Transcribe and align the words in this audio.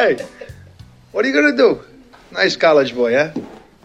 hey, 0.00 0.26
what 1.12 1.24
are 1.24 1.28
you 1.28 1.34
gonna 1.34 1.56
do? 1.56 1.80
Nice 2.32 2.56
college 2.56 2.94
boy, 2.94 3.14
huh? 3.14 3.32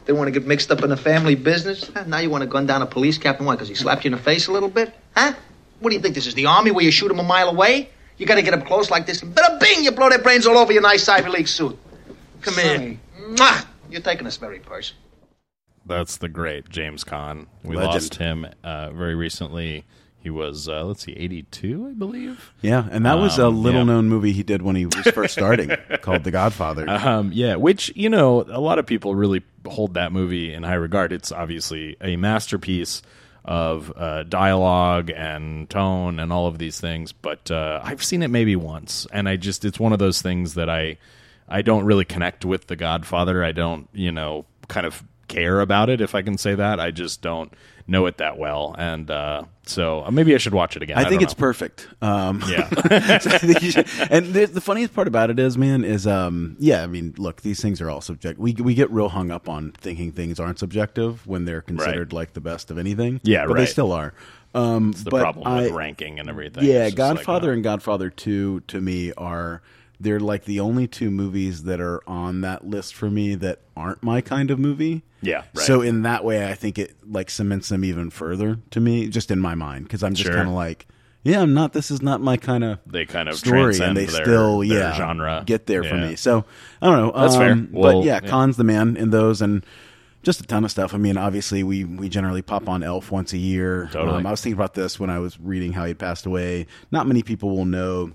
Didn't 0.06 0.20
want 0.20 0.32
to 0.32 0.40
get 0.40 0.48
mixed 0.48 0.72
up 0.72 0.84
in 0.84 0.90
the 0.90 0.98
family 0.98 1.36
business? 1.36 1.90
Huh? 1.94 2.04
Now 2.06 2.20
you 2.20 2.30
want 2.30 2.44
to 2.44 2.48
gun 2.48 2.68
down 2.68 2.82
a 2.82 2.86
police 2.86 3.18
captain? 3.18 3.46
Why? 3.46 3.56
Because 3.56 3.68
he 3.68 3.76
slapped 3.76 4.06
you 4.06 4.10
in 4.10 4.18
the 4.18 4.22
face 4.22 4.48
a 4.48 4.52
little 4.52 4.70
bit? 4.70 4.94
Huh? 5.16 5.34
What 5.80 5.90
do 5.90 5.96
you 5.96 6.02
think? 6.02 6.14
This 6.14 6.28
is 6.28 6.36
the 6.36 6.46
army 6.46 6.72
where 6.72 6.86
you 6.86 6.92
shoot 6.92 7.10
him 7.10 7.20
a 7.20 7.24
mile 7.24 7.50
away? 7.50 7.90
You 8.18 8.26
got 8.26 8.36
to 8.36 8.44
get 8.44 8.54
up 8.54 8.66
close 8.66 8.92
like 8.92 9.06
this, 9.06 9.24
and 9.24 9.36
bada 9.36 9.60
bing, 9.60 9.84
you 9.84 9.92
blow 9.92 10.10
their 10.10 10.20
brains 10.20 10.46
all 10.46 10.58
over 10.58 10.72
your 10.72 10.84
nice 10.84 11.10
Ivy 11.10 11.30
League 11.30 11.48
suit. 11.48 11.78
Come 12.42 12.54
here. 12.54 12.98
Mwah! 13.20 13.66
You're 13.90 14.02
taking 14.02 14.28
us 14.28 14.38
very 14.38 14.60
personal. 14.60 15.02
That's 15.86 16.18
the 16.18 16.30
great 16.30 16.70
James 16.70 17.04
Caan. 17.04 17.48
We 17.64 17.76
Legend. 17.76 17.94
lost 17.94 18.16
him 18.16 18.48
uh, 18.64 18.92
very 18.92 19.16
recently. 19.16 19.86
He 20.26 20.32
was, 20.32 20.68
uh, 20.68 20.84
let's 20.84 21.04
see, 21.06 21.12
82, 21.14 21.90
I 21.92 21.94
believe. 21.94 22.52
Yeah, 22.60 22.88
and 22.90 23.06
that 23.06 23.20
was 23.20 23.38
a 23.38 23.46
Um, 23.46 23.62
little 23.62 23.82
yeah. 23.82 23.86
known 23.94 24.10
movie 24.10 24.32
he 24.32 24.42
did 24.42 24.64
when 24.64 24.76
he 24.76 24.88
was 24.88 25.06
first 25.14 25.34
starting 25.34 25.70
called 26.02 26.24
The 26.24 26.32
Godfather. 26.32 26.90
Um, 26.90 27.30
yeah, 27.32 27.58
which 27.58 27.92
you 27.96 28.10
know, 28.10 28.42
a 28.42 28.60
lot 28.60 28.80
of 28.80 28.88
people 28.88 29.14
really 29.14 29.44
hold 29.68 29.94
that 29.94 30.12
movie 30.12 30.52
in 30.52 30.64
high 30.64 30.74
regard. 30.74 31.14
It's 31.14 31.32
obviously 31.32 31.96
a 32.02 32.16
masterpiece 32.16 33.04
of 33.44 33.94
uh, 33.96 34.24
dialogue 34.24 35.12
and 35.16 35.70
tone 35.70 36.20
and 36.20 36.34
all 36.34 36.48
of 36.48 36.58
these 36.58 36.80
things. 36.82 37.12
But 37.12 37.52
uh, 37.52 37.82
I've 37.84 38.04
seen 38.04 38.24
it 38.24 38.30
maybe 38.30 38.56
once, 38.56 39.06
and 39.14 39.30
I 39.30 39.36
just 39.36 39.64
it's 39.64 39.80
one 39.80 39.94
of 39.94 40.00
those 40.00 40.24
things 40.24 40.56
that 40.56 40.72
I 40.72 40.98
I 41.48 41.62
don't 41.62 41.86
really 41.86 42.06
connect 42.06 42.46
with 42.46 42.66
The 42.66 42.76
Godfather. 42.76 43.44
I 43.44 43.52
don't 43.52 43.88
you 43.94 44.12
know 44.12 44.46
kind 44.70 44.88
of 44.88 45.04
care 45.28 45.60
about 45.60 45.92
it 45.92 46.02
if 46.02 46.16
I 46.16 46.24
can 46.24 46.40
say 46.40 46.56
that. 46.56 46.80
I 46.80 46.90
just 46.90 47.22
don't 47.22 47.54
know 47.88 48.06
it 48.08 48.18
that 48.18 48.38
well, 48.38 48.76
and 48.78 49.10
uh, 49.12 49.44
so 49.66 50.04
uh, 50.04 50.12
maybe 50.12 50.34
I 50.34 50.38
should 50.38 50.54
watch 50.54 50.76
it 50.76 50.82
again. 50.84 50.98
I 50.98 51.08
think 51.08 51.22
it's 51.22 51.36
know. 51.38 51.40
perfect. 51.40 51.88
Um, 52.02 52.44
Yeah. 52.48 52.68
so 53.20 53.30
I 53.32 53.38
think 53.38 53.62
you 53.62 53.72
should- 53.72 53.88
and 54.10 54.34
the, 54.34 54.46
the 54.46 54.62
funniest 54.62 54.94
part 54.94 55.08
about 55.08 55.30
it 55.30 55.38
is, 55.40 55.58
man, 55.58 55.84
is 55.84 56.08
um, 56.08 56.56
yeah. 56.60 56.84
I 56.84 56.88
mean, 56.88 57.14
look, 57.18 57.42
these 57.42 57.62
things 57.62 57.82
are 57.82 57.90
all 57.90 58.02
subjective. 58.02 58.40
We 58.40 58.54
we 58.54 58.74
get 58.74 58.90
real 58.92 59.10
hung 59.10 59.30
up 59.32 59.48
on 59.48 59.72
thinking 59.74 60.12
things 60.12 60.40
aren't 60.40 60.60
subjective 60.60 61.26
when 61.28 61.46
they're 61.46 61.62
considered 61.62 62.12
like 62.14 62.34
the 62.34 62.42
best 62.42 62.72
of 62.72 62.78
anything. 62.78 63.22
Yeah, 63.24 63.46
but 63.48 63.58
they 63.58 63.66
still 63.66 63.92
are. 63.92 64.14
Um, 64.56 64.92
It's 64.92 65.04
the 65.04 65.12
problem 65.12 65.46
I- 65.48 65.64
with 65.64 65.72
ranking 65.74 66.20
and 66.20 66.30
everything. 66.30 66.64
Yeah, 66.64 66.86
like, 66.86 66.96
Godfather 66.96 67.52
uh, 67.52 67.54
and 67.56 67.64
Godfather 67.64 68.10
Two 68.10 68.62
to 68.68 68.80
me 68.82 69.12
are 69.14 69.62
they're 70.00 70.20
like 70.20 70.46
the 70.46 70.60
only 70.60 70.88
two 70.88 71.10
movies 71.12 71.64
that 71.64 71.80
are 71.80 72.02
on 72.08 72.42
that 72.42 72.66
list 72.68 72.94
for 72.96 73.10
me 73.10 73.36
that 73.36 73.60
aren't 73.76 74.04
my 74.04 74.22
kind 74.22 74.52
of 74.52 74.60
movie. 74.60 75.04
Yeah, 75.22 75.44
right. 75.56 75.58
So 75.66 75.82
in 75.82 76.04
that 76.04 76.24
way, 76.24 76.50
I 76.50 76.54
think 76.54 76.78
it 76.78 76.96
like 77.10 77.30
cements 77.30 77.70
them 77.70 77.84
even 77.86 78.10
further 78.10 78.60
to 78.72 78.80
me, 78.80 79.08
just 79.08 79.32
in 79.32 79.40
my 79.40 79.56
mind, 79.56 79.86
because 79.86 80.04
I'm 80.04 80.14
just 80.14 80.28
Sure. 80.28 80.36
kind 80.36 80.48
of 80.48 80.54
like, 80.54 80.86
yeah, 81.24 81.42
I'm 81.42 81.54
not. 81.56 81.74
This 81.74 81.90
is 81.90 82.02
not 82.02 82.22
my 82.22 82.38
kind 82.38 82.64
of 82.64 82.80
They 82.86 83.06
kind 83.06 83.28
of 83.30 83.36
story, 83.36 83.78
and 83.80 83.98
they 83.98 84.06
their- 84.06 84.24
still 84.24 84.60
their 84.60 84.68
yeah 84.68 84.94
genre. 84.96 85.44
get 85.46 85.66
there 85.66 85.84
for 85.84 85.96
me. 85.96 86.16
So 86.16 86.46
I 86.82 86.86
don't 86.88 86.98
know. 87.08 87.20
That's 87.20 87.36
fair. 87.36 87.52
um, 87.54 87.70
Well, 87.72 88.00
but 88.02 88.06
yeah, 88.06 88.20
yeah. 88.22 88.30
Caan's 88.30 88.58
the 88.58 88.64
man 88.64 88.96
in 88.98 89.10
those 89.10 89.42
and. 89.42 89.66
Just 90.24 90.40
a 90.42 90.44
ton 90.44 90.66
of 90.66 90.72
stuff. 90.72 90.96
I 90.96 90.98
mean, 90.98 91.18
obviously, 91.18 91.62
we 91.62 91.84
we 91.84 92.10
generally 92.10 92.42
pop 92.42 92.68
on 92.68 92.82
Elf 92.82 93.12
once 93.12 93.32
a 93.32 93.38
year. 93.38 93.90
Totally. 93.92 94.18
Um, 94.18 94.26
I 94.26 94.32
was 94.32 94.42
thinking 94.42 94.58
about 94.58 94.74
this 94.74 95.00
when 95.00 95.12
I 95.12 95.20
was 95.20 95.40
reading 95.40 95.74
how 95.74 95.86
he 95.86 95.94
passed 95.94 96.26
away. 96.26 96.66
Not 96.90 97.06
many 97.06 97.22
people 97.22 97.56
will 97.56 97.66
know. 97.66 98.10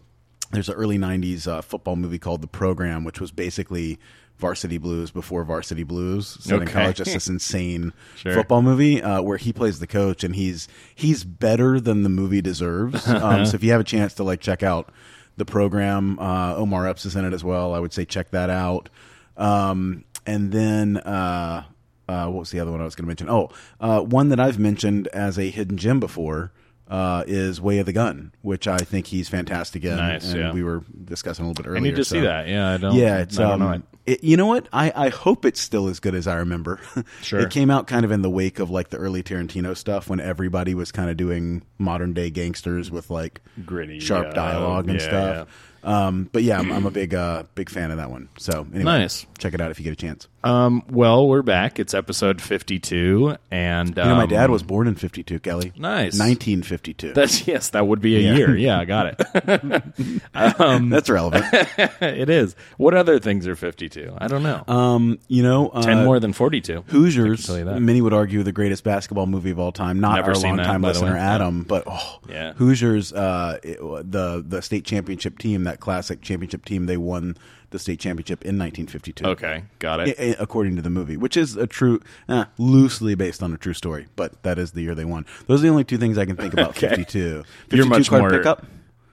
There's 0.51 0.69
an 0.69 0.75
early 0.75 0.99
'90s 0.99 1.47
uh, 1.47 1.61
football 1.63 1.97
movie 1.97 2.19
called 2.19 2.41
The 2.43 2.47
Program, 2.49 3.05
which 3.05 3.21
was 3.21 3.31
basically 3.31 3.99
Varsity 4.39 4.79
Blues 4.79 5.11
before 5.11 5.45
Varsity 5.45 5.83
Blues. 5.85 6.45
In 6.49 6.55
Okay. 6.63 6.73
college, 6.73 6.97
just 6.97 7.13
this 7.13 7.29
insane 7.37 7.93
Sure. 8.17 8.35
football 8.35 8.63
movie 8.63 9.03
uh, 9.03 9.21
where 9.23 9.37
he 9.39 9.53
plays 9.53 9.79
the 9.79 9.87
coach, 9.87 10.25
and 10.25 10.35
he's 10.35 10.67
he's 10.95 11.25
better 11.25 11.79
than 11.81 12.03
the 12.03 12.09
movie 12.09 12.43
deserves. 12.43 13.07
um, 13.09 13.47
so 13.47 13.55
if 13.55 13.63
you 13.63 13.71
have 13.73 13.81
a 13.81 13.85
chance 13.85 14.15
to 14.15 14.25
like 14.25 14.41
check 14.41 14.63
out 14.63 14.91
the 15.37 15.45
program, 15.45 16.19
uh, 16.19 16.55
Omar 16.57 16.87
Epps 16.87 17.07
is 17.07 17.15
in 17.17 17.25
it 17.25 17.33
as 17.33 17.45
well. 17.45 17.73
I 17.75 17.79
would 17.79 17.93
say 17.93 18.05
check 18.05 18.31
that 18.33 18.51
out. 18.51 18.89
Um, 19.37 20.05
and 20.27 20.53
then 20.53 20.97
uh, 20.99 21.65
uh, 22.09 22.27
what 22.27 22.41
was 22.41 22.51
the 22.51 22.61
other 22.61 22.71
one 22.73 22.81
I 22.81 22.85
was 22.85 22.95
going 22.95 23.05
to 23.05 23.09
mention? 23.09 23.31
Oh, 23.31 23.49
uh, 23.81 24.01
one 24.01 24.29
that 24.31 24.41
I've 24.41 24.59
mentioned 24.59 25.07
as 25.09 25.39
a 25.39 25.49
hidden 25.49 25.77
gem 25.79 26.01
before. 26.01 26.53
Uh, 26.91 27.23
is 27.29 27.61
Way 27.61 27.79
of 27.79 27.87
the 27.87 27.93
Gun, 27.93 28.33
which 28.43 28.67
I 28.67 28.79
think 28.79 29.07
he's 29.07 29.29
fantastic 29.29 29.85
in. 29.85 29.97
Nice, 29.97 30.33
and 30.33 30.41
yeah. 30.41 30.53
we 30.53 30.65
were 30.65 30.83
discussing 31.05 31.45
a 31.45 31.49
little 31.49 31.63
bit 31.63 31.69
earlier. 31.69 31.81
I 31.81 31.85
need 31.85 31.95
to 31.95 32.05
so- 32.05 32.17
see 32.17 32.21
that. 32.23 32.49
Yeah, 32.49 32.69
I 32.73 32.77
don't. 32.79 32.97
yeah, 32.97 33.19
it's 33.19 33.39
I 33.39 33.43
don't 33.43 33.53
um, 33.53 33.61
know 33.61 33.71
it. 33.71 33.83
it- 34.07 34.25
you 34.25 34.37
know 34.37 34.47
what? 34.47 34.67
I, 34.73 34.93
I 34.97 35.09
hope 35.11 35.45
it's 35.45 35.61
still 35.61 35.87
as 35.87 36.01
good 36.01 36.17
as 36.17 36.27
I 36.27 36.39
remember. 36.39 36.81
Sure. 37.23 37.39
it 37.39 37.51
came 37.51 37.71
out 37.71 37.87
kind 37.87 38.05
of 38.05 38.11
in 38.11 38.23
the 38.23 38.31
wake 38.31 38.59
of 38.59 38.71
like 38.71 38.89
the 38.91 38.97
early 38.97 39.23
Tarantino 39.23 39.77
stuff 39.77 40.09
when 40.09 40.19
everybody 40.19 40.75
was 40.75 40.91
kind 40.91 41.11
of 41.11 41.17
doing 41.17 41.63
modern 41.79 42.13
day 42.13 42.29
gangsters 42.31 42.91
with 42.91 43.09
like 43.09 43.41
Gritty, 43.65 44.01
sharp 44.01 44.35
dialogue 44.35 44.89
and 44.89 45.01
yeah, 45.01 45.07
stuff. 45.07 45.49
Um, 45.83 46.29
but 46.33 46.43
yeah, 46.43 46.59
I'm, 46.59 46.71
I'm 46.73 46.87
a 46.87 46.91
big 46.91 47.15
uh, 47.15 47.45
big 47.55 47.71
fan 47.71 47.91
of 47.91 47.99
that 47.99 48.11
one. 48.11 48.29
So 48.37 48.67
anyway, 48.71 48.85
Nice. 48.85 49.27
check 49.39 49.55
it 49.55 49.61
out 49.61 49.71
if 49.71 49.79
you 49.79 49.85
get 49.85 49.93
a 49.93 49.97
chance. 49.97 50.29
Um, 50.43 50.83
well, 50.89 51.29
we're 51.29 51.43
back. 51.43 51.79
It's 51.79 51.93
episode 51.93 52.41
fifty-two, 52.41 53.37
and 53.51 53.91
You 53.91 53.95
know, 54.05 54.15
my 54.15 54.23
um, 54.23 54.29
dad 54.31 54.49
was 54.49 54.63
born 54.63 54.87
in 54.87 54.95
'52, 54.95 55.39
Kelly. 55.41 55.73
Nice. 55.77 56.19
1952. 56.19 57.13
That's 57.13 57.47
yes, 57.47 57.69
that 57.71 57.87
would 57.87 58.01
be 58.01 58.17
a 58.17 58.21
Yeah. 58.21 58.37
year. 58.37 58.57
Yeah, 58.57 58.79
I 58.81 58.85
got 58.87 59.15
it. 59.21 60.23
um, 60.61 60.89
That's 60.89 61.11
relevant. 61.11 61.45
it 62.01 62.31
is. 62.31 62.57
What 62.79 62.95
other 62.95 63.19
things 63.19 63.47
are 63.47 63.55
fifty-two? 63.55 64.15
I 64.17 64.29
don't 64.29 64.43
know. 64.43 64.65
um, 64.67 65.19
you 65.29 65.43
know, 65.43 65.69
uh, 65.69 65.83
Ten 65.83 66.07
more 66.07 66.19
than 66.19 66.33
forty-two. 66.33 66.85
Hoosiers, 66.87 67.47
tell 67.47 67.59
you 67.59 67.67
that. 67.67 67.81
many 67.81 68.01
would 68.01 68.15
argue 68.15 68.43
the 68.43 68.53
greatest 68.53 68.83
basketball 68.83 69.27
movie 69.27 69.51
of 69.51 69.59
all 69.59 69.73
time. 69.73 70.01
Not 70.01 70.17
Never 70.17 70.31
our 70.33 70.39
longtime 70.39 70.81
listener. 70.81 71.19
Adam, 71.19 71.65
but 71.65 71.85
oh, 71.87 72.19
Yeah. 72.31 72.55
Hoosiers, 72.55 73.13
uh, 73.13 73.59
it- 73.63 73.79
the 73.79 74.43
the 74.47 74.63
state 74.63 74.87
championship 74.87 75.39
team, 75.39 75.65
that 75.65 75.81
classic 75.81 76.23
championship 76.23 76.65
team, 76.65 76.87
they 76.87 76.97
won 76.97 77.37
the 77.71 77.79
state 77.79 78.01
championship 78.01 78.43
in 78.43 78.59
1952. 78.59 79.25
Okay, 79.27 79.65
got 79.79 80.01
it. 80.01 80.17
I- 80.19 80.23
I- 80.23 80.37
according 80.39 80.77
to 80.77 80.83
the 80.83 80.91
movie, 80.91 81.17
which 81.17 81.37
is 81.37 81.57
a 81.57 81.67
true, 81.67 82.01
eh, 82.29 82.45
loosely 82.59 83.15
based 83.15 83.43
on 83.43 83.53
a 83.53 83.57
true 83.57 83.75
story, 83.75 84.07
but 84.17 84.43
that 84.43 84.59
is 84.59 84.73
the 84.73 84.83
year 84.83 84.95
they 84.95 85.05
won. 85.05 85.25
Those 85.47 85.61
are 85.61 85.63
the 85.63 85.69
only 85.69 85.85
two 85.85 85.99
things 85.99 86.19
I 86.19 86.25
can 86.27 86.37
think 86.37 86.53
about. 86.53 86.71
Okay. 86.77 86.89
52. 86.89 87.43
52 87.69 87.77
You're 87.77 87.87
much 87.87 88.09
card 88.09 88.23
more- 88.23 88.31
pickup. 88.31 88.67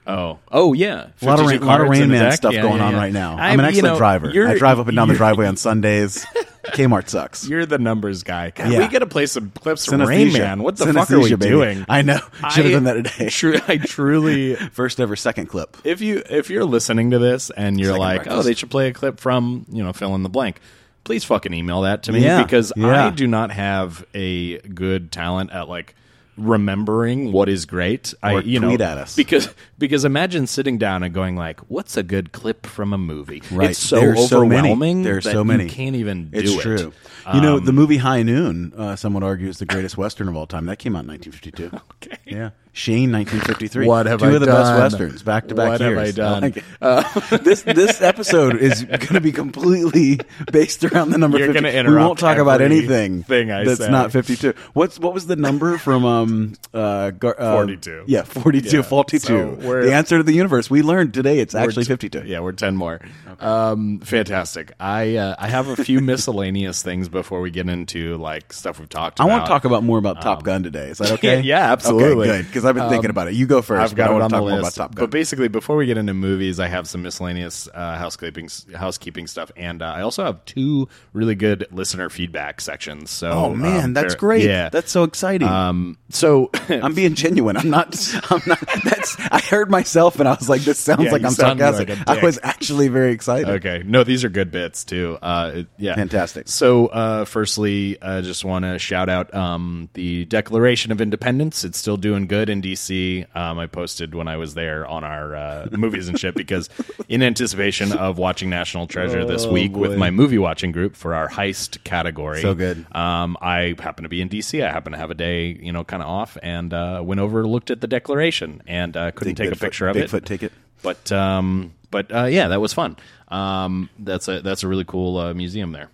Oh, 0.09 0.39
oh 0.53 0.71
yeah. 0.73 1.07
A 1.21 1.25
lot 1.25 1.39
of 1.39 1.47
rain, 1.47 1.61
lot 1.61 1.81
of 1.81 1.89
Rain 1.89 2.09
Man 2.09 2.31
stuff 2.31 2.53
going 2.53 2.79
on 2.79 2.93
right 2.95 3.11
now. 3.11 3.35
I'm 3.37 3.59
an 3.59 3.65
excellent 3.65 3.97
driver. 3.97 4.29
I 4.29 4.57
drive 4.57 4.79
up 4.79 4.87
and 4.87 4.95
down 4.95 5.09
the 5.09 5.15
driveway 5.15 5.47
on 5.47 5.57
Sundays. 5.57 6.25
Kmart 6.73 7.09
sucks. 7.09 7.47
You're 7.47 7.65
the 7.65 7.77
numbers 7.77 8.23
guy. 8.23 8.51
God, 8.51 8.71
Yeah. 8.71 8.79
We 8.79 8.87
got 8.87 8.99
to 8.99 9.05
play 9.07 9.25
some 9.25 9.51
clips 9.51 9.85
from 9.85 10.01
Rain 10.01 10.31
Man. 10.33 10.63
What 10.63 10.77
the 10.77 10.93
fuck 10.93 11.09
are 11.11 11.19
we 11.19 11.29
baby. 11.35 11.49
doing? 11.49 11.85
I 11.89 12.01
know. 12.01 12.19
Should 12.51 12.65
have 12.65 12.73
done 12.73 12.83
that 12.85 12.93
today. 13.05 13.29
Tru- 13.29 13.59
I 13.67 13.77
truly 13.77 14.55
First 14.71 14.99
ever 14.99 15.15
second 15.15 15.47
clip. 15.47 15.77
if 15.83 16.01
you 16.01 16.23
if 16.29 16.49
you're 16.49 16.65
listening 16.65 17.11
to 17.11 17.19
this 17.19 17.49
and 17.51 17.79
you're 17.79 17.89
Second 17.89 17.99
like, 17.99 18.17
breakfast. 18.23 18.37
oh, 18.37 18.41
they 18.43 18.53
should 18.53 18.69
play 18.71 18.87
a 18.89 18.93
clip 18.93 19.19
from 19.19 19.65
you 19.69 19.83
know 19.83 19.93
fill 19.93 20.13
in 20.15 20.23
the 20.23 20.29
blank, 20.29 20.59
please 21.03 21.23
fucking 21.23 21.53
email 21.53 21.81
that 21.81 22.03
to 22.03 22.11
me 22.11 22.23
Yeah, 22.23 22.43
because 22.43 22.71
yeah. 22.75 23.07
I 23.07 23.09
do 23.11 23.27
not 23.27 23.51
have 23.51 24.05
a 24.13 24.57
good 24.59 25.11
talent 25.11 25.51
at 25.51 25.67
like 25.69 25.95
remembering 26.37 27.31
what 27.31 27.49
is 27.49 27.65
great. 27.65 28.13
I 28.23 28.39
you 28.39 28.59
tweet 28.59 28.79
know 28.79 28.85
at 28.85 28.97
us. 28.97 29.15
because 29.15 29.53
because 29.77 30.05
imagine 30.05 30.47
sitting 30.47 30.77
down 30.77 31.03
and 31.03 31.13
going 31.13 31.35
like, 31.35 31.59
what's 31.69 31.97
a 31.97 32.03
good 32.03 32.31
clip 32.31 32.65
from 32.65 32.93
a 32.93 32.97
movie? 32.97 33.41
Right. 33.51 33.71
It's 33.71 33.79
so 33.79 33.99
There's 33.99 34.29
so 34.29 34.45
many. 34.45 34.59
overwhelming. 34.69 35.03
There's 35.03 35.23
that 35.25 35.33
so 35.33 35.43
many. 35.43 35.65
You 35.65 35.69
can't 35.69 35.95
even 35.95 36.29
do 36.29 36.39
It's 36.39 36.51
it. 36.53 36.61
true. 36.61 36.93
you 37.33 37.41
know, 37.41 37.57
Um, 37.57 37.65
the 37.65 37.73
movie 37.73 37.97
High 37.97 38.23
Noon, 38.23 38.73
uh, 38.77 38.95
someone 38.95 39.23
argues 39.23 39.57
the 39.57 39.65
greatest 39.65 39.97
Western 39.97 40.27
of 40.29 40.35
all 40.35 40.47
time. 40.47 40.65
That 40.67 40.79
came 40.79 40.95
out 40.95 41.03
in 41.03 41.07
1952. 41.09 41.81
Okay. 41.97 42.17
Yeah. 42.25 42.51
Shane, 42.77 43.11
1953. 43.11 43.87
What 43.87 44.05
have 44.05 44.19
Two 44.19 44.27
I 44.27 44.31
of 44.33 44.39
the 44.39 44.45
done? 44.45 44.55
best 44.77 44.93
Westerns, 44.93 45.23
back 45.23 45.47
to 45.47 45.55
back 45.55 45.69
What 45.71 45.81
years. 45.81 45.97
have 45.97 46.07
I 46.07 46.11
done? 46.11 46.41
like 46.43 46.57
it. 46.57 47.43
this, 47.43 47.63
this 47.63 48.01
episode 48.03 48.57
is 48.57 48.83
going 48.83 48.99
to 49.15 49.19
be 49.21 49.31
completely 49.31 50.19
based 50.51 50.83
around 50.83 51.09
the 51.09 51.17
number 51.17 51.39
You're 51.39 51.53
gonna 51.53 51.69
interrupt. 51.69 51.89
we 51.99 52.05
won't 52.05 52.19
talk 52.19 52.37
about 52.37 52.61
anything 52.61 53.23
thing 53.23 53.51
I 53.51 53.63
that's 53.63 53.79
say. 53.79 53.89
not 53.89 54.11
52. 54.11 54.53
What's, 54.73 54.99
what 54.99 55.15
was 55.15 55.25
the 55.25 55.35
number 55.35 55.79
from, 55.79 56.05
um, 56.05 56.53
uh, 56.71 57.09
Gar- 57.11 57.35
uh 57.41 57.53
42. 57.55 58.03
Yeah, 58.05 58.21
42, 58.21 58.77
Yeah. 58.77 58.81
42. 58.83 59.19
So 59.27 59.55
the 59.81 59.93
answer 59.93 60.17
to 60.17 60.23
the 60.23 60.33
universe. 60.33 60.69
We 60.69 60.83
learned 60.83 61.15
today 61.15 61.39
it's 61.39 61.55
actually 61.55 61.85
t- 61.85 61.89
52. 61.93 62.23
Yeah, 62.27 62.41
we're 62.41 62.51
ten 62.51 62.75
more. 62.75 63.01
Um, 63.39 63.99
fantastic. 64.01 64.71
I 64.79 65.15
uh, 65.15 65.35
I 65.39 65.47
have 65.47 65.67
a 65.67 65.75
few 65.83 65.99
miscellaneous 66.01 66.81
things 66.83 67.09
before 67.09 67.41
we 67.41 67.49
get 67.51 67.67
into 67.69 68.17
like 68.17 68.53
stuff 68.53 68.79
we've 68.79 68.89
talked. 68.89 69.19
I 69.19 69.25
want 69.25 69.45
to 69.45 69.49
talk 69.49 69.65
about 69.65 69.83
more 69.83 69.97
about 69.97 70.21
Top 70.21 70.43
Gun 70.43 70.61
today. 70.63 70.89
Is 70.89 70.99
that 70.99 71.11
okay? 71.17 71.41
Yeah, 71.41 71.71
absolutely. 71.71 72.29
Okay, 72.29 72.37
good. 72.41 72.47
Because 72.47 72.65
I've 72.67 72.75
been 72.75 72.89
thinking 72.89 73.05
Um, 73.09 73.11
about 73.11 73.27
it. 73.29 73.33
You 73.33 73.47
go 73.47 73.61
first. 73.61 73.81
I've 73.81 73.95
got 73.95 74.11
it 74.15 74.21
on 74.21 74.29
the 74.31 74.41
list. 74.41 74.59
about 74.59 74.73
Top 74.75 74.95
Gun. 74.95 75.03
But 75.05 75.11
basically, 75.11 75.47
before 75.47 75.75
we 75.77 75.85
get 75.85 75.97
into 75.97 76.13
movies, 76.13 76.59
I 76.59 76.67
have 76.67 76.87
some 76.87 77.01
miscellaneous 77.01 77.67
uh, 77.73 77.97
housekeeping 77.97 78.49
housekeeping 78.75 79.27
stuff, 79.27 79.51
and 79.55 79.81
uh, 79.81 79.85
I 79.85 80.01
also 80.01 80.23
have 80.23 80.43
two 80.45 80.87
really 81.13 81.35
good 81.35 81.65
listener 81.71 82.09
feedback 82.09 82.61
sections. 82.61 83.09
So, 83.09 83.31
oh 83.31 83.55
man, 83.55 83.83
um, 83.85 83.93
that's 83.93 84.15
great. 84.15 84.43
Yeah. 84.43 84.69
that's 84.69 84.91
so 84.91 85.03
exciting. 85.03 85.47
um. 85.47 85.97
So 86.09 86.51
I'm 86.69 86.93
being 86.93 87.15
genuine. 87.15 87.57
I'm 87.57 87.69
not. 87.69 87.95
I'm 88.31 88.41
not. 88.45 88.59
That's. 88.83 89.17
I 89.31 89.39
heard 89.39 89.69
myself 89.71 90.19
and 90.19 90.27
I 90.27 90.33
was 90.33 90.47
like, 90.49 90.61
"This 90.61 90.79
sounds 90.79 91.03
Yeah, 91.05 91.11
like 91.11 91.23
I'm 91.23 91.31
sound 91.31 91.59
sarcastic." 91.59 91.89
like 92.07 92.07
I 92.07 92.23
was 92.23 92.39
actually 92.43 92.87
very 92.89 93.11
excited. 93.13 93.49
Okay. 93.49 93.83
No, 93.85 94.03
these 94.03 94.23
are 94.23 94.29
good 94.29 94.51
bits 94.51 94.83
too. 94.83 95.17
Uh, 95.21 95.51
it- 95.55 95.67
yeah, 95.77 95.95
Fantastic. 95.95 96.47
So, 96.47 96.87
uh, 96.87 97.25
firstly, 97.25 98.01
I 98.01 98.21
just 98.21 98.43
want 98.45 98.65
to 98.65 98.79
shout 98.79 99.09
out 99.09 99.33
um, 99.33 99.89
the 99.93 100.25
Declaration 100.25 100.91
of 100.91 101.01
Independence. 101.01 101.63
It's 101.63 101.77
still 101.77 101.97
doing 101.97 102.27
good 102.27 102.49
in 102.49 102.56
DC. 102.61 103.25
Um, 103.35 103.59
I 103.59 103.67
posted 103.67 104.15
when 104.15 104.27
I 104.27 104.37
was 104.37 104.53
there 104.53 104.85
on 104.87 105.03
our 105.03 105.35
uh, 105.35 105.67
movies 105.71 106.07
and 106.07 106.19
shit 106.19 106.35
because 106.35 106.69
in 107.07 107.21
anticipation 107.23 107.91
of 107.93 108.17
watching 108.17 108.49
National 108.49 108.87
Treasure 108.87 109.25
this 109.25 109.45
Oh, 109.45 109.51
week 109.51 109.75
with 109.75 109.97
my 109.97 110.11
movie 110.11 110.37
watching 110.37 110.71
group 110.71 110.95
for 110.95 111.13
our 111.13 111.27
heist 111.29 111.83
category. 111.83 112.41
So 112.41 112.53
good. 112.53 112.85
Um, 112.95 113.37
I 113.41 113.75
happen 113.79 114.03
to 114.03 114.09
be 114.09 114.21
in 114.21 114.29
DC. 114.29 114.65
I 114.65 114.71
happen 114.71 114.91
to 114.91 114.97
have 114.97 115.11
a 115.11 115.15
day, 115.15 115.57
you 115.61 115.71
know, 115.71 115.83
kind 115.83 116.01
of 116.03 116.09
off, 116.09 116.37
and 116.41 116.73
uh, 116.73 117.01
went 117.03 117.19
over, 117.19 117.47
looked 117.47 117.71
at 117.71 117.81
the 117.81 117.87
Declaration, 117.87 118.61
and 118.67 118.95
uh, 118.97 119.11
couldn't 119.11 119.35
take 119.35 119.51
a 119.51 119.55
picture 119.55 119.87
of 119.87 119.95
it. 119.97 120.09
Bigfoot 120.09 120.25
ticket. 120.25 120.51
But 120.81 121.11
um, 121.11 121.73
but 121.91 122.13
uh, 122.13 122.25
yeah, 122.25 122.49
that 122.49 122.61
was 122.61 122.73
fun. 122.73 122.97
Um, 123.29 123.89
that's 123.99 124.27
a 124.27 124.41
that's 124.41 124.63
a 124.63 124.67
really 124.67 124.85
cool 124.85 125.17
uh, 125.17 125.33
museum 125.33 125.71
there. 125.71 125.89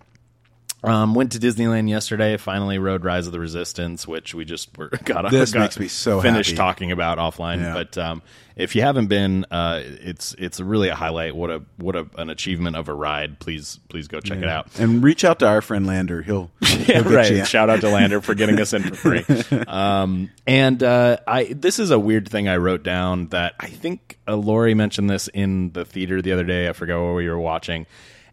Um, 0.86 1.14
went 1.14 1.32
to 1.32 1.38
Disneyland 1.38 1.88
yesterday. 1.88 2.36
Finally 2.36 2.78
rode 2.78 3.04
Rise 3.04 3.26
of 3.26 3.32
the 3.32 3.40
Resistance, 3.40 4.06
which 4.06 4.34
we 4.34 4.44
just 4.44 4.76
were 4.76 4.88
got 5.04 5.04
This 5.04 5.12
got 5.14 5.30
This 5.32 5.54
makes 5.54 5.78
me 5.78 5.88
so 5.88 6.16
happy. 6.20 6.28
finished 6.28 6.50
happy. 6.50 6.56
talking 6.56 6.92
about 6.92 7.18
offline. 7.18 7.60
Yeah. 7.60 7.72
But 7.74 7.98
um, 7.98 8.22
if 8.56 8.76
you 8.76 8.82
haven't 8.82 9.06
been, 9.06 9.46
uh, 9.50 9.80
it's 9.84 10.34
it's 10.38 10.60
really 10.60 10.88
a 10.88 10.94
highlight. 10.94 11.34
What 11.34 11.50
a 11.50 11.62
what 11.76 11.96
a, 11.96 12.06
an 12.18 12.30
achievement 12.30 12.76
of 12.76 12.88
a 12.88 12.94
ride. 12.94 13.38
Please 13.40 13.80
please 13.88 14.06
go 14.08 14.20
check 14.20 14.38
it 14.38 14.48
out. 14.48 14.68
And 14.78 15.02
reach 15.02 15.24
out 15.24 15.38
to 15.40 15.46
our 15.46 15.60
friend 15.62 15.86
Lander. 15.86 16.22
He'll, 16.22 16.50
Yeah, 16.62 17.02
he'll 17.02 17.04
right. 17.04 17.46
Shout 17.46 17.70
out 17.70 17.80
to 17.80 17.88
Lander 17.88 18.20
for 18.20 18.34
getting 18.34 18.60
us 18.60 18.72
in 18.72 18.82
for 18.82 18.94
free. 18.94 19.24
Um, 19.66 20.30
and 20.46 20.82
uh, 20.82 21.16
I 21.26 21.44
this 21.44 21.78
is 21.78 21.90
a 21.90 21.98
weird 21.98 22.28
thing 22.28 22.48
I 22.48 22.58
wrote 22.58 22.82
down 22.84 23.28
that 23.28 23.54
I 23.58 23.68
think 23.68 24.18
uh, 24.28 24.36
Lori 24.36 24.74
mentioned 24.74 25.08
this 25.10 25.28
in 25.28 25.72
the 25.72 25.84
theater 25.84 26.20
the 26.22 26.32
other 26.32 26.44
day. 26.44 26.68
I 26.68 26.72
forgot 26.74 27.02
what 27.04 27.14
we 27.14 27.28
were 27.28 27.38
watching, 27.38 27.86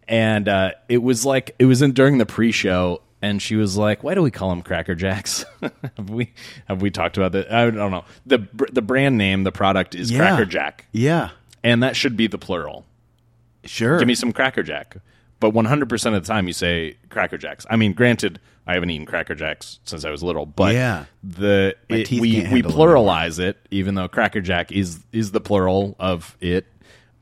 and 0.08 0.48
uh, 0.48 0.72
it 0.88 0.98
was 1.02 1.24
like 1.26 1.54
it 1.58 1.64
was 1.66 1.82
in 1.82 1.92
during 1.92 2.18
the 2.18 2.26
pre-show. 2.26 3.02
And 3.24 3.40
she 3.40 3.54
was 3.54 3.76
like, 3.76 4.02
"Why 4.02 4.16
do 4.16 4.22
we 4.22 4.32
call 4.32 4.50
them 4.50 4.62
Cracker 4.62 4.96
Jacks? 4.96 5.44
have 5.96 6.10
we 6.10 6.32
have 6.66 6.82
we 6.82 6.90
talked 6.90 7.16
about 7.16 7.30
that? 7.32 7.52
I 7.52 7.70
don't 7.70 7.92
know. 7.92 8.04
the 8.26 8.48
The 8.72 8.82
brand 8.82 9.16
name, 9.16 9.44
the 9.44 9.52
product 9.52 9.94
is 9.94 10.10
Yeah. 10.10 10.18
Cracker 10.18 10.44
Jack, 10.44 10.86
Yeah, 10.90 11.30
and 11.62 11.84
that 11.84 11.94
should 11.94 12.16
be 12.16 12.26
the 12.26 12.36
plural. 12.38 12.84
sure. 13.64 13.98
Give 14.00 14.08
me 14.08 14.16
some 14.16 14.32
Cracker 14.32 14.64
Jack. 14.64 14.96
But 15.38 15.52
100% 15.54 15.92
of 16.16 16.22
the 16.24 16.26
time 16.32 16.46
you 16.48 16.52
say 16.52 16.96
Cracker 17.10 17.38
Jacks. 17.38 17.64
I 17.70 17.74
mean, 17.76 17.92
granted, 17.94 18.40
I 18.66 18.74
haven't 18.74 18.90
eaten 18.90 19.06
Cracker 19.06 19.34
Jacks 19.36 19.78
since 19.84 20.04
I 20.04 20.10
was 20.10 20.22
little, 20.24 20.46
but 20.46 20.74
Yeah. 20.74 21.04
the 21.22 21.76
it, 21.88 22.10
we 22.10 22.46
we 22.52 22.62
pluralize 22.62 23.38
it, 23.38 23.56
even 23.70 23.94
though 23.94 24.08
Cracker 24.08 24.40
Jack 24.40 24.72
is 24.72 24.98
is 25.12 25.30
the 25.30 25.40
plural 25.40 25.94
of 26.00 26.36
it. 26.40 26.66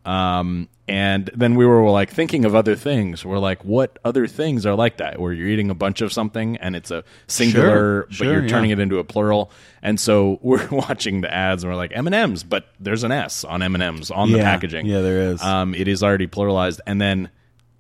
Um, 0.06 0.68
and 0.90 1.30
then 1.34 1.54
we 1.54 1.64
were 1.64 1.88
like 1.88 2.10
thinking 2.10 2.44
of 2.44 2.56
other 2.56 2.74
things. 2.74 3.24
We're 3.24 3.38
like, 3.38 3.64
what 3.64 4.00
other 4.04 4.26
things 4.26 4.66
are 4.66 4.74
like 4.74 4.96
that? 4.96 5.20
Where 5.20 5.32
you're 5.32 5.46
eating 5.46 5.70
a 5.70 5.74
bunch 5.74 6.00
of 6.00 6.12
something 6.12 6.56
and 6.56 6.74
it's 6.74 6.90
a 6.90 7.04
singular, 7.28 7.70
Sure, 7.70 8.02
but 8.06 8.14
sure, 8.14 8.32
you're 8.32 8.42
yeah. 8.42 8.48
turning 8.48 8.70
it 8.70 8.80
into 8.80 8.98
a 8.98 9.04
plural. 9.04 9.52
And 9.82 10.00
so 10.00 10.38
we're 10.42 10.66
watching 10.68 11.20
the 11.20 11.32
ads 11.32 11.62
and 11.62 11.72
we're 11.72 11.76
like 11.76 11.92
M 11.94 12.08
and 12.08 12.14
M's, 12.14 12.42
but 12.42 12.66
there's 12.80 13.04
an 13.04 13.12
S 13.12 13.44
on 13.44 13.62
M 13.62 13.74
and 13.74 13.82
M's 13.84 14.10
on 14.10 14.32
the 14.32 14.38
packaging. 14.38 14.84
Yeah, 14.86 15.00
there 15.00 15.30
is. 15.30 15.40
Um, 15.40 15.76
it 15.76 15.86
is 15.86 16.02
already 16.02 16.26
pluralized. 16.26 16.80
And 16.88 17.00
then 17.00 17.30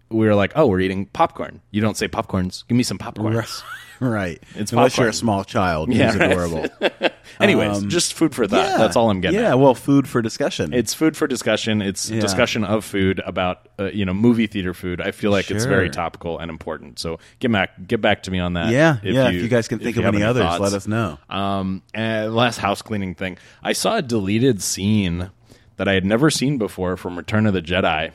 we 0.08 0.26
were 0.26 0.36
like, 0.36 0.52
oh, 0.54 0.68
we're 0.68 0.80
eating 0.80 1.06
popcorn. 1.06 1.60
You 1.72 1.80
don't 1.80 1.96
say 1.96 2.06
popcorns. 2.06 2.64
Give 2.68 2.76
me 2.76 2.84
some 2.84 2.98
popcorns. 2.98 3.34
right. 3.34 3.62
It's 4.00 4.72
Unless 4.72 4.92
popcorn. 4.92 5.04
you're 5.04 5.10
a 5.10 5.12
small 5.12 5.44
child. 5.44 5.92
Yeah, 5.92 6.10
He's 6.12 6.20
right. 6.20 6.32
adorable. 6.32 6.66
Anyways, 7.40 7.84
just 7.84 8.14
food 8.14 8.34
for 8.34 8.46
thought. 8.46 8.78
That's 8.78 8.96
all 8.96 9.10
I'm 9.10 9.20
getting. 9.20 9.38
Um, 9.38 9.44
Yeah, 9.44 9.50
at. 9.52 9.58
well, 9.58 9.74
food 9.74 10.08
for 10.08 10.20
discussion. 10.20 10.74
It's 10.74 10.92
food 10.94 11.16
for 11.16 11.26
discussion. 11.26 11.80
It's 11.80 12.10
Yeah. 12.10 12.20
discussion 12.20 12.64
of 12.64 12.84
food 12.84 13.20
about 13.24 13.68
uh, 13.78 13.84
you 13.92 14.04
know 14.04 14.12
movie 14.14 14.46
theater 14.46 14.74
food. 14.74 15.00
I 15.00 15.10
feel 15.12 15.30
like 15.30 15.50
it's 15.50 15.64
very 15.64 15.88
topical 15.90 16.38
and 16.38 16.50
important. 16.50 16.98
So 16.98 17.18
get 17.38 17.50
back 17.52 17.70
get 17.86 18.00
back 18.00 18.24
to 18.24 18.30
me 18.30 18.38
on 18.40 18.54
that. 18.54 18.70
yeah, 18.72 18.98
yeah. 19.02 19.28
If 19.28 19.34
you 19.34 19.48
guys 19.48 19.68
can 19.68 19.78
think 19.78 19.96
of 19.96 20.04
have 20.04 20.14
any 20.14 20.22
others, 20.22 20.42
thoughts. 20.44 20.60
let 20.60 20.72
us 20.72 20.86
know. 20.86 21.18
Um, 21.30 21.82
and 21.94 22.34
last 22.34 22.58
house 22.58 22.82
cleaning 22.82 23.14
thing. 23.14 23.38
I 23.62 23.72
saw 23.72 23.96
a 23.98 24.02
deleted 24.02 24.60
scene 24.62 25.30
that 25.76 25.88
I 25.88 25.92
had 25.94 26.04
never 26.04 26.30
seen 26.30 26.58
before 26.58 26.96
from 26.98 27.16
Return 27.16 27.46
of 27.46 27.54
the 27.54 27.62
Jedi. 27.62 28.10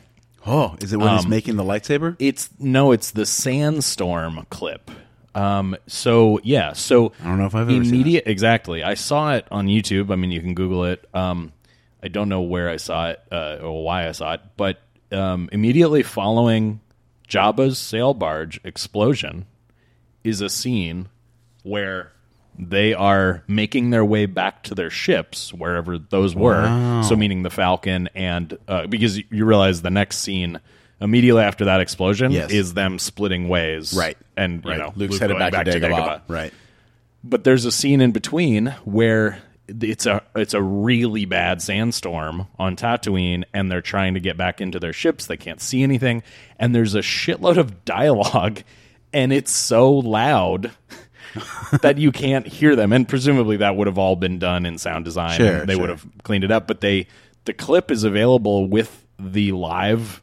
Oh, 0.45 0.75
is 0.79 0.93
it 0.93 0.97
when 0.97 1.07
Um, 1.07 1.15
he's 1.15 1.25
making 1.27 1.55
the 1.55 1.63
lightsaber? 1.63 2.15
It's 2.19 2.49
no, 2.59 2.91
it's 2.91 3.09
the 3.09 3.25
sandstorm 3.25 4.45
clip. 4.51 4.91
Um, 5.35 5.75
so 5.85 6.39
yeah, 6.43 6.73
so 6.73 7.11
I 7.21 7.25
don't 7.25 7.39
know 7.39 7.45
if 7.45 7.55
I've 7.55 7.69
ever 7.69 7.83
seen 7.83 7.93
immediate 7.93 8.23
exactly. 8.25 8.83
I 8.83 8.93
saw 8.93 9.33
it 9.35 9.45
on 9.51 9.67
YouTube. 9.67 10.11
I 10.11 10.15
mean, 10.15 10.31
you 10.31 10.41
can 10.41 10.53
Google 10.53 10.85
it. 10.85 11.07
Um, 11.13 11.51
I 12.01 12.07
don't 12.07 12.29
know 12.29 12.41
where 12.41 12.69
I 12.69 12.77
saw 12.77 13.09
it 13.09 13.21
uh, 13.31 13.57
or 13.61 13.83
why 13.83 14.07
I 14.07 14.11
saw 14.13 14.33
it, 14.33 14.41
but 14.57 14.79
um, 15.11 15.49
immediately 15.51 16.03
following 16.03 16.79
Jabba's 17.27 17.77
sail 17.77 18.13
barge 18.13 18.61
explosion 18.63 19.45
is 20.23 20.41
a 20.41 20.49
scene 20.49 21.09
where 21.63 22.11
they 22.57 22.93
are 22.93 23.43
making 23.47 23.89
their 23.89 24.05
way 24.05 24.25
back 24.27 24.63
to 24.63 24.75
their 24.75 24.89
ships 24.89 25.53
wherever 25.53 25.97
those 25.97 26.35
were. 26.35 27.01
So 27.03 27.15
meaning 27.15 27.43
the 27.43 27.49
Falcon 27.49 28.07
and 28.15 28.57
uh, 28.67 28.87
because 28.87 29.17
you 29.17 29.45
realize 29.45 29.81
the 29.81 29.89
next 29.89 30.19
scene 30.19 30.59
immediately 31.01 31.41
after 31.43 31.65
that 31.65 31.81
explosion 31.81 32.31
Yes. 32.31 32.51
is 32.51 32.73
them 32.73 32.99
splitting 32.99 33.47
ways, 33.49 33.93
Right. 33.93 34.17
And 34.37 34.63
you 34.65 34.75
know, 34.77 34.93
Luke's 34.95 35.13
Luke 35.13 35.21
headed 35.21 35.37
going 35.37 35.51
back, 35.51 35.65
to 35.65 35.71
to 35.71 35.79
Dagobah. 35.79 36.21
Right. 36.27 36.53
but 37.23 37.43
there's 37.43 37.65
a 37.65 37.71
scene 37.71 38.01
in 38.01 38.11
between 38.11 38.67
where 38.85 39.39
it's 39.67 40.05
a 40.05 40.21
it's 40.35 40.53
a 40.53 40.61
really 40.61 41.25
bad 41.25 41.59
sandstorm 41.61 42.47
on 42.59 42.75
Tatooine 42.75 43.43
and 43.53 43.71
they're 43.71 43.81
trying 43.81 44.13
to 44.13 44.19
get 44.19 44.37
back 44.37 44.61
into 44.61 44.79
their 44.79 44.93
ships 44.93 45.25
they 45.25 45.37
can't 45.37 45.59
see 45.59 45.81
anything 45.81 46.21
and 46.59 46.75
there's 46.75 46.93
a 46.93 46.99
shitload 46.99 47.57
of 47.57 47.83
dialogue 47.83 48.61
and 49.11 49.33
it's 49.33 49.51
so 49.51 49.91
loud 49.91 50.69
that 51.81 51.97
you 51.97 52.11
can't 52.11 52.45
hear 52.47 52.75
them 52.75 52.93
and 52.93 53.07
presumably 53.09 53.57
that 53.57 53.75
would 53.75 53.87
have 53.87 53.97
all 53.97 54.15
been 54.15 54.37
done 54.37 54.65
in 54.67 54.77
sound 54.77 55.03
design 55.03 55.35
Sure, 55.37 55.57
and 55.57 55.67
they 55.69 55.73
sure. 55.73 55.81
would 55.81 55.89
have 55.89 56.05
cleaned 56.23 56.43
it 56.43 56.51
up 56.51 56.67
but 56.67 56.81
they 56.81 57.07
the 57.45 57.53
clip 57.53 57.89
is 57.89 58.03
available 58.03 58.67
with 58.67 59.05
the 59.17 59.51
live 59.51 60.21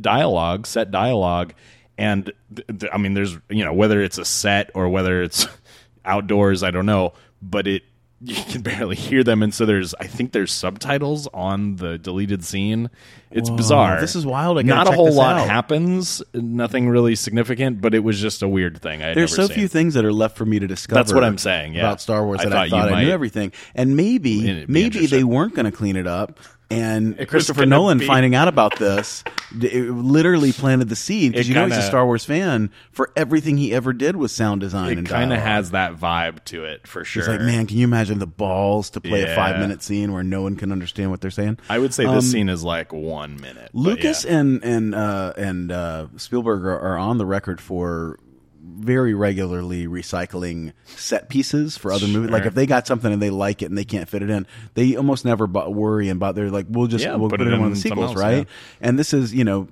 dialogue 0.00 0.66
set 0.66 0.90
dialogue 0.90 1.52
and 1.98 2.32
th- 2.54 2.66
th- 2.78 2.92
i 2.92 2.98
mean 2.98 3.14
there's 3.14 3.36
you 3.48 3.64
know 3.64 3.72
whether 3.72 4.00
it's 4.02 4.18
a 4.18 4.24
set 4.24 4.70
or 4.74 4.88
whether 4.88 5.22
it's 5.22 5.46
outdoors 6.04 6.62
i 6.62 6.70
don't 6.70 6.86
know 6.86 7.12
but 7.40 7.66
it 7.66 7.82
you 8.24 8.36
can 8.44 8.62
barely 8.62 8.94
hear 8.94 9.24
them. 9.24 9.42
And 9.42 9.52
so 9.52 9.66
there's 9.66 9.94
i 9.96 10.06
think 10.06 10.30
there's 10.30 10.52
subtitles 10.52 11.26
on 11.34 11.76
the 11.76 11.98
deleted 11.98 12.44
scene 12.44 12.88
it's 13.34 13.50
bizarre 13.50 14.00
this 14.00 14.16
is 14.16 14.24
wild. 14.26 14.58
I 14.58 14.62
not 14.62 14.88
a 14.88 14.92
whole 14.92 15.12
lot 15.12 15.38
out. 15.38 15.48
happens 15.48 16.22
nothing 16.34 16.88
really 16.88 17.14
significant 17.14 17.80
but 17.80 17.94
it 17.94 18.00
was 18.00 18.20
just 18.20 18.42
a 18.42 18.48
weird 18.48 18.80
thing 18.80 19.02
I 19.02 19.14
There's 19.14 19.34
so 19.34 19.46
seen. 19.46 19.54
few 19.56 19.68
things 19.68 19.94
that 19.94 20.04
are 20.04 20.12
left 20.12 20.36
for 20.36 20.44
me 20.46 20.58
to 20.58 20.66
discover. 20.66 20.98
That's 20.98 21.12
what 21.12 21.24
I'm 21.24 21.38
saying, 21.38 21.74
yeah. 21.74 21.80
about 21.80 22.00
Star 22.00 22.24
Wars 22.24 22.40
I 22.40 22.44
that 22.44 22.52
I 22.52 22.56
thought 22.56 22.64
you 22.76 22.82
thought 22.82 22.92
I 22.92 23.04
knew 23.04 23.10
everything, 23.10 23.52
and 23.74 23.96
maybe 23.96 24.64
maybe 24.68 25.06
they 25.06 25.24
weren't 25.24 25.54
going 25.54 25.66
to 25.66 25.72
clean 25.72 25.96
it 25.96 26.06
up. 26.06 26.38
And 26.70 27.18
was 27.18 27.26
Christopher 27.28 27.66
Nolan 27.66 27.98
be- 27.98 28.06
finding 28.06 28.34
out 28.34 28.48
about 28.48 28.78
this 28.78 29.22
it 29.60 29.90
literally 29.90 30.52
planted 30.52 30.88
the 30.88 30.96
seed 30.96 31.32
because 31.32 31.46
It 31.46 31.50
you 31.50 31.54
know 31.54 31.66
he's 31.66 31.76
a 31.76 31.82
Star 31.82 32.06
Wars 32.06 32.24
fan. 32.24 32.70
For 32.92 33.10
everything 33.14 33.58
he 33.58 33.74
ever 33.74 33.92
did 33.92 34.16
was 34.16 34.32
sound 34.32 34.62
design. 34.62 34.92
it 34.92 34.98
and 34.98 35.08
kind 35.08 35.32
of 35.32 35.38
has 35.38 35.72
that 35.72 35.96
vibe 35.96 36.42
to 36.44 36.64
it 36.64 36.86
for 36.86 37.04
sure 37.04 37.20
It's 37.20 37.28
like, 37.28 37.40
man, 37.40 37.66
can 37.66 37.76
you 37.76 37.84
imagine 37.84 38.18
the 38.18 38.26
balls 38.26 38.88
to 38.90 39.00
play 39.02 39.22
a 39.22 39.34
five 39.34 39.58
minute 39.58 39.82
scene 39.82 40.12
where 40.12 40.22
no 40.22 40.40
one 40.42 40.56
can 40.56 40.72
understand 40.72 41.10
what 41.10 41.20
they're 41.20 41.30
saying? 41.30 41.58
i 41.68 41.78
would 41.78 41.92
say 41.92 42.04
this 42.04 42.12
um, 42.14 42.20
scene 42.22 42.48
is 42.48 42.64
like 42.64 42.92
one 42.92 43.21
minute 43.28 43.70
Lucas 43.72 44.24
yeah. 44.24 44.38
and 44.38 44.64
and 44.64 44.94
uh, 44.94 45.32
and 45.36 45.72
uh, 45.72 46.06
Spielberg 46.16 46.64
are, 46.64 46.78
are 46.78 46.98
on 46.98 47.18
the 47.18 47.26
record 47.26 47.60
for 47.60 48.18
very 48.64 49.12
regularly 49.12 49.86
recycling 49.86 50.72
set 50.86 51.28
pieces 51.28 51.76
for 51.76 51.92
other 51.92 52.06
movies. 52.06 52.30
Like 52.30 52.46
if 52.46 52.54
they 52.54 52.64
got 52.66 52.86
something 52.86 53.12
and 53.12 53.20
they 53.20 53.28
like 53.30 53.60
it 53.60 53.66
and 53.66 53.76
they 53.76 53.84
can't 53.84 54.08
fit 54.08 54.22
it 54.22 54.30
in, 54.30 54.46
they 54.74 54.96
almost 54.96 55.24
never 55.24 55.46
bu- 55.46 55.68
worry 55.68 56.08
about. 56.08 56.36
They're 56.36 56.50
like, 56.50 56.66
we'll 56.68 56.86
just 56.86 57.04
Yeah, 57.04 57.16
we'll 57.16 57.28
put 57.28 57.40
put, 57.40 57.48
it 57.48 57.52
in 57.52 57.60
one 57.60 57.70
of 57.70 57.74
the 57.74 57.80
sequels, 57.80 58.10
else, 58.12 58.16
right? 58.16 58.46
And 58.80 58.98
this 58.98 59.12
is 59.12 59.34
you 59.34 59.44
know, 59.44 59.68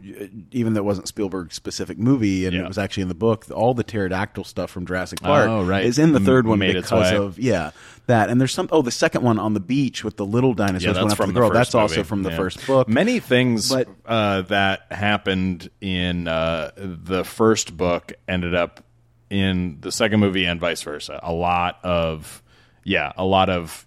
even 0.51 0.75
though 0.75 0.81
it 0.81 0.85
wasn't 0.85 1.09
Spielberg's 1.09 1.55
specific 1.55 1.99
movie 1.99 2.47
and 2.47 2.55
Yeah. 2.55 2.63
it 2.63 2.69
was 2.69 2.79
actually 2.79 3.03
in 3.03 3.09
the 3.09 3.15
book, 3.15 3.47
all 3.55 3.75
the 3.75 3.85
pterodactyl 3.85 4.45
stuff 4.45 4.71
from 4.71 4.87
Jurassic 4.87 5.21
Park 5.21 5.49
Oh, 5.49 5.65
right. 5.65 5.85
is 5.85 5.99
in 5.99 6.13
the 6.13 6.21
third 6.21 6.47
one 6.47 6.59
Made 6.59 6.77
its 6.77 6.91
because 6.91 7.13
of 7.13 7.39
yeah 7.39 7.71
that. 8.07 8.29
And 8.31 8.41
there's 8.41 8.53
some 8.53 8.69
oh 8.73 8.83
the 8.83 8.91
second 8.91 9.23
one 9.23 9.39
on 9.39 9.55
the 9.55 9.61
beach 9.61 10.03
with 10.05 10.17
the 10.17 10.27
little 10.27 10.55
dinosaurs 10.55 10.97
yeah, 10.97 11.03
that's 11.03 11.15
from 11.15 11.33
the 11.33 11.41
girl. 11.41 11.49
first 11.49 11.55
that's 11.73 11.75
also 11.75 12.03
from 12.03 12.23
the 12.23 12.31
Yeah. 12.31 12.37
first 12.37 12.67
book. 12.67 12.89
Many 12.89 13.21
things 13.21 13.69
But- 13.69 13.89
uh, 14.07 14.43
that 14.43 14.87
happened 14.91 15.71
in 15.81 16.27
uh, 16.29 16.71
the 16.77 17.25
first 17.25 17.77
book 17.77 18.13
ended 18.29 18.55
up 18.55 18.85
in 19.31 19.79
the 19.81 19.93
second 19.93 20.19
movie, 20.21 20.45
and 20.45 20.59
vice 20.61 20.83
versa. 20.83 21.21
A 21.23 21.33
lot 21.33 21.79
of, 21.85 22.43
yeah, 22.83 23.13
a 23.17 23.25
lot 23.25 23.49
of, 23.49 23.87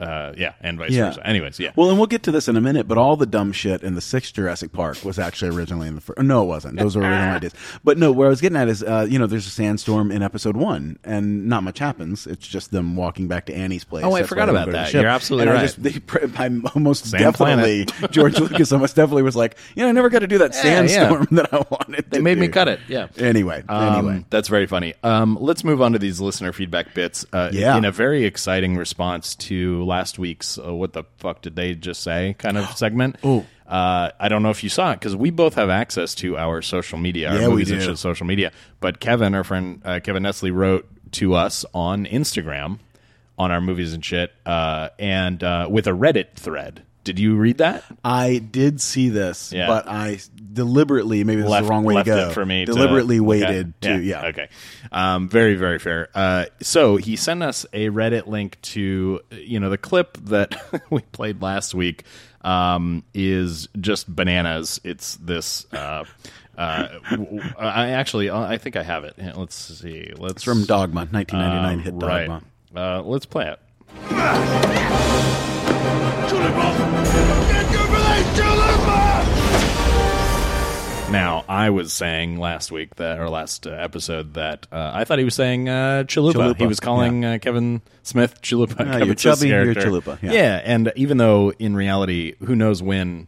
uh, 0.00 0.32
yeah, 0.36 0.52
and 0.60 0.78
vice 0.78 0.94
versa. 0.94 1.26
Anyways, 1.26 1.58
yeah. 1.58 1.72
Well, 1.76 1.88
and 1.90 1.98
we'll 1.98 2.06
get 2.06 2.22
to 2.24 2.30
this 2.30 2.48
in 2.48 2.56
a 2.56 2.60
minute, 2.60 2.86
but 2.88 2.98
all 2.98 3.16
the 3.16 3.26
dumb 3.26 3.52
shit 3.52 3.82
in 3.82 3.94
the 3.94 4.00
sixth 4.00 4.34
Jurassic 4.34 4.72
Park 4.72 5.04
was 5.04 5.18
actually 5.18 5.56
originally 5.56 5.88
in 5.88 5.94
the 5.96 6.00
first. 6.00 6.18
No, 6.20 6.42
it 6.42 6.46
wasn't. 6.46 6.78
Those 6.78 6.96
were 6.96 7.02
original 7.02 7.34
ideas. 7.36 7.54
But 7.84 7.98
no, 7.98 8.12
where 8.12 8.26
I 8.26 8.30
was 8.30 8.40
getting 8.40 8.56
at 8.56 8.68
is, 8.68 8.82
uh, 8.82 9.06
you 9.08 9.18
know, 9.18 9.26
there's 9.26 9.46
a 9.46 9.50
sandstorm 9.50 10.10
in 10.10 10.22
episode 10.22 10.56
one, 10.56 10.98
and 11.04 11.46
not 11.48 11.62
much 11.62 11.78
happens. 11.78 12.26
It's 12.26 12.46
just 12.46 12.70
them 12.70 12.96
walking 12.96 13.28
back 13.28 13.46
to 13.46 13.54
Annie's 13.54 13.84
place. 13.84 14.04
Oh, 14.04 14.12
I 14.14 14.20
That's 14.20 14.28
forgot 14.28 14.48
about 14.48 14.66
go 14.66 14.72
to 14.72 14.72
the 14.72 14.78
that. 14.78 14.88
ship. 14.88 15.02
You're 15.02 15.10
absolutely 15.10 15.48
And 15.48 15.58
I 15.58 15.62
right. 15.62 15.74
just- 15.74 15.82
they 15.82 16.42
I'm 16.42 16.64
almost 16.74 17.06
Same 17.06 17.20
definitely 17.20 17.86
George 18.10 18.38
Lucas 18.38 18.72
almost 18.72 18.94
definitely 18.96 19.22
was 19.22 19.36
like, 19.36 19.56
you 19.74 19.82
know, 19.82 19.88
I 19.88 19.92
never 19.92 20.08
got 20.08 20.20
to 20.20 20.26
do 20.26 20.38
that 20.38 20.54
Yeah, 20.64 20.82
yeah. 20.82 20.86
sandstorm 20.86 21.26
that 21.32 21.52
I 21.52 21.64
wanted. 21.70 22.10
they 22.10 22.18
to 22.18 22.22
made 22.22 22.38
me 22.38 22.48
cut 22.48 22.68
it. 22.68 22.80
Yeah. 22.88 23.08
Anyway, 23.16 23.62
Um, 23.68 23.94
anyway. 24.06 24.24
that's 24.30 24.48
very 24.48 24.66
funny. 24.66 24.94
Um, 25.02 25.36
let's 25.40 25.64
move 25.64 25.82
on 25.82 25.92
to 25.92 25.98
these 25.98 26.20
listener 26.20 26.52
feedback 26.52 26.94
bits. 26.94 27.26
Uh, 27.32 27.50
Yeah. 27.52 27.76
In 27.76 27.84
a 27.84 27.92
very 27.92 28.24
exciting 28.24 28.76
response 28.76 29.34
to 29.36 29.84
last 29.88 30.18
week's 30.18 30.58
uh, 30.58 30.72
"What 30.72 30.92
the 30.92 31.02
fuck 31.16 31.42
did 31.42 31.56
they 31.56 31.74
just 31.74 32.02
say?" 32.02 32.36
kind 32.38 32.56
of 32.56 32.66
segment. 32.76 33.16
Oh, 33.24 33.44
uh, 33.66 34.10
I 34.20 34.28
don't 34.28 34.42
know 34.44 34.50
if 34.50 34.62
you 34.62 34.70
saw 34.70 34.92
it 34.92 35.00
because 35.00 35.16
we 35.16 35.30
both 35.30 35.54
have 35.54 35.68
access 35.70 36.14
to 36.16 36.38
our 36.38 36.62
social 36.62 36.98
media, 36.98 37.30
our 37.30 37.34
Yeah, 37.36 37.46
we 37.48 37.52
movies 37.54 37.70
and 37.72 37.80
do. 37.80 37.86
shit 37.86 37.98
social 37.98 38.26
media. 38.26 38.52
But 38.80 39.00
Kevin, 39.00 39.34
our 39.34 39.44
friend 39.44 39.82
uh, 39.84 40.00
Kevin 40.02 40.22
Nestle, 40.22 40.50
wrote 40.52 40.86
to 41.12 41.34
us 41.34 41.64
on 41.74 42.06
Instagram 42.06 42.78
on 43.38 43.50
our 43.50 43.60
movies 43.60 43.92
and 43.94 44.04
shit, 44.04 44.32
uh, 44.46 44.88
and 44.98 45.42
uh, 45.42 45.66
with 45.70 45.86
a 45.86 45.90
Reddit 45.92 46.34
thread. 46.34 46.82
Did 47.08 47.18
you 47.18 47.36
read 47.36 47.58
that? 47.58 47.84
I 48.04 48.36
did 48.38 48.80
see 48.80 49.08
this, 49.08 49.50
Yeah. 49.52 49.66
but 49.66 49.88
I 49.88 50.18
deliberately 50.52 51.24
maybe 51.24 51.40
this 51.42 51.50
left, 51.50 51.62
is 51.62 51.68
the 51.68 51.72
wrong 51.72 51.84
way 51.84 51.94
to 51.94 52.04
go. 52.04 52.28
it 52.28 52.32
for 52.34 52.44
me. 52.44 52.64
to 52.66 52.72
deliberately 52.72 53.18
waited 53.20 53.80
to 53.82 53.98
yeah. 54.02 54.26
Okay. 54.26 54.48
Um, 54.92 55.28
very 55.28 55.54
very 55.54 55.78
fair. 55.78 56.08
Uh, 56.14 56.44
so 56.60 56.96
he 56.96 57.16
sent 57.16 57.42
us 57.42 57.64
a 57.72 57.88
Reddit 57.88 58.26
link 58.26 58.60
to 58.62 59.20
you 59.30 59.58
know 59.58 59.70
the 59.70 59.78
clip 59.78 60.18
that 60.24 60.54
we 60.90 61.00
played 61.00 61.40
last 61.40 61.74
week 61.74 62.04
um, 62.42 63.04
is 63.14 63.68
just 63.80 64.14
bananas. 64.14 64.80
It's 64.84 65.16
this. 65.16 65.66
Uh, 65.72 66.04
uh, 66.58 66.88
w- 67.10 67.38
w- 67.38 67.54
I 67.58 67.90
actually 67.90 68.30
I 68.30 68.58
think 68.58 68.76
I 68.76 68.82
have 68.82 69.04
it. 69.04 69.14
Let's 69.36 69.54
see. 69.54 70.12
Let's 70.16 70.34
It's 70.34 70.42
from 70.44 70.64
Dogma, 70.64 71.06
1999 71.10 71.78
hit 71.80 71.94
Uh, 71.94 72.06
right. 72.06 72.28
Dogma. 72.28 72.42
Uh, 72.76 73.02
let's 73.02 73.24
play 73.26 73.54
it. 73.54 73.58
Now, 81.10 81.46
I 81.48 81.70
was 81.70 81.94
saying 81.94 82.38
last 82.38 82.70
week 82.70 82.96
that, 82.96 83.18
or 83.18 83.30
last 83.30 83.66
uh, 83.66 83.70
episode 83.70 84.34
that 84.34 84.66
uh, 84.70 84.90
I 84.92 85.04
thought 85.04 85.18
he 85.18 85.24
was 85.24 85.34
saying 85.34 85.66
uh, 85.66 86.04
Chalupa. 86.06 86.34
Chalupa, 86.34 86.56
He 86.58 86.66
was 86.66 86.80
calling 86.80 87.24
uh, 87.24 87.38
Kevin 87.40 87.80
Smith 88.02 88.42
Chalupa. 88.42 89.06
You're 89.06 89.14
chubby, 89.14 89.48
you're. 89.48 89.74
Chalupa, 89.74 90.20
yeah. 90.20 90.60
and 90.62 90.92
even 90.96 91.16
though 91.16 91.52
in 91.52 91.74
reality, 91.74 92.34
who 92.44 92.54
knows 92.54 92.82
when 92.82 93.26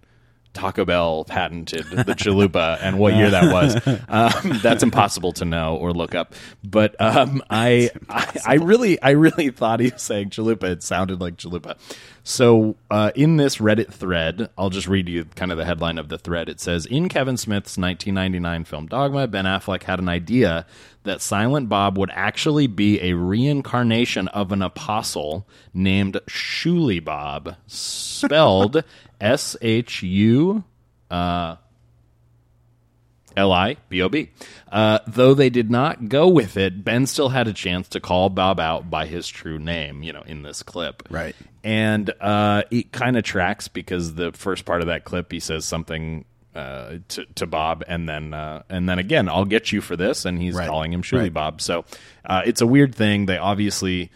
Taco 0.52 0.84
Bell 0.84 1.24
patented 1.24 1.86
the 1.86 2.04
Chalupa 2.14 2.78
and 2.82 2.98
what 2.98 3.14
year 3.14 3.30
that 3.30 3.52
was, 3.52 3.76
um, 4.08 4.58
that's 4.62 4.82
impossible 4.82 5.32
to 5.34 5.44
know 5.44 5.76
or 5.76 5.92
look 5.92 6.14
up. 6.14 6.34
But 6.62 7.00
um, 7.00 7.42
I, 7.48 7.90
I, 8.08 8.40
I 8.46 8.54
really, 8.54 9.00
I 9.00 9.10
really 9.10 9.50
thought 9.50 9.80
he 9.80 9.90
was 9.90 10.02
saying 10.02 10.30
Chalupa. 10.30 10.64
It 10.64 10.82
sounded 10.82 11.20
like 11.20 11.36
Chalupa. 11.36 11.78
So 12.22 12.76
uh, 12.90 13.12
in 13.14 13.36
this 13.36 13.56
Reddit 13.56 13.92
thread, 13.92 14.50
I'll 14.58 14.70
just 14.70 14.88
read 14.88 15.08
you 15.08 15.24
kind 15.36 15.50
of 15.50 15.58
the 15.58 15.64
headline 15.64 15.98
of 15.98 16.08
the 16.08 16.18
thread. 16.18 16.48
It 16.48 16.60
says 16.60 16.86
In 16.86 17.08
Kevin 17.08 17.36
Smith's 17.36 17.78
1999 17.78 18.64
film 18.64 18.86
Dogma, 18.86 19.26
Ben 19.26 19.44
Affleck 19.46 19.84
had 19.84 19.98
an 19.98 20.08
idea 20.08 20.66
that 21.04 21.22
Silent 21.22 21.68
Bob 21.68 21.96
would 21.96 22.10
actually 22.12 22.66
be 22.66 23.00
a 23.00 23.14
reincarnation 23.14 24.28
of 24.28 24.52
an 24.52 24.62
apostle 24.62 25.46
named 25.72 26.20
Shuli 26.26 27.02
Bob, 27.02 27.56
spelled 27.66 28.84
S 29.20 29.56
H 29.62 30.02
U 30.02 30.64
L 33.36 33.52
I 33.52 33.76
B 33.88 34.02
O 34.02 34.08
B. 34.08 34.30
Uh, 34.70 34.98
though 35.06 35.34
they 35.34 35.50
did 35.50 35.70
not 35.70 36.08
go 36.08 36.28
with 36.28 36.56
it, 36.56 36.84
Ben 36.84 37.06
still 37.06 37.28
had 37.28 37.48
a 37.48 37.52
chance 37.52 37.88
to 37.88 38.00
call 38.00 38.28
Bob 38.28 38.58
out 38.60 38.90
by 38.90 39.06
his 39.06 39.28
true 39.28 39.58
name, 39.58 40.02
you 40.02 40.12
know, 40.12 40.22
in 40.22 40.42
this 40.42 40.62
clip. 40.62 41.02
Right. 41.10 41.34
And 41.64 42.10
uh, 42.20 42.62
it 42.70 42.92
kind 42.92 43.16
of 43.16 43.24
tracks 43.24 43.68
because 43.68 44.14
the 44.14 44.32
first 44.32 44.64
part 44.64 44.80
of 44.80 44.86
that 44.88 45.04
clip, 45.04 45.30
he 45.30 45.40
says 45.40 45.64
something 45.64 46.24
uh, 46.54 46.96
to, 47.08 47.24
to 47.36 47.46
Bob, 47.46 47.84
and 47.86 48.08
then 48.08 48.34
uh, 48.34 48.62
and 48.68 48.88
then 48.88 48.98
again, 48.98 49.28
I'll 49.28 49.44
get 49.44 49.70
you 49.70 49.80
for 49.80 49.96
this, 49.96 50.24
and 50.24 50.40
he's 50.40 50.54
Right. 50.54 50.68
calling 50.68 50.92
him 50.92 51.02
Shuli 51.02 51.18
Right. 51.20 51.32
Bob. 51.32 51.60
So 51.60 51.84
uh, 52.24 52.42
it's 52.44 52.60
a 52.60 52.66
weird 52.66 52.94
thing. 52.94 53.26
They 53.26 53.38
obviously 53.38 54.10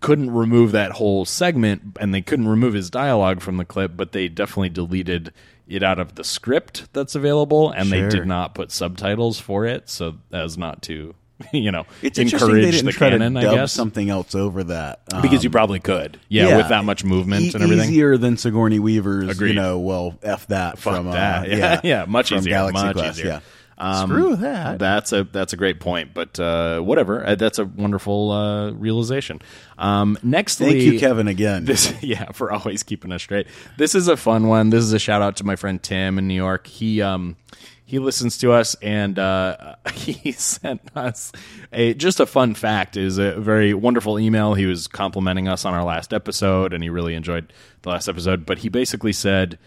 couldn't 0.00 0.30
remove 0.32 0.72
that 0.72 0.90
whole 0.92 1.24
segment, 1.24 1.96
and 2.00 2.12
they 2.12 2.22
couldn't 2.22 2.48
remove 2.48 2.74
his 2.74 2.90
dialogue 2.90 3.40
from 3.40 3.56
the 3.56 3.64
clip, 3.64 3.92
but 3.96 4.10
they 4.12 4.26
definitely 4.28 4.70
deleted 4.70 5.32
it 5.68 5.82
out 5.82 5.98
of 5.98 6.14
the 6.14 6.24
script 6.24 6.92
that's 6.92 7.14
available, 7.14 7.70
and 7.70 7.90
they 7.90 8.08
did 8.08 8.26
not 8.26 8.54
put 8.54 8.70
subtitles 8.70 9.38
for 9.40 9.66
it, 9.66 9.88
so 9.88 10.16
as 10.32 10.56
not 10.56 10.82
to 10.82 11.14
you 11.52 11.70
know 11.70 11.84
It's 12.02 12.18
encourage 12.18 12.64
they 12.64 12.70
didn't 12.70 12.86
the 12.86 12.92
try 12.92 13.10
canon, 13.10 13.34
to 13.34 13.40
I 13.40 13.54
guess. 13.54 13.72
something 13.72 14.08
else 14.08 14.34
over 14.34 14.64
that 14.64 15.00
um, 15.12 15.20
because 15.22 15.44
you 15.44 15.50
probably 15.50 15.80
could, 15.80 16.18
yeah, 16.28 16.56
with 16.56 16.68
that 16.70 16.84
much 16.84 17.04
movement 17.04 17.42
e- 17.42 17.50
and 17.52 17.62
everything. 17.62 17.90
Easier 17.90 18.16
than 18.16 18.36
Sigourney 18.38 18.78
Weaver's. 18.78 19.28
Agreed. 19.28 19.50
You 19.50 19.54
know, 19.56 19.78
well, 19.80 20.18
f 20.22 20.46
that 20.46 20.78
Fuck 20.78 20.94
from 20.94 21.08
uh, 21.08 21.12
that. 21.12 21.48
Yeah, 21.50 21.80
yeah, 21.84 22.04
much 22.06 22.30
from 22.30 22.38
easier, 22.38 22.50
Galaxy 22.50 22.84
much 22.86 22.96
Quest. 22.96 23.18
easier. 23.18 23.30
Yeah. 23.32 23.40
Um, 23.78 24.08
Screw 24.10 24.36
that. 24.36 24.78
That's 24.78 25.12
a 25.12 25.24
that's 25.24 25.52
a 25.52 25.56
great 25.56 25.80
point, 25.80 26.14
but 26.14 26.38
uh, 26.40 26.80
whatever. 26.80 27.26
Uh, 27.26 27.34
that's 27.34 27.58
a 27.58 27.64
wonderful 27.66 28.30
uh, 28.30 28.70
realization. 28.72 29.42
Um, 29.76 30.16
next, 30.22 30.56
Thank 30.58 30.76
you, 30.76 30.98
Kevin, 30.98 31.28
again. 31.28 31.64
This, 31.76 31.92
yeah, 32.02 32.32
for 32.32 32.52
always 32.52 32.82
keeping 32.82 33.12
us 33.12 33.22
straight. 33.22 33.48
This 33.76 33.94
is 33.94 34.08
a 34.08 34.16
fun 34.16 34.46
one. 34.48 34.70
This 34.70 34.82
is 34.84 34.92
a 34.92 34.98
shout 34.98 35.20
out 35.20 35.36
to 35.36 35.44
my 35.44 35.56
friend 35.56 35.82
Tim 35.82 36.18
in 36.18 36.26
New 36.28 36.34
York. 36.34 36.66
He 36.66 37.02
um 37.02 37.36
he 37.84 37.98
listens 37.98 38.38
to 38.38 38.52
us 38.52 38.74
and 38.82 39.18
uh, 39.18 39.76
he 39.92 40.32
sent 40.32 40.80
us 40.96 41.32
a 41.72 41.94
just 41.94 42.18
a 42.18 42.26
fun 42.26 42.54
fact. 42.54 42.96
is 42.96 43.18
a 43.18 43.32
very 43.38 43.74
wonderful 43.74 44.18
email. 44.18 44.54
He 44.54 44.66
was 44.66 44.88
complimenting 44.88 45.48
us 45.48 45.64
on 45.64 45.74
our 45.74 45.84
last 45.84 46.12
episode 46.14 46.72
and 46.72 46.82
he 46.82 46.88
really 46.88 47.14
enjoyed 47.14 47.52
the 47.82 47.90
last 47.90 48.08
episode. 48.08 48.46
But 48.46 48.58
he 48.58 48.68
basically 48.68 49.12
said. 49.12 49.58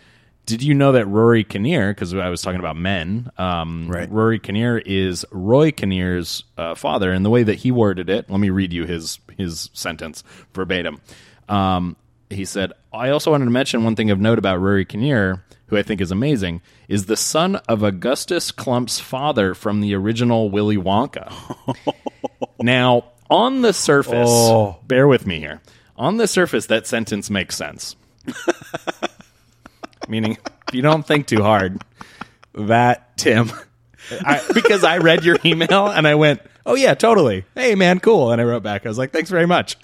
Did 0.49 0.63
you 0.63 0.73
know 0.73 0.91
that 0.93 1.05
Rory 1.05 1.43
Kinnear, 1.43 1.91
because 1.93 2.13
I 2.13 2.29
was 2.29 2.41
talking 2.41 2.59
about 2.59 2.75
men, 2.75 3.29
um, 3.37 3.87
Right. 3.87 4.09
Rory 4.11 4.39
Kinnear 4.39 4.77
is 4.79 5.25
Roy 5.31 5.71
Kinnear's 5.71 6.43
uh, 6.57 6.75
father, 6.75 7.11
and 7.11 7.23
the 7.25 7.29
way 7.29 7.43
that 7.43 7.55
he 7.55 7.71
worded 7.71 8.09
it, 8.09 8.29
let 8.29 8.39
me 8.39 8.49
read 8.49 8.73
you 8.73 8.85
his 8.85 9.19
his 9.37 9.69
sentence 9.73 10.23
verbatim. 10.53 10.99
Um, 11.47 11.95
he 12.29 12.45
said, 12.45 12.73
"I 12.93 13.09
also 13.09 13.31
wanted 13.31 13.45
to 13.45 13.51
mention 13.51 13.83
one 13.83 13.95
thing 13.95 14.11
of 14.11 14.19
note 14.19 14.37
about 14.39 14.59
Rory 14.59 14.85
Kinnear, 14.85 15.43
who 15.67 15.77
I 15.77 15.83
think 15.83 16.01
is 16.01 16.11
amazing, 16.11 16.61
is 16.87 17.05
the 17.05 17.17
son 17.17 17.55
of 17.67 17.81
Augustus 17.83 18.51
Clump's 18.51 18.99
father 18.99 19.53
from 19.53 19.81
the 19.81 19.93
original 19.95 20.49
Willy 20.49 20.77
Wonka." 20.77 21.31
now, 22.61 23.05
on 23.29 23.61
the 23.61 23.73
surface, 23.73 24.29
Oh. 24.29 24.77
bear 24.87 25.07
with 25.07 25.25
me 25.27 25.39
here. 25.39 25.61
On 25.97 26.17
the 26.17 26.27
surface, 26.27 26.65
that 26.67 26.87
sentence 26.87 27.29
makes 27.29 27.55
sense. 27.57 27.95
Meaning, 30.09 30.37
if 30.67 30.73
you 30.73 30.81
don't 30.81 31.05
think 31.05 31.27
too 31.27 31.43
hard, 31.43 31.81
that 32.53 33.15
Tim, 33.17 33.51
I, 34.11 34.41
because 34.53 34.83
I 34.83 34.97
read 34.97 35.23
your 35.23 35.37
email 35.45 35.87
and 35.87 36.07
I 36.07 36.15
went, 36.15 36.41
"Oh 36.65 36.75
yeah, 36.75 36.95
totally. 36.95 37.45
Hey 37.55 37.75
man, 37.75 37.99
cool." 37.99 38.31
And 38.31 38.41
I 38.41 38.43
wrote 38.43 38.63
back, 38.63 38.85
I 38.85 38.89
was 38.89 38.97
like, 38.97 39.11
"Thanks 39.11 39.29
very 39.29 39.45
much." 39.45 39.77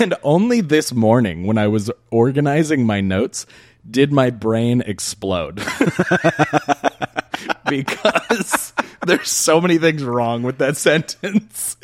And 0.00 0.14
only 0.22 0.60
this 0.60 0.92
morning, 0.92 1.44
when 1.44 1.58
I 1.58 1.66
was 1.66 1.90
organizing 2.12 2.86
my 2.86 3.00
notes, 3.00 3.46
did 3.88 4.12
my 4.12 4.30
brain 4.30 4.80
explode 4.80 5.60
because 7.68 8.72
there's 9.06 9.30
so 9.30 9.60
many 9.60 9.78
things 9.78 10.02
wrong 10.04 10.42
with 10.42 10.58
that 10.58 10.76
sentence. 10.76 11.76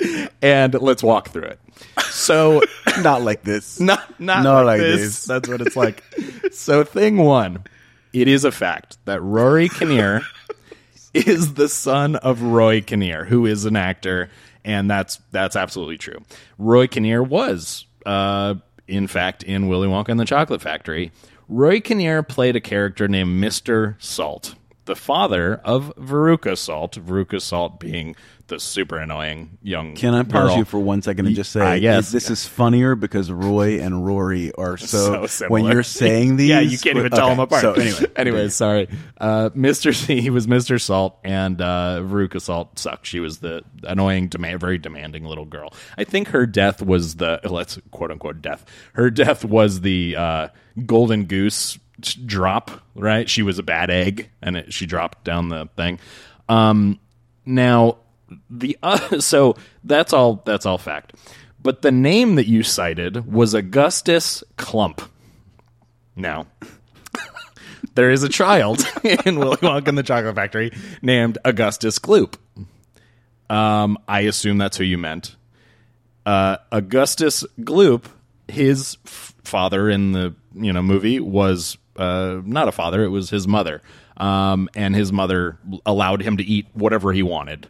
And 0.42 0.74
let's 0.74 1.02
walk 1.02 1.30
through 1.30 1.44
it. 1.44 1.60
So 2.10 2.62
Not 3.02 3.22
like 3.22 3.42
this. 3.42 3.78
not 3.80 4.18
not 4.20 4.42
Not 4.42 4.64
like, 4.66 4.78
like 4.78 4.80
this. 4.80 5.00
this. 5.00 5.24
That's 5.24 5.48
what 5.48 5.60
it's 5.60 5.76
like. 5.76 6.02
so 6.52 6.84
thing 6.84 7.16
one, 7.18 7.64
it 8.12 8.28
is 8.28 8.44
a 8.44 8.50
fact 8.52 8.98
that 9.04 9.22
Rory 9.22 9.68
Kinnear 9.68 10.22
is 11.14 11.54
the 11.54 11.68
son 11.68 12.16
of 12.16 12.42
Roy 12.42 12.80
Kinnear, 12.80 13.24
who 13.24 13.46
is 13.46 13.64
an 13.64 13.76
actor, 13.76 14.30
and 14.64 14.90
that's 14.90 15.20
that's 15.30 15.56
absolutely 15.56 15.98
true. 15.98 16.18
Roy 16.58 16.86
Kinnear 16.86 17.22
was, 17.22 17.86
uh, 18.06 18.54
in 18.86 19.06
fact, 19.06 19.42
in 19.42 19.68
Willy 19.68 19.88
Wonka 19.88 20.08
and 20.08 20.20
the 20.20 20.24
Chocolate 20.24 20.60
Factory. 20.62 21.12
Roy 21.48 21.80
Kinnear 21.80 22.22
played 22.22 22.56
a 22.56 22.60
character 22.60 23.08
named 23.08 23.30
Mister 23.40 23.96
Salt, 24.00 24.54
the 24.88 24.96
father 24.96 25.60
of 25.64 25.94
Veruca 25.96 26.56
Salt. 26.58 26.94
Veruca 26.94 27.40
Salt 27.40 27.78
being 27.78 28.16
the 28.46 28.58
super 28.58 28.96
annoying 28.96 29.58
young. 29.62 29.94
Can 29.94 30.14
I 30.14 30.22
pause 30.22 30.48
girl. 30.48 30.56
you 30.56 30.64
for 30.64 30.80
one 30.80 31.02
second 31.02 31.26
and 31.26 31.36
just 31.36 31.52
say, 31.52 31.60
I 31.60 31.78
guess. 31.78 32.10
this 32.10 32.30
is 32.30 32.46
funnier 32.46 32.94
because 32.94 33.30
Roy 33.30 33.80
and 33.80 34.06
Rory 34.06 34.50
are 34.52 34.76
so. 34.78 34.86
so 34.86 35.26
similar. 35.26 35.52
when 35.52 35.70
you're 35.70 35.82
saying 35.82 36.36
these, 36.36 36.48
yeah, 36.48 36.60
you 36.60 36.78
can't 36.78 36.96
even 36.96 37.10
tell 37.10 37.26
okay, 37.26 37.30
them 37.32 37.40
apart. 37.40 37.60
So 37.60 37.72
anyway, 37.74 38.06
anyway, 38.16 38.48
sorry. 38.48 38.88
Uh, 39.20 39.50
Mr. 39.50 39.94
C, 39.94 40.22
he 40.22 40.30
was 40.30 40.46
Mr. 40.46 40.80
Salt, 40.80 41.18
and 41.22 41.60
uh, 41.60 42.00
Veruca 42.02 42.40
Salt 42.40 42.78
sucked. 42.78 43.06
She 43.06 43.20
was 43.20 43.38
the 43.38 43.62
annoying, 43.84 44.28
demand, 44.28 44.58
very 44.58 44.78
demanding 44.78 45.26
little 45.26 45.44
girl. 45.44 45.74
I 45.98 46.04
think 46.04 46.28
her 46.28 46.46
death 46.46 46.82
was 46.82 47.16
the 47.16 47.40
let's 47.44 47.78
quote 47.90 48.10
unquote 48.10 48.40
death. 48.40 48.64
Her 48.94 49.10
death 49.10 49.44
was 49.44 49.82
the 49.82 50.16
uh, 50.16 50.48
golden 50.86 51.26
goose 51.26 51.78
drop. 52.00 52.70
Right? 52.94 53.28
She 53.28 53.42
was 53.42 53.58
a 53.58 53.62
bad 53.62 53.90
egg, 53.90 54.30
and 54.42 54.56
it, 54.56 54.72
she 54.72 54.86
dropped 54.86 55.24
down 55.24 55.48
the 55.48 55.68
thing. 55.76 55.98
Um, 56.48 56.98
now 57.44 57.98
the 58.50 58.78
uh, 58.82 59.20
so 59.20 59.56
that's 59.84 60.12
all 60.12 60.42
that's 60.44 60.66
all 60.66 60.78
fact. 60.78 61.14
But 61.60 61.82
the 61.82 61.92
name 61.92 62.36
that 62.36 62.46
you 62.46 62.62
cited 62.62 63.32
was 63.32 63.52
Augustus 63.52 64.44
Clump. 64.56 65.02
Now, 66.14 66.46
there 67.94 68.10
is 68.10 68.22
a 68.22 68.28
child 68.28 68.86
in 69.04 69.38
Willy 69.38 69.56
Wonka 69.56 69.88
and 69.88 69.98
the 69.98 70.02
Chocolate 70.02 70.34
Factory 70.34 70.72
named 71.02 71.38
Augustus 71.44 71.98
Gloop. 71.98 72.34
Um, 73.50 73.98
I 74.06 74.20
assume 74.20 74.58
that's 74.58 74.76
who 74.76 74.84
you 74.84 74.98
meant. 74.98 75.36
Uh, 76.24 76.58
Augustus 76.70 77.44
Gloop 77.60 78.04
his 78.48 78.96
f- 79.06 79.34
father 79.44 79.88
in 79.88 80.12
the 80.12 80.34
you 80.54 80.72
know 80.72 80.82
movie 80.82 81.20
was 81.20 81.76
uh, 81.98 82.40
not 82.44 82.68
a 82.68 82.72
father; 82.72 83.04
it 83.04 83.08
was 83.08 83.30
his 83.30 83.48
mother, 83.48 83.82
um, 84.16 84.68
and 84.74 84.94
his 84.94 85.12
mother 85.12 85.58
allowed 85.84 86.22
him 86.22 86.36
to 86.36 86.44
eat 86.44 86.66
whatever 86.72 87.12
he 87.12 87.22
wanted. 87.22 87.68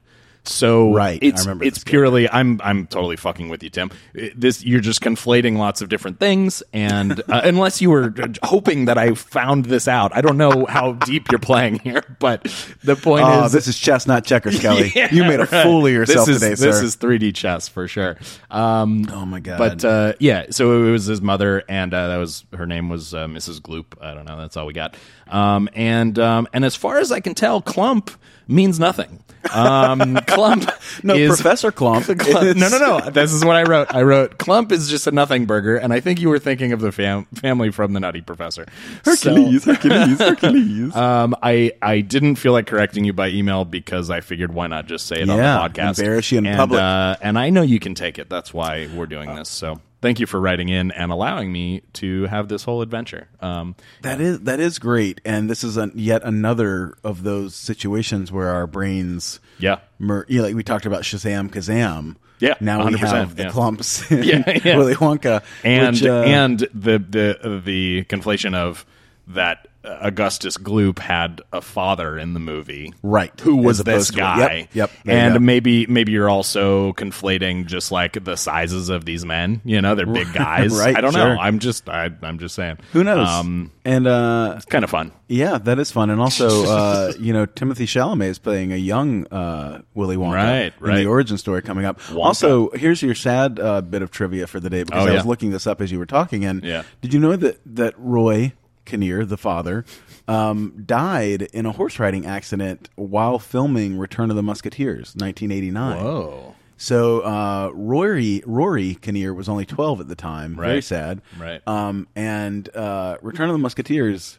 So 0.49 0.93
Right, 0.95 1.23
I 1.23 1.27
it's 1.27 1.43
remember 1.43 1.65
it's 1.65 1.83
purely 1.85 2.29
I'm 2.29 2.61
I'm 2.65 2.87
totally 2.87 3.17
fucking 3.17 3.49
with 3.49 3.63
you, 3.63 3.71
Tim. 3.71 3.91
This 4.35 4.65
you're 4.65 4.81
just 4.81 5.01
conflating 5.01 5.57
lots 5.57 5.83
of 5.83 5.89
different 5.89 6.19
things, 6.19 6.63
and 6.73 7.21
uh, 7.29 7.43
unless 7.45 7.81
you 7.83 7.91
were 7.91 8.15
hoping 8.43 8.87
that 8.87 8.97
I 8.99 9.15
found 9.15 9.67
this 9.67 9.87
out, 9.89 10.17
I 10.17 10.21
don't 10.21 10.37
know 10.39 10.67
how 10.69 10.93
deep 11.07 11.31
you're 11.31 11.39
playing 11.39 11.81
here. 11.81 12.03
But 12.19 12.43
the 12.83 12.97
point 12.97 13.25
Oh, 13.27 13.45
is, 13.45 13.53
this 13.53 13.69
is 13.69 13.79
chess, 13.79 14.07
not 14.07 14.25
checkers, 14.25 14.59
Kelly. 14.61 14.91
Yeah, 14.95 15.13
you 15.13 15.25
made 15.25 15.41
a 15.41 15.45
right. 15.45 15.63
fool 15.63 15.87
of 15.87 15.93
yourself 15.93 16.27
this 16.27 16.37
is, 16.37 16.41
today, 16.43 16.55
This 16.71 16.81
is 16.81 16.97
3D 16.97 17.35
chess 17.35 17.69
for 17.69 17.87
sure. 17.87 18.17
Um, 18.51 19.07
oh 19.13 19.27
my 19.27 19.41
god! 19.41 19.59
but 19.59 19.85
uh, 19.85 20.13
yeah, 20.19 20.47
so 20.51 20.85
it 20.85 20.91
was 20.91 21.05
his 21.07 21.21
mother, 21.21 21.63
and 21.69 21.93
uh, 21.93 22.09
that 22.09 22.17
was 22.17 22.45
her 22.57 22.67
name 22.67 22.89
was 22.89 23.13
uh, 23.15 23.27
Mrs. 23.27 23.61
Gloop. 23.61 23.87
I 24.01 24.15
don't 24.15 24.25
know. 24.25 24.39
That's 24.39 24.57
all 24.57 24.67
we 24.67 24.73
got. 24.73 24.97
Um, 25.29 25.69
and 25.75 26.19
um, 26.19 26.49
and 26.53 26.65
as 26.65 26.75
far 26.75 26.99
as 26.99 27.13
I 27.13 27.21
can 27.21 27.35
tell, 27.35 27.61
clump 27.61 28.11
means 28.47 28.81
nothing. 28.81 29.23
Um, 29.53 30.19
clump, 30.39 30.71
no, 31.03 31.15
is, 31.15 31.29
Professor 31.29 31.73
Klump. 31.73 32.05
Clump- 32.19 32.57
no, 32.57 32.69
no, 32.69 32.79
no. 32.79 33.11
This 33.11 33.33
is 33.33 33.45
what 33.45 33.57
I 33.57 33.63
wrote. 33.65 33.95
I 33.95 34.03
wrote 34.03 34.39
clump 34.39 34.73
is 34.73 34.89
just 34.89 35.07
a 35.07 35.11
nothing 35.11 35.47
burger, 35.47 35.77
and 35.77 35.93
I 35.93 36.01
think 36.01 36.21
you 36.21 36.29
were 36.29 36.39
thinking 36.39 36.73
of 36.73 36.81
the 36.81 36.93
fam- 36.93 37.27
family 37.35 37.71
from 37.71 37.93
the 37.93 38.01
Nutty 38.01 38.21
Professor. 38.21 38.67
Hercules, 39.05 39.65
So- 39.65 39.75
Hercules, 39.75 40.19
Hercules. 40.19 40.97
um, 40.97 41.35
I 41.43 41.73
I 41.83 42.01
didn't 42.01 42.37
feel 42.37 42.53
like 42.53 42.67
correcting 42.67 43.05
you 43.05 43.13
by 43.13 43.29
email 43.29 43.65
because 43.65 44.11
I 44.11 44.21
figured 44.21 44.53
why 44.55 44.67
not 44.67 44.87
just 44.87 45.07
say 45.07 45.21
it 45.21 45.27
Yeah, 45.29 45.59
on 45.61 45.73
the 45.73 45.79
podcast, 45.81 45.99
embarrass 45.99 46.33
you 46.33 46.39
in 46.39 46.47
and, 46.47 46.57
public. 46.57 46.81
Uh, 46.81 47.17
and 47.21 47.39
I 47.39 47.51
know 47.51 47.63
you 47.63 47.81
can 47.81 47.95
take 47.95 48.19
it. 48.19 48.29
That's 48.29 48.53
why 48.55 48.89
we're 48.95 49.07
doing 49.07 49.35
this. 49.35 49.49
So 49.49 49.81
thank 50.01 50.21
you 50.21 50.27
for 50.27 50.41
writing 50.41 50.69
in 50.69 50.91
and 50.93 51.11
allowing 51.13 51.53
me 51.53 51.83
to 51.95 52.25
have 52.27 52.49
this 52.49 52.65
whole 52.65 52.83
adventure. 52.83 53.29
Um, 53.41 53.75
That 54.03 54.21
is 54.21 54.41
that 54.41 54.61
is 54.61 54.79
great, 54.79 55.21
and 55.25 55.49
this 55.49 55.63
is 55.65 55.77
a, 55.77 55.91
yet 55.95 56.23
another 56.25 56.97
of 57.05 57.23
those 57.23 57.55
situations 57.55 58.31
where 58.33 58.49
our 58.51 58.67
brains, 58.67 59.41
yeah, 59.59 59.79
mer- 59.99 60.27
you 60.29 60.39
know, 60.39 60.45
like 60.45 60.55
we 60.55 60.63
talked 60.65 60.87
about 60.87 61.03
Shazam, 61.03 61.51
Kazam. 61.51 62.17
Yeah, 62.41 62.55
now 62.61 62.87
we 62.87 62.95
100%, 62.95 62.99
have 63.09 63.35
the 63.37 63.45
yeah. 63.45 63.51
clumps, 63.51 64.09
Yeah, 64.11 64.49
yeah. 64.65 64.77
Willy 64.77 64.95
Wonka, 64.95 65.43
and 65.65 65.95
which, 65.97 66.05
uh, 66.05 66.23
and 66.23 66.59
the 66.59 66.99
the 66.99 67.61
the 67.65 68.05
conflation 68.05 68.55
of 68.55 68.87
that 69.29 69.68
Augustus 69.85 70.57
Gloop 70.59 70.99
had 70.99 71.41
a 71.53 71.61
father 71.61 72.19
in 72.19 72.35
the 72.35 72.41
movie, 72.41 72.93
Right. 73.03 73.33
Who 73.41 73.57
was 73.57 73.79
this 73.85 74.11
guy? 74.11 74.69
yep, 74.73 74.75
yep, 74.75 74.91
you 75.05 75.13
And 75.13 75.47
maybe 75.47 75.87
maybe 75.87 76.13
you're 76.13 76.29
also 76.29 76.93
conflating 76.95 77.67
just 77.67 77.91
like 77.93 78.23
the 78.25 78.37
sizes 78.37 78.89
of 78.89 79.05
these 79.05 79.25
men. 79.25 79.61
You 79.65 79.81
know, 79.81 79.95
they're 79.95 80.05
big 80.07 80.33
guys. 80.35 80.73
Right, 80.77 80.97
I 80.97 81.01
don't 81.01 81.13
sure. 81.13 81.35
know. 81.37 81.41
I'm 81.41 81.59
just 81.59 81.89
I, 81.89 82.11
I'm 82.23 82.39
just 82.39 82.55
saying. 82.55 82.79
who 82.93 83.05
knows? 83.05 83.29
Um, 83.29 83.71
and 83.85 84.07
uh, 84.07 84.55
it's 84.57 84.67
kind 84.67 84.85
of 84.85 84.91
fun. 84.91 85.13
yeah, 85.29 85.57
that 85.59 85.79
is 85.79 85.91
fun, 85.91 86.11
and 86.11 86.21
also, 86.21 86.65
uh, 86.69 87.13
you 87.19 87.33
know, 87.33 87.47
Timothée 87.47 87.87
Chalamet 87.87 88.29
is 88.29 88.39
playing 88.39 88.73
a 88.73 88.77
young 88.77 89.27
uh, 89.29 89.81
Willy 89.95 90.17
Wonka 90.17 90.33
Right, 90.35 90.73
in 90.91 90.95
the 90.97 91.07
origin 91.07 91.39
story 91.39 91.63
coming 91.63 91.85
up. 91.87 91.99
Wonka. 92.01 92.19
Also, 92.25 92.71
here's 92.71 93.01
your 93.01 93.15
sad 93.15 93.59
uh, 93.59 93.81
bit 93.81 94.03
of 94.03 94.11
trivia 94.11 94.47
for 94.47 94.61
the 94.61 94.69
day 94.69 94.83
because 94.83 95.05
Oh, 95.05 95.07
I 95.07 95.11
yeah. 95.11 95.17
was 95.17 95.25
looking 95.27 95.51
this 95.51 95.67
up 95.67 95.81
as 95.81 95.91
you 95.91 95.99
were 95.99 96.07
talking, 96.07 96.45
and 96.45 96.63
Yeah. 96.63 96.83
did 97.01 97.15
you 97.15 97.21
know 97.21 97.35
that 97.37 97.61
that 97.65 97.95
Roy 97.97 98.53
Kinnear, 98.89 99.25
the 99.25 99.37
father, 99.37 99.85
um, 100.27 100.83
died 100.85 101.43
in 101.43 101.67
a 101.67 101.73
horse 101.73 101.99
riding 102.01 102.27
accident 102.27 102.89
while 102.97 103.39
filming 103.39 103.99
Return 103.99 104.31
of 104.31 104.37
the 104.37 104.43
Musketeers, 104.43 105.15
1989. 105.15 106.03
Whoa. 106.03 106.55
So 106.77 107.21
uh, 107.21 107.71
Rory 107.75 108.43
Rory 108.47 108.95
Kinnear 108.95 109.35
was 109.35 109.49
only 109.49 109.67
12 109.67 110.01
at 110.01 110.09
the 110.09 110.15
time. 110.15 110.57
Very 110.57 110.81
sad. 110.81 111.21
Right. 111.39 111.61
Um, 111.67 112.07
and 112.17 112.69
uh, 112.75 113.19
Return 113.21 113.49
of 113.49 113.55
the 113.55 113.59
Musketeers, 113.59 114.39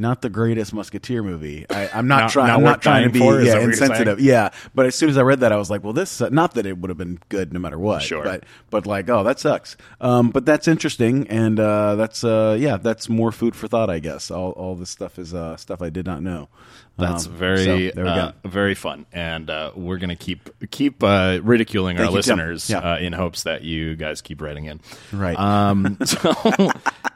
not 0.00 0.22
the 0.22 0.30
greatest 0.30 0.72
Musketeer 0.72 1.22
movie. 1.22 1.66
I, 1.70 1.88
I'm 1.94 2.08
not 2.08 2.22
Not- 2.22 2.30
trying. 2.30 2.50
I'm 2.50 2.62
not 2.64 2.82
trying 2.82 3.04
to 3.04 3.10
be 3.10 3.18
for, 3.20 3.40
yeah, 3.40 3.50
that 3.50 3.54
what 3.56 3.60
you're 3.62 3.70
insensitive. 3.70 4.20
Yeah, 4.20 4.50
but 4.74 4.86
as 4.86 4.94
soon 4.94 5.10
as 5.10 5.18
I 5.18 5.22
read 5.22 5.40
that, 5.40 5.52
I 5.52 5.56
was 5.56 5.70
like, 5.70 5.84
well, 5.84 5.92
this 5.92 6.20
uh, 6.20 6.28
not 6.30 6.54
that 6.54 6.66
it 6.66 6.78
would 6.78 6.88
have 6.88 6.98
been 6.98 7.20
good 7.28 7.52
no 7.52 7.60
matter 7.60 7.78
what. 7.78 8.02
Sure. 8.02 8.24
But 8.24 8.44
but 8.70 8.86
like, 8.86 9.08
oh, 9.08 9.22
that 9.22 9.38
sucks. 9.38 9.76
Um, 10.00 10.30
but 10.30 10.44
that's 10.44 10.66
interesting, 10.66 11.28
and 11.28 11.60
uh, 11.60 11.94
that's 11.96 12.24
uh, 12.24 12.56
yeah, 12.58 12.78
that's 12.78 13.08
more 13.08 13.30
food 13.30 13.54
for 13.54 13.68
thought, 13.68 13.90
I 13.90 13.98
guess. 13.98 14.30
All 14.30 14.50
all 14.52 14.74
this 14.74 14.90
stuff 14.90 15.18
is 15.18 15.34
uh, 15.34 15.56
stuff 15.56 15.82
I 15.82 15.90
did 15.90 16.06
not 16.06 16.22
know. 16.22 16.48
That's 16.98 17.26
Um, 17.26 17.32
very 17.32 17.92
so, 17.94 18.02
uh, 18.02 18.32
very 18.44 18.74
fun, 18.74 19.06
and 19.12 19.48
uh, 19.48 19.70
we're 19.74 19.96
gonna 19.98 20.16
keep 20.16 20.50
keep 20.70 21.02
uh, 21.02 21.40
ridiculing 21.42 21.96
our 21.96 22.04
Thank 22.04 22.10
you, 22.12 22.16
listeners 22.16 22.68
Yeah. 22.68 22.78
uh, 22.80 22.98
in 22.98 23.12
hopes 23.14 23.44
that 23.44 23.62
you 23.62 23.96
guys 23.96 24.20
keep 24.20 24.42
writing 24.42 24.66
in. 24.66 24.80
Right. 25.12 25.38
Um, 25.38 25.96
so 26.04 26.70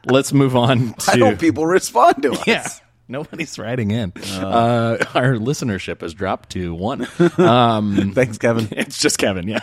let's 0.06 0.32
move 0.32 0.56
on 0.56 0.94
to. 0.94 1.12
I 1.12 1.18
hope 1.18 1.38
people 1.38 1.66
respond 1.66 2.22
to 2.22 2.32
us. 2.40 2.46
yeah. 2.46 2.66
Nobody's 3.06 3.58
writing 3.58 3.90
in. 3.90 4.14
Uh, 4.32 4.96
our 5.14 5.34
listenership 5.34 6.00
has 6.00 6.14
dropped 6.14 6.48
to 6.52 6.74
one. 6.74 7.06
Um, 7.37 8.12
Thanks, 8.14 8.38
Kevin. 8.38 8.66
it's 8.70 8.98
just 8.98 9.18
Kevin, 9.18 9.46
yeah. 9.46 9.60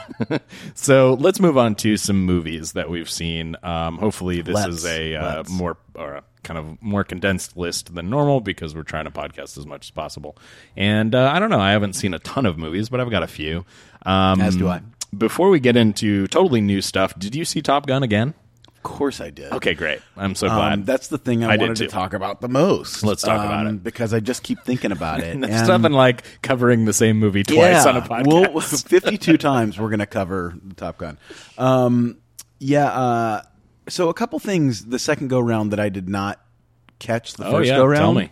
so 0.76 1.16
let's 1.20 1.40
move 1.40 1.58
on 1.58 1.74
to 1.78 1.98
some 1.98 2.24
movies 2.24 2.74
that 2.74 2.92
we've 2.92 3.10
seen. 3.10 3.56
Um, 3.64 3.98
hopefully, 3.98 4.44
this 4.44 4.54
Let's. 4.54 4.68
is 4.68 4.86
a 4.86 5.16
uh, 5.16 5.44
more 5.50 5.78
or 5.96 6.18
a 6.18 6.24
kind 6.44 6.58
of 6.58 6.82
more 6.82 7.04
condensed 7.04 7.56
list 7.56 7.94
than 7.94 8.10
normal 8.10 8.42
because 8.42 8.76
we're 8.76 8.84
trying 8.84 9.06
to 9.06 9.12
podcast 9.12 9.58
as 9.58 9.66
much 9.66 9.88
as 9.88 9.92
possible. 9.92 10.38
And 10.76 11.14
uh, 11.14 11.32
I 11.34 11.40
don't 11.40 11.50
know, 11.50 11.60
I 11.60 11.72
haven't 11.72 11.94
seen 11.94 12.14
a 12.14 12.20
ton 12.20 12.46
of 12.46 12.58
movies, 12.58 12.90
but 12.90 13.00
I've 13.00 13.12
got 13.12 13.24
a 13.24 13.28
few. 13.28 13.66
Um, 14.06 14.42
As 14.42 14.56
do 14.56 14.68
I. 14.68 14.82
Before 15.16 15.50
we 15.50 15.60
get 15.60 15.76
into 15.76 16.28
totally 16.28 16.62
new 16.62 16.82
stuff, 16.82 17.18
did 17.20 17.36
you 17.36 17.46
see 17.46 17.62
Top 17.62 17.86
Gun 17.86 18.02
again? 18.02 18.34
Of 18.84 18.84
course, 18.84 19.22
I 19.22 19.30
did. 19.30 19.52
Okay, 19.52 19.76
great. 19.76 20.00
I'm 20.18 20.34
so 20.34 20.48
glad. 20.48 20.74
Um, 20.74 20.86
that's 20.86 21.10
the 21.10 21.20
thing 21.20 21.44
I, 21.44 21.54
I 21.54 21.58
wanted 21.58 21.76
to 21.76 21.88
talk 21.88 22.14
about 22.14 22.42
the 22.42 22.48
most. 22.48 23.04
Let's 23.04 23.22
talk 23.22 23.46
about 23.46 23.68
um, 23.68 23.76
it. 23.76 23.84
because 23.84 24.12
I 24.12 24.20
just 24.22 24.42
keep 24.42 24.60
thinking 24.64 24.92
about 24.92 25.20
it. 25.20 25.40
There's 25.40 25.54
and- 25.54 25.68
nothing 25.68 25.92
like 25.92 26.24
covering 26.42 26.86
the 26.86 26.94
same 26.94 27.20
movie 27.20 27.44
twice 27.44 27.86
yeah, 27.86 27.88
on 27.88 27.98
a 27.98 28.02
podcast. 28.02 28.54
Well, 28.54 28.60
52 28.62 29.38
times 29.38 29.78
we're 29.78 29.90
going 29.90 30.00
to 30.00 30.08
cover 30.08 30.56
Top 30.78 30.98
Gun. 30.98 31.20
Um, 31.60 32.18
yeah. 32.58 32.88
Uh, 32.88 33.42
so 33.88 34.10
a 34.10 34.14
couple 34.14 34.38
things 34.40 34.86
the 34.86 35.00
second 35.00 35.28
go 35.30 35.40
round 35.40 35.72
that 35.72 35.80
I 35.80 35.90
did 35.90 36.08
not 36.10 36.40
catch 37.00 37.34
the 37.34 37.46
Oh, 37.48 37.52
first 37.52 37.70
yeah, 37.70 37.78
go 37.78 37.86
round. 37.86 38.00
tell 38.02 38.14
me. 38.14 38.30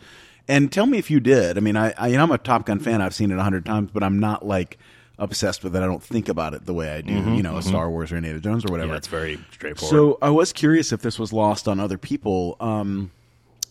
And 0.48 0.72
tell 0.72 0.86
me 0.88 0.98
if 0.98 1.12
you 1.12 1.20
did. 1.20 1.58
I 1.58 1.62
mean, 1.62 1.76
I, 1.78 1.94
I 1.98 2.08
you 2.08 2.18
know 2.18 2.24
I'm 2.24 2.32
a 2.32 2.38
Top 2.38 2.66
Gun 2.66 2.80
fan. 2.80 3.02
I've 3.02 3.14
seen 3.14 3.30
it 3.32 3.38
a 3.38 3.44
hundred 3.44 3.66
times, 3.66 3.92
but 3.94 4.04
I'm 4.04 4.20
not 4.20 4.46
like 4.46 4.78
obsessed 5.20 5.64
with 5.64 5.76
it. 5.76 5.80
I 5.84 5.86
don't 5.86 6.02
think 6.02 6.30
about 6.30 6.54
it 6.54 6.66
the 6.66 6.74
way 6.74 6.90
I 6.92 7.02
do. 7.02 7.14
you 7.14 7.44
know, 7.44 7.58
a 7.58 7.62
Star 7.62 7.90
Wars 7.90 8.12
or 8.12 8.18
Indiana 8.18 8.40
Jones 8.40 8.64
or 8.66 8.72
whatever. 8.72 8.88
Mm-hmm, 8.88 8.94
yeah, 8.94 8.98
it's 8.98 9.08
very 9.08 9.40
straightforward. 9.52 9.92
So 9.92 10.18
I 10.22 10.30
was 10.30 10.54
curious 10.54 10.92
if 10.92 11.02
this 11.02 11.20
was 11.20 11.32
lost 11.34 11.68
on 11.68 11.80
other 11.80 11.98
people. 11.98 12.56
Um, 12.60 13.12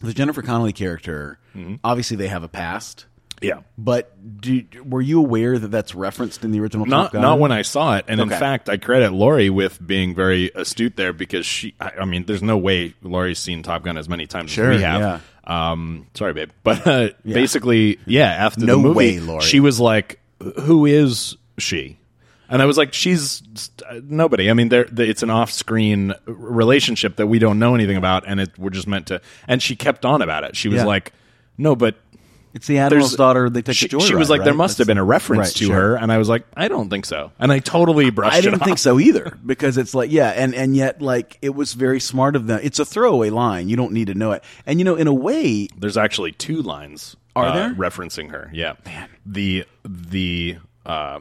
the 0.00 0.12
Jennifer 0.14 0.42
Connelly 0.42 0.72
character, 0.72 1.38
Mm-hmm. 1.56 1.76
obviously 1.82 2.16
they 2.16 2.28
have 2.28 2.44
a 2.44 2.48
past, 2.48 3.06
yeah. 3.42 3.60
but 3.76 4.14
do, 4.40 4.64
were 4.84 5.00
you 5.00 5.18
aware 5.20 5.58
that 5.58 5.68
that's 5.68 5.94
referenced 5.94 6.44
in 6.44 6.50
the 6.52 6.60
original 6.60 6.86
not 6.86 7.04
Top 7.04 7.12
Gun? 7.14 7.22
not 7.22 7.38
when 7.38 7.52
I 7.52 7.62
saw 7.62 7.96
it, 7.96 8.04
and 8.08 8.20
in 8.20 8.28
Okay. 8.28 8.38
fact, 8.38 8.68
I 8.68 8.76
credit 8.76 9.12
Lori 9.12 9.50
with 9.50 9.84
being 9.84 10.14
very 10.14 10.50
astute 10.54 10.96
there 10.96 11.12
because 11.12 11.46
she. 11.46 11.74
I, 11.80 11.92
I 12.00 12.04
mean, 12.04 12.24
there's 12.26 12.42
no 12.42 12.56
way 12.58 12.94
Lori's 13.02 13.38
seen 13.38 13.62
Top 13.62 13.82
Gun 13.82 13.96
as 13.96 14.08
many 14.08 14.26
times 14.26 14.50
Sure, 14.50 14.70
as 14.72 14.78
we 14.78 14.82
have. 14.82 15.00
yeah. 15.00 15.20
Um, 15.72 16.06
sorry, 16.14 16.34
babe, 16.34 16.50
but 16.62 16.86
uh, 16.86 17.08
basically, 17.24 17.98
yeah. 18.06 18.26
After 18.30 18.66
No 18.66 18.76
the 18.76 18.82
movie, 18.82 18.94
way, 18.96 19.20
Lori. 19.20 19.40
she 19.42 19.60
was 19.60 19.80
like, 19.80 20.20
"Who 20.62 20.84
is 20.86 21.36
she?" 21.58 21.96
And 22.50 22.60
I 22.62 22.64
was 22.66 22.76
like, 22.78 22.92
"She's 22.94 23.42
uh, 23.88 24.00
nobody." 24.04 24.50
I 24.50 24.54
mean, 24.54 24.68
there 24.68 24.86
it's 24.96 25.22
an 25.22 25.30
off-screen 25.30 26.14
relationship 26.26 27.16
that 27.16 27.26
we 27.26 27.38
don't 27.38 27.58
know 27.58 27.74
anything 27.74 27.96
about, 27.96 28.24
and 28.26 28.40
it, 28.40 28.58
we're 28.58 28.70
just 28.70 28.86
meant 28.86 29.06
to. 29.08 29.20
And 29.46 29.62
she 29.62 29.76
kept 29.76 30.04
on 30.04 30.22
about 30.22 30.44
it. 30.44 30.56
She 30.56 30.68
was 30.68 30.78
Yeah. 30.78 30.84
like, 30.86 31.12
"No, 31.56 31.74
but." 31.76 31.96
It's 32.58 32.66
the 32.66 32.78
Admiral's 32.78 33.14
daughter. 33.14 33.48
They 33.48 33.62
took 33.62 33.76
She, 33.76 33.86
a 33.86 33.88
joyride. 33.88 34.08
she 34.08 34.14
was 34.16 34.28
like, 34.28 34.40
right? 34.40 34.44
there 34.46 34.54
must 34.54 34.78
have 34.78 34.88
been 34.88 34.98
a 34.98 35.04
reference 35.04 35.38
Right, 35.50 35.54
to 35.58 35.64
sure. 35.66 35.74
her, 35.76 35.96
and 35.96 36.10
I 36.10 36.18
was 36.18 36.28
like, 36.28 36.44
I 36.56 36.66
don't 36.66 36.90
think 36.90 37.06
so, 37.06 37.30
and 37.38 37.52
I 37.52 37.60
totally 37.60 38.10
brushed 38.10 38.34
it. 38.34 38.38
I 38.38 38.40
didn't 38.40 38.64
think 38.64 38.78
so 38.78 38.98
either 38.98 39.38
because 39.46 39.78
it's 39.78 39.94
like 39.94 40.10
yeah, 40.10 40.30
and 40.30 40.56
and 40.56 40.74
yet 40.74 41.00
like 41.00 41.38
it 41.40 41.54
was 41.54 41.74
very 41.74 42.00
smart 42.00 42.34
of 42.34 42.48
them. 42.48 42.58
It's 42.60 42.80
a 42.80 42.84
throwaway 42.84 43.30
line. 43.30 43.68
You 43.68 43.76
don't 43.76 43.92
need 43.92 44.08
to 44.08 44.14
know 44.14 44.32
it. 44.32 44.42
And 44.66 44.80
you 44.80 44.84
know, 44.84 44.96
in 44.96 45.06
a 45.06 45.14
way, 45.14 45.68
There's 45.78 45.96
actually 45.96 46.32
two 46.32 46.60
lines. 46.60 47.14
Are 47.36 47.46
uh, 47.46 47.54
there? 47.54 47.70
referencing 47.74 48.32
her? 48.32 48.50
Yeah, 48.52 48.74
the 49.24 49.64
the 49.84 50.56
uh, 50.84 51.20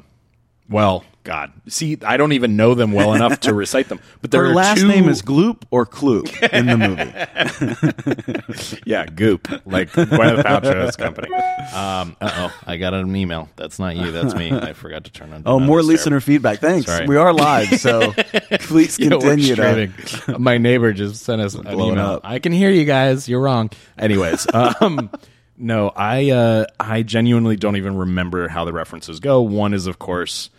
well, 0.69 1.03
God, 1.23 1.51
see, 1.67 1.97
I 2.05 2.15
don't 2.15 2.31
even 2.31 2.55
know 2.55 2.73
them 2.73 2.93
well 2.93 3.13
enough 3.13 3.41
to 3.41 3.53
recite 3.53 3.89
them, 3.89 3.99
but 4.21 4.31
their 4.31 4.53
last 4.53 4.79
two, 4.79 4.87
name 4.87 5.09
is 5.09 5.21
Gloop 5.21 5.63
or 5.71 5.85
Kloop 5.85 6.31
in 6.53 6.67
the 6.67 6.77
movie. 6.77 8.81
yeah, 8.85 9.05
Goop, 9.07 9.49
like 9.65 9.91
Gwyneth 9.91 10.43
Paltrow's 10.43 10.95
company. 10.95 11.27
Um, 11.33 12.15
uh 12.21 12.31
oh, 12.49 12.53
I 12.65 12.77
got 12.77 12.93
an 12.93 13.13
email. 13.13 13.49
That's 13.57 13.77
not 13.77 13.97
you. 13.97 14.11
That's 14.11 14.35
me. 14.35 14.53
I 14.53 14.71
forgot 14.71 15.03
to 15.03 15.11
turn 15.11 15.33
on. 15.33 15.43
Oh, 15.45 15.59
more 15.59 15.83
listener 15.83 16.21
feedback. 16.21 16.59
Thanks. 16.59 16.85
Sorry. 16.87 17.05
We 17.05 17.17
are 17.17 17.33
live, 17.33 17.77
so 17.79 18.11
please 18.61 18.97
Yeah, 18.97 19.09
continue 19.09 19.55
to. 19.55 20.39
My 20.39 20.57
neighbor 20.57 20.93
just 20.93 21.25
sent 21.25 21.41
us 21.41 21.55
an 21.55 21.67
email. 21.67 21.99
up. 21.99 22.21
I 22.23 22.39
can 22.39 22.53
hear 22.53 22.69
you 22.69 22.85
guys. 22.85 23.27
You're 23.27 23.41
wrong. 23.41 23.69
Anyways, 23.97 24.47
um, 24.53 25.09
no, 25.57 25.91
I 25.93 26.29
uh, 26.29 26.65
I 26.79 27.03
genuinely 27.03 27.57
don't 27.57 27.75
even 27.75 27.97
remember 27.97 28.47
how 28.47 28.63
the 28.63 28.71
references 28.71 29.19
go. 29.19 29.41
One 29.41 29.73
is, 29.73 29.87
of 29.87 29.99
course, 29.99 30.51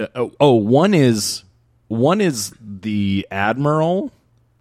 uh, 0.00 0.06
oh, 0.14 0.32
oh, 0.40 0.54
one 0.54 0.94
is 0.94 1.44
one 1.88 2.20
is 2.20 2.52
the 2.60 3.26
admiral 3.30 4.12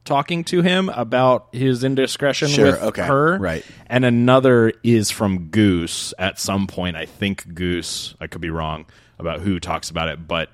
talking 0.06 0.44
to 0.46 0.62
him 0.64 0.90
about 0.90 1.48
his 1.52 1.84
indiscretion 1.84 2.48
Sure, 2.48 2.66
with 2.72 2.82
okay, 2.82 3.04
her. 3.04 3.38
right. 3.38 3.64
And 3.88 4.04
another 4.06 4.74
is 4.84 5.12
from 5.12 5.50
Goose 5.50 6.14
at 6.18 6.40
some 6.40 6.66
point. 6.68 6.96
I 6.98 7.06
think 7.06 7.54
Goose, 7.54 8.16
I 8.20 8.26
could 8.28 8.42
be 8.42 8.50
wrong 8.50 8.86
about 9.20 9.42
who 9.42 9.60
talks 9.60 9.90
about 9.92 10.08
it, 10.10 10.28
but 10.28 10.50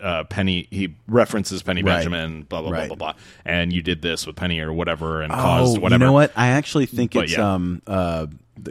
uh, 0.00 0.24
Penny, 0.24 0.66
he 0.70 0.94
references 1.06 1.62
Penny 1.62 1.82
Right. 1.82 1.96
Benjamin, 1.96 2.42
blah, 2.44 2.62
blah, 2.62 2.70
Right. 2.70 2.88
blah, 2.88 2.96
blah, 2.96 3.12
blah. 3.12 3.20
And 3.44 3.72
you 3.72 3.82
did 3.82 4.00
this 4.00 4.26
with 4.26 4.36
Penny 4.36 4.60
or 4.60 4.72
whatever 4.72 5.20
and 5.20 5.30
caused 5.32 5.76
oh, 5.76 5.80
whatever. 5.80 6.04
you 6.04 6.06
know 6.08 6.12
what? 6.14 6.32
I 6.34 6.48
actually 6.48 6.86
think 6.86 7.12
But 7.12 7.24
it's 7.24 7.34
yeah. 7.36 7.54
um 7.54 7.82
uh 7.86 8.26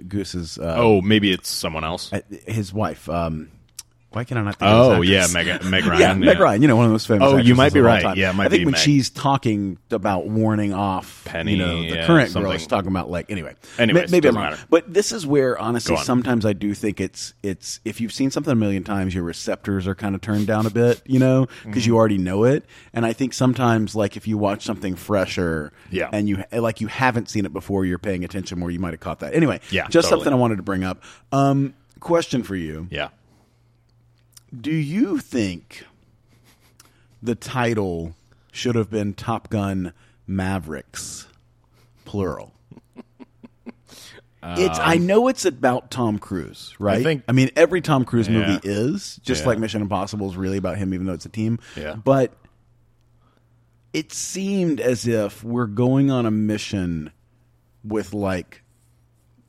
Goose's 0.08 0.58
uh, 0.58 0.76
Oh, 0.78 1.02
maybe 1.02 1.32
it's 1.32 1.50
someone 1.50 1.84
else. 1.84 2.12
uh, 2.12 2.22
his 2.48 2.74
wife. 2.74 3.08
Um, 3.08 3.50
why 4.18 4.24
can 4.24 4.38
I 4.38 4.42
not? 4.42 4.56
Think 4.56 4.72
Oh, 4.72 4.94
of 5.00 5.06
yeah? 5.06 5.28
Meg, 5.32 5.64
Meg 5.66 5.86
yeah, 5.86 5.90
Ryan. 5.92 6.20
Meg 6.20 6.40
Ryan. 6.40 6.62
You 6.62 6.68
know, 6.68 6.76
one 6.76 6.86
of 6.86 6.92
those 6.92 7.06
famous. 7.06 7.28
Oh, 7.28 7.38
you 7.38 7.54
might 7.56 7.72
be 7.74 7.80
right. 7.82 8.02
time. 8.02 8.18
Yeah, 8.18 8.34
I 8.38 8.50
think 8.50 8.66
when 8.66 8.72
Meg. 8.72 8.82
she's 8.82 9.10
talking 9.10 9.78
about 9.92 10.28
warning 10.28 10.74
off 10.74 11.24
Penny, 11.26 11.52
you 11.54 11.58
know, 11.60 11.82
the 11.82 11.96
yeah, 11.98 12.08
current 12.08 12.34
girl, 12.34 12.52
is 12.52 12.66
talking 12.68 12.90
about 12.90 13.10
like 13.10 13.30
anyway. 13.32 13.56
Anyways, 13.78 14.12
maybe 14.12 14.28
I'm 14.28 14.36
wrong. 14.36 14.56
But 14.70 14.92
this 14.94 15.12
is 15.12 15.26
where 15.26 15.58
honestly, 15.58 15.96
sometimes 15.98 16.46
I 16.46 16.54
do 16.54 16.74
think 16.74 17.00
it's 17.00 17.34
it's 17.44 17.80
if 17.86 18.02
you've 18.02 18.12
seen 18.14 18.32
something 18.32 18.52
a 18.52 18.56
million 18.56 18.84
times, 18.84 19.14
your 19.14 19.24
receptors 19.24 19.88
are 19.88 19.96
kind 19.96 20.16
of 20.16 20.22
turned 20.22 20.48
down 20.48 20.66
a 20.66 20.70
bit, 20.72 21.02
you 21.06 21.20
know, 21.20 21.46
because 21.64 21.84
Mm-hmm. 21.84 21.88
you 21.92 21.96
already 21.98 22.18
know 22.18 22.44
it. 22.44 22.66
And 22.94 23.06
I 23.06 23.14
think 23.14 23.34
sometimes, 23.34 23.96
like 23.96 24.18
if 24.18 24.28
you 24.28 24.38
watch 24.38 24.64
something 24.64 24.96
fresher, 24.96 25.72
Yeah. 25.92 26.10
and 26.12 26.28
you 26.28 26.44
like 26.52 26.82
you 26.82 26.88
haven't 26.88 27.30
seen 27.30 27.46
it 27.46 27.54
before, 27.54 27.86
you're 27.86 28.00
paying 28.00 28.24
attention 28.24 28.58
more. 28.60 28.72
You 28.72 28.80
might 28.80 28.94
have 28.94 29.00
caught 29.00 29.20
that. 29.20 29.34
Anyway, 29.36 29.60
Yeah, 29.70 29.84
just 29.88 30.08
totally. 30.10 30.10
something 30.24 30.34
I 30.34 30.36
wanted 30.38 30.56
to 30.58 30.64
bring 30.64 30.84
up. 30.84 31.04
Um, 31.32 31.74
question 32.00 32.44
for 32.44 32.56
you. 32.56 32.88
yeah. 32.90 33.10
Do 34.60 34.72
you 34.72 35.20
think 35.20 35.86
the 37.22 37.36
title 37.36 38.16
should 38.52 38.76
have 38.76 38.90
been 38.90 39.14
Top 39.14 39.50
Gun 39.50 39.94
Mavericks, 40.26 41.28
plural? 42.06 42.54
it's. 44.44 44.80
I 44.80 44.96
know 44.98 45.28
it's 45.28 45.46
about 45.46 45.92
Tom 45.92 46.18
Cruise, 46.20 46.74
right? 46.80 46.98
Um, 46.98 47.04
think- 47.04 47.24
I 47.28 47.32
mean, 47.34 47.50
every 47.56 47.82
Tom 47.82 48.06
Cruise 48.06 48.28
Yeah. 48.30 48.48
movie 48.48 48.60
is 48.64 49.20
just 49.24 49.42
Yeah. 49.42 49.48
like 49.50 49.60
Mission 49.60 49.82
Impossible 49.82 50.30
is 50.30 50.38
really 50.38 50.58
about 50.58 50.78
him, 50.78 50.94
even 50.94 51.06
though 51.08 51.14
it's 51.14 51.26
a 51.26 51.30
team. 51.30 51.60
Yeah. 51.76 51.96
But 51.96 52.34
it 53.94 54.14
seemed 54.14 54.80
as 54.80 55.08
if 55.08 55.44
we're 55.44 55.66
going 55.66 56.10
on 56.12 56.26
a 56.26 56.32
mission 56.32 57.12
with 57.84 58.14
like 58.14 58.64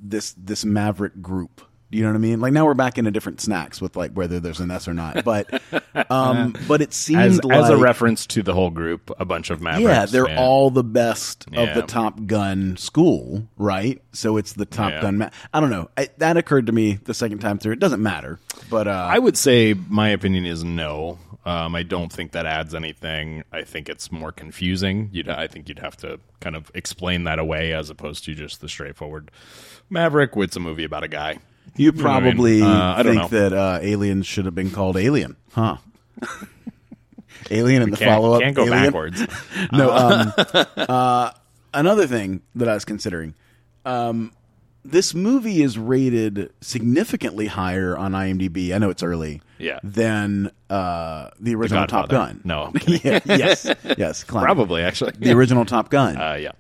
this 0.00 0.34
this 0.37 0.64
maverick 0.64 1.20
group. 1.22 1.61
Do 1.90 1.96
you 1.96 2.05
know 2.05 2.11
what 2.11 2.16
I 2.16 2.20
mean? 2.20 2.40
Like 2.40 2.53
now 2.53 2.66
we're 2.66 2.74
back 2.74 2.98
into 2.98 3.11
different 3.11 3.40
snacks 3.40 3.81
with 3.81 3.96
like 3.96 4.12
whether 4.12 4.40
there's 4.40 4.61
an 4.61 4.70
S 4.70 4.87
or 4.88 4.94
not. 4.94 5.24
But 5.24 5.62
um 6.11 6.55
but 6.68 6.83
it 6.83 6.92
seemed 6.92 7.20
As, 7.22 7.44
like 7.44 7.57
as 7.57 7.70
a 7.70 7.77
reference 7.79 8.27
to 8.29 8.42
the 8.42 8.53
whole 8.53 8.70
group, 8.70 9.11
a 9.18 9.24
bunch 9.24 9.48
of 9.51 9.62
Mavericks. 9.62 9.88
yeah, 9.88 10.07
they're 10.07 10.38
all 10.38 10.70
the 10.70 10.85
best 10.85 11.46
of 11.55 11.74
the 11.74 11.83
Top 11.83 12.27
Gun 12.27 12.77
school, 12.77 13.48
right? 13.57 14.03
So 14.12 14.37
it's 14.37 14.53
the 14.53 14.66
Top 14.66 14.90
Yeah. 14.92 15.01
Gun. 15.03 15.18
Ma- 15.18 15.31
I 15.55 15.61
don't 15.61 15.70
know. 15.70 15.88
I, 15.96 16.09
that 16.18 16.37
occurred 16.37 16.66
to 16.66 16.72
me 16.72 16.94
the 17.05 17.14
second 17.14 17.38
time 17.38 17.59
through. 17.59 17.72
It 17.72 17.79
doesn't 17.81 18.03
matter, 18.03 18.38
but 18.68 18.87
uh, 18.87 19.09
I 19.11 19.18
would 19.18 19.37
say 19.38 19.74
my 19.88 20.09
opinion 20.11 20.44
is 20.44 20.62
no. 20.64 21.18
Um, 21.46 21.74
I 21.74 21.83
don't 21.85 22.12
think 22.12 22.33
that 22.33 22.44
adds 22.44 22.74
anything. 22.74 23.42
I 23.51 23.62
think 23.62 23.88
it's 23.88 24.12
more 24.12 24.33
confusing. 24.33 25.09
You'd, 25.12 25.31
I 25.31 25.46
think 25.46 25.70
you'd 25.70 25.79
have 25.79 25.96
to 25.98 26.20
kind 26.40 26.55
of 26.55 26.70
explain 26.74 27.24
that 27.24 27.38
away 27.38 27.72
as 27.72 27.88
opposed 27.88 28.24
to 28.24 28.35
just 28.35 28.61
the 28.61 28.68
straightforward 28.68 29.31
Maverick. 29.88 30.33
It's 30.37 30.57
a 30.57 30.61
movie 30.61 30.85
about 30.85 31.05
a 31.05 31.09
guy. 31.09 31.38
You 31.76 31.92
know 31.92 32.02
what 32.02 32.07
I 32.11 32.20
mean? 32.20 32.33
probably 32.35 32.62
Uh, 32.62 32.68
I 32.68 33.02
don't 33.02 33.16
think 33.18 33.33
know. 33.33 33.38
that 33.48 33.52
uh, 33.52 33.78
Aliens 33.83 34.26
should 34.26 34.44
have 34.44 34.54
been 34.54 34.70
called 34.70 34.96
Alien, 34.96 35.37
huh? 35.52 35.76
Alien 37.50 37.83
and 37.83 37.92
the 37.92 37.96
Can't, 37.96 38.11
follow 38.11 38.35
up. 38.35 38.40
can't 38.42 38.54
go 38.57 38.64
Alien. 38.64 38.85
backwards. 38.85 39.26
No. 39.72 39.90
Um, 39.92 40.33
uh, 40.76 41.31
another 41.72 42.07
thing 42.07 42.42
that 42.54 42.68
I 42.68 42.74
was 42.74 42.85
considering. 42.85 43.35
Um, 43.85 44.33
this 44.85 45.14
movie 45.14 45.62
is 45.62 45.78
rated 45.78 46.52
significantly 46.61 47.46
higher 47.46 47.96
on 47.96 48.12
IMDb. 48.12 48.74
I 48.74 48.78
know 48.78 48.90
it's 48.90 49.02
early. 49.02 49.40
Yeah. 49.59 49.78
Than 49.83 50.50
uh, 50.70 51.31
the 51.40 51.54
original 51.54 51.87
Top 51.87 52.09
Godfather. 52.09 52.33
Gun. 52.35 52.40
No, 52.44 52.62
I'm 52.64 52.72
kidding. 52.74 53.00
yeah, 53.04 53.20
yes. 53.24 53.70
Yes. 53.96 54.24
Probably 54.24 54.83
actually. 54.83 55.12
The 55.18 55.33
original 55.33 55.64
Top 55.64 55.90
Gun. 55.90 56.16
Uh, 56.16 56.35
yeah. 56.35 56.52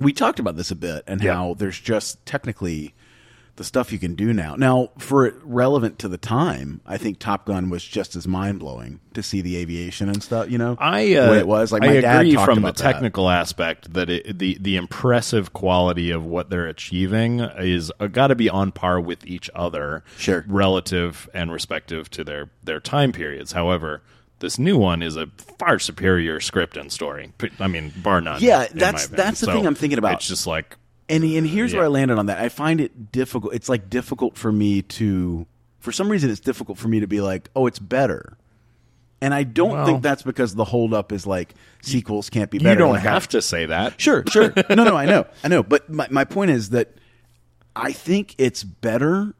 we 0.00 0.12
talked 0.12 0.38
about 0.38 0.56
this 0.56 0.70
a 0.70 0.76
bit 0.76 1.04
and 1.06 1.22
how 1.22 1.54
there's 1.54 1.78
just 1.78 2.24
technically 2.26 2.94
the 3.58 3.64
stuff 3.64 3.92
you 3.92 3.98
can 3.98 4.14
do 4.14 4.32
now. 4.32 4.54
Now, 4.56 4.88
for 4.98 5.26
it 5.26 5.34
relevant 5.42 5.98
to 5.98 6.08
the 6.08 6.16
time, 6.16 6.80
I 6.86 6.96
think 6.96 7.18
Top 7.18 7.44
Gun 7.44 7.68
was 7.70 7.84
just 7.84 8.16
as 8.16 8.26
mind 8.26 8.58
blowing 8.60 9.00
to 9.14 9.22
see 9.22 9.40
the 9.40 9.56
aviation 9.58 10.08
and 10.08 10.22
stuff. 10.22 10.50
You 10.50 10.56
know, 10.58 10.76
I 10.80 11.14
uh, 11.16 11.32
it 11.34 11.46
was 11.46 11.70
like 11.70 11.82
my 11.82 11.88
I 11.88 11.92
agree 11.92 12.34
from 12.36 12.62
the 12.62 12.68
about 12.68 12.76
that. 12.76 12.92
technical 12.92 13.28
aspect 13.28 13.92
that 13.92 14.08
it, 14.08 14.38
the 14.38 14.56
the 14.60 14.76
impressive 14.76 15.52
quality 15.52 16.10
of 16.10 16.24
what 16.24 16.48
they're 16.50 16.66
achieving 16.66 17.40
is 17.40 17.92
uh, 18.00 18.06
got 18.06 18.28
to 18.28 18.34
be 18.34 18.48
on 18.48 18.72
par 18.72 19.00
with 19.00 19.26
each 19.26 19.50
other, 19.54 20.02
Sure. 20.16 20.44
relative 20.48 21.28
and 21.34 21.52
respective 21.52 22.08
to 22.12 22.24
their 22.24 22.50
their 22.64 22.80
time 22.80 23.12
periods. 23.12 23.52
However, 23.52 24.02
this 24.38 24.58
new 24.58 24.78
one 24.78 25.02
is 25.02 25.16
a 25.16 25.26
far 25.58 25.80
superior 25.80 26.38
script 26.40 26.76
and 26.76 26.92
story. 26.92 27.32
I 27.58 27.66
mean, 27.66 27.92
bar 27.96 28.20
none. 28.20 28.40
Yeah, 28.40 28.66
that's- 28.72 29.08
that's 29.08 29.40
the 29.40 29.46
So 29.46 29.52
thing 29.52 29.66
I'm 29.66 29.74
thinking 29.74 29.98
about. 29.98 30.14
It's 30.14 30.28
just 30.28 30.46
like 30.46 30.76
And 31.08 31.24
and 31.24 31.46
here's 31.46 31.74
where 31.74 31.84
I 31.84 31.88
landed 31.88 32.18
on 32.18 32.26
that. 32.26 32.38
I 32.38 32.48
find 32.48 32.80
it 32.80 33.12
difficult. 33.12 33.54
It's 33.54 33.68
like 33.68 33.88
difficult 33.88 34.36
for 34.36 34.52
me 34.52 34.82
to, 34.82 35.46
for 35.80 35.90
some 35.92 36.10
reason, 36.10 36.28
it's 36.30 36.40
difficult 36.40 36.76
for 36.78 36.88
me 36.88 37.00
to 37.00 37.06
be 37.06 37.20
like, 37.20 37.48
oh, 37.56 37.66
it's 37.66 37.78
better. 37.78 38.36
And 39.20 39.32
I 39.34 39.42
don't 39.42 39.70
Well- 39.72 39.86
think 39.86 40.02
that's 40.02 40.22
because 40.22 40.54
the 40.54 40.64
holdup 40.64 41.10
is 41.12 41.26
like 41.26 41.54
sequels 41.82 42.30
can't 42.30 42.50
be 42.50 42.58
better. 42.58 42.70
you 42.70 42.76
don't 42.78 42.92
Like, 42.94 43.06
I- 43.06 43.10
have 43.12 43.28
to 43.28 43.42
say 43.42 43.66
that. 43.66 44.00
Sure, 44.00 44.22
sure. 44.30 44.52
No, 44.68 44.84
no, 44.84 44.96
I 44.96 45.06
know, 45.06 45.26
I 45.42 45.48
know. 45.48 45.62
But 45.62 45.90
my 45.90 46.06
my 46.10 46.24
point 46.24 46.50
is 46.50 46.70
that 46.70 46.94
I 47.74 47.92
think 47.92 48.34
it's 48.38 48.62
better. 48.62 49.34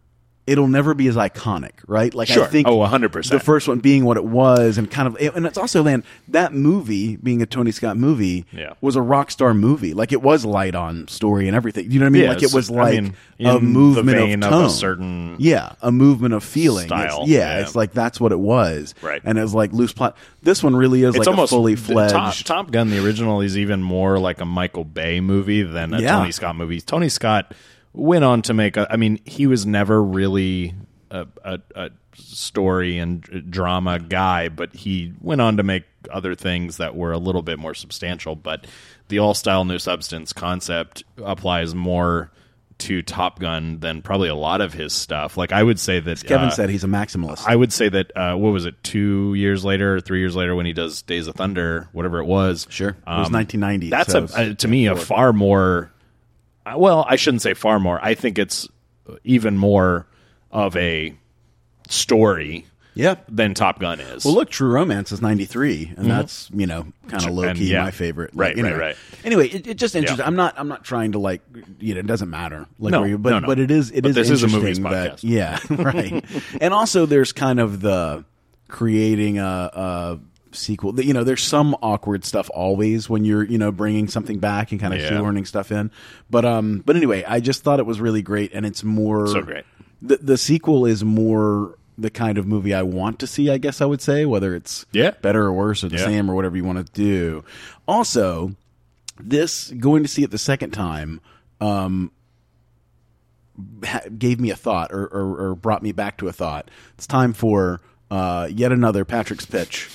It'll 0.48 0.66
never 0.68 0.94
be 0.94 1.06
as 1.08 1.16
iconic, 1.16 1.72
right? 1.86 2.12
Like 2.14 2.28
Sure. 2.28 2.44
I 2.44 2.46
think 2.48 2.66
Oh, 2.66 2.78
100%. 2.78 3.28
The 3.30 3.38
first 3.40 3.68
one 3.68 3.78
being 3.80 4.04
what 4.04 4.16
it 4.16 4.24
was, 4.24 4.78
and 4.78 4.90
kind 4.90 5.06
of, 5.06 5.16
and 5.36 5.46
it's 5.46 5.58
also 5.58 5.82
then 5.82 6.04
that 6.28 6.52
movie 6.54 7.16
being 7.16 7.42
a 7.42 7.46
Tony 7.46 7.70
Scott 7.70 7.96
movie 7.96 8.46
Yeah. 8.52 8.72
was 8.80 8.96
a 8.96 9.02
rock 9.02 9.30
star 9.30 9.54
movie. 9.54 9.94
Like 9.94 10.12
it 10.12 10.22
was 10.22 10.44
light 10.44 10.74
on 10.74 11.06
story 11.08 11.46
and 11.48 11.56
everything. 11.56 11.90
You 11.90 11.98
know 12.00 12.06
what 12.06 12.08
I 12.08 12.10
mean? 12.12 12.22
Yeah, 12.24 12.28
like 12.30 12.42
it 12.42 12.52
was 12.54 12.70
I 12.70 12.74
like 12.74 12.94
mean, 13.02 13.14
a 13.40 13.60
movement 13.60 14.18
of 14.18 14.24
of 14.52 14.56
a 14.58 14.62
tone, 14.62 14.70
certain 14.70 15.36
yeah, 15.38 15.72
a 15.82 15.92
movement 15.92 16.34
of 16.34 16.42
feeling. 16.42 16.86
It's- 16.86 17.18
yeah, 17.26 17.56
yeah. 17.56 17.60
it's 17.60 17.76
like 17.76 17.92
that's 17.92 18.20
what 18.20 18.32
it 18.32 18.38
was, 18.40 18.94
Right. 19.02 19.20
And 19.24 19.38
it 19.38 19.42
was 19.42 19.54
like 19.54 19.72
loose 19.72 19.92
plot. 19.92 20.16
This 20.42 20.62
one 20.62 20.74
really 20.74 21.02
is 21.02 21.10
it's 21.14 21.18
like 21.18 21.28
almost 21.28 21.52
a 21.52 21.56
fully 21.56 21.76
fledged. 21.76 22.14
Top, 22.14 22.34
Top 22.64 22.70
Gun, 22.70 22.90
the 22.90 23.04
original, 23.04 23.40
is 23.40 23.58
even 23.58 23.82
more 23.82 24.18
like 24.18 24.40
a 24.40 24.44
Michael 24.44 24.84
Bay 24.84 25.20
movie 25.20 25.62
than 25.62 25.92
a. 25.94 26.00
Tony 26.00 26.32
Scott 26.32 26.56
movie. 26.56 26.80
Tony 26.80 27.08
Scott 27.08 27.52
went 27.92 28.24
on 28.24 28.42
to 28.42 28.54
make. 28.54 28.76
A, 28.76 28.86
I 28.90 28.96
mean, 28.96 29.20
he 29.24 29.46
was 29.46 29.66
never 29.66 30.02
really 30.02 30.74
a, 31.10 31.26
a, 31.44 31.60
a 31.74 31.90
story 32.14 32.98
and 32.98 33.22
drama 33.50 33.98
guy, 33.98 34.48
but 34.48 34.74
he 34.74 35.12
went 35.20 35.40
on 35.40 35.56
to 35.56 35.62
make 35.62 35.84
other 36.10 36.34
things 36.34 36.76
that 36.78 36.96
were 36.96 37.12
a 37.12 37.18
little 37.18 37.42
bit 37.42 37.58
more 37.58 37.74
substantial. 37.74 38.36
But 38.36 38.66
the 39.08 39.18
all 39.18 39.34
style, 39.34 39.64
no 39.64 39.78
substance 39.78 40.32
concept 40.32 41.04
applies 41.22 41.74
more 41.74 42.30
to 42.78 43.02
Top 43.02 43.40
Gun 43.40 43.80
than 43.80 44.02
probably 44.02 44.28
a 44.28 44.36
lot 44.36 44.60
of 44.60 44.72
his 44.72 44.92
stuff. 44.92 45.36
Like 45.36 45.50
I 45.50 45.62
would 45.62 45.80
say 45.80 45.98
that 45.98 46.24
Kevin 46.24 46.48
uh, 46.48 46.50
said 46.50 46.70
he's 46.70 46.84
a 46.84 46.88
maximalist. 46.88 47.44
I 47.44 47.56
would 47.56 47.72
say 47.72 47.88
that 47.88 48.16
uh, 48.16 48.36
what 48.36 48.52
was 48.52 48.66
it? 48.66 48.80
Two 48.84 49.34
years 49.34 49.64
later, 49.64 49.96
or 49.96 50.00
three 50.00 50.20
years 50.20 50.36
later, 50.36 50.54
when 50.54 50.64
he 50.64 50.72
does 50.72 51.02
Days 51.02 51.26
of 51.26 51.34
Thunder, 51.34 51.88
whatever 51.92 52.20
it 52.20 52.26
was. 52.26 52.68
Sure. 52.70 52.90
It 52.90 53.06
was 53.06 53.32
1990, 53.32 53.86
Um, 53.86 53.90
That's 53.90 54.12
so 54.12 54.18
a, 54.20 54.22
it's 54.22 54.34
uh, 54.36 54.54
to 54.58 54.68
me 54.68 54.86
a 54.86 54.94
far 54.94 55.32
more. 55.32 55.90
Well, 56.76 57.04
I 57.08 57.16
shouldn't 57.16 57.42
say 57.42 57.54
far 57.54 57.78
more. 57.80 57.98
I 58.02 58.14
think 58.14 58.38
it's 58.38 58.68
even 59.24 59.56
more 59.56 60.06
of 60.50 60.76
a 60.76 61.14
story 61.88 62.66
yeah. 62.94 63.16
than 63.28 63.54
Top 63.54 63.78
Gun 63.78 64.00
is. 64.00 64.24
Well, 64.24 64.34
look, 64.34 64.50
True 64.50 64.70
Romance 64.70 65.12
is 65.12 65.22
'93, 65.22 65.94
and 65.96 66.10
that's 66.10 66.50
you 66.52 66.66
know 66.66 66.86
kind 67.08 67.24
of 67.24 67.30
low 67.30 67.44
Mm-hmm. 67.44 67.58
Key 67.58 67.72
yeah. 67.72 67.82
my 67.84 67.90
favorite. 67.90 68.30
Right, 68.34 68.52
anyway. 68.58 68.72
right, 68.72 68.78
right. 68.80 68.96
Anyway, 69.24 69.48
it, 69.48 69.66
it 69.66 69.74
just 69.74 69.94
interesting. 69.94 70.22
Yeah. 70.22 70.26
I'm 70.26 70.36
not 70.36 70.54
I'm 70.58 70.68
not 70.68 70.84
trying 70.84 71.12
to 71.12 71.18
like 71.18 71.42
you 71.80 71.94
know 71.94 72.00
it 72.00 72.06
doesn't 72.06 72.30
matter 72.30 72.66
like 72.78 72.92
No, 72.92 73.04
you, 73.04 73.18
but 73.18 73.30
no, 73.30 73.38
no. 73.40 73.46
but 73.46 73.58
it 73.58 73.70
is 73.70 73.90
it 73.90 74.02
But 74.02 74.10
is 74.10 74.14
this 74.16 74.30
is 74.30 74.42
a 74.42 74.48
movies 74.48 74.78
that 74.80 75.16
podcast. 75.16 75.20
yeah 75.22 75.58
right, 75.70 76.24
and 76.60 76.74
also 76.74 77.06
there's 77.06 77.32
kind 77.32 77.60
of 77.60 77.80
the 77.80 78.24
creating 78.68 79.38
a. 79.38 79.42
a 79.72 80.20
sequel 80.58 80.98
you 81.00 81.12
know 81.14 81.24
there's 81.24 81.42
some 81.42 81.74
awkward 81.82 82.24
stuff 82.24 82.50
always 82.54 83.08
when 83.08 83.24
you're 83.24 83.44
you 83.44 83.56
know 83.58 83.70
bringing 83.72 84.08
something 84.08 84.38
back 84.38 84.72
and 84.72 84.80
kind 84.80 84.92
of 84.92 85.00
Yeah. 85.00 85.10
shoehorning 85.10 85.46
stuff 85.46 85.70
in 85.72 85.90
but 86.28 86.44
um 86.44 86.82
but 86.84 86.96
anyway 86.96 87.24
i 87.26 87.40
just 87.40 87.62
thought 87.62 87.78
it 87.78 87.86
was 87.86 88.00
really 88.00 88.22
great 88.22 88.52
and 88.52 88.66
it's 88.66 88.82
more 88.84 89.26
So 89.28 89.42
great. 89.42 89.64
the 90.02 90.16
the 90.18 90.36
sequel 90.38 90.84
is 90.86 91.04
more 91.04 91.76
the 92.00 92.10
kind 92.10 92.38
of 92.38 92.46
movie 92.46 92.72
I 92.72 92.82
want 92.82 93.18
to 93.18 93.26
see. 93.26 93.50
I 93.50 93.58
guess 93.58 93.80
I 93.80 93.84
would 93.84 94.00
say 94.00 94.24
whether 94.24 94.54
it's 94.54 94.86
Yeah. 94.92 95.10
better 95.20 95.42
or 95.46 95.52
worse 95.52 95.82
or 95.82 95.88
the 95.88 95.96
Yeah. 95.96 96.04
same 96.04 96.30
or 96.30 96.36
whatever 96.36 96.56
you 96.56 96.62
want 96.62 96.78
to 96.86 96.92
do. 96.92 97.42
Also, 97.88 98.52
this 99.18 99.70
going 99.72 100.04
to 100.04 100.08
see 100.08 100.22
it 100.22 100.30
the 100.30 100.38
second 100.38 100.70
time 100.70 101.20
um, 101.60 102.12
ha- 103.84 104.02
gave 104.16 104.38
me 104.38 104.50
a 104.50 104.54
thought 104.56 104.92
or, 104.92 105.06
or, 105.06 105.48
or 105.48 105.54
brought 105.56 105.82
me 105.82 105.90
back 105.90 106.18
to 106.18 106.28
a 106.28 106.32
thought. 106.32 106.70
It's 106.94 107.06
time 107.08 107.32
for 107.32 107.80
uh, 108.12 108.48
yet 108.54 108.70
another 108.72 109.04
Patrick's 109.04 109.44
pitch. 109.46 109.88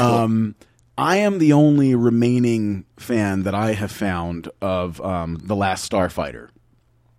Um, 0.00 0.54
I 0.98 1.16
am 1.16 1.38
the 1.38 1.52
only 1.54 1.94
remaining 1.94 2.84
fan 2.98 3.44
that 3.44 3.54
I 3.54 3.72
have 3.72 3.90
found 3.90 4.50
of 4.60 5.00
um, 5.00 5.40
the 5.42 5.56
Last 5.56 5.90
Starfighter. 5.90 6.50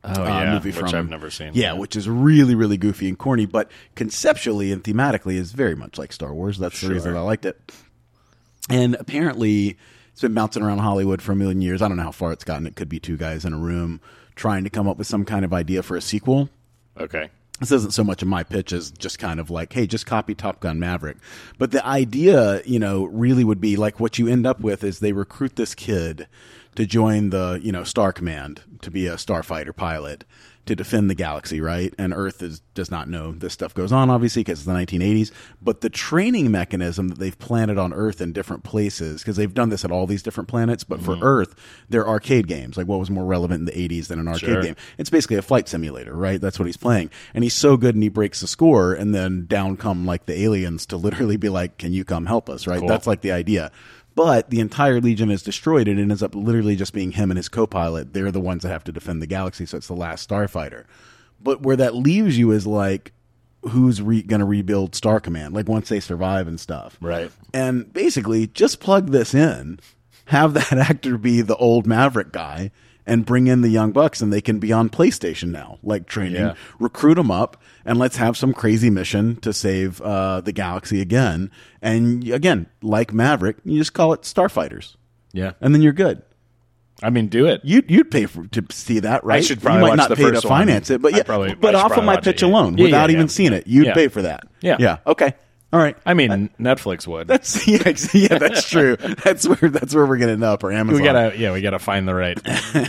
Oh 0.03 0.23
uh, 0.23 0.27
yeah, 0.27 0.53
movie 0.53 0.71
which 0.71 0.89
from 0.89 0.95
I've 0.95 1.09
never 1.09 1.29
seen. 1.29 1.51
Yeah, 1.53 1.73
which 1.73 1.95
is 1.95 2.09
really, 2.09 2.55
really 2.55 2.77
goofy 2.77 3.07
and 3.07 3.17
corny, 3.17 3.45
but 3.45 3.69
conceptually 3.95 4.71
and 4.71 4.83
thematically 4.83 5.35
is 5.35 5.51
very 5.51 5.75
much 5.75 5.97
like 5.97 6.11
Star 6.11 6.33
Wars. 6.33 6.57
That's 6.57 6.81
the 6.81 6.89
reason 6.89 7.15
I 7.15 7.21
liked 7.21 7.45
it. 7.45 7.71
And 8.69 8.95
apparently, 8.95 9.77
it's 10.11 10.21
been 10.21 10.33
bouncing 10.33 10.63
around 10.63 10.79
Hollywood 10.79 11.21
for 11.21 11.33
a 11.33 11.35
million 11.35 11.61
years. 11.61 11.81
I 11.81 11.87
don't 11.87 11.97
know 11.97 12.03
how 12.03 12.11
far 12.11 12.31
it's 12.31 12.43
gotten. 12.43 12.65
It 12.65 12.75
could 12.75 12.89
be 12.89 12.99
two 12.99 13.17
guys 13.17 13.45
in 13.45 13.53
a 13.53 13.57
room 13.57 14.01
trying 14.35 14.63
to 14.63 14.69
come 14.69 14.87
up 14.87 14.97
with 14.97 15.07
some 15.07 15.25
kind 15.25 15.45
of 15.45 15.53
idea 15.53 15.83
for 15.83 15.95
a 15.95 16.01
sequel. 16.01 16.49
Okay. 16.99 17.29
This 17.59 17.71
isn't 17.71 17.93
so 17.93 18.03
much 18.03 18.23
of 18.23 18.27
my 18.27 18.43
pitch 18.43 18.73
as 18.73 18.89
just 18.89 19.19
kind 19.19 19.39
of 19.39 19.51
like, 19.51 19.73
hey, 19.73 19.85
just 19.85 20.07
copy 20.07 20.33
Top 20.33 20.61
Gun 20.61 20.79
Maverick. 20.79 21.17
But 21.59 21.71
the 21.71 21.85
idea, 21.85 22.63
you 22.65 22.79
know, 22.79 23.05
really 23.05 23.43
would 23.43 23.61
be 23.61 23.75
like 23.75 23.99
what 23.99 24.17
you 24.17 24.27
end 24.27 24.47
up 24.47 24.61
with 24.61 24.83
is 24.83 24.99
they 24.99 25.13
recruit 25.13 25.57
this 25.57 25.75
kid 25.75 26.27
to 26.75 26.85
join 26.87 27.29
the, 27.29 27.59
you 27.61 27.71
know, 27.71 27.83
Star 27.83 28.11
Command 28.11 28.63
to 28.81 28.89
be 28.89 29.05
a 29.05 29.15
starfighter 29.15 29.75
pilot 29.75 30.23
to 30.65 30.75
defend 30.75 31.09
the 31.09 31.15
galaxy, 31.15 31.59
right? 31.59 31.93
And 31.97 32.13
Earth 32.13 32.41
is 32.41 32.61
does 32.73 32.91
not 32.91 33.09
know 33.09 33.31
this 33.31 33.53
stuff 33.53 33.73
goes 33.73 33.91
on, 33.91 34.09
obviously, 34.09 34.41
because 34.41 34.59
it's 34.59 34.65
the 34.65 34.73
1980s. 34.73 35.31
But 35.61 35.81
the 35.81 35.89
training 35.89 36.51
mechanism 36.51 37.09
that 37.09 37.19
they've 37.19 37.37
planted 37.37 37.77
on 37.77 37.93
Earth 37.93 38.21
in 38.21 38.31
different 38.31 38.63
places, 38.63 39.21
because 39.21 39.35
they've 39.35 39.53
done 39.53 39.69
this 39.69 39.83
at 39.83 39.91
all 39.91 40.07
these 40.07 40.23
different 40.23 40.47
planets, 40.47 40.83
but 40.83 41.01
for 41.01 41.15
mm-hmm. 41.15 41.23
Earth, 41.23 41.55
they're 41.89 42.07
arcade 42.07 42.47
games. 42.47 42.77
Like 42.77 42.87
what 42.87 42.99
was 42.99 43.09
more 43.09 43.25
relevant 43.25 43.59
in 43.59 43.65
the 43.65 43.89
80s 43.89 44.07
than 44.07 44.19
an 44.19 44.27
arcade 44.27 44.49
Sure. 44.49 44.61
game? 44.61 44.75
It's 44.97 45.09
basically 45.09 45.37
a 45.37 45.41
flight 45.41 45.67
simulator, 45.67 46.13
right? 46.13 46.39
That's 46.39 46.59
what 46.59 46.65
he's 46.65 46.77
playing. 46.77 47.09
And 47.33 47.43
he's 47.43 47.53
so 47.53 47.75
good 47.77 47.95
and 47.95 48.03
he 48.03 48.09
breaks 48.09 48.41
the 48.41 48.47
score, 48.47 48.93
and 48.93 49.13
then 49.15 49.45
down 49.47 49.77
come 49.77 50.05
like 50.05 50.25
the 50.25 50.43
aliens 50.43 50.85
to 50.87 50.97
literally 50.97 51.37
be 51.37 51.49
like, 51.49 51.77
Can 51.77 51.93
you 51.93 52.05
come 52.05 52.25
help 52.27 52.49
us, 52.49 52.67
right? 52.67 52.79
Cool. 52.79 52.87
That's 52.87 53.07
like 53.07 53.21
the 53.21 53.31
idea. 53.31 53.71
But 54.13 54.49
the 54.49 54.59
entire 54.59 54.99
Legion 54.99 55.31
is 55.31 55.41
destroyed 55.41 55.87
and 55.87 55.97
it 55.97 56.03
ends 56.03 56.21
up 56.21 56.35
literally 56.35 56.75
just 56.75 56.93
being 56.93 57.11
him 57.11 57.31
and 57.31 57.37
his 57.37 57.49
co 57.49 57.65
pilot. 57.65 58.13
They're 58.13 58.31
the 58.31 58.41
ones 58.41 58.63
that 58.63 58.69
have 58.69 58.83
to 58.85 58.91
defend 58.91 59.21
the 59.21 59.27
galaxy, 59.27 59.65
so 59.65 59.77
it's 59.77 59.87
the 59.87 59.93
last 59.93 60.27
starfighter. 60.27 60.85
But 61.39 61.61
where 61.61 61.77
that 61.77 61.95
leaves 61.95 62.37
you 62.37 62.51
is 62.51 62.67
like, 62.67 63.13
who's 63.63 64.01
re- 64.01 64.21
going 64.21 64.39
to 64.39 64.45
rebuild 64.45 64.95
Star 64.95 65.19
Command? 65.19 65.53
Like 65.53 65.67
once 65.67 65.89
they 65.89 65.99
survive 65.99 66.47
and 66.47 66.59
stuff. 66.59 66.97
Right. 67.01 67.31
And 67.53 67.91
basically, 67.91 68.47
just 68.47 68.79
plug 68.79 69.11
this 69.11 69.33
in, 69.33 69.79
have 70.25 70.53
that 70.53 70.73
actor 70.89 71.17
be 71.17 71.41
the 71.41 71.55
old 71.55 71.87
Maverick 71.87 72.31
guy, 72.31 72.71
and 73.07 73.25
bring 73.25 73.47
in 73.47 73.61
the 73.61 73.69
young 73.69 73.91
bucks, 73.91 74.21
and 74.21 74.31
they 74.31 74.41
can 74.41 74.59
be 74.59 74.71
on 74.71 74.89
PlayStation 74.89 75.49
now, 75.49 75.79
like 75.83 76.05
training, 76.07 76.41
Yeah. 76.41 76.53
recruit 76.79 77.15
them 77.15 77.31
up, 77.31 77.57
and 77.85 77.97
let's 77.97 78.17
have 78.17 78.37
some 78.37 78.53
crazy 78.53 78.89
mission 78.89 79.37
to 79.37 79.53
save 79.53 79.99
uh, 80.01 80.41
the 80.41 80.51
galaxy 80.51 81.01
again. 81.01 81.49
And 81.81 82.27
again, 82.29 82.67
like 82.81 83.13
Maverick, 83.13 83.57
you 83.65 83.77
just 83.79 83.93
call 83.93 84.13
it 84.13 84.21
Starfighters, 84.21 84.95
Yeah. 85.33 85.51
and 85.61 85.73
then 85.73 85.81
you're 85.81 85.93
good. 85.93 86.21
I 87.03 87.09
mean, 87.09 87.27
do 87.27 87.47
it. 87.47 87.61
You'd 87.63 87.89
you'd 87.89 88.11
pay 88.11 88.27
for, 88.27 88.45
to 88.47 88.63
see 88.69 88.99
that, 88.99 89.23
right? 89.23 89.37
I 89.37 89.41
should 89.41 89.59
probably 89.61 89.81
you 89.81 89.87
might 89.87 89.95
not 89.95 90.09
the 90.09 90.15
pay 90.15 90.25
to 90.25 90.33
first 90.33 90.45
one. 90.45 90.59
finance 90.67 90.91
it, 90.91 91.01
but 91.01 91.15
yeah, 91.15 91.23
probably- 91.23 91.55
but 91.55 91.73
off 91.73 91.97
of 91.97 92.03
my 92.03 92.17
pitch 92.17 92.43
it, 92.43 92.45
yeah. 92.45 92.47
alone, 92.49 92.77
Yeah, 92.77 92.83
without 92.85 93.09
even 93.09 93.27
seeing 93.27 93.53
it, 93.53 93.65
you'd 93.65 93.91
pay 93.95 94.07
for 94.07 94.21
that. 94.21 94.43
Yeah. 94.61 94.77
yeah, 94.79 94.97
okay, 95.07 95.33
all 95.73 95.79
right. 95.79 95.95
I 96.05 96.13
mean, 96.13 96.49
Netflix 96.59 97.07
would. 97.07 97.27
That's 97.27 97.65
yeah, 97.67 97.93
yeah, 98.13 98.37
that's 98.37 98.69
true. 98.69 98.97
That's 99.23 99.47
where 99.47 99.69
that's 99.69 99.93
where 99.93 100.05
we're 100.05 100.17
gonna 100.17 100.33
end 100.33 100.43
up, 100.43 100.63
or 100.63 100.71
Amazon. 100.71 101.01
we 101.01 101.05
gotta, 101.05 101.37
yeah, 101.37 101.53
we 101.53 101.61
gotta 101.61 101.79
find 101.79 102.07
the 102.07 102.15
right 102.15 102.37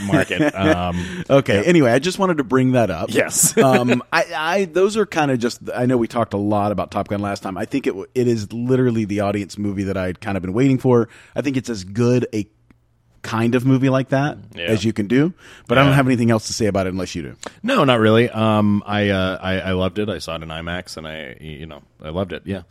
market. 0.07 0.53
Um, 0.62 1.25
okay. 1.29 1.64
Anyway, 1.64 1.90
I 1.90 1.99
just 1.99 2.18
wanted 2.18 2.38
to 2.38 2.45
bring 2.45 2.73
that 2.73 2.90
up. 2.90 3.11
Yes. 3.12 3.57
um, 3.59 4.03
I, 4.12 4.25
I 4.35 4.64
those 4.66 4.97
are 4.97 5.07
kind 5.07 5.31
of 5.31 5.38
just. 5.38 5.61
I 5.75 5.87
know 5.87 5.97
we 5.97 6.09
talked 6.09 6.35
a 6.35 6.38
lot 6.38 6.73
about 6.73 6.90
Top 6.90 7.09
Gun 7.09 7.21
last 7.21 7.42
time. 7.42 7.57
I 7.59 7.64
think 7.64 7.87
it 7.87 7.95
it 8.14 8.29
is 8.29 8.53
literally 8.53 9.05
the 9.05 9.21
audience 9.21 9.59
movie 9.59 9.85
that 9.85 9.97
I'd 9.97 10.21
kind 10.21 10.37
of 10.37 10.42
been 10.42 10.53
waiting 10.53 10.79
for. 10.79 11.09
I 11.35 11.42
think 11.42 11.57
it's 11.57 11.68
as 11.68 11.85
good 11.85 12.27
a 12.33 12.49
kind 13.22 13.54
of 13.54 13.64
movie 13.64 13.88
like 13.88 14.08
that 14.11 14.37
Yeah. 14.54 14.64
as 14.64 14.85
you 14.85 14.92
can 14.92 15.06
do. 15.06 15.32
But 15.68 15.78
I 15.78 15.85
don't 15.85 15.92
have 15.92 16.06
anything 16.06 16.30
else 16.30 16.48
to 16.48 16.52
say 16.52 16.66
about 16.66 16.87
it 16.87 16.90
unless 16.90 17.14
you 17.14 17.22
do. 17.22 17.37
no, 17.62 17.85
not 17.85 18.00
really. 18.00 18.28
Um, 18.28 18.82
I, 18.85 19.08
uh, 19.11 19.38
I, 19.40 19.61
I 19.61 19.72
loved 19.72 19.98
it. 19.98 20.08
I 20.08 20.18
saw 20.18 20.35
it 20.37 20.42
in 20.42 20.48
IMAX, 20.48 20.96
and 20.96 21.06
I, 21.06 21.37
you 21.40 21.66
know, 21.66 21.82
I 22.02 22.11
loved 22.11 22.32
it. 22.32 22.42
Yeah. 22.46 22.62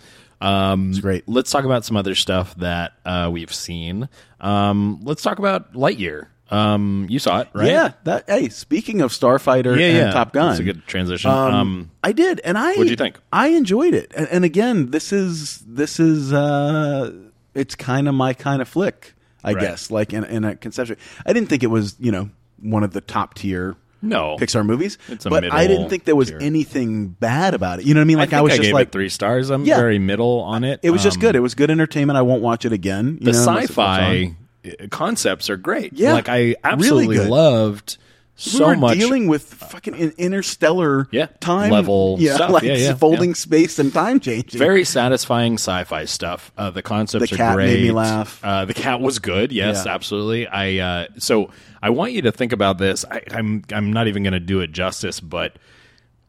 Um, 0.42 0.90
It's 0.90 1.00
great. 1.00 1.24
Let's 1.28 1.52
talk 1.52 1.64
about 1.66 1.86
some 1.86 1.96
other 1.98 2.16
stuff 2.16 2.56
that 2.56 2.94
uh, 3.06 3.30
we've 3.32 3.54
seen. 3.54 4.10
Um, 4.40 5.00
let's 5.04 5.22
talk 5.22 5.40
about 5.40 5.74
Lightyear. 5.74 6.28
Um, 6.50 7.06
you 7.10 7.18
saw 7.20 7.42
it, 7.42 7.48
right? 7.54 7.68
Yeah. 7.70 7.94
That. 8.04 8.26
Hey, 8.28 8.50
speaking 8.50 9.00
of 9.02 9.12
Starfighter 9.14 9.80
yeah, 9.80 9.86
and 9.86 9.98
yeah. 9.98 10.12
Top 10.12 10.34
Gun, 10.34 10.52
It's 10.52 10.60
a 10.60 10.64
good 10.64 10.86
transition. 10.86 11.32
Um, 11.32 11.54
Um, 11.54 11.92
I 12.04 12.12
did, 12.12 12.42
and 12.44 12.58
I. 12.58 12.72
What'd 12.74 12.90
you 12.90 12.98
think? 12.98 13.20
I 13.32 13.50
enjoyed 13.50 13.94
it, 13.94 14.12
and, 14.18 14.28
and 14.28 14.44
again, 14.44 14.92
this 14.92 15.14
is 15.14 15.60
this 15.66 15.98
is 15.98 16.34
uh, 16.34 17.14
it's 17.56 17.76
kind 17.76 18.10
of 18.10 18.16
my 18.16 18.34
kind 18.34 18.62
of 18.62 18.68
flick, 18.68 19.14
I 19.44 19.54
Right. 19.54 19.62
guess. 19.62 19.92
Like 19.92 20.14
in, 20.14 20.24
in 20.24 20.44
a 20.44 20.56
conception, 20.56 20.98
I 21.26 21.34
didn't 21.34 21.50
think 21.50 21.64
it 21.64 21.68
was 21.68 21.96
you 22.00 22.12
know 22.12 22.30
one 22.62 22.84
of 22.84 22.94
the 22.94 23.02
top 23.02 23.34
tier 23.36 23.76
no, 24.04 24.36
Pixar 24.40 24.66
movies, 24.66 24.98
It's 25.10 25.28
a 25.28 25.30
but 25.30 25.52
I 25.54 25.68
didn't 25.68 25.90
think 25.90 26.06
there 26.06 26.16
was 26.16 26.30
tier. 26.30 26.40
anything 26.42 27.10
bad 27.10 27.54
about 27.54 27.80
it. 27.80 27.86
You 27.86 27.94
know 27.94 28.00
what 28.00 28.06
I 28.06 28.08
mean? 28.08 28.18
Like 28.18 28.30
I, 28.34 28.38
think 28.38 28.44
was 28.46 28.54
I 28.54 28.58
just 28.58 28.66
gave 28.68 28.74
like 28.74 28.88
it 28.88 28.92
three 28.92 29.10
stars. 29.10 29.52
I'm 29.52 29.64
Yeah. 29.64 29.76
very 29.78 30.00
middle 30.00 30.40
on 30.42 30.64
it. 30.64 30.80
it 30.82 30.90
was 30.90 31.04
just 31.04 31.18
Um, 31.18 31.22
good. 31.22 31.36
It 31.36 31.40
was 31.42 31.54
good 31.54 31.70
entertainment. 31.70 32.18
I 32.18 32.24
won't 32.24 32.42
watch 32.42 32.66
it 32.66 32.74
again. 32.74 33.20
You 33.22 33.26
the 33.26 33.32
know, 33.34 33.40
unless 33.50 33.66
it 33.70 33.76
pops 33.76 33.78
on. 33.78 34.36
sci-fi 34.66 34.88
concepts 34.90 35.50
are 35.52 35.58
great. 35.58 35.94
Yeah, 35.94 36.14
like 36.14 36.30
I 36.30 36.56
absolutely 36.64 37.16
good. 37.18 37.30
loved 37.30 37.98
we 38.46 38.52
so 38.52 38.68
were 38.68 38.76
much. 38.78 38.98
dealing 38.98 39.28
with 39.28 39.44
fucking 39.54 39.94
interstellar 40.18 41.08
Yeah, 41.12 41.28
time 41.40 41.72
level 41.72 42.16
yeah, 42.20 42.36
stuff. 42.36 42.52
like 42.52 42.64
Yeah, 42.64 42.74
yeah, 42.76 42.94
folding 42.96 43.36
space 43.36 43.78
and 43.80 43.94
time 43.94 44.20
changing. 44.20 44.58
very 44.58 44.84
satisfying 44.84 45.54
sci-fi 45.56 46.06
stuff. 46.06 46.52
Uh, 46.58 46.72
the 46.72 46.82
concepts 46.82 47.30
The 47.30 47.36
are 47.36 47.38
cat 47.38 47.56
great. 47.56 47.66
made 47.68 47.84
me 47.84 47.92
laugh. 47.92 48.40
Uh, 48.44 48.66
the 48.66 48.74
cat 48.74 49.00
was 49.02 49.20
good. 49.20 49.52
Yes, 49.52 49.86
absolutely. 49.86 50.48
I 50.48 50.78
uh, 50.78 51.08
so 51.20 51.52
I 51.82 51.92
want 51.92 52.14
you 52.14 52.24
to 52.24 52.32
think 52.32 52.52
about 52.54 52.78
this. 52.78 53.06
I, 53.10 53.22
I'm 53.32 53.64
I'm 53.72 53.94
not 53.94 54.08
even 54.08 54.24
going 54.24 54.34
to 54.34 54.40
do 54.40 54.62
it 54.62 54.72
justice, 54.72 55.20
but 55.20 55.58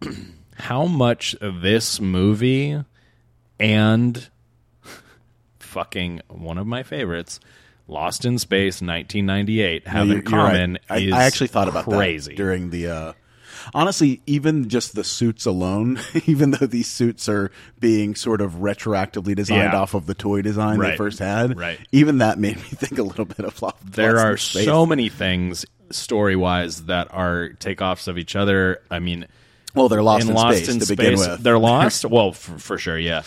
how 0.56 0.86
much 0.86 1.34
this 1.40 2.00
movie 2.00 2.82
and 3.58 4.28
fucking 5.58 6.20
one 6.28 6.58
of 6.58 6.66
my 6.66 6.82
favorites. 6.82 7.40
Lost 7.88 8.24
in 8.24 8.38
Space, 8.38 8.80
1998, 8.80 9.86
have 9.88 9.94
No, 9.96 10.02
in 10.02 10.08
you're 10.08 10.16
right. 10.18 10.24
common 10.52 10.78
I, 10.88 10.98
is 10.98 11.12
I 11.12 11.24
actually 11.24 11.48
thought 11.48 11.68
about 11.68 11.84
crazy. 11.84 12.30
that 12.32 12.36
during 12.36 12.70
the. 12.70 12.86
Uh, 12.88 13.12
honestly, 13.74 14.22
even 14.26 14.68
just 14.68 14.94
the 14.94 15.04
suits 15.04 15.46
alone, 15.46 16.00
even 16.26 16.52
though 16.52 16.66
these 16.66 16.88
suits 16.88 17.28
are 17.28 17.50
being 17.80 18.14
sort 18.14 18.40
of 18.40 18.54
retroactively 18.54 19.34
designed 19.34 19.72
Yeah. 19.72 19.80
off 19.80 19.94
of 19.94 20.06
the 20.06 20.14
toy 20.14 20.42
design 20.42 20.78
they 20.78 20.88
Right. 20.90 20.96
first 20.96 21.18
had, 21.18 21.56
Right. 21.58 21.78
Even 21.92 22.18
that 22.18 22.38
made 22.38 22.56
me 22.56 22.62
think 22.62 22.98
a 22.98 23.02
little 23.02 23.24
bit 23.24 23.40
of. 23.40 23.60
Lost 23.60 23.76
there 23.92 24.18
are 24.18 24.36
so 24.36 24.86
many 24.86 25.08
things 25.08 25.66
story 25.90 26.36
wise 26.36 26.84
that 26.86 27.08
are 27.12 27.50
takeoffs 27.60 28.08
of 28.08 28.16
each 28.16 28.34
other. 28.36 28.80
I 28.90 28.98
mean, 29.00 29.26
Well, 29.74 29.88
they're 29.88 30.02
lost 30.02 30.28
in 30.28 30.34
Lost 30.34 30.58
space 30.58 30.68
in 30.68 30.78
to 30.80 30.84
Space, 30.86 30.96
begin 30.96 31.18
with. 31.18 31.42
they're 31.42 31.58
lost. 31.58 32.04
well, 32.16 32.32
for, 32.32 32.58
for 32.58 32.78
sure, 32.78 32.98
yeah. 32.98 33.22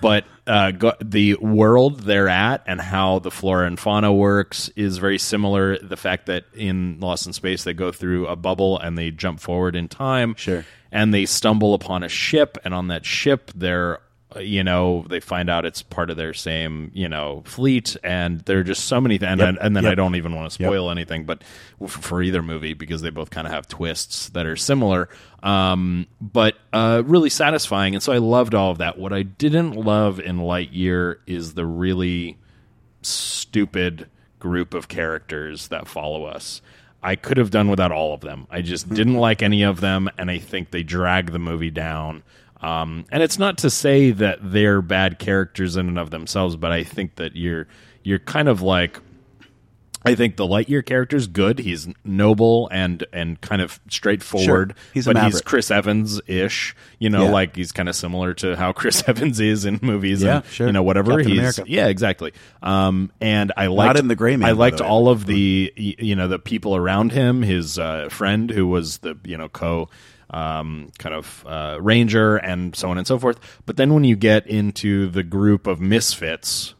But 0.00 0.24
uh, 0.46 0.70
go, 0.70 0.92
the 1.02 1.34
world 1.34 2.00
they're 2.00 2.28
at 2.28 2.62
and 2.66 2.80
how 2.80 3.18
the 3.18 3.30
flora 3.30 3.66
and 3.66 3.78
fauna 3.78 4.12
works 4.12 4.68
is 4.76 4.98
very 4.98 5.18
similar. 5.18 5.76
The 5.78 5.96
fact 5.96 6.26
that 6.26 6.44
in 6.54 6.98
Lost 7.00 7.26
in 7.26 7.32
Space 7.32 7.64
they 7.64 7.74
go 7.74 7.92
through 7.92 8.26
a 8.28 8.36
bubble 8.36 8.78
and 8.78 8.96
they 8.96 9.10
jump 9.10 9.40
forward 9.40 9.76
in 9.76 9.88
time, 9.88 10.34
Sure. 10.36 10.64
and 10.90 11.12
they 11.12 11.26
stumble 11.26 11.74
upon 11.74 12.02
a 12.04 12.08
ship, 12.08 12.56
and 12.64 12.72
on 12.72 12.88
that 12.88 13.04
ship 13.04 13.50
they're 13.54 13.96
uh, 13.96 13.98
you 14.40 14.62
know 14.64 15.04
they 15.08 15.20
find 15.20 15.48
out 15.50 15.64
it's 15.64 15.82
part 15.82 16.10
of 16.10 16.16
their 16.16 16.32
same 16.34 16.90
you 16.94 17.08
know 17.08 17.42
fleet 17.44 17.96
and 18.02 18.40
there 18.42 18.58
are 18.58 18.64
just 18.64 18.84
so 18.86 19.00
many 19.00 19.18
things 19.18 19.32
and, 19.32 19.40
Yep. 19.40 19.48
and, 19.48 19.58
and 19.58 19.76
then 19.76 19.84
Yep. 19.84 19.92
i 19.92 19.94
don't 19.94 20.14
even 20.16 20.34
want 20.34 20.50
to 20.50 20.54
spoil 20.54 20.90
anything 20.90 21.24
but 21.24 21.42
for 21.86 22.22
either 22.22 22.42
movie 22.42 22.74
because 22.74 23.02
they 23.02 23.10
both 23.10 23.30
kind 23.30 23.46
of 23.46 23.52
have 23.52 23.66
twists 23.68 24.28
that 24.30 24.46
are 24.46 24.56
similar 24.56 25.08
um, 25.42 26.06
but 26.20 26.56
uh, 26.72 27.02
really 27.04 27.30
satisfying 27.30 27.94
and 27.94 28.02
so 28.02 28.12
i 28.12 28.18
loved 28.18 28.54
all 28.54 28.70
of 28.70 28.78
that 28.78 28.98
what 28.98 29.12
i 29.12 29.22
didn't 29.22 29.72
love 29.72 30.20
in 30.20 30.38
lightyear 30.38 31.16
is 31.26 31.54
the 31.54 31.66
really 31.66 32.38
stupid 33.02 34.08
group 34.38 34.74
of 34.74 34.88
characters 34.88 35.68
that 35.68 35.86
follow 35.86 36.24
us. 36.24 36.60
I 37.02 37.16
could 37.16 37.36
have 37.36 37.50
done 37.50 37.68
without 37.68 37.90
all 37.92 38.14
of 38.14 38.20
them. 38.20 38.46
I 38.50 38.62
just 38.62 38.88
didn't 38.88 39.16
like 39.16 39.42
any 39.42 39.62
of 39.62 39.80
them, 39.80 40.08
and 40.18 40.30
I 40.30 40.38
think 40.38 40.70
they 40.70 40.82
drag 40.84 41.32
the 41.32 41.38
movie 41.40 41.70
down. 41.70 42.22
Um, 42.62 43.04
and 43.10 43.22
it's 43.22 43.38
not 43.38 43.58
to 43.58 43.70
say 43.70 44.12
that 44.12 44.38
they're 44.40 44.80
bad 44.80 45.18
characters 45.18 45.76
in 45.76 45.88
and 45.88 45.98
of 45.98 46.10
themselves, 46.10 46.56
but 46.56 46.70
I 46.72 46.84
think 46.84 47.16
that 47.16 47.34
you're 47.36 47.66
you're 48.04 48.20
kind 48.20 48.48
of 48.48 48.62
like 48.62 49.00
I 50.04 50.16
think 50.16 50.36
the 50.36 50.46
Lightyear 50.46 50.84
character's 50.84 51.28
good. 51.28 51.60
He's 51.60 51.86
noble 52.04 52.68
and 52.72 53.06
and 53.12 53.40
kind 53.40 53.62
of 53.62 53.80
straightforward. 53.88 54.74
Sure. 54.76 54.90
He's 54.94 55.06
a 55.06 55.12
but 55.14 55.24
he's. 55.24 55.40
Chris 55.42 55.70
Evans 55.70 56.20
ish. 56.26 56.74
You 56.98 57.08
know, 57.10 57.24
Yeah. 57.24 57.30
like 57.30 57.54
he's 57.54 57.70
kind 57.72 57.88
of 57.88 57.94
similar 57.94 58.34
to 58.34 58.56
how 58.56 58.72
Chris 58.72 59.04
Evans 59.08 59.38
is 59.38 59.64
in 59.64 59.78
movies. 59.82 60.22
Yeah, 60.22 60.36
and, 60.36 60.44
sure. 60.46 60.66
You 60.66 60.72
know, 60.72 60.82
whatever 60.82 61.12
Captain 61.12 61.30
he's. 61.30 61.38
America. 61.38 61.64
Yeah, 61.66 61.86
exactly. 61.86 62.32
Um, 62.62 63.12
and 63.20 63.52
I 63.56 63.66
liked 63.68 63.86
Not 63.94 63.96
in 63.96 64.08
The 64.08 64.16
Gray 64.16 64.36
Man, 64.36 64.48
I 64.48 64.52
liked 64.52 64.80
all 64.80 65.08
of 65.08 65.26
the 65.26 65.72
you 65.76 66.16
know 66.16 66.26
the 66.28 66.38
people 66.40 66.74
around 66.74 67.12
him. 67.12 67.42
His 67.42 67.78
uh, 67.78 68.08
friend 68.08 68.50
who 68.50 68.66
was 68.66 68.98
the 68.98 69.16
you 69.24 69.36
know 69.36 69.48
co. 69.48 69.88
Um, 70.32 70.90
kind 70.98 71.14
of 71.14 71.44
uh, 71.46 71.76
ranger 71.78 72.36
and 72.36 72.74
so 72.74 72.88
on 72.90 72.96
and 72.96 73.06
so 73.06 73.18
forth. 73.18 73.38
But 73.66 73.76
then 73.76 73.92
when 73.92 74.04
you 74.04 74.16
get 74.16 74.46
into 74.46 75.10
the 75.10 75.22
group 75.22 75.66
of 75.66 75.78
misfits, 75.78 76.74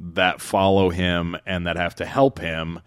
that 0.00 0.40
follow 0.40 0.90
him 0.90 1.36
and 1.46 1.66
that 1.66 1.76
have 1.76 1.94
to 1.96 2.04
help 2.04 2.38
him. 2.38 2.80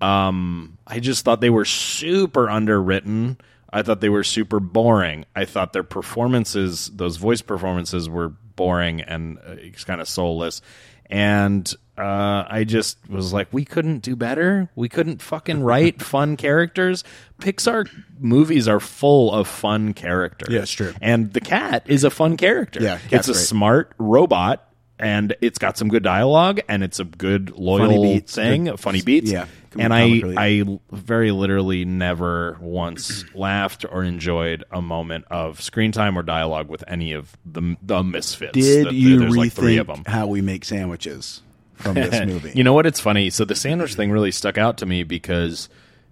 Um, 0.00 0.78
I 0.86 1.00
just 1.00 1.24
thought 1.24 1.40
they 1.40 1.50
were 1.50 1.64
super 1.64 2.48
underwritten. 2.48 3.38
I 3.72 3.82
thought 3.82 4.00
they 4.00 4.08
were 4.08 4.24
super 4.24 4.60
boring. 4.60 5.24
I 5.36 5.44
thought 5.44 5.72
their 5.72 5.82
performances, 5.82 6.90
those 6.94 7.16
voice 7.16 7.42
performances, 7.42 8.08
were 8.08 8.28
boring 8.28 9.00
and 9.02 9.38
uh, 9.38 9.56
kind 9.84 10.00
of 10.00 10.08
soulless. 10.08 10.60
And 11.06 11.72
uh, 11.98 12.46
I 12.48 12.64
just 12.64 12.98
was 13.08 13.32
like, 13.32 13.48
we 13.52 13.64
couldn't 13.64 14.00
do 14.00 14.14
better. 14.16 14.70
We 14.76 14.88
couldn't 14.88 15.20
fucking 15.22 15.62
write 15.62 16.00
fun 16.14 16.36
characters. 16.36 17.04
Pixar 17.40 17.88
movies 18.18 18.68
are 18.68 18.80
full 18.80 19.32
of 19.32 19.48
fun 19.48 19.94
characters. 19.94 20.48
Yeah, 20.54 20.60
it's 20.62 20.72
true. 20.72 20.92
And 21.00 21.32
the 21.32 21.40
cat 21.40 21.84
is 21.86 22.04
a 22.04 22.10
fun 22.10 22.36
character. 22.36 22.80
Yeah, 22.82 22.94
it's 22.96 23.08
cat's 23.08 23.28
a 23.28 23.32
great. 23.32 23.42
smart 23.44 23.92
robot. 23.98 24.64
And 25.00 25.36
it's 25.40 25.58
got 25.60 25.78
some 25.78 25.86
good 25.86 26.02
dialogue, 26.02 26.58
and 26.68 26.82
it's 26.82 26.98
a 26.98 27.04
good 27.04 27.52
loyal 27.56 27.86
Funny 27.86 28.14
beats. 28.14 28.34
thing, 28.34 28.64
Good- 28.64 28.80
funny 28.80 29.00
beats. 29.00 29.30
yeah, 29.30 29.46
com- 29.70 29.80
and 29.82 29.94
I, 29.94 30.00
comic 30.08 30.22
relief. 30.24 30.80
I 30.90 30.96
very 30.96 31.30
literally 31.30 31.84
never 31.84 32.58
once 32.60 33.24
laughed 33.32 33.84
or 33.88 34.02
enjoyed 34.02 34.64
a 34.72 34.82
moment 34.82 35.26
of 35.30 35.62
screen 35.62 35.92
time 35.92 36.18
or 36.18 36.24
dialogue 36.24 36.68
with 36.68 36.82
any 36.88 37.12
of 37.12 37.36
the 37.46 37.76
the 37.80 38.02
misfits. 38.02 38.54
Did 38.54 38.90
you 38.90 39.20
there's 39.20 39.34
rethink 39.34 39.36
like 39.36 39.52
three 39.52 39.76
of 39.76 39.86
them. 39.86 40.02
how 40.04 40.26
we 40.26 40.40
make 40.42 40.64
sandwiches 40.64 41.42
from 41.78 41.94
this 41.94 42.20
movie? 42.26 42.52
You 42.54 42.64
know 42.64 42.72
what? 42.72 42.86
It's 42.86 43.00
funny. 43.00 43.30
So 43.30 43.44
the 43.44 43.54
sandwich 43.54 43.94
thing 43.94 44.10
really 44.10 44.30
stuck 44.32 44.58
out 44.58 44.78
to 44.78 44.86
me 44.86 45.02
because 45.02 45.68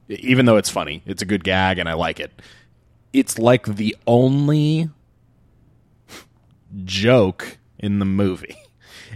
even 0.09 0.47
though 0.47 0.57
it's 0.57 0.71
funny, 0.71 1.03
it's 1.07 1.23
a 1.23 1.27
good 1.27 1.45
gag 1.45 1.79
and 1.79 1.89
I 1.89 1.93
like 1.95 2.21
it. 2.21 2.41
It's 3.13 3.39
like 3.39 3.67
the 3.67 3.97
only 4.07 4.89
joke 6.85 7.59
in 7.79 7.99
the 7.99 8.05
movie. 8.05 8.57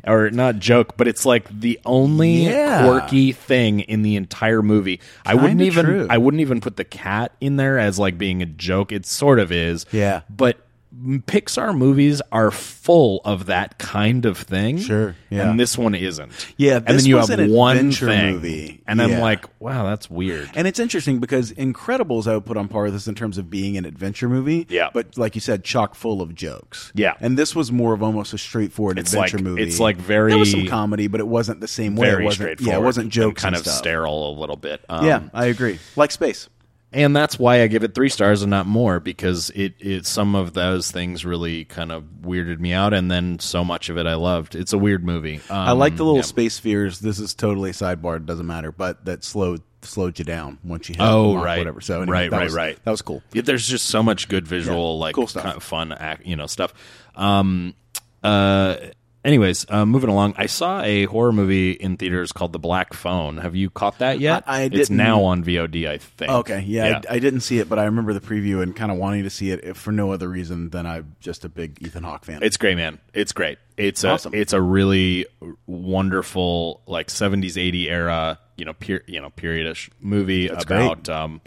Or 0.07 0.31
not 0.31 0.61
joke, 0.61 0.97
but 0.97 1.09
it's 1.09 1.27
like 1.27 1.49
the 1.51 1.79
only 1.85 2.45
Yeah. 2.47 2.85
quirky 2.85 3.33
thing 3.33 3.81
in 3.81 4.03
the 4.03 4.15
entire 4.17 4.63
movie. 4.63 5.01
I 5.27 5.35
wouldn't 5.35 5.61
even 5.61 5.85
true. 5.85 6.07
I 6.09 6.17
wouldn't 6.17 6.41
even 6.41 6.61
put 6.61 6.77
the 6.77 6.85
cat 6.85 7.33
in 7.41 7.57
there 7.57 7.77
as 7.77 7.99
like 7.99 8.17
being 8.17 8.41
a 8.41 8.47
joke. 8.47 8.93
It 8.93 9.05
sort 9.05 9.41
of 9.41 9.51
is. 9.51 9.85
Yeah. 9.91 10.21
But 10.31 10.65
Pixar 10.93 11.77
movies 11.77 12.21
are 12.33 12.51
full 12.51 13.21
of 13.25 13.47
that 13.47 13.79
kind 13.79 14.27
of 14.27 14.37
thing. 14.37 14.79
Sure, 14.79 15.15
yeah. 15.31 15.49
And 15.49 15.59
this 15.61 15.79
one 15.79 15.95
isn't. 15.95 16.33
Yeah, 16.57 16.77
and 16.85 16.99
then 16.99 17.05
you 17.07 17.17
was 17.17 17.29
have 17.29 17.39
an 17.39 17.53
one 17.53 17.93
thing, 17.93 18.33
movie. 18.35 18.83
and 18.89 19.01
I'm 19.01 19.21
like, 19.21 19.45
wow, 19.61 19.85
that's 19.85 20.11
weird. 20.11 20.51
And 20.55 20.67
it's 20.67 20.81
interesting 20.81 21.21
because 21.21 21.53
Incredibles 21.53 22.27
I 22.27 22.35
would 22.35 22.45
put 22.45 22.57
on 22.57 22.67
par 22.69 22.85
with 22.85 22.95
this 22.95 23.07
in 23.07 23.15
terms 23.15 23.39
of 23.39 23.49
being 23.49 23.77
an 23.77 23.85
adventure 23.85 24.29
movie. 24.29 24.67
Yeah. 24.69 24.91
But 24.93 25.17
like 25.17 25.37
you 25.37 25.41
said, 25.41 25.63
chock 25.63 25.95
full 25.95 26.21
of 26.21 26.35
jokes. 26.35 26.91
Yeah. 26.95 27.15
And 27.21 27.39
this 27.39 27.55
was 27.55 27.71
more 27.71 27.95
of 27.95 28.03
almost 28.03 28.35
a 28.35 28.39
straightforward 28.39 28.99
It's 28.99 29.13
adventure 29.13 29.37
like- 29.39 29.45
movie. 29.45 29.63
it's 29.63 29.79
like 29.79 29.97
very- 29.97 30.31
There 30.33 30.39
was 30.39 30.51
some 30.51 30.67
comedy, 30.67 31.07
but 31.07 31.21
it 31.21 31.29
wasn't 31.29 31.61
the 31.61 31.69
same 31.69 31.95
way. 31.95 32.09
Very 32.11 32.25
it 32.25 32.27
wasn't, 32.27 32.37
straightforward. 32.47 32.73
Yeah, 32.73 32.81
it 32.81 32.85
wasn't 32.85 33.11
jokes 33.11 33.43
kind 33.43 33.55
of 33.55 33.63
stuff. 33.63 33.75
sterile 33.75 34.31
a 34.31 34.35
little 34.41 34.57
bit. 34.57 34.85
Um, 34.89 35.07
Yeah, 35.07 35.23
I 35.33 35.47
agree. 35.47 35.79
Like 35.95 36.11
space. 36.11 36.49
And 36.93 37.15
that's 37.15 37.39
why 37.39 37.63
I 37.63 37.67
give 37.69 37.85
it 37.85 37.95
three 37.95 38.09
stars 38.09 38.43
and 38.43 38.51
not 38.51 38.67
more 38.67 38.99
because 39.01 39.51
it, 39.51 39.75
it 39.79 40.07
some 40.07 40.35
of 40.35 40.55
those 40.55 40.91
things 40.91 41.25
really 41.25 41.65
kind 41.65 41.93
of 41.93 42.05
weirded 42.23 42.59
me 42.61 42.73
out, 42.73 42.93
and 42.95 43.11
then 43.11 43.39
so 43.39 43.65
much 43.65 43.89
of 43.89 43.97
it 43.99 44.07
I 44.07 44.15
loved. 44.15 44.55
It's 44.55 44.73
a 44.73 44.79
weird 44.79 45.05
movie. 45.05 45.37
Um, 45.51 45.57
I 45.57 45.73
like 45.73 45.97
the 45.97 46.05
little 46.05 46.17
yeah. 46.19 46.23
space 46.23 46.55
spheres. 46.55 46.99
This 47.01 47.19
is 47.19 47.35
totally 47.35 47.73
sidebar. 47.73 48.17
It 48.17 48.27
doesn't 48.27 48.47
matter, 48.47 48.73
but 48.73 49.05
that 49.05 49.23
slowed 49.25 49.63
slowed 49.83 50.19
you 50.19 50.25
down 50.27 50.59
once 50.63 50.89
you 50.91 50.95
hit 50.95 51.03
Oh, 51.03 51.37
right. 51.37 51.57
whatever. 51.57 51.81
So 51.81 52.03
anyway, 52.03 52.29
Right, 52.29 52.33
right, 52.33 52.45
was- 52.45 52.55
right. 52.55 52.85
That 52.85 52.91
was 52.91 53.01
cool. 53.03 53.23
Yeah, 53.33 53.43
there's 53.43 53.67
just 53.67 53.87
so 53.87 54.03
much 54.03 54.29
good 54.29 54.47
visual, 54.47 54.97
Yeah, 54.97 55.01
like 55.01 55.15
cool 55.15 55.27
stuff. 55.27 55.43
kind 55.45 55.57
of 55.57 55.63
fun, 55.63 55.93
act, 55.93 56.27
you 56.27 56.37
know, 56.37 56.47
stuff. 56.47 56.75
Um, 57.15 57.75
uh, 58.23 58.77
anyways, 59.25 59.67
uh, 59.69 59.85
moving 59.87 60.11
along, 60.11 60.35
I 60.37 60.47
saw 60.47 60.83
a 60.83 61.05
horror 61.05 61.33
movie 61.33 61.73
in 61.73 61.97
theaters 61.97 62.33
called 62.33 62.53
The 62.53 62.59
Black 62.59 62.95
Phone. 62.95 63.39
Have 63.39 63.55
you 63.57 63.71
caught 63.71 63.99
that 63.99 64.21
yet? 64.21 64.45
I- 64.47 64.61
I 64.61 64.63
It's 64.65 64.89
didn't- 64.89 64.97
now 64.97 65.23
on 65.25 65.43
VOD, 65.45 65.89
I 65.89 65.99
think. 65.99 66.31
Okay, 66.31 66.61
yeah, 66.67 67.01
I, 67.09 67.15
I 67.17 67.19
didn't 67.19 67.41
see 67.41 67.59
it, 67.59 67.69
but 67.69 67.79
I 67.79 67.85
remember 67.85 68.13
the 68.13 68.21
preview 68.21 68.63
and 68.63 68.75
kind 68.75 68.91
of 68.93 68.99
wanting 68.99 69.23
to 69.25 69.31
see 69.31 69.51
it 69.51 69.65
if 69.65 69.77
for 69.77 69.93
no 69.93 70.13
other 70.13 70.29
reason 70.29 70.71
than 70.71 70.87
I'm 70.87 71.17
just 71.21 71.45
a 71.45 71.49
big 71.49 71.79
Ethan 71.83 72.05
Hawke 72.05 72.25
fan. 72.25 72.41
It's 72.43 72.57
great, 72.57 72.77
man. 72.77 72.99
It's 73.15 73.33
great. 73.33 73.59
It's 73.77 74.05
Awesome. 74.05 74.35
a 74.35 74.37
it's 74.37 74.53
a 74.53 74.61
really 74.61 75.27
wonderful 75.67 76.83
like 76.87 77.09
70s 77.09 77.57
80 77.61 77.89
era, 77.91 78.39
you 78.57 78.65
know, 78.65 78.75
per, 78.75 79.01
you 79.07 79.21
know, 79.21 79.31
periodish 79.31 79.91
movie 80.01 80.49
about 80.49 81.09
um 81.09 81.41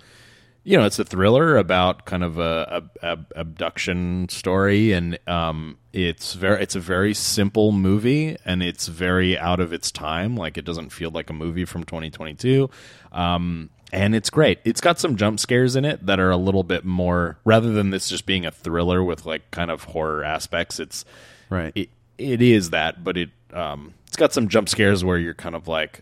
you 0.63 0.77
know, 0.77 0.85
it's 0.85 0.99
a 0.99 1.03
thriller 1.03 1.57
about 1.57 2.05
kind 2.05 2.23
of 2.23 2.37
a, 2.37 2.83
a, 3.01 3.07
a 3.13 3.19
abduction 3.35 4.29
story 4.29 4.93
and 4.93 5.19
um 5.27 5.77
it's 5.91 6.33
very 6.33 6.61
it's 6.61 6.75
a 6.75 6.79
very 6.79 7.13
simple 7.13 7.71
movie 7.71 8.37
and 8.45 8.63
it's 8.63 8.87
very 8.87 9.37
out 9.37 9.59
of 9.59 9.73
its 9.73 9.91
time, 9.91 10.35
like 10.35 10.57
it 10.57 10.65
doesn't 10.65 10.89
feel 10.89 11.11
like 11.11 11.29
a 11.29 11.33
movie 11.33 11.65
from 11.65 11.83
2022. 11.83 12.69
Um 13.11 13.69
and 13.91 14.15
it's 14.15 14.31
great. 14.31 14.59
It's 14.63 14.81
got 14.81 14.99
some 14.99 15.17
jump 15.17 15.39
scares 15.39 15.75
in 15.75 15.85
it 15.85 16.03
that 16.07 16.19
are 16.19 16.31
a 16.31 16.37
little 16.37 16.63
bit 16.63 16.83
more 16.83 17.37
rather 17.45 17.71
than 17.71 17.91
this 17.91 18.09
just 18.09 18.25
being 18.25 18.45
a 18.45 18.51
thriller 18.51 19.03
with 19.03 19.25
like 19.25 19.51
kind 19.51 19.69
of 19.69 19.83
horror 19.83 20.23
aspects. 20.23 20.79
It's 20.79 21.05
right. 21.49 21.71
it 21.75 21.89
it 22.17 22.41
is 22.41 22.71
that, 22.71 23.03
but 23.03 23.17
it 23.17 23.29
um 23.53 23.93
it's 24.07 24.17
got 24.17 24.33
some 24.33 24.47
jump 24.47 24.69
scares 24.69 25.03
where 25.03 25.17
you're 25.17 25.33
kind 25.33 25.55
of 25.55 25.67
like 25.67 26.01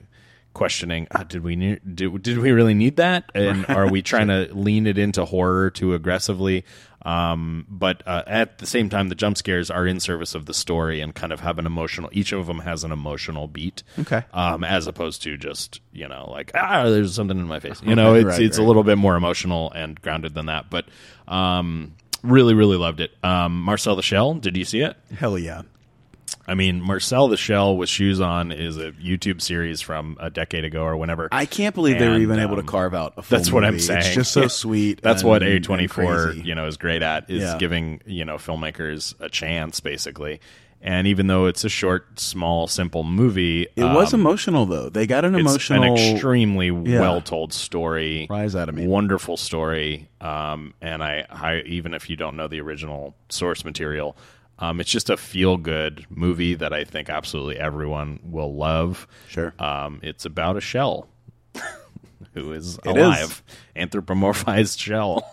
questioning, 0.53 1.07
ah, 1.11 1.23
did 1.23 1.43
we 1.43 1.55
need 1.55 1.79
did, 1.95 2.21
did 2.21 2.37
we 2.37 2.51
really 2.51 2.73
need 2.73 2.97
that? 2.97 3.31
And 3.33 3.65
are 3.69 3.89
we 3.89 4.01
trying 4.01 4.27
to 4.27 4.49
lean 4.53 4.87
it 4.87 4.97
into 4.97 5.25
horror 5.25 5.69
too 5.69 5.93
aggressively? 5.93 6.65
Um, 7.03 7.65
but 7.67 8.03
uh, 8.05 8.23
at 8.27 8.59
the 8.59 8.67
same 8.67 8.89
time, 8.89 9.09
the 9.09 9.15
jump 9.15 9.37
scares 9.37 9.71
are 9.71 9.87
in 9.87 9.99
service 9.99 10.35
of 10.35 10.45
the 10.45 10.53
story 10.53 11.01
and 11.01 11.15
kind 11.15 11.33
of 11.33 11.39
have 11.39 11.57
an 11.57 11.65
emotional. 11.65 12.09
Each 12.13 12.31
of 12.31 12.45
them 12.45 12.59
has 12.59 12.83
an 12.83 12.91
emotional 12.91 13.47
beat. 13.47 13.81
Okay. 13.99 14.23
Um, 14.33 14.63
as 14.63 14.85
opposed 14.87 15.23
to 15.23 15.37
just 15.37 15.81
you 15.91 16.07
know 16.07 16.29
like 16.31 16.51
ah, 16.53 16.83
there's 16.83 17.15
something 17.15 17.39
in 17.39 17.47
my 17.47 17.59
face. 17.59 17.81
You 17.83 17.95
know, 17.95 18.15
it's 18.15 18.25
Right, 18.25 18.41
it's 18.41 18.57
a 18.57 18.63
little 18.63 18.83
bit 18.83 18.97
more 18.97 19.15
emotional 19.15 19.71
and 19.71 19.99
grounded 20.01 20.33
than 20.35 20.47
that. 20.47 20.69
But 20.69 20.85
um, 21.27 21.93
really, 22.23 22.53
really 22.53 22.77
loved 22.77 22.99
it. 22.99 23.11
Um, 23.23 23.61
Marcel 23.61 23.95
the 23.95 24.03
Shell, 24.03 24.35
did 24.35 24.55
you 24.57 24.65
see 24.65 24.81
it? 24.81 24.95
Hell 25.17 25.37
yeah. 25.39 25.63
I 26.47 26.55
mean, 26.55 26.81
Marcel 26.81 27.27
the 27.27 27.37
Shell 27.37 27.77
with 27.77 27.87
Shoes 27.89 28.19
On 28.19 28.51
is 28.51 28.77
a 28.77 28.91
YouTube 28.93 29.41
series 29.41 29.79
from 29.81 30.17
a 30.19 30.29
decade 30.29 30.65
ago 30.65 30.83
or 30.83 30.97
whenever. 30.97 31.29
I 31.31 31.45
can't 31.45 31.75
believe 31.75 31.99
they 31.99 32.07
were 32.07 32.13
And, 32.15 32.23
even 32.23 32.39
able 32.39 32.55
to 32.55 32.61
um, 32.61 32.67
carve 32.67 32.93
out 32.93 33.13
a 33.17 33.21
full 33.21 33.37
That's 33.37 33.51
what 33.51 33.63
I'm 33.63 33.79
saying. 33.79 33.99
It's 33.99 34.13
just 34.15 34.31
so 34.31 34.47
sweet. 34.49 35.01
That's 35.01 35.21
and- 35.21 35.29
what 35.29 35.41
A24 35.43 36.43
you 36.45 36.55
know 36.55 36.65
is 36.67 36.77
great 36.77 37.01
at 37.03 37.29
is 37.29 37.41
Yeah. 37.43 37.57
giving 37.57 38.01
you 38.05 38.25
know 38.25 38.35
filmmakers 38.37 39.13
a 39.19 39.29
chance 39.29 39.79
basically. 39.79 40.39
And 40.83 41.05
even 41.05 41.27
though 41.27 41.45
it's 41.45 41.63
a 41.63 41.69
short, 41.69 42.19
small, 42.19 42.65
simple 42.67 43.03
movie, 43.03 43.67
It 43.75 43.83
was 43.83 44.15
um, 44.15 44.21
emotional 44.21 44.65
though. 44.65 44.89
They 44.89 45.05
got 45.05 45.23
an 45.25 45.35
it's 45.35 45.41
emotional. 45.41 45.83
an 45.83 46.13
extremely 46.13 46.67
Yeah. 46.69 47.01
well 47.01 47.21
told 47.21 47.53
story. 47.53 48.25
Rise 48.31 48.55
out 48.55 48.67
of 48.67 48.73
me. 48.73 48.87
Wonderful 48.87 49.37
story. 49.37 50.09
Um, 50.19 50.73
and 50.81 51.03
I, 51.03 51.27
I, 51.29 51.59
even 51.67 51.93
if 51.93 52.09
you 52.09 52.15
don't 52.15 52.35
know 52.35 52.47
the 52.47 52.61
original 52.61 53.13
source 53.29 53.63
material, 53.63 54.17
um, 54.61 54.79
it's 54.79 54.91
just 54.91 55.09
a 55.09 55.17
feel 55.17 55.57
good 55.57 56.05
movie 56.09 56.55
that 56.55 56.71
I 56.71 56.83
think 56.83 57.09
absolutely 57.09 57.57
everyone 57.57 58.19
will 58.23 58.55
love. 58.55 59.07
Sure. 59.27 59.53
Um, 59.59 59.99
it's 60.03 60.23
about 60.25 60.55
a 60.55 60.61
shell 60.61 61.09
who 62.33 62.53
is 62.53 62.77
It 62.77 62.85
alive, 62.85 63.43
anthropomorphized 63.75 64.79
shell, 64.79 65.25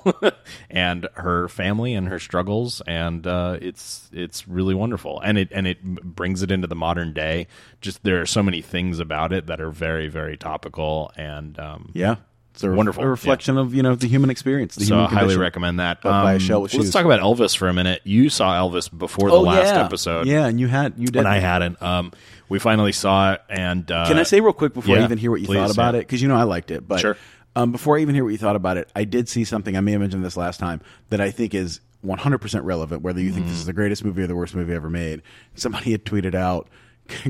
and 0.70 1.08
her 1.14 1.48
family 1.48 1.94
and 1.94 2.08
her 2.08 2.18
struggles, 2.18 2.80
and 2.86 3.26
uh, 3.26 3.58
it's 3.60 4.08
it's 4.12 4.48
really 4.48 4.74
wonderful, 4.74 5.20
and 5.20 5.38
it 5.38 5.48
and 5.52 5.66
it 5.66 5.82
brings 5.82 6.42
it 6.42 6.50
into 6.50 6.66
the 6.66 6.74
modern 6.74 7.12
day. 7.12 7.46
Just 7.80 8.02
there 8.02 8.20
are 8.20 8.26
so 8.26 8.42
many 8.42 8.62
things 8.62 8.98
about 8.98 9.32
it 9.32 9.46
that 9.46 9.60
are 9.60 9.70
very 9.70 10.08
very 10.08 10.36
topical, 10.36 11.12
and 11.16 11.58
um, 11.58 11.90
yeah. 11.94 12.16
It's 12.58 12.64
a, 12.64 12.70
Wonderful, 12.72 13.04
a 13.04 13.08
reflection 13.08 13.56
of 13.56 13.72
you 13.72 13.84
know 13.84 13.94
the 13.94 14.08
human 14.08 14.30
experience. 14.30 14.74
The 14.74 14.84
so 14.86 14.96
human 14.96 15.10
I 15.16 15.20
highly 15.20 15.36
recommend 15.36 15.78
that. 15.78 16.02
But 16.02 16.10
by 16.10 16.32
a 16.32 16.34
Um, 16.34 16.40
shell 16.40 16.60
with 16.62 16.74
let's 16.74 16.86
shoes. 16.86 16.92
talk 16.92 17.04
about 17.04 17.20
Elvis 17.20 17.56
for 17.56 17.68
a 17.68 17.72
minute. 17.72 18.00
You 18.02 18.28
saw 18.30 18.52
Elvis 18.54 18.90
before 18.96 19.28
the 19.30 19.36
Oh 19.36 19.42
last 19.42 19.74
yeah. 19.76 19.84
episode, 19.84 20.26
Yeah, 20.26 20.46
and 20.46 20.58
you 20.58 20.66
had 20.66 20.94
you 20.96 21.06
did. 21.06 21.16
and 21.18 21.28
I 21.28 21.38
hadn't. 21.38 21.80
Um, 21.80 22.10
we 22.48 22.58
finally 22.58 22.90
saw 22.90 23.34
it, 23.34 23.42
and 23.48 23.88
uh, 23.92 24.08
Can 24.08 24.18
I 24.18 24.24
say 24.24 24.40
real 24.40 24.52
quick 24.52 24.74
before 24.74 24.96
I 24.98 25.04
even 25.04 25.18
hear 25.18 25.30
what 25.30 25.40
you 25.40 25.46
please, 25.46 25.58
thought 25.58 25.70
about 25.70 25.94
yeah. 25.94 26.00
it? 26.00 26.02
Because 26.08 26.20
you 26.20 26.26
know 26.26 26.36
I 26.36 26.42
liked 26.42 26.72
it, 26.72 26.88
but 26.88 26.98
Sure. 26.98 27.16
um, 27.54 27.70
before 27.70 27.96
I 27.96 28.00
even 28.00 28.16
hear 28.16 28.24
what 28.24 28.30
you 28.30 28.38
thought 28.38 28.56
about 28.56 28.76
it, 28.76 28.90
I 28.96 29.04
did 29.04 29.28
see 29.28 29.44
something. 29.44 29.76
I 29.76 29.80
may 29.80 29.92
have 29.92 30.00
mentioned 30.00 30.24
this 30.24 30.36
last 30.36 30.58
time 30.58 30.80
that 31.10 31.20
I 31.20 31.30
think 31.30 31.54
is 31.54 31.80
100 32.00 32.38
percent 32.38 32.64
relevant. 32.64 33.02
Whether 33.02 33.20
you 33.20 33.30
think 33.30 33.44
Mm-hmm. 33.44 33.50
this 33.52 33.60
is 33.60 33.66
the 33.66 33.72
greatest 33.72 34.04
movie 34.04 34.22
or 34.22 34.26
the 34.26 34.34
worst 34.34 34.54
movie 34.56 34.72
ever 34.74 34.90
made, 34.90 35.22
somebody 35.54 35.92
had 35.92 36.04
tweeted 36.04 36.34
out, 36.34 36.68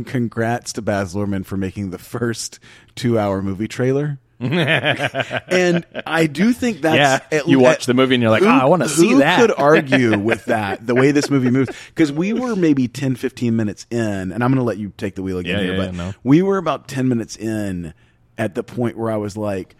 "Congrats 0.05 0.72
to 0.74 0.83
Baz 0.83 1.14
Luhrmann 1.14 1.45
for 1.45 1.57
making 1.57 1.91
the 1.91 1.99
first 1.99 2.59
two-hour 2.95 3.43
movie 3.43 3.68
trailer." 3.68 4.18
and 4.41 5.84
I 6.07 6.26
do 6.26 6.53
think 6.53 6.82
that's 6.82 6.97
Yeah, 7.32 7.39
at- 7.39 7.49
you 7.49 7.59
watch 7.59 7.82
at- 7.82 7.86
the 7.86 7.95
movie 7.95 8.14
and 8.14 8.22
you're 8.22 8.30
like, 8.30 8.43
who- 8.43 8.49
"Ah, 8.49 8.62
I 8.62 8.64
wanna 8.66 8.89
see 8.89 9.09
that. 9.09 9.12
who 9.14 9.18
that." 9.18 9.41
could 9.41 9.51
argue 9.59 10.18
with 10.28 10.45
that 10.47 10.86
the 10.86 10.95
way 10.95 11.11
this 11.11 11.30
movie 11.30 11.51
moves 11.51 11.70
because 11.89 12.12
we 12.12 12.32
were 12.32 12.55
maybe 12.57 12.89
10 12.89 13.16
15 13.16 13.57
minutes 13.57 13.86
in 13.91 13.99
and 14.32 14.34
i'm 14.45 14.51
going 14.51 14.57
to 14.57 14.62
let 14.62 14.78
you 14.78 14.93
take 14.97 15.14
the 15.14 15.22
wheel 15.22 15.39
again 15.39 15.59
Yeah, 15.59 15.64
here 15.64 15.72
yeah, 15.74 15.86
but 15.86 15.95
no. 15.95 16.12
we 16.22 16.43
were 16.43 16.59
about 16.59 16.89
10 16.89 17.09
minutes 17.09 17.36
in 17.36 17.95
at 18.36 18.55
the 18.55 18.62
point 18.62 18.97
where 18.97 19.11
i 19.11 19.16
was 19.16 19.36
like 19.36 19.74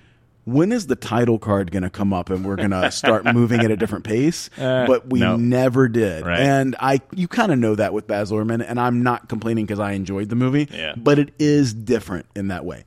when 0.44 0.72
is 0.72 0.86
the 0.86 0.96
title 0.96 1.38
card 1.38 1.70
going 1.70 1.82
to 1.82 1.90
come 1.90 2.12
up 2.14 2.30
and 2.30 2.42
we're 2.44 2.56
going 2.56 2.70
to 2.82 2.90
start 2.90 3.26
moving 3.26 3.61
at 3.61 3.70
a 3.70 3.76
different 3.76 4.04
pace? 4.04 4.48
but 4.56 5.11
we 5.11 5.20
no. 5.20 5.36
never 5.36 5.88
did. 5.88 6.24
Right. 6.24 6.38
And 6.40 6.74
I, 6.80 7.02
you 7.14 7.28
kind 7.28 7.52
of 7.52 7.59
know 7.59 7.74
that 7.74 7.92
with 7.92 8.06
Baz 8.06 8.30
Luhrmann, 8.32 8.64
and 8.66 8.80
I'm 8.80 9.02
not 9.02 9.28
complaining 9.28 9.66
because 9.66 9.78
I 9.78 9.92
enjoyed 9.92 10.30
the 10.30 10.36
movie. 10.36 10.66
Yeah. 10.72 10.94
But 10.96 11.18
it 11.18 11.34
is 11.38 11.74
different 11.74 12.24
in 12.34 12.48
that 12.48 12.64
way. 12.64 12.84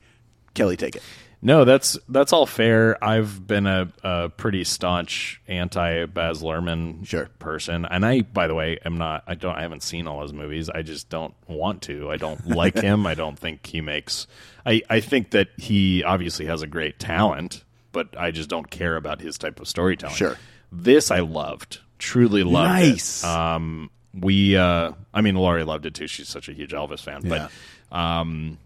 Kelly, 0.54 0.76
take 0.76 0.96
it. 0.96 1.04
No, 1.44 1.64
that's 1.64 1.98
that's 2.08 2.32
all 2.32 2.46
fair. 2.46 3.02
I've 3.02 3.44
been 3.46 3.66
a, 3.66 3.92
a 4.04 4.28
pretty 4.28 4.62
staunch 4.62 5.40
anti 5.48 6.06
Baz 6.06 6.40
Luhrmann 6.40 7.04
Sure. 7.04 7.26
person, 7.40 7.84
and 7.84 8.06
I, 8.06 8.20
by 8.22 8.46
the 8.46 8.54
way, 8.54 8.78
am 8.84 8.96
not. 8.96 9.24
I 9.26 9.34
don't. 9.34 9.56
I 9.56 9.62
haven't 9.62 9.82
seen 9.82 10.06
all 10.06 10.22
his 10.22 10.32
movies. 10.32 10.70
I 10.70 10.82
just 10.82 11.08
don't 11.08 11.34
want 11.48 11.82
to. 11.82 12.10
I 12.12 12.16
don't 12.16 12.46
like 12.46 12.78
him. 12.78 13.06
I 13.08 13.14
don't 13.14 13.36
think 13.36 13.66
he 13.66 13.80
makes. 13.80 14.28
I 14.64 14.82
I 14.88 15.00
think 15.00 15.32
that 15.32 15.48
he 15.56 16.04
obviously 16.04 16.46
has 16.46 16.62
a 16.62 16.66
great 16.68 17.00
talent, 17.00 17.64
but 17.90 18.16
I 18.16 18.30
just 18.30 18.48
don't 18.48 18.70
care 18.70 18.94
about 18.94 19.20
his 19.20 19.36
type 19.36 19.58
of 19.58 19.66
storytelling. 19.66 20.14
Sure. 20.14 20.36
This 20.70 21.10
I 21.10 21.20
loved. 21.20 21.80
Truly 21.98 22.44
loved 22.44 22.68
Nice. 22.68 23.24
it. 23.24 23.28
Um, 23.28 23.90
we. 24.14 24.56
Uh, 24.56 24.92
I 25.12 25.20
mean, 25.22 25.34
Laurie 25.34 25.64
loved 25.64 25.86
it 25.86 25.94
too. 25.94 26.06
She's 26.06 26.28
such 26.28 26.48
a 26.48 26.52
huge 26.52 26.70
Elvis 26.70 27.00
fan, 27.00 27.22
Yeah. 27.24 27.48
but. 27.90 27.96
Um, 27.98 28.58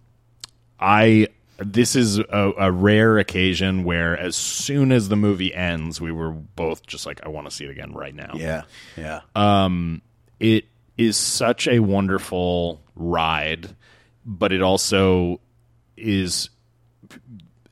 I 0.79 1.29
this 1.59 1.97
is 1.97 2.19
a, 2.19 2.53
a 2.59 2.73
rare 2.73 3.19
occasion 3.19 3.85
where 3.85 4.19
as 4.19 4.37
soon 4.37 4.93
as 4.93 5.09
the 5.09 5.17
movie 5.17 5.55
ends, 5.55 6.01
we 6.01 6.13
were 6.13 6.31
both 6.31 6.87
just 6.87 7.07
like, 7.07 7.25
I 7.25 7.29
want 7.29 7.49
to 7.49 7.55
see 7.55 7.65
it 7.65 7.71
again 7.71 7.93
right 7.93 8.15
now. 8.15 8.33
Yeah. 8.35 8.63
Yeah. 8.97 9.21
Um, 9.35 10.03
it 10.39 10.67
is 10.99 11.17
such 11.17 11.67
a 11.67 11.79
wonderful 11.79 12.83
ride, 12.95 13.75
but 14.25 14.53
it 14.53 14.63
also 14.63 15.41
is 15.97 16.51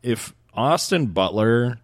if 0.02 0.34
Austin 0.54 1.06
Butler 1.06 1.78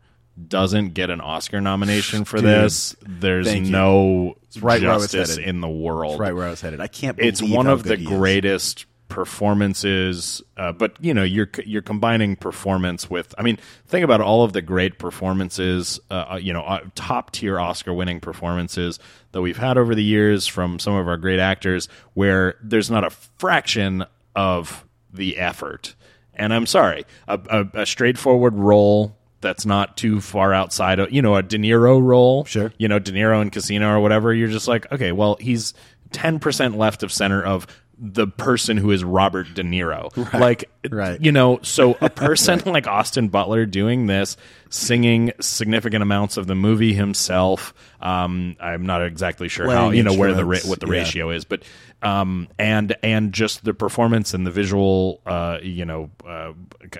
doesn't 0.48 0.94
get 0.94 1.11
an 1.11 1.20
Oscar 1.20 1.61
nomination 1.61 2.24
for 2.24 2.38
Dude, 2.38 2.46
this, 2.46 2.96
there's 3.03 3.53
no 3.61 4.36
right 4.61 4.80
justice 4.80 5.36
in 5.36 5.61
the 5.61 5.68
world. 5.68 6.12
That's 6.12 6.20
right 6.20 6.34
where 6.34 6.46
I 6.46 6.51
was 6.51 6.61
headed. 6.61 6.80
I 6.80 6.86
can't 6.86 7.16
believe 7.16 7.32
it's 7.32 7.42
one 7.42 7.66
of 7.66 7.82
the 7.82 7.96
greatest 7.96 8.86
performances 9.11 10.40
uh, 10.56 10.72
but 10.72 10.96
you 11.00 11.12
know 11.12 11.22
you're 11.22 11.50
you're 11.66 11.82
combining 11.82 12.36
performance 12.36 13.11
with 13.11 13.34
i 13.36 13.42
mean 13.42 13.58
think 13.86 14.04
about 14.04 14.20
all 14.20 14.44
of 14.44 14.52
the 14.52 14.62
great 14.62 14.98
performances 14.98 15.98
uh, 16.11 16.38
you 16.40 16.52
know 16.52 16.62
uh, 16.62 16.80
top 16.94 17.30
tier 17.32 17.58
oscar 17.61 17.92
winning 17.92 18.20
performances 18.20 18.98
that 19.32 19.42
we've 19.42 19.58
had 19.58 19.76
over 19.76 19.94
the 19.94 20.02
years 20.02 20.46
from 20.46 20.78
some 20.78 20.94
of 20.94 21.08
our 21.08 21.16
great 21.16 21.40
actors 21.40 21.88
where 22.14 22.56
there's 22.62 22.90
not 22.90 23.04
a 23.04 23.11
fraction 23.11 24.04
of 24.36 24.84
the 25.12 25.36
effort 25.36 25.94
and 26.34 26.54
i'm 26.54 26.66
sorry 26.66 27.04
a, 27.28 27.38
a, 27.50 27.80
a 27.82 27.86
straightforward 27.86 28.54
role 28.54 29.16
that's 29.40 29.66
not 29.66 29.96
too 29.96 30.20
far 30.20 30.54
outside 30.54 30.98
of 30.98 31.11
you 31.12 31.20
know 31.22 31.34
a 31.34 31.42
De 31.42 31.58
Niro 31.58 32.00
role 32.00 32.44
Sure. 32.44 32.72
you 32.78 32.86
know 32.88 32.98
De 32.98 33.11
Niro 33.11 33.42
in 33.42 33.50
Casino 33.50 33.90
or 33.94 34.00
whatever 34.00 34.32
you're 34.32 34.48
just 34.48 34.68
like 34.68 34.90
okay 34.92 35.12
well 35.12 35.36
he's 35.40 35.74
10% 36.11 36.74
left 36.76 37.04
of 37.04 37.12
center 37.12 37.40
of 37.40 37.66
the 38.03 38.26
person 38.26 38.78
who 38.78 38.90
is 38.92 39.05
Robert 39.05 39.53
De 39.53 39.62
Niro. 39.62 40.11
Like, 40.32 40.70
Right. 40.90 41.20
you 41.20 41.32
know, 41.32 41.59
so 41.62 41.98
a 42.01 42.09
person 42.11 42.62
like 42.64 42.86
Austin 42.86 43.28
Butler 43.28 43.66
doing 43.66 44.07
this, 44.07 44.38
singing 44.70 45.32
significant 45.38 46.03
amounts 46.03 46.38
of 46.38 46.46
the 46.46 46.55
movie 46.55 46.94
himself. 46.94 47.74
Um, 48.01 48.57
I'm 48.59 48.86
not 48.86 49.05
exactly 49.05 49.48
sure 49.48 49.70
how, 49.70 49.90
you 49.90 50.03
know, 50.03 50.14
where 50.14 50.32
the 50.32 50.46
ra- 50.46 50.59
what 50.64 50.80
the 50.80 50.86
yeah. 50.86 50.92
ratio 50.92 51.30
is, 51.30 51.44
but 51.44 51.62
um, 52.01 52.48
and 52.59 52.96
and 53.03 53.34
just 53.34 53.64
the 53.64 53.74
performance 53.74 54.32
and 54.32 54.46
the 54.46 54.51
visual, 54.51 55.20
uh, 55.26 55.59
you 55.62 55.84
know, 55.84 56.09
uh, 56.26 56.53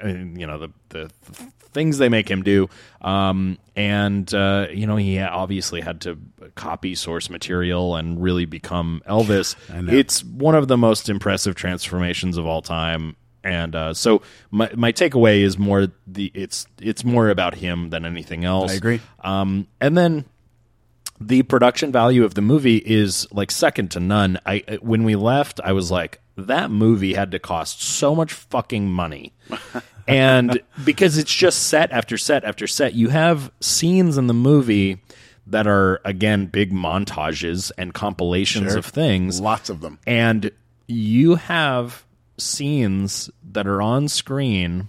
you 0.05 0.47
know 0.47 0.59
the 0.59 0.71
the 0.91 1.11
things 1.73 1.99
they 1.99 2.09
make 2.09 2.31
him 2.31 2.43
do. 2.43 2.69
Um, 3.01 3.59
and 3.77 4.33
uh, 4.35 4.67
you 4.73 4.87
know, 4.87 4.97
he 4.97 5.19
obviously 5.21 5.81
had 5.81 6.01
to 6.03 6.19
copy 6.55 6.95
source 6.95 7.31
material 7.31 7.97
and 7.97 8.23
really 8.23 8.45
become 8.45 9.03
Elvis. 9.09 9.55
It's 9.93 10.23
one 10.25 10.55
of 10.55 10.69
the 10.69 10.77
most 10.77 11.09
impressive 11.09 11.55
transformations 11.55 12.37
of 12.37 12.47
all 12.47 12.63
time. 12.63 13.17
And 13.43 13.75
uh, 13.75 13.95
so 13.95 14.21
my 14.51 14.71
my 14.75 14.93
takeaway 14.93 15.41
is 15.41 15.57
more 15.59 15.89
the 16.07 16.31
it's 16.35 16.67
it's 16.81 17.05
more 17.05 17.31
about 17.31 17.55
him 17.55 17.89
than 17.89 18.05
anything 18.05 18.45
else. 18.45 18.73
I 18.73 18.75
agree. 18.75 19.01
Um, 19.25 19.67
and 19.81 19.97
then 19.97 20.27
the 21.19 21.43
production 21.45 21.91
value 21.93 22.25
of 22.25 22.35
the 22.35 22.43
movie 22.43 22.77
is 22.79 23.27
like 23.33 23.51
second 23.51 23.91
to 23.93 24.01
none. 24.01 24.39
I 24.45 24.63
I- 24.69 24.79
when 24.83 25.05
we 25.05 25.17
left, 25.17 25.59
I 25.65 25.73
was 25.73 25.91
like, 25.91 26.21
that 26.49 26.71
movie 26.71 27.15
had 27.15 27.31
to 27.33 27.39
cost 27.39 27.83
so 27.83 28.15
much 28.15 28.33
fucking 28.33 28.91
money. 28.91 29.33
and 30.09 30.61
because 30.85 31.19
it's 31.19 31.35
just 31.35 31.65
set 31.65 31.91
after 31.93 32.17
set 32.19 32.45
after 32.45 32.67
set, 32.67 32.95
you 32.95 33.09
have 33.11 33.51
scenes 33.61 34.17
in 34.19 34.27
the 34.27 34.35
movie 34.35 35.01
that 35.47 35.67
are 35.67 36.01
again 36.05 36.47
big 36.47 36.73
montages 36.73 37.73
and 37.77 37.93
compilations 37.95 38.69
Sure. 38.71 38.79
of 38.79 38.87
things 38.87 39.41
Lots 39.41 39.69
of 39.71 39.81
them. 39.81 39.99
and 40.07 40.51
you 40.87 41.35
have 41.37 42.05
scenes 42.39 43.31
that 43.53 43.67
are 43.67 43.83
on 43.83 44.09
screen 44.09 44.89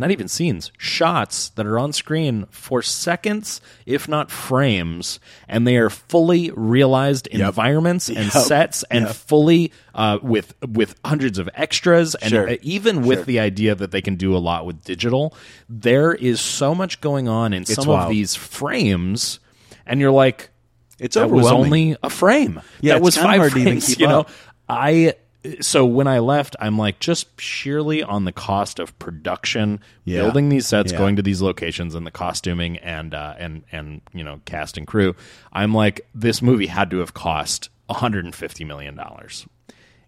not 0.00 0.10
even 0.10 0.26
scenes 0.26 0.72
shots 0.78 1.50
that 1.50 1.66
are 1.66 1.78
on 1.78 1.92
screen 1.92 2.46
for 2.50 2.82
seconds 2.82 3.60
if 3.86 4.08
not 4.08 4.30
frames 4.30 5.20
and 5.48 5.66
they 5.66 5.76
are 5.76 5.90
fully 5.90 6.50
realized 6.56 7.26
environments 7.28 8.08
and 8.08 8.18
Yep. 8.18 8.32
sets 8.32 8.82
and 8.90 9.04
Yep. 9.06 9.14
fully 9.14 9.72
uh, 9.94 10.18
with 10.22 10.54
with 10.66 10.94
hundreds 11.04 11.38
of 11.38 11.48
extras 11.54 12.14
and 12.16 12.30
Sure. 12.30 12.48
uh, 12.50 12.56
even 12.62 13.02
with 13.06 13.18
Sure. 13.18 13.24
the 13.26 13.40
idea 13.40 13.74
that 13.74 13.90
they 13.92 14.00
can 14.02 14.16
do 14.16 14.34
a 14.36 14.38
lot 14.38 14.66
with 14.66 14.82
digital 14.82 15.34
there 15.68 16.12
is 16.12 16.40
so 16.40 16.74
much 16.74 17.00
going 17.00 17.28
on 17.28 17.52
in 17.52 17.64
some 17.64 17.88
of 17.88 18.08
these 18.08 18.34
frames 18.34 19.38
and 19.86 20.00
you're 20.00 20.10
like 20.10 20.50
It's 20.98 21.14
that 21.16 21.30
was 21.30 21.46
only 21.46 21.96
a 22.02 22.10
frame. 22.10 22.60
Yeah, 22.80 22.92
that 22.94 22.96
it's 22.98 23.04
was 23.04 23.16
five 23.16 23.38
hard 23.40 23.52
frames. 23.52 23.98
you 23.98 24.06
know. 24.06 24.26
I 24.68 25.14
so 25.60 25.86
when 25.86 26.06
I 26.06 26.18
left, 26.18 26.54
I'm 26.60 26.76
like 26.78 27.00
just 27.00 27.36
purely 27.36 28.02
on 28.02 28.24
the 28.24 28.32
cost 28.32 28.78
of 28.78 28.96
production, 28.98 29.80
Yeah. 30.04 30.18
building 30.22 30.48
these 30.48 30.66
sets, 30.66 30.92
Yeah. 30.92 30.98
going 30.98 31.16
to 31.16 31.22
these 31.22 31.40
locations, 31.42 31.94
and 31.94 32.06
the 32.06 32.10
costuming 32.10 32.76
and 32.78 33.14
uh, 33.14 33.34
and 33.38 33.62
and 33.72 34.00
you 34.12 34.22
know 34.24 34.40
cast 34.44 34.76
and 34.76 34.86
crew. 34.86 35.14
I'm 35.52 35.72
like 35.74 36.02
this 36.14 36.42
movie 36.42 36.66
had 36.66 36.90
to 36.90 36.98
have 36.98 37.14
cost 37.14 37.68
150 37.86 38.64
million 38.64 38.94
dollars. 38.96 39.46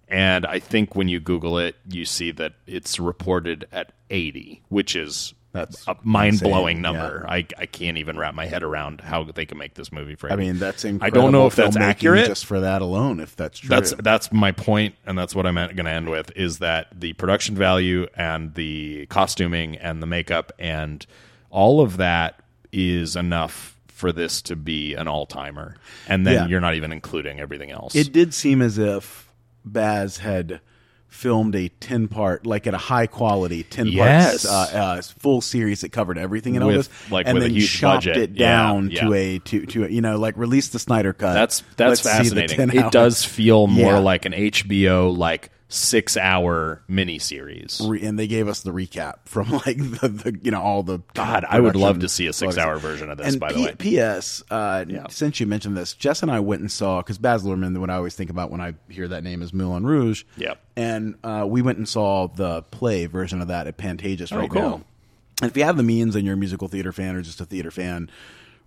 And 0.09 0.45
I 0.45 0.59
think 0.59 0.95
when 0.95 1.09
you 1.09 1.21
Google 1.21 1.57
it, 1.59 1.77
you 1.89 2.05
see 2.05 2.33
that 2.33 2.53
it's 2.67 3.01
reported 3.01 3.67
at 3.73 3.93
80, 4.11 4.61
which 4.69 4.95
is 4.95 5.33
That's 5.53 5.87
a 5.87 5.97
mind 6.03 6.41
blowing 6.41 6.81
number. 6.81 7.27
I, 7.29 7.47
I 7.59 7.67
can't 7.67 7.99
even 7.99 8.19
wrap 8.19 8.35
my 8.35 8.47
head 8.47 8.63
around 8.63 9.03
how 9.03 9.25
they 9.25 9.45
can 9.45 9.59
make 9.59 9.75
this 9.75 9.93
movie 9.93 10.15
for. 10.15 10.33
I 10.33 10.37
mean, 10.37 10.59
that's 10.59 10.85
I 10.85 11.11
don't 11.11 11.31
know 11.31 11.47
if 11.47 11.55
that's 11.57 11.77
accurate. 11.77 12.27
just 12.27 12.47
for 12.47 12.61
that 12.61 12.81
alone. 12.81 13.21
If 13.21 13.37
that's 13.37 13.59
true, 13.59 13.69
that's 13.69 13.93
that's 13.95 14.33
my 14.33 14.53
point, 14.53 14.95
and 15.05 15.19
that's 15.19 15.35
what 15.35 15.47
I'm 15.47 15.57
going 15.57 15.77
to 15.77 15.91
end 15.91 16.09
with: 16.09 16.33
is 16.37 16.59
that 16.61 16.89
the 16.99 17.13
production 17.15 17.55
value 17.55 18.07
and 18.17 18.55
the 18.55 19.07
costuming 19.07 19.77
and 19.77 20.03
the 20.03 20.07
makeup 20.07 20.53
and 20.59 21.05
all 21.51 21.83
of 21.83 21.99
that 21.99 22.41
is 22.73 23.15
enough 23.15 23.77
for 23.89 24.11
this 24.11 24.41
to 24.43 24.57
be 24.57 24.95
an 24.95 25.07
all 25.07 25.27
timer, 25.27 25.77
and 26.09 26.27
then 26.27 26.33
Yeah. 26.35 26.47
you're 26.47 26.61
not 26.63 26.75
even 26.77 26.93
including 26.93 27.41
everything 27.41 27.71
else. 27.71 27.95
It 27.95 28.11
did 28.11 28.33
seem 28.33 28.63
as 28.63 28.79
if 28.79 29.31
Baz 29.67 30.17
had 30.17 30.61
filmed 31.13 31.55
a 31.55 31.69
10 31.69 32.09
part 32.09 32.47
like 32.47 32.67
at 32.67 32.73
a 32.75 32.79
high 32.79 33.07
quality 33.07 33.63
10 33.65 33.87
Yes. 33.89 34.45
parts 34.47 34.73
uh, 34.75 34.79
uh, 34.79 35.03
full 35.21 35.41
series 35.43 35.83
that 35.83 35.91
covered 35.93 36.17
everything 36.17 36.55
in 36.55 36.65
With, 36.65 36.89
Elvis 36.89 37.11
like, 37.13 37.27
and 37.27 37.35
with 37.35 37.45
a 37.45 37.49
then 37.49 37.55
huge 37.55 37.71
chopped 37.79 38.07
budget. 38.07 38.17
it 38.17 38.35
down 38.35 38.91
yeah. 38.91 39.05
to 39.05 39.13
a 39.15 39.39
to 39.41 39.67
to 39.67 39.85
a, 39.85 39.89
you 39.89 40.01
know 40.01 40.19
like 40.19 40.37
release 40.37 40.69
the 40.71 40.79
Snyder 40.79 41.13
cut 41.13 41.35
that's 41.35 41.63
that's 41.77 41.89
Let's 41.89 42.03
the 42.03 42.09
fascinating. 42.09 42.57
10 42.57 42.71
It 42.71 42.79
hours. 42.85 42.91
does 42.93 43.25
feel 43.25 43.67
more 43.67 43.93
Yeah. 43.93 43.99
like 43.99 44.25
an 44.25 44.33
HBO 44.33 45.17
like 45.17 45.51
six 45.73 46.17
hour 46.17 46.83
miniseries. 46.89 47.87
Re- 47.89 48.05
and 48.05 48.19
they 48.19 48.27
gave 48.27 48.47
us 48.47 48.61
the 48.61 48.71
recap 48.73 49.21
from 49.25 49.51
like 49.67 49.79
the, 49.79 50.09
the 50.09 50.39
you 50.43 50.51
know 50.51 50.61
all 50.61 50.83
the 50.83 51.01
God, 51.15 51.45
I 51.49 51.61
would 51.61 51.77
love 51.77 52.01
to 52.01 52.09
see 52.09 52.27
a 52.27 52.33
six 52.33 52.59
hour 52.59 52.77
version 52.79 53.11
of 53.11 53.19
this. 53.19 53.29
And 53.29 53.41
by 53.41 53.49
P- 53.49 53.55
the 53.55 53.63
way, 53.63 53.75
P.S. 53.79 54.43
Uh, 54.51 54.85
Yeah. 54.87 55.07
Since 55.09 55.41
you 55.41 55.47
mentioned 55.47 55.77
this, 55.77 55.95
Jess 55.95 56.23
and 56.23 56.31
I 56.31 56.41
went 56.41 56.61
and 56.61 56.71
saw 56.71 57.01
because 57.01 57.19
Baz 57.19 57.43
Luhrmann. 57.45 57.77
What 57.79 57.91
I 57.91 57.95
always 57.97 58.15
think 58.15 58.31
about 58.31 58.51
when 58.51 58.61
I 58.61 58.75
hear 58.89 59.09
that 59.09 59.25
name 59.25 59.43
is 59.43 59.53
Moulin 59.53 59.85
Rouge. 59.87 60.25
Yep. 60.37 60.61
And 60.77 61.15
uh, 61.25 61.47
we 61.49 61.63
went 61.63 61.79
and 61.79 61.89
saw 61.89 62.29
the 62.29 62.63
play 62.65 63.07
version 63.07 63.41
of 63.41 63.49
that 63.49 63.67
at 63.67 63.77
Pantages 63.79 64.37
right 64.37 64.51
cool. 64.51 64.61
now. 64.63 64.75
And 65.41 65.51
if 65.51 65.57
you 65.57 65.65
have 65.65 65.77
the 65.77 65.83
means 65.83 66.15
and 66.15 66.25
you're 66.25 66.35
a 66.35 66.39
musical 66.39 66.69
theater 66.69 66.93
fan 66.93 67.17
or 67.17 67.23
just 67.23 67.41
a 67.41 67.45
theater 67.45 67.71
fan, 67.71 68.11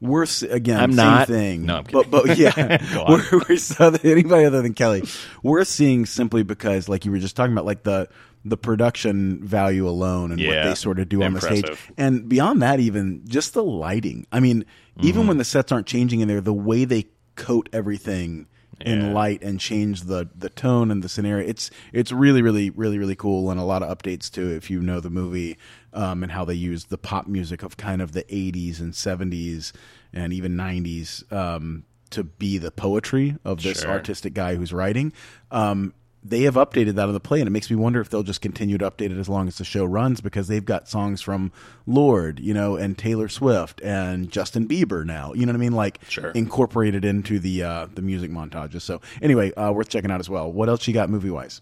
we're 0.01 0.25
again 0.49 0.79
I'm 0.79 0.91
same 0.91 0.95
not. 0.97 1.27
thing. 1.27 1.65
No, 1.65 1.77
I'm 1.77 1.83
kidding. 1.85 2.09
but 2.11 2.25
but 2.25 2.37
yeah, 2.37 3.05
we're, 3.09 3.41
we're 3.49 3.57
so 3.57 3.95
anybody 4.03 4.45
other 4.45 4.61
than 4.61 4.73
Kelly, 4.73 5.03
we're 5.43 5.63
seeing 5.63 6.05
simply 6.05 6.43
because 6.43 6.87
like 6.89 7.05
you 7.05 7.11
were 7.11 7.19
just 7.19 7.35
talking 7.35 7.53
about, 7.53 7.65
like 7.65 7.83
the 7.83 8.07
the 8.47 8.57
production 8.57 9.43
value 9.43 9.87
alone 9.89 10.31
and 10.31 10.39
what 10.39 10.63
they 10.63 10.75
sort 10.75 10.99
of 10.99 11.09
do 11.09 11.23
on 11.23 11.33
the 11.33 11.41
stage, 11.41 11.65
and 11.97 12.29
beyond 12.29 12.61
that, 12.61 12.79
even 12.79 13.21
just 13.27 13.53
the 13.53 13.63
lighting. 13.63 14.27
I 14.31 14.39
mean, 14.39 14.65
Mm-hmm. 14.97 15.07
even 15.07 15.27
when 15.27 15.37
the 15.37 15.43
sets 15.43 15.73
aren't 15.73 15.87
changing 15.87 16.21
in 16.21 16.29
there, 16.29 16.39
the 16.39 16.53
way 16.53 16.85
they 16.85 17.07
coat 17.35 17.67
everything 17.73 18.47
Yeah. 18.79 18.93
in 18.93 19.13
light 19.13 19.41
and 19.43 19.59
change 19.59 20.03
the 20.03 20.29
the 20.37 20.49
tone 20.49 20.89
and 20.89 21.03
the 21.03 21.09
scenario, 21.09 21.45
it's 21.45 21.69
it's 21.91 22.13
really 22.13 22.41
really 22.41 22.69
really 22.69 22.97
really 22.97 23.15
cool 23.15 23.51
and 23.51 23.59
a 23.59 23.63
lot 23.63 23.83
of 23.83 23.89
updates 23.97 24.31
too. 24.31 24.49
If 24.51 24.69
you 24.69 24.79
know 24.81 24.99
the 25.01 25.09
movie, 25.09 25.57
um, 25.95 26.21
and 26.23 26.31
how 26.31 26.45
they 26.45 26.53
use 26.53 26.85
the 26.85 26.97
pop 26.97 27.27
music 27.27 27.63
of 27.63 27.77
kind 27.77 28.01
of 28.01 28.11
the 28.11 28.23
80s 28.23 28.79
and 28.79 28.93
70s 28.93 29.71
and 30.13 30.31
even 30.33 30.55
90s 30.55 31.31
um, 31.33 31.83
to 32.11 32.23
be 32.23 32.57
the 32.57 32.71
poetry 32.71 33.35
of 33.43 33.63
this 33.63 33.81
Sure. 33.81 33.89
artistic 33.91 34.33
guy 34.33 34.55
who's 34.55 34.71
writing. 34.73 35.11
Um, 35.51 35.93
they 36.27 36.41
have 36.41 36.55
updated 36.55 36.95
that 36.95 37.07
on 37.07 37.13
the 37.13 37.19
play, 37.19 37.39
and 37.39 37.45
it 37.47 37.51
makes 37.51 37.69
me 37.69 37.75
wonder 37.75 38.01
if 38.01 38.09
they'll 38.09 38.23
just 38.23 38.41
continue 38.41 38.79
to 38.79 38.89
update 38.89 39.11
it 39.11 39.17
as 39.19 39.29
long 39.29 39.47
as 39.47 39.59
the 39.59 39.63
show 39.63 39.85
runs 39.85 40.21
because 40.21 40.47
they've 40.47 40.65
got 40.65 40.89
songs 40.89 41.21
from 41.21 41.51
Lorde, 41.85 42.39
you 42.39 42.51
know, 42.51 42.75
and 42.77 42.97
Taylor 42.97 43.27
Swift 43.27 43.79
and 43.81 44.31
Justin 44.31 44.67
Bieber 44.67 45.05
now. 45.05 45.33
You 45.33 45.45
know 45.45 45.51
what 45.51 45.57
I 45.57 45.59
mean? 45.59 45.73
Like 45.73 45.99
Sure. 46.09 46.31
incorporated 46.31 47.05
into 47.05 47.37
the 47.37 47.61
uh, 47.61 47.87
the 47.93 48.01
music 48.01 48.31
montages. 48.31 48.81
So 48.81 49.01
anyway, 49.21 49.53
uh, 49.53 49.71
worth 49.71 49.89
checking 49.89 50.09
out 50.09 50.19
as 50.19 50.27
well. 50.27 50.51
What 50.51 50.67
else 50.67 50.87
you 50.87 50.95
got 50.95 51.11
movie 51.11 51.29
wise? 51.29 51.61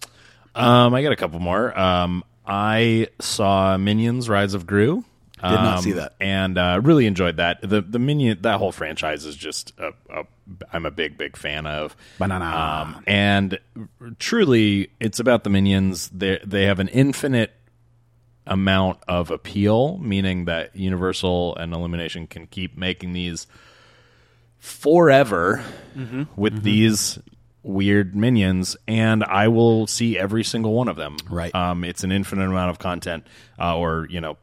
Um, 0.56 0.94
I 0.94 1.02
got 1.04 1.12
a 1.12 1.18
couple 1.18 1.40
more. 1.42 1.78
Um, 1.78 2.24
I 2.46 3.08
saw 3.20 3.78
Minions: 3.78 4.30
Rise 4.30 4.54
of 4.54 4.66
Gru. 4.68 5.04
Did 5.36 5.50
not 5.52 5.78
Um, 5.80 5.84
see 5.84 5.92
that. 5.94 6.16
and 6.22 6.58
uh, 6.58 6.80
really 6.82 7.06
enjoyed 7.06 7.36
that. 7.38 7.60
The 7.62 7.82
the 7.82 8.00
Minion 8.00 8.38
that 8.44 8.60
whole 8.60 8.72
franchise 8.72 9.26
is 9.26 9.36
just 9.36 9.74
a, 9.78 9.92
a, 10.10 10.24
I'm 10.72 10.86
a 10.86 10.92
big 10.92 11.18
big 11.18 11.36
fan 11.36 11.66
of. 11.66 11.98
Banana. 12.18 12.46
Um, 12.46 13.04
and 13.08 13.60
truly, 14.20 14.92
it's 15.02 15.20
about 15.20 15.44
the 15.44 15.50
Minions. 15.50 16.08
They 16.10 16.40
they 16.46 16.66
have 16.66 16.80
an 16.80 16.88
infinite 16.88 17.52
amount 18.48 19.00
of 19.08 19.32
appeal, 19.32 19.98
meaning 19.98 20.46
that 20.46 20.76
Universal 20.78 21.56
and 21.58 21.74
Illumination 21.74 22.28
can 22.28 22.48
keep 22.48 22.78
making 22.78 23.12
these 23.14 23.46
forever 24.60 25.64
Mm-hmm. 25.98 26.24
with 26.36 26.64
these 26.64 27.20
weird 27.64 28.16
minions, 28.16 28.76
and 28.88 29.24
I 29.24 29.48
will 29.48 29.88
see 29.88 30.18
every 30.20 30.44
single 30.44 30.74
one 30.74 30.88
of 30.88 30.96
them. 30.96 31.18
Right. 31.30 31.54
Um, 31.56 31.84
it's 31.84 32.04
an 32.04 32.12
infinite 32.12 32.46
amount 32.46 32.70
of 32.70 32.80
content, 32.80 33.26
uh, 33.60 33.78
or 33.78 34.08
you 34.10 34.22
know, 34.22 34.38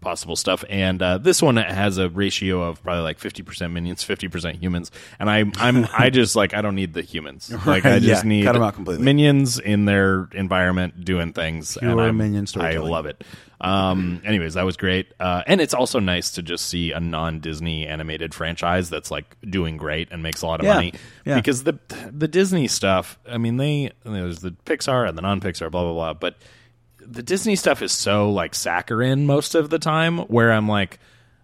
possible 0.00 0.36
stuff. 0.36 0.64
And 0.68 1.00
uh, 1.02 1.18
this 1.18 1.40
one 1.42 1.56
has 1.56 1.98
a 1.98 2.08
ratio 2.08 2.62
of 2.62 2.82
probably 2.82 3.02
like 3.02 3.18
fifty 3.18 3.42
percent 3.42 3.72
minions, 3.72 4.02
fifty 4.02 4.28
percent 4.28 4.56
humans. 4.62 4.90
And 5.18 5.28
I, 5.30 5.44
I'm, 5.56 5.86
I 5.96 6.10
just 6.12 6.36
like 6.36 6.54
I 6.54 6.62
don't 6.62 6.74
need 6.74 6.94
the 6.94 7.02
humans. 7.02 7.50
Like 7.66 7.84
I 7.84 7.98
just 7.98 8.24
yeah, 8.24 8.28
need 8.28 8.44
cut 8.44 8.56
'em 8.56 8.62
out 8.62 8.74
completely. 8.74 9.04
minions 9.04 9.58
in 9.58 9.84
their 9.84 10.28
environment 10.32 11.04
doing 11.04 11.32
things. 11.32 11.76
and 11.76 11.88
Pure 11.92 12.00
I'm- 12.00 12.16
minion 12.16 12.46
I 12.56 12.76
love 12.76 13.06
it. 13.06 13.24
Um, 13.60 14.22
anyways, 14.24 14.54
that 14.54 14.64
was 14.64 14.76
great. 14.76 15.12
Uh, 15.18 15.42
and 15.48 15.60
it's 15.60 15.74
also 15.74 15.98
nice 15.98 16.30
to 16.32 16.42
just 16.42 16.66
see 16.68 16.92
a 16.92 17.00
non 17.00 17.40
Disney 17.40 17.88
animated 17.88 18.32
franchise 18.32 18.88
that's 18.88 19.10
like 19.10 19.36
doing 19.42 19.76
great 19.76 20.08
and 20.12 20.22
makes 20.22 20.42
a 20.42 20.46
lot 20.46 20.60
of 20.60 20.66
Yeah, 20.66 20.74
money. 20.74 20.92
yeah. 21.24 21.34
Because 21.34 21.64
the 21.64 21.76
the 22.12 22.28
Disney 22.28 22.68
stuff, 22.68 23.18
I 23.28 23.36
mean, 23.38 23.56
they 23.56 23.90
there's 24.04 24.40
the 24.40 24.52
Pixar 24.64 25.08
and 25.08 25.18
the 25.18 25.22
non 25.22 25.40
Pixar, 25.40 25.72
blah 25.72 25.82
blah 25.82 25.92
blah. 25.92 26.14
But 26.14 26.36
the 27.10 27.22
Disney 27.22 27.56
stuff 27.56 27.82
is 27.82 27.92
so 27.92 28.30
like 28.30 28.54
saccharine 28.54 29.26
most 29.26 29.54
of 29.54 29.70
the 29.70 29.78
time, 29.78 30.18
where 30.18 30.52
I'm 30.52 30.68
like, 30.68 30.98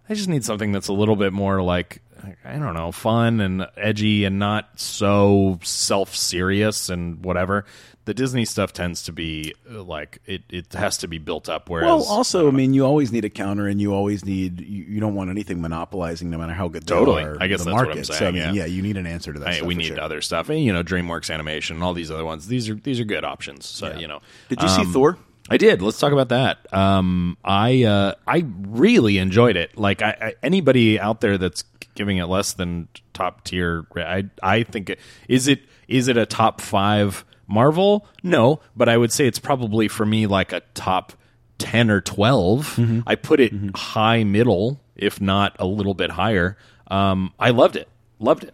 I 0.09 0.13
just 0.13 0.29
need 0.29 0.45
something 0.45 0.71
that's 0.71 0.87
a 0.87 0.93
little 0.93 1.15
bit 1.15 1.33
more 1.33 1.61
like 1.61 2.01
I 2.43 2.53
don't 2.57 2.73
know, 2.73 2.91
fun 2.91 3.39
and 3.39 3.67
edgy 3.77 4.25
and 4.25 4.39
not 4.39 4.79
so 4.79 5.59
self 5.63 6.15
serious 6.15 6.89
and 6.89 7.23
whatever. 7.23 7.65
The 8.05 8.13
Disney 8.13 8.45
stuff 8.45 8.71
tends 8.71 9.03
to 9.03 9.11
be 9.11 9.53
uh, 9.71 9.81
like 9.83 10.19
it, 10.27 10.43
it 10.49 10.73
has 10.73 10.97
to 10.99 11.07
be 11.07 11.17
built 11.17 11.49
up. 11.49 11.69
Whereas 11.69 11.87
Well, 11.87 12.03
also, 12.03 12.47
I 12.47 12.51
mean, 12.51 12.73
you 12.75 12.85
always 12.85 13.11
need 13.11 13.25
a 13.25 13.29
counter, 13.31 13.67
and 13.67 13.81
you 13.81 13.93
always 13.93 14.23
need 14.23 14.61
you, 14.61 14.85
you 14.85 14.99
don't 14.99 15.15
want 15.15 15.31
anything 15.31 15.59
monopolizing, 15.61 16.29
no 16.29 16.37
matter 16.37 16.53
how 16.53 16.67
good 16.67 16.83
they 16.83 16.93
Totally. 16.93 17.23
are, 17.23 17.37
I 17.39 17.47
guess 17.47 17.59
the 17.59 17.65
that's 17.65 17.73
what 17.73 17.81
I'm 17.81 17.87
market. 17.95 18.05
so 18.05 18.27
I 18.27 18.31
mean, 18.31 18.41
yeah. 18.41 18.51
yeah, 18.53 18.65
you 18.65 18.83
need 18.83 18.97
an 18.97 19.07
answer 19.07 19.33
to 19.33 19.39
that. 19.39 19.47
I- 19.49 19.53
stuff 19.55 19.67
we 19.67 19.73
need 19.75 19.85
sure. 19.87 20.01
other 20.01 20.21
stuff, 20.21 20.49
and 20.49 20.63
you 20.63 20.71
know, 20.71 20.83
DreamWorks 20.83 21.31
Animation 21.33 21.77
and 21.77 21.83
all 21.83 21.93
these 21.95 22.11
other 22.11 22.25
ones. 22.25 22.47
These 22.47 22.69
are 22.69 22.75
these 22.75 22.99
are 22.99 23.05
good 23.05 23.23
options. 23.25 23.65
So 23.65 23.95
you 23.97 24.07
know, 24.07 24.21
Did 24.49 24.61
you 24.61 24.69
see 24.69 24.81
Um, 24.81 24.93
Thor? 24.93 25.17
I 25.49 25.57
did. 25.57 25.81
Let's 25.81 25.99
talk 25.99 26.11
about 26.11 26.29
that. 26.29 26.73
Um, 26.73 27.37
I 27.43 27.83
uh, 27.83 28.15
I 28.25 28.45
really 28.67 29.19
enjoyed 29.19 29.55
it. 29.55 29.77
Like 29.77 30.01
I, 30.01 30.17
I, 30.19 30.33
anybody 30.41 30.99
out 30.99 31.21
there 31.21 31.37
that's 31.37 31.63
giving 31.93 32.17
it 32.17 32.25
less 32.25 32.53
than 32.53 32.87
top 33.13 33.43
tier, 33.43 33.85
I 33.95 34.25
I 34.41 34.63
think 34.63 34.89
it, 34.89 34.99
is 35.29 35.47
it 35.47 35.61
is 35.87 36.07
it 36.07 36.17
a 36.17 36.25
top 36.25 36.61
five 36.61 37.23
Marvel? 37.47 38.07
No, 38.23 38.59
but 38.75 38.89
I 38.89 38.97
would 38.97 39.11
say 39.11 39.27
it's 39.27 39.37
probably 39.37 39.87
for 39.87 40.05
me 40.05 40.25
like 40.25 40.51
a 40.51 40.61
top 40.73 41.13
ten 41.59 41.91
or 41.91 42.01
12 42.01 43.03
I 43.05 43.15
put 43.15 43.39
it 43.39 43.53
high 43.75 44.23
middle, 44.23 44.81
if 44.95 45.21
not 45.21 45.55
a 45.59 45.65
little 45.65 45.93
bit 45.93 46.09
higher. 46.11 46.57
Um, 46.87 47.33
I 47.39 47.51
loved 47.51 47.75
it. 47.75 47.87
Loved 48.19 48.45
it. 48.45 48.53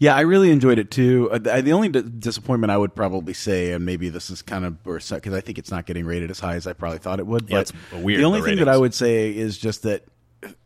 Yeah, 0.00 0.14
I 0.14 0.20
really 0.20 0.50
enjoyed 0.50 0.78
it 0.78 0.90
too. 0.92 1.28
Uh, 1.32 1.38
the 1.38 1.60
the 1.62 1.72
only 1.72 1.88
d- 1.88 2.02
disappointment 2.18 2.70
I 2.70 2.76
would 2.78 2.94
probably 2.94 3.34
say, 3.34 3.72
and 3.72 3.84
maybe 3.84 4.08
this 4.10 4.30
is 4.30 4.42
kind 4.42 4.64
of 4.64 4.82
because 4.84 5.12
I 5.12 5.40
think 5.40 5.58
it's 5.58 5.70
not 5.72 5.86
getting 5.86 6.04
rated 6.06 6.30
as 6.30 6.38
high 6.38 6.54
as 6.54 6.66
I 6.68 6.72
probably 6.72 6.98
thought 6.98 7.18
it 7.18 7.26
would. 7.26 7.48
Yeah, 7.48 7.56
but 7.56 7.60
it's 7.62 7.72
weird, 7.92 8.20
The 8.20 8.24
only 8.24 8.40
the 8.40 8.46
thing 8.46 8.58
that 8.58 8.68
I 8.68 8.76
would 8.76 8.94
say 8.94 9.36
is 9.36 9.58
just 9.58 9.82
that 9.82 10.04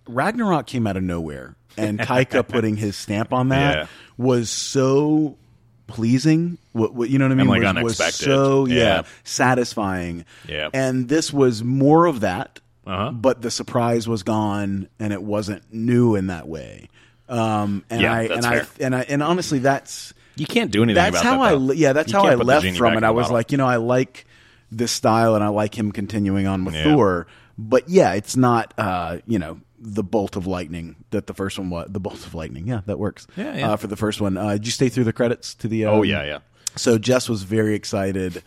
Ragnarok 0.06 0.66
came 0.66 0.86
out 0.86 0.96
of 0.98 1.02
nowhere, 1.02 1.56
and 1.78 1.98
Taika 1.98 2.46
putting 2.48 2.76
his 2.76 2.96
stamp 2.96 3.32
on 3.32 3.48
that 3.48 3.76
Yeah. 3.76 3.86
was 4.18 4.50
so 4.50 5.38
pleasing. 5.86 6.58
What, 6.72 6.94
what 6.94 7.08
you 7.10 7.18
know 7.18 7.26
what 7.26 7.32
I 7.32 7.34
mean? 7.36 7.46
like, 7.48 7.60
was, 7.62 7.68
unexpected. 7.68 8.28
Was 8.28 8.36
so 8.36 8.66
yeah, 8.66 8.76
Yeah. 8.76 9.02
satisfying. 9.24 10.24
Yeah. 10.48 10.68
and 10.74 11.08
this 11.08 11.32
was 11.32 11.62
more 11.64 12.06
of 12.06 12.20
that. 12.20 12.58
Uh-huh. 12.84 13.12
But 13.12 13.42
the 13.42 13.50
surprise 13.52 14.08
was 14.08 14.24
gone, 14.24 14.88
and 14.98 15.12
it 15.12 15.22
wasn't 15.22 15.62
new 15.72 16.16
in 16.16 16.26
that 16.26 16.48
way. 16.48 16.88
Um, 17.32 17.84
and 17.90 18.00
Yeah, 18.02 18.12
I 18.14 18.28
that's 18.28 18.46
and 18.46 18.54
I 18.54 18.66
and 18.80 18.94
I 18.96 19.00
and 19.02 19.22
honestly, 19.22 19.58
that's 19.60 20.12
You 20.36 20.46
can't 20.46 20.70
do 20.70 20.82
anything 20.82 21.02
that's 21.02 21.20
about 21.20 21.24
how 21.24 21.38
that. 21.38 21.54
I 21.54 21.58
though. 21.58 21.72
yeah 21.72 21.92
that's 21.92 22.12
You 22.12 22.18
how 22.18 22.26
I 22.26 22.34
left 22.34 22.76
from 22.76 22.96
it. 22.96 23.04
I 23.04 23.10
was 23.10 23.24
bottle. 23.24 23.34
like, 23.36 23.52
you 23.52 23.58
know, 23.58 23.66
I 23.66 23.76
like 23.76 24.26
this 24.70 24.92
style 24.92 25.34
and 25.34 25.42
I 25.44 25.48
like 25.48 25.76
him 25.76 25.92
continuing 25.92 26.46
on 26.46 26.64
with 26.64 26.74
Yeah. 26.74 26.84
Thor, 26.84 27.26
but 27.58 27.88
yeah, 27.88 28.12
it's 28.12 28.36
not 28.36 28.74
uh, 28.78 29.18
you 29.26 29.38
know 29.38 29.60
the 29.78 30.02
bolt 30.04 30.36
of 30.36 30.46
lightning 30.46 30.96
that 31.10 31.26
the 31.26 31.34
first 31.34 31.58
one 31.58 31.68
was. 31.70 31.88
The 31.90 32.00
bolt 32.00 32.24
of 32.26 32.34
lightning, 32.34 32.68
yeah, 32.68 32.82
that 32.86 32.98
works. 32.98 33.26
Yeah, 33.36 33.56
yeah. 33.56 33.70
Uh, 33.72 33.76
for 33.76 33.86
the 33.88 33.96
first 33.96 34.20
one, 34.20 34.36
uh, 34.36 34.52
did 34.52 34.66
you 34.66 34.72
stay 34.72 34.88
through 34.88 35.04
the 35.04 35.12
credits 35.12 35.54
to 35.56 35.68
the? 35.68 35.86
Um, 35.86 35.94
oh 35.94 36.02
yeah, 36.02 36.22
yeah. 36.24 36.38
So 36.76 36.98
Jess 36.98 37.28
was 37.28 37.42
very 37.42 37.74
excited 37.74 38.42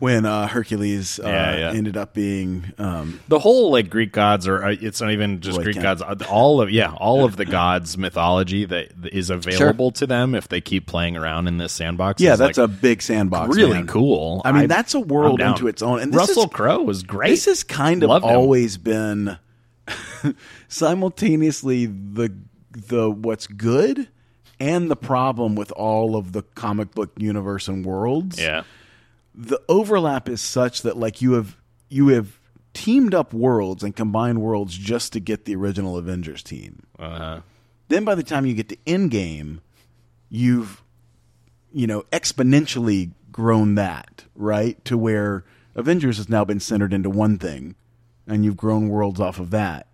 when 0.00 0.26
uh, 0.26 0.48
Hercules 0.48 1.20
uh, 1.20 1.28
Yeah, 1.28 1.56
yeah. 1.56 1.70
ended 1.72 1.96
up 1.96 2.12
being. 2.14 2.72
Um, 2.78 3.20
the 3.28 3.38
whole 3.38 3.70
like 3.70 3.88
Greek 3.88 4.12
gods 4.12 4.48
or 4.48 4.64
uh, 4.64 4.74
it's 4.80 5.00
not 5.00 5.12
even 5.12 5.40
just 5.40 5.60
Greek 5.60 5.80
gods 5.80 6.02
uh, 6.02 6.16
all 6.28 6.60
of 6.60 6.70
yeah 6.70 6.92
all 6.94 7.24
of 7.24 7.36
the 7.36 7.44
gods 7.44 7.96
mythology 7.96 8.64
that 8.64 8.90
is 9.12 9.30
available 9.30 9.92
to 9.92 10.06
them 10.06 10.34
if 10.34 10.48
they 10.48 10.60
keep 10.60 10.86
playing 10.86 11.16
around 11.16 11.46
in 11.46 11.58
this 11.58 11.72
sandbox 11.72 12.20
yeah, 12.20 12.34
that's 12.34 12.58
like, 12.58 12.64
a 12.64 12.68
big 12.68 13.00
sandbox. 13.02 13.54
really 13.54 13.74
man. 13.78 13.86
cool 13.86 14.42
I 14.44 14.50
mean, 14.52 14.62
I- 14.62 14.66
that's 14.66 14.94
a 14.94 15.00
world 15.00 15.40
into 15.40 15.68
its 15.68 15.82
own. 15.82 16.00
And 16.00 16.12
this 16.12 16.18
Russell 16.18 16.48
Crowe 16.48 16.82
was 16.82 17.02
great 17.02 17.28
This 17.30 17.44
has 17.44 17.62
kind 17.62 18.02
of 18.02 18.08
Loved 18.08 18.24
him. 18.24 18.30
always 18.36 18.76
been 18.78 19.38
simultaneously 20.68 21.86
the 21.86 22.32
the 22.70 23.10
what's 23.10 23.46
good 23.46 24.08
and 24.58 24.90
the 24.90 24.96
problem 24.96 25.54
with 25.54 25.72
all 25.72 26.16
of 26.16 26.32
the 26.32 26.42
comic 26.54 26.94
book 26.94 27.10
universe 27.18 27.66
and 27.68 27.84
worlds. 27.84 28.40
yeah 28.40 28.62
The 29.42 29.60
overlap 29.68 30.28
is 30.28 30.40
such 30.42 30.82
that 30.82 30.96
like 30.98 31.22
you 31.22 31.32
have 31.32 31.56
you 31.88 32.08
have 32.08 32.38
teamed 32.74 33.14
up 33.14 33.32
worlds 33.32 33.82
and 33.82 33.96
combined 33.96 34.40
worlds 34.42 34.76
just 34.76 35.12
to 35.14 35.20
get 35.20 35.44
the 35.46 35.56
original 35.56 35.96
Avengers 35.96 36.42
team. 36.42 36.82
uh-huh. 36.98 37.40
Then 37.88 38.04
by 38.04 38.14
the 38.14 38.22
time 38.22 38.44
you 38.46 38.54
get 38.54 38.68
to 38.68 38.76
Endgame, 38.86 39.60
you've 40.28 40.82
you 41.72 41.86
know 41.86 42.02
exponentially 42.12 43.12
grown 43.32 43.76
that 43.76 44.24
right 44.34 44.84
to 44.84 44.98
where 44.98 45.44
Avengers 45.74 46.18
has 46.18 46.28
now 46.28 46.44
been 46.44 46.60
centered 46.60 46.92
into 46.92 47.08
one 47.08 47.38
thing, 47.38 47.76
and 48.26 48.44
you've 48.44 48.56
grown 48.58 48.88
worlds 48.88 49.20
off 49.20 49.38
of 49.40 49.50
that. 49.50 49.86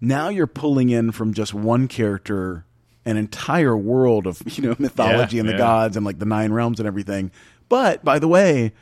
Now 0.00 0.28
you're 0.28 0.46
pulling 0.46 0.88
in 0.90 1.10
from 1.12 1.34
just 1.34 1.52
one 1.52 1.88
character 1.88 2.64
an 3.04 3.16
entire 3.16 3.76
world 3.76 4.26
of 4.26 4.40
you 4.56 4.62
know 4.68 4.76
mythology 4.78 5.36
Yeah, 5.36 5.40
and 5.40 5.48
the 5.48 5.54
yeah. 5.54 5.58
gods 5.58 5.96
and 5.96 6.06
like 6.06 6.18
the 6.20 6.26
nine 6.26 6.52
realms 6.52 6.78
and 6.78 6.86
everything. 6.86 7.32
But 7.70 8.04
by 8.04 8.18
the 8.18 8.28
way, 8.28 8.72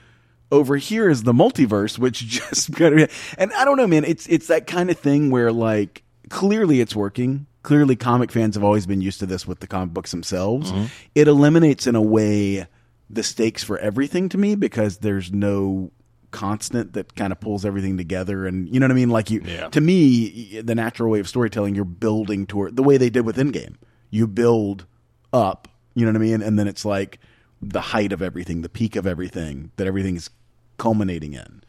over 0.51 0.77
here 0.77 1.09
is 1.09 1.23
the 1.23 1.33
multiverse, 1.33 1.97
which 1.97 2.19
just 2.27 2.71
and 2.81 3.53
I 3.53 3.65
don't 3.65 3.77
know, 3.77 3.87
man. 3.87 4.05
It's 4.05 4.27
it's 4.27 4.49
that 4.49 4.67
kind 4.67 4.91
of 4.91 4.99
thing 4.99 5.31
where 5.31 5.53
like 5.53 6.03
clearly 6.29 6.81
it's 6.81 6.97
working. 6.97 7.47
Clearly, 7.63 7.97
comic 7.97 8.33
fans 8.33 8.55
have 8.55 8.65
always 8.65 8.87
been 8.87 9.03
used 9.03 9.21
to 9.21 9.27
this 9.27 9.47
with 9.47 9.61
the 9.61 9.67
comic 9.67 9.93
books 9.93 10.11
themselves. 10.11 10.73
Mm-hmm. 10.73 10.87
It 11.15 11.29
eliminates 11.29 11.87
in 11.87 11.95
a 11.97 12.03
way 12.03 12.67
the 13.11 13.23
stakes 13.23 13.63
for 13.63 13.79
everything 13.79 14.29
to 14.31 14.39
me 14.39 14.55
because 14.55 14.99
there's 14.99 15.33
no 15.33 15.91
constant 16.31 16.93
that 16.95 17.15
kind 17.15 17.33
of 17.33 17.41
pulls 17.41 17.65
everything 17.65 17.97
together 17.97 18.47
and 18.47 18.69
you 18.73 18.79
know 18.79 18.85
what 18.85 18.91
I 18.91 18.95
mean 18.95 19.09
like 19.09 19.31
you 19.31 19.41
Yeah. 19.43 19.69
to 19.69 19.81
me 19.81 20.61
the 20.61 20.75
natural 20.75 21.11
way 21.11 21.21
of 21.21 21.29
storytelling 21.29 21.75
you're 21.75 21.87
building 21.87 22.47
toward 22.47 22.77
the 22.77 22.83
way 22.83 22.99
they 22.99 23.09
did 23.09 23.25
with 23.25 23.39
Endgame 23.39 23.77
you 24.11 24.27
build 24.27 24.85
up 25.33 25.69
you 25.95 26.05
know 26.05 26.13
what 26.13 26.19
I 26.19 26.21
mean 26.21 26.43
and 26.43 26.59
then 26.59 26.69
it's 26.69 26.85
like 26.85 27.19
the 27.61 27.81
height 27.81 28.13
of 28.13 28.23
everything 28.23 28.63
the 28.63 28.69
peak 28.69 28.97
of 28.97 29.07
everything 29.07 29.73
that 29.77 29.87
everything's 29.87 30.31
culminating 30.77 31.35
in. 31.35 31.63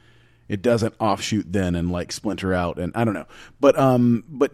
It 0.47 0.61
doesn't 0.61 0.95
offshoot 0.99 1.51
then 1.51 1.75
and 1.75 1.91
like 1.91 2.11
splinter 2.11 2.53
out 2.53 2.77
and 2.79 2.91
I 2.95 3.03
don't 3.03 3.13
know. 3.13 3.27
But 3.59 3.77
um 3.77 4.23
but 4.27 4.53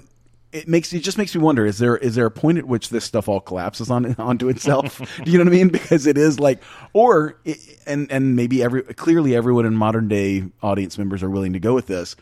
it 0.51 0.69
makes 0.69 0.93
it 0.93 1.01
just 1.01 1.17
makes 1.17 1.35
me 1.35 1.41
wonder 1.41 1.65
is 1.65 1.79
there 1.79 1.97
is 1.97 2.15
there 2.15 2.25
a 2.25 2.31
point 2.31 2.57
at 2.57 2.65
which 2.65 2.89
this 2.89 3.03
stuff 3.03 3.27
all 3.27 3.41
collapses 3.41 3.91
on 3.91 4.15
onto 4.17 4.47
itself? 4.47 4.99
Do 5.23 5.31
you 5.31 5.37
know 5.37 5.43
what 5.43 5.53
I 5.53 5.57
mean? 5.57 5.69
Because 5.69 6.07
it 6.07 6.17
is 6.17 6.39
like 6.39 6.63
or 6.93 7.37
it, 7.43 7.57
and 7.85 8.09
and 8.11 8.35
maybe 8.35 8.63
every 8.63 8.81
clearly 8.83 9.35
everyone 9.35 9.65
in 9.65 9.75
modern 9.75 10.07
day 10.07 10.45
audience 10.63 10.97
members 10.97 11.23
are 11.23 11.29
willing 11.29 11.53
to 11.53 11.59
go 11.59 11.73
with 11.73 11.87
this 11.87 12.15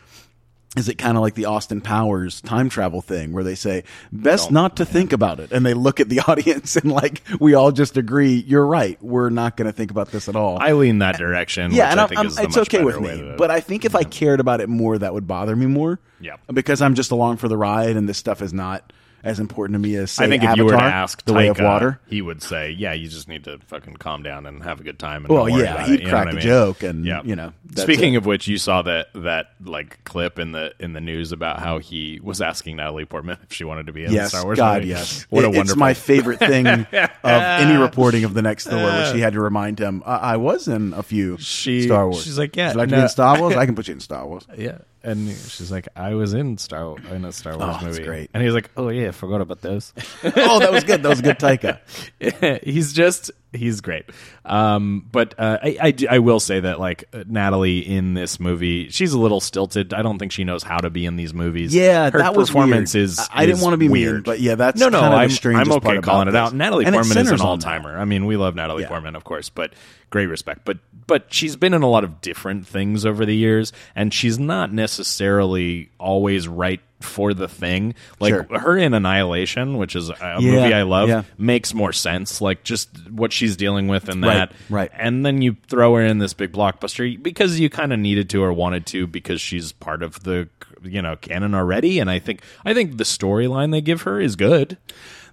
is 0.75 0.89
it 0.89 0.95
kind 0.97 1.15
of 1.17 1.21
like 1.21 1.35
the 1.35 1.45
Austin 1.45 1.81
Powers 1.81 2.41
time 2.41 2.67
travel 2.67 3.01
thing 3.01 3.31
where 3.31 3.43
they 3.43 3.53
say 3.55 3.83
best 4.11 4.51
not 4.51 4.77
to 4.77 4.85
think 4.85 5.13
about 5.13 5.39
it 5.39 5.51
and 5.51 5.63
they 5.65 5.73
look 5.75 5.99
at 5.99 6.09
the 6.09 6.19
audience 6.27 6.75
and 6.75 6.91
like 6.91 7.21
we 7.39 7.53
all 7.53 7.71
just 7.71 7.95
agree 7.97 8.33
you're 8.47 8.65
right 8.65 8.97
we're 9.03 9.29
not 9.29 9.55
going 9.55 9.67
to 9.67 9.71
think 9.71 9.91
about 9.91 10.09
this 10.11 10.27
at 10.27 10.35
all 10.35 10.57
I 10.59 10.71
lean 10.73 10.99
that 10.99 11.17
direction. 11.17 11.71
yeah 11.71 11.85
which 11.85 11.91
and 11.91 11.99
I 12.01 12.07
think 12.07 12.17
I'm- 12.17 12.27
is 12.27 12.39
it's 12.39 12.57
okay 12.57 12.83
with 12.83 12.99
me 12.99 13.09
to- 13.09 13.35
but 13.37 13.51
I 13.51 13.59
think 13.59 13.85
if 13.85 13.95
I 13.95 14.03
cared 14.03 14.39
about 14.39 14.61
it 14.61 14.69
more 14.69 14.97
that 14.97 15.13
would 15.13 15.27
bother 15.27 15.55
me 15.55 15.67
more 15.67 15.99
Yeah. 16.19 16.37
because 16.51 16.81
I'm 16.81 16.95
just 16.95 17.11
along 17.11 17.37
for 17.37 17.47
the 17.47 17.57
ride 17.57 17.95
and 17.95 18.09
this 18.09 18.17
stuff 18.17 18.41
is 18.41 18.51
not 18.53 18.91
as 19.23 19.39
important 19.39 19.75
to 19.75 19.79
me 19.79 19.95
as 19.95 20.11
say 20.11 20.25
I 20.25 20.27
think 20.27 20.43
Avatar, 20.43 20.53
if 20.53 20.57
you 20.57 20.65
were 20.65 20.71
to 20.79 20.83
ask 20.83 21.23
the 21.25 21.33
way 21.33 21.47
of 21.47 21.59
water 21.59 21.99
he 22.07 22.21
would 22.21 22.41
say, 22.43 22.71
"Yeah, 22.71 22.93
you 22.93 23.07
just 23.07 23.27
need 23.29 23.45
to 23.45 23.57
fucking 23.67 23.95
calm 23.95 24.21
down 24.23 24.45
and 24.45 24.61
have 24.63 24.79
a 24.79 24.83
good 24.83 24.99
time." 24.99 25.25
And 25.25 25.33
Well, 25.33 25.47
yeah, 25.49 25.85
he'd 25.85 26.01
it, 26.01 26.09
crack 26.09 26.27
I 26.27 26.31
a 26.31 26.33
mean? 26.33 26.41
joke 26.41 26.83
and, 26.83 27.05
yeah. 27.05 27.21
you 27.23 27.35
know, 27.35 27.53
Speaking 27.75 28.13
it. 28.13 28.17
of 28.17 28.25
which, 28.25 28.47
you 28.47 28.57
saw 28.57 28.81
that 28.83 29.07
that 29.15 29.47
like 29.63 30.03
clip 30.03 30.39
in 30.39 30.51
the 30.51 30.73
in 30.79 30.93
the 30.93 31.01
news 31.01 31.31
about 31.31 31.59
how 31.59 31.79
he 31.79 32.19
was 32.21 32.41
asking 32.41 32.75
Natalie 32.75 33.05
Portman 33.05 33.37
if 33.43 33.53
she 33.53 33.63
wanted 33.63 33.87
to 33.87 33.93
be 33.93 34.03
in 34.03 34.09
the 34.09 34.15
Yes, 34.15 34.29
Star 34.29 34.43
Wars 34.43 34.57
God, 34.57 34.79
movie. 34.81 34.89
yes. 34.89 35.25
What 35.29 35.45
a 35.45 35.49
It- 35.49 35.55
It's 35.57 35.75
my 35.75 35.93
favorite 35.93 36.39
thing 36.39 36.67
of 36.67 36.87
any 37.23 37.77
reporting 37.81 38.25
of 38.25 38.33
the 38.33 38.41
next 38.41 38.67
Thor, 38.67 38.83
which 38.83 39.13
he 39.15 39.21
had 39.21 39.33
to 39.33 39.39
remind 39.41 39.79
him. 39.79 40.03
I, 40.05 40.33
I 40.33 40.37
was 40.37 40.67
in 40.67 40.93
a 40.93 41.01
few 41.03 41.37
She- 41.37 41.83
Star 41.83 42.09
Wars. 42.09 42.23
she's 42.23 42.37
like, 42.37 42.55
yeah, 42.55 42.67
Would 42.67 42.73
you 42.73 42.79
like 42.79 42.89
to 42.89 42.95
no. 42.95 42.97
be 42.97 43.03
in 43.03 43.09
Star 43.09 43.39
Wars? 43.39 43.55
I 43.55 43.65
can 43.67 43.75
put 43.75 43.87
you 43.87 43.93
in 43.93 43.99
Star 44.01 44.27
Wars. 44.27 44.45
yeah. 44.57 44.79
And 45.05 45.27
she's 45.29 45.69
like, 45.71 45.87
I 45.97 46.13
was 46.13 46.33
in 46.33 46.57
Star 46.57 46.95
in 47.11 47.25
a 47.25 47.31
Star 47.33 47.57
Wars 47.57 47.63
Oh, 47.69 47.73
that's 47.73 47.97
movie. 47.97 48.03
great. 48.03 48.29
And 48.33 48.41
he's 48.41 48.53
like, 48.53 48.69
Oh 48.77 48.87
yeah, 48.89 49.09
I 49.09 49.11
forgot 49.11 49.41
about 49.41 49.61
those. 49.61 49.91
oh, 50.23 50.59
that 50.59 50.71
was 50.71 50.83
good. 50.85 51.03
That 51.03 51.09
was 51.09 51.21
good, 51.21 51.37
Taika. 51.39 51.79
he's 52.63 52.93
just 52.93 53.31
he's 53.51 53.81
great. 53.81 54.05
Um, 54.45 55.05
but 55.11 55.37
uh, 55.37 55.59
I, 55.61 55.77
I 55.81 56.15
I 56.15 56.19
will 56.19 56.39
say 56.39 56.59
that 56.61 56.79
like 56.79 57.03
uh, 57.13 57.23
Natalie 57.27 57.79
in 57.79 58.13
this 58.13 58.39
movie, 58.39 58.89
she's 58.89 59.13
a 59.13 59.19
little 59.19 59.39
stilted. 59.41 59.93
I 59.93 60.01
don't 60.01 60.19
think 60.19 60.31
she 60.31 60.43
knows 60.43 60.63
how 60.63 60.77
to 60.77 60.89
be 60.89 61.05
in 61.05 61.15
these 61.17 61.33
movies. 61.33 61.73
Yeah, 61.75 62.09
her 62.09 62.19
that 62.19 62.33
was 62.35 62.49
performance 62.49 62.93
weird. 62.93 63.03
is. 63.05 63.19
I- 63.19 63.43
I 63.43 63.45
didn't 63.45 63.61
want 63.61 63.73
to 63.73 63.77
be 63.77 63.89
weird. 63.89 64.13
mean, 64.15 64.23
but 64.23 64.39
yeah, 64.39 64.55
that's 64.55 64.79
no, 64.79 64.87
no. 64.89 64.99
kind 65.01 65.13
of 65.13 65.45
I'm, 65.45 65.55
I'm 65.57 65.71
okay 65.73 65.99
calling 65.99 66.29
it 66.29 66.31
this. 66.31 66.39
out. 66.39 66.53
Natalie 66.53 66.85
And 66.85 66.93
Portman 66.95 67.17
is 67.17 67.29
an 67.31 67.41
all 67.41 67.57
timer. 67.57 67.97
I 67.99 68.05
mean, 68.05 68.25
we 68.25 68.37
love 68.37 68.55
Natalie 68.55 68.83
Yeah. 68.83 68.87
Portman, 68.89 69.17
of 69.17 69.25
course, 69.25 69.49
but 69.49 69.73
great 70.09 70.27
respect. 70.27 70.61
But 70.65 70.79
but 71.05 71.33
she's 71.33 71.55
been 71.57 71.73
in 71.73 71.81
a 71.81 71.89
lot 71.89 72.03
of 72.03 72.21
different 72.21 72.65
things 72.65 73.05
over 73.05 73.25
the 73.25 73.35
years, 73.35 73.73
and 73.95 74.13
she's 74.13 74.39
not 74.39 74.71
necessarily 75.13 75.89
always 75.99 76.47
right 76.47 76.79
for 77.01 77.33
the 77.33 77.49
thing. 77.49 77.93
Like 78.21 78.33
Sure. 78.33 78.59
her 78.59 78.77
in 78.77 78.93
Annihilation, 78.93 79.77
which 79.77 79.93
is 79.95 80.09
a 80.09 80.15
Yeah, 80.21 80.39
movie 80.39 80.73
I 80.73 80.83
love, 80.83 81.09
yeah. 81.09 81.23
makes 81.37 81.73
more 81.73 81.91
sense. 81.91 82.39
Like 82.39 82.63
just 82.63 82.89
what 83.11 83.33
she's 83.33 83.57
dealing 83.57 83.89
with 83.89 84.07
in 84.07 84.21
Right, 84.21 84.33
that, 84.35 84.53
right. 84.69 84.89
And 84.93 85.25
then 85.25 85.41
you 85.41 85.57
throw 85.67 85.95
her 85.95 86.01
in 86.01 86.19
this 86.19 86.33
big 86.33 86.53
blockbuster 86.53 87.21
because 87.21 87.59
you 87.59 87.69
kind 87.69 87.91
of 87.91 87.99
needed 87.99 88.29
to 88.29 88.41
or 88.41 88.53
wanted 88.53 88.85
to 88.87 89.05
because 89.05 89.41
she's 89.41 89.73
part 89.73 90.01
of 90.01 90.23
the 90.23 90.47
you 90.81 91.01
know 91.01 91.17
canon 91.17 91.53
already. 91.53 91.99
And 91.99 92.09
I 92.09 92.19
think 92.19 92.41
I 92.65 92.73
think 92.73 92.95
the 92.97 93.03
storyline 93.03 93.71
they 93.71 93.81
give 93.81 94.03
her 94.03 94.21
is 94.21 94.37
good. 94.37 94.77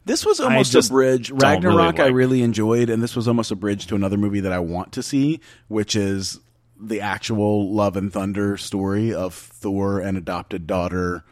This 0.05 0.25
was 0.25 0.41
almost 0.41 0.75
a 0.75 0.83
bridge. 0.89 1.29
don't 1.29 1.39
really 1.43 1.55
Ragnarok, 1.57 2.01
I 2.01 2.07
really 2.09 2.43
enjoyed, 2.43 2.89
and 2.91 3.03
this 3.03 3.15
was 3.15 3.29
almost 3.29 3.51
a 3.51 3.57
bridge 3.57 3.87
to 3.89 3.95
another 3.95 4.17
movie 4.17 4.41
that 4.41 4.53
I 4.53 4.59
want 4.59 4.93
to 4.93 5.03
see, 5.03 5.41
which 5.69 5.95
is 5.95 6.41
the 6.81 7.01
actual 7.03 7.73
Love 7.75 7.97
and 7.97 8.13
Thunder 8.13 8.57
story 8.57 9.13
of 9.13 9.35
Thor 9.35 10.01
and 10.01 10.17
adopted 10.17 10.67
daughter. 10.67 11.25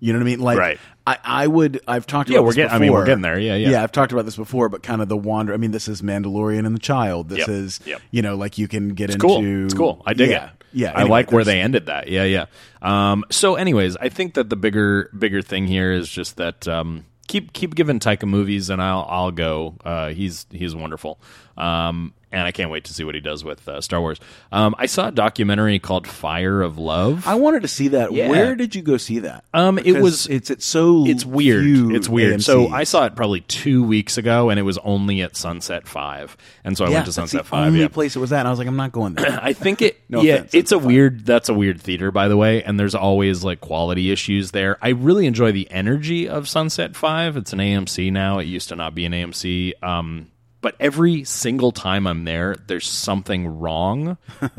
You 0.00 0.12
know 0.12 0.18
what 0.18 0.22
I 0.24 0.26
mean? 0.26 0.40
Like, 0.40 0.58
Right. 0.58 0.80
I, 1.06 1.18
I 1.22 1.46
would. 1.46 1.80
I've 1.86 2.06
talked 2.06 2.30
Yeah, 2.30 2.38
about 2.38 2.44
we're 2.44 2.50
this 2.50 2.56
getting- 2.56 2.70
I 2.70 2.74
before. 2.78 2.80
mean, 2.80 2.92
we're 2.92 3.04
getting 3.06 3.22
there. 3.22 3.38
Yeah, 3.38 3.56
yeah. 3.56 3.70
Yeah, 3.70 3.82
I've 3.82 3.92
talked 3.92 4.12
about 4.12 4.24
this 4.24 4.36
before, 4.36 4.68
but 4.70 4.82
kind 4.82 5.02
of 5.02 5.08
the 5.08 5.16
wander. 5.18 5.52
I 5.52 5.58
mean, 5.58 5.70
this 5.70 5.86
is 5.88 6.00
Mandalorian 6.02 6.66
and 6.66 6.74
the 6.74 6.78
Child. 6.80 7.28
This 7.28 7.40
Yep, 7.40 7.48
is, 7.50 7.80
yep. 7.84 8.00
you 8.10 8.22
know, 8.22 8.34
like 8.36 8.56
you 8.58 8.66
can 8.68 8.88
get 8.90 9.04
It's 9.10 9.14
into. 9.16 9.26
cool. 9.26 9.64
It's 9.66 9.74
cool. 9.74 10.02
I 10.06 10.14
dig 10.14 10.30
yeah, 10.30 10.46
it. 10.46 10.50
Yeah, 10.72 10.92
I 10.94 11.02
like 11.04 11.30
where 11.30 11.44
they 11.44 11.60
ended 11.60 11.86
that. 11.86 12.08
Yeah, 12.08 12.24
yeah. 12.24 12.46
Um, 12.82 13.24
so, 13.30 13.54
anyways, 13.54 13.96
I 13.98 14.08
think 14.08 14.34
that 14.34 14.48
the 14.50 14.56
bigger 14.56 15.10
bigger 15.16 15.40
thing 15.42 15.66
here 15.66 15.92
is 15.92 16.08
just 16.08 16.36
that 16.38 16.66
um, 16.66 17.04
keep 17.28 17.52
keep 17.52 17.74
giving 17.74 17.98
Taika 17.98 18.28
movies, 18.28 18.70
and 18.70 18.82
I'll 18.82 19.06
I'll 19.08 19.30
go. 19.30 19.76
Uh, 19.84 20.08
he's 20.10 20.46
he's 20.50 20.74
wonderful. 20.74 21.18
Um, 21.56 22.14
and 22.34 22.42
I 22.42 22.50
can't 22.52 22.70
wait 22.70 22.84
to 22.84 22.92
see 22.92 23.04
what 23.04 23.14
he 23.14 23.20
does 23.20 23.44
with 23.44 23.66
uh, 23.68 23.80
Star 23.80 24.00
Wars. 24.00 24.20
Um, 24.52 24.74
I 24.78 24.86
saw 24.86 25.08
a 25.08 25.12
documentary 25.12 25.78
called 25.78 26.06
Fire 26.06 26.60
of 26.60 26.76
Love. 26.76 27.26
I 27.26 27.36
wanted 27.36 27.62
to 27.62 27.68
see 27.68 27.88
that. 27.88 28.12
Yeah. 28.12 28.28
Where 28.28 28.54
did 28.56 28.74
you 28.74 28.82
go 28.82 28.96
see 28.96 29.20
that? 29.20 29.44
Um, 29.54 29.78
it 29.78 30.00
was- 30.00 30.26
It's 30.26 30.50
it's 30.50 30.64
so. 30.66 31.06
it's 31.06 31.24
weird. 31.24 31.64
It's 31.94 32.08
weird. 32.08 32.42
So 32.42 32.68
I 32.68 32.84
saw 32.84 33.06
it 33.06 33.14
probably 33.16 33.40
two 33.42 33.82
weeks 33.84 34.18
ago, 34.18 34.50
and 34.50 34.58
it 34.58 34.62
was 34.64 34.76
only 34.78 35.22
at 35.22 35.36
Sunset 35.36 35.86
Five, 35.86 36.36
and 36.64 36.76
so 36.76 36.84
I 36.84 36.88
yeah, 36.88 36.94
went 36.96 37.06
to 37.06 37.12
Sunset 37.12 37.46
Five. 37.46 37.68
only 37.68 37.80
Yeah. 37.80 37.88
place 37.88 38.16
it 38.16 38.18
was 38.18 38.32
at. 38.32 38.40
And 38.40 38.48
I 38.48 38.50
was 38.50 38.58
like, 38.58 38.68
I'm 38.68 38.76
not 38.76 38.92
going 38.92 39.14
there. 39.14 39.38
I 39.42 39.52
think 39.52 39.80
it. 39.80 40.00
No 40.08 40.20
yeah, 40.22 40.34
offense, 40.34 40.54
it's 40.54 40.72
a 40.72 40.78
weird. 40.78 41.24
That's 41.24 41.48
a 41.48 41.54
weird 41.54 41.80
theater, 41.80 42.10
by 42.10 42.28
the 42.28 42.36
way, 42.36 42.62
and 42.62 42.78
there's 42.78 42.94
always 42.94 43.44
like 43.44 43.60
quality 43.60 44.10
issues 44.10 44.50
there. 44.50 44.76
I 44.82 44.88
really 44.90 45.26
enjoy 45.26 45.52
the 45.52 45.70
energy 45.70 46.28
of 46.28 46.48
Sunset 46.48 46.96
Five. 46.96 47.36
It's 47.36 47.52
an 47.52 47.58
AMC 47.60 48.10
now. 48.12 48.38
It 48.38 48.44
used 48.46 48.68
to 48.70 48.76
not 48.76 48.94
be 48.94 49.04
an 49.04 49.12
AMC. 49.12 49.82
Um, 49.82 50.28
but 50.64 50.76
every 50.80 51.24
single 51.24 51.72
time 51.72 52.06
I'm 52.06 52.24
there, 52.24 52.56
there's 52.68 52.86
something 52.88 53.60
wrong 53.60 54.16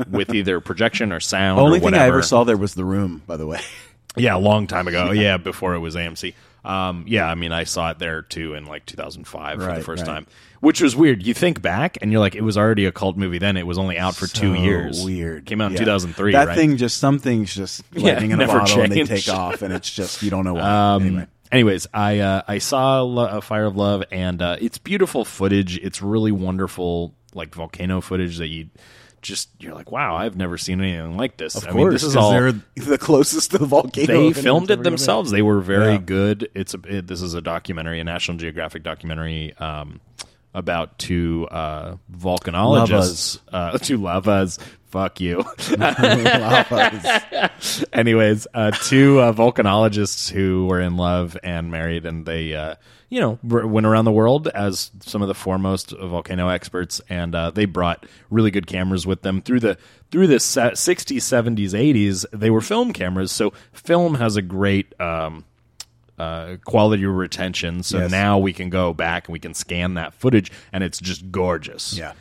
with 0.08 0.32
either 0.34 0.60
projection 0.60 1.10
or 1.10 1.18
sound. 1.18 1.58
The 1.58 1.62
only 1.62 1.80
or 1.80 1.90
thing 1.90 1.94
I 1.94 2.06
ever 2.06 2.22
saw 2.22 2.44
there 2.44 2.56
was 2.56 2.74
the 2.74 2.84
room. 2.84 3.24
By 3.26 3.36
the 3.36 3.44
way, 3.44 3.58
Yeah, 4.16 4.36
a 4.36 4.38
long 4.38 4.68
time 4.68 4.86
ago. 4.86 5.10
Yeah, 5.10 5.36
before 5.36 5.74
it 5.74 5.80
was 5.80 5.96
AMC. 5.96 6.34
Um, 6.64 7.06
yeah, 7.08 7.26
I 7.26 7.34
mean, 7.34 7.50
I 7.50 7.64
saw 7.64 7.90
it 7.90 7.98
there 7.98 8.22
too 8.22 8.54
in 8.54 8.66
like 8.66 8.86
2005 8.86 9.58
for 9.58 9.74
the 9.74 9.80
first 9.82 10.06
right. 10.06 10.14
time, 10.14 10.26
which 10.60 10.80
was 10.80 10.94
weird. 10.94 11.26
You 11.26 11.34
think 11.34 11.60
back 11.60 11.98
and 12.00 12.12
you're 12.12 12.20
like, 12.20 12.36
it 12.36 12.42
was 12.42 12.56
already 12.56 12.86
a 12.86 12.92
cult 12.92 13.16
movie 13.16 13.38
then. 13.38 13.56
It 13.56 13.66
was 13.66 13.76
only 13.76 13.98
out 13.98 14.14
for 14.14 14.28
two 14.28 14.54
years. 14.54 15.04
Weird. 15.04 15.44
Came 15.44 15.60
out 15.60 15.66
in 15.66 15.72
Yeah. 15.72 15.80
2003. 15.80 16.32
That 16.32 16.46
right? 16.46 16.56
thing 16.56 16.76
just 16.76 16.98
some 16.98 17.18
things 17.18 17.52
just 17.52 17.82
Yeah, 17.92 18.20
in 18.20 18.40
a 18.40 18.46
bottle 18.46 18.80
and 18.82 18.92
they 18.92 19.02
take 19.02 19.28
off 19.28 19.62
and 19.62 19.74
it's 19.74 19.92
just 19.92 20.22
you 20.22 20.30
don't 20.30 20.44
know 20.44 20.54
why. 20.54 20.94
Um, 20.94 21.02
anyway, 21.06 21.26
Anyways, 21.52 21.86
I 21.94 22.18
uh, 22.20 22.42
I 22.48 22.58
saw 22.58 23.02
Lo- 23.02 23.24
uh, 23.24 23.40
Fire 23.40 23.66
of 23.66 23.76
Love, 23.76 24.04
and 24.10 24.42
uh, 24.42 24.56
it's 24.60 24.78
beautiful 24.78 25.24
footage. 25.24 25.78
It's 25.78 26.02
really 26.02 26.32
wonderful, 26.32 27.14
like 27.34 27.54
volcano 27.54 28.00
footage 28.00 28.38
that 28.38 28.48
you 28.48 28.68
just 29.22 29.48
you're 29.58 29.74
like, 29.74 29.90
wow, 29.90 30.16
I've 30.16 30.36
never 30.36 30.56
seen 30.58 30.80
anything 30.80 31.16
like 31.16 31.36
this. 31.36 31.54
of 31.56 31.64
I 31.64 31.70
course, 31.72 31.76
mean, 31.84 31.90
this 31.90 32.02
is 32.04 32.16
all 32.16 32.30
they're 32.30 32.52
the 32.76 32.98
closest 32.98 33.52
to 33.52 33.58
the 33.58 33.66
volcano. 33.66 34.06
they 34.06 34.32
filmed 34.32 34.70
it 34.70 34.74
ever 34.74 34.76
gonna 34.82 34.90
be. 34.90 34.90
themselves. 34.90 35.30
They 35.30 35.42
were 35.42 35.60
very 35.60 35.92
Yeah. 35.92 35.98
good. 35.98 36.50
It's 36.54 36.74
a 36.74 36.80
it, 36.86 37.06
this 37.06 37.22
is 37.22 37.34
a 37.34 37.40
documentary, 37.40 38.00
a 38.00 38.04
National 38.04 38.36
Geographic 38.36 38.82
documentary 38.82 39.54
um, 39.58 40.00
about 40.54 40.98
two 40.98 41.46
uh, 41.50 41.96
volcanologists, 42.12 43.38
uh, 43.52 43.78
two 43.82 43.98
lavas. 43.98 44.58
Fuck 44.96 45.20
you. 45.20 45.44
Anyways, 47.92 48.46
uh, 48.54 48.70
two 48.70 49.20
uh, 49.20 49.32
volcanologists 49.34 50.30
who 50.30 50.66
were 50.66 50.80
in 50.80 50.96
love 50.96 51.36
and 51.42 51.70
married, 51.70 52.06
and 52.06 52.24
they, 52.24 52.54
uh, 52.54 52.76
you 53.10 53.20
know, 53.20 53.38
r- 53.50 53.66
went 53.66 53.86
around 53.86 54.06
the 54.06 54.12
world 54.12 54.48
as 54.48 54.90
some 55.00 55.20
of 55.20 55.28
the 55.28 55.34
foremost 55.34 55.90
volcano 55.90 56.48
experts, 56.48 57.02
and 57.10 57.34
uh, 57.34 57.50
they 57.50 57.66
brought 57.66 58.06
really 58.30 58.50
good 58.50 58.66
cameras 58.66 59.06
with 59.06 59.20
them 59.20 59.42
through 59.42 59.60
the 59.60 59.76
through 60.10 60.28
the 60.28 60.40
se- 60.40 60.70
60s, 60.72 61.16
70s, 61.16 61.72
80s. 61.72 62.24
They 62.32 62.48
were 62.48 62.62
film 62.62 62.94
cameras, 62.94 63.30
so 63.32 63.52
film 63.72 64.14
has 64.14 64.36
a 64.36 64.42
great. 64.42 64.98
Um, 64.98 65.44
uh, 66.18 66.56
quality 66.64 67.04
retention. 67.04 67.82
So 67.82 67.98
Yes. 67.98 68.10
now 68.10 68.38
we 68.38 68.54
can 68.54 68.70
go 68.70 68.94
back 68.94 69.28
and 69.28 69.34
we 69.34 69.38
can 69.38 69.52
scan 69.52 69.92
that 69.94 70.14
footage, 70.14 70.50
and 70.72 70.82
it's 70.82 70.98
just 70.98 71.30
gorgeous. 71.30 71.92
Yeah. 71.98 72.14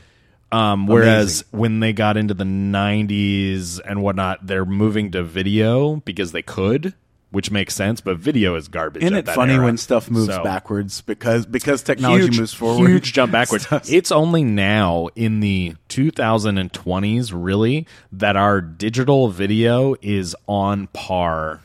Um, 0.52 0.88
whereas 0.88 1.44
when 1.52 1.80
they 1.80 1.92
got 1.92 2.18
into 2.18 2.34
the 2.34 2.44
90s 2.44 3.80
and 3.84 4.02
whatnot, 4.02 4.46
they're 4.46 4.66
moving 4.66 5.12
to 5.12 5.24
video 5.24 5.98
because 5.98 6.32
they 6.32 6.42
could, 6.42 6.94
which 7.32 7.52
makes 7.52 7.76
sense. 7.76 8.00
But 8.00 8.18
video 8.18 8.56
is 8.56 8.68
garbage. 8.68 9.04
Isn't 9.04 9.16
it 9.18 9.28
funny 9.28 9.56
era. 9.56 9.66
when 9.66 9.78
stuff 9.78 10.10
moves 10.10 10.34
So, 10.34 10.44
backwards 10.44 11.02
because 11.02 11.46
because 11.46 11.84
technology 11.84 12.26
huge, 12.26 12.40
moves 12.40 12.54
forward? 12.54 12.88
Huge 12.90 13.12
jump 13.12 13.32
backwards. 13.32 13.68
it's 13.90 14.12
only 14.12 14.44
now 14.44 15.10
in 15.16 15.40
the 15.42 15.76
2020s, 15.90 17.32
really, 17.34 17.88
that 18.12 18.36
our 18.38 18.62
digital 18.62 19.30
video 19.30 19.96
is 20.02 20.36
on 20.48 20.88
par 20.88 21.62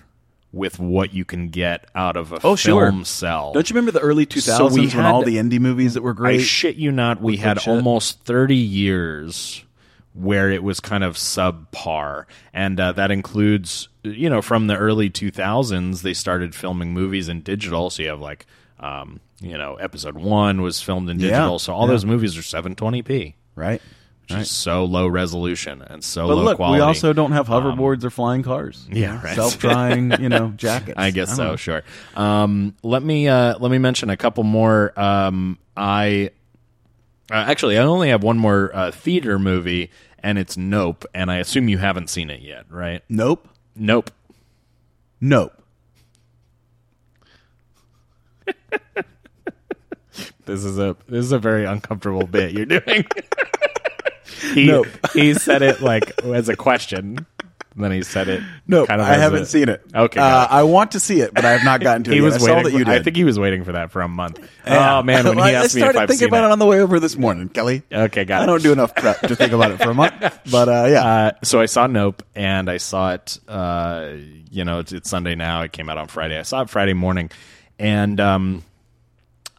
with 0.52 0.78
what 0.80 1.14
you 1.14 1.24
can 1.24 1.48
get 1.48 1.86
out 1.94 2.16
of 2.16 2.32
a 2.32 2.40
Oh, 2.42 2.56
sure. 2.56 2.90
film 2.90 3.04
cell. 3.04 3.52
Don't 3.52 3.68
you 3.70 3.74
remember 3.74 3.92
the 3.92 4.00
early 4.00 4.26
2000s 4.26 4.56
So 4.56 4.66
we 4.74 4.80
when 4.80 4.88
had- 4.90 5.04
all 5.06 5.22
the 5.22 5.36
indie 5.36 5.60
movies 5.60 5.94
that 5.94 6.02
were 6.02 6.10
I 6.10 6.14
great? 6.14 6.40
shit 6.40 6.76
you 6.76 6.90
not, 6.90 7.22
we 7.22 7.36
had 7.36 7.60
shit. 7.60 7.68
almost 7.68 8.24
30 8.24 8.56
years 8.56 9.64
where 10.12 10.50
it 10.50 10.64
was 10.64 10.80
kind 10.80 11.04
of 11.04 11.14
subpar. 11.16 12.24
And 12.52 12.80
uh, 12.80 12.92
that 12.92 13.10
includes, 13.12 13.88
you 14.02 14.28
know, 14.28 14.42
from 14.42 14.66
the 14.66 14.76
early 14.76 15.08
2000s, 15.08 16.02
they 16.02 16.14
started 16.14 16.54
filming 16.54 16.92
movies 16.92 17.28
in 17.28 17.42
digital. 17.42 17.90
So 17.90 18.02
you 18.02 18.08
have 18.08 18.20
like, 18.20 18.46
um, 18.80 19.20
you 19.40 19.56
know, 19.56 19.76
episode 19.76 20.16
one 20.16 20.62
was 20.62 20.80
filmed 20.82 21.08
in 21.10 21.20
Yeah. 21.20 21.28
digital. 21.30 21.58
So 21.60 21.72
all 21.72 21.86
Yeah. 21.86 21.92
those 21.92 22.04
movies 22.04 22.36
are 22.36 22.42
720p. 22.42 23.34
right. 23.54 23.80
Is 24.38 24.50
so 24.50 24.84
low 24.84 25.06
resolution 25.06 25.82
and 25.82 26.02
so 26.04 26.28
But 26.28 26.36
low 26.36 26.42
look, 26.44 26.56
quality. 26.56 26.80
we 26.80 26.82
also 26.84 27.12
don't 27.12 27.32
have 27.32 27.48
hoverboards 27.48 28.04
or 28.04 28.10
flying 28.10 28.42
cars. 28.42 28.86
yeah, 28.90 29.22
right. 29.22 29.34
Self-drying, 29.34 30.12
you 30.20 30.28
know, 30.28 30.50
jackets. 30.56 30.94
I 30.96 31.10
guess 31.10 31.28
don't 31.28 31.36
so. 31.36 31.44
know. 31.50 31.56
Sure. 31.56 31.82
Um, 32.14 32.74
let 32.82 33.02
me 33.02 33.28
uh, 33.28 33.58
let 33.58 33.70
me 33.70 33.78
mention 33.78 34.10
a 34.10 34.16
couple 34.16 34.44
more. 34.44 34.92
Um, 34.98 35.58
I 35.76 36.30
uh, 37.30 37.34
actually 37.34 37.78
I 37.78 37.82
only 37.82 38.10
have 38.10 38.22
one 38.22 38.38
more 38.38 38.70
uh, 38.74 38.90
theater 38.90 39.38
movie, 39.38 39.90
and 40.20 40.38
it's 40.38 40.56
Nope. 40.56 41.04
And 41.14 41.30
I 41.30 41.36
assume 41.38 41.68
you 41.68 41.78
haven't 41.78 42.10
seen 42.10 42.30
it 42.30 42.40
yet, 42.42 42.66
right? 42.70 43.02
Nope. 43.08 43.48
Nope. 43.74 44.10
Nope. 45.20 45.52
This 50.46 50.64
is 50.64 50.78
a 50.78 50.96
this 51.08 51.24
is 51.24 51.30
a 51.32 51.38
very 51.38 51.64
uncomfortable 51.64 52.26
bit 52.26 52.50
you're 52.52 52.66
doing. 52.66 53.04
he 54.54 54.66
Nope. 54.66 54.86
he 55.14 55.34
said 55.34 55.62
it 55.62 55.80
like 55.80 56.22
as 56.24 56.48
a 56.48 56.56
question. 56.56 57.26
Then 57.76 57.92
he 57.92 58.02
said 58.02 58.28
it. 58.28 58.42
Nope. 58.66 58.88
kind 58.88 59.00
of 59.00 59.06
I 59.06 59.14
haven't 59.14 59.42
a- 59.42 59.46
seen 59.46 59.68
it. 59.68 59.80
Okay, 59.94 60.18
Uh. 60.20 60.46
I 60.50 60.64
want 60.64 60.90
to 60.92 61.00
see 61.00 61.20
it, 61.20 61.32
but 61.32 61.44
I 61.44 61.52
have 61.52 61.64
not 61.64 61.80
gotten 61.82 62.02
to 62.04 62.10
it. 62.10 62.14
he 62.14 62.18
yet. 62.20 62.24
was 62.24 62.34
I 62.34 62.38
saw 62.38 62.62
that 62.64 62.72
you 62.72 62.78
did. 62.80 62.88
I 62.88 63.00
think 63.00 63.14
he 63.16 63.22
was 63.22 63.38
waiting 63.38 63.62
for 63.62 63.72
that 63.72 63.92
for 63.92 64.02
a 64.02 64.08
month. 64.08 64.40
Yeah. 64.66 64.98
Oh 64.98 65.02
man, 65.04 65.24
when 65.24 65.36
Well, 65.36 65.46
he 65.46 65.54
asked 65.54 65.76
me 65.76 65.82
if 65.82 65.88
I've 65.90 65.94
thinking 66.08 66.16
seen 66.16 66.28
about 66.28 66.42
it. 66.44 66.48
it. 66.48 66.52
on 66.52 66.58
the 66.58 66.66
way 66.66 66.80
over 66.80 66.98
this 66.98 67.16
morning, 67.16 67.48
Kelly. 67.48 67.82
Okay, 67.92 68.24
got 68.24 68.40
I 68.40 68.44
it. 68.44 68.46
don't 68.48 68.62
do 68.62 68.72
enough 68.72 68.94
prep 68.96 69.20
to 69.20 69.36
think 69.36 69.52
about 69.52 69.70
it 69.70 69.76
for 69.82 69.90
a 69.90 69.94
month, 69.94 70.14
but 70.50 70.68
uh, 70.68 70.86
yeah. 70.90 71.04
Uh, 71.04 71.30
so 71.44 71.60
I 71.60 71.66
saw 71.66 71.86
Nope, 71.86 72.24
and 72.34 72.68
I 72.68 72.78
saw 72.78 73.12
it. 73.14 73.38
Uh, 73.46 74.14
you 74.50 74.64
know, 74.64 74.80
it's, 74.80 74.92
it's 74.92 75.08
Sunday 75.08 75.36
now. 75.36 75.62
It 75.62 75.70
came 75.72 75.88
out 75.88 75.96
on 75.96 76.08
Friday. 76.08 76.38
I 76.38 76.42
saw 76.42 76.62
it 76.62 76.70
Friday 76.70 76.94
morning, 76.94 77.30
and 77.78 78.18
um, 78.20 78.64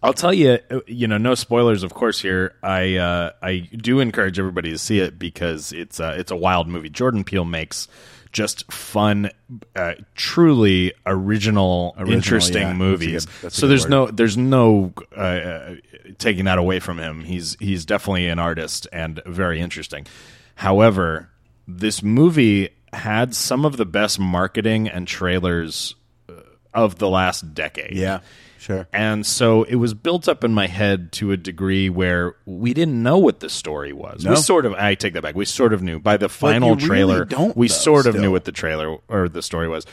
I'll 0.03 0.13
tell 0.13 0.33
you, 0.33 0.57
uh, 0.71 0.79
you 0.87 1.07
know, 1.07 1.17
no 1.17 1.35
spoilers, 1.35 1.83
of 1.83 1.93
course. 1.93 2.19
Here, 2.21 2.55
I 2.63 2.95
uh, 2.97 3.31
I 3.41 3.59
do 3.59 3.99
encourage 3.99 4.39
everybody 4.39 4.71
to 4.71 4.77
see 4.77 4.99
it 4.99 5.19
because 5.19 5.71
it's 5.71 5.99
uh, 5.99 6.15
it's 6.17 6.31
a 6.31 6.35
wild 6.35 6.67
movie. 6.67 6.89
Jordan 6.89 7.23
Peele 7.23 7.45
makes 7.45 7.87
just 8.31 8.71
fun, 8.71 9.29
uh, 9.75 9.93
truly 10.15 10.93
original, 11.05 11.93
Original, 11.97 12.15
interesting 12.15 12.61
yeah. 12.61 12.67
That's 12.69 12.77
movies. 12.79 13.25
good- 13.25 13.33
that's 13.41 13.55
so 13.57 13.67
there's 13.67 13.83
word. 13.83 13.89
no 13.91 14.07
there's 14.07 14.37
no 14.37 14.93
uh, 15.15 15.19
uh, 15.19 15.75
taking 16.17 16.45
that 16.45 16.57
away 16.57 16.79
from 16.79 16.97
him. 16.97 17.23
He's 17.23 17.55
he's 17.59 17.85
definitely 17.85 18.27
an 18.27 18.39
artist 18.39 18.87
and 18.91 19.21
very 19.25 19.59
interesting. 19.61 20.07
However, 20.55 21.29
this 21.67 22.01
movie 22.01 22.69
had 22.93 23.35
some 23.35 23.65
of 23.65 23.77
the 23.77 23.85
best 23.85 24.19
marketing 24.19 24.87
and 24.89 25.07
trailers 25.07 25.93
uh, 26.29 26.33
of 26.73 26.97
the 26.97 27.09
last 27.09 27.53
decade. 27.53 27.93
yeah, 27.95 28.19
sure. 28.61 28.87
And 28.93 29.25
so 29.25 29.63
it 29.63 29.75
was 29.75 29.93
built 29.93 30.29
up 30.29 30.43
in 30.43 30.53
my 30.53 30.67
head 30.67 31.11
to 31.13 31.31
a 31.31 31.37
degree 31.37 31.89
where 31.89 32.35
we 32.45 32.73
didn't 32.73 33.01
know 33.01 33.17
what 33.17 33.39
the 33.39 33.49
story 33.49 33.91
was. 33.91 34.23
No. 34.23 34.31
We 34.31 34.35
sort 34.37 34.65
of, 34.65 34.73
I 34.73 34.95
take 34.95 35.13
that 35.13 35.23
back. 35.23 35.35
We 35.35 35.45
sort 35.45 35.73
of 35.73 35.81
knew 35.81 35.99
by 35.99 36.17
the 36.17 36.29
final 36.29 36.75
really 36.75 36.87
trailer. 36.87 37.25
don't, 37.25 37.57
we 37.57 37.67
though, 37.67 37.73
sort 37.73 38.05
of 38.05 38.13
still. 38.13 38.21
knew 38.21 38.31
what 38.31 38.45
the 38.45 38.51
trailer 38.51 38.97
or 39.07 39.27
the 39.27 39.41
story 39.41 39.67
was. 39.67 39.85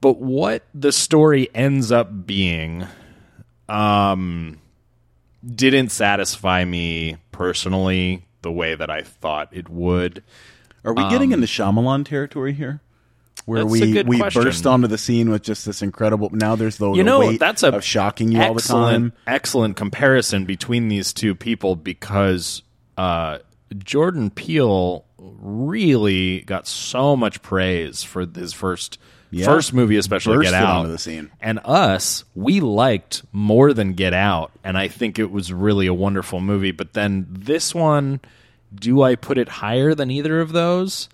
But 0.00 0.18
what 0.18 0.64
the 0.74 0.92
story 0.92 1.48
ends 1.54 1.90
up 1.90 2.26
being, 2.26 2.86
um, 3.68 4.60
didn't 5.44 5.90
satisfy 5.90 6.64
me 6.64 7.16
personally 7.32 8.26
the 8.42 8.52
way 8.52 8.74
that 8.74 8.90
I 8.90 9.02
thought 9.02 9.48
it 9.52 9.68
would. 9.68 10.22
Are 10.84 10.94
we 10.94 11.08
getting 11.08 11.32
into 11.32 11.46
Shyamalan 11.46 12.04
territory 12.04 12.52
here? 12.52 12.80
Where 13.48 13.64
That's 13.64 13.70
we 13.80 14.02
we 14.02 14.18
question. 14.18 14.42
burst 14.42 14.66
onto 14.66 14.88
the 14.88 14.98
scene 14.98 15.30
with 15.30 15.42
just 15.42 15.64
this 15.64 15.80
incredible. 15.80 16.28
Now 16.34 16.54
there's 16.54 16.76
the, 16.76 16.90
you 16.90 16.98
the 16.98 17.02
know 17.04 17.32
that's 17.32 17.62
a 17.62 17.74
of 17.74 17.82
shocking 17.82 18.30
you 18.30 18.42
all 18.42 18.52
the 18.52 18.60
time. 18.60 19.14
Excellent 19.26 19.74
comparison 19.74 20.44
between 20.44 20.88
these 20.88 21.14
two 21.14 21.34
people 21.34 21.74
because 21.74 22.60
uh, 22.98 23.38
Jordan 23.78 24.28
Peele 24.28 25.06
really 25.16 26.40
got 26.42 26.66
so 26.66 27.16
much 27.16 27.40
praise 27.40 28.02
for 28.02 28.26
his 28.26 28.52
first 28.52 28.98
Yeah. 29.30 29.46
first 29.46 29.72
movie, 29.72 29.96
especially 29.96 30.36
Bursted 30.36 30.52
Get 30.52 30.62
Out. 30.62 30.76
onto 30.80 30.92
the 30.92 30.98
scene. 30.98 31.30
And 31.40 31.58
us, 31.64 32.24
we 32.34 32.60
liked 32.60 33.22
more 33.32 33.72
than 33.72 33.94
Get 33.94 34.12
Out, 34.12 34.52
and 34.62 34.76
I 34.76 34.88
think 34.88 35.18
it 35.18 35.30
was 35.30 35.54
really 35.54 35.86
a 35.86 35.94
wonderful 35.94 36.42
movie. 36.42 36.72
But 36.72 36.92
then 36.92 37.26
this 37.30 37.74
one. 37.74 38.20
Do 38.74 39.02
I 39.02 39.14
put 39.14 39.38
it 39.38 39.48
higher 39.48 39.94
than 39.94 40.10
either 40.10 40.40
of 40.40 40.52
those? 40.52 41.08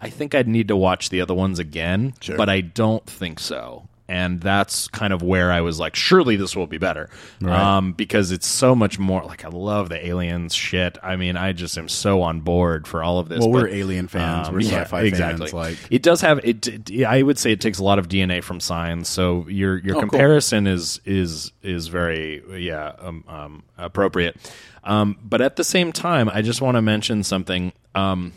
I 0.00 0.10
think 0.10 0.34
I'd 0.34 0.48
need 0.48 0.68
to 0.68 0.76
watch 0.76 1.10
the 1.10 1.20
other 1.20 1.34
ones 1.34 1.58
again, 1.58 2.14
Sure. 2.20 2.36
but 2.36 2.48
I 2.48 2.60
don't 2.60 3.04
think 3.06 3.40
so. 3.40 3.86
And 4.08 4.40
that's 4.40 4.88
kind 4.88 5.12
of 5.12 5.22
where 5.22 5.52
I 5.52 5.60
was 5.60 5.78
like, 5.78 5.94
surely 5.94 6.34
this 6.34 6.56
will 6.56 6.66
be 6.66 6.78
better. 6.78 7.08
Um, 7.46 7.92
because 7.92 8.32
it's 8.32 8.46
so 8.48 8.74
much 8.74 8.98
more 8.98 9.22
like 9.22 9.44
I 9.44 9.48
love 9.50 9.88
the 9.88 10.04
aliens 10.04 10.52
shit. 10.52 10.98
I 11.00 11.14
mean, 11.14 11.36
I 11.36 11.52
just 11.52 11.78
am 11.78 11.88
so 11.88 12.20
on 12.22 12.40
board 12.40 12.88
for 12.88 13.04
all 13.04 13.20
of 13.20 13.28
this. 13.28 13.38
Well, 13.38 13.52
we're 13.52 13.68
alien 13.68 14.08
fans. 14.08 14.48
um, 14.48 14.54
we're 14.54 14.62
yeah, 14.62 14.80
sci-fi 14.82 15.02
exactly. 15.02 15.46
fans. 15.46 15.52
Like 15.54 15.78
it 15.90 16.02
does 16.02 16.22
have 16.22 16.40
it, 16.42 16.66
it- 16.90 17.04
I 17.04 17.22
would 17.22 17.38
say 17.38 17.52
it 17.52 17.60
takes 17.60 17.78
a 17.78 17.84
lot 17.84 18.00
of 18.00 18.08
DNA 18.08 18.42
from 18.42 18.58
Signs. 18.58 19.08
So 19.08 19.46
your 19.48 19.78
your 19.78 19.94
Oh, 19.96 20.00
cool. 20.00 20.08
comparison 20.10 20.66
is 20.66 21.00
is 21.04 21.52
is 21.62 21.86
very 21.86 22.42
yeah 22.64 22.94
um, 22.98 23.22
um, 23.28 23.62
appropriate. 23.78 24.36
Um, 24.84 25.18
but 25.22 25.40
at 25.40 25.56
the 25.56 25.64
same 25.64 25.92
time, 25.92 26.28
I 26.28 26.42
just 26.42 26.60
want 26.60 26.76
to 26.76 26.82
mention 26.82 27.22
something. 27.22 27.72
Um, 27.94 28.32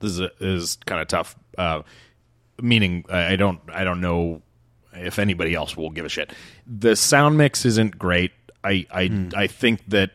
this 0.00 0.18
is, 0.18 0.30
is 0.40 0.78
kind 0.86 1.00
of 1.00 1.08
tough. 1.08 1.36
Uh, 1.56 1.82
meaning, 2.60 3.04
I 3.08 3.36
don't 3.36 3.60
I 3.72 3.84
don't 3.84 4.00
know 4.00 4.42
if 4.92 5.18
anybody 5.18 5.54
else 5.54 5.76
will 5.76 5.90
give 5.90 6.04
a 6.04 6.08
shit. 6.08 6.32
The 6.66 6.96
sound 6.96 7.38
mix 7.38 7.64
isn't 7.64 7.98
great. 7.98 8.32
I 8.62 8.86
I 8.90 9.06
Hmm. 9.06 9.28
I 9.34 9.46
think 9.46 9.80
that 9.88 10.10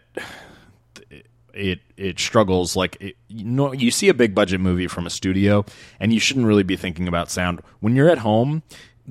it 1.54 1.80
it 1.98 2.20
struggles 2.20 2.76
like 2.76 2.98
it, 3.00 3.16
you 3.28 3.44
know 3.44 3.74
you 3.74 3.92
see 3.92 4.08
a 4.10 4.14
big 4.14 4.34
budget 4.34 4.62
movie 4.62 4.88
from 4.88 5.06
a 5.06 5.10
studio 5.10 5.66
and 6.00 6.14
you 6.14 6.20
shouldn't 6.20 6.46
really 6.46 6.64
be 6.64 6.76
thinking 6.78 7.08
about 7.08 7.30
sound 7.30 7.62
when 7.80 7.96
you're 7.96 8.10
at 8.10 8.20
home 8.20 8.62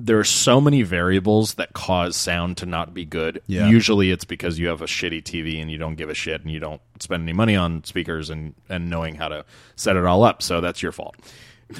there 0.01 0.17
are 0.17 0.23
so 0.23 0.61
many 0.61 0.81
variables 0.81 1.55
that 1.55 1.73
cause 1.73 2.15
sound 2.15 2.55
to 2.57 2.65
not 2.65 2.93
be 2.93 3.03
good 3.03 3.41
Yeah. 3.47 3.67
usually 3.67 4.11
it's 4.11 4.23
because 4.23 4.57
you 4.57 4.67
have 4.69 4.81
a 4.81 4.85
shitty 4.85 5.21
tv 5.23 5.61
and 5.61 5.69
you 5.69 5.77
don't 5.77 5.95
give 5.95 6.09
a 6.09 6.13
shit 6.13 6.41
and 6.41 6.49
you 6.51 6.59
don't 6.59 6.81
spend 6.99 7.23
any 7.23 7.33
money 7.33 7.55
on 7.55 7.83
speakers 7.83 8.29
and 8.29 8.53
and 8.69 8.89
knowing 8.89 9.15
how 9.15 9.27
to 9.27 9.43
set 9.75 9.95
it 9.97 10.05
all 10.05 10.23
up 10.23 10.41
so 10.41 10.61
that's 10.61 10.81
your 10.81 10.91
fault 10.93 11.15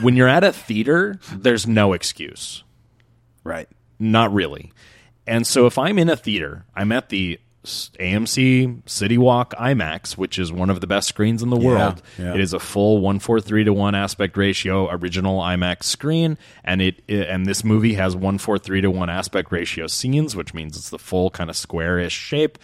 when 0.01 0.15
you're 0.15 0.27
at 0.27 0.43
a 0.43 0.51
theater 0.51 1.17
there's 1.33 1.65
no 1.65 1.93
excuse 1.93 2.63
right. 3.43 3.69
not 3.97 4.33
really. 4.33 4.71
And 5.25 5.45
so 5.47 5.65
if 5.67 5.77
I'm 5.77 5.99
in 5.99 6.09
a 6.09 6.15
theater, 6.17 6.65
I'm 6.75 6.91
at 6.91 7.09
the 7.09 7.39
AMC 7.63 8.87
City 8.89 9.17
Walk 9.17 9.53
IMAX, 9.55 10.17
which 10.17 10.39
is 10.39 10.51
one 10.51 10.69
of 10.69 10.81
the 10.81 10.87
best 10.87 11.09
screens 11.09 11.43
in 11.43 11.49
the 11.49 11.57
world. 11.57 12.01
yeah. 12.17 12.33
It 12.33 12.39
is 12.39 12.53
a 12.53 12.59
full 12.59 12.95
143 12.95 13.65
to 13.65 13.73
1 13.73 13.95
aspect 13.95 14.37
ratio 14.37 14.89
original 14.89 15.39
IMAX 15.39 15.83
screen 15.83 16.37
and 16.63 16.81
it, 16.81 17.01
it 17.07 17.27
and 17.27 17.45
this 17.45 17.63
movie 17.63 17.95
has 17.95 18.15
143 18.15 18.81
to 18.81 18.91
1 18.91 19.09
aspect 19.09 19.51
ratio 19.51 19.87
scenes, 19.87 20.35
which 20.35 20.53
means 20.53 20.77
it's 20.77 20.89
the 20.89 20.99
full 20.99 21.29
kind 21.29 21.49
of 21.49 21.57
squarish 21.57 22.13
shape 22.13 22.57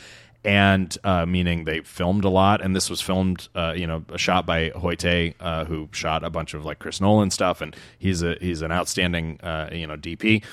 and 0.46 0.98
uh, 1.04 1.26
meaning 1.26 1.66
they 1.66 1.82
filmed 1.82 2.24
a 2.24 2.30
lot 2.30 2.62
and 2.62 2.76
this 2.76 2.90
was 2.90 3.02
filmed 3.02 3.50
uh, 3.56 3.74
you 3.76 3.88
know 3.88 4.06
shot 4.16 4.46
by 4.46 4.70
Hoyte 4.70 5.34
uh, 5.40 5.66
who 5.66 5.90
shot 5.92 6.24
a 6.24 6.30
bunch 6.30 6.54
of 6.54 6.64
like 6.64 6.80
Chris 6.80 7.02
Nolan 7.02 7.32
stuff 7.32 7.62
and 7.62 7.76
he's 7.98 8.22
a 8.22 8.36
he's 8.40 8.62
an 8.62 8.72
outstanding 8.72 9.40
uh, 9.42 9.70
you 9.72 9.88
know 9.88 9.98
DP 9.98 10.44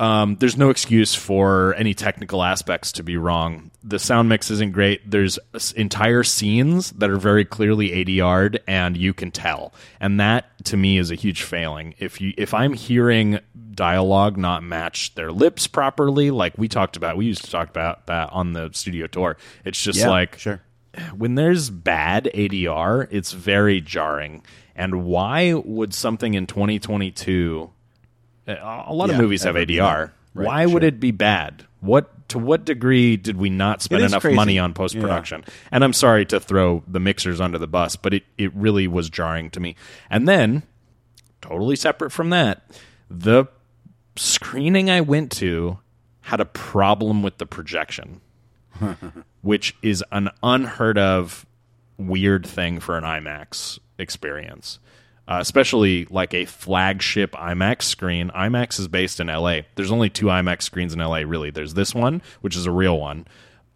um, 0.00 0.36
there's 0.36 0.56
no 0.56 0.70
excuse 0.70 1.14
for 1.14 1.74
any 1.74 1.92
technical 1.94 2.42
aspects 2.42 2.92
to 2.92 3.02
be 3.02 3.16
wrong. 3.16 3.70
The 3.82 3.98
sound 3.98 4.28
mix 4.28 4.50
isn't 4.50 4.72
great. 4.72 5.10
There's 5.10 5.38
entire 5.74 6.22
scenes 6.22 6.92
that 6.92 7.10
are 7.10 7.16
very 7.16 7.44
clearly 7.44 7.90
ADR'd, 7.90 8.60
and 8.66 8.96
you 8.96 9.12
can 9.12 9.30
tell. 9.30 9.72
And 10.00 10.20
that, 10.20 10.46
to 10.66 10.76
me, 10.76 10.98
is 10.98 11.10
a 11.10 11.14
huge 11.16 11.42
failing. 11.42 11.94
If 11.98 12.20
you 12.20 12.32
if 12.36 12.54
I'm 12.54 12.74
hearing 12.74 13.40
dialogue 13.74 14.36
not 14.36 14.62
match 14.62 15.14
their 15.14 15.32
lips 15.32 15.66
properly, 15.66 16.30
like 16.30 16.56
we 16.58 16.68
talked 16.68 16.96
about, 16.96 17.16
we 17.16 17.26
used 17.26 17.44
to 17.44 17.50
talk 17.50 17.68
about 17.68 18.06
that 18.06 18.30
on 18.32 18.52
the 18.52 18.70
studio 18.72 19.06
tour. 19.06 19.36
It's 19.64 19.80
just 19.82 19.98
Yeah, 20.00 20.10
like 20.10 20.38
sure. 20.38 20.60
when 21.16 21.34
there's 21.34 21.70
bad 21.70 22.30
ADR, 22.34 23.08
it's 23.10 23.32
very 23.32 23.80
jarring. 23.80 24.42
And 24.76 25.04
why 25.04 25.54
would 25.54 25.92
something 25.92 26.34
in 26.34 26.46
2022? 26.46 27.70
A 28.48 28.92
lot 28.92 29.10
of 29.10 29.16
Yeah, 29.16 29.22
movies 29.22 29.42
have 29.42 29.54
ADR. 29.54 30.12
Right, 30.34 30.46
why 30.46 30.66
would 30.66 30.84
it 30.84 31.00
be 31.00 31.10
bad? 31.10 31.64
What 31.80 32.28
to 32.28 32.38
what 32.38 32.64
degree 32.64 33.16
did 33.16 33.36
we 33.36 33.50
not 33.50 33.82
spend 33.82 34.04
enough 34.04 34.22
crazy. 34.22 34.36
money 34.36 34.58
on 34.58 34.74
post 34.74 34.98
production? 34.98 35.44
And 35.70 35.82
I'm 35.84 35.92
sorry 35.92 36.24
to 36.26 36.40
throw 36.40 36.82
the 36.86 37.00
mixers 37.00 37.40
under 37.40 37.58
the 37.58 37.66
bus, 37.66 37.96
but 37.96 38.14
it 38.14 38.24
it 38.36 38.54
really 38.54 38.86
was 38.86 39.10
jarring 39.10 39.50
to 39.50 39.60
me. 39.60 39.76
And 40.10 40.28
then, 40.28 40.62
totally 41.40 41.76
separate 41.76 42.10
from 42.10 42.30
that, 42.30 42.62
the 43.10 43.46
screening 44.16 44.90
I 44.90 45.00
went 45.00 45.32
to 45.32 45.78
had 46.22 46.40
a 46.40 46.44
problem 46.44 47.22
with 47.22 47.38
the 47.38 47.46
projection, 47.46 48.20
which 49.42 49.74
is 49.82 50.04
an 50.12 50.28
unheard 50.42 50.98
of 50.98 51.46
weird 51.96 52.46
thing 52.46 52.80
for 52.80 52.98
an 52.98 53.04
IMAX 53.04 53.78
experience. 53.98 54.78
Uh, 55.28 55.36
especially 55.40 56.06
like 56.06 56.32
a 56.32 56.46
flagship 56.46 57.32
IMAX 57.32 57.82
screen. 57.82 58.30
IMAX 58.30 58.80
is 58.80 58.88
based 58.88 59.20
in 59.20 59.26
LA. 59.26 59.60
There's 59.74 59.92
only 59.92 60.08
two 60.08 60.26
IMAX 60.26 60.62
screens 60.62 60.94
in 60.94 61.00
LA, 61.00 61.18
really. 61.18 61.50
There's 61.50 61.74
this 61.74 61.94
one, 61.94 62.22
which 62.40 62.56
is 62.56 62.64
a 62.64 62.70
real 62.70 62.98
one, 62.98 63.26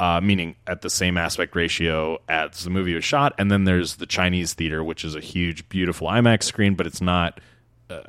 uh, 0.01 0.23
meaning 0.23 0.57
at 0.67 0.81
the 0.81 0.89
same 0.89 1.19
aspect 1.19 1.55
ratio 1.55 2.19
as 2.27 2.65
the 2.65 2.71
movie 2.71 2.95
was 2.95 3.05
shot. 3.05 3.35
And 3.37 3.51
then 3.51 3.65
there's 3.65 3.97
the 3.97 4.07
Chinese 4.07 4.55
theater, 4.55 4.83
which 4.83 5.05
is 5.05 5.15
a 5.15 5.21
huge, 5.21 5.69
beautiful 5.69 6.09
IMAX 6.09 6.45
screen, 6.45 6.75
but 6.75 6.87
it's 6.87 7.03
not 7.03 7.39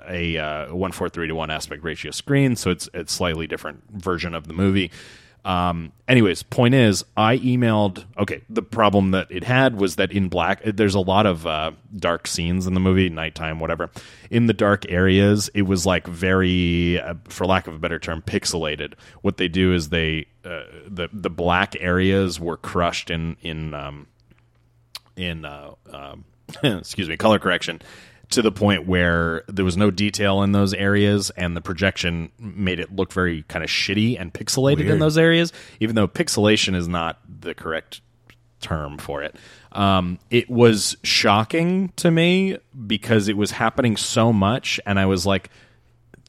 a 0.08 0.38
uh, 0.38 0.74
one 0.74 0.92
four 0.92 1.10
three 1.10 1.28
to 1.28 1.36
one 1.36 1.50
aspect 1.50 1.84
ratio 1.84 2.12
screen, 2.12 2.56
so 2.56 2.72
it's 2.72 2.90
it's 2.94 3.14
slightly 3.14 3.48
different 3.48 3.84
version 3.92 4.34
of 4.34 4.48
the 4.48 4.54
movie. 4.54 4.92
Um, 5.46 5.92
anyways, 6.08 6.44
point 6.44 6.74
is, 6.74 7.04
I 7.18 7.38
emailed. 7.40 8.06
Okay, 8.18 8.42
the 8.50 8.62
problem 8.62 9.12
that 9.12 9.30
it 9.30 9.44
had 9.44 9.80
was 9.80 9.98
that 9.98 10.12
in 10.12 10.30
black, 10.30 10.62
there's 10.64 10.96
a 10.96 11.02
lot 11.02 11.26
of 11.26 11.46
uh, 11.46 11.72
dark 11.96 12.28
scenes 12.28 12.66
in 12.66 12.74
the 12.74 12.80
movie, 12.80 13.10
nighttime, 13.10 13.60
whatever. 13.60 13.90
In 14.30 14.46
the 14.46 14.54
dark 14.54 14.90
areas, 14.90 15.50
it 15.54 15.64
was 15.64 15.86
like 15.86 16.08
very, 16.08 17.00
uh, 17.00 17.16
for 17.28 17.46
lack 17.46 17.68
of 17.68 17.76
a 17.76 17.80
better 17.80 18.00
term, 18.00 18.22
pixelated. 18.22 18.94
What 19.22 19.38
they 19.38 19.50
do 19.50 19.74
is 19.74 19.90
they 19.90 20.28
uh, 20.46 20.64
the 20.88 21.10
the 21.12 21.30
black 21.30 21.76
areas 21.80 22.40
were 22.40 22.58
crushed 22.58 23.10
in 23.10 23.36
in 23.42 23.74
um, 23.74 24.08
in 25.18 25.44
uh, 25.44 25.72
um, 25.92 26.24
excuse 26.64 27.10
me 27.10 27.18
color 27.18 27.40
correction 27.40 27.82
to 28.30 28.42
the 28.42 28.52
point 28.52 28.88
where 28.88 29.44
there 29.48 29.66
was 29.66 29.78
no 29.78 29.92
detail 29.92 30.42
in 30.44 30.54
those 30.54 30.74
areas 30.74 31.30
and 31.32 31.56
the 31.56 31.62
projection 31.62 32.32
made 32.40 32.80
it 32.80 32.96
look 32.96 33.12
very 33.14 33.44
kind 33.44 33.64
of 33.64 33.70
shitty 33.70 34.20
and 34.20 34.34
pixelated 34.34 34.90
in 34.90 35.00
those 35.00 35.18
areas 35.18 35.54
even 35.80 35.96
though 35.96 36.08
pixelation 36.08 36.74
is 36.76 36.88
not 36.88 37.20
the 37.42 37.54
correct 37.54 38.02
term 38.60 38.98
for 38.98 39.22
it 39.22 39.36
um, 39.74 40.18
it 40.30 40.50
was 40.50 40.96
shocking 41.04 41.90
to 41.98 42.10
me 42.10 42.58
because 42.88 43.28
it 43.28 43.36
was 43.38 43.52
happening 43.52 43.98
so 43.98 44.32
much 44.34 44.80
and 44.86 45.00
i 45.00 45.06
was 45.06 45.26
like 45.26 45.50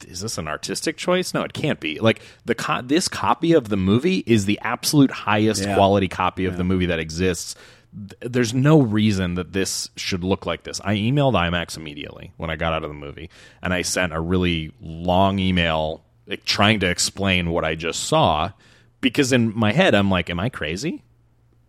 is 0.05 0.19
this 0.19 0.37
an 0.37 0.47
artistic 0.47 0.97
choice? 0.97 1.33
No, 1.33 1.41
it 1.43 1.53
can't 1.53 1.79
be. 1.79 1.99
Like 1.99 2.21
the 2.43 2.53
co- 2.53 2.81
this 2.81 3.07
copy 3.07 3.53
of 3.53 3.69
the 3.69 3.77
movie 3.77 4.23
is 4.27 4.43
the 4.45 4.59
absolute 4.61 5.09
highest 5.09 5.63
Yeah. 5.63 5.73
quality 5.73 6.09
copy 6.09 6.45
of 6.45 6.57
the 6.57 6.65
movie 6.65 6.87
that 6.87 6.99
exists. 6.99 7.55
Th- 7.95 8.31
There's 8.31 8.53
no 8.53 8.81
reason 8.81 9.35
that 9.35 9.53
this 9.53 9.89
should 9.95 10.23
look 10.23 10.45
like 10.45 10.63
this. 10.63 10.81
I 10.83 10.95
emailed 10.95 11.33
IMAX 11.33 11.77
immediately 11.77 12.33
when 12.37 12.49
I 12.49 12.55
got 12.55 12.73
out 12.73 12.83
of 12.83 12.89
the 12.89 12.95
movie, 12.95 13.29
and 13.61 13.73
I 13.73 13.81
sent 13.81 14.13
a 14.13 14.19
really 14.19 14.71
long 14.81 15.39
email 15.39 16.03
like, 16.27 16.43
trying 16.45 16.79
to 16.81 16.89
explain 16.89 17.51
what 17.51 17.63
I 17.63 17.75
just 17.75 18.03
saw 18.03 18.51
because 19.01 19.31
in 19.31 19.55
my 19.55 19.71
head 19.71 19.93
I'm 19.93 20.09
like, 20.09 20.29
am 20.29 20.39
I 20.39 20.49
crazy? 20.49 21.03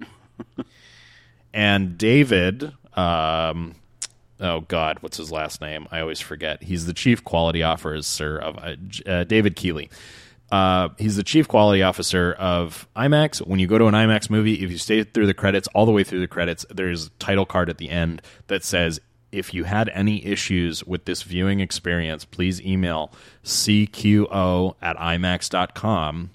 and 1.55 1.99
David, 1.99 2.73
um, 2.95 3.75
oh 4.41 4.61
God, 4.61 4.99
what's 5.01 5.19
his 5.19 5.31
last 5.31 5.61
name? 5.61 5.87
I 5.91 6.01
always 6.01 6.21
forget. 6.21 6.63
He's 6.63 6.87
the 6.87 6.95
chief 6.95 7.25
quality 7.25 7.63
officer 7.63 8.39
of 8.39 8.57
uh, 8.59 8.77
uh, 9.11 9.25
David 9.25 9.57
Keighley. 9.57 9.91
Uh, 10.51 10.91
he's 10.99 11.17
the 11.17 11.23
chief 11.23 11.49
quality 11.49 11.83
officer 11.83 12.33
of 12.39 12.87
IMAX. 12.97 13.45
When 13.47 13.59
you 13.59 13.67
go 13.67 13.79
to 13.79 13.87
an 13.87 13.95
IMAX 13.95 14.31
movie, 14.31 14.63
if 14.63 14.71
you 14.71 14.79
stay 14.79 15.03
through 15.03 15.27
the 15.27 15.35
credits, 15.35 15.69
all 15.75 15.87
the 15.87 15.93
way 15.93 16.05
through 16.05 16.21
the 16.21 16.29
credits, 16.29 16.65
there's 16.71 17.07
a 17.07 17.11
title 17.19 17.47
card 17.47 17.69
at 17.69 17.79
the 17.79 17.91
end 17.91 18.23
that 18.47 18.63
says, 18.63 19.01
if 19.33 19.53
you 19.53 19.65
had 19.65 19.89
any 19.89 20.25
issues 20.25 20.85
with 20.85 21.05
this 21.05 21.23
viewing 21.23 21.61
experience, 21.61 22.25
please 22.25 22.63
email 22.63 23.13
cqo 23.45 24.77
at 24.81 24.97
imax.com 24.97 26.31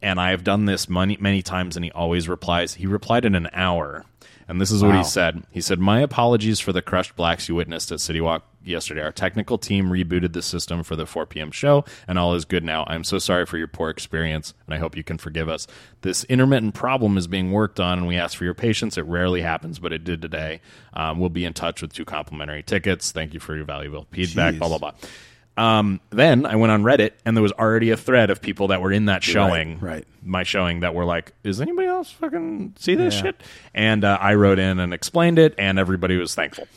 and 0.00 0.20
I 0.20 0.30
have 0.30 0.44
done 0.44 0.64
this 0.64 0.88
many 0.88 1.16
many 1.20 1.42
times, 1.42 1.76
and 1.76 1.84
he 1.84 1.90
always 1.90 2.28
replies. 2.28 2.74
He 2.74 2.86
replied 2.86 3.24
in 3.24 3.34
an 3.34 3.48
hour, 3.52 4.04
and 4.48 4.60
this 4.60 4.70
is 4.70 4.82
what 4.82 4.92
Wow. 4.92 4.98
he 4.98 5.04
said. 5.04 5.42
He 5.50 5.60
said, 5.60 5.78
"My 5.78 6.00
apologies 6.00 6.58
for 6.58 6.72
the 6.72 6.82
crushed 6.82 7.14
blacks 7.16 7.48
you 7.48 7.54
witnessed 7.54 7.92
at 7.92 8.00
City 8.00 8.20
Walk 8.20 8.44
yesterday. 8.64 9.02
Our 9.02 9.12
technical 9.12 9.56
team 9.58 9.88
rebooted 9.90 10.32
the 10.32 10.42
system 10.42 10.82
for 10.82 10.96
the 10.96 11.06
4 11.06 11.24
p.m. 11.26 11.50
show, 11.50 11.84
and 12.06 12.18
all 12.18 12.34
is 12.34 12.44
good 12.44 12.64
now. 12.64 12.84
I'm 12.88 13.04
so 13.04 13.18
sorry 13.18 13.46
for 13.46 13.56
your 13.56 13.68
poor 13.68 13.88
experience, 13.90 14.52
and 14.66 14.74
I 14.74 14.78
hope 14.78 14.96
you 14.96 15.04
can 15.04 15.16
forgive 15.18 15.48
us. 15.48 15.66
This 16.02 16.24
intermittent 16.24 16.74
problem 16.74 17.16
is 17.16 17.26
being 17.26 17.52
worked 17.52 17.78
on, 17.80 17.98
and 17.98 18.06
we 18.06 18.16
ask 18.16 18.36
for 18.36 18.44
your 18.44 18.54
patience. 18.54 18.98
It 18.98 19.04
rarely 19.06 19.40
happens, 19.42 19.78
but 19.78 19.92
it 19.92 20.04
did 20.04 20.20
today. 20.20 20.60
Um, 20.94 21.18
we'll 21.18 21.28
be 21.30 21.44
in 21.44 21.52
touch 21.54 21.80
with 21.82 21.92
two 21.92 22.04
complimentary 22.04 22.62
tickets. 22.62 23.12
Thank 23.12 23.34
you 23.34 23.40
for 23.40 23.54
your 23.56 23.64
valuable 23.64 24.06
feedback. 24.10 24.54
Jeez. 24.54 24.58
Blah 24.58 24.68
blah 24.68 24.78
blah." 24.78 24.92
Um, 25.58 26.00
then 26.10 26.46
I 26.46 26.54
went 26.54 26.70
on 26.70 26.84
Reddit, 26.84 27.10
and 27.24 27.36
there 27.36 27.42
was 27.42 27.50
already 27.50 27.90
a 27.90 27.96
thread 27.96 28.30
of 28.30 28.40
people 28.40 28.68
that 28.68 28.80
were 28.80 28.92
in 28.92 29.06
that 29.06 29.24
showing, 29.24 29.80
right. 29.80 30.06
my 30.22 30.44
showing, 30.44 30.80
that 30.80 30.94
were 30.94 31.04
like, 31.04 31.32
"Is 31.42 31.60
anybody 31.60 31.88
else 31.88 32.12
fucking 32.12 32.74
see 32.78 32.94
this 32.94 33.16
Yeah. 33.16 33.22
shit?" 33.22 33.42
And 33.74 34.04
uh, 34.04 34.18
I 34.20 34.34
wrote 34.34 34.60
in 34.60 34.78
and 34.78 34.94
explained 34.94 35.36
it, 35.36 35.56
and 35.58 35.76
everybody 35.76 36.16
was 36.16 36.32
thankful. 36.32 36.68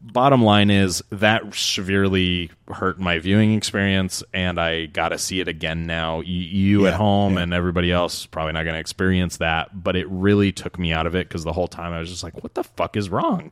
Bottom 0.00 0.44
line 0.44 0.70
is 0.70 1.02
that 1.10 1.52
severely 1.52 2.52
hurt 2.68 3.00
my 3.00 3.18
viewing 3.18 3.54
experience, 3.54 4.22
and 4.32 4.60
I 4.60 4.86
got 4.86 5.08
to 5.08 5.18
see 5.18 5.40
it 5.40 5.48
again 5.48 5.86
now. 5.86 6.20
You, 6.20 6.34
you 6.34 6.86
at 6.86 6.94
home 6.94 7.34
yeah. 7.34 7.40
and 7.40 7.52
everybody 7.52 7.90
else 7.90 8.24
probably 8.24 8.52
not 8.52 8.62
going 8.62 8.74
to 8.74 8.80
experience 8.80 9.38
that, 9.38 9.82
but 9.82 9.96
it 9.96 10.06
really 10.08 10.52
took 10.52 10.78
me 10.78 10.92
out 10.92 11.08
of 11.08 11.16
it 11.16 11.26
because 11.26 11.42
the 11.42 11.52
whole 11.52 11.66
time 11.66 11.92
I 11.92 11.98
was 11.98 12.08
just 12.08 12.22
like, 12.22 12.40
"What 12.40 12.54
the 12.54 12.62
fuck 12.62 12.96
is 12.96 13.10
wrong?" 13.10 13.50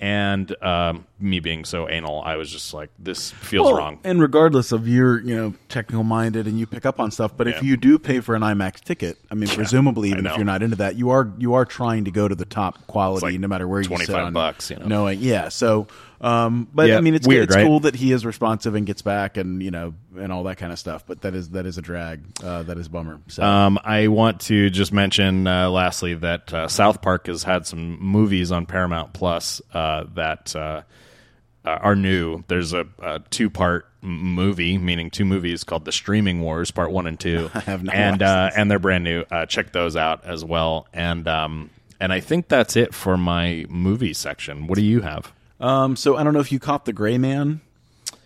And 0.00 0.54
um, 0.62 1.06
me 1.18 1.40
being 1.40 1.64
so 1.64 1.88
anal, 1.88 2.22
I 2.22 2.36
was 2.36 2.52
just 2.52 2.72
like, 2.72 2.90
"This 3.00 3.32
feels 3.32 3.66
Well, 3.66 3.78
wrong." 3.78 3.98
And 4.04 4.20
regardless 4.20 4.70
of 4.70 4.86
you're, 4.86 5.20
you 5.20 5.34
know, 5.34 5.54
technical 5.68 6.04
minded 6.04 6.46
and 6.46 6.56
you 6.56 6.66
pick 6.66 6.86
up 6.86 7.00
on 7.00 7.10
stuff, 7.10 7.36
but 7.36 7.48
if 7.48 7.64
you 7.64 7.76
do 7.76 7.98
pay 7.98 8.20
for 8.20 8.36
an 8.36 8.42
IMAX 8.42 8.80
ticket, 8.80 9.18
I 9.28 9.34
mean, 9.34 9.48
presumably, 9.54 10.10
even 10.10 10.24
if 10.24 10.36
you're 10.36 10.44
not 10.44 10.62
into 10.62 10.76
that, 10.76 10.94
you 10.94 11.10
are 11.10 11.32
you 11.38 11.54
are 11.54 11.64
trying 11.64 12.04
to 12.04 12.12
go 12.12 12.28
to 12.28 12.36
the 12.36 12.44
top 12.44 12.86
quality, 12.86 13.26
like 13.26 13.40
no 13.40 13.48
matter 13.48 13.66
where 13.66 13.80
you 13.80 13.88
sit 13.88 14.06
25 14.06 14.32
bucks, 14.32 14.70
you 14.70 14.76
know. 14.76 14.86
knowing, 14.86 15.18
yeah. 15.18 15.48
So, 15.48 15.88
um, 16.20 16.68
but 16.72 16.88
Yeah, 16.88 16.98
I 16.98 17.00
mean, 17.00 17.14
it's 17.14 17.26
weird, 17.26 17.44
it's 17.44 17.56
right? 17.56 17.64
cool 17.64 17.80
that 17.80 17.94
he 17.94 18.12
is 18.12 18.26
responsive 18.26 18.74
and 18.74 18.86
gets 18.86 19.02
back 19.02 19.36
and 19.36 19.62
you 19.62 19.70
know 19.70 19.94
and 20.18 20.32
all 20.32 20.44
that 20.44 20.58
kind 20.58 20.72
of 20.72 20.78
stuff. 20.78 21.04
But 21.06 21.22
that 21.22 21.34
is 21.34 21.50
that 21.50 21.66
is 21.66 21.78
a 21.78 21.82
drag. 21.82 22.22
Uh, 22.42 22.64
that 22.64 22.76
is 22.78 22.86
a 22.88 22.90
bummer. 22.90 23.20
So. 23.28 23.42
Um, 23.42 23.78
I 23.84 24.08
want 24.08 24.40
to 24.42 24.70
just 24.70 24.92
mention, 24.92 25.46
uh, 25.46 25.70
lastly, 25.70 26.14
that 26.14 26.52
uh, 26.52 26.68
South 26.68 27.02
Park 27.02 27.26
has 27.28 27.42
had 27.44 27.66
some 27.66 28.00
movies 28.00 28.50
on 28.50 28.66
Paramount 28.66 29.12
Plus 29.12 29.62
uh, 29.72 30.04
that 30.14 30.54
uh, 30.56 30.82
uh, 31.64 31.70
are 31.70 31.96
new. 31.96 32.42
There's 32.48 32.72
a, 32.72 32.86
a 33.00 33.20
two 33.30 33.50
part 33.50 33.86
movie, 34.00 34.78
meaning 34.78 35.10
two 35.10 35.24
movies, 35.24 35.64
called 35.64 35.84
The 35.84 35.92
Streaming 35.92 36.40
Wars, 36.40 36.70
Part 36.70 36.90
One 36.92 37.06
and 37.06 37.18
Two. 37.18 37.50
I 37.54 37.60
have 37.60 37.82
not 37.82 37.94
and 37.94 38.22
uh, 38.22 38.50
and 38.56 38.70
they're 38.70 38.78
brand 38.78 39.04
new. 39.04 39.24
Uh, 39.30 39.46
check 39.46 39.72
those 39.72 39.96
out 39.96 40.24
as 40.24 40.44
well. 40.44 40.86
And 40.92 41.28
um, 41.28 41.70
and 42.00 42.12
I 42.12 42.20
think 42.20 42.48
that's 42.48 42.76
it 42.76 42.94
for 42.94 43.16
my 43.16 43.66
movie 43.68 44.14
section. 44.14 44.66
What 44.66 44.76
do 44.76 44.84
you 44.84 45.00
have? 45.02 45.32
Um, 45.60 45.96
so 45.96 46.16
I 46.16 46.22
don't 46.22 46.34
know 46.34 46.40
if 46.40 46.52
you 46.52 46.58
caught 46.58 46.84
the 46.84 46.92
Gray 46.92 47.18
Man. 47.18 47.60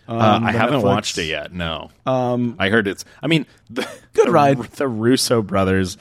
Uh, 0.07 0.39
I 0.43 0.51
haven't 0.51 0.79
Netflix. 0.79 0.83
watched 0.83 1.17
it 1.17 1.25
yet. 1.25 1.53
No, 1.53 1.89
um, 2.05 2.55
I 2.59 2.69
heard 2.69 2.87
it's. 2.87 3.05
I 3.21 3.27
mean, 3.27 3.45
the, 3.69 3.81
Good 4.13 4.27
the, 4.27 4.31
ride. 4.31 4.57
The 4.61 4.87
Russo 4.87 5.41
brothers, 5.41 5.97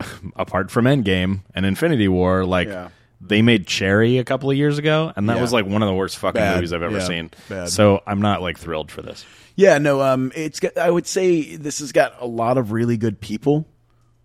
apart 0.36 0.70
from 0.70 0.84
Endgame 0.86 1.40
and 1.54 1.64
Infinity 1.64 2.08
War, 2.08 2.44
like 2.44 2.68
Yeah. 2.68 2.88
they 3.20 3.42
made 3.42 3.66
Cherry 3.66 4.18
a 4.18 4.24
couple 4.24 4.50
of 4.50 4.56
years 4.56 4.78
ago, 4.78 5.12
and 5.16 5.28
that 5.28 5.36
Yeah. 5.36 5.42
was 5.42 5.52
like 5.52 5.66
one 5.66 5.82
of 5.82 5.88
the 5.88 5.94
worst 5.94 6.18
fucking 6.18 6.40
Bad. 6.40 6.56
movies 6.56 6.72
I've 6.72 6.82
ever 6.82 6.98
Yeah. 6.98 7.04
seen. 7.06 7.30
Bad. 7.48 7.68
So 7.68 8.02
I'm 8.06 8.20
not 8.20 8.42
like 8.42 8.58
thrilled 8.58 8.90
for 8.90 9.02
this. 9.02 9.24
Yeah, 9.56 9.78
no, 9.78 10.00
um, 10.02 10.30
it's 10.36 10.60
got, 10.60 10.76
I 10.78 10.88
would 10.90 11.06
say 11.06 11.56
this 11.56 11.78
has 11.80 11.90
got 11.92 12.14
a 12.20 12.26
lot 12.26 12.58
of 12.58 12.70
really 12.72 12.96
good 12.96 13.20
people, 13.20 13.66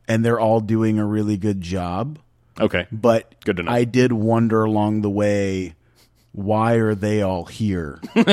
and 0.07 0.23
they're 0.23 0.39
all 0.39 0.59
doing 0.59 0.99
a 0.99 1.05
really 1.05 1.37
good 1.37 1.59
job. 1.61 2.19
Okay, 2.59 2.85
But 2.91 3.33
Good 3.43 3.57
to 3.57 3.63
know. 3.63 3.71
I 3.71 3.83
did 3.83 4.11
wonder 4.11 4.63
along 4.63 5.01
the 5.01 5.09
way, 5.09 5.73
why 6.33 6.73
are 6.75 6.95
they 6.95 7.21
all 7.21 7.45
here? 7.45 7.99
you, 8.15 8.23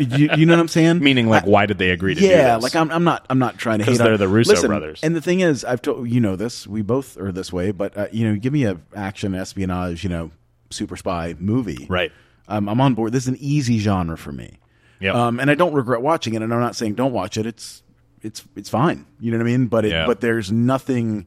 you, 0.00 0.28
you 0.36 0.44
know 0.46 0.54
what 0.54 0.60
I'm 0.60 0.68
saying? 0.68 0.98
meaning 1.02 1.28
like, 1.28 1.46
why 1.46 1.66
did 1.66 1.78
they 1.78 1.90
agree 1.90 2.14
to 2.14 2.20
do 2.20 2.26
yeah, 2.26 2.56
like 2.56 2.74
I'm, 2.74 2.90
I'm 2.90 3.04
not, 3.04 3.24
I'm 3.30 3.38
not 3.38 3.56
trying 3.58 3.78
to 3.78 3.84
'Cause 3.84 3.94
hate 3.98 4.00
on- 4.02 4.06
they're 4.08 4.18
the 4.18 4.28
Russo 4.28 4.50
Listen, 4.52 4.68
brothers. 4.68 5.00
And 5.02 5.14
the 5.14 5.20
thing 5.20 5.40
is, 5.40 5.64
I've 5.64 5.80
told 5.80 6.10
you 6.10 6.20
know 6.20 6.36
this. 6.36 6.66
We 6.66 6.82
both 6.82 7.16
are 7.16 7.30
this 7.32 7.52
way, 7.52 7.70
but 7.70 7.96
uh, 7.96 8.08
you 8.12 8.28
know, 8.28 8.36
give 8.38 8.52
me 8.52 8.64
a 8.64 8.78
action 8.94 9.34
espionage, 9.34 10.02
you 10.02 10.10
know, 10.10 10.30
super 10.70 10.96
spy 10.96 11.34
movie. 11.38 11.86
Right. 11.88 12.10
Um, 12.48 12.68
I'm 12.68 12.80
on 12.80 12.94
board. 12.94 13.12
This 13.12 13.24
is 13.24 13.28
an 13.28 13.36
easy 13.40 13.78
genre 13.78 14.18
for 14.18 14.32
me. 14.32 14.58
Yep. 15.00 15.14
Um, 15.14 15.38
and 15.40 15.48
I 15.50 15.54
don't 15.54 15.74
regret 15.74 16.02
watching 16.02 16.34
it. 16.34 16.42
And 16.42 16.52
I'm 16.52 16.60
not 16.60 16.74
saying 16.74 16.94
don't 16.94 17.12
watch 17.12 17.36
it. 17.36 17.46
It's 17.46 17.82
it's 18.20 18.42
it's 18.56 18.68
fine. 18.68 19.06
You 19.20 19.30
know 19.30 19.38
what 19.38 19.44
I 19.44 19.50
mean? 19.50 19.66
But 19.68 19.84
it, 19.84 19.92
Yeah. 19.92 20.06
but 20.06 20.20
there's 20.20 20.50
nothing 20.50 21.26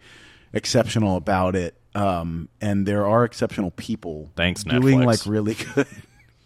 exceptional 0.51 1.16
about 1.16 1.55
it. 1.55 1.76
Um, 1.94 2.48
and 2.62 2.86
there 2.86 3.06
are 3.06 3.26
exceptional 3.26 3.72
people 3.72 4.32
Thanks, 4.36 4.64
doing 4.64 5.00
Netflix. 5.00 5.06
like 5.06 5.26
really 5.26 5.54
good 5.76 5.88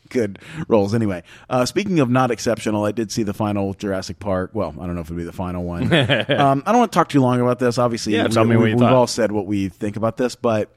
good 0.10 0.39
roles. 0.68 0.93
Anyway, 0.93 1.24
uh, 1.50 1.66
speaking 1.66 2.00
of 2.00 2.10
not 2.10 2.32
exceptional, 2.32 2.84
I 2.86 2.91
did 2.91 3.12
see 3.12 3.24
the 3.24 3.34
final 3.34 3.74
Jurassic 3.74 4.20
Park. 4.20 4.52
Well, 4.54 4.74
I 4.80 4.86
don't 4.86 4.96
know 4.96 5.02
if 5.02 5.08
it'd 5.08 5.18
be 5.18 5.24
the 5.24 5.32
final 5.34 5.64
one. 5.64 5.84
um, 5.93 6.64
I 6.66 6.72
don't 6.72 6.80
want 6.80 6.91
to 6.91 6.96
talk 6.98 7.10
too 7.10 7.22
long 7.22 7.41
about 7.41 7.60
this. 7.60 7.78
Obviously, 7.78 8.14
Yeah, 8.16 8.24
we, 8.24 8.30
tell 8.30 8.46
me 8.46 8.56
what 8.56 8.64
we, 8.64 8.70
you 8.70 8.76
we've 8.76 8.82
thought. 8.82 8.93
all 8.93 9.08
said 9.08 9.32
what 9.32 9.46
we 9.46 9.70
think 9.70 9.98
about 9.98 10.18
this, 10.18 10.36
but 10.36 10.72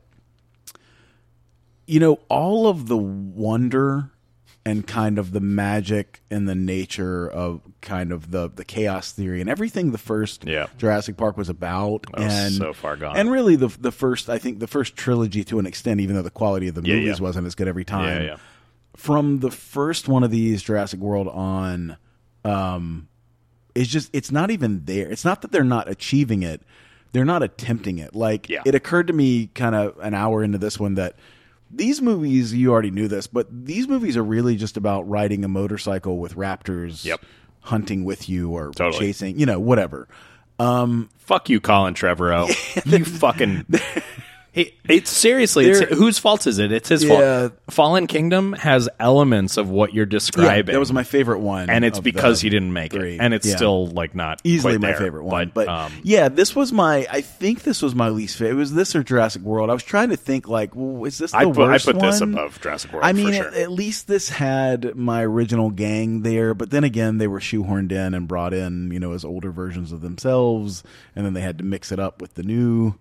you 1.87 2.01
know, 2.01 2.19
all 2.29 2.69
of 2.69 2.89
the 2.89 2.97
wonder 2.99 4.11
and 4.67 4.87
kind 4.87 5.19
of 5.19 5.33
the 5.33 5.41
magic 5.41 6.21
and 6.31 6.49
the 6.49 6.55
nature 6.55 7.27
of 7.31 7.61
kind 7.81 8.13
of 8.13 8.31
the 8.31 8.51
the 8.51 8.65
chaos 8.65 9.13
theory 9.13 9.41
and 9.41 9.49
everything 9.49 9.93
the 9.93 9.99
first 9.99 10.45
Yeah. 10.47 10.67
Jurassic 10.77 11.17
Park 11.17 11.37
was 11.37 11.49
about 11.49 12.05
Oh, 12.15 12.23
and 12.23 12.53
so 12.55 12.73
far 12.73 12.97
gone. 12.97 13.17
and 13.17 13.31
really 13.31 13.57
the 13.57 13.69
the 13.81 13.93
first 13.93 14.29
I 14.29 14.37
think 14.39 14.59
the 14.59 14.67
first 14.67 14.95
trilogy 14.97 15.43
to 15.45 15.59
an 15.59 15.67
extent 15.67 16.01
even 16.01 16.17
though 16.17 16.23
the 16.23 16.31
quality 16.31 16.69
of 16.69 16.75
the 16.75 16.83
Yeah, 16.83 16.97
movies 16.97 17.19
yeah. 17.19 17.23
wasn't 17.23 17.47
as 17.47 17.55
good 17.55 17.69
every 17.69 17.85
time 17.85 18.23
yeah, 18.23 18.27
yeah. 18.33 18.37
from 18.97 19.39
the 19.41 19.51
first 19.51 20.07
one 20.09 20.23
of 20.23 20.31
these 20.31 20.63
Jurassic 20.63 21.01
World 21.01 21.29
on, 21.29 21.97
um, 22.45 23.09
it's 23.75 23.89
just 23.89 24.11
it's 24.13 24.33
not 24.33 24.51
even 24.51 24.85
there. 24.85 25.09
It's 25.11 25.25
not 25.25 25.43
that 25.43 25.53
they're 25.53 25.63
not 25.65 25.89
achieving 25.89 26.43
it; 26.43 26.63
they're 27.13 27.25
not 27.25 27.43
attempting 27.45 27.99
it. 27.99 28.15
Like 28.15 28.51
it 28.51 28.75
occurred 28.75 29.07
to 29.07 29.13
me 29.13 29.47
kind 29.55 29.75
of 29.75 29.97
an 30.01 30.15
hour 30.15 30.43
into 30.43 30.59
this 30.59 30.79
one 30.81 30.95
that 30.97 31.15
these 31.71 32.01
movies 32.01 32.55
you 32.55 32.73
already 32.73 32.91
knew 32.91 33.09
this, 33.09 33.27
but 33.27 33.47
these 33.51 33.89
movies 33.89 34.17
are 34.17 34.25
really 34.25 34.57
just 34.57 34.77
about 34.77 35.09
riding 35.09 35.45
a 35.45 35.49
motorcycle 35.49 36.19
with 36.19 36.35
raptors, 36.35 37.05
Yep. 37.05 37.23
hunting 37.61 38.05
with 38.05 38.29
you 38.29 38.51
or 38.51 38.71
Totally. 38.73 39.07
chasing, 39.07 39.39
you 39.39 39.47
know, 39.47 39.61
whatever. 39.61 40.09
Um, 40.59 41.09
Fuck 41.19 41.49
you, 41.51 41.61
Colin 41.61 41.95
Trevorrow. 41.95 42.49
you 42.99 43.05
fucking. 43.05 43.67
It, 44.59 44.75
it's 44.89 45.11
seriously, 45.11 45.69
it's, 45.71 45.95
whose 45.95 46.19
fault 46.19 46.49
is 46.49 46.59
it? 46.59 46.73
It's 46.73 46.89
his 46.89 47.05
Yeah. 47.05 47.49
fault. 47.49 47.53
Fallen 47.71 48.07
Kingdom 48.09 48.55
has 48.55 48.89
elements 48.99 49.57
of 49.57 49.71
what 49.71 49.95
you're 49.95 50.05
describing. 50.05 50.73
that 50.73 50.79
was 50.81 50.93
my 50.93 51.05
favorite 51.05 51.39
one, 51.39 51.71
and 51.71 51.85
it's 51.85 52.01
because 52.01 52.41
he 52.41 52.51
didn't 52.51 52.73
make 52.73 52.93
three. 52.93 53.15
it, 53.15 53.21
and 53.21 53.33
it's 53.33 53.47
Yeah. 53.47 53.55
still 53.55 53.87
like 53.87 54.17
not 54.17 54.41
easily 54.43 54.73
quite 54.75 54.81
my 54.81 54.89
there. 54.89 54.99
favorite 54.99 55.25
one. 55.25 55.53
But, 55.55 55.69
um, 55.69 55.93
yeah, 56.03 56.29
this 56.29 56.57
was 56.57 56.73
my. 56.73 57.07
I 57.11 57.21
think 57.21 57.63
this 57.63 57.83
was 57.83 57.95
my 57.95 58.09
least 58.09 58.37
favorite. 58.37 58.55
It 58.55 58.57
was 58.57 58.75
this 58.75 58.97
or 58.97 59.05
Jurassic 59.05 59.43
World. 59.43 59.71
I 59.71 59.75
was 59.75 59.85
trying 59.85 60.09
to 60.09 60.17
think 60.17 60.49
like, 60.49 60.75
well, 60.75 61.05
is 61.05 61.19
this 61.19 61.31
the 61.31 61.37
I 61.39 61.45
put, 61.45 61.59
I 61.59 61.61
worst 61.69 61.87
put 61.87 62.01
this 62.01 62.21
above 62.21 62.61
Jurassic 62.61 62.93
World. 62.93 63.05
I 63.05 63.13
mean, 63.13 63.29
for 63.29 63.35
sure. 63.35 63.47
at, 63.49 63.55
at 63.55 63.71
least 63.71 64.09
this 64.09 64.29
had 64.29 64.97
my 64.97 65.23
original 65.25 65.71
gang 65.71 66.23
there, 66.23 66.53
but 66.55 66.71
then 66.71 66.83
again, 66.83 67.19
they 67.19 67.29
were 67.29 67.39
shoehorned 67.41 67.93
in 67.93 68.13
and 68.13 68.27
brought 68.27 68.53
in, 68.53 68.91
you 68.91 68.99
know, 68.99 69.13
as 69.13 69.25
older 69.25 69.53
versions 69.53 69.93
of 69.93 70.01
themselves, 70.01 70.83
and 71.15 71.25
then 71.25 71.35
they 71.35 71.43
had 71.43 71.59
to 71.59 71.65
mix 71.65 71.93
it 71.93 72.01
up 72.01 72.21
with 72.21 72.35
the 72.35 72.43
new 72.43 72.95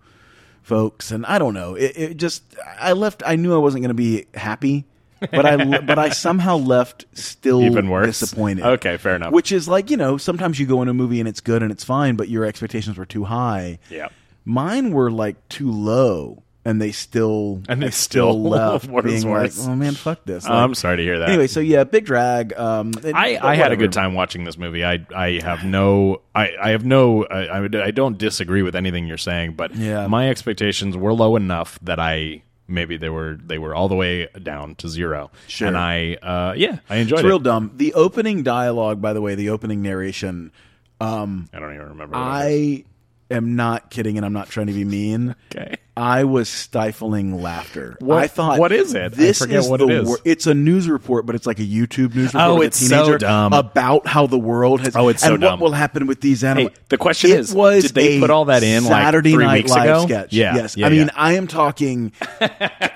folks. 0.68 1.10
And 1.10 1.26
I 1.26 1.38
don't 1.38 1.54
know. 1.54 1.74
It, 1.74 1.96
it 1.96 2.16
just, 2.16 2.44
I 2.78 2.92
left. 2.92 3.22
I 3.26 3.34
knew 3.36 3.52
I 3.54 3.58
wasn't 3.58 3.82
going 3.82 3.88
to 3.88 3.94
be 3.94 4.26
happy, 4.34 4.84
but 5.20 5.44
I, 5.44 5.80
but 5.80 5.98
I 5.98 6.10
somehow 6.10 6.56
left 6.58 7.06
still 7.14 7.62
Even 7.62 7.88
worse? 7.88 8.20
disappointed. 8.20 8.64
Okay, 8.64 8.96
fair 8.98 9.16
enough. 9.16 9.32
Which 9.32 9.50
is 9.50 9.66
like, 9.66 9.90
you 9.90 9.96
know, 9.96 10.16
sometimes 10.18 10.60
you 10.60 10.66
go 10.66 10.80
in 10.82 10.88
a 10.88 10.94
movie 10.94 11.18
and 11.18 11.28
it's 11.28 11.40
good 11.40 11.62
and 11.62 11.72
it's 11.72 11.82
fine, 11.84 12.14
but 12.14 12.28
your 12.28 12.44
expectations 12.44 12.96
were 12.96 13.06
too 13.06 13.24
high. 13.24 13.78
yeah. 13.90 14.08
Mine 14.44 14.92
were 14.92 15.10
like 15.10 15.36
too 15.50 15.70
low, 15.70 16.42
and 16.68 16.80
they 16.82 16.92
still 16.92 17.62
And 17.68 17.82
they 17.82 17.90
still 17.90 18.40
left 18.42 18.86
worse, 18.88 19.04
being 19.22 19.30
like, 19.32 19.52
oh 19.60 19.74
man, 19.74 19.94
fuck 19.94 20.24
this. 20.24 20.44
Oh, 20.46 20.52
I'm 20.52 20.74
sorry 20.74 20.98
to 20.98 21.02
hear 21.02 21.18
that. 21.20 21.30
Anyway, 21.30 21.46
so 21.46 21.60
yeah, 21.60 21.84
big 21.84 22.04
drag. 22.04 22.52
Um, 22.58 22.92
it- 23.02 23.14
I, 23.14 23.38
I 23.42 23.54
had 23.54 23.72
a 23.72 23.76
good 23.76 23.92
time 23.92 24.12
watching 24.14 24.44
this 24.44 24.58
movie. 24.58 24.84
I 24.84 25.04
I 25.14 25.40
have 25.42 25.64
no 25.64 26.20
I, 26.34 26.50
I 26.60 26.70
have 26.70 26.84
no 26.84 27.24
I, 27.24 27.64
I 27.86 27.90
don't 27.90 28.18
disagree 28.18 28.62
with 28.62 28.76
anything 28.76 29.06
you're 29.06 29.16
saying, 29.16 29.54
but 29.54 29.74
Yeah. 29.74 30.06
my 30.08 30.28
expectations 30.28 30.96
were 30.96 31.14
low 31.14 31.36
enough 31.36 31.78
that 31.82 31.98
I 31.98 32.42
maybe 32.70 32.98
they 32.98 33.08
were 33.08 33.38
they 33.42 33.56
were 33.58 33.74
all 33.74 33.88
the 33.88 33.94
way 33.96 34.28
down 34.42 34.74
to 34.74 34.88
zero. 34.90 35.30
Sure. 35.46 35.68
And 35.68 35.76
I 35.78 36.14
uh 36.22 36.52
yeah 36.56 36.80
I 36.90 36.96
enjoyed 36.96 37.20
It's 37.20 37.24
it. 37.24 37.28
real 37.28 37.38
dumb. 37.38 37.70
The 37.76 37.94
opening 37.94 38.42
dialogue, 38.42 39.00
by 39.00 39.14
the 39.14 39.22
way, 39.22 39.34
the 39.34 39.48
opening 39.48 39.80
narration. 39.80 40.52
Um, 41.00 41.48
I 41.54 41.60
don't 41.60 41.74
even 41.74 41.88
remember. 41.90 42.18
what 42.18 42.44
it 42.44 42.50
is. 42.52 42.80
I 42.80 42.84
am 43.30 43.56
not 43.56 43.90
kidding, 43.90 44.16
and 44.16 44.24
I'm 44.24 44.32
not 44.32 44.48
trying 44.48 44.68
to 44.68 44.72
be 44.72 44.84
mean. 44.84 45.34
okay. 45.54 45.76
I 45.96 46.22
was 46.24 46.48
stifling 46.48 47.42
laughter. 47.42 47.96
What- 47.98 48.18
I 48.22 48.28
thought, 48.28 48.60
what 48.60 48.70
is 48.70 48.94
it? 48.94 49.02
I 49.02 49.08
This 49.08 49.40
forget 49.40 49.58
is 49.58 49.68
what 49.68 49.80
it 49.80 49.90
is. 49.90 50.06
wor- 50.08 50.18
it's 50.24 50.46
a 50.46 50.54
news 50.54 50.88
report, 50.88 51.26
but 51.26 51.34
it's 51.34 51.44
like 51.46 51.58
a 51.58 51.64
YouTube 51.64 52.14
news 52.14 52.34
report. 52.34 52.42
Oh, 52.50 52.60
it's 52.60 52.78
so 52.78 53.18
dumb. 53.18 53.52
about 53.52 54.06
how 54.06 54.28
the 54.28 54.38
world 54.38 54.80
has. 54.82 54.94
Oh, 54.94 55.08
it's 55.08 55.22
so 55.24 55.32
and 55.32 55.40
dumb. 55.42 55.58
what 55.58 55.60
will 55.70 55.72
happen 55.72 56.06
with 56.06 56.20
these 56.20 56.44
animals? 56.44 56.70
Hey, 56.72 56.82
the 56.88 56.98
question 56.98 57.32
It 57.32 57.40
is, 57.40 57.52
was 57.52 57.82
did 57.82 57.94
they 57.96 58.20
put 58.20 58.30
all 58.30 58.44
that 58.44 58.62
in, 58.62 58.84
like, 58.84 58.92
Saturday 58.92 59.32
three 59.32 59.44
Night 59.44 59.68
Live 59.68 59.82
ago? 59.84 60.04
sketch? 60.06 60.32
Yeah, 60.32 60.54
yes. 60.54 60.76
yeah, 60.76 60.86
I 60.86 60.90
mean, 60.90 61.06
yeah. 61.06 61.12
I 61.16 61.32
am 61.32 61.48
talking. 61.48 62.12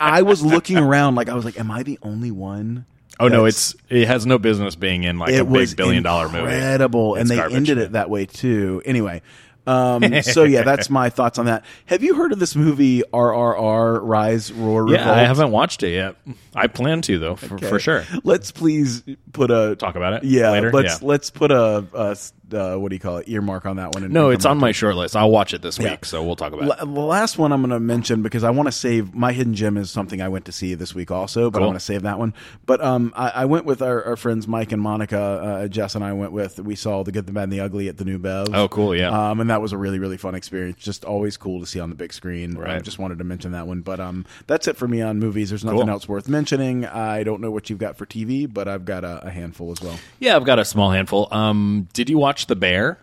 I 0.00 0.22
was 0.22 0.42
looking 0.44 0.78
around 0.78 1.14
like 1.16 1.28
I 1.28 1.34
was 1.34 1.44
like, 1.44 1.58
"Am 1.58 1.70
I 1.72 1.82
the 1.82 1.98
only 2.02 2.30
one?" 2.30 2.86
Oh 3.20 3.28
no, 3.28 3.44
it's 3.44 3.74
it 3.88 4.06
has 4.06 4.26
no 4.26 4.38
business 4.38 4.74
being 4.76 5.02
in 5.04 5.18
like 5.18 5.30
a 5.34 5.40
it 5.40 5.52
big 5.52 5.76
billion 5.76 6.02
dollar 6.02 6.26
movie. 6.28 6.38
incredible, 6.52 7.14
and 7.16 7.28
they 7.28 7.36
garbage. 7.36 7.56
ended 7.56 7.78
it 7.78 7.92
that 7.92 8.10
way 8.10 8.26
too. 8.26 8.80
Anyway, 8.84 9.22
um, 9.66 10.22
so 10.22 10.44
yeah, 10.44 10.62
that's 10.62 10.90
my 10.90 11.10
thoughts 11.10 11.38
on 11.38 11.46
that. 11.46 11.64
Have 11.86 12.02
you 12.02 12.14
heard 12.14 12.32
of 12.32 12.38
this 12.38 12.56
movie 12.56 13.02
RRR 13.12 14.00
Rise 14.02 14.52
Roar 14.52 14.84
Revolt? 14.84 15.00
Yeah, 15.00 15.12
I 15.12 15.20
haven't 15.24 15.50
watched 15.50 15.82
it 15.82 15.92
yet. 15.92 16.16
I 16.54 16.66
plan 16.66 17.00
to 17.02 17.18
though, 17.18 17.36
for, 17.36 17.54
Okay. 17.54 17.68
for 17.68 17.78
sure. 17.78 18.04
Let's 18.24 18.50
please 18.52 19.02
put 19.32 19.50
a 19.50 19.76
Talk 19.76 19.94
about 19.96 20.14
it 20.14 20.24
Yeah, 20.24 20.50
later? 20.50 20.72
let's 20.72 21.00
Yeah. 21.00 21.06
let's 21.08 21.30
put 21.30 21.50
a, 21.50 21.86
a 21.94 22.16
uh, 22.54 22.76
what 22.76 22.90
do 22.90 22.96
you 22.96 23.00
call 23.00 23.18
it 23.18 23.28
earmark 23.28 23.66
on 23.66 23.76
that 23.76 23.94
one. 23.94 24.02
And 24.04 24.12
No, 24.12 24.26
and 24.26 24.34
it's 24.34 24.44
on 24.44 24.58
my 24.58 24.72
short 24.72 24.96
list. 24.96 25.16
I'll 25.16 25.30
watch 25.30 25.54
it 25.54 25.62
this 25.62 25.78
Yeah. 25.78 25.92
week, 25.92 26.04
so 26.04 26.22
we'll 26.22 26.36
talk 26.36 26.52
about 26.52 26.66
La- 26.66 26.74
it. 26.74 26.78
The 26.94 27.00
last 27.00 27.38
one 27.38 27.52
I'm 27.52 27.60
going 27.60 27.70
to 27.70 27.80
mention 27.80 28.22
because 28.22 28.44
I 28.44 28.50
want 28.50 28.66
to 28.68 28.72
save 28.72 29.14
my 29.14 29.32
hidden 29.32 29.54
gem 29.54 29.76
is 29.76 29.90
something 29.90 30.20
I 30.20 30.28
went 30.28 30.44
to 30.46 30.52
see 30.52 30.74
this 30.74 30.94
week 30.94 31.10
also, 31.10 31.50
but 31.50 31.62
I 31.62 31.66
want 31.66 31.76
to 31.78 31.84
save 31.84 32.02
that 32.02 32.18
one. 32.18 32.34
But 32.66 32.82
um, 32.82 33.12
I, 33.16 33.28
I 33.30 33.44
went 33.44 33.64
with 33.64 33.82
our, 33.82 34.02
our 34.04 34.16
friends 34.16 34.46
Mike 34.48 34.72
and 34.72 34.80
Monica. 34.82 35.18
Uh, 35.20 35.68
Jess 35.68 35.94
and 35.94 36.04
I 36.04 36.12
went 36.12 36.32
with. 36.32 36.58
We 36.60 36.74
saw 36.76 37.02
the 37.02 37.12
Good, 37.12 37.26
the 37.26 37.32
Bad, 37.32 37.44
and 37.44 37.52
the 37.52 37.60
Ugly 37.60 37.88
at 37.88 37.98
the 37.98 38.04
New 38.04 38.18
Bev. 38.18 38.48
Oh, 38.52 38.68
cool, 38.68 38.94
yeah. 38.94 39.30
Um, 39.30 39.40
and 39.40 39.50
that 39.50 39.60
was 39.62 39.72
a 39.72 39.76
really 39.78 39.98
really 39.98 40.16
fun 40.16 40.34
experience. 40.34 40.78
Just 40.78 41.04
always 41.04 41.36
cool 41.36 41.60
to 41.60 41.66
see 41.66 41.80
on 41.80 41.90
the 41.90 41.96
big 41.96 42.12
screen. 42.12 42.56
I 42.62 42.78
just 42.80 42.98
wanted 42.98 43.18
to 43.18 43.24
mention 43.24 43.52
that 43.52 43.66
one. 43.66 43.80
But 43.82 44.00
um, 44.00 44.24
that's 44.46 44.66
it 44.68 44.76
for 44.76 44.86
me 44.88 45.00
on 45.02 45.18
movies. 45.18 45.50
There's 45.50 45.64
nothing 45.64 45.80
Cool. 45.80 45.90
else 45.90 46.08
worth 46.08 46.28
mentioning. 46.28 46.86
I 46.86 47.22
don't 47.24 47.40
know 47.40 47.50
what 47.50 47.68
you've 47.70 47.78
got 47.78 47.96
for 47.96 48.06
TV, 48.06 48.52
but 48.52 48.68
I've 48.68 48.84
got 48.84 49.04
a, 49.04 49.26
a 49.26 49.30
handful 49.30 49.70
as 49.72 49.80
well. 49.80 49.98
Yeah, 50.20 50.36
I've 50.36 50.44
got 50.44 50.58
a 50.58 50.64
small 50.64 50.90
handful. 50.90 51.28
Um, 51.32 51.88
did 51.92 52.08
you 52.10 52.18
watch 52.18 52.41
The 52.46 52.56
Bear? 52.56 52.98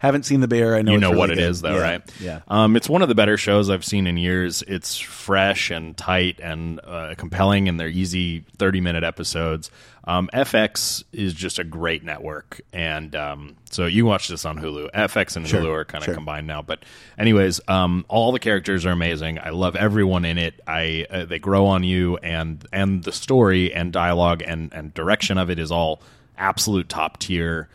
Haven't 0.00 0.22
seen 0.26 0.38
the 0.38 0.46
bear. 0.46 0.76
I 0.76 0.82
know 0.82 0.92
you 0.92 0.98
know 0.98 1.08
really 1.08 1.18
what 1.18 1.30
it 1.32 1.38
good. 1.38 1.50
is, 1.50 1.60
though, 1.60 1.74
Yeah, 1.74 1.82
right? 1.82 2.02
Yeah. 2.20 2.40
Um, 2.46 2.76
it's 2.76 2.88
one 2.88 3.02
of 3.02 3.08
the 3.08 3.16
better 3.16 3.36
shows 3.36 3.68
I've 3.68 3.84
seen 3.84 4.06
in 4.06 4.16
years. 4.16 4.62
It's 4.62 4.96
fresh 5.00 5.72
and 5.72 5.96
tight 5.96 6.38
and 6.40 6.78
uh, 6.84 7.16
compelling, 7.18 7.68
and 7.68 7.80
they're 7.80 7.88
easy 7.88 8.44
thirty-minute 8.58 9.02
episodes. 9.02 9.72
Um, 10.04 10.30
FX 10.32 11.02
is 11.12 11.34
just 11.34 11.58
a 11.58 11.64
great 11.64 12.04
network, 12.04 12.60
and 12.72 13.16
um, 13.16 13.56
so 13.70 13.86
you 13.86 14.06
watch 14.06 14.28
this 14.28 14.44
on 14.44 14.56
Hulu. 14.60 14.92
FX 14.92 15.34
and 15.34 15.48
Sure, 15.48 15.62
Hulu 15.62 15.72
are 15.74 15.84
kind 15.84 16.02
of 16.02 16.06
sure. 16.06 16.14
combined 16.14 16.46
now, 16.46 16.62
but 16.62 16.84
anyways, 17.18 17.60
um, 17.66 18.04
all 18.08 18.30
the 18.30 18.38
characters 18.38 18.86
are 18.86 18.92
amazing. 18.92 19.40
I 19.40 19.50
love 19.50 19.74
everyone 19.74 20.24
in 20.24 20.38
it. 20.38 20.60
I 20.64 21.06
uh, 21.10 21.24
they 21.24 21.40
grow 21.40 21.66
on 21.66 21.82
you, 21.82 22.18
and 22.18 22.64
and 22.72 23.02
the 23.02 23.10
story 23.10 23.74
and 23.74 23.92
dialogue 23.92 24.44
and 24.46 24.72
and 24.72 24.94
direction 24.94 25.38
of 25.38 25.50
it 25.50 25.58
is 25.58 25.72
all 25.72 26.00
absolute 26.36 26.88
top 26.88 27.18
tier. 27.18 27.68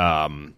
Um, 0.00 0.54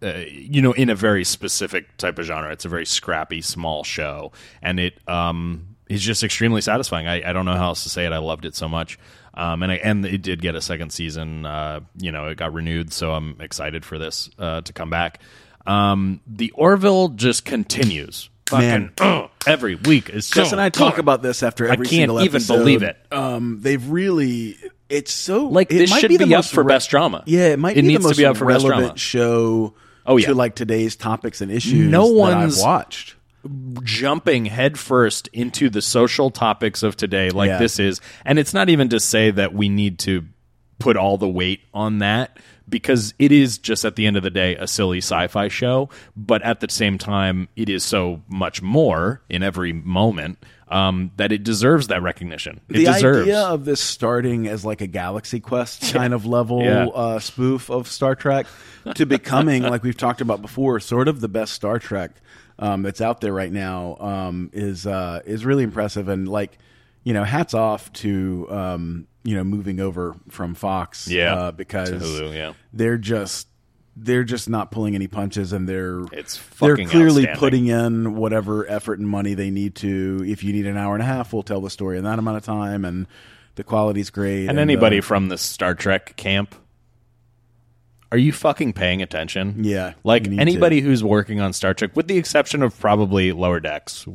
uh, 0.00 0.22
you 0.30 0.62
know, 0.62 0.72
in 0.72 0.90
a 0.90 0.94
very 0.94 1.24
specific 1.24 1.96
type 1.96 2.18
of 2.18 2.24
genre. 2.24 2.52
It's 2.52 2.64
a 2.64 2.68
very 2.68 2.86
scrappy, 2.86 3.40
small 3.40 3.82
show, 3.82 4.30
and 4.62 4.78
it 4.78 4.96
um, 5.08 5.76
is 5.88 6.02
just 6.02 6.22
extremely 6.22 6.60
satisfying. 6.60 7.08
I, 7.08 7.28
I 7.28 7.32
don't 7.32 7.44
know 7.44 7.56
how 7.56 7.68
else 7.68 7.82
to 7.82 7.88
say 7.88 8.06
it. 8.06 8.12
I 8.12 8.18
loved 8.18 8.44
it 8.44 8.54
so 8.54 8.68
much, 8.68 8.96
um, 9.34 9.62
and 9.64 9.72
I, 9.72 9.76
and 9.76 10.06
it 10.06 10.22
did 10.22 10.40
get 10.40 10.54
a 10.54 10.60
second 10.60 10.90
season. 10.92 11.44
Uh, 11.44 11.80
you 12.00 12.12
know, 12.12 12.28
it 12.28 12.36
got 12.36 12.52
renewed, 12.52 12.92
so 12.92 13.12
I'm 13.12 13.40
excited 13.40 13.84
for 13.84 13.98
this 13.98 14.30
uh, 14.38 14.60
to 14.60 14.72
come 14.72 14.90
back. 14.90 15.20
Um, 15.66 16.20
the 16.26 16.52
Orville 16.52 17.08
just 17.08 17.44
continues. 17.44 18.30
Man. 18.52 18.92
Fucking, 18.96 19.14
ugh, 19.24 19.30
every 19.46 19.74
week 19.74 20.08
is 20.10 20.26
so 20.26 20.42
Jess 20.42 20.52
and 20.52 20.60
I 20.60 20.70
talk 20.70 20.96
about 20.98 21.22
this 21.22 21.42
after 21.42 21.68
I 21.68 21.72
every 21.72 21.86
can't 21.86 22.08
single 22.08 22.20
even 22.22 22.36
episode. 22.36 22.56
believe 22.58 22.82
it. 22.82 22.96
Um, 23.10 23.58
they've 23.60 23.90
really. 23.90 24.56
It's 24.88 25.12
so 25.12 25.46
Like, 25.48 25.70
it 25.70 25.78
this 25.78 25.90
might 25.90 26.00
should 26.00 26.08
be, 26.08 26.16
the 26.16 26.26
be 26.26 26.34
up 26.34 26.38
most 26.38 26.52
for 26.54 26.64
best 26.64 26.88
drama. 26.90 27.22
Yeah, 27.26 27.48
it 27.48 27.58
might 27.58 27.76
It 27.76 27.82
be 27.82 27.88
needs 27.88 27.98
the 27.98 28.02
to 28.04 28.08
most 28.08 28.16
be 28.18 28.24
up 28.24 28.36
for 28.36 28.46
best 28.46 28.64
drama. 28.64 28.96
show. 28.96 29.74
Oh, 30.06 30.16
yeah. 30.16 30.28
to 30.28 30.34
like 30.34 30.54
today's 30.54 30.96
topics 30.96 31.42
and 31.42 31.52
issues. 31.52 31.90
No 31.90 32.08
that 32.08 32.14
one's- 32.14 32.58
I've 32.58 32.64
watched. 32.64 33.14
jumping 33.84 34.46
headfirst 34.46 35.28
into 35.32 35.70
the 35.70 35.80
social 35.82 36.30
topics 36.30 36.82
of 36.82 36.96
today 36.96 37.30
like 37.30 37.48
Yeah. 37.48 37.58
this 37.58 37.78
is 37.78 38.00
and 38.24 38.38
it's 38.38 38.52
not 38.52 38.68
even 38.68 38.88
to 38.88 38.98
say 39.00 39.30
that 39.30 39.54
we 39.54 39.68
need 39.68 39.98
to 40.00 40.24
put 40.78 40.96
all 40.96 41.18
the 41.18 41.28
weight 41.28 41.60
on 41.72 41.98
that 41.98 42.36
because 42.68 43.14
it 43.18 43.32
is 43.32 43.58
just 43.58 43.84
at 43.84 43.96
the 43.96 44.06
end 44.06 44.16
of 44.16 44.22
the 44.22 44.30
day 44.30 44.54
a 44.56 44.66
silly 44.66 44.98
sci-fi 44.98 45.48
show 45.48 45.88
but 46.16 46.42
at 46.42 46.60
the 46.60 46.68
same 46.68 46.98
time 46.98 47.48
it 47.56 47.68
is 47.68 47.84
so 47.84 48.22
much 48.28 48.60
more 48.62 49.22
in 49.28 49.42
every 49.42 49.72
moment 49.72 50.38
um, 50.70 51.10
that 51.16 51.32
it 51.32 51.44
deserves 51.44 51.86
that 51.86 52.02
recognition 52.02 52.60
it 52.68 52.74
the 52.74 52.84
deserves 52.84 53.22
idea 53.22 53.40
of 53.40 53.64
this 53.64 53.80
starting 53.80 54.46
as 54.46 54.64
like 54.66 54.80
a 54.82 54.86
Galaxy 54.86 55.40
Quest 55.40 55.92
kind 55.94 56.12
of 56.12 56.26
level 56.26 56.62
Yeah. 56.62 56.86
uh, 56.88 57.18
spoof 57.18 57.70
of 57.70 57.88
Star 57.88 58.14
Trek 58.14 58.46
to 58.94 59.06
becoming, 59.06 59.62
like 59.62 59.82
we've 59.82 59.96
talked 59.96 60.20
about 60.20 60.42
before, 60.42 60.78
sort 60.80 61.08
of 61.08 61.20
the 61.20 61.28
best 61.28 61.54
Star 61.54 61.78
Trek 61.78 62.10
um, 62.58 62.82
that's 62.82 63.00
out 63.00 63.20
there 63.22 63.32
right 63.32 63.50
now 63.52 63.96
um, 63.98 64.50
is 64.52 64.86
uh, 64.86 65.20
is 65.24 65.44
really 65.46 65.62
impressive. 65.62 66.08
And 66.08 66.28
like, 66.28 66.58
you 67.04 67.14
know, 67.14 67.24
hats 67.24 67.54
off 67.54 67.90
to 67.94 68.46
um, 68.50 69.06
you 69.28 69.34
know 69.36 69.44
moving 69.44 69.78
over 69.78 70.16
from 70.30 70.54
Fox, 70.54 71.06
Yeah, 71.06 71.34
uh, 71.34 71.50
because 71.50 71.90
Hulu, 71.90 72.34
yeah. 72.34 72.54
they're 72.72 72.96
just 72.96 73.46
they're 73.94 74.24
just 74.24 74.48
not 74.48 74.70
pulling 74.70 74.94
any 74.94 75.06
punches, 75.06 75.52
and 75.52 75.68
they're 75.68 76.02
It's 76.12 76.40
they're 76.58 76.78
clearly 76.78 77.26
putting 77.34 77.66
in 77.66 78.16
whatever 78.16 78.66
effort 78.70 78.98
and 78.98 79.06
money 79.06 79.34
they 79.34 79.50
need 79.50 79.74
to. 79.76 80.24
If 80.26 80.42
you 80.42 80.54
need 80.54 80.66
an 80.66 80.78
hour 80.78 80.94
and 80.94 81.02
a 81.02 81.06
half, 81.06 81.34
we'll 81.34 81.42
tell 81.42 81.60
the 81.60 81.68
story 81.68 81.98
in 81.98 82.04
that 82.04 82.18
amount 82.18 82.38
of 82.38 82.42
time, 82.42 82.86
and 82.86 83.06
the 83.56 83.64
quality's 83.64 84.08
great. 84.08 84.48
and 84.48 84.58
anybody 84.58 85.00
uh, 85.00 85.02
from 85.02 85.28
the 85.28 85.36
Star 85.36 85.74
Trek 85.74 86.16
camp 86.16 86.54
are 88.10 88.16
you 88.16 88.32
fucking 88.32 88.72
paying 88.72 89.02
attention? 89.02 89.62
Yeah, 89.62 89.92
Like 90.02 90.26
anybody 90.26 90.80
who's 90.80 91.04
working 91.04 91.42
on 91.42 91.52
Star 91.52 91.74
Trek, 91.74 91.94
with 91.94 92.08
the 92.08 92.16
exception 92.16 92.62
of 92.62 92.80
probably 92.80 93.32
Lower 93.32 93.60
Decks, 93.60 94.06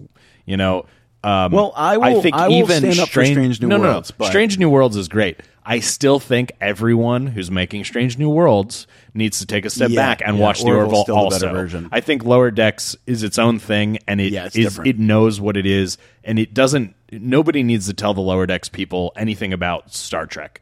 you 0.48 0.58
know. 0.58 0.88
Um, 1.24 1.52
Well, 1.54 1.74
I 1.76 1.98
will- 1.98 2.22
think 2.22 2.36
I 2.36 2.48
will 2.50 2.56
even 2.56 2.78
stand 2.80 3.00
up 3.00 3.10
for 3.10 3.24
Strange 3.26 3.62
New 3.62 3.68
no, 3.68 3.78
no, 3.78 3.84
no. 3.84 3.90
Worlds, 3.92 4.12
but- 4.12 4.28
Strange 4.28 4.58
New 4.58 4.70
Worlds 4.70 4.98
is 4.98 5.08
great. 5.08 5.40
I 5.66 5.80
still 5.80 6.20
think 6.20 6.52
everyone 6.60 7.28
who's 7.28 7.50
making 7.50 7.86
Strange 7.86 8.18
New 8.18 8.30
Worlds 8.30 8.86
needs 9.14 9.40
to 9.40 9.46
take 9.46 9.64
a 9.64 9.70
step 9.70 9.90
Yeah, 9.92 10.02
back 10.02 10.22
and 10.26 10.36
yeah, 10.38 10.44
watch 10.44 10.62
the 10.62 10.72
Orville 10.72 11.06
also. 11.10 11.88
I 11.92 12.02
think 12.02 12.26
Lower 12.26 12.52
Decks 12.52 12.98
is 13.08 13.24
its 13.24 13.40
own 13.40 13.60
thing, 13.60 14.00
and 14.06 14.20
it 14.20 14.34
Yeah, 14.34 14.50
is- 14.54 14.80
it 14.84 15.00
knows 15.00 15.40
what 15.40 15.56
it 15.56 15.66
is, 15.66 15.98
and 16.26 16.38
it 16.38 16.54
doesn't. 16.54 16.94
Nobody 17.14 17.64
needs 17.64 17.88
to 17.88 17.94
tell 17.94 18.14
the 18.14 18.20
Lower 18.22 18.46
Decks 18.46 18.68
people 18.68 19.14
anything 19.16 19.54
about 19.54 19.94
Star 19.94 20.26
Trek. 20.26 20.60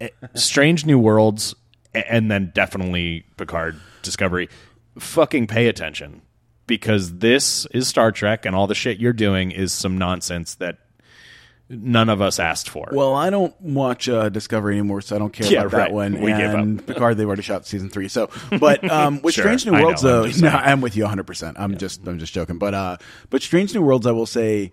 Eh, 0.00 0.08
Strange 0.34 0.84
New 0.86 0.98
Worlds, 0.98 1.54
and 1.94 2.28
then 2.28 2.50
definitely 2.52 3.24
Picard 3.36 3.76
Discovery 4.02 4.48
fucking 4.98 5.46
pay 5.46 5.68
attention 5.68 6.22
because 6.76 7.18
this 7.18 7.66
is 7.66 7.86
Star 7.86 8.10
Trek 8.12 8.46
and 8.46 8.56
all 8.56 8.66
the 8.66 8.74
shit 8.74 8.98
you're 8.98 9.12
doing 9.12 9.50
is 9.50 9.74
some 9.74 9.98
nonsense 9.98 10.54
that 10.54 10.78
none 11.68 12.08
of 12.08 12.22
us 12.22 12.38
asked 12.38 12.70
for. 12.70 12.88
Well, 12.92 13.14
I 13.14 13.28
don't 13.28 13.54
watch 13.60 14.08
uh, 14.08 14.30
Discovery 14.30 14.78
anymore, 14.78 15.02
so 15.02 15.16
I 15.16 15.18
don't 15.18 15.32
care 15.34 15.46
Yeah, 15.52 15.60
about 15.64 15.70
that 15.72 15.92
one. 15.92 16.14
We 16.22 16.30
gave 16.32 16.54
and 16.54 16.80
up. 16.80 16.86
Picard, 16.86 17.18
they've 17.18 17.26
already 17.26 17.42
shot 17.42 17.66
season 17.66 17.90
three. 17.90 18.08
So, 18.08 18.30
but 18.58 18.90
um, 18.90 19.20
with 19.20 19.34
Sure. 19.34 19.44
Strange 19.44 19.66
New 19.66 19.74
I 19.74 19.80
know, 19.80 19.86
Worlds, 19.88 20.02
I'm 20.04 20.10
though, 20.10 20.26
no. 20.40 20.48
I'm 20.48 20.80
with 20.80 20.96
you 20.96 21.02
100. 21.02 21.24
percent 21.26 21.58
I'm 21.60 21.76
just, 21.76 22.06
I'm 22.08 22.18
just 22.18 22.32
joking. 22.32 22.56
But, 22.56 22.72
uh, 22.72 22.96
but 23.28 23.42
Strange 23.42 23.74
New 23.74 23.82
Worlds, 23.82 24.06
I 24.06 24.12
will 24.12 24.24
say, 24.26 24.72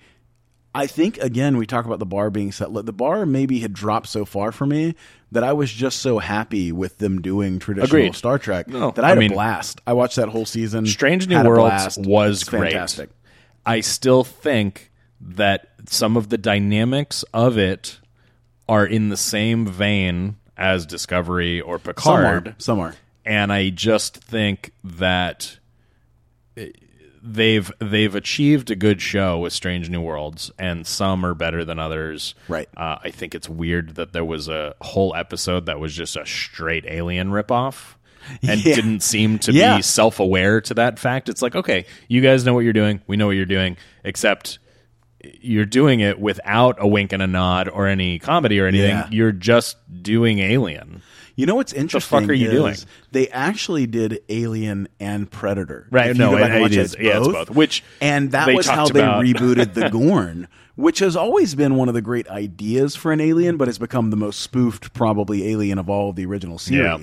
I 0.73 0.85
think 0.87 1.17
again 1.17 1.57
we 1.57 1.65
talk 1.65 1.85
about 1.85 1.99
the 1.99 2.05
bar 2.05 2.29
being 2.29 2.51
set. 2.51 2.71
The 2.73 2.93
bar 2.93 3.25
maybe 3.25 3.59
had 3.59 3.73
dropped 3.73 4.07
so 4.07 4.23
far 4.25 4.51
for 4.51 4.65
me 4.65 4.95
that 5.31 5.43
I 5.43 5.53
was 5.53 5.71
just 5.71 5.99
so 5.99 6.19
happy 6.19 6.71
with 6.71 6.97
them 6.99 7.21
doing 7.21 7.59
traditional 7.59 7.87
Agreed. 7.87 8.15
Star 8.15 8.37
Trek 8.37 8.67
No, 8.67 8.91
that 8.91 9.03
I 9.03 9.09
had 9.09 9.17
I 9.17 9.17
a 9.17 9.19
mean- 9.19 9.31
blast. 9.33 9.81
I 9.87 9.93
watched 9.93 10.15
that 10.17 10.29
whole 10.29 10.45
season. 10.45 10.85
Strange 10.85 11.27
New 11.27 11.37
a 11.37 11.43
Worlds 11.43 11.97
was 11.97 12.43
great. 12.43 12.71
fantastic. 12.71 13.09
I 13.65 13.81
still 13.81 14.23
think 14.23 14.91
that 15.21 15.69
some 15.87 16.15
of 16.17 16.29
the 16.29 16.37
dynamics 16.37 17.23
of 17.33 17.57
it 17.57 17.99
are 18.67 18.85
in 18.85 19.09
the 19.09 19.17
same 19.17 19.65
vein 19.65 20.37
as 20.55 20.85
Discovery 20.85 21.61
or 21.61 21.77
Some 21.77 21.83
Picard. 21.83 22.47
are, 22.49 22.55
some 22.57 22.79
are. 22.79 22.95
and 23.25 23.51
I 23.51 23.69
just 23.69 24.17
think 24.17 24.71
that 24.83 25.57
they've 27.21 27.71
they've 27.79 28.13
achieved 28.15 28.71
a 28.71 28.75
good 28.75 29.01
show 29.01 29.39
with 29.39 29.53
Strange 29.53 29.89
New 29.89 30.01
Worlds, 30.01 30.51
and 30.59 30.85
some 30.87 31.25
are 31.25 31.33
better 31.33 31.63
than 31.65 31.79
others. 31.79 32.35
Right. 32.47 32.69
Uh, 32.75 32.97
I 33.03 33.11
think 33.11 33.35
it's 33.35 33.49
weird 33.49 33.95
that 33.95 34.13
there 34.13 34.25
was 34.25 34.47
a 34.47 34.75
whole 34.81 35.13
episode 35.15 35.65
that 35.67 35.79
was 35.79 35.95
just 35.95 36.15
a 36.17 36.25
straight 36.25 36.85
Alien 36.87 37.29
ripoff. 37.31 37.95
And 38.43 38.63
Yeah. 38.63 38.75
didn't 38.75 38.99
seem 39.01 39.39
to 39.39 39.51
Yeah. 39.53 39.77
be 39.77 39.81
self 39.81 40.19
aware 40.19 40.61
to 40.61 40.73
that 40.75 40.99
fact. 40.99 41.29
It's 41.29 41.41
like, 41.41 41.55
okay, 41.55 41.85
you 42.09 42.21
guys 42.21 42.45
know 42.45 42.53
what 42.53 42.59
you're 42.65 42.73
doing. 42.73 43.01
We 43.07 43.17
know 43.17 43.25
what 43.27 43.35
you're 43.37 43.45
doing, 43.45 43.77
except 44.03 44.59
you're 45.41 45.65
doing 45.65 45.99
it 46.01 46.19
without 46.19 46.75
a 46.79 46.87
wink 46.87 47.11
and 47.13 47.23
a 47.23 47.27
nod 47.27 47.67
or 47.69 47.87
any 47.87 48.19
comedy 48.19 48.59
or 48.59 48.67
anything. 48.67 48.89
Yeah. 48.91 49.07
You're 49.09 49.31
just 49.31 49.77
doing 50.03 50.39
Alien. 50.39 51.01
You 51.39 51.45
know 51.45 51.55
what's 51.55 51.71
interesting? 51.73 52.17
The 52.17 52.21
fuck 52.23 52.29
are 52.29 52.33
you 52.33 52.51
doing? 52.51 52.75
They 53.11 53.29
actually 53.29 53.87
did 53.87 54.19
Alien 54.27 54.89
and 54.99 55.31
Predator. 55.31 55.87
Right, 55.89 56.09
If 56.09 56.17
no, 56.17 56.35
it- 56.35 56.51
it 56.51 56.75
is- 56.75 56.95
yeah, 56.99 57.17
it's 57.19 57.27
both, 57.29 57.49
which 57.51 57.81
and 58.01 58.31
that 58.31 58.53
was 58.53 58.67
how 58.67 58.83
talked 58.87 58.93
they 58.93 58.99
rebooted 59.01 59.73
the 59.73 59.89
Gorn, 59.91 60.47
which 60.75 60.99
has 60.99 61.15
always 61.15 61.55
been 61.55 61.75
one 61.75 61.87
of 61.87 61.93
the 61.93 62.01
great 62.01 62.27
ideas 62.29 62.95
for 62.97 63.11
an 63.13 63.21
Alien, 63.21 63.55
but 63.57 63.67
has 63.69 63.77
become 63.77 64.09
the 64.09 64.17
most 64.17 64.41
spoofed 64.41 64.93
probably 64.93 65.47
Alien 65.49 65.77
of 65.79 65.89
all 65.89 66.09
of 66.09 66.15
the 66.17 66.25
original 66.25 66.59
Yeah. 66.67 66.97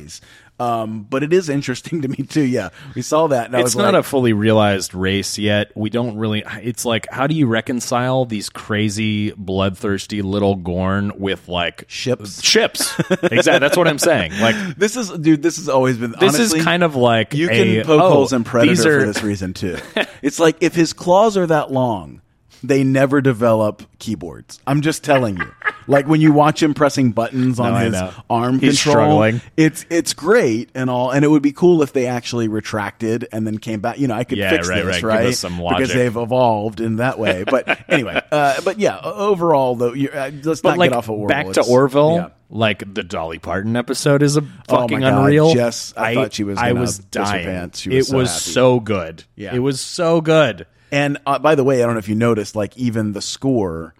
Um, 0.59 1.03
but 1.03 1.23
it 1.23 1.33
is 1.33 1.49
interesting 1.49 2.03
to 2.03 2.09
me 2.09 2.17
too. 2.17 2.43
Yeah, 2.43 2.71
we 2.95 3.03
saw 3.03 3.27
that. 3.29 3.55
It's 3.55 3.77
not 3.77 3.95
like, 3.95 4.01
a 4.01 4.03
fully 4.03 4.33
realized 4.33 4.95
race 4.95 5.39
yet. 5.39 5.71
We 5.75 5.91
don't 5.91 6.17
really. 6.17 6.45
It's 6.63 6.85
like, 6.85 7.07
how 7.11 7.27
do 7.27 7.35
you 7.35 7.47
reconcile 7.47 8.25
these 8.25 8.49
crazy, 8.49 9.33
bloodthirsty 9.33 10.23
little 10.23 10.57
Gorn 10.57 11.13
with 11.19 11.49
like 11.49 11.85
Ships. 11.89 12.43
Ships. 12.43 12.99
exactly. 13.11 13.59
That's 13.59 13.77
what 13.77 13.89
I'm 13.89 13.99
saying. 13.99 14.33
Like 14.47 14.77
This 14.77 14.97
is, 14.97 15.11
dude. 15.11 15.43
This 15.43 15.57
has 15.57 15.69
always 15.69 15.99
been. 15.99 16.13
this 16.13 16.35
honestly, 16.35 16.61
is 16.61 16.65
kind 16.65 16.83
of 16.85 16.95
like 16.95 17.35
You 17.35 17.47
a, 17.51 17.51
can 17.51 17.85
poke 17.87 18.03
oh, 18.03 18.11
holes 18.11 18.33
in 18.33 18.45
Predator 18.45 18.99
are- 18.99 19.01
for 19.01 19.07
this 19.07 19.23
reason 19.23 19.55
too. 19.55 19.77
it's 20.23 20.39
like 20.39 20.57
if 20.61 20.75
his 20.75 20.93
claws 20.93 21.37
are 21.37 21.47
that 21.47 21.73
long, 21.73 22.21
they 22.63 22.85
never 22.85 23.21
develop 23.21 23.83
keyboards. 23.99 24.61
I'm 24.67 24.81
just 24.83 25.05
telling 25.05 25.37
you. 25.39 25.51
Like 25.89 26.09
when 26.09 26.21
you 26.21 26.33
watch 26.33 26.61
him 26.61 26.75
pressing 26.75 27.13
buttons 27.13 27.61
on 27.61 27.73
No, 27.73 27.79
his 27.79 28.15
arm 28.29 28.59
He's 28.59 28.83
control, 28.83 29.05
struggling. 29.23 29.41
it's 29.57 29.87
it's 29.89 30.15
great 30.15 30.69
and 30.75 30.91
all, 30.91 31.13
and 31.13 31.25
it 31.25 31.29
would 31.29 31.43
be 31.45 31.53
cool 31.53 31.81
if 31.81 31.93
they 31.93 32.07
actually 32.07 32.49
retracted 32.49 33.29
and 33.31 33.47
then 33.47 33.59
came 33.59 33.79
back. 33.79 33.97
You 34.01 34.09
know, 34.09 34.15
I 34.17 34.25
could 34.25 34.37
Yeah, 34.39 34.51
fix 34.51 34.69
right, 34.69 34.85
this, 34.85 35.01
right. 35.05 35.23
Right? 35.39 35.39
because 35.79 35.93
they've 35.95 36.17
evolved 36.17 36.81
in 36.81 36.97
that 36.97 37.21
way. 37.21 37.45
But 37.45 37.85
anyway, 37.89 38.21
uh, 38.33 38.61
but 38.63 38.81
yeah, 38.81 38.99
overall 39.01 39.77
though, 39.77 39.93
you're, 39.93 40.13
uh, 40.13 40.33
let's 40.43 40.61
But 40.61 40.71
not 40.71 40.79
like 40.79 40.91
get 40.91 40.97
off 40.97 41.05
of 41.05 41.11
Orville. 41.11 41.29
back 41.29 41.45
to 41.45 41.51
It's- 41.51 41.69
Orville, 41.71 42.15
yeah. 42.17 42.29
like 42.51 42.93
the 42.93 43.05
Dolly 43.05 43.39
Parton 43.39 43.77
episode 43.77 44.25
is 44.25 44.37
a 44.37 44.41
Oh 44.41 44.47
fucking 44.81 44.99
God, 44.99 45.21
unreal. 45.21 45.55
Jess, 45.55 45.95
I 45.97 46.15
thought 46.15 46.33
she 46.33 46.43
was 46.43 46.59
I 46.59 46.73
was 46.73 46.99
dying. 46.99 47.71
She 47.75 47.91
was 47.91 48.09
it 48.09 48.11
so 48.11 48.17
was 48.17 48.29
happy. 48.31 48.41
so 48.51 48.81
good. 48.81 49.23
Yeah. 49.37 49.55
it 49.55 49.61
was 49.61 49.81
so 49.81 50.21
good. 50.21 50.67
And 50.93 51.19
uh, 51.27 51.39
by 51.39 51.55
the 51.55 51.65
way, 51.65 51.83
I 51.83 51.87
don't 51.87 51.95
know 51.95 51.99
if 51.99 52.09
you 52.09 52.15
noticed, 52.15 52.55
like 52.57 52.77
even 52.77 53.13
the 53.13 53.23
score 53.23 53.95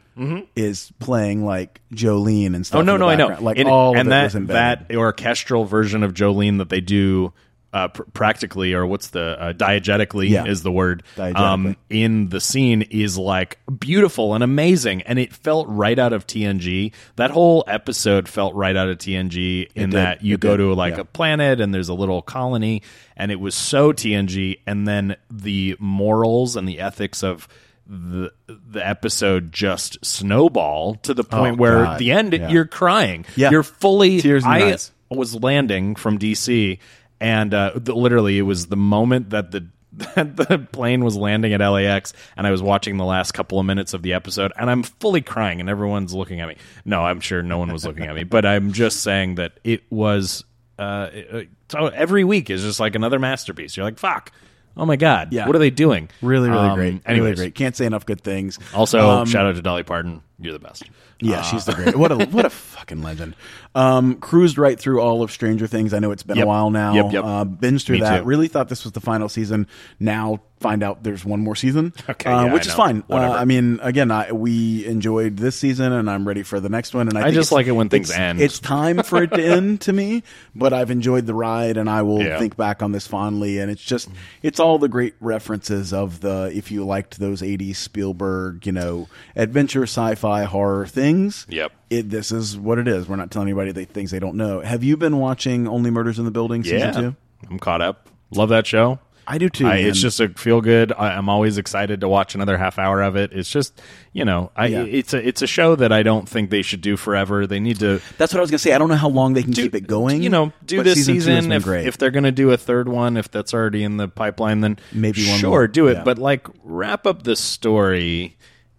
is 0.55 0.91
playing 0.99 1.45
like 1.45 1.83
Jolene 1.93 2.55
and 2.55 2.65
stuff. 2.67 2.79
Oh 2.79 2.83
no, 2.83 2.97
no, 2.97 3.07
I 3.07 3.17
know. 3.17 3.37
Like 3.39 3.59
And- 3.59 3.69
all 3.69 3.95
and 3.99 4.09
it 4.09 4.11
that 4.11 4.47
that 4.89 4.97
orchestral 4.97 5.67
version 5.67 6.03
of 6.03 6.15
Jolene 6.15 6.57
that 6.59 6.71
they 6.71 6.81
do 6.81 7.35
uh, 7.77 7.89
pr- 7.89 8.03
practically, 8.15 8.73
or 8.75 8.87
what's 8.87 9.09
the 9.11 9.37
uh, 9.41 9.53
diegetically 9.53 10.29
Yeah. 10.31 10.47
is 10.47 10.63
the 10.63 10.73
word 10.73 11.03
um, 11.19 11.77
in 11.91 12.29
the 12.31 12.41
scene 12.41 12.83
is 12.83 13.19
like 13.19 13.59
beautiful 13.79 14.35
and 14.35 14.43
amazing, 14.43 15.03
and 15.03 15.19
it 15.19 15.33
felt 15.35 15.67
right 15.69 15.99
out 15.99 16.13
of 16.13 16.27
TNG. 16.27 16.93
That 17.17 17.31
whole 17.31 17.65
episode 17.67 18.29
felt 18.29 18.55
right 18.55 18.77
out 18.77 18.89
of 18.89 18.99
TNG 18.99 19.69
in 19.75 19.91
that 19.91 20.23
you 20.25 20.35
It 20.35 20.41
go 20.41 20.57
did. 20.57 20.63
to 20.65 20.75
like 20.75 20.95
Yeah. 20.95 21.01
a 21.03 21.05
planet 21.05 21.61
and 21.61 21.75
there's 21.75 21.89
a 21.91 21.95
little 21.95 22.23
colony, 22.23 22.83
and 23.17 23.31
it 23.31 23.41
was 23.41 23.55
so 23.55 23.93
TNG, 23.93 24.59
and 24.67 24.89
then 24.89 25.17
the 25.31 25.77
morals 25.79 26.57
and 26.57 26.67
the 26.69 26.81
ethics 26.81 27.23
of 27.23 27.47
the 27.89 28.33
the 28.49 28.85
episode 28.85 29.53
just 29.53 30.05
snowball 30.05 30.97
to 31.03 31.15
the 31.15 31.23
point 31.25 31.55
Oh, 31.55 31.61
where 31.61 31.85
God. 31.85 31.99
the 32.01 32.11
end 32.11 32.33
Yeah. 32.33 32.49
you're 32.49 32.65
crying. 32.67 33.25
Yeah. 33.37 33.51
You're 33.51 33.63
fully 33.63 34.21
Tears 34.21 34.45
I 34.45 34.63
eyes. 34.73 34.91
was 35.11 35.35
landing 35.37 35.95
from 35.95 36.19
DC 36.19 36.79
and 37.21 37.53
uh, 37.55 37.73
literally 37.87 38.39
it 38.39 38.43
was 38.43 38.67
the 38.67 38.77
moment 38.77 39.31
that 39.31 39.51
the 39.51 39.67
that 40.15 40.37
the 40.37 40.59
plane 40.73 41.03
was 41.03 41.17
landing 41.17 41.55
at 41.55 41.61
LAX 41.61 42.13
and 42.37 42.47
I 42.47 42.51
was 42.51 42.61
watching 42.63 42.99
the 42.99 43.05
last 43.07 43.33
couple 43.33 43.59
of 43.59 43.65
minutes 43.65 43.95
of 43.95 44.03
the 44.03 44.13
episode 44.13 44.53
and 44.59 44.69
I'm 44.69 44.83
fully 44.83 45.23
crying 45.23 45.59
and 45.61 45.71
everyone's 45.71 46.13
looking 46.13 46.41
at 46.41 46.49
me. 46.49 46.57
No, 46.85 47.01
I'm 47.03 47.21
sure 47.21 47.43
no 47.43 47.57
one 47.59 47.73
was 47.73 47.87
looking 47.87 48.05
at 48.05 48.15
me, 48.15 48.25
but 48.25 48.45
I'm 48.45 48.73
just 48.73 49.01
saying 49.03 49.37
that 49.37 49.59
it 49.65 49.85
was 49.91 50.45
uh, 50.79 51.09
it- 51.13 51.49
so 51.71 51.87
every 51.87 52.25
week 52.25 52.51
is 52.51 52.63
just 52.63 52.79
like 52.79 52.95
another 52.95 53.19
masterpiece. 53.19 53.77
You're 53.77 53.85
like, 53.85 53.99
fuck. 53.99 54.33
Oh 54.77 54.85
my 54.85 54.97
god. 54.97 55.33
Yeah. 55.33 55.47
What 55.47 55.57
are 55.57 55.61
they 55.61 55.71
doing? 55.71 56.11
really, 56.21 56.51
really 56.51 56.69
Um, 56.69 56.75
great. 56.75 57.03
Really 57.09 57.35
great. 57.35 57.55
Can't 57.55 57.75
say 57.75 57.87
enough 57.87 58.05
good 58.05 58.21
things. 58.21 58.59
Also, 58.75 59.01
Um, 59.01 59.27
shout 59.27 59.47
out 59.47 59.55
to 59.55 59.63
Dolly 59.63 59.83
Parton. 59.85 60.21
You're 60.39 60.53
the 60.53 60.59
best. 60.59 60.85
Yeah, 61.21 61.41
she's 61.43 61.65
the 61.65 61.73
great. 61.73 61.97
What 61.97 62.13
a 62.13 62.27
what 62.31 62.45
a 62.45 62.51
fucking 62.51 63.03
legend. 63.03 63.35
Um, 63.75 64.17
cruised 64.17 64.59
right 64.59 64.79
through 64.79 65.01
all 65.01 65.23
of 65.23 65.31
Stranger 65.31 65.67
Things. 65.67 65.95
I 65.95 65.99
know 65.99 66.11
it's 66.11 66.23
been 66.23 66.37
Yep. 66.37 66.45
a 66.45 66.49
while 66.49 66.71
now. 66.71 66.95
Yep, 66.95 67.13
yep. 67.13 67.25
Uh, 67.25 67.45
binged 67.47 67.87
through 67.87 67.97
Me 67.97 68.01
that. 68.03 68.19
too. 68.21 68.25
Really 68.25 68.49
thought 68.49 68.69
this 68.69 68.85
was 68.85 68.93
the 68.93 69.01
final 69.01 69.29
season. 69.31 69.67
Now 69.99 70.41
find 70.61 70.83
out 70.83 71.03
there's 71.03 71.23
one 71.25 71.41
more 71.41 71.55
season. 71.57 71.93
Okay, 72.09 72.31
uh, 72.31 72.45
yeah, 72.47 72.53
which 72.53 72.67
I 72.67 72.71
is 72.73 72.77
know. 72.79 72.85
fine. 72.85 72.99
Uh, 72.99 73.03
Whatever. 73.09 73.35
I 73.35 73.45
mean, 73.47 73.79
again, 73.83 74.11
I, 74.11 74.33
we 74.33 74.87
enjoyed 74.87 75.37
this 75.37 75.57
season, 75.57 75.93
and 75.93 76.09
I'm 76.11 76.27
ready 76.29 76.43
for 76.43 76.61
the 76.61 76.69
next 76.71 76.95
one. 76.95 77.09
And 77.09 77.19
I, 77.19 77.27
I 77.27 77.31
just 77.31 77.51
like 77.53 77.67
it 77.67 77.73
when 77.73 77.89
things 77.89 78.09
it's- 78.11 78.21
end. 78.21 78.41
It's 78.41 78.59
time 78.59 79.03
for 79.03 79.23
it 79.23 79.33
to 79.33 79.43
end 79.57 79.81
to 79.83 79.93
me, 79.93 80.23
but 80.55 80.73
I've 80.73 80.91
enjoyed 80.91 81.27
the 81.27 81.35
ride, 81.35 81.77
and 81.79 81.89
I 81.91 82.03
will 82.03 82.23
Yeah. 82.23 82.39
think 82.39 82.57
back 82.57 82.83
on 82.83 82.93
this 82.93 83.07
fondly. 83.07 83.59
And 83.59 83.71
it's 83.71 83.83
just, 83.83 84.09
it's 84.43 84.61
all 84.61 84.79
the 84.79 84.89
great 84.89 85.15
references 85.21 85.93
of 85.95 86.21
the 86.21 86.51
if 86.55 86.71
you 86.71 86.85
liked 86.87 87.19
those 87.19 87.41
'80s 87.43 87.77
Spielberg, 87.77 88.67
you 88.67 88.73
know, 88.73 89.09
adventure, 89.35 89.83
sci-fi, 89.85 90.26
horror 90.45 90.87
things 90.87 91.47
Yep. 91.49 91.73
it, 91.91 92.11
this 92.11 92.33
is 92.33 92.57
what 92.59 92.79
it 92.79 92.89
is. 92.89 93.09
We're 93.09 93.17
not 93.17 93.31
telling 93.31 93.49
anybody 93.49 93.73
the 93.73 93.85
things 93.85 94.11
they 94.11 94.19
don't 94.19 94.37
know. 94.37 94.61
Have 94.61 94.83
you 94.85 94.97
been 94.97 95.19
watching 95.19 95.67
Only 95.69 95.91
Murders 95.91 96.19
in 96.19 96.25
the 96.25 96.31
Building 96.31 96.63
season 96.65 96.79
Yeah. 96.79 96.93
two? 96.93 97.17
I'm 97.51 97.59
caught 97.59 97.81
up. 97.83 98.09
Love 98.31 98.49
that 98.51 98.67
show. 98.67 98.99
I 99.29 99.39
do 99.39 99.49
too. 99.49 99.67
I, 99.67 99.79
it's 99.79 100.01
just 100.01 100.21
a 100.21 100.29
feel 100.29 100.61
good. 100.61 100.93
I, 100.93 101.09
I'm 101.17 101.29
always 101.29 101.59
excited 101.59 102.01
to 102.03 102.09
watch 102.09 102.37
another 102.37 102.57
half 102.57 102.79
hour 102.79 103.03
of 103.03 103.17
it. 103.17 103.33
It's 103.33 103.51
just 103.51 103.81
you 104.13 104.25
know, 104.25 104.53
I 104.55 104.67
Yeah. 104.69 104.83
it's 104.85 105.15
a 105.15 105.27
it's 105.29 105.43
a 105.43 105.49
show 105.49 105.75
that 105.75 105.91
I 105.91 106.05
don't 106.05 106.29
think 106.29 106.51
they 106.51 106.63
should 106.63 106.81
do 106.81 106.97
forever. 106.97 107.45
They 107.45 107.59
need 107.59 107.81
to 107.81 108.01
that's 108.19 108.33
what 108.33 108.39
I 108.39 108.43
was 108.43 108.53
gonna 108.53 108.61
say. 108.61 108.73
I 108.73 108.79
don't 108.79 108.89
know 108.89 108.95
how 108.95 109.09
long 109.09 109.33
they 109.35 109.43
can 109.43 109.53
keep 109.53 109.75
it 109.75 109.89
going. 109.89 110.23
You 110.23 110.29
know, 110.29 110.53
do 110.65 110.81
this 110.85 111.05
season, 111.07 111.43
season. 111.43 111.51
If, 111.51 111.67
if 111.67 111.99
they're 111.99 112.13
going 112.13 112.23
to 112.23 112.31
do 112.31 112.53
a 112.53 112.57
third 112.57 112.89
one, 112.89 113.17
if 113.17 113.29
that's 113.29 113.53
already 113.53 113.83
in 113.83 113.97
the 113.97 114.07
pipeline, 114.07 114.61
then 114.61 114.79
Maybe 114.93 115.27
one 115.29 115.39
sure 115.41 115.51
more. 115.51 115.67
do 115.67 115.89
it. 115.89 115.95
Yeah. 115.95 116.05
But 116.05 116.19
like 116.19 116.47
wrap 116.63 117.05
up 117.05 117.25
the 117.25 117.35
story 117.35 118.37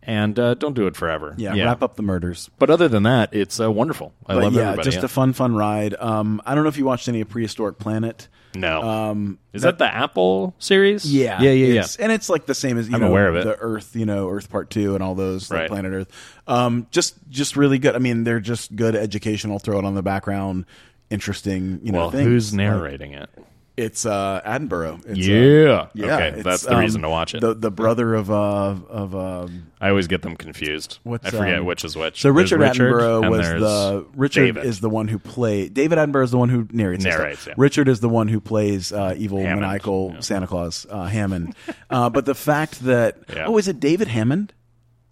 and 0.07 0.39
uh, 0.39 0.53
don't 0.55 0.73
do 0.73 0.87
it 0.87 0.95
forever. 0.95 1.35
yeah, 1.37 1.53
wrap 1.65 1.83
up 1.83 1.95
the 1.97 2.01
murders. 2.01 2.49
But 2.57 2.69
other 2.71 2.87
than 2.87 3.03
that, 3.03 3.33
it's 3.33 3.59
uh, 3.59 3.71
wonderful. 3.71 4.13
I 4.25 4.33
But 4.35 4.43
love 4.45 4.53
yeah, 4.53 4.61
everybody. 4.69 4.89
just 4.89 5.03
a 5.03 5.07
fun, 5.07 5.33
fun 5.33 5.53
ride. 5.55 5.93
Um, 5.99 6.41
I 6.45 6.55
don't 6.55 6.63
know 6.63 6.69
if 6.69 6.77
you 6.77 6.85
watched 6.85 7.07
any 7.09 7.21
of 7.21 7.29
Prehistoric 7.29 7.77
Planet. 7.77 8.27
no. 8.55 8.81
Um, 8.81 9.37
Is 9.53 9.61
that, 9.63 9.77
the 9.77 9.93
Apple 9.93 10.55
series? 10.59 11.05
Yeah, 11.11 11.41
yeah, 11.41 11.51
yeah, 11.51 11.73
yeah. 11.73 11.87
And 11.99 12.11
it's 12.11 12.29
like 12.29 12.45
the 12.45 12.55
same 12.55 12.77
as 12.77 12.87
you 12.87 12.95
I'm 12.95 13.01
know, 13.01 13.07
aware 13.09 13.27
of 13.27 13.35
it. 13.35 13.43
the 13.43 13.57
Earth, 13.59 13.95
you 13.95 14.05
know, 14.05 14.29
Earth 14.29 14.49
Part 14.49 14.69
Two 14.69 14.95
and 14.95 15.03
all 15.03 15.13
those, 15.13 15.51
like 15.51 15.59
Right. 15.61 15.69
Planet 15.69 15.91
Earth. 15.93 16.11
Um, 16.47 16.87
just, 16.91 17.15
just 17.29 17.55
really 17.57 17.77
good. 17.77 17.93
I 17.95 17.99
mean, 17.99 18.23
they're 18.23 18.39
just 18.39 18.75
good 18.75 18.95
educational. 18.95 19.59
Throw 19.59 19.77
it 19.77 19.83
on 19.85 19.93
the 19.95 20.01
background, 20.03 20.65
interesting. 21.09 21.79
You 21.83 21.91
know, 21.91 21.99
Well, 21.99 22.11
things. 22.11 22.25
who's 22.25 22.53
narrating 22.53 23.13
it? 23.13 23.29
It's 23.77 24.07
uh, 24.07 24.41
Attenborough. 24.43 25.05
It's, 25.05 25.19
uh, 25.19 25.31
yeah. 25.31 25.87
yeah. 25.93 26.15
Okay, 26.15 26.41
that's 26.41 26.63
the 26.63 26.73
um, 26.73 26.79
reason 26.79 27.03
to 27.03 27.09
watch 27.09 27.35
it. 27.35 27.41
The 27.41 27.53
the 27.53 27.69
brother 27.69 28.15
of 28.15 28.31
uh 28.31 28.75
of 28.89 29.15
um, 29.15 29.71
I 29.79 29.89
always 29.89 30.07
get 30.07 30.23
them 30.23 30.35
confused. 30.35 30.97
What's, 31.03 31.27
I 31.27 31.29
forget 31.29 31.59
um, 31.59 31.65
which 31.65 31.85
is 31.85 31.95
which. 31.95 32.19
So 32.19 32.33
There's 32.33 32.51
Richard, 32.51 32.75
Attenborough 32.75 33.29
was 33.29 33.47
the 33.47 34.05
Richard 34.15 34.45
David. 34.55 34.65
is 34.65 34.79
the 34.79 34.89
one 34.89 35.07
who 35.07 35.19
played 35.19 35.75
David 35.75 35.99
Attenborough 35.99 36.23
is 36.23 36.31
the 36.31 36.39
one 36.39 36.49
who 36.49 36.67
narrates. 36.71 37.03
Narrates, 37.03 37.45
yeah. 37.45 37.53
Richard 37.55 37.87
is 37.87 37.99
the 37.99 38.09
one 38.09 38.27
who 38.27 38.41
plays 38.41 38.91
uh, 38.91 39.13
evil 39.15 39.37
Hammond, 39.37 39.61
maniacal 39.61 40.11
yeah. 40.15 40.19
Santa 40.21 40.47
Claus 40.47 40.87
uh, 40.89 41.05
Hammond. 41.05 41.53
uh, 41.91 42.09
but 42.09 42.25
the 42.25 42.35
fact 42.35 42.79
that 42.85 43.17
Yeah. 43.31 43.45
oh, 43.45 43.59
is 43.59 43.67
it 43.67 43.79
David 43.79 44.07
Hammond? 44.07 44.53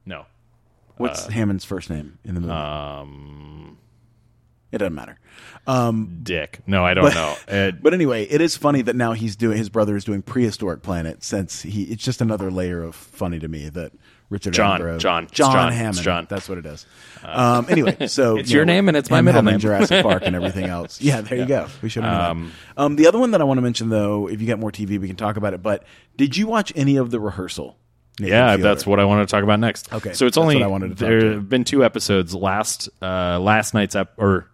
no. 0.06 0.26
What's 0.98 1.28
Hammond's 1.28 1.66
first 1.66 1.90
name 1.90 2.18
in 2.24 2.36
the 2.36 2.42
movie? 2.42 2.54
Um, 2.54 3.78
it 4.72 4.80
doesn't 4.80 4.96
matter. 4.96 5.20
Dick. 6.24 6.60
No, 6.68 6.86
I 6.86 6.94
don't 6.94 7.14
know. 7.14 7.36
It, 7.48 7.82
But 7.82 7.94
anyway, 7.94 8.26
it 8.26 8.42
is 8.42 8.56
funny 8.58 8.82
that 8.84 8.96
now 8.96 9.14
he's 9.14 9.36
doing 9.36 9.58
his 9.58 9.70
brother 9.70 9.96
is 9.96 10.04
doing 10.04 10.22
prehistoric 10.22 10.82
planet 10.82 11.24
since 11.24 11.62
he 11.62 11.84
it's 11.84 12.04
just 12.04 12.22
another 12.22 12.52
layer 12.52 12.82
of 12.82 12.96
funny 12.96 13.40
to 13.40 13.48
me 13.48 13.70
that 13.70 13.92
Richard 14.30 14.54
John, 14.54 14.82
Attenborough, 14.82 15.00
John, 15.00 15.28
John, 15.32 15.54
John, 15.54 15.72
Hammond 15.72 16.02
John. 16.02 16.28
That's 16.30 16.50
what 16.50 16.58
it 16.58 16.66
is. 16.66 16.86
Um, 17.24 17.68
anyway, 17.70 18.08
so 18.08 18.38
It's 18.38 18.50
you 18.50 18.58
your 18.58 18.66
name 18.66 18.88
and 18.88 18.98
it's 18.98 19.10
my 19.10 19.22
middle 19.22 19.44
name. 19.44 19.60
Jurassic 19.60 20.04
Park 20.04 20.24
and 20.26 20.36
everything 20.36 20.66
else. 20.66 21.00
Yeah, 21.02 21.22
there 21.22 21.38
you 21.38 21.46
go. 21.46 21.68
We 21.82 21.90
should 21.90 22.04
have. 22.04 22.32
Um. 22.32 22.52
Um, 22.76 22.96
the 22.96 23.08
other 23.08 23.20
one 23.20 23.32
that 23.32 23.42
I 23.42 23.44
want 23.44 23.60
to 23.60 23.62
mention 23.62 23.90
though, 23.90 24.28
if 24.28 24.42
you 24.42 24.48
get 24.48 24.60
more 24.60 24.72
TV, 24.72 25.00
we 25.00 25.08
can 25.08 25.16
talk 25.16 25.38
about 25.38 25.54
it. 25.54 25.62
But 25.62 25.84
did 26.18 26.36
you 26.36 26.48
watch 26.48 26.74
any 26.76 26.98
of 26.98 27.12
the 27.12 27.20
rehearsal? 27.20 27.78
Nathan 28.20 28.34
yeah, 28.34 28.48
Fielder? 28.52 28.64
that's 28.64 28.86
what 28.86 29.00
I 29.00 29.06
wanted 29.06 29.28
to 29.28 29.32
talk 29.32 29.44
about 29.44 29.60
next. 29.60 29.92
Okay, 29.92 30.14
so 30.14 30.26
it's 30.26 30.38
only 30.38 30.64
I 30.64 30.68
wanted 30.68 30.90
to 30.90 30.96
talk 30.96 31.10
there 31.10 31.34
have 31.34 31.50
been 31.50 31.66
two 31.66 31.84
episodes. 31.84 32.34
Last 32.34 32.90
uh, 33.02 33.40
last 33.40 33.74
night's 33.74 33.96
ep 33.96 34.14
or 34.18 34.50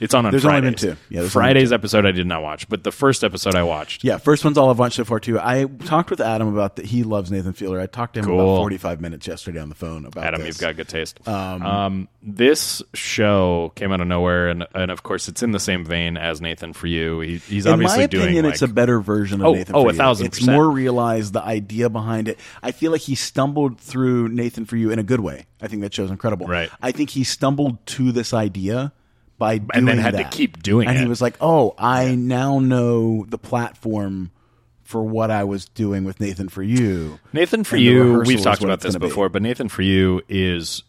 it's 0.00 0.14
on 0.14 0.24
on 0.26 0.32
There's 0.32 0.44
only 0.44 0.60
Fridays. 0.60 0.80
been 0.82 0.94
two. 0.96 1.00
Yeah, 1.10 1.20
there's 1.20 1.36
only 1.36 1.46
Friday's 1.48 1.72
episode 1.72 2.06
I 2.06 2.10
did 2.12 2.26
not 2.26 2.42
watch, 2.42 2.68
but 2.68 2.82
the 2.84 2.90
first 2.92 3.22
episode 3.22 3.54
I 3.54 3.62
watched. 3.62 4.02
Yeah, 4.02 4.16
first 4.18 4.44
one's 4.44 4.58
all 4.58 4.70
I've 4.70 4.78
watched 4.78 4.96
so 4.96 5.04
far 5.04 5.20
too. 5.20 5.38
I 5.38 5.64
talked 5.84 6.10
with 6.10 6.20
Adam 6.20 6.48
about 6.48 6.76
that. 6.76 6.86
He 6.86 7.02
loves 7.02 7.30
Nathan 7.30 7.52
Fielder. 7.52 7.78
I 7.80 7.86
talked 7.86 8.14
to 8.14 8.20
him 8.20 8.30
about 8.30 8.56
45 8.56 9.00
minutes 9.00 9.26
yesterday 9.26 9.60
on 9.60 9.68
the 9.68 9.74
phone 9.74 10.06
about 10.06 10.24
Adam, 10.24 10.40
this. 10.40 10.48
you've 10.48 10.58
got 10.58 10.76
good 10.76 10.88
taste. 10.88 11.20
Um, 11.28 12.08
this 12.22 12.82
show 12.94 13.72
came 13.76 13.92
out 13.92 14.00
of 14.00 14.06
nowhere, 14.06 14.48
and 14.48 14.66
and 14.74 14.90
of 14.90 15.02
course, 15.02 15.28
it's 15.28 15.42
in 15.42 15.52
the 15.52 15.60
same 15.60 15.84
vein 15.84 16.16
as 16.16 16.40
Nathan 16.40 16.72
for 16.72 16.86
you. 16.86 17.20
He, 17.20 17.36
he's 17.38 17.66
In 17.66 17.72
obviously 17.74 18.00
my 18.00 18.06
doing 18.06 18.24
opinion, 18.24 18.44
like 18.46 18.54
it's 18.54 18.62
a 18.62 18.68
better 18.68 19.00
version 19.00 19.40
of 19.40 19.46
Oh, 19.48 19.54
Nathan 19.54 19.74
oh, 19.74 19.82
for 19.84 19.88
a 19.90 19.92
You. 19.92 19.98
thousand 19.98 20.26
It's 20.26 20.38
percent. 20.38 20.56
more 20.56 20.68
realized. 20.70 21.32
The 21.32 21.42
idea 21.42 21.88
behind 21.90 22.28
it. 22.28 22.38
I 22.62 22.72
feel 22.72 22.90
like 22.92 23.02
he 23.02 23.14
stumbled 23.14 23.78
through 23.80 24.28
Nathan 24.28 24.64
for 24.64 24.76
You 24.76 24.90
in 24.90 24.98
a 24.98 25.02
good 25.02 25.20
way. 25.20 25.46
I 25.62 25.68
think 25.68 25.82
that 25.82 25.92
show's 25.94 26.10
incredible. 26.10 26.46
Right. 26.46 26.70
I 26.80 26.92
think 26.92 27.10
he 27.10 27.24
stumbled 27.24 27.84
to 27.86 28.12
this 28.12 28.32
idea 28.34 28.92
by 29.40 29.58
doing 29.58 29.70
And 29.74 29.88
then 29.88 29.98
had 29.98 30.16
to 30.18 30.24
keep 30.24 30.62
doing 30.62 30.86
and 30.86 30.96
it. 30.96 31.00
And 31.00 31.06
he 31.06 31.08
was 31.08 31.20
like, 31.20 31.34
"Oh, 31.40 31.74
I 31.76 32.14
now 32.14 32.60
know 32.60 33.24
the 33.28 33.38
platform." 33.38 34.30
For 34.84 35.04
what 35.04 35.30
I 35.30 35.44
was 35.44 35.66
doing 35.66 36.02
with 36.02 36.18
Nathan 36.18 36.48
for 36.48 36.64
You, 36.64 37.20
Nathan 37.32 37.62
for 37.62 37.76
you. 37.76 38.24
We've 38.26 38.42
talked 38.42 38.64
about 38.64 38.80
this 38.80 38.94
gonna 38.94 39.04
be. 39.04 39.08
before, 39.08 39.28
but 39.28 39.40
Nathan 39.40 39.68
for 39.68 39.82
you 39.82 40.20
is, 40.28 40.82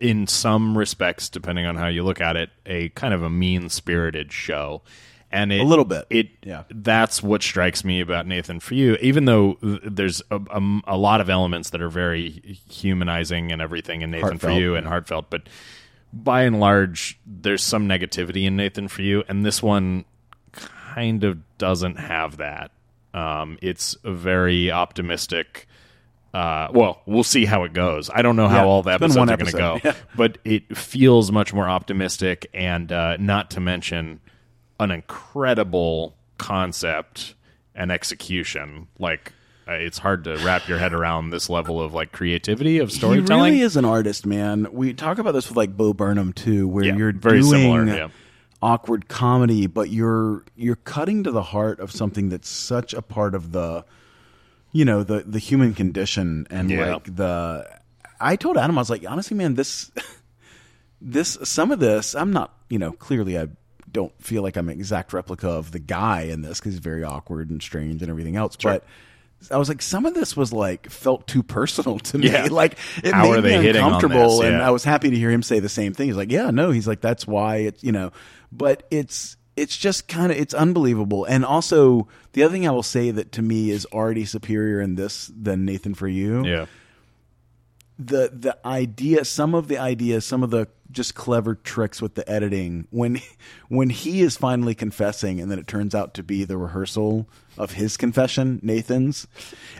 in 0.00 0.26
some 0.26 0.76
respects, 0.76 1.28
depending 1.28 1.64
on 1.64 1.76
how 1.76 1.86
you 1.86 2.02
look 2.02 2.20
at 2.20 2.34
it, 2.34 2.50
a 2.66 2.88
kind 2.88 3.14
of 3.14 3.22
a 3.22 3.30
mean 3.30 3.68
spirited 3.68 4.32
show. 4.32 4.82
And 5.30 5.52
it, 5.52 5.60
A 5.60 5.62
little 5.62 5.84
bit. 5.84 6.06
It 6.10 6.30
Yeah. 6.42 6.64
That's 6.70 7.22
what 7.22 7.40
strikes 7.44 7.84
me 7.84 8.00
about 8.00 8.26
Nathan 8.26 8.58
for 8.58 8.74
you. 8.74 8.96
Even 9.00 9.26
though 9.26 9.58
there's 9.62 10.22
a, 10.32 10.40
a, 10.50 10.80
a 10.88 10.96
lot 10.96 11.20
of 11.20 11.30
elements 11.30 11.70
that 11.70 11.80
are 11.80 11.88
very 11.88 12.58
humanizing 12.68 13.52
and 13.52 13.62
everything 13.62 14.02
in 14.02 14.10
Nathan 14.10 14.38
for 14.38 14.50
you 14.50 14.74
and 14.74 14.88
heartfelt, 14.88 15.30
but 15.30 15.42
by 16.12 16.42
and 16.42 16.60
large, 16.60 17.18
there's 17.26 17.62
some 17.62 17.88
negativity 17.88 18.46
in 18.46 18.56
Nathan 18.56 18.88
for 18.88 19.02
you, 19.02 19.22
and 19.28 19.44
this 19.44 19.62
one 19.62 20.04
kind 20.52 21.24
of 21.24 21.38
doesn't 21.58 21.96
have 21.96 22.38
that. 22.38 22.72
Um, 23.14 23.58
it's 23.62 23.96
a 24.04 24.12
very 24.12 24.70
optimistic. 24.70 25.66
Uh, 26.32 26.68
well, 26.72 27.02
we'll 27.06 27.24
see 27.24 27.44
how 27.44 27.64
it 27.64 27.72
goes. 27.72 28.08
I 28.12 28.22
don't 28.22 28.36
know 28.36 28.48
how 28.48 28.64
Yeah, 28.64 28.70
all 28.70 28.82
the 28.82 28.92
episodes 28.92 29.30
are 29.30 29.36
going 29.36 29.50
to 29.50 29.56
go. 29.56 29.80
Yeah. 29.82 29.94
but 30.16 30.38
it 30.44 30.76
feels 30.76 31.32
much 31.32 31.52
more 31.52 31.68
optimistic, 31.68 32.48
and 32.54 32.90
uh, 32.90 33.16
not 33.18 33.50
to 33.52 33.60
mention 33.60 34.20
an 34.78 34.90
incredible 34.90 36.16
concept 36.38 37.34
and 37.74 37.90
execution. 37.92 38.88
Like 38.98 39.32
it's 39.74 39.98
hard 39.98 40.24
to 40.24 40.36
wrap 40.38 40.68
your 40.68 40.78
head 40.78 40.92
around 40.92 41.30
this 41.30 41.48
level 41.50 41.80
of 41.80 41.92
like 41.94 42.12
creativity 42.12 42.78
of 42.78 42.90
storytelling. 42.92 43.26
He 43.52 43.58
really 43.58 43.60
is 43.64 43.76
an 43.76 43.84
artist, 43.84 44.26
man. 44.26 44.66
We 44.72 44.92
talk 44.94 45.18
about 45.18 45.32
this 45.32 45.48
with 45.48 45.56
like 45.56 45.76
Bo 45.76 45.92
Burnham 45.94 46.32
too, 46.32 46.66
where 46.68 46.84
Yeah, 46.84 46.96
you're 46.96 47.12
very 47.12 47.40
doing 47.40 47.50
similar, 47.52 47.84
yeah. 47.86 48.08
awkward 48.62 49.08
comedy, 49.08 49.66
but 49.66 49.90
you're 49.90 50.44
you're 50.56 50.76
cutting 50.76 51.24
to 51.24 51.30
the 51.30 51.42
heart 51.42 51.80
of 51.80 51.90
something 51.92 52.28
that's 52.28 52.48
such 52.48 52.94
a 52.94 53.02
part 53.02 53.34
of 53.34 53.52
the, 53.52 53.84
you 54.72 54.84
know, 54.84 55.02
the 55.02 55.20
the 55.26 55.38
human 55.38 55.74
condition 55.74 56.46
and 56.50 56.70
Yeah. 56.70 56.94
like 56.94 57.14
the. 57.16 57.68
I 58.22 58.36
told 58.36 58.58
Adam, 58.58 58.76
I 58.76 58.82
was 58.82 58.90
like, 58.90 59.04
honestly, 59.08 59.34
man, 59.36 59.54
this, 59.54 59.90
this, 61.00 61.38
some 61.44 61.70
of 61.72 61.80
this, 61.80 62.14
I'm 62.14 62.32
not, 62.32 62.54
you 62.68 62.78
know, 62.78 62.92
clearly 62.92 63.38
I 63.38 63.48
don't 63.90 64.12
feel 64.22 64.42
like 64.42 64.56
I'm 64.56 64.68
an 64.68 64.78
exact 64.78 65.12
replica 65.14 65.48
of 65.48 65.72
the 65.72 65.78
guy 65.78 66.22
in 66.22 66.42
this 66.42 66.60
because 66.60 66.74
he's 66.74 66.80
very 66.80 67.02
awkward 67.02 67.48
and 67.50 67.62
strange 67.62 68.02
and 68.02 68.10
everything 68.10 68.36
else, 68.36 68.56
Sure. 68.58 68.72
but. 68.72 68.84
I 69.50 69.56
was 69.56 69.68
like, 69.68 69.82
some 69.82 70.06
of 70.06 70.14
this 70.14 70.36
was 70.36 70.52
like 70.52 70.90
felt 70.90 71.26
too 71.26 71.42
personal 71.42 71.98
to 71.98 72.18
me. 72.18 72.30
Yeah. 72.30 72.46
Like 72.50 72.78
it 73.02 73.14
How 73.14 73.30
made 73.40 73.44
me 73.44 73.68
uncomfortable, 73.68 74.38
this? 74.38 74.48
and 74.48 74.62
I 74.62 74.70
was 74.70 74.84
happy 74.84 75.10
to 75.10 75.16
hear 75.16 75.30
him 75.30 75.42
say 75.42 75.60
the 75.60 75.68
same 75.68 75.94
thing. 75.94 76.08
He's 76.08 76.16
like, 76.16 76.30
yeah, 76.30 76.50
no, 76.50 76.70
he's 76.70 76.88
like, 76.88 77.00
that's 77.00 77.26
why 77.26 77.58
it's 77.58 77.82
you 77.82 77.92
know, 77.92 78.12
but 78.52 78.82
it's 78.90 79.36
it's 79.56 79.76
just 79.76 80.08
kind 80.08 80.32
of 80.32 80.38
it's 80.38 80.54
unbelievable. 80.54 81.24
And 81.24 81.44
also 81.44 82.08
the 82.32 82.42
other 82.42 82.52
thing 82.52 82.66
I 82.66 82.70
will 82.70 82.82
say 82.82 83.10
that 83.10 83.32
to 83.32 83.42
me 83.42 83.70
is 83.70 83.86
already 83.86 84.24
superior 84.24 84.80
in 84.80 84.94
this 84.94 85.30
than 85.36 85.64
Nathan 85.64 85.94
for 85.94 86.08
you 86.08 86.44
yeah. 86.44 86.66
The 88.06 88.30
the 88.32 88.56
idea 88.66 89.24
some 89.24 89.54
of 89.54 89.68
the 89.68 89.76
ideas 89.78 90.24
some 90.24 90.42
of 90.42 90.50
the 90.50 90.66
just 90.90 91.14
clever 91.14 91.54
tricks 91.54 92.00
with 92.02 92.14
the 92.14 92.28
editing 92.28 92.86
when 92.90 93.20
when 93.68 93.90
he 93.90 94.22
is 94.22 94.36
finally 94.36 94.74
confessing 94.74 95.40
and 95.40 95.50
then 95.50 95.58
it 95.58 95.66
turns 95.66 95.94
out 95.94 96.14
to 96.14 96.22
be 96.22 96.42
the 96.44 96.56
rehearsal 96.56 97.28
of 97.58 97.72
his 97.72 97.96
confession 97.96 98.58
Nathan's 98.62 99.26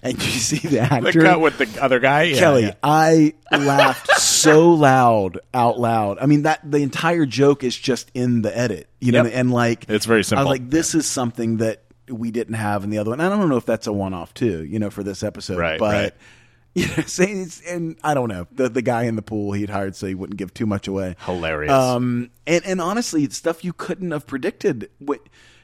and 0.02 0.14
you 0.22 0.30
see 0.38 0.68
the 0.68 0.80
actor 0.80 1.12
The 1.12 1.20
cut 1.20 1.40
with 1.40 1.58
the 1.58 1.82
other 1.82 1.98
guy, 1.98 2.24
yeah, 2.24 2.38
Kelly, 2.38 2.62
yeah. 2.64 2.74
I 2.82 3.34
laughed 3.52 4.10
so 4.20 4.70
loud 4.74 5.38
out 5.54 5.80
loud. 5.80 6.18
I 6.20 6.26
mean 6.26 6.42
that 6.42 6.60
the 6.70 6.78
entire 6.78 7.26
joke 7.26 7.64
is 7.64 7.74
just 7.76 8.10
in 8.14 8.42
the 8.42 8.56
edit, 8.56 8.88
you 9.00 9.12
know, 9.12 9.24
Yep. 9.24 9.32
and 9.34 9.50
like 9.50 9.86
It's 9.88 10.04
very 10.06 10.20
I 10.20 10.22
simple. 10.22 10.44
was 10.44 10.50
like, 10.60 10.68
this 10.70 10.94
is 10.94 11.06
something 11.06 11.56
that 11.56 11.82
we 12.08 12.30
didn't 12.30 12.54
have 12.54 12.84
in 12.84 12.90
the 12.90 12.98
other 12.98 13.10
one. 13.10 13.20
I 13.20 13.28
don't 13.28 13.48
know 13.48 13.56
if 13.56 13.66
that's 13.66 13.86
a 13.86 13.92
one-off 13.92 14.34
too, 14.34 14.64
you 14.64 14.78
know, 14.78 14.90
for 14.90 15.02
this 15.02 15.22
episode, 15.22 15.58
Right, 15.58 15.78
but. 15.78 15.92
right. 15.94 16.12
You 16.72 16.86
know, 16.86 17.02
saying 17.04 17.42
it's, 17.42 17.60
and 17.62 17.96
I 18.04 18.14
don't 18.14 18.28
know 18.28 18.46
the 18.52 18.68
the 18.68 18.82
guy 18.82 19.02
in 19.02 19.16
the 19.16 19.22
pool 19.22 19.52
he'd 19.52 19.70
hired 19.70 19.96
so 19.96 20.06
he 20.06 20.14
wouldn't 20.14 20.38
give 20.38 20.54
too 20.54 20.66
much 20.66 20.86
away. 20.86 21.16
Hilarious. 21.26 21.72
Um, 21.72 22.30
and 22.46 22.64
and 22.64 22.80
honestly, 22.80 23.24
it's 23.24 23.36
stuff 23.36 23.64
you 23.64 23.72
couldn't 23.72 24.12
have 24.12 24.24
predicted. 24.26 24.88
What 24.98 25.20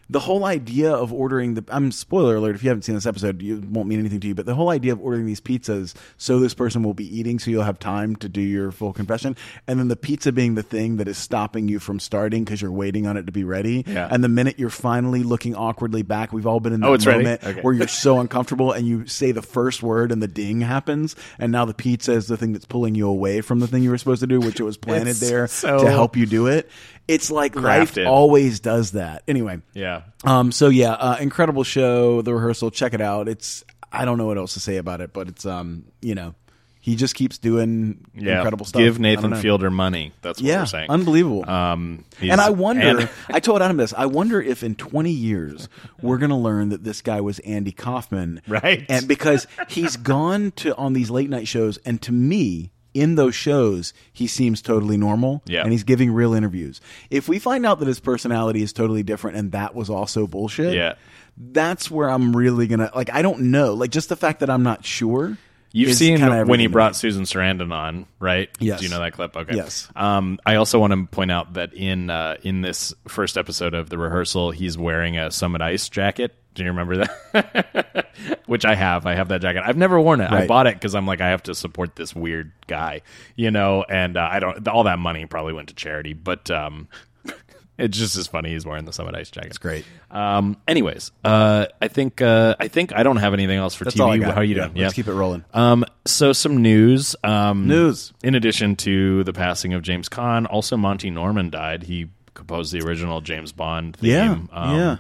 the 0.09 0.21
whole 0.21 0.45
idea 0.45 0.93
of 0.93 1.13
ordering 1.13 1.55
the 1.55 1.65
I'm 1.69 1.91
spoiler 1.91 2.37
alert 2.37 2.55
if 2.55 2.63
you 2.63 2.69
haven't 2.71 2.83
seen 2.83 2.95
this 2.95 3.07
episode, 3.07 3.43
you 3.43 3.61
won't 3.69 3.89
mean 3.89 3.99
anything 3.99 4.21
to 4.21 4.29
you. 4.29 4.35
But 4.35 4.47
the 4.47 4.55
whole 4.55 4.71
idea 4.71 4.93
of 4.93 5.01
ordering 5.01 5.27
these 5.27 5.41
pizzas 5.41 5.95
so 6.17 6.39
this 6.39 6.55
person 6.55 6.83
will 6.83 6.95
be 6.95 7.19
eating, 7.19 7.39
so 7.39 7.51
you'll 7.51 7.65
have 7.65 7.79
time 7.79 8.15
to 8.17 8.29
do 8.29 8.41
your 8.41 8.71
full 8.71 8.93
confession, 8.93 9.37
and 9.67 9.79
then 9.79 9.89
the 9.89 9.97
pizza 9.97 10.31
being 10.33 10.55
the 10.55 10.63
thing 10.63 10.97
that 10.99 11.09
is 11.09 11.19
stopping 11.19 11.67
you 11.69 11.79
from 11.79 11.99
starting 11.99 12.45
because 12.45 12.63
you're 12.63 12.71
waiting 12.71 13.07
on 13.07 13.17
it 13.17 13.27
to 13.27 13.33
be 13.33 13.45
ready. 13.45 13.85
Yeah. 13.87 14.09
And 14.11 14.23
the 14.23 14.29
minute 14.29 14.59
you're 14.59 14.71
finally 14.71 15.23
looking 15.23 15.55
awkwardly 15.55 16.03
back, 16.03 16.33
we've 16.33 16.47
all 16.47 16.61
been 16.61 16.73
in 16.73 16.81
that 16.81 16.87
Oh, 17.07 17.11
moment 17.11 17.43
Okay. 17.45 17.61
where 17.63 17.75
you're 17.75 17.89
so 17.89 18.21
uncomfortable 18.21 18.73
and 18.73 18.87
you 18.87 19.07
say 19.07 19.33
the 19.33 19.43
first 19.43 19.83
word 19.83 20.13
and 20.13 20.23
the 20.23 20.29
ding 20.29 20.61
happens, 20.61 21.17
and 21.39 21.51
now 21.53 21.65
the 21.65 21.75
pizza 21.75 22.13
is 22.13 22.27
the 22.29 22.37
thing 22.37 22.53
that's 22.53 22.65
pulling 22.67 22.95
you 22.95 23.09
away 23.09 23.41
from 23.41 23.61
the 23.61 23.67
thing 23.67 23.83
you 23.83 23.91
were 23.91 23.99
supposed 23.99 24.21
to 24.21 24.27
do, 24.27 24.39
which 24.41 24.61
it 24.61 24.65
was 24.65 24.77
planted 24.77 25.11
It's 25.11 25.21
there 25.21 25.47
so 25.47 25.83
to 25.83 25.91
help 25.91 26.17
you 26.17 26.27
do 26.27 26.47
it. 26.47 26.69
It's 27.09 27.31
like 27.31 27.55
life 27.57 27.97
always 27.99 28.61
does 28.61 28.93
that. 28.93 29.23
Anyway, 29.29 29.61
yeah. 29.75 30.03
um, 30.25 30.51
so 30.53 30.69
yeah, 30.69 30.93
uh, 30.93 31.17
incredible 31.21 31.63
show. 31.65 32.23
The 32.23 32.35
rehearsal, 32.35 32.71
check 32.71 32.95
it 32.95 33.01
out. 33.01 33.29
It's 33.29 33.65
I 33.93 34.05
don't 34.05 34.19
know 34.19 34.27
what 34.27 34.39
else 34.39 34.55
to 34.55 34.61
say 34.61 34.77
about 34.77 35.01
it, 35.01 35.13
but 35.13 35.29
it's 35.29 35.47
um, 35.47 35.85
you 36.03 36.15
know, 36.17 36.35
he 36.81 36.97
just 36.97 37.15
keeps 37.15 37.39
doing 37.39 38.05
Yeah. 38.15 38.37
incredible 38.37 38.67
stuff. 38.67 38.81
Give 38.81 38.99
Nathan. 38.99 39.35
Fielder 39.37 39.71
money. 39.71 40.13
That's 40.23 40.41
what 40.41 40.47
yeah, 40.49 40.61
we're 40.61 40.67
saying. 40.67 40.91
unbelievable. 40.91 41.49
Um, 41.49 42.05
and 42.21 42.41
I 42.41 42.51
wonder. 42.51 42.87
and- 43.01 43.09
I 43.29 43.41
told 43.41 43.63
Adam 43.63 43.77
this. 43.77 43.93
I 43.97 44.07
wonder 44.07 44.41
if 44.43 44.63
in 44.65 44.75
20 44.75 45.11
years 45.11 45.69
we're 46.03 46.19
going 46.19 46.31
to 46.31 46.37
learn 46.37 46.69
that 46.71 46.83
this 46.85 47.03
guy 47.03 47.21
was 47.21 47.39
Andy 47.41 47.73
Kaufman, 47.73 48.41
Right. 48.49 48.85
And 48.89 49.07
because 49.09 49.47
he's 49.69 49.97
gone 49.97 50.53
to 50.57 50.75
on 50.77 50.93
these 50.93 51.11
late 51.11 51.31
night 51.31 51.49
shows, 51.49 51.77
and 51.79 52.01
to 52.03 52.13
me, 52.13 52.73
in 53.01 53.15
those 53.15 53.35
shows, 53.35 53.93
he 54.13 54.27
seems 54.27 54.63
totally 54.63 54.97
normal, 54.97 55.43
Yeah. 55.47 55.63
and 55.63 55.73
he's 55.73 55.85
giving 55.85 56.13
real 56.13 56.35
interviews. 56.35 56.81
If 57.11 57.29
we 57.29 57.39
find 57.39 57.65
out 57.67 57.79
that 57.81 57.89
his 57.89 58.01
personality 58.01 58.63
is 58.63 58.73
totally 58.73 59.03
different, 59.03 59.37
and 59.37 59.53
that 59.53 59.75
was 59.75 59.91
also 59.91 60.27
bullshit, 60.27 60.75
Yeah. 60.75 60.95
that's 61.37 61.91
where 61.91 62.09
I'm 62.09 62.35
really 62.35 62.67
gonna 62.67 62.91
like. 62.95 63.13
I 63.13 63.23
don't 63.23 63.51
know, 63.51 63.75
like 63.75 63.91
just 63.91 64.09
the 64.09 64.17
fact 64.17 64.41
that 64.41 64.51
I'm 64.51 64.63
not 64.63 64.85
sure. 64.85 65.37
You've 65.73 65.93
seen 65.95 66.21
when 66.47 66.59
he 66.59 66.69
brought. 66.69 66.97
Susan 66.97 67.25
Sarandon 67.25 67.71
on, 67.71 68.07
right? 68.19 68.49
Yes. 68.59 68.79
Do 68.81 68.87
you 68.87 68.91
know 68.91 68.99
that 69.01 69.13
clip? 69.13 69.37
Okay. 69.37 69.57
Yes. 69.57 69.89
Um, 69.95 70.39
I 70.47 70.55
also 70.55 70.79
want 70.79 70.95
to 70.95 71.05
point 71.15 71.31
out 71.31 71.53
that 71.55 71.75
in 71.75 72.09
uh, 72.09 72.37
in 72.43 72.63
this 72.63 72.95
first 73.09 73.37
episode 73.37 73.75
of 73.75 73.91
the 73.91 73.99
rehearsal, 73.99 74.53
he's 74.53 74.79
wearing 74.79 75.19
a 75.19 75.31
Summit 75.31 75.61
Ice 75.61 75.91
jacket. 75.91 76.35
Do 76.57 76.65
you 76.65 76.71
remember 76.71 76.97
that? 77.35 78.07
Which 78.47 78.65
I 78.65 78.75
have. 78.75 79.07
I 79.07 79.15
have 79.15 79.29
that 79.29 79.41
jacket. 79.43 79.63
I've 79.65 79.77
never 79.77 80.01
worn 80.01 80.21
it. 80.21 80.31
I 80.31 80.47
bought 80.47 80.67
it 80.67 80.75
because 80.75 80.95
I'm 80.95 81.07
like, 81.07 81.21
I 81.21 81.29
have 81.31 81.43
to 81.45 81.55
support 81.55 81.97
this 81.97 82.15
weird 82.15 82.53
guy, 82.67 83.03
you 83.37 83.51
know. 83.51 83.85
And 83.89 84.17
uh, 84.17 84.29
I 84.31 84.41
don't. 84.41 84.67
All 84.69 84.85
that 84.85 84.99
money 84.99 85.27
probably 85.27 85.53
went 85.53 85.69
to 85.69 85.75
charity, 85.75 86.13
but 86.15 86.51
um, 86.51 86.89
it's 87.79 87.99
just 87.99 88.17
as 88.17 88.27
funny. 88.27 88.51
He's 88.51 88.65
wearing 88.65 88.85
the 88.87 88.93
Summit 88.93 89.15
Ice 89.15 89.31
jacket. 89.31 89.49
It's 89.49 89.59
great. 89.59 89.85
Um, 90.11 90.57
anyways, 90.67 91.11
uh, 91.25 91.67
I 91.83 91.89
think 91.89 92.23
uh, 92.23 92.57
I 92.59 92.69
think 92.69 92.95
I 92.95 93.03
don't 93.03 93.19
have 93.19 93.35
anything 93.35 93.59
else 93.59 93.75
for 93.75 93.85
That's 93.85 93.97
TV. 93.97 94.01
all 94.01 94.13
I 94.13 94.19
got. 94.19 94.35
How 94.35 94.41
are 94.41 94.45
you 94.45 94.57
Yeah, 94.57 94.69
doing? 94.69 94.79
let's 94.79 94.95
keep 94.95 95.09
it 95.09 95.15
rolling. 95.15 95.45
Um, 95.53 95.85
so 96.07 96.33
some 96.33 96.63
news. 96.63 97.15
Um, 97.23 97.67
News. 97.69 98.13
In 98.23 98.35
addition 98.35 98.77
to 98.77 99.25
the 99.25 99.33
passing 99.33 99.75
of 99.75 99.83
James 99.83 100.09
Caan, 100.09 100.47
also 100.49 100.77
Monty 100.77 101.11
Norman 101.11 101.51
died. 101.51 101.83
He 101.83 102.09
composed 102.35 102.73
the 102.73 102.81
original 102.81 103.21
James 103.21 103.53
Bond 103.53 103.97
theme. 103.97 104.11
Yeah, 104.11 104.33
Um, 104.53 104.77
yeah. 104.77 104.97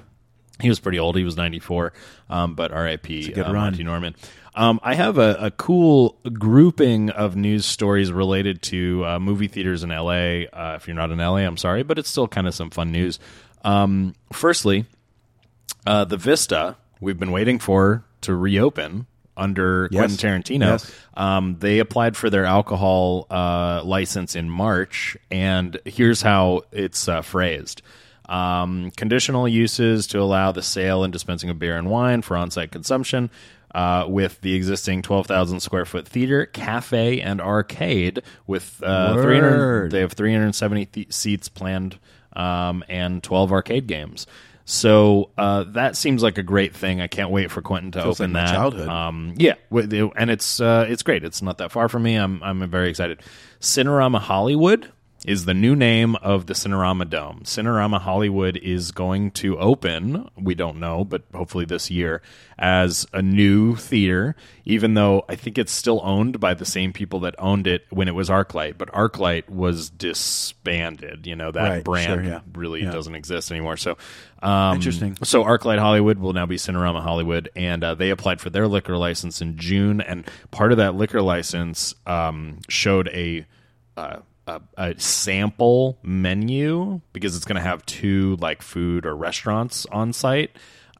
He 0.61 0.69
was 0.69 0.81
pretty 0.81 0.99
old. 0.99 1.17
He 1.17 1.25
was 1.25 1.37
94. 1.37 1.93
Um, 2.31 2.55
but 2.55 2.73
R.I.P. 2.73 3.35
Uh. 3.35 3.53
Monty 3.53 3.85
Norman. 3.85 4.15
Um, 4.55 4.81
I 4.83 4.95
have 4.95 5.19
a, 5.19 5.37
a 5.39 5.51
cool 5.51 6.17
grouping 6.33 7.11
of 7.11 7.37
news 7.37 7.67
stories 7.67 8.11
related 8.11 8.63
to 8.63 9.05
uh, 9.05 9.19
movie 9.21 9.49
theaters 9.49 9.83
in 9.83 9.91
L.A. 9.91 10.49
Uh, 10.49 10.77
if 10.77 10.89
you're 10.89 10.97
not 10.97 11.11
in 11.11 11.21
L.A., 11.21 11.43
I'm 11.45 11.59
sorry, 11.59 11.83
but 11.83 11.99
it's 11.99 12.09
still 12.09 12.27
kind 12.27 12.47
of 12.47 12.55
some 12.55 12.71
fun 12.71 12.91
news. 12.91 13.19
Um, 13.65 14.15
firstly, 14.33 14.87
uh, 15.87 16.05
the 16.07 16.17
Vista 16.17 16.77
we've 17.01 17.19
been 17.19 17.33
waiting 17.33 17.59
for 17.59 18.05
to 18.23 18.35
reopen 18.35 19.07
under 19.37 19.89
Yes. 19.93 20.01
Quentin 20.17 20.17
Tarantino. 20.43 20.67
Yes. 20.67 20.95
Um, 21.15 21.57
they 21.59 21.79
applied 21.79 22.17
for 22.17 22.31
their 22.31 22.47
alcohol 22.47 23.27
uh, 23.31 23.83
license 23.85 24.35
in 24.35 24.49
March, 24.49 25.19
and 25.31 25.79
here's 25.85 26.23
how 26.23 26.63
it's 26.73 27.09
uh, 27.09 27.21
phrased. 27.21 27.83
Um, 28.29 28.91
conditional 28.97 29.47
uses 29.47 30.07
to 30.09 30.21
allow 30.21 30.53
the 30.53 30.63
sale 30.63 31.05
and 31.05 31.13
dispensing 31.13 31.51
of 31.51 31.59
beer 31.59 31.77
and 31.77 31.89
wine 31.89 32.23
for 32.23 32.37
on-site 32.37 32.73
consumption 32.73 33.31
uh, 33.75 34.07
with 34.09 34.41
the 34.41 34.55
existing 34.55 35.03
12,000 35.03 35.61
square 35.61 35.85
foot 35.85 36.09
theater, 36.09 36.47
cafe, 36.47 37.21
and 37.21 37.41
arcade 37.41 38.23
with 38.47 38.83
uh, 38.83 39.13
300, 39.21 39.91
they 39.91 40.01
have 40.01 40.13
370 40.13 40.87
th- 40.87 41.13
seats 41.13 41.49
planned 41.49 41.99
um, 42.35 42.83
and 42.89 43.23
12 43.23 43.53
arcade 43.53 43.87
games. 43.87 44.27
So 44.65 45.31
uh, 45.39 45.65
that 45.75 45.97
seems 45.97 46.23
like 46.25 46.39
a 46.39 46.43
great 46.43 46.75
thing. 46.75 47.01
I 47.01 47.07
can't 47.07 47.31
wait 47.31 47.51
for 47.53 47.63
Quentin 47.63 47.93
to 47.93 48.03
Feels 48.03 48.21
open 48.21 48.33
like 48.33 48.47
that. 48.47 48.53
childhood. 48.53 48.89
Um, 48.89 49.35
yeah, 49.37 49.55
and 49.71 50.29
it's 50.29 50.61
uh, 50.61 50.87
it's 50.89 51.05
great. 51.05 51.23
It's 51.23 51.41
not 51.41 51.59
that 51.59 51.71
far 51.71 51.89
from 51.89 52.03
me. 52.03 52.17
I'm 52.17 52.43
I'm 52.43 52.69
very 52.69 52.91
excited. 52.91 53.21
Cinerama 53.61 54.19
Hollywood 54.19 54.91
is 55.27 55.45
the 55.45 55.53
new 55.53 55.75
name 55.75 56.15
of 56.17 56.47
the 56.47 56.55
Cinerama 56.55 57.11
Dome. 57.11 57.41
Cinerama 57.43 58.01
Hollywood 58.01 58.57
is 58.57 58.93
going 58.93 59.33
to 59.33 59.59
open. 59.59 60.31
We 60.41 60.55
don't 60.55 60.79
know, 60.79 61.05
but 61.05 61.25
hopefully 61.35 61.65
this 61.65 61.91
year 61.91 62.23
as 62.57 63.07
a 63.13 63.21
new 63.21 63.75
theater. 63.75 64.37
Even 64.65 64.95
though 64.95 65.25
I 65.29 65.35
think 65.35 65.59
it's 65.59 65.73
still 65.73 66.01
owned 66.05 66.39
by 66.39 66.55
the 66.55 66.65
same 66.65 66.93
people 66.93 67.21
that 67.21 67.35
owned 67.39 67.67
it 67.67 67.85
when 67.91 68.07
it 68.07 68.15
was 68.15 68.29
ArcLight, 68.31 68.79
but 68.79 68.89
ArcLight 68.93 69.49
was 69.51 69.91
disbanded. 69.91 71.27
You 71.27 71.35
know 71.37 71.51
that 71.51 71.69
Right, 71.69 71.85
brand 71.85 72.07
sure, 72.07 72.23
yeah. 72.23 72.41
really 72.55 72.83
Yeah. 72.85 72.93
doesn't 72.93 73.15
exist 73.15 73.51
anymore. 73.51 73.77
So 73.77 73.97
um, 74.43 74.77
Interesting. 74.77 75.17
So 75.25 75.43
ArcLight 75.45 75.79
Hollywood 75.79 76.19
will 76.19 76.35
now 76.35 76.47
be 76.47 76.57
Cinerama 76.57 77.03
Hollywood, 77.03 77.49
and 77.57 77.83
uh, 77.83 77.95
they 77.95 78.11
applied 78.11 78.41
for 78.41 78.51
their 78.51 78.69
liquor 78.69 78.97
license 78.97 79.41
in 79.41 79.57
June. 79.59 80.01
And 80.01 80.25
part 80.53 80.71
of 80.71 80.79
that 80.79 80.95
liquor 80.95 81.21
license 81.23 81.95
um, 82.07 82.61
showed 82.69 83.09
a, 83.09 83.45
uh, 83.97 84.19
a 84.47 84.61
a 84.77 84.99
sample 84.99 85.99
menu 86.03 87.01
because 87.13 87.37
it's 87.37 87.45
going 87.45 87.57
to 87.57 87.63
have 87.63 87.85
two 87.87 88.37
like 88.37 88.63
food 88.63 89.07
or 89.07 89.15
restaurants 89.17 89.87
on 89.87 90.13
site, 90.13 90.51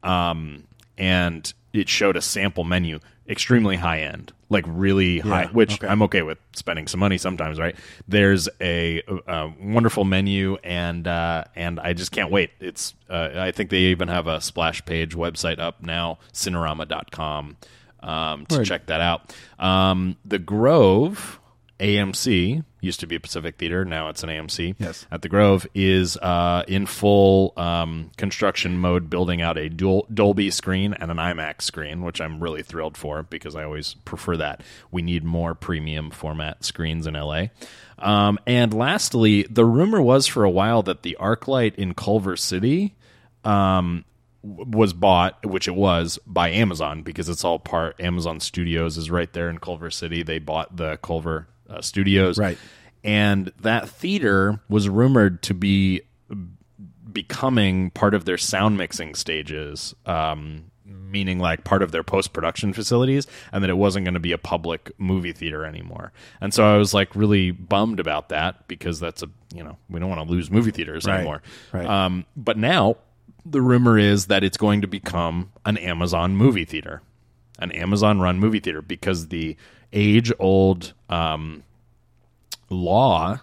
um, 0.03 0.63
and 0.97 1.53
it 1.73 1.89
showed 1.89 2.17
a 2.17 2.21
sample 2.21 2.63
menu, 2.63 2.99
extremely 3.27 3.75
high 3.75 4.01
end, 4.01 4.33
like 4.49 4.65
really 4.67 5.19
high, 5.19 5.45
which 5.47 5.75
okay. 5.75 5.87
I'm 5.87 6.01
okay 6.03 6.21
with 6.21 6.37
spending 6.53 6.87
some 6.87 6.99
money 6.99 7.17
sometimes, 7.17 7.59
right? 7.59 7.75
There's 8.07 8.49
a, 8.61 9.01
a 9.27 9.51
wonderful 9.61 10.03
menu, 10.03 10.57
and 10.63 11.07
uh, 11.07 11.45
and 11.55 11.79
I 11.79 11.93
just 11.93 12.11
can't 12.11 12.31
wait. 12.31 12.51
It's 12.59 12.93
uh, 13.09 13.29
I 13.35 13.51
think 13.51 13.69
they 13.69 13.77
even 13.77 14.07
have 14.07 14.27
a 14.27 14.41
splash 14.41 14.83
page 14.85 15.15
website 15.15 15.59
up 15.59 15.81
now, 15.81 16.19
cinerama.com, 16.33 17.57
um, 18.01 18.45
to 18.47 18.63
check 18.63 18.87
that 18.87 19.01
out. 19.01 19.35
Um, 19.59 20.17
the 20.25 20.39
Grove 20.39 21.39
AMC 21.79 22.63
used 22.81 22.99
to 22.99 23.07
be 23.07 23.15
a 23.15 23.19
Pacific 23.19 23.57
Theater, 23.57 23.85
now 23.85 24.09
it's 24.09 24.23
an 24.23 24.29
AMC. 24.29 24.75
Yes. 24.77 25.05
At 25.11 25.21
the 25.21 25.29
Grove 25.29 25.67
is 25.73 26.17
uh, 26.17 26.63
in 26.67 26.85
full 26.85 27.53
um, 27.57 28.11
construction 28.17 28.77
mode, 28.77 29.09
building 29.09 29.41
out 29.41 29.57
a 29.57 29.69
dual 29.69 30.07
Dolby 30.13 30.51
screen 30.51 30.93
and 30.93 31.11
an 31.11 31.17
IMAX 31.17 31.63
screen, 31.63 32.03
which 32.03 32.21
I'm 32.21 32.41
really 32.41 32.63
thrilled 32.63 32.97
for 32.97 33.23
because 33.23 33.55
I 33.55 33.63
always 33.63 33.95
prefer 34.05 34.37
that. 34.37 34.61
We 34.91 35.01
need 35.01 35.23
more 35.23 35.55
premium 35.55 36.11
format 36.11 36.63
screens 36.63 37.07
in 37.07 37.13
LA. 37.13 37.47
Um, 37.99 38.37
and 38.45 38.73
lastly, 38.73 39.43
the 39.43 39.65
rumor 39.65 40.01
was 40.01 40.27
for 40.27 40.43
a 40.43 40.49
while 40.49 40.83
that 40.83 41.03
the 41.03 41.17
ArcLight 41.19 41.75
in 41.75 41.93
Culver 41.93 42.35
City 42.35 42.95
um, 43.43 44.05
was 44.43 44.93
bought, 44.93 45.45
which 45.45 45.67
it 45.67 45.75
was 45.75 46.19
by 46.25 46.49
Amazon 46.49 47.01
because 47.01 47.27
it's 47.29 47.43
all 47.43 47.59
part. 47.59 47.99
Amazon 47.99 48.39
Studios 48.39 48.97
is 48.97 49.09
right 49.09 49.31
there 49.33 49.49
in 49.49 49.57
Culver 49.57 49.89
City. 49.89 50.23
They 50.23 50.39
bought 50.39 50.77
the 50.77 50.97
Culver 50.97 51.47
uh, 51.69 51.81
Studios, 51.81 52.37
Right. 52.37 52.57
And 53.03 53.51
that 53.61 53.87
theater 53.87 54.59
was 54.69 54.89
rumored 54.89 55.41
to 55.43 55.53
be 55.53 56.01
becoming 57.11 57.89
part 57.91 58.13
of 58.13 58.25
their 58.25 58.37
sound 58.37 58.77
mixing 58.77 59.15
stages. 59.15 59.95
Um, 60.05 60.71
meaning 60.85 61.39
like 61.39 61.63
part 61.63 61.81
of 61.83 61.91
their 61.91 62.03
post 62.03 62.33
production 62.33 62.73
facilities, 62.73 63.27
and 63.53 63.63
that 63.63 63.69
it 63.69 63.77
wasn't 63.77 64.03
going 64.03 64.13
to 64.13 64.19
be 64.19 64.33
a 64.33 64.37
public 64.37 64.91
movie 64.97 65.31
theater 65.31 65.65
anymore. 65.65 66.11
And 66.41 66.53
so 66.53 66.65
I 66.65 66.77
was 66.77 66.93
like 66.93 67.15
really 67.15 67.51
bummed 67.51 67.99
about 68.01 68.29
that 68.29 68.67
because 68.67 68.99
that's 68.99 69.23
a 69.23 69.29
you 69.53 69.63
know 69.63 69.77
we 69.89 69.99
don't 69.99 70.09
want 70.09 70.25
to 70.27 70.31
lose 70.33 70.51
movie 70.51 70.71
theaters 70.71 71.05
Right, 71.05 71.17
anymore. 71.17 71.41
right. 71.71 71.85
Um, 71.85 72.25
but 72.35 72.57
now 72.57 72.97
the 73.45 73.61
rumor 73.61 73.97
is 73.97 74.27
that 74.27 74.43
it's 74.43 74.57
going 74.57 74.81
to 74.81 74.87
become 74.87 75.51
an 75.65 75.77
Amazon 75.77 76.35
movie 76.35 76.65
theater, 76.65 77.01
an 77.59 77.71
Amazon 77.71 78.19
run 78.19 78.37
movie 78.39 78.59
theater 78.59 78.81
because 78.81 79.29
the 79.29 79.55
age 79.93 80.31
old 80.39 80.93
um, 81.09 81.63
law 82.69 83.39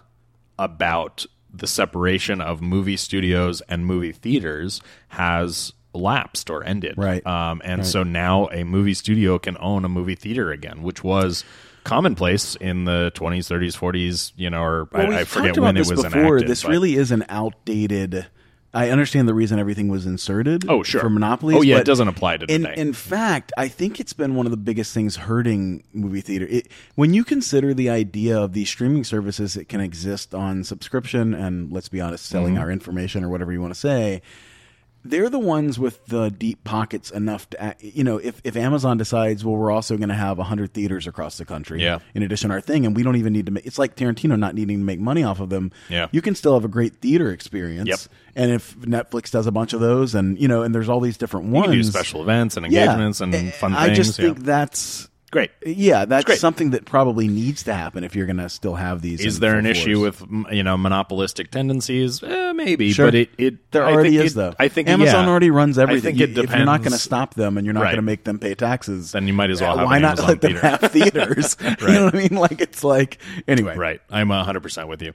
about 0.57 1.25
the 1.53 1.67
separation 1.67 2.41
of 2.41 2.61
movie 2.61 2.97
studios 2.97 3.61
and 3.69 3.85
movie 3.85 4.11
theaters 4.11 4.81
has 5.09 5.73
lapsed 5.93 6.49
or 6.49 6.63
ended. 6.63 6.93
Right. 6.97 7.25
Um, 7.25 7.61
and 7.63 7.85
so 7.85 8.03
now 8.03 8.47
a 8.51 8.63
movie 8.65 8.93
studio 8.93 9.39
can 9.39 9.55
own 9.59 9.85
a 9.85 9.89
movie 9.89 10.15
theater 10.15 10.51
again, 10.51 10.83
which 10.83 11.03
was 11.03 11.45
commonplace 11.85 12.55
in 12.55 12.83
the 12.85 13.11
20s, 13.15 13.47
30s, 13.47 13.77
40s, 13.77 14.33
you 14.35 14.49
know, 14.49 14.61
or 14.61 14.89
Well, 14.91 15.13
I, 15.13 15.19
I 15.19 15.23
forget 15.23 15.57
when 15.57 15.77
it 15.77 15.87
was 15.87 16.03
before. 16.03 16.19
enacted. 16.21 16.47
This 16.49 16.63
but- 16.63 16.69
really 16.71 16.95
is 16.95 17.11
an 17.11 17.25
outdated. 17.29 18.27
I 18.75 18.89
understand 18.91 19.27
the 19.27 19.33
reason 19.33 19.57
everything 19.57 19.87
was 19.87 20.05
inserted. 20.05 20.69
Oh, 20.69 20.83
sure. 20.83 20.99
for 21.01 21.09
monopolies. 21.09 21.57
Oh, 21.57 21.61
yeah, 21.61 21.77
it 21.79 21.85
doesn't 21.85 22.07
apply 22.07 22.37
to 22.37 22.45
in. 22.53 22.65
In 22.65 22.91
fact, 22.93 23.53
I 23.57 23.67
think 23.69 23.99
it's 23.99 24.13
been 24.13 24.35
one 24.35 24.45
of 24.45 24.51
the 24.51 24.57
biggest 24.57 24.93
things 24.93 25.15
hurting 25.15 25.83
movie 25.93 26.21
theater. 26.21 26.45
It, 26.49 26.67
when 26.95 27.13
you 27.13 27.23
consider 27.23 27.73
the 27.73 27.89
idea 27.89 28.37
of 28.37 28.53
these 28.53 28.69
streaming 28.69 29.03
services 29.05 29.53
that 29.53 29.69
can 29.69 29.79
exist 29.79 30.35
on 30.35 30.63
subscription 30.65 31.33
and 31.33 31.71
let's 31.71 31.89
be 31.89 32.01
honest, 32.01 32.25
selling 32.25 32.55
Mm-hmm. 32.55 32.63
our 32.63 32.69
information 32.71 33.23
or 33.23 33.29
whatever 33.29 33.51
you 33.53 33.61
want 33.61 33.73
to 33.73 33.79
say, 33.79 34.21
they're 35.05 35.29
the 35.29 35.39
ones 35.39 35.77
with 35.79 36.05
the 36.07 36.29
deep 36.29 36.63
pockets 36.63 37.11
enough 37.11 37.49
to, 37.51 37.75
you 37.79 38.03
know, 38.03 38.17
if, 38.17 38.41
if 38.43 38.55
Amazon 38.55 38.97
decides, 38.97 39.45
well, 39.45 39.55
we're 39.55 39.71
also 39.71 39.95
going 39.97 40.09
to 40.09 40.15
have 40.15 40.37
100 40.37 40.73
theaters 40.73 41.07
across 41.07 41.37
the 41.37 41.45
country 41.45 41.81
Yeah. 41.83 41.99
in 42.13 42.23
addition 42.23 42.49
to 42.49 42.55
our 42.55 42.61
thing, 42.61 42.85
and 42.85 42.95
we 42.95 43.03
don't 43.03 43.15
even 43.15 43.31
need 43.33 43.45
to 43.45 43.51
make, 43.51 43.65
it's 43.65 43.77
like 43.79 43.95
Tarantino 43.95 44.37
not 44.37 44.55
needing 44.55 44.79
to 44.79 44.83
make 44.83 44.99
money 44.99 45.23
off 45.23 45.39
of 45.39 45.49
them. 45.49 45.71
Yeah. 45.89 46.07
You 46.11 46.21
can 46.21 46.35
still 46.35 46.55
have 46.55 46.65
a 46.65 46.69
great 46.69 46.95
theater 46.97 47.31
experience. 47.31 47.87
Yep. 47.87 47.99
And 48.35 48.51
if 48.51 48.75
Netflix 48.79 49.31
does 49.31 49.47
a 49.47 49.51
bunch 49.51 49.73
of 49.73 49.79
those 49.79 50.15
and, 50.15 50.37
you 50.39 50.47
know, 50.47 50.63
and 50.63 50.75
there's 50.75 50.89
all 50.89 50.99
these 50.99 51.17
different 51.17 51.47
you 51.47 51.53
ones. 51.53 51.67
can 51.67 51.75
do 51.77 51.83
special 51.83 52.21
events 52.21 52.57
and 52.57 52.69
Yeah. 52.71 52.81
engagements 52.83 53.21
and 53.21 53.33
Eh, 53.33 53.51
fun 53.51 53.73
I 53.73 53.85
things. 53.85 53.91
I 53.91 53.95
just 54.01 54.19
yeah. 54.19 54.25
think 54.25 54.39
that's, 54.43 55.09
Great. 55.31 55.51
yeah, 55.65 56.05
that's 56.05 56.23
great. 56.23 56.39
something 56.39 56.69
that 56.69 56.85
probably 56.85 57.27
needs 57.27 57.63
to 57.63 57.73
happen 57.73 58.03
if 58.05 58.15
you're 58.15 58.27
going 58.27 58.37
to 58.37 58.47
still 58.47 58.75
have 58.75 59.01
these. 59.01 59.19
Is 59.25 59.39
there 59.39 59.51
full 59.53 59.59
an 59.59 59.65
issue 59.65 59.99
with 59.99 60.23
you 60.51 60.63
know 60.63 60.77
monopolistic 60.77 61.51
tendencies? 61.51 62.23
Eh, 62.23 62.53
maybe, 62.53 62.93
Sure. 62.93 63.07
but 63.07 63.15
it 63.15 63.29
it 63.37 63.71
There 63.71 63.83
I 63.83 63.91
already 63.91 64.11
think 64.11 64.25
is 64.25 64.31
it- 64.33 64.35
though. 64.35 64.53
I 64.59 64.67
think 64.69 64.87
Amazon 64.87 65.25
yeah. 65.25 65.29
already 65.31 65.49
runs 65.49 65.77
everything. 65.77 66.07
I 66.07 66.11
think 66.11 66.19
You- 66.19 66.23
it 66.25 66.27
depends. 66.35 66.51
If 66.53 66.57
you're 66.57 66.65
not 66.65 66.79
going 66.81 66.91
to 66.93 66.97
stop 66.99 67.33
them 67.33 67.57
and 67.57 67.65
you're 67.65 67.73
not 67.73 67.81
Right. 67.81 67.87
going 67.89 67.95
to 67.97 68.01
make 68.03 68.23
them 68.23 68.39
pay 68.39 68.55
taxes, 68.55 69.11
Then 69.11 69.27
you 69.27 69.33
might 69.33 69.49
as 69.49 69.59
well 69.61 69.73
uh, 69.73 69.77
have 69.79 69.85
why 69.87 69.95
an 69.97 70.01
not 70.03 70.19
Amazon 70.19 70.27
let 70.29 70.41
them 70.41 70.55
have 70.55 70.91
theaters? 70.91 71.57
You 71.81 71.87
know 71.87 72.05
what 72.05 72.15
I 72.15 72.17
mean? 72.19 72.35
Like 72.39 72.61
it's 72.61 72.83
like 72.83 73.17
anyway. 73.47 73.75
Right. 73.75 74.01
I'm 74.09 74.29
100% 74.29 74.87
with 74.87 75.01
you. 75.01 75.13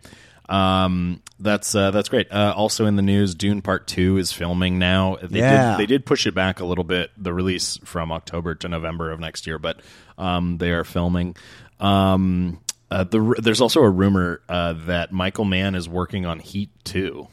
Um, 0.50 1.22
that's 1.38 1.74
uh, 1.74 1.90
that's 1.92 2.08
great. 2.08 2.30
Uh, 2.30 2.52
also 2.56 2.84
in 2.86 2.96
the 2.96 3.02
news, 3.02 3.34
Dune 3.34 3.62
Part 3.62 3.86
Two 3.86 4.18
is 4.18 4.32
filming 4.32 4.78
now. 4.78 5.16
They 5.22 5.38
Yeah. 5.38 5.76
did, 5.76 5.78
they 5.82 5.86
did 5.86 6.04
push 6.04 6.26
it 6.26 6.34
back 6.34 6.60
a 6.60 6.64
little 6.66 6.84
bit, 6.84 7.10
the 7.16 7.32
release 7.32 7.78
from 7.84 8.12
October 8.12 8.54
to 8.56 8.68
November 8.68 9.10
of 9.12 9.20
next 9.20 9.46
year, 9.46 9.58
but 9.58 9.80
um, 10.18 10.58
they 10.58 10.70
are 10.72 10.84
filming. 10.84 11.36
Um, 11.78 12.58
uh, 12.90 13.04
the, 13.04 13.36
there's 13.40 13.60
also 13.60 13.80
a 13.82 13.88
rumor 13.88 14.42
uh, 14.48 14.74
that 14.86 15.12
Michael 15.12 15.44
Mann 15.44 15.74
is 15.76 15.88
working 15.88 16.26
on 16.26 16.40
Heat 16.40 16.70
Two. 16.84 17.28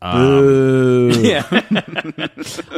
Boo. 0.00 1.10
Yeah. 1.22 1.44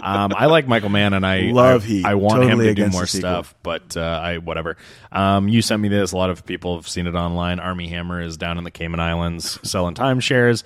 um, 0.02 0.32
I 0.36 0.46
like 0.46 0.66
Michael 0.66 0.88
Mann, 0.88 1.12
and 1.12 1.26
I 1.26 1.40
Love 1.52 1.84
I, 1.84 1.86
Heat. 1.86 2.04
I 2.04 2.14
want 2.14 2.42
Totally 2.42 2.68
him 2.68 2.74
to 2.76 2.84
do 2.86 2.90
more 2.90 3.06
stuff, 3.06 3.54
but 3.62 3.96
uh, 3.96 4.00
I 4.00 4.38
whatever. 4.38 4.76
Um, 5.12 5.48
you 5.48 5.62
sent 5.62 5.80
me 5.82 5.88
this. 5.88 6.12
A 6.12 6.16
lot 6.16 6.30
of 6.30 6.44
people 6.46 6.76
have 6.76 6.88
seen 6.88 7.06
it 7.06 7.14
online. 7.14 7.60
Armie 7.60 7.88
Hammer 7.88 8.20
is 8.20 8.36
down 8.36 8.58
in 8.58 8.64
the 8.64 8.70
Cayman 8.70 9.00
Islands 9.00 9.58
selling 9.68 9.94
timeshares. 9.94 10.64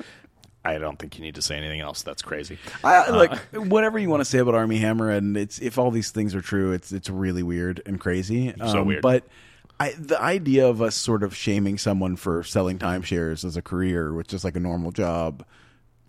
I 0.65 0.79
don't 0.79 0.99
think 0.99 1.19
you 1.19 1.25
need 1.25 1.35
to 1.35 1.43
say 1.43 1.57
anything 1.57 1.81
else. 1.81 2.03
That's 2.03 2.23
crazy. 2.23 2.59
I, 2.83 3.11
like 3.11 3.37
whatever 3.53 3.99
you 3.99 4.09
want 4.09 4.23
to 4.23 4.25
say 4.25 4.39
about 4.39 4.55
Armie 4.55 4.79
Hammer, 4.79 5.11
and 5.11 5.37
it's 5.37 5.59
if 5.59 5.79
all 5.79 5.91
these 5.91 6.11
things 6.11 6.35
are 6.35 6.41
true, 6.41 6.73
it's 6.73 6.91
it's 6.93 7.11
really 7.11 7.43
weird 7.43 7.83
and 7.85 8.01
crazy. 8.01 8.55
So 8.59 8.81
Um, 8.81 8.87
weird. 8.87 9.03
But 9.03 9.25
I, 9.79 9.93
the 9.99 10.21
idea 10.21 10.67
of 10.69 10.81
us 10.81 10.95
sort 10.95 11.23
of 11.23 11.37
shaming 11.37 11.79
someone 11.79 12.17
for 12.17 12.43
selling 12.45 12.79
timeshares 12.79 13.45
as 13.45 13.57
a 13.57 13.63
career, 13.63 14.15
which 14.15 14.33
is 14.33 14.45
like 14.45 14.57
a 14.57 14.61
normal 14.61 14.93
job, 14.93 15.45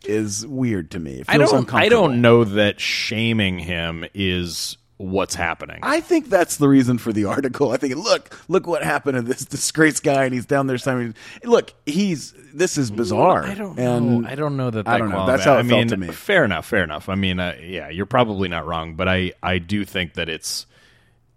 is 0.05 0.45
weird 0.45 0.91
to 0.91 0.99
me. 0.99 1.19
It 1.19 1.25
I 1.27 1.37
don't. 1.37 1.73
I 1.73 1.89
don't 1.89 2.21
know 2.21 2.43
that 2.43 2.79
shaming 2.79 3.59
him 3.59 4.05
is 4.13 4.77
what's 4.97 5.35
happening. 5.35 5.79
I 5.83 5.99
think 5.99 6.29
that's 6.29 6.57
the 6.57 6.69
reason 6.69 6.97
for 6.97 7.11
the 7.11 7.25
article. 7.25 7.71
I 7.71 7.77
think 7.77 7.95
look, 7.95 8.37
look 8.47 8.67
what 8.67 8.83
happened 8.83 9.15
to 9.15 9.21
this 9.21 9.45
disgraced 9.45 10.03
guy, 10.03 10.25
and 10.25 10.33
he's 10.33 10.45
down 10.45 10.67
there 10.67 10.77
signing. 10.77 11.15
Look, 11.43 11.73
he's 11.85 12.33
this 12.53 12.77
is 12.77 12.91
bizarre. 12.91 13.43
I 13.43 13.53
don't 13.53 13.77
and 13.77 14.21
know. 14.21 14.29
I 14.29 14.35
don't 14.35 14.57
know 14.57 14.69
that. 14.71 14.87
I 14.87 14.97
don't 14.97 15.09
know. 15.09 15.25
That's 15.25 15.43
how 15.43 15.55
it 15.55 15.59
I 15.59 15.67
felt 15.67 15.79
mean, 15.79 15.87
to 15.89 15.97
me. 15.97 16.07
Fair 16.07 16.45
enough. 16.45 16.65
Fair 16.65 16.83
enough. 16.83 17.09
I 17.09 17.15
mean, 17.15 17.39
uh, 17.39 17.55
yeah, 17.61 17.89
you're 17.89 18.05
probably 18.05 18.47
not 18.47 18.65
wrong, 18.65 18.95
but 18.95 19.07
I 19.07 19.33
I 19.43 19.57
do 19.57 19.85
think 19.85 20.13
that 20.13 20.29
it's 20.29 20.65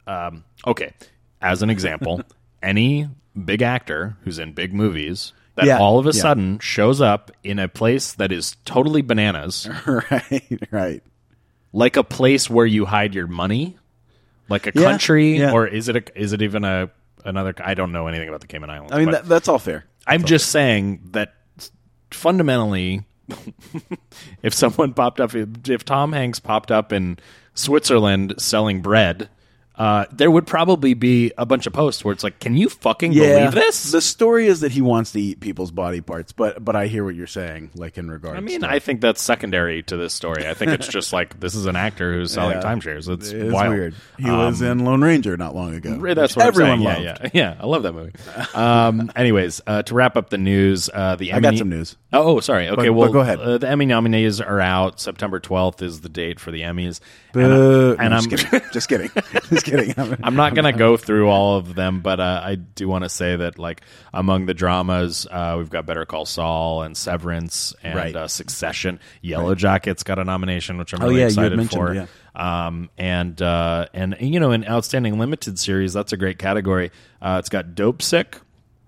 um, 0.06 0.44
okay. 0.66 0.92
As 1.40 1.62
an 1.62 1.70
example, 1.70 2.22
any 2.62 3.08
big 3.44 3.62
actor 3.62 4.16
who's 4.24 4.38
in 4.38 4.52
big 4.52 4.72
movies 4.74 5.32
that 5.58 5.66
Yeah, 5.66 5.78
all 5.78 5.98
of 5.98 6.06
a 6.06 6.10
yeah. 6.10 6.22
sudden 6.22 6.58
shows 6.60 7.00
up 7.00 7.30
in 7.44 7.58
a 7.58 7.68
place 7.68 8.12
that 8.14 8.32
is 8.32 8.56
totally 8.64 9.02
bananas, 9.02 9.68
right, 9.86 10.58
right. 10.70 11.02
like 11.72 11.96
a 11.96 12.02
place 12.04 12.48
where 12.48 12.66
you 12.66 12.86
hide 12.86 13.14
your 13.14 13.26
money, 13.26 13.76
like 14.48 14.66
a 14.66 14.72
Yeah, 14.74 14.82
country, 14.82 15.44
or 15.44 15.66
is 15.66 15.88
it 15.88 15.96
a, 15.96 16.18
is 16.20 16.32
it 16.32 16.42
even 16.42 16.64
a 16.64 16.90
another? 17.24 17.54
I 17.62 17.74
don't 17.74 17.92
know 17.92 18.06
anything 18.06 18.28
about 18.28 18.40
the 18.40 18.46
Cayman 18.46 18.70
Islands. 18.70 18.92
I 18.92 18.98
mean, 18.98 19.10
that, 19.10 19.26
that's 19.26 19.48
all 19.48 19.58
fair. 19.58 19.84
I'm 20.06 20.24
just 20.24 20.50
saying 20.50 21.00
that 21.12 21.34
fundamentally, 22.10 23.04
if 24.42 24.54
someone 24.54 24.94
popped 24.94 25.20
up, 25.20 25.34
if, 25.34 25.68
if 25.68 25.84
Tom 25.84 26.12
Hanks 26.12 26.40
popped 26.40 26.70
up 26.70 26.92
in 26.92 27.18
Switzerland 27.54 28.34
selling 28.38 28.80
bread, 28.80 29.28
uh, 29.78 30.04
there 30.12 30.30
would 30.30 30.46
probably 30.46 30.92
be 30.94 31.32
a 31.38 31.46
bunch 31.46 31.66
of 31.66 31.72
posts 31.72 32.04
where 32.04 32.12
it's 32.12 32.24
like, 32.24 32.40
"Can 32.40 32.56
you 32.56 32.68
fucking 32.68 33.12
believe 33.14 33.52
this?" 33.52 33.92
The 33.92 34.00
story 34.00 34.46
is 34.48 34.60
that 34.60 34.72
he 34.72 34.80
wants 34.82 35.12
to 35.12 35.20
eat 35.20 35.40
people's 35.40 35.70
body 35.70 36.00
parts, 36.00 36.32
but 36.32 36.64
but 36.64 36.74
I 36.76 36.88
hear 36.88 37.04
what 37.04 37.14
you're 37.14 37.26
saying, 37.28 37.70
like 37.76 37.96
in 37.96 38.10
regards. 38.10 38.36
I 38.36 38.40
mean, 38.40 38.60
to, 38.62 38.68
I 38.70 38.80
think 38.80 39.00
that's 39.00 39.22
secondary 39.22 39.82
to 39.84 39.96
this 39.96 40.12
story. 40.12 40.46
I 40.48 40.54
think 40.54 40.72
it's 40.72 40.88
just 40.98 41.12
like 41.12 41.38
this 41.40 41.54
is 41.54 41.66
an 41.66 41.76
actor 41.76 42.12
who's 42.12 42.32
selling 42.32 42.56
Yeah. 42.56 42.62
timeshares. 42.62 43.08
It's, 43.08 43.32
wild. 43.32 43.72
weird. 43.72 43.94
He 44.18 44.28
was 44.30 44.60
in 44.62 44.80
Lone 44.84 45.02
Ranger 45.02 45.36
not 45.36 45.54
long 45.54 45.74
ago. 45.74 45.96
Right, 45.96 46.14
That's 46.16 46.34
which 46.34 46.42
what 46.42 46.48
everyone 46.48 46.72
I'm 46.72 46.82
loved. 46.82 47.00
Yeah, 47.02 47.16
yeah, 47.22 47.30
yeah. 47.34 47.56
I 47.60 47.66
love 47.66 47.84
that 47.84 47.92
movie. 47.92 48.12
Um, 48.54 49.10
anyways, 49.14 49.60
uh, 49.66 49.82
to 49.84 49.94
wrap 49.94 50.16
up 50.16 50.30
the 50.30 50.38
news, 50.38 50.90
uh, 50.92 51.16
the 51.16 51.32
I 51.32 51.40
got 51.40 51.56
some 51.56 51.68
news. 51.68 51.96
Oh, 52.10 52.36
oh, 52.36 52.40
sorry. 52.40 52.68
Okay, 52.70 52.88
But- 52.88 52.92
well, 52.94 53.08
but 53.08 53.12
go 53.12 53.20
ahead. 53.20 53.38
Uh, 53.38 53.58
the 53.58 53.68
Emmy 53.68 53.84
nominees 53.84 54.40
are 54.40 54.60
out. 54.60 54.98
September 54.98 55.40
12th 55.40 55.82
is 55.82 56.00
the 56.00 56.08
date 56.08 56.40
for 56.40 56.50
the 56.50 56.62
Emmys. 56.62 57.00
And, 57.34 57.42
I, 57.44 57.46
and 57.46 58.10
No, 58.10 58.16
I'm 58.16 58.28
just 58.30 58.46
kidding. 58.48 58.68
just 58.72 58.88
kidding. 58.88 59.10
just 59.50 59.66
kidding. 59.66 59.94
I'm 60.22 60.34
not 60.34 60.54
going 60.54 60.64
to 60.64 60.72
go 60.78 60.96
through 60.96 61.28
all 61.28 61.58
of 61.58 61.74
them, 61.74 62.00
but 62.00 62.18
uh, 62.18 62.40
I 62.42 62.54
do 62.54 62.88
want 62.88 63.04
to 63.04 63.10
say 63.10 63.36
that, 63.36 63.58
like, 63.58 63.82
among 64.14 64.46
the 64.46 64.54
dramas, 64.54 65.26
uh, 65.30 65.56
we've 65.58 65.68
got 65.68 65.84
Better 65.84 66.06
Call 66.06 66.24
Saul 66.24 66.82
and 66.82 66.96
Severance 66.96 67.74
and 67.82 67.94
Right. 67.94 68.16
uh, 68.16 68.26
Succession. 68.26 69.00
Yellowjackets 69.22 70.02
got 70.02 70.18
a 70.18 70.24
nomination, 70.24 70.78
which 70.78 70.94
I'm 70.94 71.02
Oh, 71.02 71.08
really 71.08 71.20
yeah, 71.20 71.26
excited 71.26 71.70
for. 71.70 71.92
yeah. 71.94 72.06
Um, 72.34 72.88
and 72.96 73.40
uh, 73.42 73.86
and 73.92 74.16
you 74.20 74.38
know, 74.40 74.52
an 74.52 74.64
outstanding 74.66 75.18
limited 75.18 75.58
series. 75.58 75.92
That's 75.92 76.12
a 76.12 76.16
great 76.16 76.38
category. 76.38 76.90
Uh, 77.20 77.36
it's 77.40 77.48
got 77.48 77.74
Dopesick, 77.74 78.34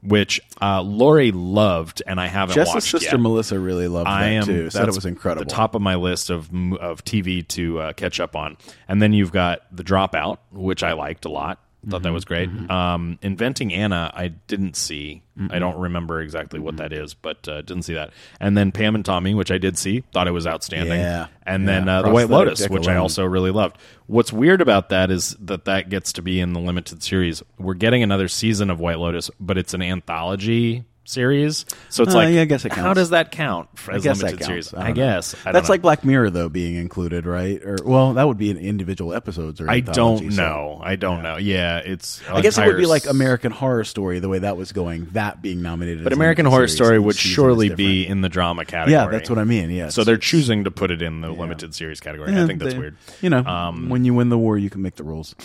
which 0.03 0.41
uh, 0.61 0.83
Lori 0.83 1.33
loved, 1.33 2.03
and 2.07 2.21
I 2.21 2.27
haven't 2.27 2.55
Jess's 2.55 2.75
watched 2.75 2.91
sister 2.91 3.17
yet. 3.17 3.21
Melissa 3.21 3.59
really 3.59 3.89
loved 3.89 4.09
I 4.09 4.23
that 4.23 4.33
am 4.33 4.45
too. 4.45 4.69
It 4.73 4.87
was 4.87 5.07
incredible. 5.07 5.45
The 5.45 5.51
top 5.51 5.75
of 5.75 5.83
my 5.83 5.97
list 5.97 6.31
of 6.31 6.51
of 6.81 7.05
TV 7.05 7.47
to 7.49 7.79
uh, 7.81 7.93
catch 7.93 8.21
up 8.21 8.37
on, 8.37 8.57
and 8.89 9.01
then 9.01 9.13
you've 9.13 9.33
got 9.33 9.61
The 9.75 9.85
Dropout, 9.85 10.39
which 10.53 10.83
I 10.83 10.93
liked 10.93 11.25
a 11.25 11.31
lot. 11.31 11.59
Thought 11.89 11.97
Mm-hmm, 11.99 12.03
that 12.05 12.13
was 12.13 12.25
great. 12.27 12.51
Um, 12.71 13.19
Inventing 13.23 13.73
Anna, 13.73 14.11
I 14.15 14.29
didn't 14.29 14.77
see. 14.77 15.23
I 15.49 15.59
don't 15.59 15.79
remember 15.79 16.21
exactly 16.21 16.61
what 16.61 16.77
that 16.77 16.93
is, 16.93 17.15
but 17.15 17.49
uh, 17.49 17.63
didn't 17.63 17.85
see 17.85 17.95
that. 17.95 18.11
And 18.39 18.59
then 18.59 18.73
Pam 18.73 18.95
and 18.95 19.03
Tommy, 19.03 19.33
which 19.33 19.51
I 19.51 19.57
did 19.57 19.79
see, 19.79 20.05
thought 20.13 20.29
it 20.29 20.33
was 20.33 20.47
outstanding. 20.47 21.01
Yeah. 21.01 21.29
And 21.47 21.63
Yeah. 21.63 21.67
then 21.67 21.89
uh, 21.89 22.03
The 22.03 22.11
White 22.11 22.29
Lotus, 22.29 22.69
which 22.69 22.87
I 22.87 22.97
also 22.97 23.25
really 23.25 23.51
loved. 23.51 23.79
What's 24.07 24.31
weird 24.33 24.61
about 24.61 24.91
that 24.91 25.11
is 25.11 25.35
that 25.41 25.65
that 25.65 25.89
gets 25.89 26.13
to 26.15 26.23
be 26.23 26.39
in 26.41 26.53
the 26.53 26.61
limited 26.61 27.03
series. 27.03 27.43
We're 27.59 27.73
getting 27.73 28.03
another 28.03 28.29
season 28.29 28.69
of 28.69 28.79
White 28.81 28.99
Lotus, 28.99 29.31
but 29.41 29.57
it's 29.57 29.73
an 29.73 29.81
anthology 29.81 30.85
series. 31.11 31.65
So 31.89 32.03
it's 32.05 32.15
Uh, 32.15 32.19
like, 32.19 32.35
yeah, 32.35 32.43
I 32.43 32.45
guess 32.47 32.65
it 32.65 32.73
how 32.73 32.83
counts. 32.83 32.99
does 33.01 33.11
that 33.11 33.31
count 33.33 33.69
for 33.79 33.93
I 33.93 33.97
as 33.97 34.03
guess 34.03 34.19
that 34.19 34.25
limited 34.27 34.39
counts. 34.47 34.47
series? 34.69 34.75
I 34.75 34.79
I, 34.79 34.81
don't 34.81 34.89
know. 34.89 34.95
guess 34.95 35.35
I 35.35 35.45
don't 35.45 35.53
That's 35.55 35.69
know. 35.69 35.73
like 35.73 35.83
Black 35.83 36.05
Mirror 36.05 36.31
though 36.31 36.49
being 36.49 36.77
included, 36.77 37.27
right? 37.27 37.63
Or 37.65 37.77
well, 37.85 38.15
that 38.15 38.27
would 38.27 38.39
be 38.39 38.51
in 38.51 38.57
individual 38.57 39.13
episodes 39.15 39.61
or 39.61 39.71
I 39.71 39.81
don't 39.81 40.33
so- 40.33 40.43
know. 40.43 40.81
I 40.83 40.97
don't 40.97 41.23
know. 41.23 41.37
Yeah, 41.37 41.79
it's. 41.79 42.21
I 42.31 42.41
guess 42.41 42.57
it 42.59 42.67
would 42.67 42.77
be 42.77 42.87
like 42.87 43.07
American 43.07 43.53
Horror 43.53 43.85
Story 43.85 44.19
the 44.21 44.29
way 44.29 44.39
that 44.41 44.57
was 44.57 44.73
going. 44.73 45.09
That 45.13 45.43
being 45.43 45.63
nominated, 45.63 46.05
But 46.05 46.13
as 46.13 46.17
a 46.17 46.21
American 46.21 46.45
limited 46.47 46.55
Horror 46.57 46.69
series, 46.69 46.77
Story 46.87 46.97
each 46.99 47.05
would 47.05 47.17
season 47.17 47.31
is 47.31 47.35
surely 47.35 47.69
different. 47.69 47.77
be 47.77 48.07
in 48.07 48.21
the 48.21 48.29
drama 48.29 48.65
category. 48.65 48.93
Yeah, 48.93 49.09
that's 49.09 49.29
what 49.29 49.39
I 49.39 49.45
mean. 49.45 49.71
Yeah. 49.71 49.89
So 49.89 50.05
they're 50.05 50.17
choosing 50.17 50.65
to 50.65 50.71
put 50.71 50.91
it 50.91 51.03
in 51.03 51.21
the 51.21 51.31
limited 51.31 51.75
series 51.75 52.01
category. 52.01 52.33
I 52.35 52.47
think 52.47 52.61
that's 52.63 52.75
weird. 52.75 52.97
You 53.21 53.31
know, 53.31 53.45
Um, 53.45 53.89
when 53.89 54.05
you 54.05 54.15
win 54.15 54.29
the 54.29 54.39
war, 54.39 54.57
you 54.59 54.71
can 54.71 54.83
make 54.83 54.97
the 54.97 55.05
rules. 55.05 55.35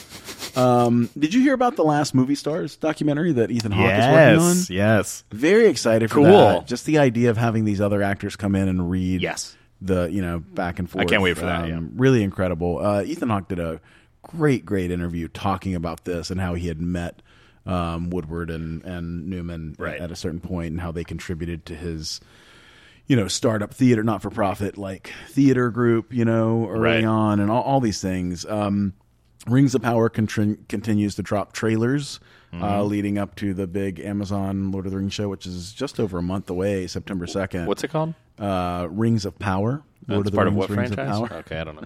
Um, 0.56 1.10
did 1.20 1.34
you 1.34 1.42
hear 1.42 1.54
about 1.54 1.76
the 1.76 1.84
last 1.84 2.16
movie 2.16 2.36
stars 2.36 2.78
documentary 2.78 3.34
that 3.34 3.52
Ethan 3.52 3.74
Hawke 3.74 3.92
is 3.92 4.06
working 4.06 4.40
on? 4.40 4.56
Yes, 4.56 4.70
yes. 4.70 5.24
Very 5.32 5.55
excited 5.68 6.10
for 6.10 6.15
Cool. 6.15 6.26
that. 6.26 6.68
Just 6.68 6.86
the 6.86 6.98
idea 6.99 7.30
of 7.30 7.38
having 7.38 7.64
these 7.65 7.80
other 7.82 8.02
actors 8.02 8.36
come 8.36 8.56
in 8.56 8.68
and 8.68 8.90
read. 8.90 9.22
Yes. 9.22 9.56
The 9.82 10.06
you 10.06 10.22
know 10.22 10.40
back 10.40 10.80
and 10.80 10.90
forth. 10.90 11.06
I 11.06 11.06
can't 11.10 11.22
wait 11.22 11.38
for 11.38 11.45
that, 11.45 11.64
Um, 11.65 11.69
yeah. 11.69 11.80
Really 11.95 12.23
incredible. 12.23 12.80
Uh, 12.84 13.03
Ethan 13.03 13.30
Hawke 13.30 13.48
did 13.49 13.60
a 13.60 13.80
great, 14.23 14.65
great 14.65 14.90
interview 14.91 15.27
talking 15.27 15.76
about 15.76 16.06
this 16.06 16.32
and 16.32 16.40
how 16.41 16.53
he 16.56 16.68
had 16.68 16.80
met 16.82 17.22
um, 17.65 18.10
Woodward 18.10 18.49
and 18.49 18.84
and 18.84 19.27
Newman 19.27 19.76
Right. 19.77 19.99
at 19.99 20.11
a 20.11 20.15
certain 20.15 20.40
point 20.40 20.72
and 20.72 20.82
how 20.82 20.91
they 20.91 21.03
contributed 21.03 21.65
to 21.68 21.76
his 21.76 22.19
you 23.07 23.15
know 23.15 23.27
startup 23.27 23.73
theater, 23.73 24.03
not 24.03 24.22
for 24.22 24.30
profit 24.30 24.77
like 24.77 25.11
theater 25.30 25.69
group. 25.69 26.14
You 26.14 26.26
know 26.26 26.68
early 26.69 26.80
Right. 26.80 27.03
on 27.06 27.40
and 27.40 27.52
all, 27.52 27.61
all 27.64 27.80
these 27.82 28.02
things. 28.02 28.45
Um, 28.45 28.94
Rings 29.48 29.76
of 29.76 29.82
Power 29.84 30.10
continues 30.10 31.15
to 31.15 31.22
drop 31.22 31.53
trailers 31.53 32.19
uh, 32.61 32.65
Mm-hmm. 32.80 32.88
leading 32.90 33.18
up 33.18 33.36
to 33.38 33.53
the 33.53 33.68
big 33.68 33.99
Amazon 33.99 34.72
Lord 34.72 34.86
of 34.86 34.91
the 34.91 34.98
Rings 34.98 35.14
show, 35.14 35.27
which 35.30 35.45
is 35.45 35.73
just 35.73 35.99
over 35.99 36.18
a 36.18 36.22
month 36.23 36.49
away, 36.49 36.88
September 36.88 37.26
2nd. 37.26 37.65
What's 37.65 37.84
it 37.84 37.90
called? 37.90 38.14
uh, 38.40 38.88
Rings 38.90 39.26
of 39.26 39.38
Power? 39.40 39.82
Lord 40.07 40.19
That's 40.19 40.19
of 40.19 40.23
the 40.26 40.32
part 40.36 40.48
of 40.48 40.56
what 40.56 40.69
Rings 40.69 40.94
franchise? 40.94 41.22
Of 41.22 41.30
Power. 41.30 41.38
Okay, 41.40 41.60
I 41.60 41.64
don't 41.64 41.76
know. 41.76 41.84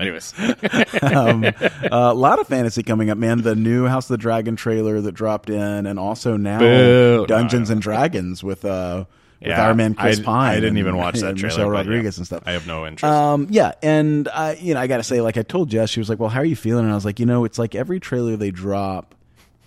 Anyways, 0.00 0.34
um, 1.02 1.44
a 1.90 2.14
lot 2.14 2.38
of 2.40 2.48
fantasy 2.48 2.82
coming 2.82 3.10
up, 3.10 3.18
man. 3.18 3.42
The 3.42 3.54
new 3.54 3.86
House 3.86 4.06
of 4.06 4.14
the 4.14 4.18
Dragon 4.18 4.56
trailer 4.56 5.00
that 5.00 5.12
dropped 5.12 5.48
in, 5.50 5.86
and 5.86 5.98
also 5.98 6.36
now 6.36 6.58
Boo. 6.58 7.26
Dungeons 7.26 7.68
No, 7.68 7.74
and 7.74 7.82
Dragons 7.82 8.42
with 8.42 8.64
uh, 8.64 9.04
with 9.40 9.48
Yeah, 9.48 9.64
our 9.66 9.74
man 9.74 9.94
Chris 9.94 10.18
I- 10.20 10.22
Pine. 10.22 10.50
I 10.50 10.54
didn't 10.56 10.68
and- 10.70 10.78
even 10.78 10.96
watch 10.96 11.20
that 11.20 11.36
trailer, 11.36 11.48
Michelle 11.56 11.66
but 11.70 11.72
yeah. 11.72 11.78
Rodriguez 11.78 12.16
and 12.16 12.26
stuff. 12.26 12.42
I 12.46 12.52
have 12.52 12.66
no 12.66 12.86
interest. 12.86 13.04
Um, 13.12 13.46
yeah, 13.50 13.72
and 13.82 14.28
I, 14.28 14.54
you 14.54 14.74
know, 14.74 14.80
I 14.80 14.86
got 14.88 14.96
to 14.96 15.02
say, 15.04 15.20
like 15.20 15.36
I 15.36 15.42
told 15.42 15.68
Jess, 15.68 15.90
she 15.90 16.00
was 16.00 16.08
like, 16.08 16.18
"Well, 16.18 16.30
how 16.30 16.40
are 16.40 16.44
you 16.44 16.56
feeling?" 16.56 16.84
And 16.84 16.92
I 16.92 16.96
was 16.96 17.04
like, 17.04 17.20
"You 17.20 17.26
know, 17.26 17.44
it's 17.44 17.58
like 17.58 17.74
every 17.74 18.00
trailer 18.00 18.36
they 18.36 18.50
drop, 18.50 19.14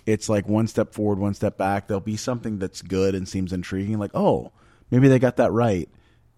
it's 0.06 0.28
like 0.28 0.48
one 0.48 0.66
step 0.68 0.94
forward, 0.94 1.18
one 1.18 1.34
step 1.34 1.58
back. 1.58 1.88
There'll 1.88 2.00
be 2.00 2.16
something 2.16 2.58
that's 2.58 2.80
good 2.80 3.14
and 3.14 3.28
seems 3.28 3.52
intriguing, 3.52 3.98
like, 3.98 4.12
oh, 4.14 4.52
maybe 4.90 5.08
they 5.08 5.18
got 5.18 5.36
that 5.36 5.52
right." 5.52 5.88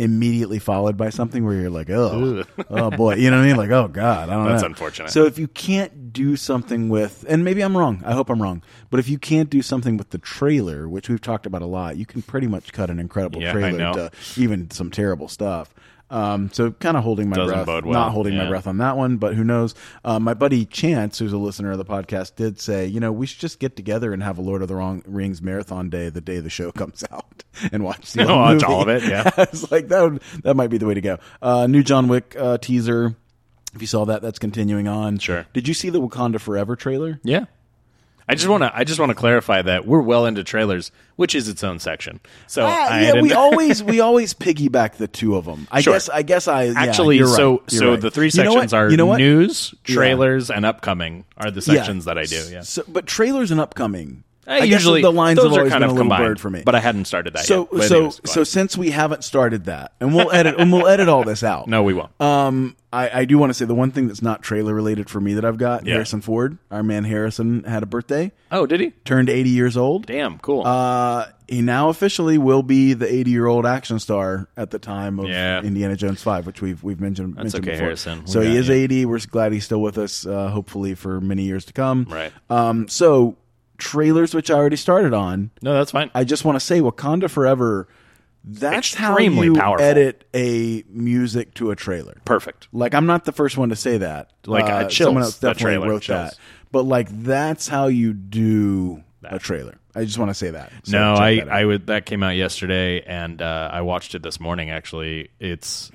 Immediately 0.00 0.60
followed 0.60 0.96
by 0.96 1.10
something 1.10 1.44
where 1.44 1.56
you're 1.56 1.70
like, 1.70 1.90
oh, 1.90 2.44
oh 2.70 2.88
boy, 2.92 3.16
you 3.16 3.32
know 3.32 3.38
what 3.38 3.42
I 3.42 3.46
mean? 3.48 3.56
Like, 3.56 3.70
oh 3.70 3.88
god, 3.88 4.28
I 4.28 4.34
don't 4.34 4.44
know. 4.44 4.50
That's 4.52 4.62
unfortunate. 4.62 5.10
So 5.10 5.24
if 5.24 5.40
you 5.40 5.48
can't 5.48 6.12
do 6.12 6.36
something 6.36 6.88
with, 6.88 7.24
and 7.28 7.44
maybe 7.44 7.62
I'm 7.62 7.76
wrong, 7.76 8.00
I 8.06 8.12
hope 8.12 8.30
I'm 8.30 8.40
wrong, 8.40 8.62
but 8.90 9.00
if 9.00 9.08
you 9.08 9.18
can't 9.18 9.50
do 9.50 9.60
something 9.60 9.96
with 9.96 10.10
the 10.10 10.18
trailer, 10.18 10.88
which 10.88 11.08
we've 11.08 11.20
talked 11.20 11.46
about 11.46 11.62
a 11.62 11.66
lot, 11.66 11.96
you 11.96 12.06
can 12.06 12.22
pretty 12.22 12.46
much 12.46 12.72
cut 12.72 12.90
an 12.90 13.00
incredible 13.00 13.42
Yeah, 13.42 13.48
I 13.48 13.52
trailer 13.54 13.76
know. 13.78 13.92
to 13.94 14.10
even 14.36 14.70
some 14.70 14.92
terrible 14.92 15.26
stuff. 15.26 15.74
Um, 16.10 16.50
so 16.52 16.70
kind 16.70 16.96
of 16.96 17.04
holding 17.04 17.28
my 17.28 17.36
Doesn't 17.36 17.54
breath, 17.54 17.66
bode 17.66 17.84
well, 17.84 17.92
not 17.94 18.12
holding 18.12 18.36
my 18.36 18.48
breath 18.48 18.66
on 18.66 18.78
that 18.78 18.96
one, 18.96 19.18
but 19.18 19.34
who 19.34 19.44
knows? 19.44 19.74
Um, 20.04 20.22
my 20.22 20.32
buddy 20.34 20.64
Chance, 20.64 21.18
who's 21.18 21.32
a 21.32 21.38
listener 21.38 21.70
of 21.72 21.78
the 21.78 21.84
podcast, 21.84 22.36
did 22.36 22.58
say, 22.60 22.86
you 22.86 22.98
know, 22.98 23.12
we 23.12 23.26
should 23.26 23.40
just 23.40 23.58
get 23.58 23.76
together 23.76 24.12
and 24.12 24.22
have 24.22 24.38
a 24.38 24.40
Lord 24.42 24.62
of 24.62 24.68
the 24.68 24.74
Wrong 24.76 25.02
Rings 25.06 25.42
marathon 25.42 25.90
day 25.90 26.08
the 26.08 26.20
day 26.22 26.40
the 26.40 26.48
show 26.50 26.72
comes 26.72 27.04
out 27.10 27.44
and 27.72 27.84
watch 27.84 28.12
the 28.12 28.24
whole 28.26 28.36
Watch 28.38 28.52
movie. 28.62 28.64
all 28.64 28.82
of 28.82 28.88
it, 28.88 29.02
yeah. 29.04 29.30
I 29.36 29.46
was 29.50 29.70
like, 29.70 29.88
that 29.88 30.02
would, 30.02 30.22
that 30.44 30.54
might 30.54 30.68
be 30.70 30.78
the 30.78 30.86
way 30.86 30.94
to 30.94 31.00
go. 31.02 31.18
Uh, 31.42 31.66
new 31.66 31.82
John 31.82 32.08
Wick 32.08 32.34
uh, 32.38 32.58
teaser. 32.58 33.14
If 33.74 33.82
you 33.82 33.86
saw 33.86 34.06
that, 34.06 34.22
that's 34.22 34.38
continuing 34.38 34.88
on. 34.88 35.18
Sure. 35.18 35.46
Did 35.52 35.68
you 35.68 35.74
see 35.74 35.90
the 35.90 36.00
Wakanda 36.00 36.40
Forever 36.40 36.74
trailer? 36.74 37.20
Yeah. 37.22 37.44
I 38.28 38.34
just 38.34 38.46
want 38.48 38.62
to. 38.62 38.70
I 38.74 38.84
just 38.84 39.00
want 39.00 39.10
to 39.10 39.14
clarify 39.14 39.62
that 39.62 39.86
we're 39.86 40.02
well 40.02 40.26
into 40.26 40.44
trailers, 40.44 40.92
which 41.16 41.34
is 41.34 41.48
its 41.48 41.64
own 41.64 41.78
section. 41.78 42.20
So 42.46 42.64
I 42.66 43.02
yeah, 43.02 43.22
we 43.22 43.32
always 43.32 43.82
we 43.82 44.00
always 44.08 44.34
piggyback 44.34 44.92
the 44.96 45.08
two 45.08 45.36
of 45.36 45.46
them. 45.46 45.66
I 45.70 45.80
Sure. 45.80 45.94
guess 45.94 46.08
I 46.10 46.22
guess 46.22 46.46
I 46.46 46.64
yeah, 46.64 46.74
actually. 46.76 47.22
right. 47.22 47.28
so 47.34 47.62
You're 47.70 47.80
so 47.80 47.90
right. 47.92 48.00
the 48.00 48.10
three 48.10 48.30
You 48.32 48.44
know 48.44 48.52
sections 48.52 48.74
are 48.74 48.90
you 48.90 48.96
know 48.98 49.14
news, 49.16 49.74
Yeah. 49.86 49.94
trailers, 49.94 50.50
and 50.50 50.66
upcoming 50.66 51.24
are 51.38 51.50
the 51.50 51.60
Yeah. 51.60 51.76
sections 51.78 52.04
that 52.04 52.18
I 52.18 52.24
do. 52.24 52.42
Yeah. 52.50 52.60
So, 52.62 52.84
but 52.86 53.06
trailers 53.06 53.50
and 53.50 53.60
upcoming. 53.60 54.24
I 54.48 54.60
I 54.60 54.64
usually 54.64 55.02
the 55.02 55.12
lines 55.12 55.36
those 55.36 55.46
have 55.50 55.52
are 55.52 55.58
always 55.60 55.72
kind 55.72 55.82
been 55.82 55.90
of 55.90 55.90
a 55.90 55.94
little 55.94 56.04
combined 56.04 56.22
blurred 56.24 56.40
for 56.40 56.50
me. 56.50 56.62
but 56.64 56.74
I 56.74 56.80
hadn't 56.80 57.04
started 57.06 57.34
that 57.34 57.44
so 57.44 57.68
yet. 57.72 57.84
So 57.84 57.96
anyways, 57.96 58.20
so 58.24 58.44
since 58.44 58.76
we 58.76 58.90
haven't 58.90 59.24
started 59.24 59.66
that, 59.66 59.92
and 60.00 60.14
we'll 60.14 60.30
edit 60.32 60.56
and 60.58 60.72
we'll 60.72 60.86
edit 60.88 61.08
all 61.08 61.24
this 61.24 61.42
out. 61.42 61.68
no, 61.68 61.82
we 61.82 61.94
won't. 61.94 62.10
Um, 62.20 62.76
I, 62.90 63.20
I 63.20 63.24
do 63.26 63.36
want 63.36 63.50
to 63.50 63.54
say 63.54 63.66
the 63.66 63.74
one 63.74 63.90
thing 63.90 64.08
that's 64.08 64.22
not 64.22 64.42
trailer 64.42 64.72
related 64.74 65.10
for 65.10 65.20
me 65.20 65.34
that 65.34 65.44
I've 65.44 65.58
got 65.58 65.84
Yeah. 65.84 65.94
Harrison 65.94 66.22
Ford, 66.22 66.56
our 66.70 66.82
man 66.82 67.04
Harrison, 67.04 67.62
had 67.64 67.82
a 67.82 67.86
birthday, 67.86 68.32
oh, 68.50 68.64
did 68.64 68.80
he? 68.80 68.90
turned 69.04 69.28
80 69.28 69.50
years 69.50 69.76
old. 69.76 70.06
Damn, 70.06 70.38
cool. 70.38 70.66
Uh, 70.66 71.26
he 71.46 71.60
now 71.60 71.90
officially 71.90 72.38
will 72.38 72.62
be 72.62 72.94
the 72.94 73.10
80 73.12 73.30
year 73.30 73.46
old 73.46 73.66
action 73.66 73.98
star 73.98 74.48
at 74.56 74.70
the 74.70 74.78
time 74.78 75.18
of 75.18 75.28
Yeah. 75.28 75.60
Indiana 75.60 75.96
Jones 75.96 76.22
5, 76.22 76.46
which 76.46 76.62
we've 76.62 76.82
we've 76.82 77.00
mentioned. 77.00 77.34
That's 77.36 77.44
mentioned 77.52 77.64
okay, 77.64 77.72
before. 77.72 77.84
Harrison. 77.86 78.20
We 78.24 78.26
So 78.30 78.40
he 78.40 78.56
is 78.56 78.68
you. 78.68 78.74
80. 78.74 79.04
We're 79.06 79.18
glad 79.30 79.52
he's 79.52 79.64
still 79.66 79.82
with 79.82 79.98
us, 79.98 80.24
uh, 80.26 80.48
hopefully 80.48 80.94
for 80.94 81.20
many 81.20 81.42
years 81.42 81.66
to 81.66 81.74
come. 81.74 82.06
Right. 82.08 82.32
Um, 82.48 82.88
so 82.88 83.36
trailers, 83.78 84.34
which 84.34 84.50
I 84.50 84.54
already 84.54 84.76
started 84.76 85.14
on. 85.14 85.50
no, 85.62 85.74
that's 85.74 85.92
fine. 85.92 86.10
I 86.14 86.24
just 86.24 86.44
want 86.44 86.56
to 86.56 86.60
say 86.60 86.80
Wakanda 86.80 87.30
Forever. 87.30 87.88
That's 88.44 88.94
Extremely 88.94 89.36
how 89.36 89.42
you 89.42 89.54
powerful. 89.54 89.84
edit 89.84 90.24
a 90.32 90.82
music 90.88 91.54
to 91.54 91.70
a 91.70 91.76
trailer. 91.76 92.16
Perfect. 92.24 92.68
Like 92.72 92.94
I'm 92.94 93.04
not 93.06 93.24
the 93.24 93.32
first 93.32 93.58
one 93.58 93.68
to 93.70 93.76
say 93.76 93.98
that. 93.98 94.30
Like, 94.46 94.64
uh, 94.64 94.68
uh, 94.68 94.88
chills, 94.88 94.96
someone 95.08 95.22
else 95.24 95.38
definitely 95.38 95.62
trailer, 95.64 95.88
wrote 95.88 96.02
chills. 96.02 96.30
that. 96.30 96.38
But 96.70 96.82
like 96.84 97.08
that's 97.24 97.68
how 97.68 97.88
you 97.88 98.12
do 98.14 99.02
a 99.24 99.38
trailer. 99.38 99.76
I 99.94 100.04
just 100.04 100.18
want 100.18 100.30
to 100.30 100.34
say 100.34 100.50
that. 100.50 100.70
So 100.84 100.98
no, 100.98 101.14
check 101.16 101.22
I, 101.22 101.34
that 101.36 101.48
out. 101.48 101.54
I 101.54 101.64
would 101.64 101.86
that 101.88 102.06
came 102.06 102.22
out 102.22 102.36
yesterday, 102.36 103.02
and 103.02 103.42
uh, 103.42 103.68
I 103.72 103.82
watched 103.82 104.14
it 104.14 104.22
this 104.22 104.38
morning. 104.40 104.70
Actually, 104.70 105.30
it's 105.40 105.90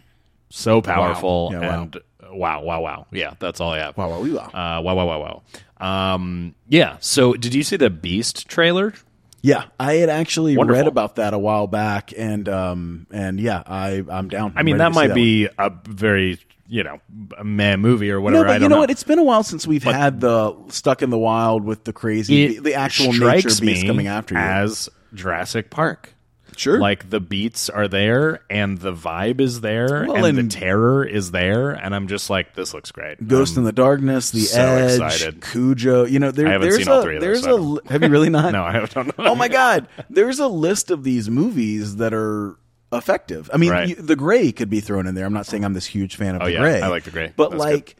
so 0.49 0.81
powerful 0.81 1.49
Yeah, 1.53 1.59
wow. 1.61 1.81
and 1.83 1.97
wow, 2.31 2.61
wow, 2.61 2.81
wow. 2.81 3.07
Yeah, 3.11 3.33
that's 3.39 3.61
all 3.61 3.71
I 3.71 3.79
have. 3.79 3.97
Wow, 3.97 4.09
wow, 4.09 4.21
wow. 4.21 4.45
Uh, 4.77 4.81
wow, 4.81 4.95
wow, 4.95 5.07
wow, 5.07 5.19
wow. 5.21 5.41
Um, 5.83 6.55
yeah. 6.69 6.97
So, 7.01 7.33
did 7.33 7.53
you 7.53 7.63
see 7.63 7.75
the 7.75 7.89
Beast 7.89 8.47
trailer? 8.47 8.93
Yeah, 9.41 9.65
I 9.77 9.95
had 9.95 10.07
actually 10.07 10.55
Wonderful. 10.55 10.79
read 10.79 10.87
about 10.87 11.17
that 11.17 11.33
a 11.33 11.37
while 11.37 11.67
back, 11.67 12.13
and 12.15 12.47
um, 12.47 13.07
and 13.11 13.39
yeah, 13.41 13.61
I 13.67 14.01
I'm 14.09 14.29
down. 14.29 14.53
I 14.55 14.63
mean, 14.63 14.77
that 14.77 14.93
might 14.93 15.13
be 15.13 15.49
a 15.57 15.69
very 15.85 16.39
you 16.67 16.83
know 16.83 17.01
a 17.37 17.43
meh 17.43 17.75
movie 17.75 18.09
or 18.09 18.21
whatever. 18.21 18.45
No, 18.45 18.49
but 18.49 18.61
you 18.61 18.69
know, 18.69 18.75
know 18.75 18.79
what? 18.79 18.89
It's 18.89 19.03
been 19.03 19.19
a 19.19 19.23
while 19.23 19.43
since 19.43 19.67
we've 19.67 19.83
had 19.83 20.21
the 20.21 20.55
stuck 20.69 21.01
in 21.01 21.09
the 21.09 21.17
wild 21.17 21.65
with 21.65 21.83
the 21.83 21.91
crazy, 21.91 22.47
the, 22.47 22.59
the 22.59 22.73
actual 22.75 23.11
nature 23.11 23.49
beast 23.59 23.85
coming 23.85 24.07
after 24.07 24.35
you. 24.35 24.39
as 24.39 24.87
Jurassic 25.13 25.69
Park. 25.69 26.12
Sure, 26.57 26.79
Like 26.79 27.09
the 27.09 27.19
beats 27.19 27.69
are 27.69 27.87
there, 27.87 28.41
and 28.49 28.77
the 28.77 28.93
vibe 28.93 29.39
is 29.41 29.61
there, 29.61 30.05
Well, 30.07 30.25
and, 30.25 30.37
and- 30.39 30.51
the 30.51 30.55
terror 30.55 31.03
is 31.05 31.31
there, 31.31 31.71
and 31.71 31.93
I'm 31.95 32.07
just 32.07 32.29
like, 32.29 32.55
this 32.55 32.73
looks 32.73 32.91
great. 32.91 33.27
Ghost 33.27 33.53
Um, 33.57 33.59
in 33.61 33.65
the 33.65 33.71
Darkness, 33.71 34.31
The 34.31 34.41
so 34.41 34.61
Edge, 34.61 34.99
excited. 35.01 35.41
Cujo. 35.41 36.05
You 36.05 36.19
know, 36.19 36.31
there, 36.31 36.47
I 36.47 36.51
haven't 36.51 36.67
there's 36.69 36.77
seen 36.83 36.87
a, 36.87 36.91
all 36.95 37.01
three 37.03 37.15
of 37.17 37.21
those, 37.21 37.43
There's 37.43 37.47
I 37.47 37.87
a. 37.87 37.91
Have 37.91 38.03
you 38.03 38.09
really 38.09 38.29
not? 38.29 38.51
no, 38.53 38.63
I 38.63 38.85
don't 38.85 39.07
know. 39.17 39.25
oh 39.25 39.35
my 39.35 39.47
god, 39.47 39.87
there's 40.09 40.39
a 40.39 40.47
list 40.47 40.91
of 40.91 41.03
these 41.03 41.29
movies 41.29 41.97
that 41.97 42.13
are 42.13 42.55
effective. 42.91 43.49
I 43.53 43.57
mean, 43.57 43.71
Right. 43.71 43.89
you, 43.89 43.95
The 43.95 44.15
Grey 44.15 44.51
could 44.51 44.69
be 44.69 44.79
thrown 44.79 45.07
in 45.07 45.15
there. 45.15 45.25
I'm 45.25 45.33
not 45.33 45.45
saying 45.47 45.65
I'm 45.65 45.73
this 45.73 45.85
huge 45.87 46.15
fan 46.15 46.35
of 46.35 46.41
Oh, 46.43 46.45
The 46.45 46.51
yeah, 46.51 46.59
Grey. 46.59 46.81
I 46.81 46.87
like 46.89 47.03
The 47.03 47.11
Grey. 47.11 47.33
but 47.35 47.49
That's 47.51 47.59
like, 47.59 47.95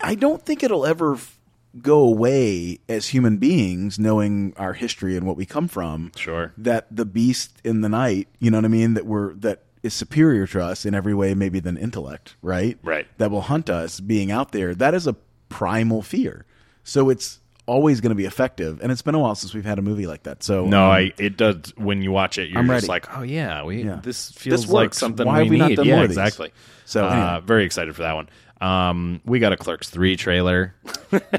I 0.00 0.14
don't 0.14 0.40
think 0.42 0.62
it'll 0.62 0.86
ever 0.86 1.14
f- 1.14 1.38
go 1.80 2.00
away 2.00 2.78
as 2.88 3.08
human 3.08 3.36
beings, 3.36 3.98
knowing 3.98 4.52
our 4.56 4.72
history 4.72 5.16
and 5.16 5.26
what 5.26 5.36
we 5.36 5.46
come 5.46 5.68
from. 5.68 6.10
Sure. 6.16 6.52
that 6.58 6.86
the 6.94 7.04
beast 7.04 7.60
in 7.64 7.80
the 7.80 7.88
night, 7.88 8.28
you 8.40 8.50
know 8.50 8.58
what 8.58 8.64
I 8.64 8.68
mean, 8.68 8.94
that 8.94 9.06
we're 9.06 9.34
that 9.34 9.62
is 9.82 9.94
superior 9.94 10.46
to 10.48 10.62
us 10.62 10.84
in 10.84 10.94
every 10.94 11.14
way, 11.14 11.32
maybe 11.34 11.60
than 11.60 11.76
intellect, 11.78 12.36
right? 12.42 12.78
Right. 12.82 13.06
That 13.18 13.30
will 13.30 13.40
hunt 13.42 13.70
us 13.70 14.00
being 14.00 14.30
out 14.30 14.52
there. 14.52 14.74
That 14.74 14.94
is 14.94 15.06
a 15.06 15.14
primal 15.48 16.02
fear. 16.02 16.44
So 16.84 17.08
it's 17.08 17.38
always 17.66 18.00
going 18.00 18.10
to 18.10 18.16
be 18.16 18.24
effective, 18.24 18.80
and 18.82 18.90
it's 18.90 19.00
been 19.02 19.14
a 19.14 19.18
while 19.18 19.34
since 19.36 19.54
we've 19.54 19.64
had 19.64 19.78
a 19.78 19.82
movie 19.82 20.06
like 20.06 20.24
that. 20.24 20.42
So 20.42 20.66
No, 20.66 20.86
um, 20.86 20.90
I 20.90 21.12
it 21.18 21.36
does 21.36 21.72
when 21.76 22.02
you 22.02 22.10
watch 22.10 22.36
it. 22.36 22.50
You're 22.50 22.58
I'm 22.58 22.66
just 22.66 22.82
ready. 22.82 22.86
like, 22.88 23.16
oh 23.16 23.22
yeah, 23.22 23.62
we 23.62 23.84
Yeah. 23.84 24.00
this 24.02 24.32
feels 24.32 24.62
This 24.62 24.70
like 24.70 24.92
something 24.92 25.26
Why 25.26 25.44
we 25.44 25.50
we 25.50 25.58
not 25.58 25.68
need. 25.70 25.76
done 25.76 25.86
yeah, 25.86 25.96
more 25.96 26.04
exactly. 26.04 26.52
So, 26.84 27.06
uh, 27.06 27.10
anyway. 27.12 27.40
very 27.46 27.64
excited 27.64 27.94
for 27.94 28.02
that 28.02 28.14
one. 28.14 28.28
Um, 28.60 29.20
we 29.24 29.38
got 29.38 29.52
a 29.52 29.56
Clerks 29.56 29.88
three 29.88 30.16
trailer. 30.16 30.74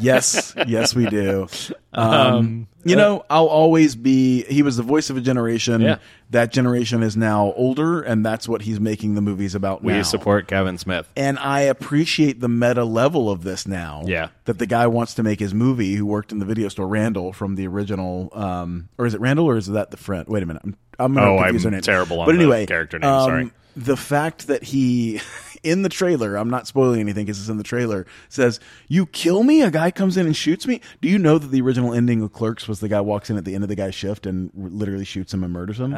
yes, 0.02 0.53
yes, 0.68 0.95
we 0.95 1.06
do. 1.06 1.48
Um, 1.93 2.68
you 2.84 2.95
know, 2.95 3.23
I'll 3.30 3.45
always 3.48 3.95
be. 3.95 4.43
He 4.45 4.64
was 4.64 4.76
the 4.77 4.84
voice 4.84 5.10
of 5.11 5.18
a 5.18 5.22
generation. 5.22 5.81
Yeah. 5.81 5.98
That 6.31 6.52
generation 6.52 7.03
is 7.03 7.15
now 7.18 7.52
older, 7.56 8.02
and 8.02 8.26
that's 8.26 8.48
what 8.48 8.61
he's 8.64 8.80
making 8.80 9.15
the 9.15 9.22
movies 9.22 9.53
about 9.53 9.84
We 9.84 9.93
now. 9.93 10.02
support 10.03 10.48
Kevin 10.48 10.77
Smith. 10.77 11.11
and 11.15 11.38
I 11.38 11.61
appreciate 11.61 12.39
the 12.39 12.48
meta 12.49 12.85
level 12.85 13.30
of 13.30 13.43
this 13.43 13.68
now. 13.68 14.03
Yeah. 14.06 14.30
that 14.45 14.57
the 14.57 14.65
guy 14.65 14.88
wants 14.88 15.14
to 15.15 15.23
make 15.23 15.39
his 15.39 15.53
movie. 15.53 15.93
Who 15.95 16.06
worked 16.06 16.31
in 16.31 16.39
the 16.39 16.45
video 16.45 16.69
store, 16.69 16.88
Randall 16.88 17.34
from 17.34 17.56
the 17.56 17.68
original, 17.68 18.30
um, 18.34 18.89
or 18.98 19.06
is 19.06 19.14
it 19.14 19.22
Randall 19.22 19.45
or 19.48 19.57
is 19.57 19.68
that 19.68 19.91
the 19.91 19.98
friend? 19.98 20.27
Wait 20.27 20.41
a 20.41 20.45
minute, 20.45 20.64
I'm, 20.65 20.77
I'm 20.98 21.14
gonna 21.14 21.34
Oh, 21.34 21.38
confuse 21.43 21.65
I'm 21.65 21.72
their 21.72 21.77
names. 21.77 21.85
terrible 21.85 22.19
on 22.22 22.26
but 22.26 22.31
the 22.31 22.39
anyway, 22.39 22.65
character 22.65 22.98
names, 22.98 23.11
um, 23.11 23.30
sorry. 23.30 23.52
The 23.76 23.98
fact 23.98 24.48
that 24.48 24.64
he. 24.64 25.19
In 25.63 25.83
the 25.83 25.89
trailer, 25.89 26.35
I'm 26.35 26.49
not 26.49 26.65
spoiling 26.65 26.99
anything 26.99 27.25
because 27.25 27.39
it's 27.39 27.49
in 27.49 27.57
the 27.57 27.63
trailer. 27.63 28.05
Says, 28.29 28.59
"You 28.88 29.05
kill 29.05 29.43
me." 29.43 29.61
A 29.61 29.69
guy 29.69 29.91
comes 29.91 30.17
in 30.17 30.25
and 30.25 30.35
shoots 30.35 30.65
me. 30.65 30.81
Do 31.01 31.07
you 31.07 31.19
know 31.19 31.38
that 31.38 31.49
the 31.51 31.61
original 31.61 31.93
ending 31.93 32.21
of 32.23 32.33
Clerks 32.33 32.67
was 32.67 32.79
the 32.79 32.88
guy 32.88 32.99
walks 33.01 33.29
in 33.29 33.38
at 33.38 33.45
the 33.45 33.53
end 33.53 33.63
of 33.63 33.67
the 33.69 33.75
guy's 33.75 33.93
shift 33.93 34.25
and 34.25 34.49
literally 34.55 35.05
shoots 35.05 35.33
him 35.33 35.43
and 35.43 35.53
murders 35.53 35.79
him? 35.79 35.93
Oh. 35.93 35.97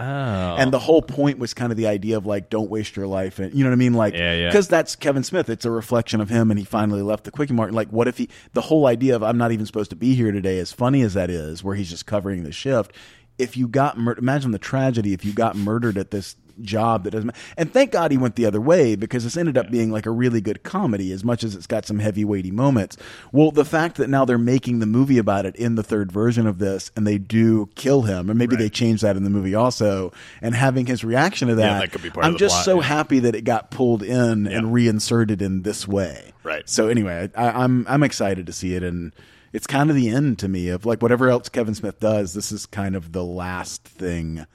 And 0.58 0.72
the 0.74 0.80
whole 0.80 1.02
point 1.02 1.40
was 1.40 1.54
kind 1.54 1.72
of 1.72 1.78
the 1.78 1.88
idea 1.88 2.18
of 2.18 2.26
like, 2.26 2.50
don't 2.50 2.70
waste 2.70 2.96
your 2.98 3.08
life, 3.08 3.40
and 3.40 3.54
you 3.54 3.64
know 3.64 3.70
what 3.70 3.76
I 3.76 3.78
mean? 3.78 3.94
Like, 3.94 4.14
Yeah, 4.14 4.34
yeah. 4.36 4.48
because 4.50 4.68
that's 4.68 4.96
Kevin 4.98 5.24
Smith. 5.24 5.50
It's 5.50 5.64
a 5.66 5.72
reflection 5.72 6.20
of 6.20 6.30
him, 6.30 6.52
and 6.52 6.60
he 6.60 6.66
finally 6.66 7.02
left 7.02 7.24
the 7.24 7.32
quickie 7.32 7.54
mark. 7.54 7.72
Like, 7.72 7.90
what 7.90 8.08
if 8.10 8.18
he? 8.18 8.28
The 8.54 8.62
whole 8.62 8.86
idea 8.86 9.16
of 9.16 9.24
I'm 9.24 9.38
not 9.38 9.52
even 9.54 9.66
supposed 9.66 9.92
to 9.92 9.96
be 9.96 10.14
here 10.14 10.32
today, 10.34 10.60
as 10.60 10.74
funny 10.74 11.02
as 11.04 11.14
that 11.14 11.30
is, 11.30 11.64
where 11.64 11.76
he's 11.76 11.90
just 11.90 12.06
covering 12.06 12.44
the 12.44 12.52
shift. 12.52 12.92
If 13.40 13.58
you 13.58 13.68
got 13.68 13.98
mur- 13.98 14.16
imagine 14.18 14.52
the 14.52 14.60
tragedy 14.60 15.14
if 15.14 15.26
you 15.26 15.34
got 15.34 15.56
murdered 15.56 15.98
at 15.98 16.12
this 16.12 16.36
job 16.62 17.04
that 17.04 17.12
doesn't. 17.12 17.28
ma- 17.28 17.34
And 17.58 17.72
thank 17.72 17.92
God 17.92 18.12
he 18.12 18.18
went 18.18 18.36
the 18.36 18.46
other 18.46 18.62
way 18.62 18.96
because 18.96 19.24
this 19.24 19.38
ended 19.38 19.58
up 19.58 19.72
being 19.72 19.92
like 19.92 20.06
a 20.06 20.12
really 20.12 20.42
good 20.42 20.64
comedy, 20.64 21.12
as 21.12 21.24
much 21.24 21.44
as 21.44 21.56
it's 21.56 21.68
got 21.68 21.86
some 21.86 22.00
heavy 22.00 22.24
weighty 22.26 22.52
moments. 22.52 22.98
Well, 23.32 23.52
the 23.52 23.66
fact 23.66 23.98
that 23.98 24.10
now 24.10 24.26
they're 24.26 24.38
making 24.38 24.80
the 24.80 24.86
movie 24.86 25.18
about 25.18 25.46
it 25.46 25.56
in 25.56 25.76
the 25.76 25.84
third 25.84 26.12
version 26.12 26.48
of 26.48 26.60
this, 26.60 26.92
and 26.96 27.06
they 27.08 27.18
do 27.18 27.70
kill 27.76 28.04
him, 28.04 28.30
and 28.30 28.38
maybe 28.38 28.56
they 28.56 28.70
change 28.70 29.02
that 29.02 29.18
in 29.18 29.24
the 29.24 29.30
movie 29.30 29.56
also, 29.56 30.12
and 30.42 30.54
having 30.56 30.86
his 30.86 31.04
reaction 31.04 31.48
to 31.48 31.56
that, 31.56 31.80
that 31.80 31.92
could 31.92 32.02
be 32.04 32.10
part 32.10 32.26
I'm 32.26 32.38
just 32.38 32.54
plot, 32.56 32.66
so 32.66 32.76
yeah. 32.82 32.88
happy 32.88 33.20
that 33.20 33.36
it 33.36 33.42
got 33.44 33.72
pulled 33.72 34.04
in 34.04 34.46
Yeah. 34.46 34.58
and 34.58 34.74
reinserted 34.74 35.42
in 35.42 35.64
this 35.64 35.88
way. 35.88 36.32
Right. 36.44 36.68
So 36.70 36.88
anyway, 36.88 37.30
I, 37.36 37.64
I'm 37.64 37.86
I'm 37.88 38.04
excited 38.04 38.46
to 38.48 38.54
see 38.54 38.76
it, 38.76 38.84
and 38.84 39.14
it's 39.54 39.66
kind 39.68 39.90
of 39.90 39.96
the 39.96 40.10
end 40.10 40.40
to 40.40 40.48
me 40.48 40.68
of 40.70 40.86
like 40.86 41.02
whatever 41.02 41.30
else 41.30 41.48
Kevin 41.48 41.74
Smith 41.76 42.00
does. 42.00 42.34
This 42.34 42.52
is 42.52 42.66
kind 42.66 42.96
of 42.96 43.12
the 43.14 43.24
last 43.24 43.84
thing 43.84 44.46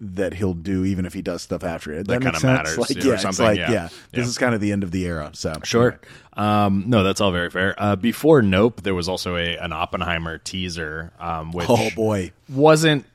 that 0.00 0.34
he'll 0.34 0.54
do, 0.54 0.84
even 0.84 1.06
if 1.06 1.14
he 1.14 1.22
does 1.22 1.42
stuff 1.42 1.64
after 1.64 1.92
it. 1.92 2.06
That 2.06 2.22
makes 2.22 2.38
kinda 2.42 2.46
matters, 2.54 2.76
Like, 2.78 3.02
yeah, 3.02 3.14
it's 3.14 3.38
like 3.40 3.56
yeah. 3.58 3.70
yeah, 3.70 3.88
this 4.12 4.26
is 4.26 4.36
kind 4.36 4.54
of 4.54 4.60
the 4.60 4.72
end 4.72 4.82
of 4.82 4.90
the 4.90 5.06
era. 5.06 5.30
So 5.32 5.54
Sure. 5.64 5.98
Um, 6.36 6.84
no, 6.86 7.02
that's 7.02 7.20
all 7.20 7.32
very 7.32 7.50
fair. 7.50 7.74
Uh, 7.78 7.96
before 7.96 8.42
Nope, 8.42 8.82
there 8.82 8.94
was 8.94 9.08
also 9.08 9.36
a 9.36 9.56
an 9.56 9.72
Oppenheimer 9.72 10.38
teaser, 10.38 11.12
um, 11.18 11.50
which 11.52 11.66
Oh 11.68 11.88
boy, 11.96 12.32
wasn't 12.48 13.06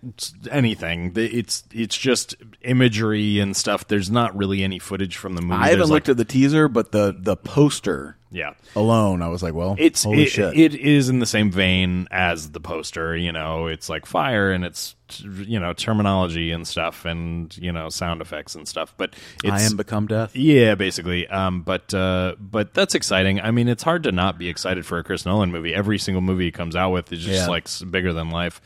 anything. 0.50 1.14
It's 1.16 1.64
it's 1.72 1.96
just 1.96 2.36
imagery 2.62 3.40
and 3.40 3.56
stuff. 3.56 3.88
There's 3.88 4.10
not 4.10 4.36
really 4.36 4.64
any 4.64 4.80
footage 4.80 5.18
from 5.18 5.36
the 5.36 5.42
movie. 5.42 5.54
I 5.54 5.66
haven't 5.66 5.80
There's, 5.80 5.90
looked 5.92 6.08
like, 6.08 6.14
at 6.14 6.18
the 6.18 6.26
teaser, 6.26 6.68
but 6.68 6.92
the 6.92 7.16
the 7.18 7.36
poster 7.38 8.18
yeah. 8.32 8.54
alone, 8.76 9.22
I 9.22 9.28
was 9.28 9.44
like, 9.44 9.54
well, 9.54 9.76
It's 9.78 10.04
holy 10.04 10.24
it, 10.24 10.30
shit. 10.30 10.58
it 10.58 10.74
is 10.74 11.10
in 11.10 11.20
the 11.20 11.26
same 11.26 11.52
vein 11.52 12.08
as 12.12 12.52
the 12.52 12.60
poster. 12.62 13.16
You 13.16 13.32
know, 13.32 13.68
it's 13.68 13.90
like 13.90 14.06
fire 14.06 14.52
and 14.52 14.64
it's 14.64 14.96
you 15.20 15.60
know 15.60 15.74
terminology 15.74 16.52
and 16.52 16.66
stuff 16.66 17.04
and 17.04 17.56
you 17.58 17.72
know 17.72 17.90
sound 17.90 18.22
effects 18.22 18.56
and 18.56 18.68
stuff. 18.68 18.94
But 18.98 19.14
it's, 19.44 19.54
I 19.54 19.62
am 19.64 19.76
become 19.76 20.08
death. 20.08 20.36
Yeah, 20.36 20.76
basically. 20.76 21.28
Um, 21.28 21.62
but 21.62 21.94
uh, 21.94 22.36
but 22.40 22.74
that's 22.74 22.96
exciting. 23.12 23.42
I 23.42 23.52
mean, 23.52 23.68
it's 23.68 23.84
hard 23.84 24.04
to 24.04 24.12
not 24.12 24.38
be 24.38 24.48
excited 24.50 24.86
for 24.86 24.98
a 24.98 25.04
Chris 25.04 25.26
Nolan 25.26 25.52
movie. 25.52 25.74
Every 25.74 25.98
single 25.98 26.22
movie 26.22 26.46
he 26.46 26.52
comes 26.52 26.76
out 26.76 26.92
with 26.92 27.12
is 27.12 27.20
just 27.20 27.42
Yeah. 27.42 27.48
like 27.48 27.66
s- 27.66 27.82
bigger 27.84 28.14
than 28.14 28.30
life. 28.30 28.62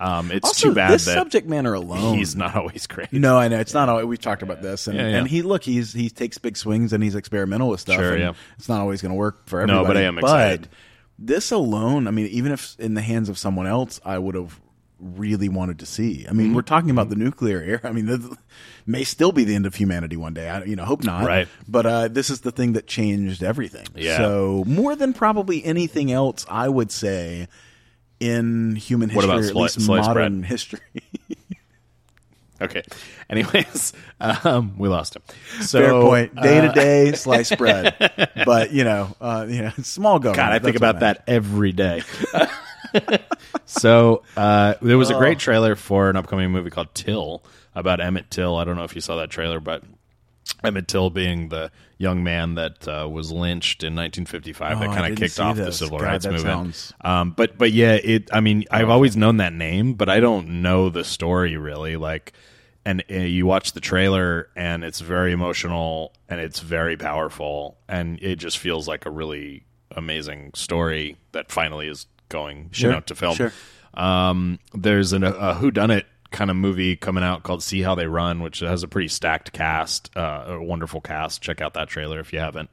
Um, 0.00 0.30
it's 0.30 0.44
Also, 0.44 0.68
too 0.68 0.74
bad 0.74 0.92
this 0.92 1.06
that 1.06 1.14
subject 1.14 1.48
matter 1.48 1.74
alone. 1.74 2.16
he's 2.16 2.36
not 2.36 2.54
always 2.54 2.86
great. 2.86 3.12
No, 3.12 3.36
I 3.36 3.48
know 3.48 3.58
it's 3.58 3.74
not. 3.74 3.88
Always, 3.88 4.06
we've 4.06 4.20
talked 4.20 4.42
about 4.42 4.62
this, 4.62 4.86
and, 4.86 4.96
Yeah, 4.96 5.08
yeah. 5.08 5.16
and 5.18 5.26
he 5.26 5.42
look 5.42 5.64
he's 5.64 5.92
he 5.92 6.08
takes 6.08 6.38
big 6.38 6.56
swings 6.56 6.92
and 6.92 7.02
he's 7.02 7.16
experimental 7.16 7.68
with 7.68 7.80
stuff. 7.80 7.96
Sure, 7.96 8.12
and 8.12 8.20
yeah. 8.20 8.32
It's 8.56 8.68
not 8.68 8.80
always 8.80 9.02
going 9.02 9.10
to 9.10 9.16
work 9.18 9.48
for 9.48 9.66
No, 9.66 9.80
everybody. 9.80 9.86
but 9.88 9.96
I 9.96 10.02
am 10.06 10.18
excited. 10.18 10.68
this 11.18 11.50
alone, 11.50 12.06
I 12.06 12.12
mean, 12.12 12.26
even 12.28 12.52
if 12.52 12.76
in 12.78 12.94
the 12.94 13.02
hands 13.02 13.28
of 13.28 13.36
someone 13.38 13.66
else, 13.66 14.00
I 14.04 14.18
would 14.18 14.36
have 14.36 14.60
really 15.00 15.48
wanted 15.48 15.80
to 15.80 15.86
see. 15.86 16.26
I 16.28 16.32
mean, 16.32 16.46
Mm-hmm. 16.48 16.54
we're 16.56 16.62
talking 16.62 16.90
about 16.90 17.08
the 17.08 17.16
nuclear 17.16 17.60
era. 17.60 17.80
I 17.84 17.90
mean, 17.90 18.06
this 18.06 18.20
may 18.88 19.04
still 19.04 19.30
be 19.30 19.44
the 19.44 19.54
end 19.54 19.66
of 19.66 19.76
humanity 19.76 20.16
one 20.16 20.34
day. 20.34 20.48
I 20.48 20.64
you 20.64 20.74
know 20.74 20.84
hope 20.84 21.04
not. 21.04 21.24
Right. 21.24 21.46
But 21.68 21.86
uh, 21.86 22.08
this 22.08 22.30
is 22.30 22.40
the 22.40 22.50
thing 22.50 22.72
that 22.72 22.86
changed 22.88 23.42
everything. 23.44 23.86
Yeah. 23.94 24.16
So 24.16 24.64
more 24.66 24.96
than 24.96 25.12
probably 25.12 25.64
anything 25.64 26.10
else, 26.10 26.44
I 26.48 26.68
would 26.68 26.90
say. 26.90 27.46
In 28.20 28.74
human 28.74 29.10
history, 29.10 29.30
or 29.30 29.38
at 29.38 29.44
sli- 29.44 29.54
least 29.54 29.86
modern 29.86 30.40
bread? 30.40 30.50
history, 30.50 30.80
Okay. 32.60 32.82
Anyways, 33.30 33.92
um, 34.20 34.74
we 34.76 34.88
lost 34.88 35.14
him. 35.14 35.22
So 35.60 35.80
Fair 35.80 35.90
point. 35.92 36.34
Day 36.34 36.60
to 36.62 36.68
uh, 36.68 36.72
day 36.72 37.12
sliced 37.14 37.56
bread, 37.56 37.94
but 38.44 38.72
you 38.72 38.82
know, 38.82 39.14
uh, 39.20 39.46
you 39.48 39.62
know, 39.62 39.70
small 39.82 40.18
government. 40.18 40.48
God, 40.48 40.52
I 40.52 40.58
think 40.58 40.74
about 40.76 40.98
that 40.98 41.22
every 41.28 41.70
day. 41.70 42.02
so 43.66 44.22
uh, 44.36 44.74
there 44.82 44.98
was 44.98 45.10
a 45.10 45.14
Oh. 45.14 45.18
great 45.18 45.38
trailer 45.38 45.74
for 45.76 46.10
an 46.10 46.16
upcoming 46.16 46.50
movie 46.50 46.70
called 46.70 46.94
Till 46.94 47.42
about 47.78 48.00
Emmett 48.00 48.30
Till. 48.30 48.56
I 48.56 48.64
don't 48.64 48.76
know 48.76 48.84
if 48.84 48.94
you 48.94 49.00
saw 49.00 49.16
that 49.16 49.30
trailer, 49.30 49.60
but 49.60 49.82
Emmett 50.64 50.88
Till 50.88 51.10
being 51.10 51.48
the 51.50 51.70
young 51.98 52.22
man 52.24 52.54
that 52.54 52.86
uh, 52.88 53.08
was 53.08 53.30
lynched 53.32 53.82
in 53.82 53.94
1955 53.94 54.76
Oh, 54.76 54.80
that 54.80 54.86
kind 54.96 55.12
of 55.12 55.18
kicked 55.18 55.38
off 55.40 55.56
the 55.56 55.72
civil 55.72 55.98
God, 55.98 56.04
rights 56.06 56.26
movement. 56.26 56.44
sounds- 56.44 56.92
Um, 57.02 57.30
but 57.32 57.58
but 57.58 57.72
yeah, 57.72 57.94
it. 57.94 58.28
I 58.32 58.40
mean, 58.40 58.64
I've 58.70 58.88
always 58.88 59.16
known 59.16 59.36
that 59.38 59.52
name, 59.52 59.94
but 59.94 60.08
I 60.08 60.20
don't 60.20 60.62
know 60.62 60.88
the 60.90 61.04
story 61.04 61.56
really. 61.56 61.96
Like, 61.96 62.32
and 62.84 63.04
uh, 63.10 63.14
you 63.16 63.44
watch 63.46 63.72
the 63.72 63.80
trailer, 63.80 64.48
and 64.56 64.84
it's 64.84 65.00
very 65.00 65.32
emotional, 65.32 66.12
and 66.28 66.40
it's 66.40 66.60
very 66.60 66.96
powerful, 66.96 67.76
and 67.88 68.18
it 68.22 68.36
just 68.36 68.58
feels 68.58 68.88
like 68.88 69.04
a 69.06 69.10
really 69.10 69.64
amazing 69.96 70.52
story 70.54 71.16
that 71.32 71.50
finally 71.52 71.88
is 71.88 72.06
going, 72.28 72.68
Sure, 72.72 72.90
you 72.90 72.94
know, 72.96 73.00
to 73.00 73.14
film. 73.14 73.34
sure. 73.34 73.52
Um, 73.94 74.58
there's 74.74 75.12
an, 75.12 75.24
a 75.24 75.54
Who 75.54 75.70
Done 75.70 75.90
It 75.90 76.06
kind 76.30 76.50
of 76.50 76.56
movie 76.56 76.94
coming 76.96 77.24
out 77.24 77.42
called 77.42 77.62
See 77.62 77.82
How 77.82 77.94
They 77.94 78.06
Run, 78.06 78.40
which 78.42 78.60
has 78.60 78.82
a 78.82 78.88
pretty 78.88 79.08
stacked 79.08 79.52
cast, 79.52 80.10
uh, 80.16 80.44
a 80.48 80.62
wonderful 80.62 81.00
cast. 81.00 81.40
Check 81.42 81.60
out 81.60 81.74
that 81.74 81.88
trailer 81.88 82.20
if 82.20 82.32
you 82.32 82.38
haven't. 82.38 82.70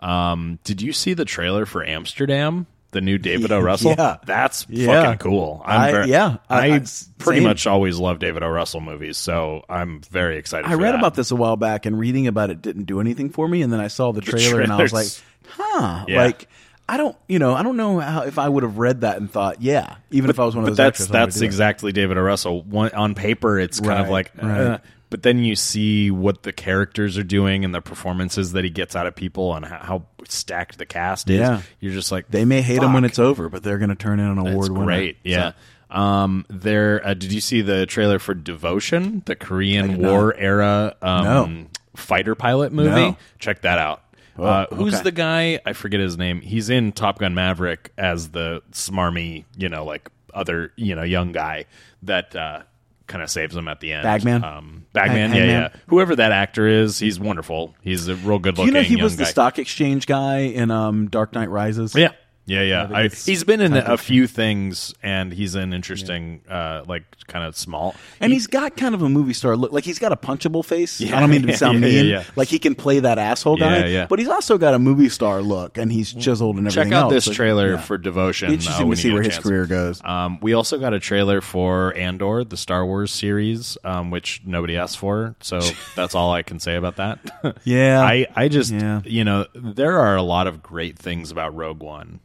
Um, 0.00 0.58
did 0.64 0.82
you 0.82 0.92
see 0.92 1.14
the 1.14 1.24
trailer 1.24 1.66
for 1.66 1.84
Amsterdam? 1.84 2.66
The 2.90 3.00
new 3.00 3.16
David 3.18 3.50
O. 3.52 3.60
Russell. 3.62 3.94
Yeah. 3.96 4.18
that's 4.26 4.66
Yeah. 4.68 4.86
fucking 5.02 5.18
cool. 5.18 5.62
I'm 5.64 5.94
I- 5.94 6.04
yeah, 6.04 6.36
I- 6.50 6.58
I, 6.58 6.74
I- 6.74 6.78
pretty 7.18 7.40
same. 7.40 7.42
much 7.44 7.66
always 7.66 7.98
love 7.98 8.18
David 8.18 8.42
O. 8.42 8.48
Russell 8.48 8.80
movies, 8.82 9.16
so 9.16 9.64
I'm 9.68 10.00
very 10.02 10.36
excited. 10.36 10.68
I 10.70 10.74
read 10.74 10.92
that. 10.92 10.98
about 10.98 11.14
this 11.14 11.30
a 11.30 11.36
while 11.36 11.56
back, 11.56 11.86
and 11.86 11.98
reading 11.98 12.26
about 12.26 12.50
it 12.50 12.60
didn't 12.60 12.84
do 12.84 13.00
anything 13.00 13.30
for 13.30 13.48
me. 13.48 13.62
And 13.62 13.72
then 13.72 13.80
I 13.80 13.88
saw 13.88 14.12
the 14.12 14.20
trailer, 14.20 14.60
and 14.60 14.70
I 14.72 14.82
was 14.82 14.92
like, 14.92 15.06
"Huh." 15.48 16.04
Yeah. 16.06 16.22
Like, 16.22 16.48
I 16.88 16.96
don't, 16.96 17.16
you 17.28 17.38
know, 17.38 17.54
I 17.54 17.62
don't 17.62 17.76
know 17.76 18.00
how 18.00 18.22
if 18.22 18.38
I 18.38 18.48
would 18.48 18.64
have 18.64 18.76
read 18.78 19.02
that 19.02 19.16
and 19.16 19.30
thought, 19.30 19.62
"Yeah," 19.62 19.96
even 20.10 20.30
if 20.30 20.38
I 20.40 20.44
was 20.44 20.54
one 20.54 20.64
of 20.64 20.66
but 20.66 20.70
those 20.72 20.76
that's 20.78 21.00
actors, 21.00 21.08
that's 21.08 21.40
exactly 21.40 21.92
David 21.92 22.18
O. 22.18 22.20
Russell. 22.20 22.62
One, 22.62 22.90
on 22.92 23.14
paper, 23.14 23.58
it's 23.58 23.80
kind 23.80 24.00
of 24.00 24.06
Right, 24.06 24.10
like, 24.10 24.32
uh, 24.42 24.46
right. 24.46 24.80
but 25.08 25.22
then 25.22 25.38
you 25.44 25.54
see 25.56 26.10
what 26.10 26.42
the 26.42 26.52
characters 26.52 27.16
are 27.16 27.22
doing 27.22 27.64
and 27.64 27.74
the 27.74 27.80
performances 27.80 28.52
that 28.52 28.64
he 28.64 28.70
gets 28.70 28.94
out 28.96 29.06
of 29.06 29.14
people 29.14 29.54
and 29.54 29.64
how, 29.64 29.78
how 29.78 30.02
stacked 30.28 30.76
the 30.78 30.84
cast 30.86 31.30
is. 31.30 31.38
Yeah. 31.38 31.62
You're 31.80 31.92
just 31.94 32.10
like, 32.12 32.28
They 32.30 32.44
may 32.44 32.60
hate 32.62 32.82
him 32.82 32.92
when 32.92 33.04
it's 33.04 33.18
over, 33.18 33.48
but 33.48 33.62
they're 33.62 33.78
going 33.78 33.90
to 33.90 33.94
turn 33.94 34.18
in 34.20 34.26
an 34.26 34.38
award 34.38 34.72
winner. 34.72 34.84
great. 34.84 35.18
Yeah. 35.22 35.52
Um, 35.90 36.46
there. 36.48 37.06
Uh, 37.06 37.14
did 37.14 37.32
you 37.32 37.40
see 37.40 37.60
the 37.62 37.84
trailer 37.86 38.18
for 38.18 38.34
Devotion, 38.34 39.22
the 39.26 39.36
Korean 39.36 39.98
War 39.98 40.34
era 40.34 40.96
um, 41.02 41.24
No. 41.24 41.66
fighter 41.96 42.34
pilot 42.34 42.72
movie? 42.72 42.88
No. 42.90 43.16
Check 43.38 43.62
that 43.62 43.78
out. 43.78 44.01
Uh, 44.38 44.66
who's 44.74 44.94
okay. 44.94 45.02
the 45.04 45.12
guy? 45.12 45.60
I 45.64 45.72
forget 45.72 46.00
his 46.00 46.16
name. 46.16 46.40
He's 46.40 46.70
in 46.70 46.92
Top 46.92 47.18
Gun 47.18 47.34
Maverick 47.34 47.92
as 47.98 48.30
the 48.30 48.62
smarmy, 48.72 49.44
you 49.56 49.68
know, 49.68 49.84
like 49.84 50.10
other, 50.34 50.72
you 50.76 50.94
know, 50.94 51.02
young 51.02 51.32
guy 51.32 51.66
that 52.02 52.34
uh, 52.34 52.62
kind 53.06 53.22
of 53.22 53.30
saves 53.30 53.54
him 53.54 53.68
at 53.68 53.80
the 53.80 53.92
end. 53.92 54.04
Bagman? 54.04 54.42
Um, 54.44 54.86
Bagman. 54.92 55.16
Hang- 55.16 55.30
yeah, 55.30 55.44
Hangman? 55.46 55.70
yeah. 55.74 55.80
Whoever 55.88 56.16
that 56.16 56.32
actor 56.32 56.66
is, 56.66 56.98
he's 56.98 57.20
wonderful. 57.20 57.74
He's 57.82 58.08
a 58.08 58.14
real 58.16 58.38
good 58.38 58.56
Do 58.56 58.64
you 58.64 58.72
know 58.72 58.82
he 58.82 58.96
was 58.96 59.16
guy. 59.16 59.24
the 59.24 59.26
stock 59.26 59.58
exchange 59.58 60.06
guy 60.06 60.38
in 60.38 60.70
um, 60.70 61.08
Dark 61.08 61.32
Knight 61.34 61.50
Rises? 61.50 61.94
Yeah. 61.94 62.12
Yeah, 62.44 62.62
yeah. 62.62 62.88
I, 62.92 63.08
he's 63.08 63.44
been 63.44 63.60
in 63.60 63.72
a 63.76 63.96
few 63.96 64.26
things, 64.26 64.92
and 65.00 65.32
he's 65.32 65.54
an 65.54 65.72
interesting, 65.72 66.42
uh, 66.50 66.82
like, 66.88 67.04
kind 67.28 67.44
of 67.44 67.56
small. 67.56 67.94
And 68.20 68.32
He- 68.32 68.36
he's 68.36 68.48
got 68.48 68.76
kind 68.76 68.96
of 68.96 69.02
a 69.02 69.08
movie 69.08 69.32
star 69.32 69.56
look. 69.56 69.70
Like 69.70 69.84
he's 69.84 70.00
got 70.00 70.10
a 70.10 70.16
punchable 70.16 70.64
face. 70.64 71.00
Yeah, 71.00 71.16
I 71.16 71.20
don't 71.20 71.30
mean 71.30 71.42
to 71.42 71.48
yeah, 71.50 71.54
sound 71.56 71.80
yeah, 71.80 71.86
mean. 71.86 72.04
yeah, 72.06 72.18
yeah. 72.18 72.24
Like 72.34 72.48
he 72.48 72.58
can 72.58 72.74
play 72.74 72.98
that 72.98 73.16
asshole 73.16 73.58
guy. 73.58 73.78
Yeah, 73.78 73.86
yeah. 73.86 74.06
But 74.06 74.18
he's 74.18 74.28
also 74.28 74.58
got 74.58 74.74
a 74.74 74.80
movie 74.80 75.08
star 75.08 75.40
look, 75.40 75.78
and 75.78 75.92
he's 75.92 76.12
chiseled 76.12 76.56
and 76.56 76.66
everything 76.66 76.90
check 76.90 76.98
out 76.98 77.04
else. 77.04 77.12
this 77.12 77.24
So, 77.26 77.32
trailer 77.32 77.72
yeah. 77.74 77.80
for 77.80 77.96
Devotion. 77.96 78.48
Be 78.48 78.54
uh, 78.54 78.56
interesting 78.56 78.88
when 78.88 78.96
to 78.96 79.02
see 79.02 79.12
where 79.12 79.22
his 79.22 79.34
chance. 79.34 79.46
career 79.46 79.66
goes. 79.66 80.00
Um, 80.04 80.38
we 80.42 80.52
also 80.54 80.78
got 80.78 80.94
a 80.94 81.00
trailer 81.00 81.40
for 81.40 81.94
Andor, 81.96 82.42
the 82.42 82.56
Star 82.56 82.84
Wars 82.84 83.12
series, 83.12 83.78
um, 83.84 84.10
which 84.10 84.42
nobody 84.44 84.76
asked 84.76 84.98
for. 84.98 85.36
So 85.40 85.60
that's 85.94 86.16
all 86.16 86.32
I 86.32 86.42
can 86.42 86.58
say 86.58 86.74
about 86.74 86.96
that. 86.96 87.20
Yeah. 87.62 88.00
I, 88.04 88.26
I 88.34 88.48
just, 88.48 88.72
Yeah. 88.72 89.00
you 89.04 89.22
know, 89.22 89.46
there 89.54 90.00
are 90.00 90.16
a 90.16 90.22
lot 90.22 90.48
of 90.48 90.60
great 90.60 90.98
things 90.98 91.30
about 91.30 91.54
Rogue 91.54 91.80
One. 91.80 92.18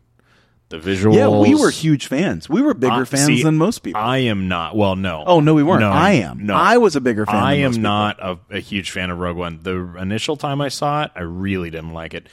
The 0.70 0.80
visuals. 0.80 1.16
Yeah, 1.16 1.30
we 1.30 1.56
were 1.56 1.70
huge 1.72 2.08
fans. 2.08 2.50
We 2.50 2.62
were 2.62 2.74
bigger 2.74 2.94
Uh, 2.94 3.06
fans 3.06 3.26
see, 3.26 3.42
than 3.44 3.56
most 3.58 3.80
people. 3.80 4.02
I 4.02 4.18
am 4.18 4.50
not. 4.50 4.76
Well, 4.76 4.98
no. 4.98 5.24
oh 5.26 5.40
no, 5.40 5.54
we 5.54 5.64
weren't. 5.64 5.80
No, 5.80 5.92
I 5.92 6.12
am. 6.14 6.46
No, 6.46 6.56
I 6.56 6.78
was 6.78 6.96
a 6.98 7.02
bigger 7.02 7.26
fan. 7.26 7.36
I 7.36 7.54
am 7.60 7.82
not 7.82 8.20
a, 8.22 8.38
a 8.50 8.60
huge 8.60 8.92
fan 8.92 9.10
of 9.10 9.18
Rogue 9.18 9.38
One. 9.38 9.60
The 9.64 9.96
initial 9.98 10.36
time 10.36 10.60
I 10.60 10.68
saw 10.68 11.04
it, 11.04 11.12
I 11.16 11.22
really 11.22 11.70
didn't 11.70 11.94
like 11.94 12.14
it. 12.14 12.28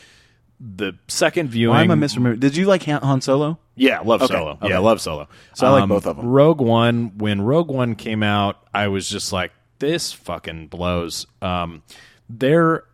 The 0.59 0.95
second 1.07 1.51
viewing, 1.51 1.77
I'm 1.77 1.91
a 1.91 1.97
misremembering? 1.97 2.41
Did 2.41 2.57
you 2.57 2.67
like 2.67 2.83
Han 2.85 3.03
Han 3.03 3.21
Solo? 3.21 3.59
yeah, 3.77 4.01
love 4.01 4.23
Okay, 4.23 4.35
Solo. 4.35 4.51
okay. 4.53 4.69
Yeah, 4.69 4.79
love 4.79 5.01
Solo. 5.01 5.29
So 5.55 5.67
I 5.67 5.71
like 5.71 5.89
both 5.89 6.07
of 6.07 6.17
them. 6.17 6.27
Rogue 6.27 6.61
One. 6.61 7.19
When 7.19 7.41
Rogue 7.41 7.71
One 7.71 7.95
came 7.95 8.23
out, 8.23 8.67
I 8.75 8.89
was 8.89 9.09
just 9.09 9.33
like, 9.33 9.53
this 9.79 10.13
fucking 10.13 10.69
blows. 10.69 11.27
Um, 11.43 11.83
there 12.29 12.85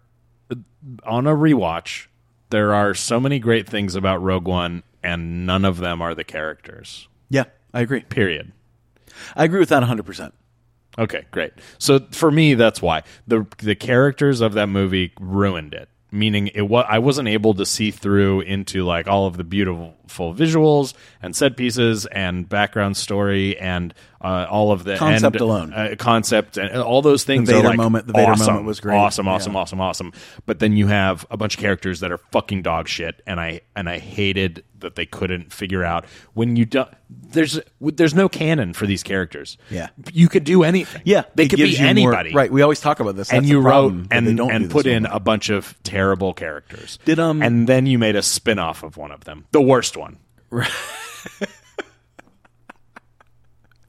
on 1.04 1.26
a 1.26 1.34
rewatch, 1.34 2.06
there 2.50 2.74
are 2.74 2.94
so 2.94 3.20
many 3.20 3.38
great 3.38 3.68
things 3.68 3.94
about 3.94 4.22
Rogue 4.22 4.46
One, 4.48 4.82
and 5.02 5.46
none 5.46 5.64
of 5.64 5.78
them 5.78 6.00
are 6.02 6.14
the 6.14 6.24
characters. 6.24 7.08
Yeah, 7.28 7.44
I 7.72 7.80
agree. 7.80 8.00
Period. 8.02 8.52
I 9.36 9.44
agree 9.44 9.60
with 9.60 9.68
that 9.70 9.80
100. 9.80 10.04
percent 10.04 10.34
Okay, 10.98 11.24
great. 11.30 11.52
So 11.78 12.00
for 12.10 12.30
me, 12.30 12.54
that's 12.54 12.82
why 12.82 13.02
the 13.26 13.46
the 13.58 13.74
characters 13.76 14.40
of 14.40 14.54
that 14.54 14.66
movie 14.68 15.12
ruined 15.20 15.72
it. 15.74 15.88
Meaning, 16.12 16.48
it 16.48 16.62
wa- 16.62 16.84
I 16.88 16.98
wasn't 16.98 17.28
able 17.28 17.54
to 17.54 17.64
see 17.64 17.92
through 17.92 18.40
into 18.40 18.84
like 18.84 19.06
all 19.06 19.26
of 19.26 19.36
the 19.36 19.44
beautiful 19.44 19.94
visuals 20.34 20.94
and 21.22 21.34
set 21.34 21.56
pieces 21.56 22.06
and 22.06 22.48
background 22.48 22.96
story 22.96 23.56
and 23.58 23.94
uh, 24.22 24.46
all 24.50 24.70
of 24.70 24.84
the 24.84 24.96
Concept 24.96 25.36
end- 25.36 25.40
alone. 25.40 25.72
uh, 25.72 25.94
concept 25.98 26.58
and 26.58 26.76
all 26.82 27.00
those 27.00 27.24
things. 27.24 27.48
The 27.48 27.54
Vader 27.54 27.68
like 27.68 27.76
moment- 27.78 28.06
the 28.06 28.12
Vader 28.12 28.32
awesome, 28.32 28.46
moment 28.48 28.66
was 28.66 28.78
great. 28.80 28.96
Awesome, 28.96 29.26
awesome, 29.26 29.52
Yeah. 29.54 29.58
awesome, 29.60 29.80
awesome. 29.80 30.12
But 30.44 30.58
then 30.58 30.76
you 30.76 30.88
have 30.88 31.24
a 31.30 31.38
bunch 31.38 31.54
of 31.56 31.60
characters 31.60 32.00
that 32.00 32.12
are 32.12 32.18
fucking 32.30 32.60
dog 32.62 32.86
shit, 32.88 33.22
and 33.26 33.40
I 33.40 33.62
and 33.74 33.88
I 33.88 33.98
hated 33.98 34.62
that 34.80 34.94
they 34.96 35.06
couldn't 35.06 35.52
figure 35.52 35.84
out 35.84 36.04
when 36.34 36.56
you 36.56 36.66
do. 36.66 36.84
There's 37.08 37.60
there's 37.80 38.14
no 38.14 38.28
canon 38.28 38.74
for 38.74 38.86
these 38.86 39.02
characters. 39.02 39.56
Yeah. 39.70 39.88
you 40.12 40.28
could 40.28 40.44
do 40.44 40.64
anything. 40.64 41.00
Yeah, 41.06 41.22
they 41.34 41.48
could 41.48 41.56
be 41.58 41.70
you 41.70 41.78
more- 41.78 41.86
anybody. 41.88 42.34
right, 42.34 42.52
we 42.52 42.60
always 42.60 42.80
talk 42.80 43.00
about 43.00 43.16
this. 43.16 43.32
And 43.32 43.46
you 43.46 43.60
wrote 43.60 43.94
and 44.10 44.38
and 44.38 44.70
put 44.70 44.84
in 44.86 45.04
one. 45.04 45.12
a 45.12 45.20
bunch 45.20 45.48
of 45.48 45.74
terrible 45.82 46.34
characters. 46.34 46.98
Did, 47.06 47.18
um, 47.18 47.40
and 47.42 47.66
then 47.66 47.86
you 47.86 47.98
made 47.98 48.16
a 48.16 48.22
spin 48.22 48.58
off 48.58 48.82
of 48.82 48.98
one 48.98 49.12
of 49.12 49.24
them, 49.24 49.46
the 49.52 49.62
worst 49.62 49.96
one. 50.00 50.18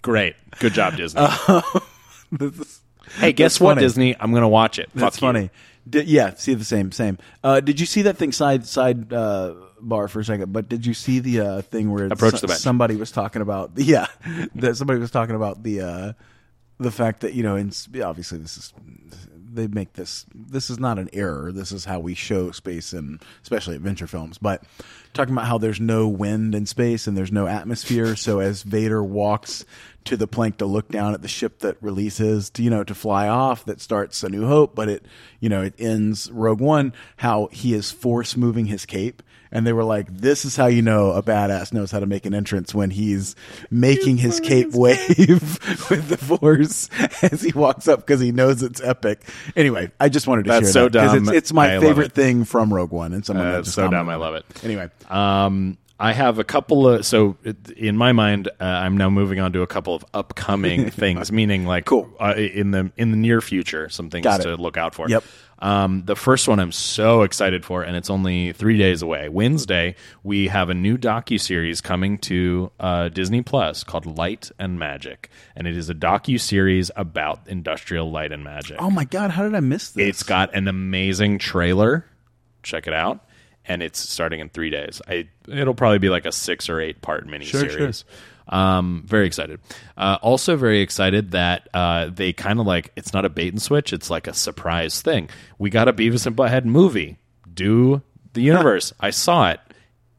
Great, 0.02 0.36
good 0.60 0.74
job, 0.74 0.98
Disney. 0.98 1.22
Is- 2.40 2.82
hey, 3.18 3.34
guess 3.34 3.60
what, 3.60 3.72
funny. 3.76 3.82
Disney? 3.82 4.16
I'm 4.20 4.32
going 4.32 4.42
to 4.42 4.48
watch 4.48 4.80
it. 4.80 4.90
That's 4.96 5.18
Fuck 5.18 5.22
funny. 5.22 5.50
Did, 5.90 6.08
yeah, 6.08 6.34
see 6.36 6.54
the 6.54 6.66
same, 6.66 6.92
same. 6.92 7.18
Uh, 7.44 7.60
did 7.60 7.80
you 7.80 7.86
see 7.86 8.04
that 8.04 8.18
thing 8.18 8.32
side 8.32 8.66
side 8.66 9.12
uh, 9.14 9.54
bar 9.80 10.08
for 10.08 10.20
a 10.20 10.26
second? 10.26 10.54
But 10.54 10.70
did 10.70 10.86
you 10.86 10.94
see 10.94 11.20
the 11.20 11.40
uh, 11.42 11.62
thing 11.62 11.92
where 11.92 12.06
Approach 12.06 12.36
so- 12.36 12.42
the 12.42 12.48
bench. 12.48 12.60
somebody 12.62 12.96
was 12.96 13.12
talking 13.12 13.42
about? 13.42 13.72
Yeah, 13.78 14.08
that 14.56 14.76
somebody 14.78 15.00
was 15.00 15.12
talking 15.12 15.36
about 15.36 15.64
the 15.64 15.82
uh, 15.82 16.14
the 16.80 16.92
fact 16.92 17.22
that 17.22 17.34
you 17.34 17.44
know, 17.44 17.56
in, 17.56 17.72
obviously 18.04 18.38
this 18.40 18.58
is 18.58 18.74
they 19.54 19.68
make 19.68 19.94
this. 19.94 20.26
This 20.34 20.70
is 20.70 20.80
not 20.80 21.00
an 21.00 21.10
error. 21.14 21.52
This 21.52 21.72
is 21.72 21.86
how 21.86 22.00
we 22.00 22.16
show 22.16 22.52
space 22.52 22.94
and 22.94 23.22
especially 23.44 23.76
adventure 23.76 24.08
films. 24.08 24.38
But 24.38 24.64
talking 25.14 25.34
about 25.34 25.48
how 25.48 25.58
there's 25.58 25.80
no 25.80 26.08
wind 26.08 26.56
in 26.56 26.66
space 26.66 27.08
and 27.08 27.18
there's 27.18 27.32
no 27.32 27.48
atmosphere. 27.48 28.16
So 28.22 28.40
as 28.40 28.62
Vader 28.62 29.04
walks 29.04 29.66
to 30.06 30.16
the 30.16 30.28
plank 30.28 30.58
to 30.58 30.66
look 30.66 30.90
down 30.90 31.14
at 31.14 31.22
the 31.22 31.28
ship 31.28 31.60
that 31.60 31.78
releases, 31.82 32.50
to, 32.52 32.62
you 32.62 32.70
know, 32.70 32.84
to 32.84 32.94
fly 32.94 33.28
off, 33.28 33.66
that 33.66 33.82
starts 33.82 34.22
A 34.24 34.30
New 34.30 34.46
Hope, 34.46 34.76
but 34.76 34.88
it, 34.90 35.06
you 35.40 35.50
know, 35.50 35.64
it 35.64 35.74
ends 35.80 36.30
Rogue 36.32 36.62
One. 36.62 36.94
How 37.18 37.48
he 37.52 37.74
is 37.74 37.90
force 37.90 38.38
moving 38.38 38.68
his 38.68 38.86
cape. 38.86 39.24
And 39.52 39.66
they 39.68 39.74
were 39.74 39.84
like, 39.84 40.08
"This 40.16 40.46
is 40.46 40.56
how 40.56 40.68
you 40.68 40.82
know 40.82 41.12
a 41.12 41.22
badass 41.22 41.74
knows 41.74 41.92
how 41.92 42.00
to 42.00 42.06
make 42.06 42.26
an 42.26 42.34
entrance 42.34 42.74
when 42.74 42.90
he's 42.92 43.36
making 43.70 44.18
his 44.18 44.40
cape 44.40 44.72
wave 44.74 45.00
with 45.90 46.08
the 46.10 46.18
force 46.18 46.90
as 47.22 47.42
he 47.42 47.52
walks 47.52 47.88
up 47.88 48.00
because 48.00 48.20
he 48.20 48.32
knows 48.32 48.64
it's 48.64 48.82
epic." 48.82 49.22
Anyway, 49.56 49.92
I 50.00 50.10
just 50.10 50.28
wanted 50.28 50.46
to 50.46 50.50
That's 50.52 50.66
share 50.68 50.74
so 50.74 50.90
that 50.90 51.00
'cause 51.00 51.14
dumb. 51.14 51.28
It's, 51.30 51.38
it's 51.38 51.54
my 51.54 51.72
I 51.74 51.78
love 51.78 51.84
favorite 51.84 52.06
it. 52.08 52.12
thing 52.14 52.46
from 52.46 52.74
Rogue 52.74 52.92
One, 52.92 53.14
and 53.14 53.26
someone 53.26 53.46
Uh, 53.48 53.62
just 53.62 53.76
so 53.76 53.90
dumb. 53.90 54.10
I 54.10 54.16
love 54.16 54.36
it. 54.36 54.46
it. 54.50 54.64
Anyway, 54.66 54.90
Um, 55.10 55.78
I 56.00 56.14
have 56.14 56.40
a 56.40 56.44
couple 56.44 56.88
of 56.88 57.06
so 57.06 57.38
in 57.78 57.96
my 57.96 58.12
mind, 58.12 58.48
uh, 58.60 58.64
I'm 58.64 58.98
now 58.98 59.12
moving 59.12 59.40
on 59.40 59.54
to 59.54 59.62
a 59.62 59.68
couple 59.68 59.94
of 59.94 60.04
upcoming 60.16 60.90
things, 60.90 61.32
meaning 61.32 61.68
like 61.68 61.86
Cool. 61.86 62.10
uh, 62.20 62.34
in 62.36 62.72
the 62.72 62.92
in 62.98 63.12
the 63.12 63.18
near 63.18 63.40
future, 63.40 63.88
some 63.90 64.10
things 64.10 64.24
Got 64.24 64.40
it. 64.40 64.44
to 64.46 64.56
look 64.56 64.78
out 64.78 64.96
for. 64.96 65.08
Yep. 65.08 65.24
Um, 65.62 66.04
the 66.06 66.16
first 66.16 66.48
one 66.48 66.60
I'm 66.60 66.72
so 66.72 67.22
excited 67.22 67.64
for, 67.64 67.84
and 67.84 67.96
it's 67.96 68.10
only 68.10 68.52
three 68.54 68.78
days 68.78 69.02
away. 69.04 69.30
Wednesday, 69.30 69.96
we 70.24 70.48
have 70.48 70.70
a 70.70 70.74
new 70.74 70.98
docu 70.98 71.40
series 71.40 71.82
coming 71.82 72.18
to 72.20 72.72
uh, 72.80 73.10
Disney 73.10 73.44
Plus 73.44 73.84
called 73.84 74.18
Light 74.18 74.52
and 74.58 74.80
Magic, 74.80 75.30
and 75.56 75.68
it 75.68 75.78
is 75.78 75.90
a 75.90 75.94
docu 75.94 76.40
series 76.40 76.90
about 76.96 77.48
industrial 77.48 78.10
light 78.10 78.32
and 78.32 78.44
magic. 78.44 78.78
oh 78.80 78.90
my 78.90 79.06
god, 79.06 79.30
how 79.32 79.44
did 79.44 79.54
I 79.54 79.60
miss 79.60 79.92
this? 79.92 80.08
It's 80.08 80.24
got 80.24 80.56
an 80.56 80.68
amazing 80.68 81.38
trailer. 81.38 82.06
Check 82.64 82.88
it 82.88 82.94
out. 82.94 83.24
And 83.64 83.84
it's 83.84 84.00
starting 84.00 84.40
in 84.40 84.50
three 84.50 84.72
days. 84.72 85.04
I 85.08 85.28
it'll 85.48 85.76
probably 85.76 86.00
be 86.00 86.10
like 86.10 86.26
a 86.26 86.32
six 86.32 86.68
or 86.68 86.82
eight 86.82 87.04
part 87.04 87.28
mini 87.28 87.46
miniseries. 87.46 88.04
Um, 88.52 89.04
very 89.06 89.26
excited. 89.26 89.60
Uh, 89.98 90.18
also 90.22 90.58
very 90.58 90.82
excited 90.82 91.32
that 91.32 91.70
uh, 91.74 92.10
they 92.14 92.34
kind 92.34 92.60
of 92.60 92.68
like 92.68 92.92
it's 92.96 93.14
not 93.14 93.26
a 93.26 93.30
bait 93.30 93.54
and 93.54 93.62
switch. 93.62 93.94
It's 93.94 94.10
like 94.10 94.28
a 94.28 94.34
surprise 94.34 95.02
thing. 95.02 95.30
We 95.58 95.70
got 95.70 95.88
a 95.88 95.94
Beavis 95.94 96.26
and 96.26 96.36
Butthead 96.36 96.66
movie. 96.66 97.18
Do 97.54 98.02
the 98.34 98.42
universe. 98.42 98.94
I 99.00 99.12
saw 99.12 99.52
it, 99.52 99.60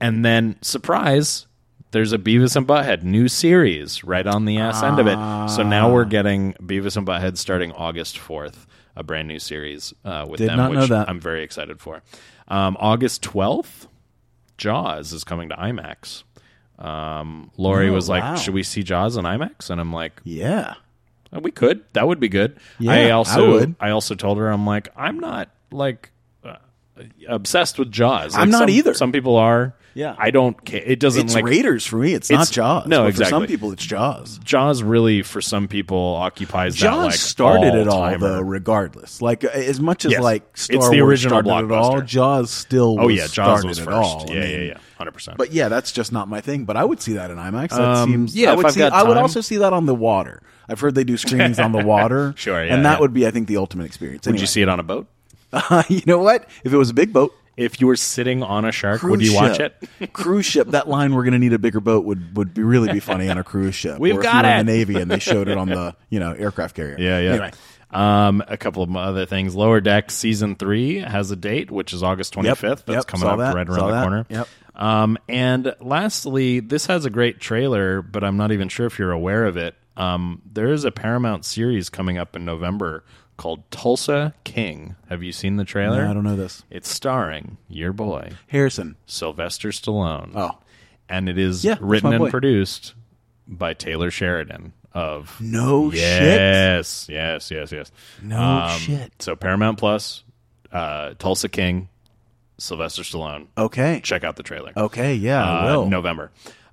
and 0.01 0.25
then 0.25 0.57
surprise. 0.63 1.47
There's 1.91 2.15
a 2.15 2.19
Beavis 2.19 2.57
and 2.57 2.67
Butthead 2.67 3.03
new 3.03 3.29
series 3.29 4.03
right 4.03 4.27
on 4.27 4.47
the 4.47 4.57
ass 4.57 4.83
end 4.83 4.99
of 4.99 5.07
it. 5.07 5.19
So 5.51 5.63
now 5.63 5.93
we're 5.93 6.07
getting 6.07 6.55
Beavis 6.55 6.97
and 6.97 7.07
Butthead 7.07 7.37
starting 7.37 7.71
August 7.73 8.17
4th, 8.17 8.65
a 8.97 9.03
brand 9.03 9.29
new 9.29 9.39
series 9.39 9.93
uh, 10.03 10.25
with 10.27 10.39
Did 10.39 10.49
them, 10.49 10.57
not 10.57 10.71
which 10.71 10.79
know 10.79 10.87
that. 10.87 11.11
I'm 11.11 11.21
very 11.21 11.43
excited 11.45 11.81
for. 11.81 12.03
Um, 12.49 12.79
August 12.81 13.21
12th, 13.23 13.89
Jaws 14.57 15.13
is 15.13 15.23
coming 15.23 15.51
to 15.51 15.55
IMAX. 15.55 16.23
Um, 16.83 17.51
Lori 17.57 17.89
Oh, 17.89 17.93
was 17.93 18.09
like, 18.09 18.23
wow. 18.23 18.35
"Should 18.35 18.55
we 18.55 18.63
see 18.65 18.83
Jaws 18.83 19.17
on 19.17 19.25
IMAX?" 19.25 19.71
And 19.71 19.81
I'm 19.81 19.93
like, 19.93 20.21
yeah. 20.25 20.75
"Uh, 21.33 21.39
"We 21.41 21.51
could. 21.53 21.85
That 21.93 22.09
would 22.09 22.19
be 22.21 22.29
good." 22.29 22.57
Yeah, 22.81 22.91
I 22.93 22.99
I 23.07 23.11
also, 23.13 23.51
would. 23.53 23.77
I 23.81 23.91
also 23.91 24.15
told 24.17 24.39
her, 24.39 24.49
I'm 24.51 24.67
like, 24.67 24.89
I'm 24.97 25.21
not 25.21 25.49
like 25.71 26.11
uh, 26.45 26.57
obsessed 27.29 27.79
with 27.79 27.91
Jaws. 27.93 28.35
I'm 28.37 28.51
not 28.51 28.61
some- 28.63 28.71
either. 28.71 28.95
Some 28.95 29.13
people 29.13 29.37
are. 29.37 29.75
Yeah. 29.95 30.15
I 30.19 30.31
don't 30.31 30.63
care. 30.65 30.83
It 30.85 31.01
doesn't 31.01 31.27
It's 31.27 31.35
like 31.35 31.45
Raiders 31.45 31.85
for 31.87 31.97
me. 31.97 32.15
It's, 32.15 32.31
not 32.31 32.51
Jaws. 32.51 32.87
no, 32.87 33.01
But 33.01 33.03
For 33.05 33.09
exactly. 33.11 33.31
some 33.31 33.47
people, 33.47 33.73
it's 33.73 33.85
Jaws. 33.85 34.39
Jaws. 34.45 34.83
Really, 34.83 35.23
for 35.23 35.41
some 35.41 35.69
people, 35.69 35.97
occupies 35.99 36.75
that 36.75 36.81
Jaws 36.81 37.05
like 37.07 37.15
started 37.15 37.75
it 37.75 37.89
all 37.89 38.19
though. 38.19 38.41
Regardless, 38.41 39.21
like 39.21 39.45
uh, 39.45 39.49
as 39.49 39.81
much 39.81 40.05
as 40.05 40.13
Yes. 40.13 40.23
like 40.23 40.43
It's 40.53 40.63
Star 40.65 40.79
the 40.91 41.01
Wars 41.03 41.25
original 41.25 41.43
started 41.43 41.67
it 41.71 41.73
all. 41.77 42.01
Jaws 42.03 42.51
still. 42.51 42.97
Oh 43.01 43.09
yeah, 43.09 43.27
Jaws 43.27 43.65
was 43.65 43.79
first. 43.79 43.91
all. 43.91 44.27
I 44.31 44.35
Yeah, 44.35 44.41
mean, 44.41 44.51
yeah, 44.51 44.59
yeah, 44.67 44.79
hundred 44.97 45.13
percent. 45.13 45.37
But 45.39 45.53
yeah, 45.53 45.69
that's 45.69 45.93
just 45.93 46.13
not 46.13 46.29
my 46.29 46.41
thing. 46.41 46.65
But 46.65 46.77
I 46.77 46.85
would 46.85 47.01
see 47.01 47.15
that 47.15 47.31
in 47.31 47.37
IMAX. 47.37 47.71
That 47.71 47.81
Um, 47.81 48.11
seems. 48.11 48.37
yeah, 48.37 48.53
I 48.53 48.55
would 48.57 48.71
see. 48.73 48.83
I 48.83 49.03
would 49.03 49.17
also 49.17 49.41
see 49.41 49.59
that 49.59 49.73
on 49.73 49.87
the 49.87 49.95
water. 49.95 50.43
I've 50.69 50.81
heard 50.81 50.95
they 50.95 51.05
do 51.05 51.17
screenings 51.17 51.59
on 51.59 51.73
the 51.73 51.85
water. 51.85 52.33
Sure, 52.37 52.65
yeah, 52.65 52.75
and 52.75 52.85
that 52.87 52.95
yeah. 52.95 53.01
would 53.01 53.13
be, 53.13 53.27
I 53.27 53.31
think, 53.31 53.49
the 53.49 53.57
ultimate 53.59 53.85
experience. 53.85 54.27
would 54.27 54.41
you 54.41 54.47
see 54.47 54.63
it 54.63 54.69
on 54.69 54.81
a 54.81 54.83
boat? 54.85 55.07
you 55.89 56.01
know 56.07 56.19
what? 56.19 56.49
If 56.65 56.73
it 56.73 56.77
was 56.79 56.89
a 56.89 56.95
big 56.95 57.13
boat, 57.13 57.35
If 57.57 57.81
you 57.81 57.87
were 57.87 57.97
sitting 57.97 58.43
on 58.43 58.65
a 58.65 58.73
shark, 58.73 59.01
cruise 59.01 59.11
would 59.11 59.23
you 59.23 59.35
watch 59.35 59.61
it? 59.61 59.77
cruise 60.13 60.47
ship. 60.47 60.69
That 60.69 60.89
line, 60.89 61.15
"We're 61.15 61.25
going 61.25 61.33
to 61.35 61.39
need 61.39 61.53
a 61.53 61.59
bigger 61.59 61.81
boat," 61.81 62.05
would 62.05 62.37
would 62.37 62.55
be 62.55 62.63
really 62.63 62.93
be 62.93 63.01
funny 63.01 63.29
on 63.29 63.37
a 63.39 63.45
cruise 63.45 63.75
ship. 63.75 63.99
We've 63.99 64.17
or 64.17 64.23
got 64.23 64.45
it. 64.45 64.49
in 64.49 64.67
the 64.67 64.73
Navy 64.73 64.97
and 64.97 65.11
they 65.11 65.19
showed 65.19 65.49
it 65.49 65.59
on 65.59 65.69
the 65.69 65.95
you 66.09 66.19
know 66.21 66.33
aircraft 66.33 66.75
carrier. 66.77 66.97
Yeah, 66.99 67.19
yeah. 67.21 67.31
Anyway, 67.31 67.51
Um, 67.91 68.43
a 68.49 68.57
couple 68.57 68.83
of 68.83 68.97
other 68.97 69.27
things. 69.27 69.55
Lower 69.55 69.81
Decks 69.83 70.15
season 70.15 70.55
three 70.57 70.99
has 70.99 71.31
a 71.31 71.37
date, 71.37 71.71
which 71.71 71.93
is 71.93 72.03
August 72.03 72.33
twenty 72.33 72.55
fifth. 72.55 72.87
That's 72.87 73.05
yep, 73.05 73.07
coming 73.07 73.29
up 73.29 73.39
that, 73.39 73.55
right 73.55 73.69
around 73.69 73.87
the 73.89 73.93
that. 73.93 74.03
corner. 74.03 74.27
Yep. 74.31 74.49
Um, 74.75 75.19
and 75.29 75.75
lastly, 75.81 76.61
this 76.61 76.87
has 76.87 77.05
a 77.05 77.11
great 77.11 77.39
trailer, 77.39 78.01
but 78.01 78.25
I'm 78.25 78.39
not 78.39 78.53
even 78.53 78.71
sure 78.71 78.87
if 78.87 78.99
you're 78.99 79.13
aware 79.13 79.45
of 79.45 79.59
it. 79.59 79.75
Um, 79.95 80.41
there 80.51 80.73
is 80.73 80.85
a 80.87 80.91
Paramount 80.91 81.45
series 81.45 81.91
coming 81.91 82.17
up 82.17 82.35
in 82.35 82.47
November 82.47 83.05
called 83.43 83.69
Tulsa 83.73 84.35
King. 84.45 84.95
Have 85.09 85.23
you 85.25 85.33
seen 85.33 85.57
the 85.57 85.65
trailer? 85.65 86.05
No, 86.05 86.11
I 86.11 86.15
don't 86.15 86.23
know 86.23 86.37
this. 86.37 86.63
It's 86.71 86.89
starring 86.89 87.57
your 87.69 87.93
boy 87.93 88.31
Harrison. 88.47 88.95
Sylvester 89.05 89.71
Stallone. 89.71 90.31
Oh. 90.37 90.59
and 91.09 91.29
it 91.29 91.37
is 91.39 91.65
Yeah, 91.65 91.77
written 91.81 92.13
and 92.13 92.31
produced 92.31 92.95
by 93.49 93.75
Taylor 93.75 94.13
Sheridan 94.13 94.73
of 94.93 95.41
No 95.41 95.91
shit. 95.91 95.99
yes, 96.01 97.07
yes, 97.09 97.51
yes, 97.51 97.73
yes. 97.73 97.91
No 98.23 98.39
Um, 98.41 98.79
shit. 98.79 99.13
So 99.21 99.35
Paramount 99.35 99.77
Plus, 99.79 100.23
uh, 100.71 101.15
Tulsa 101.19 101.49
King, 101.49 101.89
Sylvester 102.59 103.03
Stallone. 103.03 103.49
Okay. 103.59 104.01
Check 104.05 104.23
out 104.23 104.37
the 104.37 104.43
trailer. 104.45 104.73
Okay. 104.77 105.15
Yeah, 105.15 105.43
Uh. 105.81 105.85
November. 105.89 106.31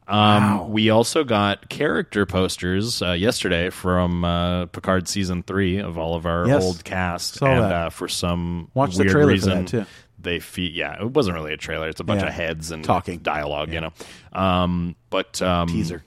Um, 0.09 0.43
Wow. 0.43 0.65
We 0.69 0.89
also 0.89 1.23
got 1.23 1.69
character 1.69 2.25
posters 2.25 3.01
uh, 3.01 3.11
yesterday 3.11 3.69
from 3.69 4.25
uh, 4.25 4.65
Picard 4.67 5.07
season 5.07 5.43
three 5.43 5.77
of 5.79 5.97
all 5.97 6.15
of 6.15 6.25
our 6.25 6.47
Yes. 6.47 6.63
old 6.63 6.83
cast, 6.83 7.35
Saw 7.35 7.45
and. 7.45 7.61
Uh, 7.73 7.89
for 7.89 8.07
some 8.07 8.69
Watched 8.73 8.97
the 8.97 9.03
weird 9.05 9.27
reason, 9.27 9.85
they 10.17 10.39
fe- 10.39 10.71
yeah, 10.73 10.99
it 11.01 11.11
wasn't 11.11 11.35
really 11.35 11.53
a 11.53 11.57
trailer; 11.57 11.87
it's 11.87 11.99
a 11.99 12.03
bunch 12.03 12.21
Yeah. 12.21 12.27
of 12.27 12.33
heads 12.33 12.71
and 12.71 12.83
Talking. 12.83 13.19
dialogue, 13.19 13.71
you 13.71 13.81
know. 13.81 13.91
Um, 14.33 14.95
but 15.09 15.41
um, 15.41 15.67
Teaser. 15.69 16.03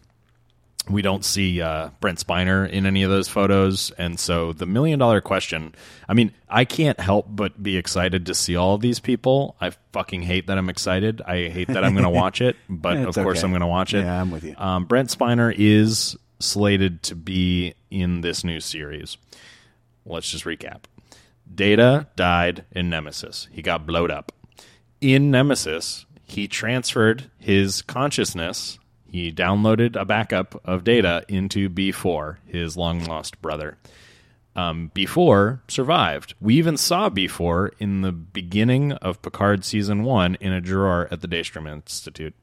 We 0.91 1.03
don't 1.03 1.25
see 1.25 1.61
uh, 1.61 1.91
Brent 2.01 2.19
Spiner 2.19 2.69
in 2.69 2.87
any 2.87 3.03
of 3.05 3.11
those 3.11 3.29
photos, 3.29 3.93
and 3.99 4.19
so 4.19 4.53
the 4.53 4.67
million 4.67 4.99
dollar 4.99 5.21
question. 5.21 5.75
I 6.09 6.15
mean, 6.15 6.33
I 6.49 6.65
can't 6.65 6.99
help 6.99 7.27
but 7.29 7.63
be 7.63 7.77
excited 7.77 8.27
to 8.27 8.35
see 8.35 8.57
all 8.57 8.75
of 8.75 8.81
these 8.81 8.99
people. 8.99 9.57
I 9.61 9.71
fucking 9.93 10.23
hate 10.23 10.49
that 10.49 10.59
I'm 10.59 10.69
excited. 10.69 11.23
I 11.23 11.49
hate 11.49 11.69
that 11.69 11.85
I'm 11.85 11.93
going 11.93 12.05
to 12.11 12.11
watch 12.11 12.41
it, 12.41 12.57
but 12.69 12.97
of 12.97 13.15
course 13.15 13.39
okay. 13.39 13.47
I'm 13.47 13.53
going 13.53 13.61
to 13.61 13.67
watch 13.67 13.95
it. 13.95 14.05
Yeah, 14.05 14.21
I'm 14.21 14.31
with 14.31 14.45
you. 14.45 14.55
Um, 14.59 14.85
Brent 14.87 15.09
Spiner 15.11 15.55
is 15.57 16.17
slated 16.41 17.03
to 17.05 17.15
be 17.15 17.75
in 17.91 18.21
this 18.21 18.43
new 18.43 18.61
series. 18.61 19.17
Let's 20.05 20.31
just 20.31 20.45
recap. 20.45 20.83
Data 21.55 22.09
died 22.17 22.65
in 22.73 22.91
Nemesis. 22.91 23.49
He 23.53 23.63
got 23.63 23.87
blowed 23.87 24.11
up. 24.11 24.33
In 25.01 25.31
Nemesis, 25.31 26.07
he 26.25 26.49
transferred 26.49 27.31
his 27.39 27.83
consciousness. 27.83 28.79
He 29.13 29.31
downloaded 29.31 29.95
a 29.95 30.07
backup 30.07 30.59
of 30.65 30.85
data 30.85 31.23
into 31.29 31.69
B4, 31.69 32.39
his 32.47 32.79
long 32.79 33.05
lost 33.05 33.43
brother. 33.43 33.77
Um, 34.57 34.91
B4 34.95 35.61
survived. 35.69 36.35
We 36.41 36.55
even 36.55 36.79
saw 36.79 37.11
B4 37.11 37.73
in 37.79 38.01
the 38.01 38.11
beginning 38.11 38.93
of 38.93 39.21
Picard 39.21 39.67
season 39.67 40.03
one 40.03 40.37
in 40.37 40.55
a 40.55 40.63
drawer 40.63 41.09
at 41.11 41.21
the 41.21 41.29
Daystrom 41.29 41.71
Institute. 41.71 42.35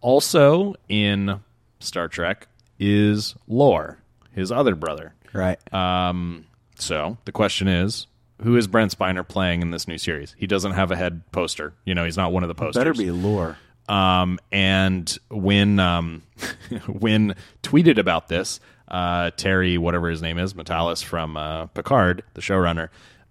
Also 0.00 0.76
in 0.88 1.40
Star 1.80 2.06
Trek 2.06 2.46
is 2.78 3.34
Lore, 3.48 3.98
his 4.30 4.52
other 4.52 4.76
brother. 4.76 5.12
Right. 5.32 5.58
Um, 5.74 6.46
so 6.76 7.18
the 7.24 7.32
question 7.32 7.66
is, 7.66 8.06
who 8.42 8.56
is 8.56 8.68
Brent 8.68 8.96
Spiner 8.96 9.26
playing 9.26 9.60
in 9.60 9.72
this 9.72 9.88
new 9.88 9.98
series? 9.98 10.36
He 10.38 10.46
doesn't 10.46 10.72
have 10.72 10.92
a 10.92 10.96
head 10.96 11.22
poster. 11.32 11.72
You 11.84 11.96
know, 11.96 12.04
he's 12.04 12.16
not 12.16 12.30
one 12.30 12.44
of 12.44 12.48
the 12.48 12.54
posters. 12.54 12.78
Better 12.78 12.94
be 12.94 13.10
lore. 13.10 13.58
Um, 13.88 14.38
and 14.50 15.16
when 15.30 15.78
um, 15.78 16.22
when 16.86 17.34
tweeted 17.62 17.98
about 17.98 18.28
this, 18.28 18.60
uh, 18.88 19.30
Terry, 19.36 19.78
whatever 19.78 20.08
his 20.08 20.22
name 20.22 20.38
is, 20.38 20.54
Matalas 20.54 21.02
from 21.02 21.36
uh, 21.36 21.66
Picard, 21.66 22.22
the 22.34 22.40
showrunner, 22.40 22.88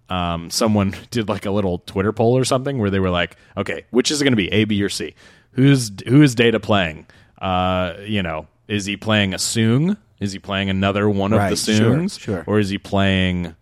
um, 0.08 0.50
someone 0.50 0.94
did 1.10 1.28
like 1.28 1.46
a 1.46 1.50
little 1.50 1.78
Twitter 1.78 2.12
poll 2.12 2.36
or 2.36 2.44
something 2.44 2.78
where 2.78 2.90
they 2.90 3.00
were 3.00 3.10
like, 3.10 3.36
"Okay, 3.56 3.84
which 3.90 4.10
is 4.10 4.20
it 4.20 4.24
going 4.24 4.32
to 4.32 4.36
be, 4.36 4.52
A, 4.52 4.64
B, 4.64 4.82
or 4.82 4.88
C? 4.88 5.14
Who's 5.52 5.90
who 6.06 6.22
is 6.22 6.34
Data 6.34 6.60
playing? 6.60 7.06
Uh, 7.40 7.94
you 8.04 8.22
know, 8.22 8.46
is 8.68 8.86
he 8.86 8.96
playing 8.96 9.34
a 9.34 9.38
Soong? 9.38 9.96
Is 10.20 10.32
he 10.32 10.38
playing 10.38 10.70
another 10.70 11.08
one 11.08 11.32
of 11.32 11.38
Right, 11.38 11.50
the 11.50 11.56
sure, 11.56 12.08
sure. 12.08 12.44
Or 12.46 12.58
is 12.58 12.70
he 12.70 12.78
playing, 12.78 13.54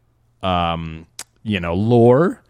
um, 0.42 1.06
you 1.42 1.58
know, 1.58 1.74
Lore? 1.74 2.40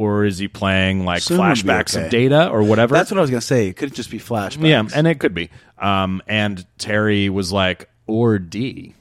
Or 0.00 0.24
is 0.24 0.38
he 0.38 0.48
playing 0.48 1.04
like 1.04 1.28
be 1.28 1.34
flashbacks 1.34 1.94
okay. 1.94 2.06
of 2.06 2.10
data 2.10 2.48
or 2.48 2.62
whatever? 2.62 2.94
That's 2.94 3.10
what 3.10 3.18
I 3.18 3.20
was 3.20 3.28
going 3.28 3.42
to 3.42 3.46
say. 3.46 3.68
It 3.68 3.76
could 3.76 3.94
just 3.94 4.10
be 4.10 4.18
flashbacks. 4.18 4.66
Yeah, 4.66 4.82
and 4.94 5.06
it 5.06 5.20
could 5.20 5.34
be. 5.34 5.50
Um, 5.76 6.22
and 6.26 6.64
Terry 6.78 7.28
was 7.28 7.52
like, 7.52 7.90
or 8.06 8.38
D, 8.38 8.94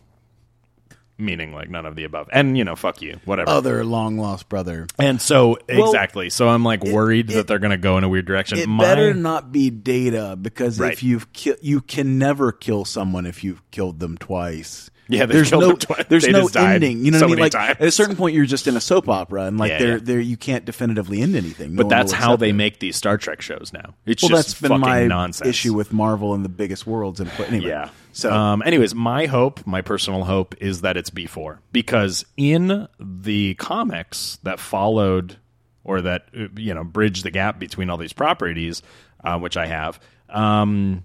meaning 1.17 1.53
like 1.53 1.69
none 1.69 1.85
of 1.85 1.95
the 1.95 2.03
above. 2.03 2.27
And, 2.33 2.57
you 2.57 2.65
know, 2.65 2.75
fuck 2.75 3.01
you, 3.01 3.17
whatever. 3.23 3.49
Other 3.49 3.85
long 3.85 4.17
lost 4.17 4.49
brother. 4.49 4.87
and 4.99 5.21
so, 5.21 5.57
Well, 5.69 5.85
exactly. 5.87 6.29
So 6.29 6.49
I'm 6.49 6.65
like 6.65 6.83
worried 6.83 7.29
that 7.29 7.47
they're 7.47 7.59
going 7.59 7.71
to 7.71 7.77
go 7.77 7.97
in 7.97 8.03
a 8.03 8.09
weird 8.09 8.25
direction. 8.25 8.57
It 8.57 8.67
My- 8.67 8.83
better 8.83 9.13
not 9.13 9.53
be 9.53 9.69
data 9.69 10.37
because 10.41 10.81
Right. 10.81 10.91
if 10.91 11.01
you've 11.01 11.31
ki- 11.31 11.55
you 11.61 11.79
can 11.79 12.17
never 12.17 12.51
kill 12.51 12.83
someone 12.83 13.25
if 13.25 13.41
you've 13.41 13.61
killed 13.71 13.99
them 13.99 14.17
twice. 14.17 14.89
Yeah, 15.11 15.25
there's 15.25 15.51
no 15.51 15.73
there's 16.07 16.23
They 16.23 16.31
no 16.31 16.47
ending. 16.55 17.03
You 17.03 17.09
know 17.11 17.17
so 17.17 17.25
what 17.25 17.31
I 17.31 17.35
mean? 17.35 17.41
Like 17.43 17.51
times. 17.53 17.77
at 17.79 17.87
a 17.87 17.91
certain 17.91 18.15
point, 18.15 18.35
you're 18.35 18.45
just 18.45 18.67
in 18.67 18.77
a 18.77 18.79
soap 18.81 19.09
opera, 19.09 19.45
and 19.45 19.57
like 19.57 19.71
Yeah, 19.71 19.77
there 19.79 19.91
yeah. 19.93 19.99
there 20.03 20.19
you 20.19 20.37
can't 20.37 20.65
definitively 20.65 21.21
end 21.21 21.35
anything. 21.35 21.73
No 21.73 21.83
But 21.83 21.89
that's 21.89 22.11
how 22.11 22.35
they 22.35 22.49
it. 22.49 22.53
make 22.53 22.79
these 22.79 22.95
Star 22.95 23.17
Trek 23.17 23.41
shows 23.41 23.71
now. 23.73 23.95
It's 24.05 24.21
Well, 24.21 24.29
just 24.29 24.49
that's 24.49 24.61
been 24.61 24.69
fucking 24.69 24.81
my 24.81 25.05
nonsense. 25.07 25.49
issue 25.49 25.73
with 25.73 25.91
Marvel 25.91 26.35
and 26.35 26.45
the 26.45 26.49
biggest 26.49 26.85
worlds. 26.85 27.19
And 27.19 27.31
anyway, 27.39 27.69
Yeah. 27.69 27.89
So 28.11 28.31
um, 28.31 28.61
anyways, 28.65 28.93
my 28.93 29.25
hope, 29.25 29.65
my 29.65 29.81
personal 29.81 30.25
hope, 30.25 30.53
is 30.61 30.81
that 30.81 30.95
it's 30.95 31.09
B4 31.09 31.57
because 31.71 32.25
in 32.37 32.87
the 32.99 33.55
comics 33.55 34.37
that 34.43 34.59
followed 34.59 35.37
or 35.83 36.01
that 36.01 36.27
uh, 36.37 36.47
you 36.55 36.73
know 36.75 36.83
bridge 36.83 37.23
the 37.23 37.31
gap 37.31 37.57
between 37.57 37.89
all 37.89 37.97
these 37.97 38.13
properties, 38.13 38.83
uh, 39.23 39.39
which 39.39 39.57
I 39.57 39.65
have, 39.65 39.99
um, 40.29 41.03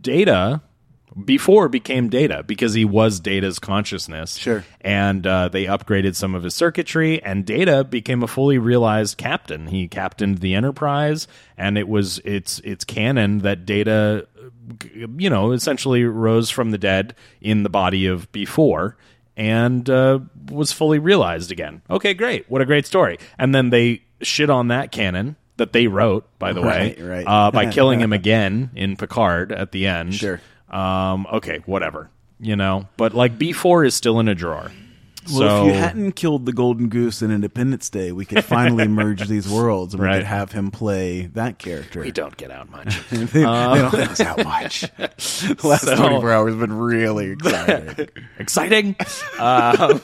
Data 0.00 0.60
B4 1.18 1.70
became 1.70 2.08
Data 2.08 2.42
because 2.42 2.74
he 2.74 2.84
was 2.84 3.20
Data's 3.20 3.58
consciousness. 3.58 4.36
Sure. 4.36 4.64
And 4.82 5.26
uh, 5.26 5.48
they 5.48 5.64
upgraded 5.64 6.14
some 6.14 6.34
of 6.34 6.42
his 6.42 6.54
circuitry, 6.54 7.22
and 7.22 7.44
Data 7.46 7.84
became 7.84 8.22
a 8.22 8.26
fully 8.26 8.58
realized 8.58 9.16
captain. 9.16 9.66
He 9.68 9.88
captained 9.88 10.38
the 10.38 10.54
Enterprise, 10.54 11.26
and 11.56 11.78
it 11.78 11.88
was 11.88 12.20
it's 12.24 12.58
it's 12.60 12.84
canon 12.84 13.38
that 13.38 13.64
Data, 13.64 14.26
you 14.90 15.30
know, 15.30 15.52
essentially 15.52 16.04
rose 16.04 16.50
from 16.50 16.70
the 16.70 16.78
dead 16.78 17.14
in 17.40 17.62
the 17.62 17.70
body 17.70 18.06
of 18.06 18.30
B4. 18.32 18.94
And 19.38 19.88
uh, 19.90 20.20
was 20.50 20.72
fully 20.72 20.98
realized 20.98 21.52
again. 21.52 21.82
Okay, 21.90 22.14
great. 22.14 22.48
What 22.48 22.62
a 22.62 22.64
great 22.64 22.86
story. 22.86 23.18
And 23.38 23.54
then 23.54 23.68
they 23.68 24.02
shit 24.22 24.48
on 24.48 24.68
that 24.68 24.92
canon 24.92 25.36
that 25.58 25.74
they 25.74 25.88
wrote, 25.88 26.26
by 26.38 26.54
the 26.54 26.62
Right, 26.62 26.98
way, 26.98 27.04
right. 27.04 27.26
Uh, 27.26 27.50
by 27.50 27.70
killing 27.70 28.00
him 28.00 28.14
again 28.14 28.70
in 28.74 28.96
Picard 28.96 29.52
at 29.52 29.72
the 29.72 29.88
end. 29.88 30.14
Sure. 30.14 30.40
Um, 30.70 31.26
okay, 31.32 31.62
whatever. 31.66 32.10
You 32.38 32.56
know, 32.56 32.86
but 32.96 33.14
like 33.14 33.38
B 33.38 33.52
four 33.52 33.84
is 33.84 33.94
still 33.94 34.20
in 34.20 34.28
a 34.28 34.34
drawer. 34.34 34.70
Well, 35.28 35.38
so 35.38 35.60
if 35.66 35.74
you 35.74 35.80
hadn't 35.80 36.12
killed 36.12 36.46
the 36.46 36.52
Golden 36.52 36.88
Goose 36.88 37.20
in 37.20 37.32
Independence 37.32 37.90
Day, 37.90 38.12
we 38.12 38.24
could 38.24 38.44
finally 38.44 38.86
merge 38.88 39.26
these 39.26 39.48
worlds 39.48 39.92
and 39.94 40.00
we 40.00 40.06
Right. 40.06 40.18
could 40.18 40.26
have 40.26 40.52
him 40.52 40.70
play 40.70 41.26
that 41.34 41.58
character. 41.58 42.00
we 42.00 42.12
don't 42.12 42.36
get 42.36 42.52
out 42.52 42.70
much. 42.70 43.00
they, 43.10 43.16
they 43.24 43.42
don't 43.42 43.90
think 43.90 44.10
it's 44.10 44.18
that 44.18 44.44
much. 44.44 44.80
the 44.98 45.60
last 45.66 45.84
So- 45.86 45.96
24 45.96 46.30
hours 46.32 46.52
have 46.52 46.60
been 46.60 46.72
really 46.78 47.32
exciting. 47.32 48.08
Exciting. 48.38 48.96
um, 49.40 50.00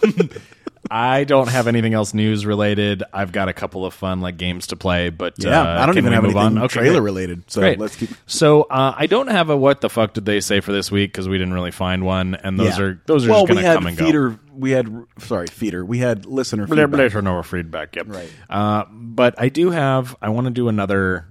I 0.90 1.24
don't 1.24 1.48
have 1.48 1.68
anything 1.68 1.94
else 1.94 2.12
news 2.12 2.44
related. 2.44 3.02
I've 3.12 3.30
got 3.32 3.48
a 3.48 3.52
couple 3.52 3.86
of 3.86 3.94
fun 3.94 4.20
like 4.20 4.36
games 4.36 4.66
to 4.68 4.76
play, 4.76 5.10
but 5.10 5.34
yeah, 5.38 5.60
uh, 5.62 5.82
I 5.82 5.86
don't 5.86 5.96
even 5.96 6.12
have 6.12 6.24
anything 6.24 6.40
on? 6.42 6.58
Okay, 6.58 6.68
trailer 6.80 6.94
great. 7.00 7.04
related. 7.04 7.50
So 7.50 7.60
Great. 7.60 7.78
let's 7.78 7.96
keep. 7.96 8.10
So 8.26 8.62
uh, 8.62 8.94
I 8.96 9.06
don't 9.06 9.28
have 9.28 9.48
a 9.50 9.56
what 9.56 9.80
the 9.80 9.88
fuck 9.88 10.14
did 10.14 10.24
they 10.24 10.40
say 10.40 10.60
for 10.60 10.72
this 10.72 10.90
week 10.90 11.12
because 11.12 11.28
we 11.28 11.38
didn't 11.38 11.54
really 11.54 11.70
find 11.70 12.04
one, 12.04 12.34
and 12.34 12.58
those 12.58 12.78
Yeah. 12.78 12.84
are 12.84 13.02
those 13.06 13.26
are 13.26 13.30
well, 13.30 13.46
just 13.46 13.48
going 13.48 13.56
we 13.58 13.62
to 13.62 13.68
had 13.68 13.74
come 13.76 13.86
and 13.86 13.96
go. 13.96 14.04
feeder. 14.06 14.38
We 14.54 14.70
had 14.72 15.04
sorry, 15.18 15.46
feeder. 15.46 15.84
We 15.84 15.98
had 15.98 16.26
listener 16.26 16.66
feedback. 16.66 17.22
No 17.22 17.42
feedback. 17.42 17.96
Yep. 17.96 18.06
Right. 18.08 18.30
Uh, 18.50 18.84
but 18.92 19.34
I 19.38 19.48
do 19.48 19.70
have. 19.70 20.16
I 20.20 20.28
want 20.30 20.46
to 20.46 20.50
do 20.52 20.68
another 20.68 21.26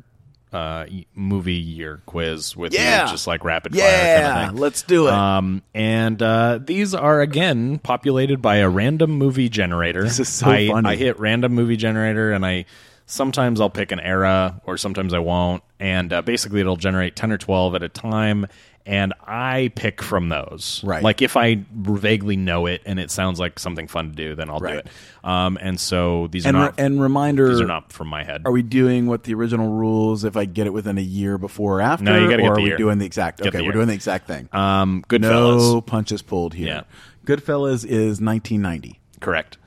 uh, 0.51 0.85
movie 1.15 1.53
year 1.53 2.01
quiz 2.05 2.55
with 2.57 2.73
Yeah. 2.73 3.05
you, 3.05 3.11
just 3.11 3.25
like 3.27 3.43
rapid 3.43 3.73
fire 3.73 3.81
Yeah, 3.87 4.33
kind 4.33 4.49
of 4.51 4.59
let's 4.59 4.81
do 4.81 5.07
it. 5.07 5.13
Um, 5.13 5.61
and 5.73 6.21
uh, 6.21 6.59
these 6.63 6.93
are 6.93 7.21
again 7.21 7.79
populated 7.79 8.41
by 8.41 8.57
a 8.57 8.67
random 8.69 9.11
movie 9.11 9.49
generator. 9.49 10.03
This 10.03 10.19
is 10.19 10.27
so 10.29 10.49
I, 10.49 10.67
funny. 10.67 10.89
I 10.89 10.95
hit 10.95 11.19
random 11.19 11.53
movie 11.53 11.77
generator, 11.77 12.31
and 12.31 12.45
I 12.45 12.65
sometimes 13.05 13.59
I'll 13.61 13.69
pick 13.69 13.91
an 13.91 13.99
era, 13.99 14.61
or 14.65 14.77
sometimes 14.77 15.13
I 15.13 15.19
won't. 15.19 15.63
And 15.79 16.11
uh, 16.13 16.21
basically, 16.21 16.59
it'll 16.61 16.75
generate 16.77 17.15
ten 17.15 17.31
or 17.31 17.37
twelve 17.37 17.73
at 17.75 17.83
a 17.83 17.89
time, 17.89 18.45
and 18.85 19.13
I 19.25 19.71
pick 19.75 20.01
from 20.01 20.29
those. 20.29 20.81
Right. 20.83 21.03
Like 21.03 21.21
if 21.21 21.37
I 21.37 21.63
vaguely 21.73 22.35
know 22.35 22.65
it 22.65 22.81
and 22.85 22.99
it 22.99 23.11
sounds 23.11 23.39
like 23.39 23.59
something 23.59 23.87
fun 23.87 24.09
to 24.09 24.15
do, 24.15 24.35
then 24.35 24.49
I'll 24.49 24.59
do 24.59 24.67
it. 24.67 24.87
Um, 25.23 25.57
and 25.61 25.79
so 25.79 26.27
these 26.27 26.45
and 26.45 26.57
are 26.57 26.59
re- 26.59 26.65
not. 26.67 26.79
and 26.79 27.01
reminder, 27.01 27.49
these 27.49 27.61
are 27.61 27.67
not 27.67 27.91
from 27.93 28.07
my 28.07 28.23
head. 28.23 28.41
Are 28.45 28.51
we 28.51 28.61
doing 28.63 29.07
what 29.07 29.23
the 29.23 29.33
original 29.33 29.69
rules? 29.71 30.23
If 30.23 30.35
I 30.35 30.45
get 30.45 30.67
it 30.67 30.73
within 30.73 30.97
a 30.97 31.01
year 31.01 31.37
before 31.37 31.77
or 31.77 31.81
after, 31.81 32.03
No, 32.05 32.19
you 32.19 32.29
gotta 32.29 32.41
or 32.43 32.45
get 32.45 32.51
are 32.51 32.55
the 32.55 32.61
we 32.61 32.67
year. 32.69 32.77
doing 32.77 32.97
the 32.97 33.05
exact? 33.05 33.37
Get 33.39 33.47
okay, 33.47 33.57
the 33.59 33.63
we're 33.65 33.71
doing 33.73 33.87
the 33.87 33.93
exact 33.93 34.27
thing. 34.27 34.49
um, 34.51 35.03
Goodfellas. 35.07 35.73
no 35.73 35.81
punches 35.81 36.21
pulled 36.21 36.53
here. 36.53 36.67
Yeah. 36.67 36.81
Goodfellas 37.25 37.85
is 37.85 38.19
1990. 38.19 38.99
Correct. 39.19 39.57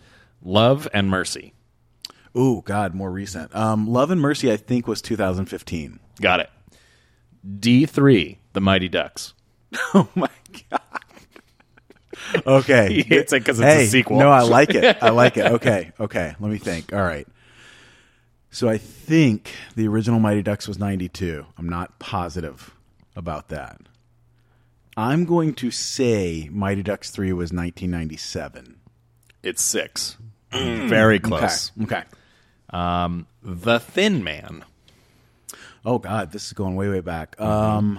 Love 0.42 0.88
and 0.92 1.08
Mercy. 1.08 1.52
Ooh, 2.36 2.62
God, 2.64 2.94
more 2.94 3.12
recent. 3.12 3.54
Um, 3.54 3.86
Love 3.86 4.10
and 4.10 4.20
Mercy, 4.20 4.50
I 4.50 4.56
think, 4.56 4.88
was 4.88 5.00
2015. 5.00 6.00
Got 6.20 6.40
it. 6.40 6.50
D 7.60 7.86
three. 7.86 8.38
The 8.54 8.60
Mighty 8.62 8.88
Ducks. 8.88 9.34
Oh 9.92 10.08
my 10.14 10.30
God. 10.70 10.80
Okay, 12.46 12.92
He 12.94 13.02
hates 13.02 13.32
it 13.32 13.44
'cause 13.44 13.60
it's 13.60 13.82
a 13.82 13.86
sequel. 13.86 14.18
No, 14.18 14.30
I 14.30 14.42
like 14.42 14.70
it. 14.74 14.96
I 15.02 15.10
like 15.10 15.36
it. 15.36 15.46
Okay, 15.46 15.92
okay. 16.00 16.34
Let 16.40 16.50
me 16.50 16.58
think. 16.58 16.92
All 16.92 17.02
right. 17.02 17.26
So 18.50 18.68
I 18.68 18.78
think 18.78 19.50
the 19.74 19.88
original 19.88 20.20
Mighty 20.20 20.42
Ducks 20.42 20.66
was 20.68 20.78
92. 20.78 21.44
I'm 21.58 21.68
not 21.68 21.98
positive 21.98 22.72
about 23.16 23.48
that. 23.48 23.80
I'm 24.96 25.24
going 25.24 25.54
to 25.54 25.72
say 25.72 26.48
Mighty 26.52 26.82
Ducks 26.84 27.10
3 27.10 27.32
was 27.32 27.52
1997. 27.52 28.76
It's 29.42 29.60
six. 29.62 30.16
Very 30.52 31.18
close. 31.18 31.72
Okay. 31.82 32.04
Um, 32.70 33.26
the 33.42 33.80
Thin 33.80 34.22
Man. 34.22 34.64
Oh 35.84 35.98
God, 35.98 36.30
this 36.30 36.46
is 36.46 36.52
going 36.52 36.76
way 36.76 36.88
way 36.88 37.00
back. 37.00 37.38
Um, 37.40 37.98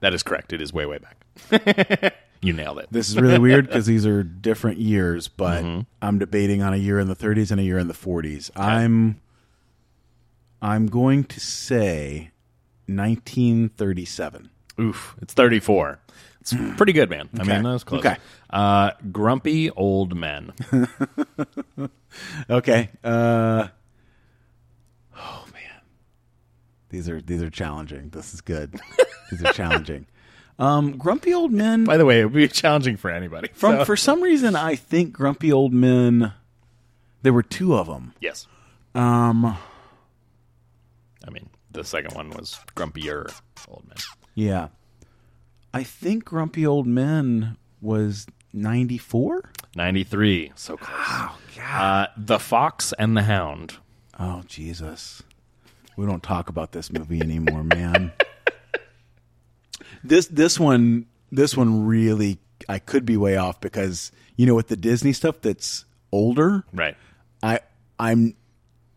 That 0.00 0.14
is 0.14 0.22
correct. 0.22 0.52
It 0.52 0.60
is 0.62 0.72
way 0.72 0.86
way 0.86 0.98
back. 0.98 2.14
you 2.42 2.52
nailed 2.52 2.78
it. 2.78 2.86
this 2.90 3.08
is 3.08 3.18
really 3.18 3.38
weird 3.38 3.66
because 3.68 3.86
these 3.86 4.06
are 4.06 4.22
different 4.22 4.78
years, 4.78 5.28
but 5.28 5.62
Mm-hmm. 5.64 5.80
I'm 6.00 6.18
debating 6.18 6.62
on 6.62 6.72
a 6.72 6.76
year 6.76 6.98
in 7.00 7.08
the 7.08 7.16
30s 7.16 7.50
and 7.50 7.60
a 7.60 7.64
year 7.64 7.78
in 7.78 7.88
the 7.88 7.94
40s. 7.94 8.50
I'm 8.56 9.20
I'm 10.62 10.86
going 10.86 11.24
to 11.24 11.40
say 11.40 12.30
1937. 12.86 14.50
Oof. 14.80 15.16
It's 15.20 15.34
thirty 15.34 15.58
four. 15.60 15.98
It's 16.40 16.54
pretty 16.76 16.92
good, 16.92 17.10
man. 17.10 17.28
I 17.34 17.42
mean, 17.44 17.62
that 17.64 17.72
was 17.72 17.84
close. 17.84 17.98
Okay. 18.04 18.16
Uh, 18.48 18.92
grumpy 19.12 19.70
old 19.70 20.16
men. 20.16 20.52
Okay. 22.48 22.88
Uh, 23.04 23.68
oh 25.16 25.44
man, 25.52 25.82
these 26.90 27.08
are 27.08 27.20
these 27.20 27.42
are 27.42 27.50
challenging. 27.50 28.10
This 28.10 28.34
is 28.34 28.40
good. 28.40 28.78
these 29.30 29.42
are 29.44 29.52
challenging. 29.52 30.06
Um, 30.60 30.96
grumpy 30.98 31.32
old 31.32 31.52
men. 31.52 31.84
By 31.84 31.96
the 31.98 32.04
way, 32.04 32.18
it 32.20 32.24
would 32.24 32.32
be 32.32 32.48
challenging 32.48 32.96
for 32.96 33.10
anybody. 33.12 33.48
From 33.54 33.76
So- 33.76 33.84
for 33.84 33.96
some 33.96 34.20
reason, 34.20 34.56
I 34.56 34.74
think 34.74 35.12
grumpy 35.12 35.52
old 35.52 35.72
men. 35.72 36.32
There 37.22 37.32
were 37.32 37.44
two 37.44 37.76
of 37.76 37.86
them. 37.86 38.12
yes. 38.20 38.48
Um, 38.92 39.44
I 41.24 41.30
mean, 41.30 41.48
the 41.70 41.84
second 41.84 42.16
one 42.16 42.30
was 42.30 42.58
grumpier 42.74 43.32
old 43.68 43.84
men. 43.86 43.98
yeah, 44.34 44.68
I 45.72 45.84
think 45.84 46.24
grumpy 46.24 46.66
old 46.66 46.88
men 46.88 47.56
was 47.80 48.26
ninety 48.52 48.98
four. 48.98 49.52
93. 49.76 50.50
So 50.56 50.76
close. 50.76 51.30
Uh, 51.62 52.06
the 52.16 52.40
Fox 52.40 52.92
and 52.98 53.16
the 53.16 53.22
Hound. 53.22 53.76
Oh 54.18 54.42
Jesus, 54.48 55.22
we 55.98 56.06
don't 56.06 56.22
talk 56.22 56.48
about 56.48 56.70
this 56.70 56.92
movie 56.92 57.20
anymore, 57.20 57.64
man. 57.64 58.12
this 60.04 60.28
this 60.28 60.58
one 60.58 61.06
this 61.32 61.56
one 61.56 61.86
really 61.86 62.38
I 62.68 62.78
could 62.78 63.04
be 63.04 63.16
way 63.16 63.36
off 63.36 63.60
because 63.60 64.12
you 64.36 64.46
know 64.46 64.54
with 64.54 64.68
the 64.68 64.76
Disney 64.76 65.12
stuff 65.12 65.40
that's 65.40 65.84
older, 66.12 66.64
Right. 66.72 66.96
I 67.42 67.60
I'm 67.98 68.36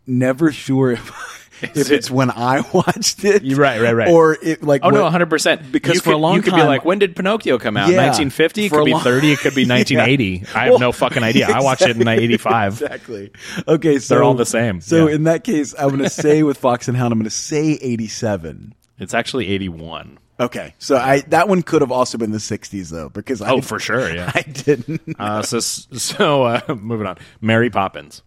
never 0.06 0.52
sure 0.52 0.92
if 0.92 1.41
if 1.76 1.78
it- 1.78 1.92
it's 1.92 2.12
when 2.12 2.32
I 2.32 2.62
watched 2.74 3.24
it, 3.24 3.44
You're 3.44 3.60
right, 3.60 3.80
right, 3.82 3.94
right. 3.94 4.10
or 4.10 4.38
it 4.42 4.64
like 4.64 4.82
Oh 4.84 4.90
no, 4.90 5.04
100%. 5.10 5.72
because 5.72 5.96
you 5.96 6.02
for 6.02 6.12
a 6.12 6.14
could, 6.14 6.20
long 6.20 6.36
you 6.36 6.42
could 6.42 6.56
be 6.56 6.64
like, 6.64 6.84
when 6.86 7.00
did 7.00 7.16
Pinocchio 7.16 7.58
come 7.60 7.78
out? 7.78 7.90
Yeah, 7.90 7.98
1950? 8.08 8.66
It 8.66 8.70
could 8.72 8.86
be 8.86 8.92
long- 8.94 9.02
30. 9.04 9.32
It 9.34 9.40
could 9.40 9.56
be 9.56 9.66
1980. 9.66 10.46
I 10.56 10.64
have 10.64 10.70
Well, 10.72 10.80
no 10.80 10.92
fucking 10.92 11.24
idea. 11.24 11.48
I 11.48 11.62
watched 11.62 11.82
it 11.84 11.96
in 12.00 12.08
85. 12.08 12.74
exactly. 12.82 13.32
Okay, 13.68 14.00
so 14.00 14.16
They're 14.16 14.24
all 14.24 14.34
the 14.34 14.46
same, 14.46 14.82
So 14.82 15.08
yeah. 15.08 15.16
in 15.16 15.24
that 15.26 15.44
case, 15.44 15.74
I'm 15.78 15.90
going 15.90 16.00
to 16.02 16.10
say 16.10 16.44
with 16.44 16.58
Fox 16.58 16.88
and 16.88 16.98
Hound, 16.98 17.12
I'm 17.14 17.20
going 17.20 17.26
to 17.26 17.30
say 17.30 17.78
87. 17.82 18.74
It's 19.00 19.14
actually 19.14 19.48
81. 19.48 20.18
Okay, 20.40 20.74
so 20.80 20.96
I 20.98 21.20
that 21.28 21.48
one 21.48 21.62
could 21.62 21.82
have 21.84 21.92
also 21.92 22.18
been 22.18 22.32
the 22.32 22.40
'60s 22.40 22.90
though, 22.90 23.10
because 23.10 23.44
I, 23.44 23.52
Oh, 23.52 23.62
for 23.62 23.78
sure, 23.78 24.12
yeah. 24.12 24.32
I 24.34 24.42
didn't. 24.42 25.02
Uh, 25.20 25.44
so, 25.44 25.60
so 25.60 26.44
uh, 26.44 26.62
moving 26.80 27.06
on. 27.06 27.18
Mary 27.42 27.70
Poppins. 27.70 28.24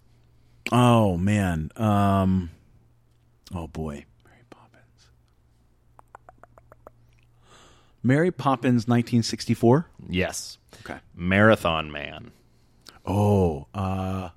Oh 0.71 1.17
man, 1.17 1.73
um, 1.75 2.51
oh 3.55 3.67
boy, 3.67 4.05
Mary 4.25 4.43
Poppins. 4.51 5.09
Mary 8.03 8.31
Poppins, 8.31 8.89
1964. 8.89 9.87
Yes. 10.09 10.59
Okay. 10.81 10.99
Marathon 11.15 11.91
Man. 11.91 12.33
Oh, 13.07 13.67
uh, 13.75 14.31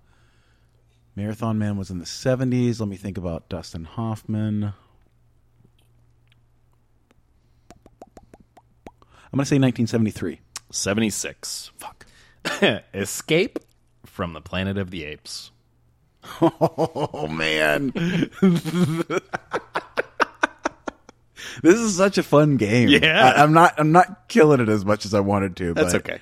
Marathon 1.16 1.58
Man 1.58 1.78
was 1.78 1.90
in 1.90 2.00
the 2.00 2.06
70s. 2.06 2.80
Let 2.80 2.90
me 2.90 2.96
think 2.96 3.18
about 3.18 3.50
Dustin 3.50 3.86
Hoffman. 3.86 4.74
I'm 9.32 9.38
going 9.38 9.44
to 9.44 9.50
say 9.50 9.60
1973. 9.60 10.40
76. 10.72 11.72
Fuck. 11.78 12.06
Escape 12.94 13.60
from 14.06 14.34
the 14.34 14.42
Planet 14.42 14.78
of 14.78 14.92
the 14.92 15.04
Apes. 15.04 15.52
Oh 16.42 17.28
man. 17.28 17.92
this 21.62 21.76
is 21.80 21.96
such 21.98 22.18
a 22.18 22.24
fun 22.24 22.58
game. 22.58 22.90
Yeah. 22.90 23.34
I, 23.38 23.44
am 23.44 23.54
not 23.54 23.76
I'm 23.78 23.92
not 23.92 24.28
killing 24.28 24.60
it 24.60 24.70
as 24.70 24.86
much 24.86 25.06
as 25.06 25.14
I 25.14 25.20
wanted 25.20 25.56
to. 25.58 25.74
That's 25.74 25.94
but, 25.94 26.10
okay. 26.10 26.20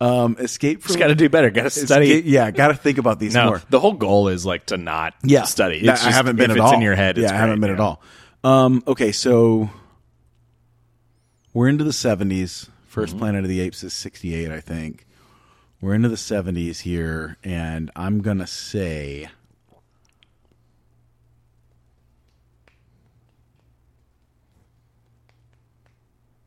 Um 0.00 0.36
Escape 0.38 0.82
from 0.82 0.88
Just 0.88 0.98
got 0.98 1.08
to 1.08 1.14
do 1.14 1.28
better. 1.28 1.50
Got 1.50 1.64
to 1.64 1.70
study. 1.70 2.10
Escape- 2.10 2.24
yeah, 2.26 2.50
gotta 2.50 2.74
think 2.74 2.98
about 2.98 3.18
these 3.18 3.34
no, 3.34 3.46
more. 3.46 3.62
the 3.70 3.80
whole 3.80 3.94
goal 3.94 4.28
is 4.28 4.44
like 4.44 4.66
to 4.66 4.76
not 4.76 5.14
yeah, 5.22 5.44
study. 5.44 5.78
It's 5.78 5.88
I 5.88 6.04
just- 6.06 6.08
haven't 6.08 6.36
been 6.36 6.50
if 6.50 6.56
at 6.56 6.56
it's 6.58 6.66
all. 6.66 6.74
in 6.74 6.82
your 6.82 6.94
head. 6.94 7.16
Yeah, 7.16 7.30
I 7.30 7.36
haven't 7.36 7.60
great, 7.60 7.68
been 7.68 7.78
yeah. 7.78 7.84
at 7.84 7.98
all. 8.44 8.64
Um, 8.64 8.82
okay, 8.86 9.10
so 9.12 9.70
we're 11.52 11.68
into 11.68 11.84
the 11.84 11.90
70s. 11.90 12.68
1st 12.92 13.08
Mm-hmm. 13.08 13.18
Planet 13.18 13.44
of 13.44 13.48
the 13.48 13.60
Apes 13.60 13.82
is 13.82 13.92
68, 13.92 14.50
I 14.50 14.60
think. 14.60 15.06
We're 15.80 15.94
into 15.94 16.08
the 16.08 16.16
70s 16.16 16.80
here, 16.80 17.36
and 17.44 17.90
I'm 17.96 18.20
going 18.20 18.38
to 18.38 18.46
say. 18.46 19.28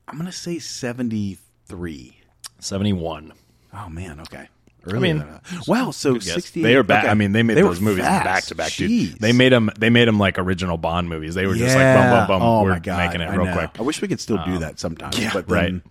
I'm 0.10 0.18
going 0.18 0.26
to 0.26 0.32
say 0.32 0.60
73. 0.60 2.18
71. 2.60 3.34
Oh, 3.74 3.90
man, 3.90 4.20
okay. 4.22 4.50
I 4.88 4.94
mean, 4.98 5.24
wow. 5.68 5.92
So. 5.92 6.18
68. 6.20 6.64
They 6.64 6.76
are 6.76 6.84
back. 6.84 7.04
okay. 7.04 7.12
I 7.12 7.14
mean, 7.14 7.34
they 7.34 7.44
made 7.44 7.56
They 7.58 7.62
those 7.62 7.82
movies 7.82 8.04
fast. 8.06 8.24
back 8.26 8.44
to 8.46 8.56
back, 8.56 8.72
dude. 8.72 8.90
Jeez. 8.90 9.20
They 9.20 9.34
made 9.34 9.52
them. 9.52 9.70
They 9.78 9.90
made 9.90 10.08
them 10.08 10.18
like 10.18 10.40
original 10.40 10.78
Bond 10.78 11.10
movies. 11.10 11.36
They 11.36 11.46
were 11.46 11.54
just 11.54 11.76
like 11.76 11.82
Yeah. 11.84 12.20
boom, 12.22 12.28
boom, 12.28 12.40
boom. 12.40 12.48
Oh 12.48 12.64
we're 12.64 12.72
my 12.72 12.80
god, 12.80 13.06
making 13.06 13.22
it 13.22 13.30
real 13.38 13.52
quick. 13.54 13.72
I 13.78 13.82
wish 13.84 14.02
we 14.02 14.08
could 14.08 14.22
still 14.22 14.44
do 14.46 14.58
that 14.60 14.80
sometimes. 14.80 15.20
yeah, 15.20 15.32
but 15.34 15.48
then, 15.48 15.56
right. 15.74 15.82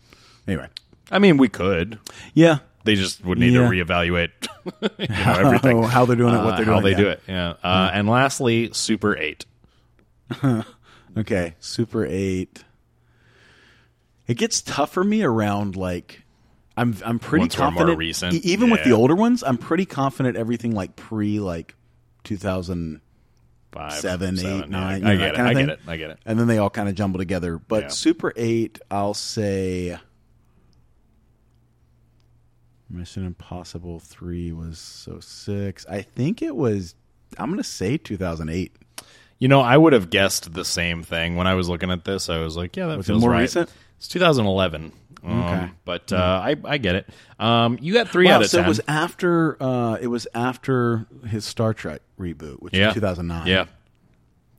Anyway, 0.49 0.69
I 1.11 1.19
mean, 1.19 1.37
we 1.37 1.49
could. 1.49 1.99
yeah. 2.35 2.59
They 2.85 2.95
just 2.95 3.23
would 3.25 3.39
need 3.39 3.53
Yeah. 3.53 3.69
to 3.69 3.69
reevaluate 3.69 4.31
you 4.99 5.07
know, 5.09 5.33
everything. 5.47 5.83
How, 5.83 5.89
how 5.89 6.05
they're 6.07 6.17
doing 6.17 6.35
it, 6.35 6.39
what 6.39 6.55
Uh, 6.55 6.57
they're 6.57 6.65
doing, 6.65 6.77
how 6.79 6.83
they 6.83 6.91
yeah. 6.93 6.97
do 6.97 7.09
it. 7.09 7.23
Yeah. 7.29 7.55
Uh, 7.63 7.91
And 7.93 8.09
lastly, 8.09 8.71
Super 8.73 9.17
Eight. 9.17 9.45
Okay, 11.17 11.55
Super 11.59 12.07
Eight. 12.07 12.65
It 14.29 14.37
gets 14.37 14.61
tough 14.61 14.93
for 14.93 15.03
me 15.03 15.23
around 15.23 15.75
like 15.75 16.23
I'm 16.77 16.95
I'm 17.05 17.19
pretty 17.19 17.43
Ones 17.45 17.55
that 17.57 17.61
are 17.63 17.71
more 17.71 17.79
confident. 17.81 17.99
recent. 17.99 18.35
even 18.45 18.71
with 18.71 18.85
the 18.85 18.93
older 18.93 19.15
ones, 19.17 19.43
I'm 19.43 19.59
pretty 19.59 19.87
confident 19.87 20.37
everything 20.37 20.73
like 20.75 20.95
pre 20.97 21.41
like 21.41 21.75
2007, 22.25 23.01
Five, 23.73 23.93
eight, 23.93 24.01
seven, 24.01 24.37
yeah. 24.37 24.65
nine. 24.69 25.05
I 25.05 25.13
you 25.13 25.19
know, 25.19 25.25
get 25.33 25.35
it. 25.35 25.41
I 25.41 25.55
get 25.55 25.69
it. 25.71 25.81
I 25.89 25.97
get 25.97 26.11
it. 26.11 26.19
And 26.27 26.39
then 26.39 26.47
they 26.47 26.59
all 26.59 26.71
kind 26.71 26.89
of 26.89 26.95
jumble 26.95 27.19
together. 27.19 27.59
But 27.59 27.85
Yeah. 27.85 27.89
Super 27.89 28.33
Eight, 28.37 28.79
I'll 28.91 29.15
say. 29.15 29.99
Mission 32.91 33.27
Impossible 33.27 34.01
Three 34.01 34.53
was 34.53 34.79
so 34.79 35.21
six. 35.21 35.85
I 35.87 36.03
think 36.03 36.41
it 36.43 36.57
was. 36.57 36.95
I'm 37.37 37.51
gonna 37.51 37.63
say 37.63 37.99
2008. 37.99 38.73
You 39.39 39.47
know, 39.49 39.61
I 39.61 39.77
would 39.77 39.93
have 39.93 40.11
guessed 40.11 40.53
the 40.55 40.65
same 40.65 41.03
thing 41.03 41.37
when 41.37 41.47
I 41.47 41.55
was 41.55 41.69
looking 41.69 41.91
at 41.91 42.05
this. 42.05 42.29
I 42.29 42.39
was 42.39 42.57
like, 42.57 42.77
yeah, 42.77 42.87
that 42.87 42.97
Was 42.99 43.07
feels 43.07 43.21
more 43.21 43.31
right. 43.31 43.43
recent? 43.43 43.71
It's 43.99 44.09
2011. 44.09 44.93
Um, 45.25 45.43
Okay. 45.43 45.71
But 45.85 46.13
uh, 46.13 46.17
I, 46.45 46.57
I 46.65 46.79
get 46.79 46.95
it. 46.95 47.09
Um, 47.39 47.77
you 47.83 47.93
got 47.93 48.09
three 48.09 48.27
Wow, 48.27 48.37
out 48.37 48.43
of 48.43 48.49
so 48.51 48.59
10. 48.59 48.65
it 48.65 48.69
was 48.69 48.81
after 48.89 49.61
uh, 49.63 49.95
it 50.01 50.07
was 50.07 50.27
after 50.35 51.07
his 51.27 51.45
Star 51.45 51.75
Trek 51.75 52.01
reboot, 52.19 52.61
which 52.63 52.75
yeah. 52.75 52.87
was 52.87 52.95
2009. 52.95 53.47
Yeah. 53.47 53.67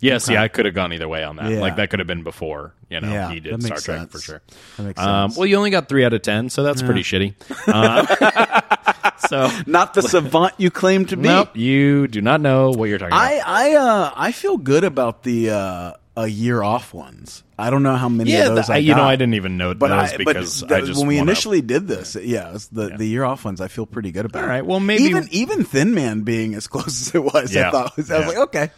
Yeah, 0.01 0.17
see, 0.19 0.37
I 0.37 0.47
could 0.47 0.63
have 0.65 0.73
gone 0.73 0.93
either 0.93 1.09
way 1.09 1.25
on 1.25 1.35
that. 1.37 1.51
Yeah. 1.51 1.59
Like, 1.59 1.75
that 1.75 1.89
could 1.89 1.99
have 1.99 2.07
been 2.07 2.23
before, 2.23 2.73
you 2.89 3.01
know, 3.01 3.11
Yeah, 3.11 3.31
he 3.31 3.41
did 3.41 3.61
Star 3.61 3.77
Trek 3.79 3.99
sense. 3.99 4.11
for 4.13 4.19
sure. 4.19 4.41
That 4.77 4.83
makes 4.83 5.01
Um, 5.01 5.29
sense. 5.31 5.37
well, 5.37 5.45
you 5.45 5.57
only 5.57 5.71
got 5.71 5.89
three 5.89 6.05
out 6.05 6.13
of 6.13 6.21
10, 6.21 6.49
so 6.49 6.63
that's 6.63 6.81
pretty 6.81 7.03
shitty. 7.03 7.33
Uh, 7.67 9.11
so, 9.27 9.49
Not 9.65 9.93
the 9.93 10.01
savant 10.01 10.53
you 10.57 10.71
claim 10.71 11.05
to 11.07 11.17
be. 11.17 11.23
nope, 11.23 11.55
you 11.57 12.07
do 12.07 12.21
not 12.21 12.39
know 12.39 12.69
what 12.71 12.87
you're 12.87 12.97
talking 12.97 13.11
about. 13.13 13.21
I 13.21 13.41
I 13.45 13.75
uh 13.75 14.11
I 14.15 14.31
feel 14.31 14.55
good 14.57 14.85
about 14.85 15.23
the 15.23 15.49
uh, 15.49 15.93
a 16.21 16.27
year 16.27 16.61
off 16.61 16.93
ones. 16.93 17.43
I 17.57 17.69
don't 17.69 17.83
know 17.83 17.95
how 17.95 18.09
many 18.09 18.31
yeah, 18.31 18.47
of 18.49 18.55
those 18.55 18.67
the- 18.67 18.73
I 18.73 18.77
you 18.77 18.93
know. 18.95 19.03
I 19.03 19.15
didn't 19.15 19.35
even 19.35 19.57
know 19.57 19.73
But 19.73 19.87
those 19.89 20.13
I, 20.13 20.17
because 20.17 20.61
but 20.63 20.83
I 20.83 20.85
just 20.85 20.99
when 20.99 21.07
we 21.07 21.17
initially 21.17 21.61
did 21.61 21.87
this, 21.87 22.15
yeah, 22.15 22.57
the 22.71 22.89
the 22.97 23.05
year 23.05 23.23
off 23.23 23.45
ones. 23.45 23.61
I 23.61 23.67
feel 23.69 23.85
pretty 23.85 24.11
good 24.11 24.25
about. 24.25 24.43
All 24.43 24.49
right, 24.49 24.65
well, 24.65 24.79
maybe- 24.79 25.03
even 25.03 25.27
even 25.31 25.63
Thin 25.63 25.93
Man 25.93 26.21
being 26.21 26.53
as 26.55 26.67
close 26.73 26.87
as 27.07 27.15
it 27.15 27.23
was, 27.23 27.55
I 27.55 27.71
thought 27.71 27.95
was, 27.97 28.11
I 28.11 28.17
was 28.19 28.27
like, 28.27 28.37
okay, 28.37 28.69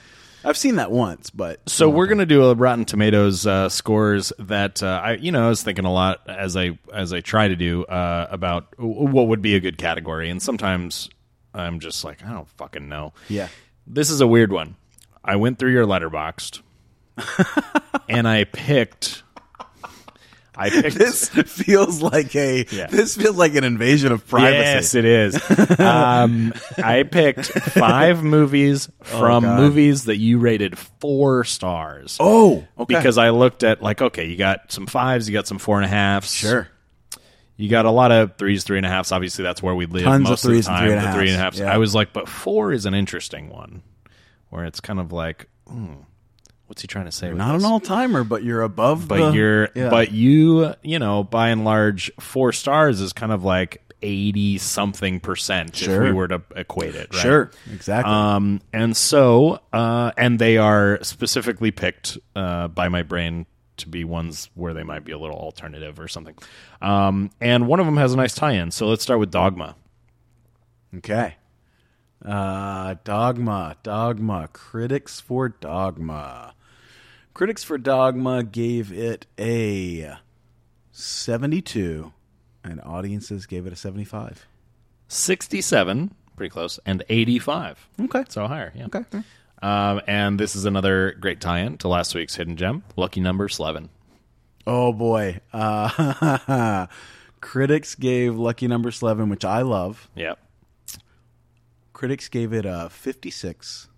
I've 0.43 0.57
seen 0.57 0.75
that 0.75 0.91
once, 0.91 1.29
but 1.29 1.59
So 1.69 1.89
we're 1.89 2.07
gonna 2.07 2.25
do 2.25 2.45
a 2.45 2.55
Rotten 2.55 2.85
Tomatoes 2.85 3.45
uh, 3.47 3.69
scores 3.69 4.33
that 4.39 4.81
uh, 4.83 5.01
I, 5.03 5.13
you 5.13 5.31
know, 5.31 5.45
I 5.45 5.49
was 5.49 5.61
thinking 5.63 5.85
a 5.85 5.93
lot 5.93 6.21
as 6.27 6.55
I 6.57 6.77
as 6.93 7.13
I 7.13 7.21
try 7.21 7.47
to 7.47 7.55
do 7.55 7.83
uh, 7.85 8.27
about 8.31 8.67
what 8.77 9.27
would 9.27 9.41
be 9.41 9.55
a 9.55 9.59
good 9.59 9.77
category, 9.77 10.29
and 10.29 10.41
sometimes 10.41 11.09
I'm 11.53 11.79
just 11.79 12.03
like 12.03 12.23
I 12.25 12.31
don't 12.33 12.47
fucking 12.57 12.87
know. 12.89 13.13
yeah, 13.29 13.47
This 13.87 14.09
is 14.09 14.21
a 14.21 14.27
weird 14.27 14.51
one. 14.51 14.75
I 15.23 15.35
went 15.35 15.59
through 15.59 15.73
your 15.73 15.85
Letterboxd, 15.85 16.61
and 18.09 18.27
I 18.27 18.43
picked. 18.45 19.23
I 20.53 20.69
picked 20.69 20.95
this 20.97 21.29
feels 21.29 22.01
like 22.01 22.35
a 22.35 22.65
Yeah. 22.71 22.87
this 22.87 23.15
feels 23.15 23.35
like 23.37 23.55
an 23.55 23.63
invasion 23.63 24.11
of 24.11 24.27
privacy. 24.27 24.57
Yes, 24.59 24.95
it 24.95 25.05
is. 25.05 25.79
um, 25.79 26.53
I 26.77 27.03
picked 27.03 27.45
five 27.47 28.21
movies 28.23 28.89
from 29.01 29.43
God. 29.43 29.59
movies 29.59 30.05
that 30.05 30.17
you 30.17 30.37
rated 30.39 30.77
four 30.77 31.45
stars. 31.45 32.17
Oh, 32.19 32.65
okay. 32.77 32.95
because 32.95 33.17
I 33.17 33.29
looked 33.29 33.63
at 33.63 33.81
like, 33.81 34.01
okay, 34.01 34.25
you 34.27 34.35
got 34.35 34.71
some 34.71 34.85
fives, 34.87 35.27
you 35.27 35.33
got 35.33 35.47
some 35.47 35.57
four 35.57 35.77
and 35.77 35.85
a 35.85 35.89
halves. 35.89 36.31
sure. 36.33 36.67
You 37.57 37.69
got 37.69 37.85
a 37.85 37.91
lot 37.91 38.11
of 38.11 38.37
threes, 38.37 38.63
three 38.63 38.77
and 38.77 38.85
a 38.85 38.89
halfs. 38.89 39.11
Obviously, 39.11 39.43
that's 39.43 39.61
where 39.63 39.73
we 39.75 39.85
live 39.85 40.03
Tons 40.03 40.29
of 40.29 40.39
threes 40.39 40.67
of 40.67 40.73
the 40.73 40.79
time. 40.79 40.87
three 40.87 40.97
and 40.97 41.13
three 41.15 41.27
and 41.31 41.35
a 41.35 41.43
halves. 41.43 41.59
Yeah. 41.59 41.71
I 41.73 41.77
was 41.77 41.93
like, 41.95 42.11
but 42.11 42.27
four 42.27 42.71
is 42.71 42.85
an 42.87 42.93
interesting 42.95 43.49
one, 43.49 43.83
where 44.49 44.65
it's 44.65 44.79
kind 44.79 44.99
of 44.99 45.11
like, 45.11 45.47
hmm, 45.67 45.93
what's 46.71 46.81
he 46.81 46.87
trying 46.87 47.03
to 47.03 47.11
say? 47.11 47.27
with 47.27 47.37
Not 47.37 47.51
this? 47.51 47.65
an 47.65 47.69
all 47.69 47.81
timer, 47.81 48.23
but 48.23 48.45
you're 48.45 48.61
above. 48.61 49.09
but 49.09 49.31
the- 49.31 49.35
you're, 49.35 49.69
yeah. 49.75 49.89
but 49.89 50.13
you, 50.13 50.73
you 50.83 50.99
know, 50.99 51.21
by 51.21 51.49
and 51.49 51.65
large, 51.65 52.09
four 52.17 52.53
stars 52.53 53.01
is 53.01 53.11
kind 53.11 53.33
of 53.33 53.43
like 53.43 53.81
eighty 54.01 54.57
something 54.57 55.19
percent 55.19 55.75
Sure. 55.75 55.95
if 56.01 56.09
we 56.09 56.13
were 56.13 56.29
to 56.29 56.41
equate 56.55 56.95
it. 56.95 57.13
Right? 57.13 57.21
sure, 57.21 57.51
exactly. 57.73 58.09
Um, 58.13 58.61
and 58.71 58.95
so, 58.95 59.59
uh, 59.73 60.13
and 60.15 60.39
they 60.39 60.57
are 60.57 60.97
specifically 61.03 61.71
picked 61.71 62.17
uh, 62.37 62.69
by 62.69 62.87
my 62.87 63.03
brain 63.03 63.45
to 63.77 63.89
be 63.89 64.05
ones 64.05 64.49
where 64.55 64.73
they 64.73 64.83
might 64.83 65.03
be 65.03 65.11
a 65.11 65.17
little 65.19 65.35
alternative 65.37 65.99
or 65.99 66.07
something. 66.07 66.35
Um, 66.81 67.31
and 67.41 67.67
one 67.67 67.81
of 67.81 67.85
them 67.85 67.97
has 67.97 68.13
a 68.13 68.15
nice 68.17 68.33
tie-in. 68.33 68.71
So 68.71 68.87
let's 68.87 69.03
start 69.03 69.19
with 69.19 69.29
Dogma. 69.29 69.75
Okay. 70.97 71.35
Uh, 72.23 72.95
Dogma, 73.03 73.75
Dogma. 73.83 74.49
Critics 74.53 75.19
for 75.19 75.49
Dogma. 75.49 76.53
Critics 77.33 77.63
for 77.63 77.77
Dogma 77.77 78.43
gave 78.43 78.91
it 78.91 79.25
a 79.39 80.15
72, 80.91 82.11
and 82.63 82.81
audiences 82.81 83.45
gave 83.45 83.65
it 83.65 83.73
a 83.73 83.75
75. 83.75 84.45
Sixty-seven, 85.07 86.13
pretty 86.37 86.49
close, 86.49 86.79
and 86.85 87.03
eighty-five. 87.09 87.89
Okay. 87.99 88.23
So 88.29 88.47
higher, 88.47 88.71
yeah. 88.75 88.85
Okay. 88.85 89.03
Um, 89.61 90.01
and 90.07 90.39
this 90.39 90.55
is 90.55 90.63
another 90.63 91.11
great 91.19 91.41
tie-in 91.41 91.77
to 91.79 91.89
last 91.89 92.15
week's 92.15 92.35
hidden 92.35 92.55
gem, 92.55 92.83
lucky 92.95 93.19
number 93.19 93.47
eleven. 93.59 93.89
Oh, 94.65 94.93
boy. 94.93 95.39
Uh, 95.51 96.87
critics 97.41 97.95
gave 97.95 98.37
Lucky 98.37 98.67
Number 98.67 98.91
11, 99.01 99.27
which 99.29 99.43
I 99.43 99.63
love. 99.63 100.07
Yep. 100.15 100.37
Critics 101.93 102.29
gave 102.29 102.53
it 102.53 102.65
a 102.65 102.89
56. 102.91 103.89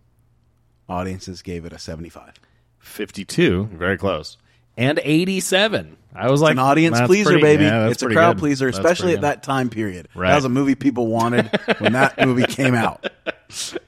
Audiences 0.87 1.41
gave 1.41 1.65
it 1.65 1.73
a 1.73 1.79
75. 1.79 2.35
Fifty-two, 2.83 3.69
very 3.73 3.97
close, 3.97 4.37
and 4.77 4.99
eighty-seven. 5.03 5.97
I 6.15 6.29
was 6.29 6.41
like 6.41 6.51
an 6.51 6.59
audience 6.59 6.97
that's 6.97 7.07
pleaser, 7.07 7.31
pretty- 7.31 7.41
baby. 7.41 7.63
yeah, 7.63 7.79
that's 7.79 7.93
it's 7.93 8.03
a 8.03 8.05
pretty 8.05 8.15
crowd 8.17 8.35
good. 8.35 8.39
pleaser, 8.41 8.65
That's 8.67 8.77
especially 8.77 9.13
pretty 9.13 9.15
at 9.15 9.21
good. 9.21 9.27
that 9.39 9.43
time 9.43 9.69
period. 9.71 10.07
Right. 10.13 10.29
That 10.29 10.35
was 10.35 10.45
a 10.45 10.49
movie 10.49 10.75
people 10.75 11.07
wanted 11.07 11.49
when 11.79 11.93
that 11.93 12.19
movie 12.25 12.43
came 12.45 12.75
out. 12.75 13.09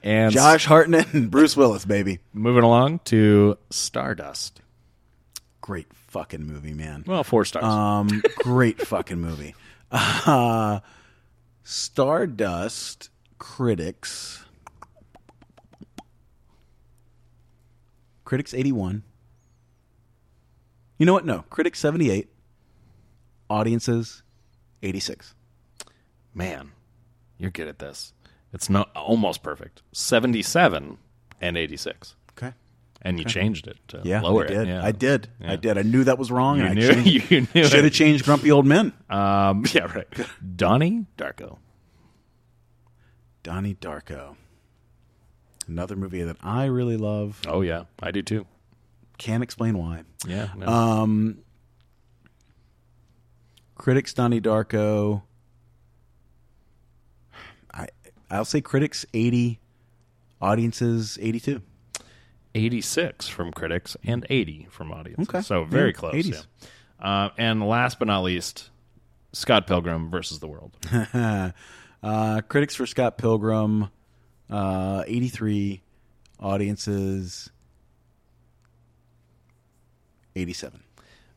And 0.02 0.34
Josh 0.34 0.66
Hartnett 0.66 1.14
and 1.14 1.30
Bruce 1.30 1.56
Willis, 1.56 1.86
baby. 1.86 2.18
moving 2.34 2.64
along 2.64 3.00
to 3.06 3.60
Stardust. 3.70 4.62
Great 5.62 5.86
fucking 5.94 6.48
movie, 6.48 6.74
man. 6.74 7.04
Well, 7.06 7.24
four 7.24 7.46
stars. 7.46 7.64
Um, 7.66 8.24
great 8.38 8.82
fucking 8.88 9.20
movie. 9.22 9.54
Uh, 9.92 10.80
Stardust 11.64 13.10
critics. 13.38 14.45
Critics 18.26 18.54
81. 18.54 19.04
You 20.98 21.06
know 21.06 21.14
what? 21.14 21.26
No. 21.26 21.44
Critics 21.50 21.80
78. 21.80 22.28
Audiences 23.50 24.24
86. 24.84 25.36
Man, 26.34 26.72
you're 27.38 27.52
good 27.52 27.68
at 27.68 27.80
this. 27.80 28.14
It's 28.52 28.70
not 28.70 28.90
almost 28.96 29.44
perfect. 29.44 29.82
77 29.94 30.98
and 31.42 31.58
86. 31.58 32.16
Okay. 32.38 32.54
and 33.02 33.20
you 33.20 33.26
changed 33.26 33.68
it 33.68 33.78
to 33.90 34.02
Yeah, 34.04 34.22
lower 34.22 34.46
I 34.46 34.48
did. 34.48 34.58
it. 34.58 34.68
Yeah. 34.68 34.84
I 34.86 34.92
did. 34.92 35.28
Yeah. 35.40 35.52
I 35.52 35.56
did. 35.58 35.78
I 35.78 35.84
knew 35.84 36.04
that 36.06 36.18
was 36.18 36.32
wrong. 36.32 36.58
You 36.60 36.66
and 36.66 36.76
knew- 36.76 36.90
I 36.90 36.94
changed, 36.94 37.08
you 37.32 37.48
knew 37.54 37.64
should 37.68 37.84
have 37.84 37.94
changed 37.94 38.26
Grumpy 38.26 38.52
Old 38.52 38.66
Men. 38.66 38.92
Um, 39.10 39.64
yeah, 39.74 39.84
right. 39.94 40.08
Donnie 40.56 41.06
Darko. 41.18 41.58
Donnie 43.44 43.76
Darko. 43.76 44.36
Another 45.68 45.96
movie 45.96 46.22
that 46.24 46.38
I 46.44 46.66
really 46.66 46.98
love. 46.98 47.42
Oh 47.48 47.62
yeah, 47.62 47.84
I 48.02 48.12
do 48.12 48.22
too. 48.22 48.46
Can't 49.18 49.42
explain 49.44 49.78
why. 49.78 50.04
Yeah. 50.28 50.50
no. 50.56 50.68
Um, 50.68 51.38
critics 53.76 54.14
Donnie 54.14 54.42
Darko. 54.42 55.24
I 57.74 57.88
I'll 58.30 58.46
say 58.46 58.62
critics 58.62 59.06
eighty, 59.14 59.60
audiences 60.42 61.18
eighty 61.22 61.40
two. 61.40 61.62
86 62.58 63.28
from 63.28 63.52
critics 63.52 63.98
and 64.06 64.26
80 64.30 64.68
from 64.72 64.90
audiences. 64.94 65.28
Okay. 65.28 65.42
So 65.42 65.66
very 65.66 65.90
Yeah, 65.90 65.92
close. 65.92 66.14
80s. 66.14 66.46
Yeah. 67.02 67.06
Uh, 67.06 67.30
and 67.38 67.62
last 67.68 68.00
but 68.00 68.08
not 68.08 68.24
least, 68.24 68.70
Scott 69.34 69.68
Pilgrim 69.68 70.10
versus 70.10 70.40
the 70.40 70.48
World. 70.48 70.72
uh, 72.02 72.42
critics 72.48 72.74
for 72.74 72.86
Scott 72.86 73.18
Pilgrim, 73.18 73.90
uh, 74.50 75.04
eighty 75.08 75.28
three, 75.30 75.82
audiences 76.40 77.50
eighty 80.36 80.54
seven. 80.54 80.82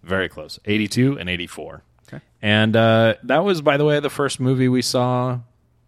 Very 0.03 0.29
close. 0.29 0.59
82 0.65 1.19
and 1.19 1.29
84. 1.29 1.83
Okay. 2.07 2.23
And 2.41 2.75
uh, 2.77 3.15
that 3.25 3.45
was, 3.45 3.61
by 3.61 3.77
the 3.77 3.85
way, 3.85 3.99
the 4.01 4.09
first 4.09 4.39
movie 4.39 4.69
we 4.69 4.81
saw 4.81 5.41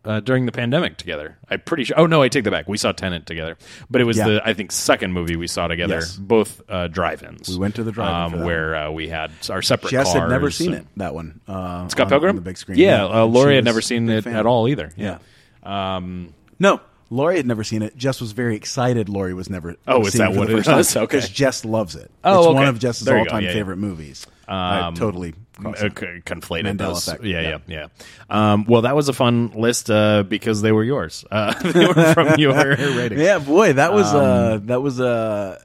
uh, 0.04 0.18
during 0.20 0.46
the 0.46 0.52
pandemic 0.52 0.96
together. 0.96 1.38
I'm 1.48 1.60
pretty 1.60 1.84
sure. 1.84 1.98
Oh 1.98 2.06
no, 2.06 2.20
I 2.20 2.28
take 2.28 2.42
that 2.44 2.50
back. 2.50 2.68
We 2.68 2.76
saw 2.76 2.90
Tenet 2.92 3.24
together, 3.24 3.56
but 3.88 4.00
it 4.00 4.04
was 4.04 4.18
Yeah. 4.18 4.28
the 4.28 4.42
I 4.44 4.52
think 4.52 4.72
second 4.72 5.12
movie 5.12 5.36
we 5.36 5.46
saw 5.46 5.68
together. 5.68 5.94
Yes. 6.00 6.16
Both 6.16 6.60
uh, 6.68 6.88
drive-ins. 6.88 7.48
We 7.50 7.56
went 7.58 7.76
to 7.76 7.84
the 7.84 7.92
drive-in 7.92 8.40
um, 8.40 8.44
where 8.44 8.74
uh, 8.74 8.90
we 8.90 9.08
had 9.08 9.30
our 9.48 9.62
separate. 9.62 9.90
Jess 9.90 10.12
had 10.12 10.28
never 10.28 10.50
seen 10.50 10.74
it. 10.74 10.86
That 10.96 11.14
one, 11.14 11.40
uh, 11.46 11.86
Scott 11.88 12.06
on- 12.06 12.10
Pilgrim 12.10 12.30
on 12.30 12.36
the 12.36 12.42
big 12.42 12.58
screen. 12.58 12.78
Yeah, 12.78 13.04
uh, 13.06 13.24
and 13.24 13.32
Lori 13.32 13.54
had 13.54 13.64
never 13.64 13.80
seen 13.80 14.08
it 14.10 14.24
fan. 14.24 14.34
at 14.36 14.44
all 14.44 14.68
either. 14.68 14.92
Yeah. 14.96 15.18
Um, 15.62 16.34
No, 16.58 16.80
Lori 17.10 17.36
had 17.36 17.46
never 17.46 17.64
seen 17.64 17.82
it. 17.82 17.96
Jess 17.96 18.20
was 18.20 18.32
very 18.32 18.54
excited. 18.56 19.08
Lori 19.08 19.34
was 19.34 19.50
never. 19.50 19.74
Oh, 19.88 20.06
is 20.06 20.12
that 20.14 20.32
what 20.32 20.46
the 20.48 20.58
it 20.58 20.64
time 20.64 20.76
was? 20.76 20.96
Okay. 20.96 21.04
because 21.16 21.28
Jess 21.28 21.64
loves 21.64 21.96
it. 21.96 22.10
Oh, 22.22 22.38
it's 22.38 22.46
okay. 22.46 22.54
one 22.54 22.68
of 22.68 22.78
Jess's 22.78 23.08
go. 23.08 23.18
all-time 23.18 23.42
Yeah, 23.42 23.48
yeah. 23.48 23.54
favorite 23.54 23.78
movies. 23.78 24.26
I 24.46 24.80
Um, 24.88 24.94
totally 24.94 25.34
uh, 25.64 25.70
it. 25.70 25.98
c- 25.98 26.06
conflated 26.24 26.78
those. 26.78 27.08
Yeah, 27.08 27.40
yeah, 27.40 27.58
Yeah. 27.66 27.86
yeah. 28.30 28.52
Um, 28.52 28.64
well, 28.66 28.82
that 28.82 28.94
was 28.96 29.08
a 29.08 29.12
fun 29.12 29.52
list 29.54 29.90
uh, 29.90 30.22
because 30.24 30.62
they 30.62 30.72
were 30.72 30.84
yours. 30.84 31.24
Uh, 31.30 31.52
they 31.72 31.86
were 31.86 32.14
from 32.14 32.34
your 32.38 32.54
rating. 32.76 33.18
Yeah, 33.18 33.38
boy, 33.38 33.74
that 33.74 33.92
was 33.92 34.12
uh, 34.14 34.58
Um, 34.60 34.66
that 34.66 34.80
was 34.82 35.00
uh, 35.00 35.60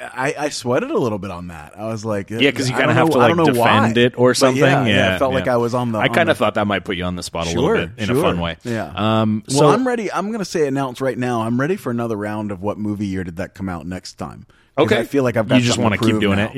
I, 0.00 0.34
I 0.38 0.48
sweated 0.50 0.90
a 0.90 0.98
little 0.98 1.18
bit 1.18 1.30
on 1.30 1.48
that. 1.48 1.78
I 1.78 1.86
was 1.86 2.04
like, 2.04 2.30
Yeah, 2.30 2.38
because 2.38 2.68
you 2.68 2.76
kind 2.76 2.90
of 2.90 2.96
have 2.96 3.08
know- 3.08 3.14
to 3.14 3.18
I 3.20 3.26
like 3.32 3.46
defend 3.54 3.96
why. 3.96 4.02
it 4.02 4.18
or 4.18 4.34
something. 4.34 4.62
Yeah, 4.62 4.84
yeah, 4.86 4.94
yeah, 4.94 5.16
it 5.16 5.18
felt 5.18 5.34
like. 5.34 5.48
I 5.48 5.56
was 5.56 5.74
on 5.74 5.92
the. 5.92 5.98
I 5.98 6.08
kind 6.08 6.30
of 6.30 6.38
thought 6.38 6.54
that 6.54 6.66
might 6.66 6.84
put 6.84 6.96
you 6.96 7.04
on 7.04 7.16
the 7.16 7.22
spot 7.22 7.46
a 7.46 7.50
Sure, 7.50 7.60
little 7.60 7.86
bit 7.88 7.98
in 7.98 8.06
sure. 8.06 8.18
a 8.18 8.20
fun 8.22 8.40
way. 8.40 8.56
Yeah. 8.64 8.92
Um, 8.94 9.42
well, 9.54 9.70
I'm 9.70 9.86
ready. 9.86 10.10
I'm 10.12 10.26
going 10.28 10.38
to 10.38 10.44
say 10.44 10.66
announce 10.66 11.00
right 11.00 11.18
now. 11.18 11.42
I'm 11.42 11.60
ready 11.60 11.76
for 11.76 11.90
another 11.90 12.16
round 12.16 12.52
of 12.52 12.62
what 12.62 12.78
movie 12.78 13.06
year 13.06 13.24
did 13.24 13.36
that 13.36 13.54
come 13.54 13.68
out 13.68 13.86
next 13.86 14.14
time? 14.14 14.46
Okay. 14.78 14.98
I 15.00 15.04
feel 15.04 15.22
like 15.24 15.36
I've 15.36 15.48
got. 15.48 15.56
You 15.56 15.62
just 15.62 15.78
want 15.78 15.94
to 15.94 16.00
keep 16.00 16.18
doing 16.20 16.36
now. 16.38 16.50
it. 16.52 16.54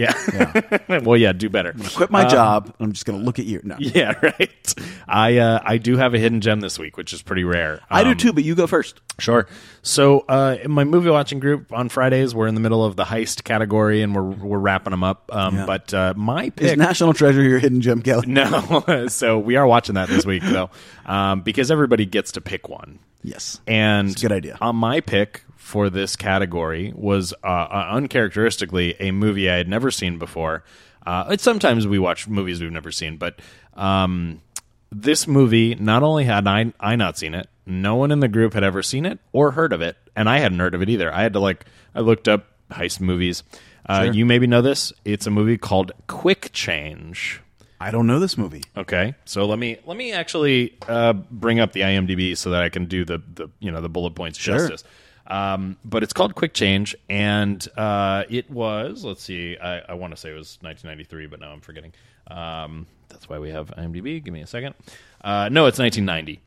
Yeah. 0.88 0.98
well, 1.00 1.16
yeah. 1.16 1.32
Do 1.32 1.48
better. 1.48 1.74
Quit 1.94 2.10
my 2.10 2.26
job. 2.26 2.74
I'm 2.80 2.92
just 2.92 3.04
going 3.06 3.18
to 3.18 3.24
look 3.24 3.38
at 3.38 3.44
you. 3.46 3.60
No, 3.64 3.76
Yeah, 3.80 4.14
right. 4.22 4.74
I 5.06 5.38
uh, 5.38 5.60
I 5.64 5.78
do 5.78 5.96
have 5.96 6.14
a 6.14 6.18
hidden 6.18 6.40
gem 6.40 6.60
this 6.60 6.78
week, 6.78 6.96
which 6.96 7.12
is 7.12 7.22
pretty 7.22 7.44
rare. 7.44 7.80
I 7.90 8.04
do 8.04 8.10
Um, 8.10 8.16
too. 8.16 8.32
But 8.32 8.44
you 8.44 8.54
go 8.54 8.66
first. 8.66 9.00
Sure. 9.18 9.46
So, 9.82 10.20
uh, 10.28 10.56
in 10.62 10.70
my 10.70 10.84
movie 10.84 11.08
watching 11.08 11.40
group 11.40 11.72
on 11.72 11.88
Fridays, 11.88 12.34
we're 12.34 12.48
in 12.48 12.54
the 12.54 12.60
middle 12.60 12.84
of 12.84 12.96
the 12.96 13.04
heist 13.04 13.44
category, 13.44 14.02
and 14.02 14.14
we're 14.14 14.22
we're 14.22 14.58
wrapping 14.58 14.90
them 14.90 15.04
up. 15.04 15.30
Um, 15.34 15.56
Yeah. 15.56 15.66
But 15.66 15.94
uh, 15.94 16.14
my 16.16 16.50
pick 16.50 16.72
Is 16.72 16.76
National 16.76 17.12
Treasure 17.14 17.42
your 17.42 17.58
hidden 17.58 17.80
gem, 17.80 18.02
Kelly? 18.02 18.26
no. 18.28 19.06
so 19.08 19.38
we 19.38 19.56
are 19.56 19.66
watching 19.66 19.94
that 19.94 20.08
this 20.08 20.26
week 20.26 20.42
though, 20.42 20.70
um, 21.06 21.40
because 21.42 21.70
everybody 21.70 22.04
gets 22.06 22.32
to 22.32 22.40
pick 22.40 22.68
one. 22.68 22.98
Yes. 23.22 23.60
And 23.66 24.10
It's 24.10 24.22
a 24.22 24.28
good 24.28 24.36
idea. 24.36 24.58
On 24.60 24.76
my 24.76 25.00
pick 25.00 25.42
for 25.56 25.90
this 25.90 26.14
category 26.16 26.92
was 26.94 27.32
uh, 27.42 27.46
uh, 27.46 27.88
uncharacteristically 27.92 28.94
a 29.00 29.10
movie 29.10 29.50
I 29.50 29.56
had 29.56 29.68
never 29.68 29.90
seen 29.90 30.18
before. 30.18 30.62
Uh, 31.04 31.36
sometimes 31.36 31.86
we 31.86 31.98
watch 31.98 32.28
movies 32.28 32.60
we've 32.60 32.70
never 32.72 32.92
seen, 32.92 33.16
but 33.16 33.40
um, 33.74 34.42
this 34.90 35.26
movie 35.26 35.74
not 35.74 36.02
only 36.02 36.24
had 36.24 36.46
I 36.46 36.72
I 36.80 36.96
not 36.96 37.18
seen 37.18 37.34
it, 37.34 37.48
no 37.64 37.96
one 37.96 38.10
in 38.10 38.20
the 38.20 38.28
group 38.28 38.54
had 38.54 38.64
ever 38.64 38.82
seen 38.82 39.06
it 39.06 39.18
or 39.32 39.52
heard 39.52 39.72
of 39.72 39.80
it, 39.82 39.96
and 40.14 40.28
I 40.28 40.38
hadn't 40.38 40.58
heard 40.58 40.74
of 40.74 40.82
it 40.82 40.88
either. 40.88 41.12
I 41.12 41.22
had 41.22 41.32
to 41.34 41.40
like 41.40 41.64
I 41.94 42.00
looked 42.00 42.28
up 42.28 42.46
heist 42.70 43.00
movies. 43.00 43.42
Uh, 43.88 44.04
Sure. 44.04 44.12
You 44.14 44.26
maybe 44.26 44.46
know 44.48 44.62
this. 44.62 44.92
It's 45.04 45.26
a 45.26 45.30
movie 45.30 45.58
called 45.58 45.92
Quick 46.08 46.50
Change. 46.52 47.40
I 47.80 47.90
don't 47.90 48.06
know 48.06 48.18
this 48.18 48.38
movie. 48.38 48.62
Okay, 48.76 49.14
so 49.24 49.44
let 49.46 49.58
me 49.58 49.78
let 49.86 49.96
me 49.96 50.12
actually 50.12 50.76
uh, 50.88 51.12
bring 51.12 51.60
up 51.60 51.72
the 51.72 51.80
IMDb 51.82 52.36
so 52.36 52.50
that 52.50 52.62
I 52.62 52.68
can 52.68 52.86
do 52.86 53.04
the 53.04 53.18
the 53.34 53.48
you 53.60 53.70
know 53.70 53.80
the 53.80 53.88
bullet 53.88 54.14
points 54.14 54.38
Sure. 54.38 54.56
justice. 54.58 54.84
Um, 55.28 55.76
but 55.84 56.04
it's 56.04 56.12
called 56.12 56.36
Quick 56.36 56.54
Change, 56.54 56.94
and 57.10 57.66
uh, 57.76 58.24
it 58.30 58.48
was 58.50 59.04
let's 59.04 59.22
see, 59.22 59.58
I, 59.58 59.80
I 59.80 59.94
want 59.94 60.12
to 60.12 60.16
say 60.16 60.30
it 60.30 60.34
was 60.34 60.56
1993, 60.60 61.26
but 61.26 61.40
now 61.40 61.50
I'm 61.52 61.60
forgetting. 61.60 61.92
Um, 62.28 62.86
that's 63.08 63.28
why 63.28 63.38
we 63.40 63.50
have 63.50 63.68
IMDb. 63.76 64.22
Give 64.22 64.32
me 64.32 64.40
a 64.42 64.46
second. 64.46 64.74
Uh, 65.22 65.48
no, 65.50 65.66
it's 65.66 65.78
1990. 65.80 66.40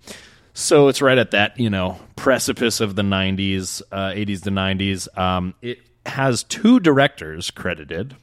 So 0.54 0.88
it's 0.88 1.02
right 1.02 1.18
at 1.18 1.32
that 1.32 1.60
you 1.60 1.70
know 1.70 2.00
precipice 2.16 2.80
of 2.80 2.96
the 2.96 3.02
90s, 3.02 3.82
uh, 3.92 4.12
80s 4.12 4.44
to 4.44 4.50
90s. 4.50 5.18
Um, 5.18 5.54
it 5.62 5.80
has 6.06 6.44
two 6.44 6.80
directors 6.80 7.52
credited. 7.52 8.16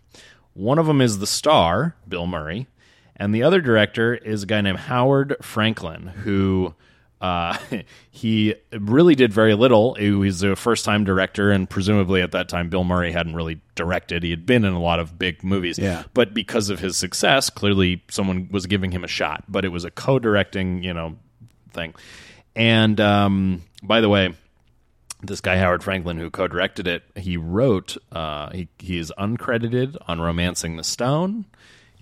One 0.55 0.79
of 0.79 0.87
them 0.87 1.01
is 1.03 1.19
the 1.19 1.27
star, 1.27 1.95
Bill 2.09 2.27
Murray, 2.27 2.67
and 3.17 3.35
the 3.35 3.43
other 3.43 3.61
director 3.61 4.15
is 4.15 4.43
a 4.43 4.47
guy 4.47 4.61
named 4.61 4.79
Howard 4.79 5.37
Franklin, 5.43 6.07
who 6.07 6.75
uh, 7.21 7.57
he 8.11 8.55
really 8.73 9.15
did 9.15 9.33
very 9.33 9.55
little. 9.55 9.95
He 9.95 10.11
was 10.11 10.43
a 10.43 10.57
first 10.57 10.85
time 10.85 11.05
director, 11.05 11.51
and 11.51 11.69
presumably 11.69 12.23
at 12.23 12.33
that 12.33 12.49
time, 12.49 12.69
Bill 12.69 12.85
Murray 12.85 13.13
hadn't 13.13 13.35
really 13.35 13.61
directed. 13.75 14.23
He 14.23 14.31
had 14.31 14.47
been 14.47 14.65
in 14.65 14.73
a 14.73 14.81
lot 14.81 15.01
of 15.01 15.19
big 15.19 15.43
movies. 15.43 15.79
Yeah. 15.79 16.05
But 16.15 16.35
because 16.35 16.71
of 16.71 16.81
his 16.81 16.97
success, 16.97 17.51
clearly 17.51 18.05
someone 18.11 18.49
was 18.51 18.67
giving 18.67 18.93
him 18.93 19.05
a 19.05 19.09
shot. 19.09 19.45
But 19.49 19.65
it 19.65 19.69
was 19.69 19.85
a 19.85 19.91
co 19.91 20.19
directing, 20.19 20.83
you 20.83 20.95
know, 20.95 21.17
thing. 21.73 21.95
And 22.55 22.99
um, 23.01 23.63
by 23.83 24.01
the 24.01 24.09
way, 24.09 24.35
this 25.23 25.41
guy 25.41 25.57
Howard 25.57 25.83
Franklin, 25.83 26.19
who 26.19 26.31
co-directed 26.31 26.87
it, 26.87 27.03
he 27.15 27.37
wrote. 27.37 27.97
Uh, 28.13 28.51
he 28.51 28.69
he 28.79 28.99
is 28.99 29.13
uncredited 29.19 29.97
on 30.07 30.21
*Romancing 30.21 30.77
the 30.77 30.85
Stone*. 30.85 31.47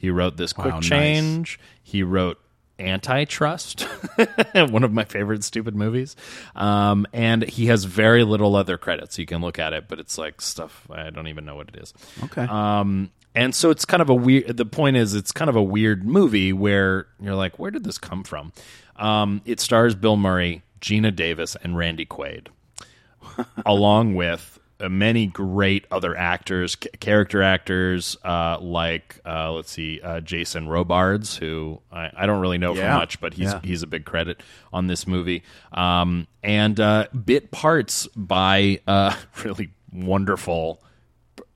He 0.05 0.11
wrote 0.11 0.37
this 0.37 0.53
quick 0.53 0.67
Wow, 0.67 0.81
nice. 0.81 0.89
change. 0.89 1.59
He 1.83 2.03
wrote 2.03 2.39
*Antitrust*, 2.79 3.83
one 4.55 4.85
of 4.85 4.93
my 4.93 5.05
favorite 5.05 5.43
stupid 5.45 5.75
movies. 5.75 6.15
Um, 6.55 7.07
and 7.15 7.43
he 7.43 7.67
has 7.67 7.85
very 7.85 8.23
little 8.23 8.55
other 8.55 8.77
credits. 8.77 9.19
You 9.19 9.25
can 9.25 9.41
look 9.41 9.59
at 9.59 9.73
it, 9.73 9.89
but 9.89 9.99
it's 9.99 10.19
like 10.19 10.43
stuff 10.43 10.87
I 10.91 11.09
don't 11.09 11.29
even 11.29 11.47
know 11.47 11.57
what 11.57 11.69
it 11.69 11.77
is. 11.77 11.95
Okay. 12.25 12.43
Um, 12.43 13.11
and 13.35 13.55
so 13.55 13.71
it's 13.71 13.87
kind 13.87 14.03
of 14.03 14.11
a 14.11 14.15
weird. 14.15 14.59
The 14.59 14.67
point 14.67 14.99
is, 14.99 15.15
it's 15.15 15.33
kind 15.33 15.49
of 15.49 15.57
a 15.57 15.63
weird 15.63 16.05
movie 16.05 16.53
where 16.53 17.07
you're 17.19 17.35
like, 17.35 17.59
where 17.59 17.71
did 17.71 17.85
this 17.85 17.97
come 17.97 18.25
from? 18.25 18.53
Um, 18.97 19.41
it 19.47 19.59
stars 19.59 19.95
Bill 19.95 20.17
Murray, 20.19 20.63
Geena 20.83 21.17
Davis, 21.17 21.57
and 21.63 21.79
Randy 21.79 22.05
Quaid, 22.05 22.49
along 23.67 24.15
with 24.17 24.54
many 24.81 25.27
great 25.27 25.87
other 25.91 26.17
actors, 26.17 26.77
ca- 26.77 26.89
character 27.01 27.43
actors, 27.43 28.17
uh, 28.25 28.59
like 28.61 29.21
uh, 29.25 29.53
let's 29.53 29.71
see, 29.71 30.01
uh, 30.03 30.21
Jason 30.21 30.69
Robards, 30.69 31.37
who 31.37 31.81
I, 31.93 32.11
I 32.17 32.27
don't 32.27 32.41
really 32.41 32.59
know 32.59 32.75
Yeah. 32.75 32.93
for 32.95 32.99
much, 33.01 33.21
but 33.21 33.35
he's 33.35 33.53
Yeah. 33.53 33.61
he's 33.63 33.83
a 33.83 33.87
big 33.87 34.05
credit 34.05 34.43
on 34.73 34.87
this 34.87 35.07
movie, 35.07 35.43
um, 35.73 36.27
and 36.43 36.79
uh, 36.81 37.07
bit 37.25 37.51
parts 37.51 38.07
by 38.17 38.81
uh, 38.87 39.15
really 39.45 39.71
wonderful 39.93 40.83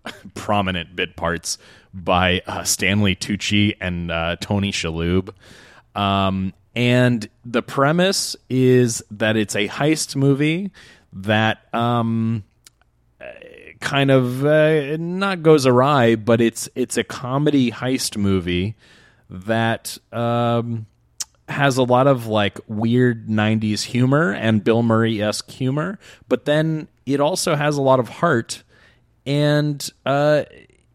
prominent 0.35 0.95
bit 0.97 1.17
parts 1.17 1.59
by 1.93 2.41
uh, 2.47 2.63
Stanley 2.65 3.17
Tucci 3.17 3.77
and 3.81 4.11
uh, 4.11 4.37
Tony 4.41 4.71
Shalhoub. 4.73 5.31
Um, 5.95 6.53
and 6.77 7.29
the 7.45 7.63
premise 7.63 8.37
is 8.49 9.03
that 9.11 9.37
it's 9.37 9.57
a 9.57 9.67
heist 9.67 10.15
movie 10.15 10.71
that 11.13 11.73
um, 11.75 12.45
uh, 12.47 12.48
kind 13.81 14.11
of 14.11 14.45
uh, 14.45 14.97
not 14.99 15.43
goes 15.43 15.67
awry, 15.67 16.15
but 16.17 16.41
it's 16.41 16.69
it's 16.75 16.97
a 16.97 17.05
comedy 17.05 17.71
heist 17.71 18.17
movie 18.17 18.77
that 19.31 19.99
um, 20.13 20.87
has 21.49 21.77
a 21.77 21.83
lot 21.83 22.07
of 22.07 22.27
like 22.27 22.59
weird 22.67 23.29
90s 23.29 23.83
humor 23.83 24.33
and 24.33 24.65
Bill 24.65 24.83
Murray 24.83 25.23
esque 25.23 25.51
humor, 25.51 25.99
but 26.29 26.45
then 26.45 26.89
it 27.07 27.21
also 27.21 27.57
has 27.57 27.77
a 27.77 27.83
lot 27.83 28.01
of 28.01 28.09
heart 28.09 28.63
and 29.29 29.91
uh, 30.07 30.45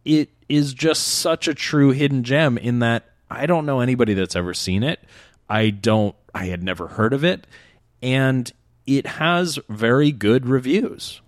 it 0.04 0.30
is 0.50 0.74
just 0.74 1.08
such 1.08 1.48
a 1.48 1.54
true 1.54 1.92
hidden 1.92 2.24
gem 2.24 2.58
in 2.58 2.80
that 2.80 3.06
I 3.30 3.46
don't 3.46 3.66
know 3.66 3.80
anybody 3.80 4.16
that's 4.16 4.36
ever 4.36 4.54
seen 4.54 4.84
it. 4.84 5.00
I 5.50 5.70
don't. 5.70 6.16
I 6.34 6.46
had 6.46 6.64
never 6.64 6.88
heard 6.88 7.14
of 7.14 7.24
it, 7.24 7.46
and 8.02 8.52
it 8.88 9.06
has 9.06 9.60
very 9.70 10.12
good 10.12 10.48
reviews. 10.48 11.22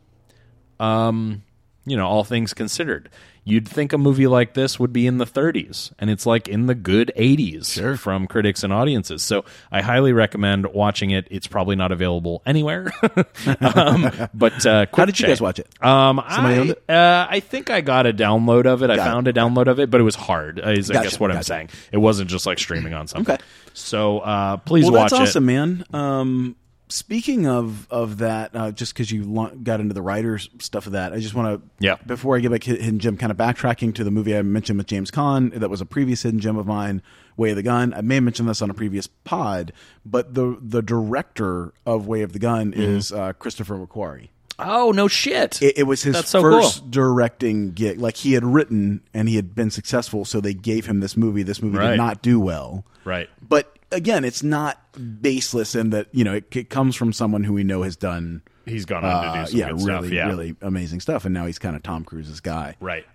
Um, 0.79 1.43
you 1.85 1.95
know, 1.95 2.07
all 2.07 2.23
things 2.23 2.53
considered. 2.53 3.09
You'd 3.47 3.69
think 3.69 3.93
a 3.93 3.99
movie 3.99 4.25
like 4.25 4.55
this 4.55 4.79
would 4.79 4.91
be 4.91 5.05
in 5.05 5.19
the 5.19 5.25
30s, 5.25 5.91
and 5.99 6.09
it's 6.09 6.25
like 6.25 6.47
in 6.47 6.65
the 6.65 6.73
good 6.73 7.11
80s 7.15 7.99
from 7.99 8.25
critics 8.25 8.63
and 8.63 8.73
audiences. 8.73 9.21
So 9.21 9.45
I 9.71 9.83
highly 9.83 10.13
recommend 10.13 10.65
watching 10.65 11.11
it. 11.11 11.27
It's 11.29 11.45
probably 11.45 11.75
not 11.75 11.91
available 11.91 12.41
anywhere, 12.47 12.91
um, 13.61 14.29
but 14.33 14.65
uh, 14.65 14.87
How 14.91 15.05
did 15.05 15.19
you 15.19 15.27
guys 15.27 15.41
watch 15.41 15.59
it? 15.59 15.67
Um, 15.79 16.23
Somebody 16.27 16.55
I, 16.55 16.57
owned 16.57 16.69
it? 16.71 16.89
Uh, 16.89 17.27
I 17.29 17.39
think 17.39 17.69
I 17.69 17.81
got 17.81 18.07
a 18.07 18.13
download 18.13 18.65
of 18.65 18.81
it. 18.81 18.89
I 18.89 18.95
Got 18.95 19.07
it. 19.07 19.11
found 19.11 19.27
a 19.27 19.33
download 19.33 19.67
of 19.67 19.79
it, 19.79 19.91
but 19.91 20.01
it 20.01 20.05
was 20.05 20.15
hard. 20.15 20.59
Is 20.65 20.89
I 20.89 21.03
guess 21.03 21.19
what 21.19 21.31
I'm 21.31 21.43
saying. 21.43 21.69
It 21.91 21.97
wasn't 21.97 22.31
just 22.31 22.47
like 22.47 22.57
streaming 22.57 22.95
on 22.95 23.07
something. 23.07 23.35
Okay. 23.35 23.43
So 23.73 24.19
uh, 24.21 24.57
please 24.57 24.85
well, 24.85 25.03
watch 25.03 25.11
that's 25.11 25.21
awesome, 25.21 25.47
it. 25.47 25.53
man. 25.53 25.85
Um, 25.93 26.55
speaking 26.87 27.47
of 27.47 27.87
of 27.91 28.19
that, 28.19 28.51
uh, 28.53 28.71
just 28.71 28.93
because 28.93 29.11
you 29.11 29.23
lo- 29.23 29.51
got 29.63 29.79
into 29.79 29.93
the 29.93 30.01
writers 30.01 30.49
stuff 30.59 30.85
of 30.85 30.93
that, 30.93 31.13
I 31.13 31.19
just 31.19 31.33
want 31.33 31.61
to 31.61 31.69
Yeah. 31.85 31.95
Before 32.05 32.35
I 32.35 32.39
get 32.39 32.51
back 32.51 32.63
Hidden 32.63 32.99
Gem, 32.99 33.17
kind 33.17 33.31
of 33.31 33.37
backtracking 33.37 33.93
to 33.95 34.03
the 34.03 34.11
movie 34.11 34.35
I 34.37 34.41
mentioned 34.41 34.77
with 34.77 34.87
James 34.87 35.11
Caan, 35.11 35.53
that 35.59 35.69
was 35.69 35.81
a 35.81 35.85
previous 35.85 36.23
Hidden 36.23 36.39
Gem 36.39 36.57
of 36.57 36.65
mine, 36.67 37.01
Way 37.37 37.51
of 37.51 37.55
the 37.55 37.63
Gun. 37.63 37.93
I 37.93 38.01
may 38.01 38.15
have 38.15 38.23
mentioned 38.23 38.47
this 38.49 38.61
on 38.61 38.69
a 38.69 38.73
previous 38.73 39.07
pod, 39.07 39.73
but 40.05 40.33
the 40.33 40.57
the 40.61 40.81
director 40.81 41.73
of 41.85 42.07
Way 42.07 42.21
of 42.21 42.33
the 42.33 42.39
Gun 42.39 42.71
Mm-hmm. 42.71 42.81
is 42.81 43.11
uh, 43.11 43.33
Christopher 43.33 43.77
McQuarrie. 43.77 44.29
Oh 44.57 44.91
no 44.95 45.09
shit! 45.09 45.61
It, 45.61 45.79
it 45.79 45.83
was 45.83 46.03
his 46.03 46.15
so 46.27 46.41
first 46.41 46.79
cool. 46.79 46.89
directing 46.89 47.71
gig. 47.73 47.99
Like 47.99 48.15
he 48.15 48.31
had 48.33 48.45
written 48.45 49.01
and 49.13 49.27
he 49.27 49.35
had 49.35 49.53
been 49.53 49.69
successful, 49.69 50.23
so 50.23 50.39
they 50.39 50.53
gave 50.53 50.85
him 50.85 51.01
this 51.01 51.17
movie. 51.17 51.43
This 51.43 51.61
movie 51.61 51.77
Right. 51.77 51.91
did 51.91 51.97
not 51.97 52.21
do 52.21 52.39
well. 52.39 52.85
Right. 53.03 53.29
But 53.45 53.74
again, 53.95 54.23
it's 54.23 54.43
not 54.43 54.79
baseless 55.21 55.75
in 55.75 55.89
that 55.91 56.07
you 56.11 56.23
know 56.23 56.33
it, 56.33 56.55
it 56.55 56.69
comes 56.69 56.95
from 56.95 57.13
someone 57.13 57.43
who 57.43 57.53
we 57.53 57.63
know 57.63 57.83
has 57.83 57.95
done. 57.95 58.41
He's 58.65 58.85
gone 58.85 59.05
on 59.05 59.23
to 59.23 59.31
do 59.31 59.39
uh, 59.39 59.45
some 59.45 59.59
yeah, 59.59 59.65
really, 59.67 59.83
stuff. 59.83 60.09
Yeah. 60.09 60.27
really 60.27 60.55
amazing 60.61 60.99
stuff, 60.99 61.25
and 61.25 61.33
now 61.33 61.45
he's 61.45 61.59
kind 61.59 61.75
of 61.75 61.83
Tom 61.83 62.03
Cruise's 62.03 62.39
guy. 62.39 62.75
Right. 62.79 63.05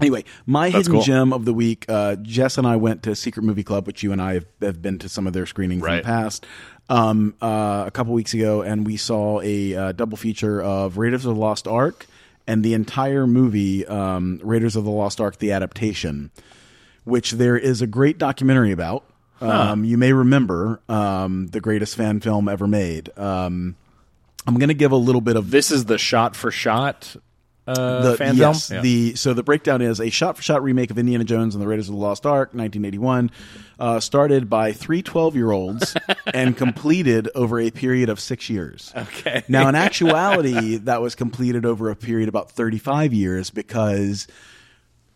Anyway, 0.00 0.24
my 0.46 0.70
That's 0.70 0.86
hidden 0.86 0.92
cool. 0.94 1.02
gem 1.02 1.32
of 1.32 1.44
the 1.44 1.52
week. 1.52 1.84
Uh, 1.88 2.16
Jess 2.16 2.56
and 2.56 2.66
I 2.66 2.76
went 2.76 3.02
to 3.04 3.14
Secret 3.14 3.42
Movie 3.42 3.62
Club, 3.62 3.86
which 3.86 4.02
you 4.02 4.10
and 4.10 4.22
I 4.22 4.34
have, 4.34 4.46
have 4.60 4.82
been 4.82 4.98
to 5.00 5.08
some 5.08 5.26
of 5.26 5.32
their 5.32 5.46
screenings 5.46 5.84
in 5.84 5.96
the 5.96 6.02
past. 6.02 6.46
Um, 6.88 7.34
uh, 7.40 7.84
a 7.86 7.90
couple 7.90 8.12
weeks 8.12 8.34
ago, 8.34 8.62
and 8.62 8.86
we 8.86 8.96
saw 8.96 9.40
a 9.42 9.74
uh, 9.74 9.92
double 9.92 10.16
feature 10.16 10.60
of 10.60 10.98
Raiders 10.98 11.24
of 11.24 11.34
the 11.34 11.40
Lost 11.40 11.68
Ark 11.68 12.06
and 12.46 12.64
the 12.64 12.74
entire 12.74 13.26
movie 13.26 13.86
um, 13.86 14.40
Raiders 14.42 14.76
of 14.76 14.84
the 14.84 14.90
Lost 14.90 15.20
Ark: 15.20 15.38
The 15.38 15.52
Adaptation, 15.52 16.30
which 17.04 17.32
there 17.32 17.56
is 17.56 17.82
a 17.82 17.86
great 17.86 18.18
documentary 18.18 18.72
about. 18.72 19.04
Um, 19.50 19.84
you 19.84 19.98
may 19.98 20.12
remember 20.12 20.80
um, 20.88 21.48
the 21.48 21.60
greatest 21.60 21.96
fan 21.96 22.20
film 22.20 22.48
ever 22.48 22.66
made. 22.66 23.16
Um, 23.18 23.76
I'm 24.46 24.54
going 24.58 24.68
to 24.68 24.74
give 24.74 24.92
a 24.92 24.96
little 24.96 25.20
bit 25.20 25.36
of 25.36 25.50
This 25.50 25.70
is 25.70 25.84
the 25.84 25.98
shot 25.98 26.34
for 26.34 26.50
shot 26.50 27.16
uh, 27.66 28.10
the, 28.10 28.16
fan 28.16 28.36
yes, 28.36 28.68
film. 28.68 28.78
Yeah. 28.78 28.82
the 28.82 29.14
so 29.14 29.34
the 29.34 29.42
breakdown 29.42 29.82
is 29.82 30.00
a 30.00 30.10
shot-for-shot 30.10 30.62
remake 30.62 30.90
of 30.90 30.98
Indiana 30.98 31.24
Jones 31.24 31.54
and 31.54 31.62
the 31.62 31.68
Raiders 31.68 31.88
of 31.88 31.94
the 31.94 32.00
Lost 32.00 32.26
Ark, 32.26 32.48
1981, 32.54 33.30
uh, 33.78 34.00
started 34.00 34.50
by 34.50 34.72
three 34.72 35.02
12-year-olds 35.02 35.96
and 36.34 36.56
completed 36.56 37.28
over 37.34 37.60
a 37.60 37.70
period 37.70 38.08
of 38.08 38.18
six 38.18 38.50
years. 38.50 38.92
Okay. 38.96 39.44
Now, 39.48 39.68
in 39.68 39.76
actuality, 39.76 40.78
that 40.78 41.00
was 41.00 41.14
completed 41.14 41.64
over 41.64 41.90
a 41.90 41.96
period 41.96 42.28
of 42.28 42.34
about 42.34 42.50
35 42.50 43.12
years 43.12 43.50
because 43.50 44.26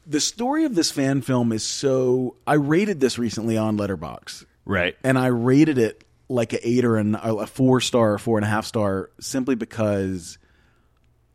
the 0.07 0.20
story 0.20 0.65
of 0.65 0.74
this 0.74 0.91
fan 0.91 1.20
film 1.23 1.53
is 1.53 1.62
so. 1.65 2.37
I 2.47 2.55
rated 2.55 3.01
this 3.01 3.19
recently 3.19 3.57
on 3.59 3.77
Letterboxd 3.77 4.45
right. 4.65 4.97
and 5.03 5.19
I 5.19 5.27
rated 5.27 5.78
it 5.78 6.05
like 6.28 6.53
a 6.53 6.69
eight 6.69 6.85
or 6.85 6.97
an, 6.97 7.15
a 7.16 7.47
four 7.47 7.81
star, 7.81 8.15
or 8.15 8.19
four 8.19 8.39
and 8.39 8.45
a 8.45 8.49
half 8.49 8.66
star, 8.66 9.11
simply 9.20 9.55
because 9.55 10.39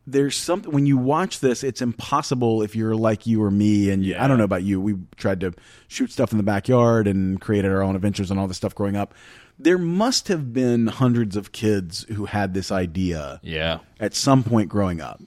there's 0.06 0.36
something 0.36 0.72
when 0.72 0.84
you 0.86 0.96
watch 0.98 1.40
this, 1.40 1.62
it's 1.62 1.80
impossible 1.80 2.62
if 2.62 2.74
you're 2.74 2.96
like 2.96 3.26
you 3.26 3.42
or 3.42 3.50
me. 3.50 3.90
And 3.90 4.04
you, 4.04 4.16
I 4.18 4.26
don't 4.26 4.38
know 4.38 4.44
about 4.44 4.62
you, 4.64 4.80
we 4.80 4.96
tried 5.16 5.40
to 5.40 5.52
shoot 5.88 6.10
stuff 6.10 6.32
in 6.32 6.38
the 6.38 6.42
backyard 6.44 7.06
and 7.06 7.40
created 7.40 7.70
our 7.70 7.82
own 7.82 7.94
adventures 7.94 8.30
and 8.30 8.40
all 8.40 8.48
this 8.48 8.56
stuff 8.56 8.74
growing 8.74 8.96
up. 8.96 9.14
There 9.58 9.78
must 9.78 10.28
have 10.28 10.52
been 10.52 10.88
hundreds 10.88 11.36
of 11.36 11.52
kids 11.52 12.04
who 12.14 12.24
had 12.24 12.52
this 12.52 12.72
idea 12.72 13.38
Yeah. 13.44 13.78
at 14.00 14.14
some 14.14 14.42
point 14.42 14.68
growing 14.68 15.00
up. 15.00 15.22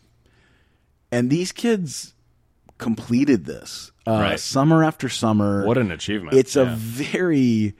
And 1.12 1.30
these 1.30 1.52
kids 1.54 2.15
completed 2.78 3.46
this 3.46 3.92
uh, 4.08 4.12
Right. 4.12 4.40
summer 4.40 4.84
after 4.84 5.10
summer. 5.10 5.66
What 5.66 5.78
an 5.78 5.92
achievement. 5.92 6.36
It's 6.38 6.56
a 6.56 6.66
very 6.66 7.74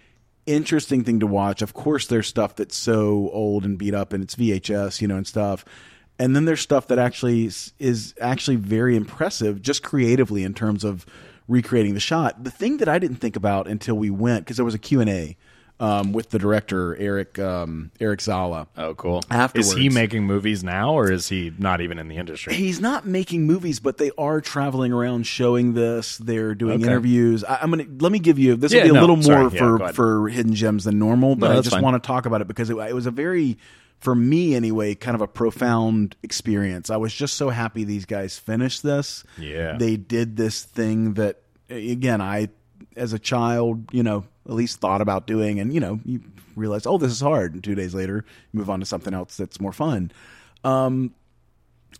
interesting 0.46 1.04
thing 1.04 1.20
to 1.20 1.28
watch. 1.28 1.62
Of 1.62 1.74
course, 1.74 2.08
there's 2.08 2.28
stuff 2.28 2.56
that's 2.56 2.76
so 2.76 3.30
old 3.34 3.66
and 3.66 3.78
beat 3.78 3.94
up, 3.94 4.14
and 4.14 4.24
it's 4.24 4.36
VHS, 4.36 5.02
you 5.02 5.08
know, 5.08 5.18
and 5.18 5.28
stuff. 5.28 5.66
And 6.18 6.36
then 6.36 6.46
there's 6.46 6.62
stuff 6.62 6.88
that 6.88 7.00
actually 7.00 7.46
is, 7.46 7.74
is 7.80 8.14
actually 8.22 8.56
very 8.56 8.96
impressive, 8.96 9.62
just 9.62 9.84
creatively 9.84 10.44
in 10.44 10.54
terms 10.54 10.84
of 10.84 11.06
recreating 11.48 11.94
the 11.94 12.00
shot. 12.00 12.44
The 12.44 12.52
thing 12.52 12.78
that 12.78 12.88
I 12.88 13.00
didn't 13.00 13.18
think 13.18 13.36
about 13.36 13.68
until 13.68 13.96
we 13.96 14.10
went 14.10 14.46
because 14.46 14.56
there 14.58 14.66
was 14.66 14.74
a 14.74 14.80
Q 14.80 15.02
and 15.02 15.10
A 15.10 15.36
um, 15.80 16.14
with 16.14 16.30
the 16.30 16.40
director 16.40 16.96
Eric 16.98 17.38
um, 17.38 17.92
Eric 18.00 18.22
Zala. 18.22 18.68
Oh, 18.78 18.94
cool. 18.96 19.24
Afterwards. 19.30 19.70
Is 19.72 19.74
he 19.76 19.90
making 19.90 20.24
movies 20.26 20.64
now, 20.64 20.94
or 20.94 21.12
is 21.12 21.28
he 21.28 21.52
not 21.58 21.82
even 21.82 22.00
in 22.00 22.08
the 22.08 22.16
industry? 22.16 22.54
He's 22.54 22.80
not 22.80 23.06
making 23.06 23.46
movies, 23.46 23.80
but 23.82 23.98
they 23.98 24.12
are 24.18 24.40
traveling 24.40 24.94
around 24.94 25.28
showing 25.28 25.74
this. 25.74 26.18
They're 26.18 26.56
doing 26.56 26.76
Okay. 26.76 26.86
interviews. 26.86 27.44
I, 27.44 27.60
I'm 27.62 27.70
gonna 27.72 27.86
let 28.00 28.12
me 28.12 28.20
give 28.20 28.40
you 28.40 28.56
this 28.56 28.72
Yeah, 28.72 28.80
will 28.80 28.84
be 28.86 28.90
a 28.90 28.94
no, 28.94 29.00
little 29.02 29.16
more 29.18 29.50
for 29.50 29.94
for 29.94 30.30
hidden 30.30 30.54
gems 30.54 30.86
than 30.86 30.98
normal, 30.98 31.36
but 31.36 31.50
No, 31.50 31.58
I 31.58 31.62
just 31.62 31.72
fine. 31.72 31.84
want 31.84 32.02
to 32.02 32.08
talk 32.08 32.26
about 32.26 32.42
it 32.42 32.48
because 32.48 32.70
it, 32.70 32.78
it 32.78 32.96
was 32.96 33.06
a 33.06 33.12
very, 33.12 33.58
for 34.00 34.16
me 34.16 34.56
anyway, 34.56 34.96
kind 34.96 35.16
of 35.16 35.22
a 35.22 35.28
profound 35.28 36.16
experience. 36.24 36.90
I 36.90 36.98
was 36.98 37.14
just 37.14 37.34
so 37.36 37.50
happy 37.50 37.84
these 37.84 38.06
guys 38.06 38.38
finished 38.40 38.82
this. 38.82 39.24
Yeah. 39.38 39.76
they 39.78 39.98
did 39.98 40.38
this 40.38 40.64
thing 40.64 41.16
that 41.16 41.42
again 41.70 42.22
I, 42.22 42.48
as 42.96 43.12
a 43.12 43.20
child, 43.20 43.90
you 43.92 44.04
know, 44.04 44.24
at 44.46 44.54
least 44.54 44.80
thought 44.80 45.02
about 45.02 45.28
doing, 45.28 45.60
and 45.60 45.74
you 45.74 45.80
know, 45.80 46.00
you 46.06 46.22
realize, 46.56 46.86
oh, 46.86 46.98
this 46.98 47.12
is 47.12 47.22
hard, 47.22 47.54
and 47.54 47.64
two 47.64 47.76
days 47.76 47.94
later, 47.96 48.24
you 48.52 48.58
move 48.60 48.70
on 48.70 48.80
to 48.80 48.86
something 48.86 49.14
else 49.14 49.38
that's 49.38 49.60
more 49.60 49.74
fun 49.74 50.12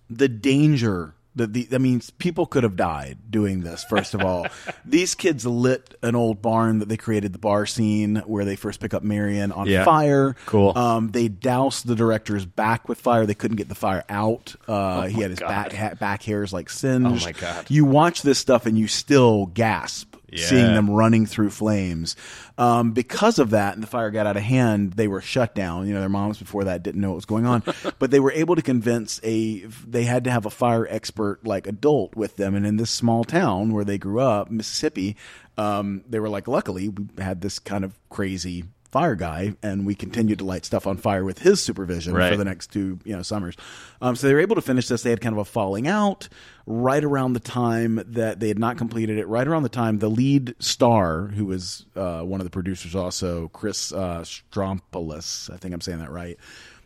the 0.10 0.28
danger 0.28 1.14
that 1.36 1.52
the 1.52 1.68
I 1.74 1.80
mean 1.80 2.02
people 2.18 2.46
could 2.46 2.64
have 2.64 2.76
died 2.78 3.18
doing 3.30 3.62
this 3.62 3.84
first 3.84 4.14
of 4.14 4.22
all. 4.22 4.48
These 4.86 5.16
kids 5.16 5.46
lit 5.46 5.94
an 6.02 6.16
old 6.16 6.42
barn 6.42 6.80
that 6.80 6.88
they 6.88 6.96
created 6.96 7.34
the 7.34 7.40
bar 7.40 7.66
scene 7.66 8.18
where 8.26 8.46
they 8.46 8.56
first 8.56 8.80
pick 8.80 8.94
up 8.94 9.04
Marion 9.04 9.52
on 9.52 9.68
Yeah. 9.68 9.84
fire. 9.84 10.36
Cool. 10.46 10.78
Um 10.78 11.10
they 11.12 11.28
doused 11.28 11.88
the 11.88 11.96
director's 11.96 12.46
back 12.46 12.88
with 12.88 13.00
fire. 13.02 13.26
They 13.26 13.34
couldn't 13.34 13.58
get 13.58 13.68
the 13.68 13.76
fire 13.76 14.06
out. 14.08 14.56
Uh 14.68 15.08
he 15.08 15.22
had 15.22 15.32
his 15.32 15.40
God. 15.40 15.50
back 15.50 15.74
ha- 15.74 15.96
back 15.96 16.24
hairs 16.24 16.54
like 16.54 16.70
singed. 16.70 17.24
Oh, 17.24 17.26
my 17.26 17.34
God. 17.34 17.66
You 17.70 17.84
watch 17.84 18.22
this 18.22 18.40
stuff 18.40 18.66
and 18.66 18.78
you 18.78 18.88
still 18.88 19.48
gasp 19.48 20.15
Yeah. 20.30 20.46
seeing 20.46 20.74
them 20.74 20.90
running 20.90 21.26
through 21.26 21.52
flames. 21.52 22.16
Um, 22.58 22.92
because 22.92 23.40
of 23.40 23.52
that, 23.52 23.74
and 23.74 23.84
the 23.84 23.88
fire 23.88 24.10
got 24.12 24.28
out 24.28 24.38
of 24.38 24.44
hand, 24.44 24.94
they 24.94 25.08
were 25.08 25.22
shut 25.22 25.56
down. 25.56 25.88
You 25.88 25.94
know, 25.94 26.00
their 26.00 26.10
moms 26.10 26.40
before 26.40 26.64
that 26.66 26.84
didn't 26.84 27.02
know 27.02 27.10
what 27.10 27.16
was 27.16 27.26
going 27.26 27.46
on, 27.46 27.64
but 28.00 28.12
they 28.12 28.20
were 28.20 28.32
able 28.32 28.56
to 28.56 28.62
convince 28.62 29.20
a. 29.24 29.60
They 29.88 30.04
had 30.04 30.24
to 30.26 30.32
have 30.32 30.46
a 30.46 30.50
fire 30.50 30.88
expert, 30.90 31.46
like 31.46 31.68
adult, 31.68 32.16
with 32.16 32.38
them. 32.38 32.56
And 32.56 32.66
in 32.66 32.78
this 32.78 32.92
small 32.92 33.24
town 33.24 33.74
where 33.74 33.86
they 33.86 33.98
grew 33.98 34.20
up, 34.20 34.50
Mississippi, 34.50 35.16
um, 35.58 36.04
they 36.10 36.20
were 36.20 36.30
like, 36.30 36.48
luckily, 36.48 36.90
we 36.90 37.06
had 37.18 37.42
this 37.42 37.60
kind 37.60 37.84
of 37.84 37.98
crazy 38.10 38.66
fire 38.96 39.16
guy, 39.16 39.54
and 39.62 39.86
we 39.86 39.94
continued 39.94 40.40
to 40.40 40.46
light 40.46 40.64
stuff 40.64 40.88
on 40.88 40.96
fire 40.96 41.26
with 41.26 41.40
his 41.40 41.62
supervision 41.62 42.14
for 42.32 42.38
the 42.38 42.46
next 42.46 42.72
two 42.72 42.98
you 43.04 43.14
know 43.14 43.22
summers. 43.22 43.56
Um, 44.02 44.16
so 44.16 44.26
they 44.26 44.34
were 44.34 44.40
able 44.40 44.56
to 44.56 44.62
finish 44.62 44.88
this. 44.88 45.04
They 45.04 45.10
had 45.10 45.20
kind 45.20 45.34
of 45.34 45.40
a 45.40 45.44
falling 45.44 45.86
out 45.86 46.30
right 46.68 47.04
around 47.04 47.34
the 47.34 47.40
time 47.40 48.02
that 48.08 48.40
they 48.40 48.48
had 48.48 48.58
not 48.58 48.78
completed 48.78 49.18
it. 49.18 49.28
Right 49.28 49.48
around 49.48 49.64
the 49.64 49.70
time 49.70 50.00
the 50.00 50.10
lead 50.10 50.56
star, 50.60 51.28
who 51.28 51.46
was 51.46 51.86
uh, 51.96 52.22
one 52.22 52.40
of 52.42 52.46
the 52.46 52.52
producers, 52.52 52.96
also 52.96 53.50
Chris 53.50 53.92
uh, 53.92 54.22
Strompolos, 54.22 55.54
I 55.54 55.58
think 55.58 55.74
I'm 55.74 55.82
saying 55.82 56.00
that 56.00 56.12
right. 56.12 56.38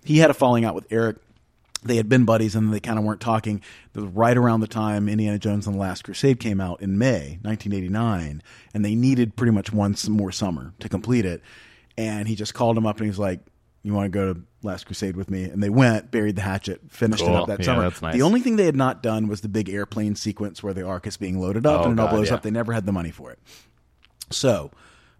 He 0.03 0.17
had 0.17 0.29
a 0.29 0.33
falling 0.33 0.65
out 0.65 0.75
with 0.75 0.87
Eric. 0.91 1.17
They 1.81 1.95
had 1.95 2.09
been 2.09 2.25
buddies, 2.25 2.55
and 2.55 2.73
they 2.73 2.81
kind 2.81 2.99
of 2.99 3.05
weren't 3.05 3.21
talking. 3.21 3.61
Right 3.95 4.35
around 4.35 4.59
the 4.59 4.67
time 4.67 5.07
Indiana 5.07 5.39
Jones 5.39 5.65
and 5.65 5.75
the 5.75 5.79
Last 5.79 6.03
Crusade 6.03 6.39
came 6.39 6.59
out 6.59 6.81
in 6.81 6.97
May 6.97 7.39
1989, 7.41 8.43
and 8.73 8.85
they 8.85 8.95
needed 8.95 9.37
pretty 9.37 9.51
much 9.51 9.71
one 9.71 9.95
more 10.09 10.31
summer 10.31 10.73
to 10.79 10.89
complete 10.89 11.25
it. 11.25 11.41
And 11.97 12.27
he 12.27 12.35
just 12.35 12.53
called 12.53 12.77
him 12.77 12.85
up, 12.85 12.97
and 12.97 13.05
he 13.05 13.09
was 13.09 13.19
like, 13.19 13.39
"You 13.83 13.93
want 13.93 14.05
to 14.05 14.09
go 14.09 14.33
to 14.33 14.41
Last 14.61 14.85
Crusade 14.85 15.15
with 15.15 15.29
me?" 15.29 15.43
And 15.45 15.61
they 15.63 15.69
went, 15.69 16.11
buried 16.11 16.35
the 16.35 16.41
hatchet, 16.41 16.81
finished 16.89 17.23
it 17.23 17.29
up 17.29 17.47
that 17.47 17.59
Yeah, 17.59 17.65
summer. 17.65 17.81
that's 17.83 18.01
nice. 18.01 18.13
The 18.13 18.21
only 18.21 18.41
thing 18.41 18.55
they 18.55 18.65
had 18.65 18.75
not 18.75 19.01
done 19.03 19.27
was 19.27 19.41
the 19.41 19.47
big 19.49 19.69
airplane 19.69 20.15
sequence 20.15 20.61
where 20.61 20.73
the 20.73 20.85
ark 20.85 21.07
is 21.07 21.17
being 21.17 21.39
loaded 21.39 21.65
up 21.65 21.81
Oh, 21.81 21.89
and 21.89 21.99
it 21.99 22.01
all 22.01 22.09
blows 22.09 22.27
yeah. 22.29 22.35
up. 22.35 22.41
They 22.43 22.51
never 22.51 22.73
had 22.73 22.85
the 22.85 22.91
money 22.91 23.11
for 23.11 23.31
it. 23.31 23.39
So, 24.31 24.71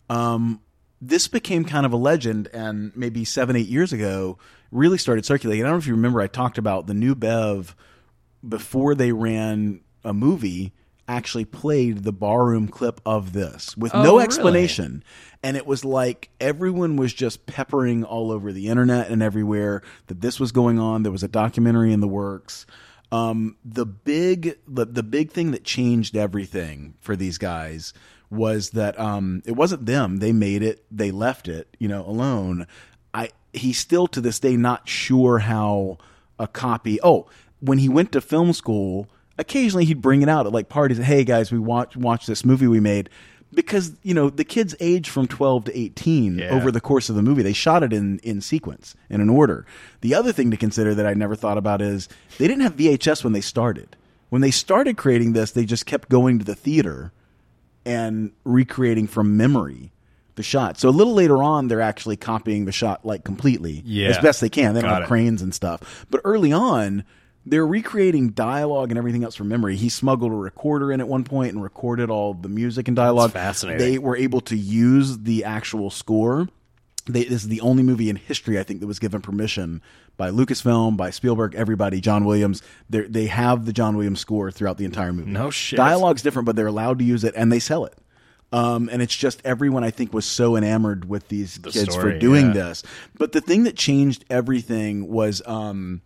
um, 0.10 0.61
this 1.02 1.27
became 1.27 1.64
kind 1.65 1.86
of 1.86 1.94
a 1.94 1.98
legend, 1.98 2.49
and 2.53 2.91
maybe 2.95 3.23
seven, 3.26 3.56
eight 3.56 3.68
years 3.68 3.94
ago, 3.94 4.38
really 4.72 4.98
started 4.98 5.26
circulating. 5.26 5.64
I 5.64 5.68
don't 5.68 5.76
know 5.76 5.80
if 5.80 5.88
you 5.88 5.95
remember, 5.95 6.22
I 6.22 6.27
talked 6.27 6.57
about 6.57 6.88
the 6.88 6.94
new 6.94 7.15
Bev 7.15 7.76
before 8.48 8.95
they 8.95 9.11
ran 9.11 9.81
a 10.03 10.14
movie. 10.14 10.73
Actually, 11.10 11.44
played 11.45 12.03
the 12.03 12.14
barroom 12.14 12.68
clip 12.68 13.02
of 13.03 13.34
this 13.34 13.76
with 13.76 13.94
Oh, 13.95 14.03
no 14.03 14.11
really? 14.11 14.26
explanation, 14.26 15.03
and 15.41 15.57
it 15.57 15.65
was 15.65 15.84
like 15.84 16.30
everyone 16.40 16.98
was 16.98 17.14
just 17.14 17.48
peppering 17.48 18.03
all 18.03 18.31
over 18.31 18.53
the 18.53 18.68
internet 18.68 19.10
and 19.10 19.23
everywhere 19.23 19.81
that 20.06 20.22
this 20.22 20.40
was 20.40 20.52
going 20.52 20.77
on. 20.77 21.02
There 21.02 21.11
was 21.11 21.23
a 21.23 21.27
documentary 21.27 21.91
in 21.94 21.99
the 21.99 22.07
works. 22.07 22.68
Um, 23.11 23.57
the 23.65 23.88
big 23.88 24.60
the, 24.68 24.86
the 24.86 25.02
big 25.02 25.31
thing 25.31 25.49
that 25.49 25.64
changed 25.64 26.15
everything 26.15 26.94
for 27.02 27.15
these 27.15 27.40
guys 27.40 27.91
was 28.30 28.69
that 28.72 28.99
um, 28.99 29.41
it 29.48 29.53
wasn't 29.53 29.88
them. 29.88 30.18
They 30.18 30.31
made 30.31 30.61
it. 30.61 30.86
They 30.91 31.10
left 31.10 31.48
it. 31.48 31.76
You 31.80 31.88
know, 31.88 32.06
alone. 32.06 32.68
I 33.15 33.31
he's 33.52 33.80
still 33.80 34.06
to 34.10 34.22
this 34.22 34.40
day 34.40 34.56
not 34.56 34.88
sure 34.88 35.40
how 35.40 35.98
a 36.38 36.48
copy. 36.48 36.99
Oh, 37.02 37.27
when 37.61 37.80
he 37.80 37.90
went 37.90 38.11
to 38.11 38.22
film 38.22 38.53
school, 38.53 39.07
occasionally 39.40 39.86
he'd 39.86 40.02
bring 40.02 40.22
it 40.22 40.30
out 40.30 40.45
at 40.45 40.52
like 40.52 40.70
parties. 40.70 40.98
Hey 40.99 41.24
guys, 41.24 41.52
we 41.52 41.57
watch 41.57 41.95
watch 41.98 42.28
this 42.28 42.45
movie 42.45 42.68
we 42.68 42.80
made 42.80 43.10
because 43.52 43.94
you 44.03 44.14
know 44.14 44.30
the 44.30 44.44
kids 44.44 44.76
age 44.80 45.10
from 45.10 45.28
12 45.28 45.66
to 45.66 45.76
18 45.80 46.38
Yeah. 46.38 46.49
over 46.52 46.70
the 46.72 46.80
course 46.82 47.10
of 47.10 47.16
the 47.16 47.24
movie 47.24 47.41
they 47.41 47.52
shot 47.53 47.82
it 47.82 47.91
in 47.91 48.20
in 48.20 48.41
sequence 48.41 48.95
in 49.10 49.22
an 49.22 49.30
order 49.30 49.66
the 50.02 50.14
other 50.14 50.32
thing 50.32 50.52
to 50.52 50.57
consider 50.57 50.94
that 50.94 51.07
i 51.07 51.16
never 51.16 51.36
thought 51.36 51.57
about 51.57 51.82
is 51.82 52.07
they 52.38 52.48
didn't 52.48 52.61
have 52.61 52.76
vhs 52.76 53.24
when 53.24 53.34
they 53.34 53.41
started 53.41 53.95
when 54.30 54.44
they 54.44 54.52
started 54.52 54.98
creating 54.98 55.34
this 55.34 55.49
they 55.49 55.66
just 55.66 55.88
kept 55.88 56.10
going 56.10 56.38
to 56.38 56.45
the 56.45 56.53
theater 56.53 57.11
and 57.88 58.32
recreating 58.44 59.07
from 59.07 59.36
memory 59.36 59.91
the 60.36 60.44
shot 60.44 60.80
so 60.80 60.88
a 60.88 60.91
little 60.91 61.14
later 61.16 61.41
on 61.41 61.68
they're 61.68 61.82
actually 61.82 62.16
copying 62.18 62.66
the 62.66 62.72
shot 62.72 63.03
like 63.03 63.24
completely 63.24 63.82
Yeah. 63.84 64.10
as 64.10 64.20
best 64.20 64.41
they 64.41 64.49
can 64.49 64.76
they 64.76 64.82
don't 64.82 64.91
Got 64.91 64.95
have 64.98 65.03
it. 65.06 65.07
cranes 65.07 65.41
and 65.41 65.56
stuff 65.56 66.06
but 66.11 66.22
early 66.24 66.53
on 66.53 67.03
they're 67.49 67.65
recreating 67.65 68.30
dialogue 68.30 68.91
and 68.91 68.97
everything 68.97 69.23
else 69.23 69.35
from 69.35 69.47
memory. 69.47 69.76
He 69.76 69.89
smuggled 69.89 70.31
a 70.31 70.35
recorder 70.35 70.91
in 70.91 71.01
at 71.01 71.07
one 71.07 71.23
point 71.23 71.53
and 71.53 71.63
recorded 71.63 72.09
all 72.09 72.34
the 72.34 72.49
music 72.49 72.88
and 72.88 72.95
dialogue. 72.95 73.31
That's 73.31 73.45
fascinating. 73.45 73.80
They 73.80 73.97
were 73.97 74.15
able 74.15 74.41
to 74.41 74.55
use 74.55 75.19
the 75.19 75.43
actual 75.43 75.89
score. 75.89 76.47
They, 77.07 77.23
this 77.23 77.41
is 77.41 77.47
the 77.47 77.61
only 77.61 77.81
movie 77.81 78.09
in 78.09 78.17
history 78.17 78.59
I 78.59 78.63
think 78.63 78.81
that 78.81 78.88
was 78.88 78.99
given 78.99 79.21
permission 79.21 79.81
by 80.15 80.30
Lucasfilm, 80.30 80.95
by 80.95 81.09
Spielberg, 81.09 81.55
everybody, 81.55 82.01
John 82.01 82.23
Williams. 82.23 82.61
They 82.89 83.01
they 83.01 83.26
have 83.27 83.65
the 83.65 83.73
John 83.73 83.95
Williams 83.95 84.19
score 84.19 84.51
throughout 84.51 84.77
the 84.77 84.85
entire 84.85 85.11
movie. 85.11 85.31
No 85.31 85.49
shit. 85.49 85.77
Dialogue's 85.77 86.21
different, 86.21 86.45
but 86.45 86.55
they're 86.55 86.67
allowed 86.67 86.99
to 86.99 87.05
use 87.05 87.23
it 87.23 87.34
and 87.35 87.51
they 87.51 87.59
sell 87.59 87.85
it. 87.85 87.95
Um, 88.51 88.89
and 88.91 89.01
it's 89.01 89.15
just 89.15 89.41
everyone 89.45 89.84
I 89.84 89.91
think 89.91 90.13
was 90.13 90.26
so 90.26 90.55
enamored 90.55 91.07
with 91.07 91.27
these 91.30 91.57
kids 91.59 91.93
story, 91.93 92.13
for 92.13 92.19
doing 92.19 92.47
yeah. 92.47 92.53
this. 92.53 92.84
But 93.15 93.31
the 93.31 93.41
thing 93.41 93.63
that 93.63 93.76
changed 93.76 94.26
everything 94.30 95.07
was. 95.07 95.41
Um, 95.47 96.01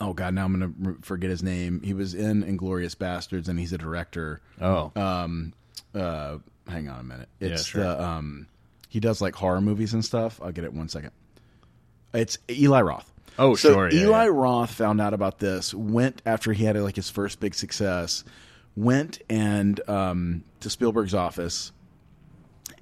oh 0.00 0.12
god 0.12 0.34
now 0.34 0.44
i'm 0.44 0.58
gonna 0.58 0.96
forget 1.02 1.30
his 1.30 1.42
name. 1.42 1.80
He 1.82 1.94
was 1.94 2.14
in 2.14 2.42
Inglourious 2.42 2.96
Basterds 2.96 3.48
and 3.48 3.58
he's 3.58 3.72
a 3.72 3.78
director. 3.78 4.40
Oh, 4.60 4.92
um 4.96 5.52
uh 5.94 6.38
hang 6.68 6.88
on 6.88 7.00
a 7.00 7.04
minute. 7.04 7.28
It's 7.40 7.64
sure. 7.66 7.82
the 7.82 8.02
um 8.02 8.46
he 8.88 9.00
does 9.00 9.20
like 9.20 9.34
horror 9.34 9.60
movies 9.60 9.94
and 9.94 10.04
stuff. 10.04 10.40
I'll 10.42 10.52
get 10.52 10.64
it 10.64 10.72
one 10.72 10.88
second. 10.88 11.10
It's 12.12 12.38
eli 12.48 12.80
roth. 12.80 13.10
Oh, 13.38 13.56
so 13.56 13.72
sure, 13.72 13.90
yeah, 13.90 14.02
eli 14.04 14.24
yeah. 14.24 14.30
roth 14.32 14.70
found 14.70 15.00
out 15.00 15.14
about 15.14 15.38
this 15.38 15.74
went 15.74 16.22
after 16.24 16.52
he 16.52 16.64
had 16.64 16.76
like 16.76 16.96
his 16.96 17.10
first 17.10 17.40
big 17.40 17.54
success 17.54 18.24
went 18.76 19.20
and 19.28 19.80
um 19.88 20.44
to 20.60 20.70
spielberg's 20.70 21.14
office 21.14 21.72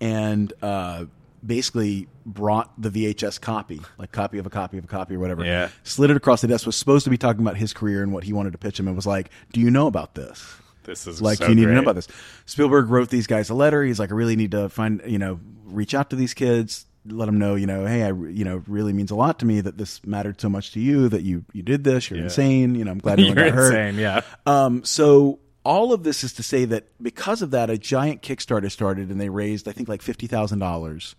and 0.01 0.53
uh 0.63 1.05
basically 1.45 2.09
brought 2.25 2.73
the 2.81 2.91
VHS 2.91 3.41
copy, 3.41 3.81
like 3.99 4.13
copy 4.13 4.39
of 4.39 4.47
a 4.47 4.51
copy 4.51 4.79
of 4.79 4.85
a 4.85 4.87
copy 4.89 5.15
or 5.17 5.19
whatever. 5.19 5.45
Yeah. 5.45 5.69
Slid 5.83 6.11
it 6.11 6.17
across 6.17 6.41
the 6.41 6.49
desk. 6.49 6.67
Was 6.67 6.77
supposed 6.77 7.05
to 7.05 7.11
be 7.11 7.19
talking 7.19 7.43
about 7.43 7.57
his 7.57 7.73
career 7.73 8.03
and 8.03 8.13
what 8.13 8.25
he 8.25 8.33
wanted 8.33 8.53
to 8.53 8.59
pitch 8.59 8.79
him, 8.79 8.87
and 8.87 8.97
was 8.97 9.07
like, 9.07 9.31
"Do 9.53 9.61
you 9.61 9.71
know 9.71 9.87
about 9.87 10.15
this? 10.15 10.45
this 10.85 11.07
is 11.07 11.23
Like, 11.23 11.39
so 11.39 11.47
you 11.49 11.55
need 11.55 11.67
to 11.67 11.73
know 11.75 11.81
about 11.83 11.95
this." 11.97 12.09
Spielberg 12.47 12.89
wrote 12.91 13.09
these 13.09 13.27
guys 13.27 13.51
a 13.51 13.55
letter. 13.55 13.83
He's 13.83 13.99
like, 13.99 14.11
"I 14.13 14.15
really 14.15 14.37
need 14.37 14.51
to 14.53 14.69
find, 14.69 15.03
you 15.07 15.19
know, 15.19 15.41
reach 15.65 15.95
out 15.95 16.11
to 16.11 16.17
these 16.17 16.35
kids." 16.35 16.87
Let 17.05 17.27
them 17.27 17.37
know, 17.41 17.57
you 17.57 17.67
know, 17.67 17.85
hey, 17.85 18.05
I, 18.05 18.11
you 18.13 18.45
know, 18.45 18.63
really 18.69 18.93
means 18.93 19.11
a 19.11 19.17
lot 19.17 19.41
to 19.41 19.45
me 19.45 19.61
that 19.61 19.77
this 19.77 20.07
mattered 20.07 20.41
so 20.41 20.49
much 20.49 20.71
to 20.75 20.81
you 20.81 21.09
that 21.09 21.23
you 21.23 21.45
you 21.53 21.61
did 21.65 21.83
this. 21.83 22.09
You're 22.09 22.19
Yeah. 22.21 22.25
insane. 22.27 22.77
You 22.77 22.85
know, 22.85 22.93
I'm 22.93 22.99
glad 22.99 23.19
no 23.19 23.27
one 23.27 23.37
You're 23.37 23.47
got 23.47 23.55
hurt. 23.57 23.75
insane, 23.75 23.97
yeah. 24.01 24.21
Um, 24.47 24.85
so 24.85 25.41
all 25.65 25.93
of 25.93 26.03
this 26.03 26.25
is 26.25 26.33
to 26.35 26.43
say 26.43 26.65
that 26.67 26.85
because 27.03 27.43
of 27.43 27.51
that, 27.53 27.71
a 27.71 27.79
giant 27.79 28.23
Kickstarter 28.23 28.71
started, 28.71 29.11
and 29.11 29.21
they 29.21 29.29
raised, 29.29 29.69
I 29.69 29.73
think, 29.73 29.89
like 29.89 30.03
fifty 30.03 30.27
thousand 30.27 30.59
dollars 30.59 31.15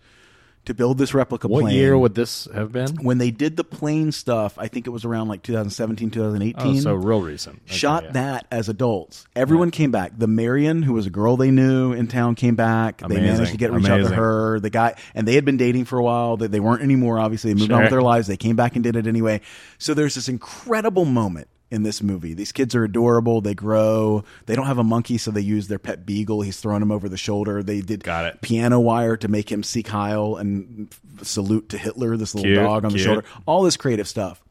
to 0.66 0.72
build 0.72 0.96
this 0.96 1.12
replica 1.12 1.46
What 1.46 1.60
plane. 1.64 1.74
year 1.76 1.98
would 1.98 2.14
this 2.14 2.48
have 2.54 2.72
been? 2.72 2.96
when 3.04 3.18
they 3.18 3.30
did 3.30 3.58
the 3.58 3.64
plane 3.64 4.12
stuff, 4.12 4.58
I 4.58 4.66
think 4.68 4.86
it 4.86 4.90
was 4.90 5.04
around 5.04 5.28
like 5.28 5.42
2017, 5.42 6.10
2018. 6.10 6.76
Oh, 6.78 6.80
so 6.80 6.94
real 6.94 7.20
recent. 7.20 7.56
Okay, 7.66 7.74
Shot 7.74 8.04
yeah. 8.04 8.10
that 8.12 8.46
as 8.50 8.70
adults. 8.70 9.26
Everyone 9.36 9.70
came 9.70 9.90
back. 9.90 10.12
The 10.16 10.26
Marion, 10.26 10.82
who 10.82 10.94
was 10.94 11.04
a 11.06 11.10
girl 11.10 11.36
they 11.36 11.50
knew 11.50 11.92
in 11.92 12.06
town, 12.06 12.34
came 12.34 12.54
back. 12.54 13.02
They 13.06 13.16
managed 13.20 13.50
to 13.52 13.58
get 13.58 13.72
reach 13.72 13.86
out 13.90 13.98
to 13.98 14.14
her. 14.14 14.58
The 14.58 14.70
guy, 14.70 14.94
and 15.14 15.28
they 15.28 15.34
had 15.34 15.44
been 15.44 15.58
dating 15.58 15.84
for 15.84 15.98
a 15.98 16.02
while. 16.02 16.38
They, 16.38 16.46
they 16.46 16.60
weren't 16.60 16.80
anymore. 16.82 17.18
Obviously, 17.18 17.52
they 17.52 17.60
moved 17.60 17.72
on 17.72 17.82
with 17.82 17.90
their 17.90 18.00
lives. 18.02 18.26
They 18.26 18.38
came 18.38 18.56
back 18.56 18.74
and 18.74 18.82
did 18.82 18.96
it 18.96 19.06
anyway. 19.06 19.42
So 19.76 19.92
there's 19.92 20.14
this 20.14 20.28
incredible 20.30 21.04
moment 21.04 21.48
in 21.74 21.82
this 21.82 22.02
movie. 22.02 22.32
These 22.32 22.52
kids 22.52 22.74
are 22.74 22.84
adorable. 22.84 23.40
They 23.40 23.54
grow. 23.54 24.24
They 24.46 24.54
don't 24.54 24.66
have 24.66 24.78
a 24.78 24.84
monkey, 24.84 25.18
so 25.18 25.30
they 25.30 25.40
use 25.40 25.68
their 25.68 25.78
pet 25.78 26.06
beagle. 26.06 26.40
He's 26.40 26.60
throwing 26.60 26.80
him 26.80 26.92
over 26.92 27.08
the 27.08 27.16
shoulder. 27.16 27.62
They 27.62 27.80
did 27.80 28.04
Got 28.04 28.26
it. 28.26 28.40
piano 28.40 28.78
wire 28.80 29.16
to 29.18 29.28
make 29.28 29.50
him 29.50 29.62
Sieg 29.62 29.88
Heil 29.88 30.36
and 30.36 30.88
salute 31.22 31.68
to 31.70 31.78
Hitler, 31.78 32.16
this 32.16 32.34
little 32.34 32.48
Cute, 32.48 32.62
dog 32.62 32.84
on 32.84 32.92
the 32.92 32.98
shoulder. 32.98 33.24
All 33.44 33.62
this 33.62 33.76
creative 33.76 34.08
stuff. 34.08 34.42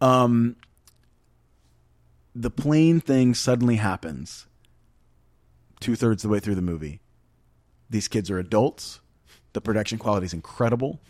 Um, 0.00 0.56
the 2.34 2.50
plane 2.50 3.00
thing 3.00 3.34
suddenly 3.34 3.76
happens 3.76 4.46
two 5.78 5.96
thirds 5.96 6.24
of 6.24 6.28
the 6.28 6.32
way 6.32 6.40
through 6.40 6.54
the 6.56 6.62
movie. 6.62 7.00
These 7.88 8.08
kids 8.08 8.30
are 8.30 8.38
adults. 8.38 9.00
The 9.52 9.60
production 9.60 9.98
quality 9.98 10.26
is 10.26 10.32
incredible. 10.34 11.00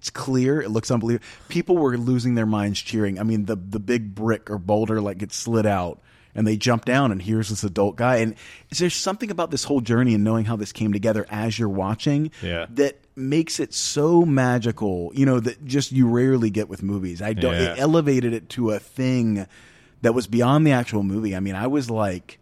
It's 0.00 0.08
clear. 0.10 0.62
It 0.62 0.70
looks 0.70 0.90
unbelievable. 0.90 1.26
People 1.50 1.76
were 1.76 1.98
losing 1.98 2.34
their 2.34 2.46
minds 2.46 2.80
cheering. 2.80 3.18
I 3.20 3.22
mean, 3.22 3.44
the 3.44 3.54
the 3.56 3.78
big 3.78 4.14
brick 4.14 4.50
or 4.50 4.56
boulder 4.58 4.98
like 5.02 5.18
gets 5.18 5.36
slid 5.36 5.66
out, 5.66 6.00
and 6.34 6.46
they 6.46 6.56
jump 6.56 6.86
down, 6.86 7.12
and 7.12 7.20
here's 7.20 7.50
this 7.50 7.64
adult 7.64 7.96
guy. 7.96 8.16
And 8.16 8.34
is 8.70 8.78
there 8.78 8.88
something 8.88 9.30
about 9.30 9.50
this 9.50 9.64
whole 9.64 9.82
journey 9.82 10.14
and 10.14 10.24
knowing 10.24 10.46
how 10.46 10.56
this 10.56 10.72
came 10.72 10.92
together 10.94 11.26
as 11.30 11.58
you're 11.58 11.68
watching 11.68 12.30
Yeah. 12.42 12.64
that 12.70 12.98
makes 13.14 13.60
it 13.60 13.74
so 13.74 14.24
magical? 14.24 15.12
You 15.14 15.26
know 15.26 15.38
that 15.38 15.64
just 15.66 15.92
you 15.92 16.08
rarely 16.08 16.48
get 16.48 16.70
with 16.70 16.82
movies. 16.82 17.20
I 17.20 17.34
don't. 17.34 17.52
Yeah. 17.52 17.74
It 17.74 17.78
elevated 17.78 18.32
it 18.32 18.48
to 18.50 18.70
a 18.70 18.78
thing 18.78 19.46
that 20.00 20.14
was 20.14 20.26
beyond 20.26 20.66
the 20.66 20.72
actual 20.72 21.02
movie. 21.02 21.36
I 21.36 21.40
mean, 21.40 21.54
I 21.54 21.66
was 21.66 21.90
like. 21.90 22.38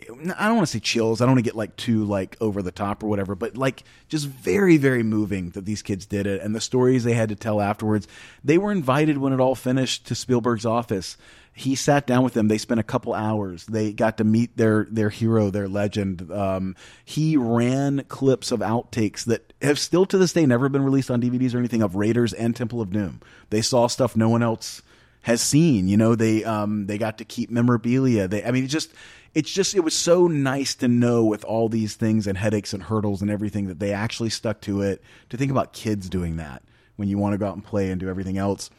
I 0.00 0.46
don't 0.46 0.56
want 0.56 0.68
to 0.68 0.72
say 0.72 0.78
chills. 0.78 1.20
I 1.20 1.24
don't 1.24 1.34
want 1.34 1.44
to 1.44 1.50
get 1.50 1.56
like 1.56 1.76
too 1.76 2.04
like 2.04 2.36
over 2.40 2.62
the 2.62 2.70
top 2.70 3.02
or 3.02 3.08
whatever, 3.08 3.34
but 3.34 3.56
like 3.56 3.82
just 4.08 4.26
very 4.26 4.76
very 4.76 5.02
moving 5.02 5.50
that 5.50 5.64
these 5.64 5.82
kids 5.82 6.06
did 6.06 6.26
it 6.26 6.40
and 6.40 6.54
the 6.54 6.60
stories 6.60 7.04
they 7.04 7.14
had 7.14 7.28
to 7.30 7.36
tell 7.36 7.60
afterwards. 7.60 8.06
They 8.44 8.58
were 8.58 8.70
invited 8.70 9.18
when 9.18 9.32
it 9.32 9.40
all 9.40 9.54
finished 9.54 10.06
to 10.06 10.14
Spielberg's 10.14 10.66
office. 10.66 11.16
He 11.52 11.74
sat 11.74 12.06
down 12.06 12.22
with 12.22 12.34
them. 12.34 12.46
They 12.46 12.58
spent 12.58 12.78
a 12.78 12.84
couple 12.84 13.12
hours. 13.12 13.66
They 13.66 13.92
got 13.92 14.18
to 14.18 14.24
meet 14.24 14.56
their 14.56 14.86
their 14.88 15.10
hero, 15.10 15.50
their 15.50 15.68
legend. 15.68 16.30
Um, 16.30 16.76
he 17.04 17.36
ran 17.36 18.04
clips 18.04 18.52
of 18.52 18.60
outtakes 18.60 19.24
that 19.24 19.52
have 19.60 19.80
still 19.80 20.06
to 20.06 20.18
this 20.18 20.32
day 20.32 20.46
never 20.46 20.68
been 20.68 20.84
released 20.84 21.10
on 21.10 21.20
DVDs 21.20 21.54
or 21.54 21.58
anything 21.58 21.82
of 21.82 21.96
Raiders 21.96 22.32
and 22.32 22.54
Temple 22.54 22.80
of 22.80 22.92
Doom. 22.92 23.20
They 23.50 23.62
saw 23.62 23.88
stuff 23.88 24.14
no 24.14 24.28
one 24.28 24.44
else 24.44 24.82
has 25.22 25.40
seen. 25.40 25.88
You 25.88 25.96
know, 25.96 26.14
they 26.14 26.44
um 26.44 26.86
they 26.86 26.98
got 26.98 27.18
to 27.18 27.24
keep 27.24 27.50
memorabilia. 27.50 28.28
They 28.28 28.44
I 28.44 28.52
mean 28.52 28.64
it 28.64 28.68
just 28.68 28.92
it's 29.34 29.52
just 29.52 29.74
it 29.74 29.80
was 29.80 29.94
so 29.94 30.26
nice 30.26 30.74
to 30.76 30.88
know 30.88 31.24
with 31.24 31.44
all 31.44 31.68
these 31.68 31.94
things 31.94 32.26
and 32.26 32.38
headaches 32.38 32.72
and 32.72 32.82
hurdles 32.82 33.22
and 33.22 33.30
everything 33.30 33.68
that 33.68 33.78
they 33.78 33.92
actually 33.92 34.30
stuck 34.30 34.60
to 34.62 34.82
it. 34.82 35.02
To 35.30 35.36
think 35.36 35.50
about 35.50 35.72
kids 35.72 36.08
doing 36.08 36.36
that 36.36 36.62
when 36.96 37.08
you 37.08 37.18
want 37.18 37.34
to 37.34 37.38
go 37.38 37.46
out 37.46 37.54
and 37.54 37.64
play 37.64 37.90
and 37.90 38.00
do 38.00 38.08
everything 38.08 38.38
else. 38.38 38.70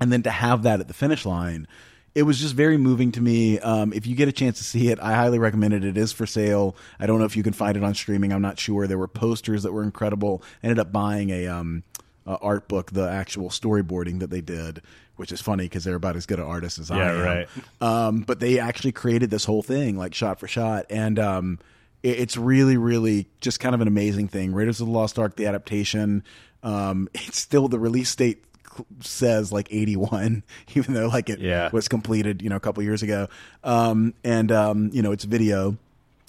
And 0.00 0.12
then 0.12 0.22
to 0.22 0.30
have 0.30 0.62
that 0.64 0.80
at 0.80 0.88
the 0.88 0.94
finish 0.94 1.24
line, 1.24 1.66
it 2.14 2.22
was 2.22 2.38
just 2.38 2.54
very 2.54 2.78
moving 2.78 3.12
to 3.12 3.20
me. 3.20 3.58
Um, 3.58 3.92
if 3.92 4.06
you 4.06 4.16
get 4.16 4.28
a 4.28 4.32
chance 4.32 4.58
to 4.58 4.64
see 4.64 4.88
it, 4.88 4.98
I 5.00 5.14
highly 5.14 5.38
recommend 5.38 5.74
it. 5.74 5.84
It 5.84 5.96
is 5.96 6.12
for 6.12 6.26
sale. 6.26 6.76
I 6.98 7.06
don't 7.06 7.18
know 7.18 7.26
if 7.26 7.36
you 7.36 7.42
can 7.42 7.52
find 7.52 7.76
it 7.76 7.84
on 7.84 7.94
streaming. 7.94 8.32
I'm 8.32 8.42
not 8.42 8.58
sure. 8.58 8.86
There 8.86 8.98
were 8.98 9.08
posters 9.08 9.64
that 9.64 9.72
were 9.72 9.82
incredible. 9.82 10.42
I 10.62 10.68
ended 10.68 10.78
up 10.78 10.92
buying 10.92 11.30
a 11.30 11.46
um, 11.46 11.82
uh, 12.26 12.36
art 12.42 12.68
book, 12.68 12.90
the 12.92 13.08
actual 13.08 13.48
storyboarding 13.50 14.20
that 14.20 14.30
they 14.30 14.40
did, 14.40 14.82
which 15.16 15.30
is 15.32 15.40
funny 15.40 15.64
because 15.64 15.84
they're 15.84 15.94
about 15.94 16.16
as 16.16 16.26
good 16.26 16.38
an 16.38 16.44
artist 16.46 16.78
as 16.78 16.90
I 16.90 16.96
Yeah, 16.98 17.10
am. 17.12 17.20
right. 17.24 17.48
Um, 17.80 18.20
but 18.20 18.40
they 18.40 18.58
actually 18.58 18.92
created 18.92 19.30
this 19.30 19.44
whole 19.44 19.62
thing, 19.62 19.96
like 19.96 20.14
shot 20.14 20.40
for 20.40 20.48
shot, 20.48 20.86
and 20.90 21.18
um, 21.18 21.58
it, 22.02 22.18
it's 22.18 22.36
really, 22.36 22.76
really 22.76 23.28
just 23.40 23.60
kind 23.60 23.74
of 23.74 23.80
an 23.80 23.88
amazing 23.88 24.28
thing. 24.28 24.52
Raiders 24.52 24.80
of 24.80 24.86
the 24.88 24.92
Lost 24.92 25.18
Ark, 25.18 25.36
the 25.36 25.46
adaptation, 25.46 26.24
um, 26.62 27.08
it's 27.14 27.38
still 27.38 27.68
the 27.68 27.78
release 27.78 28.14
date 28.14 28.42
says 29.00 29.52
like 29.52 29.68
81 29.70 30.42
even 30.74 30.92
though 30.92 31.06
like 31.08 31.30
it 31.30 31.38
Yeah. 31.38 31.70
was 31.72 31.88
completed 31.88 32.42
you 32.42 32.50
know 32.50 32.56
a 32.56 32.60
couple 32.60 32.82
years 32.82 33.02
ago 33.02 33.26
um, 33.64 34.12
and 34.22 34.52
um, 34.52 34.90
you 34.92 35.00
know 35.00 35.12
it's 35.12 35.24
video 35.24 35.78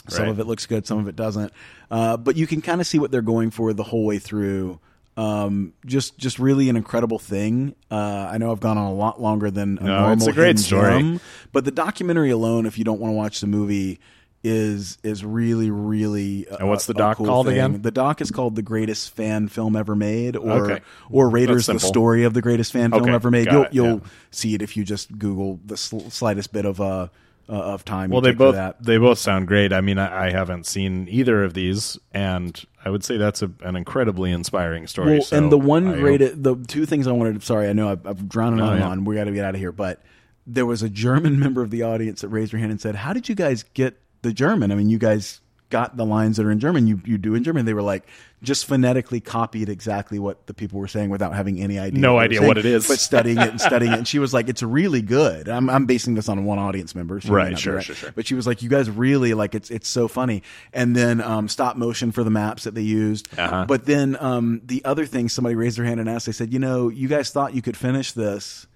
some 0.08 0.24
Right. 0.24 0.30
of 0.32 0.40
it 0.40 0.48
looks 0.48 0.66
good 0.66 0.88
some 0.88 0.98
of 0.98 1.10
it 1.10 1.18
doesn't 1.18 1.52
uh, 1.92 2.16
but 2.16 2.38
you 2.38 2.48
can 2.48 2.62
kind 2.62 2.80
of 2.80 2.88
see 2.88 3.00
what 3.00 3.12
they're 3.12 3.22
going 3.22 3.52
for 3.52 3.74
the 3.74 3.84
whole 3.84 4.06
way 4.06 4.18
through 4.18 4.80
um, 5.18 5.74
just 5.86 6.18
just 6.18 6.40
really 6.40 6.70
an 6.70 6.76
incredible 6.78 7.20
thing. 7.20 7.76
Uh, 7.92 8.30
I 8.32 8.38
know 8.38 8.52
I've 8.52 8.60
gone 8.60 8.78
on 8.78 8.86
a 8.88 8.94
lot 8.94 9.20
longer 9.22 9.50
than 9.52 9.78
a 9.80 9.84
No, 9.84 10.00
normal 10.00 10.14
it's 10.14 10.28
a 10.28 10.32
great 10.34 10.60
story. 10.60 10.92
gem, 10.92 11.20
but 11.52 11.66
the 11.66 11.72
documentary 11.72 12.30
alone, 12.30 12.66
if 12.66 12.78
you 12.78 12.84
don't 12.84 13.00
want 13.02 13.12
to 13.12 13.16
watch 13.16 13.42
the 13.42 13.48
movie, 13.48 14.00
is 14.44 15.00
is 15.04 15.26
really 15.26 15.72
really. 15.72 16.46
And 16.60 16.70
what's 16.70 16.86
the 16.86 16.94
doc 16.94 17.18
cool 17.18 17.26
called 17.26 17.48
thing. 17.48 17.56
again? 17.56 17.82
The 17.82 17.92
doc 17.92 18.22
is 18.22 18.30
called 18.32 18.56
"The 18.56 18.62
Greatest 18.62 19.16
Fan 19.16 19.48
Film 19.48 19.76
Ever 19.76 19.96
Made," 19.96 20.36
or 20.38 20.72
Okay. 20.72 20.84
or 21.10 21.30
Raiders: 21.30 21.66
The. 21.66 21.80
Story 21.80 22.24
of 22.24 22.34
the 22.36 22.42
Greatest 22.42 22.72
Fan 22.72 22.92
Film 22.92 23.02
Okay, 23.04 23.14
Ever 23.14 23.32
Made. 23.32 23.48
You'll 23.52 23.68
you'll 23.72 23.88
yeah. 23.98 24.10
see 24.32 24.54
it 24.54 24.62
if 24.62 24.78
you 24.78 24.84
just 24.84 25.18
Google 25.18 25.60
the 25.66 25.76
sl- 25.78 26.10
slightest 26.10 26.54
bit 26.54 26.66
of 26.66 26.80
uh, 26.80 27.08
uh 27.50 27.54
of 27.54 27.86
time. 27.86 28.10
Well, 28.10 28.22
they 28.22 28.32
both 28.32 28.56
that. 28.56 28.82
they 28.84 28.98
both 28.98 29.20
sound 29.20 29.48
great. 29.48 29.72
I 29.74 29.82
mean, 29.82 29.98
I, 29.98 30.28
I 30.28 30.32
haven't 30.32 30.66
seen 30.66 31.08
either 31.10 31.44
of 31.44 31.54
these, 31.54 31.98
and 32.14 32.64
I 32.84 32.90
would 32.90 33.04
say 33.04 33.18
that's 33.18 33.42
a, 33.42 33.52
an 33.62 33.76
incredibly 33.76 34.32
inspiring 34.32 34.88
story. 34.88 35.14
Well, 35.14 35.22
so 35.22 35.38
and 35.38 35.52
the 35.52 35.58
one 35.58 35.88
I 35.88 36.18
hope- 36.18 36.20
the 36.36 36.56
two 36.68 36.86
things 36.86 37.08
I 37.08 37.12
wanted. 37.12 37.42
Sorry, 37.44 37.68
I 37.70 37.74
know 37.74 37.90
I've, 37.90 38.06
I've 38.06 38.30
drowned 38.30 38.62
on 38.62 38.74
and 38.74 38.80
yeah. 38.80 38.88
on. 38.88 39.06
We 39.06 39.16
got 39.16 39.26
to 39.26 39.32
get 39.32 39.46
out 39.46 39.56
of 39.56 39.60
here. 39.60 39.72
But 39.72 40.02
there 40.46 40.66
was 40.66 40.84
a 40.84 40.90
German 40.90 41.40
member 41.42 41.62
of 41.62 41.70
the 41.70 41.84
audience 41.84 42.22
that 42.22 42.30
raised 42.30 42.52
her 42.52 42.58
hand 42.58 42.72
and 42.72 42.82
said, 42.82 42.96
"How 42.96 43.14
did 43.14 43.30
you 43.30 43.36
guys 43.36 43.64
get 43.74 44.00
the 44.22 44.34
German? 44.34 44.72
I 44.72 44.76
mean, 44.76 44.90
you 44.90 44.98
guys 44.98 45.42
got 45.70 45.98
the 45.98 46.06
lines 46.06 46.38
that 46.38 46.46
are 46.46 46.52
in 46.52 46.60
German. 46.60 46.88
You 46.88 47.02
you 47.06 47.18
do 47.18 47.36
in 47.36 47.44
German." 47.44 47.66
They 47.66 47.74
were 47.74 47.82
like, 47.82 48.08
just 48.44 48.68
phonetically 48.68 49.20
copied 49.20 49.68
exactly 49.68 50.20
what 50.20 50.46
the 50.46 50.54
people 50.54 50.80
were 50.80 50.88
saying 50.88 51.10
without 51.10 51.34
having 51.34 51.60
any 51.60 51.80
idea. 51.80 52.00
No 52.00 52.16
what 52.16 52.26
idea 52.26 52.40
saying, 52.40 52.48
what 52.48 52.58
it 52.60 52.66
is. 52.66 52.88
but 52.88 53.00
studying 53.00 53.38
it 53.38 53.50
and 53.50 53.60
studying 53.60 53.92
it. 53.92 53.98
And 53.98 54.08
she 54.08 54.20
was 54.20 54.32
like, 54.32 54.48
"It's 54.48 54.62
really 54.62 55.02
good." 55.02 55.50
I'm 55.50 55.70
I'm 55.70 55.86
basing 55.86 56.14
this 56.14 56.30
on 56.30 56.46
one 56.46 56.60
audience 56.60 56.94
member, 56.94 57.20
She 57.20 57.30
Right, 57.30 57.58
sure, 57.58 57.82
sure, 57.82 57.96
sure. 57.96 58.12
But 58.12 58.28
she 58.28 58.36
was 58.36 58.46
like, 58.46 58.62
"You 58.62 58.70
guys 58.70 58.90
really 58.92 59.34
like 59.34 59.56
it's 59.56 59.72
it's 59.72 59.88
so 59.88 60.08
funny." 60.08 60.44
And 60.72 60.96
then 60.96 61.20
um, 61.20 61.48
stop 61.48 61.78
motion 61.78 62.12
for 62.12 62.24
the 62.24 62.30
maps 62.30 62.66
that 62.66 62.76
they 62.76 62.82
used. 62.82 63.28
Uh-huh. 63.38 63.66
But 63.68 63.86
then 63.86 64.18
um, 64.20 64.62
the 64.64 64.86
other 64.86 65.06
thing, 65.06 65.30
somebody 65.30 65.56
raised 65.56 65.78
their 65.78 65.86
hand 65.86 66.00
and 66.00 66.08
asked. 66.08 66.28
They 66.28 66.32
said, 66.32 66.54
"You 66.54 66.60
know, 66.60 66.90
you 66.90 67.08
guys 67.08 67.32
thought 67.32 67.56
you 67.56 67.64
could 67.64 67.78
finish 67.78 68.12
this 68.12 68.68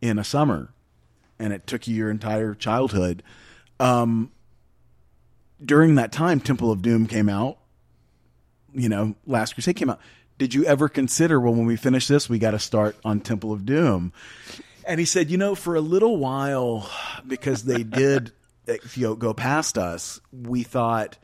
in 0.00 0.18
a 0.18 0.24
summer, 0.24 0.72
and 1.40 1.52
it 1.52 1.66
took 1.66 1.88
you 1.88 1.96
your 1.96 2.10
entire 2.10 2.54
childhood." 2.54 3.24
Um, 3.80 4.30
during 5.64 5.96
that 5.96 6.12
time, 6.12 6.40
Temple 6.40 6.70
of 6.70 6.82
Doom 6.82 7.06
came 7.06 7.28
out. 7.28 7.58
You 8.74 8.88
know, 8.88 9.14
Last 9.26 9.54
Crusade 9.54 9.76
came 9.76 9.90
out. 9.90 10.00
Did 10.38 10.54
you 10.54 10.64
ever 10.64 10.88
consider, 10.88 11.40
well, 11.40 11.54
when 11.54 11.66
we 11.66 11.76
finish 11.76 12.06
this, 12.06 12.28
we 12.28 12.38
got 12.38 12.52
to 12.52 12.58
start 12.58 12.96
on 13.04 13.20
Temple 13.20 13.52
of 13.52 13.66
Doom? 13.66 14.12
And 14.86 15.00
he 15.00 15.06
said, 15.06 15.30
you 15.30 15.36
know, 15.36 15.54
for 15.54 15.74
a 15.74 15.80
little 15.80 16.16
while, 16.16 16.88
because 17.26 17.64
they 17.64 17.82
did 17.82 18.32
you 18.94 19.08
know, 19.08 19.14
go 19.14 19.34
past 19.34 19.78
us, 19.78 20.20
we 20.32 20.62
thought 20.62 21.18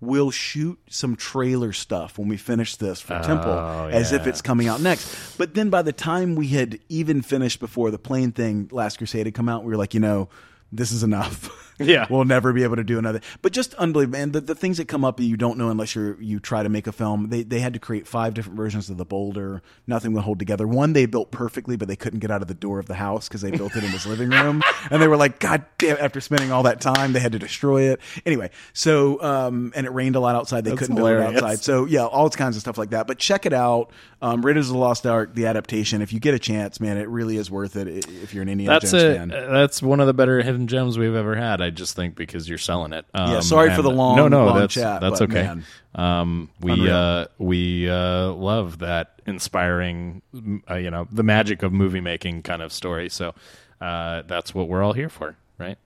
we'll 0.00 0.30
shoot 0.30 0.78
some 0.88 1.16
trailer 1.16 1.72
stuff 1.72 2.18
when 2.18 2.28
we 2.28 2.36
finish 2.36 2.76
this 2.76 3.00
for 3.00 3.20
Temple, 3.20 3.52
oh, 3.52 3.88
as 3.90 4.12
if 4.12 4.26
it's 4.26 4.40
coming 4.40 4.68
out 4.68 4.80
next. 4.80 5.36
But 5.36 5.54
then 5.54 5.70
by 5.70 5.82
the 5.82 5.92
time 5.92 6.34
we 6.34 6.48
had 6.48 6.78
even 6.88 7.22
finished 7.22 7.60
before 7.60 7.90
the 7.90 7.98
plane 7.98 8.32
thing, 8.32 8.68
Last 8.72 8.98
Crusade 8.98 9.26
had 9.26 9.34
come 9.34 9.48
out, 9.48 9.64
we 9.64 9.70
were 9.70 9.76
like, 9.76 9.94
you 9.94 10.00
know, 10.00 10.28
this 10.72 10.92
is 10.92 11.02
enough. 11.02 11.50
Yeah. 11.80 12.06
we'll 12.10 12.24
never 12.24 12.52
be 12.52 12.62
able 12.62 12.76
to 12.76 12.84
do 12.84 12.98
another. 12.98 13.20
But 13.42 13.52
just 13.52 13.74
unbelievable, 13.74 14.18
and 14.18 14.32
the, 14.32 14.40
the 14.40 14.54
things 14.54 14.76
that 14.78 14.88
come 14.88 15.04
up 15.04 15.16
that 15.16 15.24
you 15.24 15.36
don't 15.36 15.58
know 15.58 15.70
unless 15.70 15.94
you 15.94 16.16
you 16.20 16.40
try 16.40 16.62
to 16.62 16.68
make 16.68 16.86
a 16.86 16.92
film. 16.92 17.28
They 17.30 17.42
they 17.42 17.60
had 17.60 17.72
to 17.74 17.78
create 17.78 18.06
five 18.06 18.34
different 18.34 18.56
versions 18.56 18.90
of 18.90 18.96
the 18.96 19.04
boulder. 19.04 19.62
Nothing 19.86 20.12
would 20.14 20.24
hold 20.24 20.38
together. 20.38 20.66
One 20.66 20.92
they 20.92 21.06
built 21.06 21.30
perfectly, 21.30 21.76
but 21.76 21.88
they 21.88 21.96
couldn't 21.96 22.20
get 22.20 22.30
out 22.30 22.42
of 22.42 22.48
the 22.48 22.54
door 22.54 22.78
of 22.78 22.86
the 22.86 22.94
house 22.94 23.28
because 23.28 23.40
they 23.40 23.50
built 23.50 23.76
it 23.76 23.84
in 23.84 23.90
his 23.90 24.06
living 24.06 24.30
room, 24.30 24.62
and 24.90 25.00
they 25.00 25.08
were 25.08 25.16
like, 25.16 25.38
God 25.38 25.64
damn! 25.78 25.96
After 25.98 26.20
spending 26.20 26.52
all 26.52 26.62
that 26.64 26.80
time, 26.80 27.12
they 27.12 27.20
had 27.20 27.32
to 27.32 27.38
destroy 27.38 27.90
it. 27.90 28.00
Anyway, 28.26 28.50
so 28.72 29.22
um, 29.22 29.72
and 29.74 29.86
it 29.86 29.90
rained 29.90 30.16
a 30.16 30.20
lot 30.20 30.34
outside. 30.34 30.64
They 30.64 30.70
That's 30.70 30.80
couldn't 30.80 30.96
build 30.96 31.10
it 31.10 31.20
outside. 31.20 31.60
So 31.60 31.84
yeah, 31.86 32.06
all 32.06 32.30
kinds 32.30 32.56
of 32.56 32.60
stuff 32.60 32.78
like 32.78 32.90
that. 32.90 33.06
But 33.06 33.18
check 33.18 33.46
it 33.46 33.52
out. 33.52 33.90
Um, 34.22 34.44
Raiders 34.44 34.68
of 34.68 34.74
the 34.74 34.78
Lost 34.78 35.06
Ark, 35.06 35.34
the 35.34 35.46
adaptation. 35.46 36.02
If 36.02 36.12
you 36.12 36.20
get 36.20 36.34
a 36.34 36.38
chance, 36.38 36.78
man, 36.80 36.98
it 36.98 37.08
really 37.08 37.36
is 37.36 37.50
worth 37.50 37.76
it. 37.76 37.88
If 37.88 38.34
you're 38.34 38.42
an 38.42 38.48
Indiana 38.48 38.78
That's 38.78 38.90
Jones 38.90 39.02
a 39.02 39.16
fan. 39.16 39.28
that's 39.28 39.82
one 39.82 40.00
of 40.00 40.06
the 40.06 40.14
better 40.14 40.42
hidden 40.42 40.66
gems 40.66 40.98
we've 40.98 41.14
ever 41.14 41.36
had. 41.36 41.62
I 41.62 41.69
just 41.76 41.96
think 41.96 42.14
because 42.16 42.48
you're 42.48 42.58
selling 42.58 42.92
it. 42.92 43.04
Um, 43.14 43.32
Yeah, 43.32 43.40
sorry 43.40 43.74
for 43.74 43.82
the 43.82 43.90
long- 43.90 44.16
no 44.16 44.28
no 44.28 44.46
long 44.46 44.58
that's 44.60 44.74
chat, 44.74 45.00
that's 45.00 45.20
okay. 45.22 45.42
man. 45.42 45.64
Um, 45.94 46.50
we 46.60 46.88
uh, 46.90 47.26
we 47.38 47.88
uh, 47.88 48.28
love 48.32 48.78
that 48.78 49.20
inspiring, 49.26 50.22
uh, 50.70 50.74
you 50.76 50.90
know, 50.90 51.06
the 51.10 51.22
magic 51.22 51.62
of 51.62 51.72
movie 51.72 52.00
making 52.00 52.42
kind 52.42 52.62
of 52.62 52.72
story. 52.72 53.08
So 53.08 53.34
uh, 53.80 54.22
that's 54.26 54.54
what 54.54 54.68
we're 54.68 54.82
all 54.82 54.92
here 54.92 55.08
for, 55.08 55.36
right? 55.58 55.76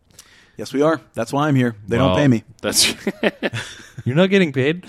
yes, 0.56 0.73
we 0.73 0.82
are. 0.82 1.01
That's 1.15 1.32
why 1.32 1.48
I'm 1.48 1.56
here. 1.56 1.74
They 1.89 1.97
Well, 1.98 2.09
don't 2.09 2.16
pay 2.19 2.28
me. 2.28 2.44
That's 2.62 2.94
you're 4.05 4.15
not 4.16 4.31
getting 4.31 4.52
paid. 4.52 4.85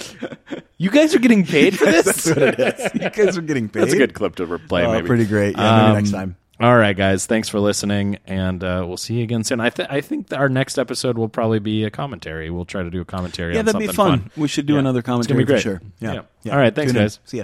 You 0.78 0.90
guys 0.92 1.16
are 1.16 1.20
getting 1.20 1.46
paid 1.46 1.78
for 1.78 1.86
this. 1.92 2.26
you 2.28 3.10
guys 3.10 3.38
are 3.38 3.42
getting 3.42 3.70
paid. 3.70 3.82
That's 3.82 3.94
a 3.94 3.98
good 3.98 4.14
clip 4.14 4.36
to 4.36 4.46
replay. 4.46 4.86
Oh, 4.86 4.92
maybe 4.94 5.08
pretty 5.08 5.26
great. 5.26 5.56
Yeah, 5.58 5.76
maybe 5.78 5.88
Um, 5.88 5.94
next 5.96 6.12
time. 6.12 6.36
All 6.60 6.78
right, 6.78 6.96
guys. 6.96 7.26
Thanks 7.26 7.50
for 7.50 7.60
listening, 7.60 8.18
and 8.26 8.64
uh, 8.64 8.86
we'll 8.88 8.96
see 8.96 9.16
you 9.16 9.24
again 9.24 9.44
soon. 9.44 9.60
I, 9.60 9.70
th- 9.70 9.90
I 9.92 10.00
think 10.00 10.32
our 10.32 10.48
next 10.48 10.78
episode 10.78 11.18
will 11.18 11.28
probably 11.28 11.60
be 11.60 11.84
a 11.84 11.90
commentary. 11.92 12.50
We'll 12.50 12.64
try 12.64 12.82
to 12.82 12.90
do 12.90 13.02
a 13.02 13.06
commentary. 13.06 13.56
Yeah, 13.56 13.62
that'd 13.64 13.78
be 13.80 13.88
something 13.88 14.22
fun. 14.30 14.32
We 14.38 14.48
should 14.48 14.66
do 14.66 14.74
Yeah. 14.74 14.80
another 14.80 15.00
It's 15.00 15.06
gonna 15.06 15.16
commentary 15.18 15.40
be 15.40 15.46
great. 15.46 15.58
for 15.58 15.62
sure. 15.62 15.82
Yeah. 16.00 16.22
Yeah. 16.44 16.54
All 16.54 16.58
right, 16.60 16.74
thanks, 16.74 16.94
Tune 16.94 17.02
in. 17.02 17.04
guys. 17.06 17.20
See 17.26 17.38
ya. 17.40 17.44